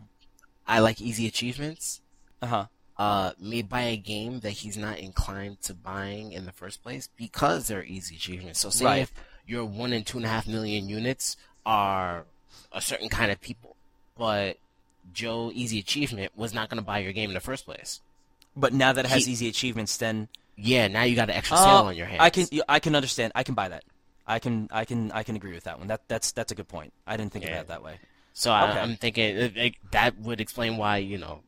I 0.66 0.80
like 0.80 1.00
easy 1.00 1.26
achievements 1.26 2.00
uh-huh. 2.42 2.66
uh, 2.98 3.32
may 3.40 3.62
buy 3.62 3.82
a 3.82 3.96
game 3.96 4.40
that 4.40 4.50
he's 4.50 4.76
not 4.76 4.98
inclined 4.98 5.62
to 5.62 5.74
buying 5.74 6.32
in 6.32 6.44
the 6.44 6.52
first 6.52 6.82
place 6.82 7.08
because 7.16 7.68
they're 7.68 7.84
easy 7.84 8.16
achievements. 8.16 8.60
So 8.60 8.70
say 8.70 8.84
Right. 8.84 9.02
if 9.02 9.12
your 9.46 9.64
one 9.64 9.92
and 9.92 10.04
two 10.04 10.18
and 10.18 10.26
a 10.26 10.28
half 10.28 10.46
million 10.46 10.88
units 10.88 11.36
are 11.64 12.24
a 12.72 12.80
certain 12.80 13.08
kind 13.08 13.30
of 13.30 13.40
people, 13.40 13.76
but 14.18 14.58
Joe 15.12 15.52
Easy 15.54 15.78
Achievement 15.78 16.32
was 16.36 16.52
not 16.52 16.68
going 16.68 16.78
to 16.78 16.84
buy 16.84 16.98
your 16.98 17.12
game 17.12 17.30
in 17.30 17.34
the 17.34 17.40
first 17.40 17.64
place. 17.64 18.00
But 18.56 18.72
now 18.72 18.92
that 18.92 19.04
it 19.04 19.08
has 19.08 19.26
He- 19.26 19.32
easy 19.32 19.48
achievements 19.48 19.96
then 19.98 20.28
Yeah, 20.56 20.88
now 20.88 21.02
you 21.02 21.14
got 21.14 21.28
an 21.28 21.36
extra 21.36 21.58
Uh, 21.58 21.64
sale 21.64 21.86
on 21.86 21.96
your 21.96 22.06
hands. 22.06 22.22
I 22.22 22.30
can 22.30 22.46
I 22.66 22.80
can 22.80 22.96
understand. 22.96 23.30
I 23.34 23.42
can 23.44 23.54
buy 23.54 23.68
that. 23.68 23.84
I 24.26 24.38
can 24.38 24.68
I 24.72 24.84
can 24.86 25.12
I 25.12 25.22
can 25.22 25.36
agree 25.36 25.52
with 25.52 25.64
that 25.64 25.78
one. 25.78 25.86
That 25.88 26.08
that's 26.08 26.32
that's 26.32 26.50
a 26.50 26.54
good 26.54 26.66
point. 26.66 26.92
I 27.06 27.16
didn't 27.18 27.32
think 27.32 27.44
Yeah. 27.44 27.60
of 27.60 27.68
that 27.68 27.74
that 27.74 27.82
way. 27.84 28.00
So 28.38 28.52
I, 28.52 28.70
Okay. 28.70 28.80
I'm 28.80 28.96
thinking 28.96 29.52
like, 29.56 29.78
that 29.92 30.18
would 30.18 30.42
explain 30.42 30.76
why 30.76 30.98
you 30.98 31.16
know 31.16 31.40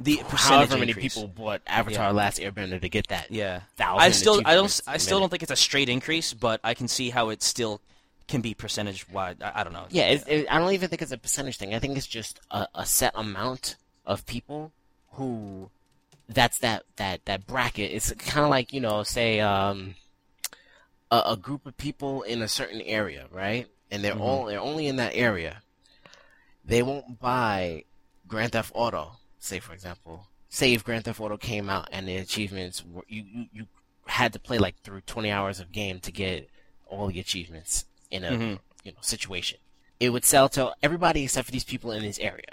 The 0.00 0.16
percentage 0.16 0.40
however 0.68 0.78
many 0.78 0.90
increase. 0.90 1.14
people 1.14 1.28
bought 1.28 1.62
Avatar: 1.64 2.06
Yeah. 2.06 2.10
Last 2.10 2.40
Airbender 2.40 2.80
to 2.80 2.88
get 2.88 3.06
that. 3.08 3.30
Yeah. 3.30 3.60
thousand 3.76 4.02
I 4.02 4.10
still 4.10 4.42
I 4.44 4.54
don't 4.54 4.80
I 4.88 4.96
still 4.96 5.20
don't 5.20 5.28
think 5.30 5.44
it's 5.44 5.52
a 5.52 5.56
straight 5.56 5.88
increase, 5.88 6.34
but 6.34 6.58
I 6.64 6.74
can 6.74 6.88
see 6.88 7.10
how 7.10 7.28
it 7.28 7.40
still 7.40 7.80
can 8.26 8.40
be 8.40 8.52
percentage 8.52 9.08
wide. 9.10 9.40
I, 9.42 9.60
I 9.60 9.64
don't 9.64 9.72
know. 9.72 9.86
Yeah, 9.90 10.08
it, 10.08 10.46
I 10.50 10.58
don't 10.58 10.72
even 10.72 10.88
think 10.88 11.02
it's 11.02 11.12
a 11.12 11.18
percentage 11.18 11.56
thing. 11.58 11.72
I 11.72 11.78
think 11.78 11.96
it's 11.96 12.06
just 12.08 12.40
a, 12.50 12.66
a 12.74 12.84
set 12.84 13.12
amount 13.14 13.76
of 14.04 14.26
people 14.26 14.72
who 15.12 15.70
that's 16.28 16.58
that 16.58 16.82
that 16.96 17.24
that 17.26 17.46
bracket. 17.46 17.92
It's 17.92 18.10
kind 18.14 18.42
of 18.44 18.50
like 18.50 18.72
you 18.72 18.80
know, 18.80 19.04
say 19.04 19.38
um, 19.38 19.94
a, 21.12 21.22
a 21.26 21.36
group 21.36 21.64
of 21.64 21.76
people 21.76 22.22
in 22.22 22.42
a 22.42 22.48
certain 22.48 22.80
area, 22.80 23.26
right? 23.30 23.68
And 23.92 24.02
they're 24.02 24.18
all 24.18 24.46
they're 24.46 24.58
only 24.58 24.88
in 24.88 24.96
that 24.96 25.12
area. 25.14 25.62
They 26.64 26.82
won't 26.82 27.18
buy 27.20 27.84
Grand 28.26 28.52
Theft 28.52 28.72
Auto, 28.74 29.12
say 29.38 29.60
for 29.60 29.72
example. 29.72 30.28
Say 30.48 30.74
if 30.74 30.84
Grand 30.84 31.04
Theft 31.04 31.20
Auto 31.20 31.36
came 31.36 31.68
out 31.68 31.88
and 31.92 32.06
the 32.06 32.16
achievements 32.16 32.84
were 32.84 33.04
you 33.08 33.24
you, 33.24 33.46
you 33.52 33.66
had 34.06 34.32
to 34.32 34.38
play 34.38 34.58
like 34.58 34.76
through 34.82 35.00
20 35.02 35.30
hours 35.30 35.60
of 35.60 35.72
game 35.72 36.00
to 36.00 36.12
get 36.12 36.48
all 36.86 37.08
the 37.08 37.20
achievements 37.20 37.84
in 38.10 38.24
a 38.24 38.30
Mhm. 38.32 38.58
you 38.84 38.92
know 38.92 38.98
situation. 39.00 39.58
It 40.00 40.10
would 40.10 40.24
sell 40.24 40.48
to 40.50 40.74
everybody 40.82 41.24
except 41.24 41.46
for 41.46 41.52
these 41.52 41.64
people 41.64 41.92
in 41.92 42.02
this 42.02 42.18
area. 42.18 42.52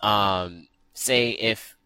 Um, 0.00 0.68
say 0.94 1.30
if 1.30 1.76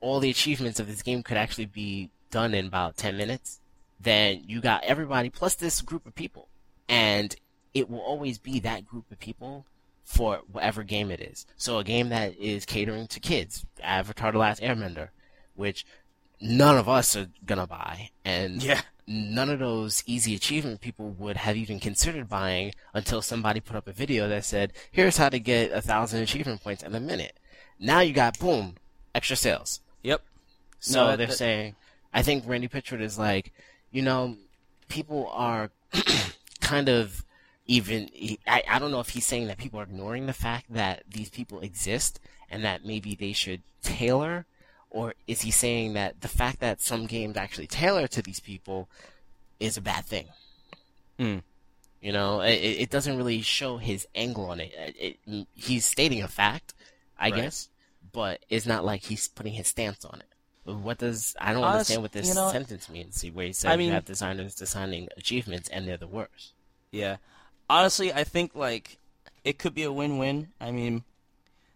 all 0.00 0.20
the 0.20 0.30
achievements 0.30 0.78
of 0.78 0.86
this 0.86 1.02
game 1.02 1.22
could 1.22 1.36
actually 1.36 1.66
be 1.66 2.10
done 2.30 2.54
in 2.54 2.66
about 2.66 2.96
10 2.96 3.16
minutes, 3.16 3.60
then 3.98 4.44
you 4.46 4.60
got 4.60 4.84
everybody 4.84 5.30
plus 5.30 5.54
this 5.54 5.80
group 5.80 6.06
of 6.06 6.14
people. 6.14 6.48
And 6.88 7.34
it 7.74 7.88
will 7.90 8.00
always 8.00 8.38
be 8.38 8.60
that 8.60 8.86
group 8.86 9.10
of 9.10 9.18
people 9.18 9.66
for 10.08 10.40
whatever 10.50 10.82
game 10.84 11.10
it 11.10 11.20
is. 11.20 11.44
So 11.58 11.78
a 11.78 11.84
game 11.84 12.08
that 12.08 12.34
is 12.38 12.64
catering 12.64 13.06
to 13.08 13.20
kids, 13.20 13.66
Avatar 13.82 14.32
The 14.32 14.38
Last 14.38 14.62
Airbender, 14.62 15.10
which 15.54 15.84
none 16.40 16.78
of 16.78 16.88
us 16.88 17.14
are 17.14 17.28
gonna 17.44 17.66
buy, 17.66 18.08
and 18.24 18.62
Yeah. 18.62 18.80
none 19.06 19.50
of 19.50 19.58
those 19.58 20.02
easy 20.06 20.34
achievement 20.34 20.80
people 20.80 21.10
would 21.10 21.36
have 21.36 21.56
even 21.58 21.78
considered 21.78 22.26
buying 22.26 22.72
until 22.94 23.20
somebody 23.20 23.60
put 23.60 23.76
up 23.76 23.86
a 23.86 23.92
video 23.92 24.28
that 24.28 24.46
said, 24.46 24.72
"Here's 24.90 25.18
how 25.18 25.28
to 25.28 25.38
get 25.38 25.72
a 25.72 25.82
thousand 25.82 26.22
achievement 26.22 26.62
points 26.62 26.82
in 26.82 26.94
a 26.94 27.00
minute." 27.00 27.36
Now 27.78 28.00
you 28.00 28.14
got 28.14 28.38
boom, 28.38 28.76
extra 29.14 29.36
sales. 29.36 29.80
Yep. 30.02 30.22
So 30.80 31.04
No, 31.10 31.16
they're 31.18 31.26
that- 31.26 31.36
saying, 31.36 31.76
I 32.14 32.22
think 32.22 32.44
Randy 32.46 32.68
Pitchford 32.68 33.02
is 33.02 33.18
like, 33.18 33.52
you 33.90 34.00
know, 34.00 34.38
people 34.88 35.28
are 35.32 35.70
kind 36.60 36.88
of 36.88 37.24
even. 37.68 38.08
he- 38.12 38.40
I, 38.46 38.62
I 38.68 38.78
don't 38.80 38.90
know 38.90 39.00
if 39.00 39.10
he's 39.10 39.26
saying 39.26 39.46
that 39.46 39.58
people 39.58 39.78
are 39.78 39.84
ignoring 39.84 40.26
the 40.26 40.32
fact 40.32 40.66
that 40.72 41.04
these 41.08 41.30
people 41.30 41.60
exist 41.60 42.18
and 42.50 42.64
that 42.64 42.84
maybe 42.84 43.14
they 43.14 43.32
should 43.32 43.62
tailor, 43.82 44.46
or 44.90 45.14
is 45.26 45.42
he 45.42 45.50
saying 45.52 45.92
that 45.92 46.20
the 46.22 46.28
fact 46.28 46.58
that 46.60 46.80
some 46.80 47.06
games 47.06 47.36
actually 47.36 47.66
tailor 47.68 48.08
to 48.08 48.22
these 48.22 48.40
people 48.40 48.88
is 49.60 49.76
a 49.76 49.80
bad 49.80 50.04
thing? 50.04 50.26
Hmm. 51.18 51.38
You 52.00 52.12
know, 52.12 52.40
it, 52.40 52.54
it 52.54 52.90
doesn't 52.90 53.16
really 53.16 53.42
show 53.42 53.76
his 53.78 54.06
angle 54.14 54.46
on 54.50 54.60
it. 54.60 54.72
It, 54.98 55.18
it. 55.26 55.46
He's 55.54 55.84
stating 55.84 56.22
a 56.22 56.28
fact, 56.28 56.72
I 57.18 57.30
Right. 57.30 57.34
guess, 57.42 57.68
but 58.12 58.40
it's 58.48 58.66
not 58.66 58.84
like 58.84 59.02
he's 59.04 59.26
putting 59.28 59.52
his 59.52 59.66
stance 59.66 60.04
on 60.04 60.20
it. 60.20 60.72
What 60.72 60.98
does 60.98 61.34
I 61.40 61.52
don't 61.52 61.64
Honest- 61.64 61.90
understand 61.90 62.02
what 62.02 62.12
this 62.12 62.28
you 62.28 62.34
know, 62.34 62.50
sentence 62.52 62.88
means? 62.88 63.24
Where 63.32 63.46
he 63.46 63.52
says 63.52 63.64
I 63.70 63.72
you 63.72 63.78
mean- 63.78 63.90
have 63.92 64.04
designers 64.04 64.54
designing 64.54 65.08
achievements 65.16 65.68
and 65.70 65.88
they're 65.88 65.96
the 65.96 66.06
worst. 66.06 66.52
Yeah. 66.92 67.16
Honestly, 67.70 68.12
I 68.12 68.24
think 68.24 68.54
like 68.54 68.98
it 69.44 69.58
could 69.58 69.74
be 69.74 69.82
a 69.82 69.92
win-win. 69.92 70.48
I 70.60 70.70
mean, 70.70 71.04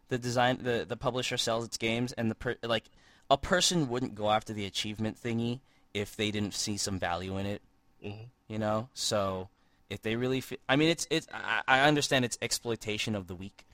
the 0.08 0.18
design 0.18 0.58
the 0.62 0.84
the 0.88 0.96
publisher 0.96 1.36
sells 1.36 1.64
its 1.64 1.76
games 1.76 2.12
and 2.12 2.30
the 2.30 2.34
per, 2.34 2.56
like 2.62 2.84
a 3.30 3.38
person 3.38 3.88
wouldn't 3.88 4.14
go 4.14 4.30
after 4.30 4.52
the 4.52 4.66
achievement 4.66 5.16
thingy 5.22 5.60
if 5.94 6.16
they 6.16 6.30
didn't 6.30 6.54
see 6.54 6.76
some 6.76 6.98
value 6.98 7.36
in 7.38 7.46
it. 7.46 7.62
Mhm. 8.04 8.26
You 8.48 8.58
know? 8.58 8.88
So 8.94 9.48
if 9.90 10.02
they 10.02 10.16
really 10.16 10.40
fe- 10.40 10.58
I 10.68 10.76
mean 10.76 10.88
it's 10.88 11.06
it's 11.10 11.26
I, 11.32 11.62
I 11.66 11.80
understand 11.80 12.24
it's 12.24 12.38
exploitation 12.42 13.14
of 13.14 13.26
the 13.26 13.34
weak. 13.34 13.64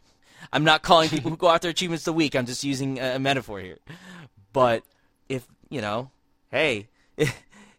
I'm 0.52 0.64
not 0.64 0.82
calling 0.82 1.08
people 1.08 1.30
who 1.30 1.36
go 1.36 1.48
after 1.50 1.68
achievements 1.68 2.04
the 2.04 2.12
weak. 2.12 2.36
I'm 2.36 2.46
just 2.46 2.62
using 2.62 2.98
a, 3.00 3.16
a 3.16 3.18
metaphor 3.18 3.58
here. 3.60 3.78
But 4.52 4.84
if, 5.28 5.46
you 5.68 5.80
know, 5.80 6.10
hey, 6.50 6.88
if 7.16 7.34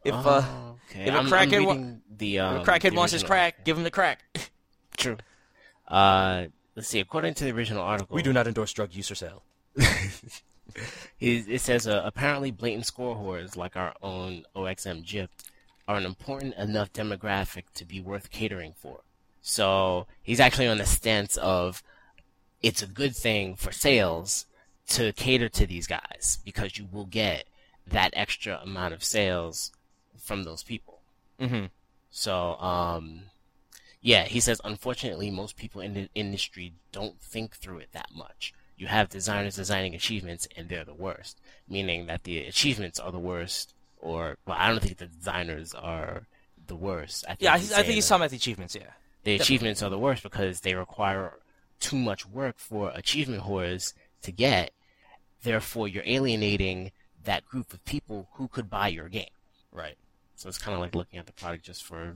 uh 0.06 0.41
Oh, 0.44 0.69
okay. 0.90 1.03
if 1.03 1.14
a 1.14 1.18
I'm, 1.18 1.26
I'm 1.26 1.32
crackhead 1.32 1.66
wa- 1.66 1.98
the 2.18 2.40
um, 2.40 2.56
if 2.57 2.68
a 2.68 2.72
crackhead 2.72 2.91
the 2.91 2.95
wants 2.98 3.14
his 3.14 3.22
original- 3.24 3.30
crack, 3.36 3.66
give 3.66 3.78
him 3.78 3.84
the 3.84 3.91
crack. 3.91 4.24
True. 4.98 5.18
Uh, 5.88 6.45
let's 6.76 6.88
see. 6.88 6.99
According 6.99 7.34
to 7.34 7.45
the 7.45 7.52
original 7.52 7.82
article, 7.82 8.16
We 8.16 8.22
do 8.22 8.32
not 8.32 8.45
endorse 8.45 8.72
drug 8.74 8.94
use 8.94 9.10
or 9.10 9.16
sale. 9.16 9.41
It, 11.20 11.49
it 11.49 11.61
says 11.61 11.88
uh, 11.88 12.02
apparently 12.06 12.52
blatant 12.52 12.86
score 12.86 13.16
whores 13.16 13.57
like 13.57 13.76
our 13.76 13.94
own 14.02 14.44
OXM 14.56 15.03
Gypt 15.03 15.30
are 15.88 15.98
an 15.98 16.06
important 16.06 16.53
enough 16.56 16.94
demographic 16.94 17.64
to 17.74 17.86
be 17.86 17.99
worth 17.99 18.30
catering 18.30 18.74
for. 18.78 19.02
So 19.41 20.06
he's 20.22 20.40
actually 20.40 20.68
on 20.68 20.78
the 20.78 20.86
stance 20.86 21.38
of 21.38 21.82
it's 22.61 22.82
a 22.84 22.88
good 22.88 23.16
thing 23.16 23.56
for 23.56 23.72
sales 23.72 24.45
to 24.90 25.11
cater 25.14 25.49
to 25.49 25.66
these 25.66 25.88
guys 25.88 26.38
because 26.45 26.78
you 26.78 26.88
will 26.91 27.06
get 27.06 27.45
that 27.88 28.14
extra 28.16 28.60
amount 28.64 28.94
of 28.94 29.03
sales 29.03 29.72
from 30.30 30.43
those 30.43 30.61
people. 30.61 30.99
Mm-hmm. 31.41 31.65
So, 32.11 32.56
um, 32.60 33.23
yeah, 33.99 34.26
he 34.26 34.39
says, 34.39 34.61
unfortunately, 34.64 35.31
most 35.31 35.57
people 35.57 35.81
in 35.81 35.95
the 35.95 36.07
industry 36.14 36.73
don't 36.91 37.19
think 37.19 37.56
through 37.56 37.80
it 37.80 37.89
that 37.93 38.11
much. 38.15 38.53
You 38.77 38.85
have 38.85 39.10
designers 39.10 39.56
designing 39.56 39.95
achievements, 39.95 40.47
and 40.56 40.69
they're 40.69 40.85
the 40.85 40.93
worst, 40.93 41.41
meaning 41.68 42.06
that 42.06 42.26
the 42.26 42.45
achievements 42.45 42.99
are 42.99 43.11
the 43.11 43.26
worst, 43.31 43.73
or, 43.97 44.38
well, 44.45 44.56
I 44.60 44.69
don't 44.69 44.81
think 44.84 44.97
the 44.99 45.07
designers 45.07 45.73
are 45.73 46.27
the 46.68 46.76
worst. 46.76 47.26
I 47.26 47.30
think 47.30 47.41
Yeah, 47.41 47.53
I, 47.53 47.56
I 47.56 47.84
think 47.84 47.95
he's 47.95 48.07
talking 48.07 48.22
about 48.22 48.30
the 48.30 48.38
achievements. 48.38 48.76
Yeah. 48.76 48.91
the 49.23 49.35
achievements 49.35 49.81
are 49.81 49.89
the 49.89 49.97
worst 49.97 50.22
because 50.22 50.61
they 50.61 50.76
require 50.76 51.39
too 51.80 51.97
much 51.97 52.27
work 52.27 52.60
for 52.60 52.91
achievement 52.93 53.43
whores 53.43 53.93
to 54.22 54.31
get. 54.31 54.72
Therefore, 55.41 55.88
you're 55.88 56.03
alienating 56.06 56.91
that 57.23 57.45
group 57.45 57.73
of 57.73 57.84
people 57.84 58.30
who 58.34 58.47
could 58.47 58.69
buy 58.69 58.89
your 58.89 59.10
game. 59.10 59.34
Right. 59.72 59.97
So 60.40 60.48
it's 60.48 60.57
kind 60.57 60.74
of 60.74 60.80
like 60.80 60.95
looking 60.95 61.20
at 61.20 61.26
the 61.26 61.34
product 61.34 61.66
just 61.66 61.84
for 61.84 62.16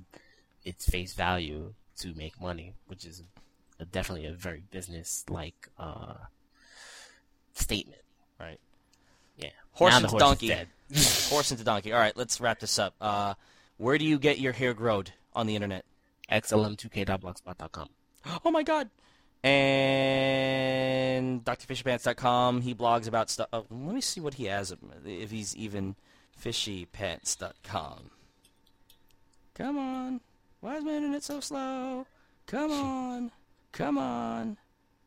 its 0.64 0.86
face 0.86 1.14
value 1.14 1.74
to 1.98 2.14
make 2.16 2.40
money, 2.40 2.74
which 2.88 3.04
is 3.04 3.22
a, 3.82 3.84
definitely 3.84 4.28
a 4.28 4.32
very 4.32 4.64
business-like 4.72 5.68
uh, 5.78 6.14
statement. 7.54 8.00
Right. 8.40 8.62
Yeah. 9.36 9.50
Horse 9.74 9.98
into 9.98 10.08
horse 10.08 10.22
donkey. 10.22 10.56
Horse 11.30 11.52
into 11.52 11.66
donkey. 11.66 11.92
All 11.92 12.00
right, 12.00 12.16
let's 12.16 12.40
wrap 12.40 12.62
this 12.62 12.80
up. 12.80 12.96
Uh, 13.02 13.34
where 13.76 13.98
do 13.98 14.06
you 14.06 14.18
get 14.18 14.40
your 14.40 14.54
hair 14.54 14.74
growed 14.74 15.12
on 15.34 15.46
the 15.46 15.56
internet? 15.56 15.84
XLM2K.blogspot.com. 16.32 17.90
Oh 18.46 18.52
my 18.52 18.64
god. 18.64 18.90
And 19.44 21.44
drfishypants.com. 21.44 22.62
He 22.62 22.74
blogs 22.74 23.10
about 23.10 23.30
stuff. 23.30 23.50
Oh, 23.52 23.66
let 23.70 23.94
me 23.94 24.00
see 24.00 24.22
what 24.22 24.36
he 24.36 24.46
has. 24.46 24.74
If 25.06 25.30
he's 25.30 25.54
even 25.58 25.98
fishypants.com. 26.44 28.12
Come 29.56 29.78
on. 29.78 30.22
Why 30.60 30.78
is 30.78 30.84
my 30.84 30.94
internet 30.94 31.24
so 31.24 31.40
slow? 31.40 32.06
Come 32.48 32.72
on. 32.72 33.32
Come 33.72 33.98
on. 33.98 34.58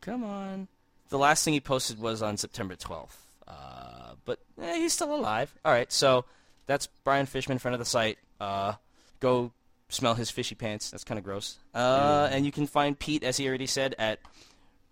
Come 0.01 0.25
on. 0.25 0.69
The 1.09 1.19
last 1.19 1.45
thing 1.45 1.55
he 1.55 1.61
posted 1.61 1.99
was 1.99 2.23
on 2.23 2.37
September 2.37 2.75
12th. 2.75 3.17
Uh, 3.47 4.15
but 4.25 4.41
eh, 4.61 4.79
he's 4.79 4.93
still 4.93 5.15
alive. 5.15 5.55
All 5.65 5.73
right, 5.73 5.91
so 5.93 6.25
that's 6.67 6.89
Brian 7.05 7.27
Fishman, 7.27 7.59
friend 7.59 7.75
of 7.75 7.79
the 7.79 7.85
site. 7.85 8.19
Uh, 8.41 8.75
go 9.21 9.53
smell 9.89 10.15
his 10.15 10.31
fishy 10.31 10.55
pants. 10.55 10.91
That's 10.91 11.05
kind 11.05 11.19
of 11.19 11.25
gross. 11.25 11.59
Uh, 11.75 12.29
and 12.31 12.45
you 12.45 12.51
can 12.51 12.67
find 12.67 12.99
Pete, 12.99 13.23
as 13.23 13.37
he 13.37 13.47
already 13.49 13.67
said, 13.67 13.95
at 13.99 14.19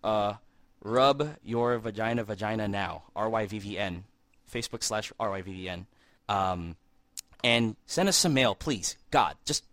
uh, 0.05 0.35
rub 0.83 1.37
your 1.43 1.79
vagina 1.79 2.23
vagina 2.23 2.69
now. 2.69 3.03
R 3.17 3.29
Y 3.29 3.47
V 3.47 3.59
V 3.59 3.79
N. 3.79 4.05
Facebook 4.53 4.85
slash 4.85 5.13
R 5.19 5.31
Y 5.31 5.43
V 5.43 5.53
V 5.53 5.69
N. 5.69 5.87
Um, 6.29 6.77
and 7.43 7.77
send 7.87 8.09
us 8.09 8.17
some 8.17 8.35
mail, 8.35 8.55
please. 8.55 8.97
God, 9.11 9.37
just 9.45 9.65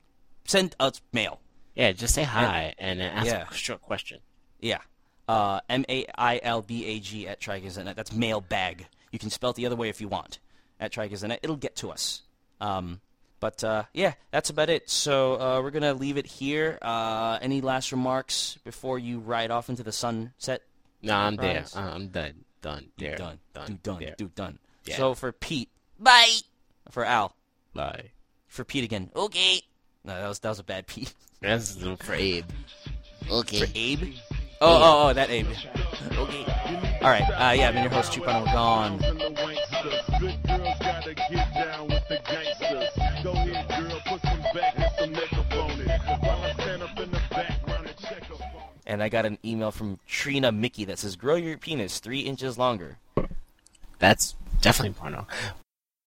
send 0.45 0.75
us 0.79 1.01
mail. 1.13 1.39
Yeah, 1.75 1.91
just 1.93 2.13
say 2.13 2.23
hi 2.23 2.75
and, 2.77 2.99
then 2.99 3.11
ask 3.11 3.25
Yeah. 3.27 3.45
a 3.49 3.53
short 3.53 3.81
question. 3.81 4.19
Yeah. 4.59 4.79
Uh, 5.27 5.61
M 5.69 5.85
A 5.87 6.05
I 6.17 6.39
L 6.43 6.61
B 6.61 6.85
A 6.85 6.99
G 6.99 7.27
at 7.27 7.39
Trigazenet. 7.39 7.95
That's 7.95 8.11
mailbag. 8.11 8.87
You 9.11 9.19
can 9.19 9.29
spell 9.29 9.51
it 9.51 9.55
the 9.55 9.65
other 9.65 9.75
way 9.77 9.87
if 9.89 10.01
you 10.01 10.07
want. 10.09 10.39
At 10.79 10.91
Trigazenet. 10.91 11.39
It'll 11.43 11.55
get 11.55 11.75
to 11.77 11.91
us. 11.91 12.23
Um, 12.59 12.99
but 13.39 13.63
uh, 13.63 13.83
yeah, 13.93 14.13
that's 14.31 14.49
about 14.49 14.69
it. 14.69 14.89
So 14.89 15.39
uh, 15.39 15.61
we're 15.61 15.71
going 15.71 15.83
to 15.83 15.93
leave 15.93 16.17
it 16.17 16.25
here. 16.25 16.77
Uh, 16.81 17.39
any 17.41 17.61
last 17.61 17.91
remarks 17.91 18.57
before 18.65 18.99
you 18.99 19.19
ride 19.19 19.49
off 19.51 19.69
into 19.69 19.83
the 19.83 19.91
sunset? 19.91 20.61
No, 21.01 21.15
I'm 21.15 21.37
there. 21.37 21.65
Uh, 21.75 21.79
I'm 21.79 22.07
done. 22.09 22.43
Done. 22.61 22.91
There. 22.97 23.15
Done. 23.15 23.39
Done. 23.53 23.67
Do 23.67 23.73
done. 23.81 23.99
There. 23.99 24.15
Do 24.17 24.31
done. 24.35 24.59
Yeah. 24.85 24.97
So 24.97 25.13
for 25.15 25.31
Pete, 25.31 25.69
bye. 26.01 26.37
For 26.89 27.05
Al, 27.05 27.33
Bye. 27.73 28.11
for 28.47 28.63
Pete 28.65 28.83
again. 28.83 29.09
Okay. 29.15 29.61
No, 30.03 30.19
that 30.19 30.27
was 30.27 30.39
that 30.39 30.49
was 30.49 30.59
a 30.59 30.63
bad 30.63 30.87
Pete. 30.87 31.13
That's 31.41 31.75
for 31.75 32.13
Abe. 32.13 32.45
Okay. 33.29 33.59
For 33.65 33.67
Abe? 33.75 34.13
Oh, 34.63 34.67
oh, 34.69 35.09
oh, 35.09 35.13
that 35.13 35.29
Abe. 35.29 35.47
Okay. 36.11 36.45
All 37.01 37.09
right. 37.09 37.23
Uh, 37.23 37.53
yeah, 37.53 37.69
I've 37.69 37.73
been 37.73 37.83
your 37.83 37.91
host, 37.91 38.11
Chupano 38.11 38.45
Gone. 38.45 39.03
and 39.03 39.19
the. 39.19 39.61
Good 40.19 40.43
girls 40.43 40.77
gotta 40.79 41.13
get 41.15 41.53
down 41.53 41.87
with 41.87 42.07
the 42.09 42.19
gangsters. 42.25 43.23
Go 43.23 43.31
ahead, 43.31 43.67
girl, 43.69 43.99
put 44.05 44.21
some 44.21 44.41
back 44.53 44.73
and 44.77 44.91
some 44.99 45.11
makeup. 45.13 46.21
While 46.21 46.43
I 46.43 46.53
stand 46.53 46.83
up 46.83 46.99
in 46.99 47.11
the 47.11 47.21
background 47.31 47.87
and 47.87 47.97
check 47.97 48.29
up 48.31 48.41
on 48.41 48.61
And 48.85 49.01
I 49.01 49.09
got 49.09 49.25
an 49.25 49.39
email 49.43 49.71
from 49.71 49.97
Trina 50.07 50.51
Mickey 50.51 50.85
that 50.85 50.99
says, 50.99 51.15
"Grow 51.15 51.35
your 51.35 51.57
penis 51.57 51.99
three 51.99 52.19
inches 52.19 52.57
longer." 52.59 52.97
That's 53.97 54.35
definitely 54.61 54.93
porno. 54.93 55.25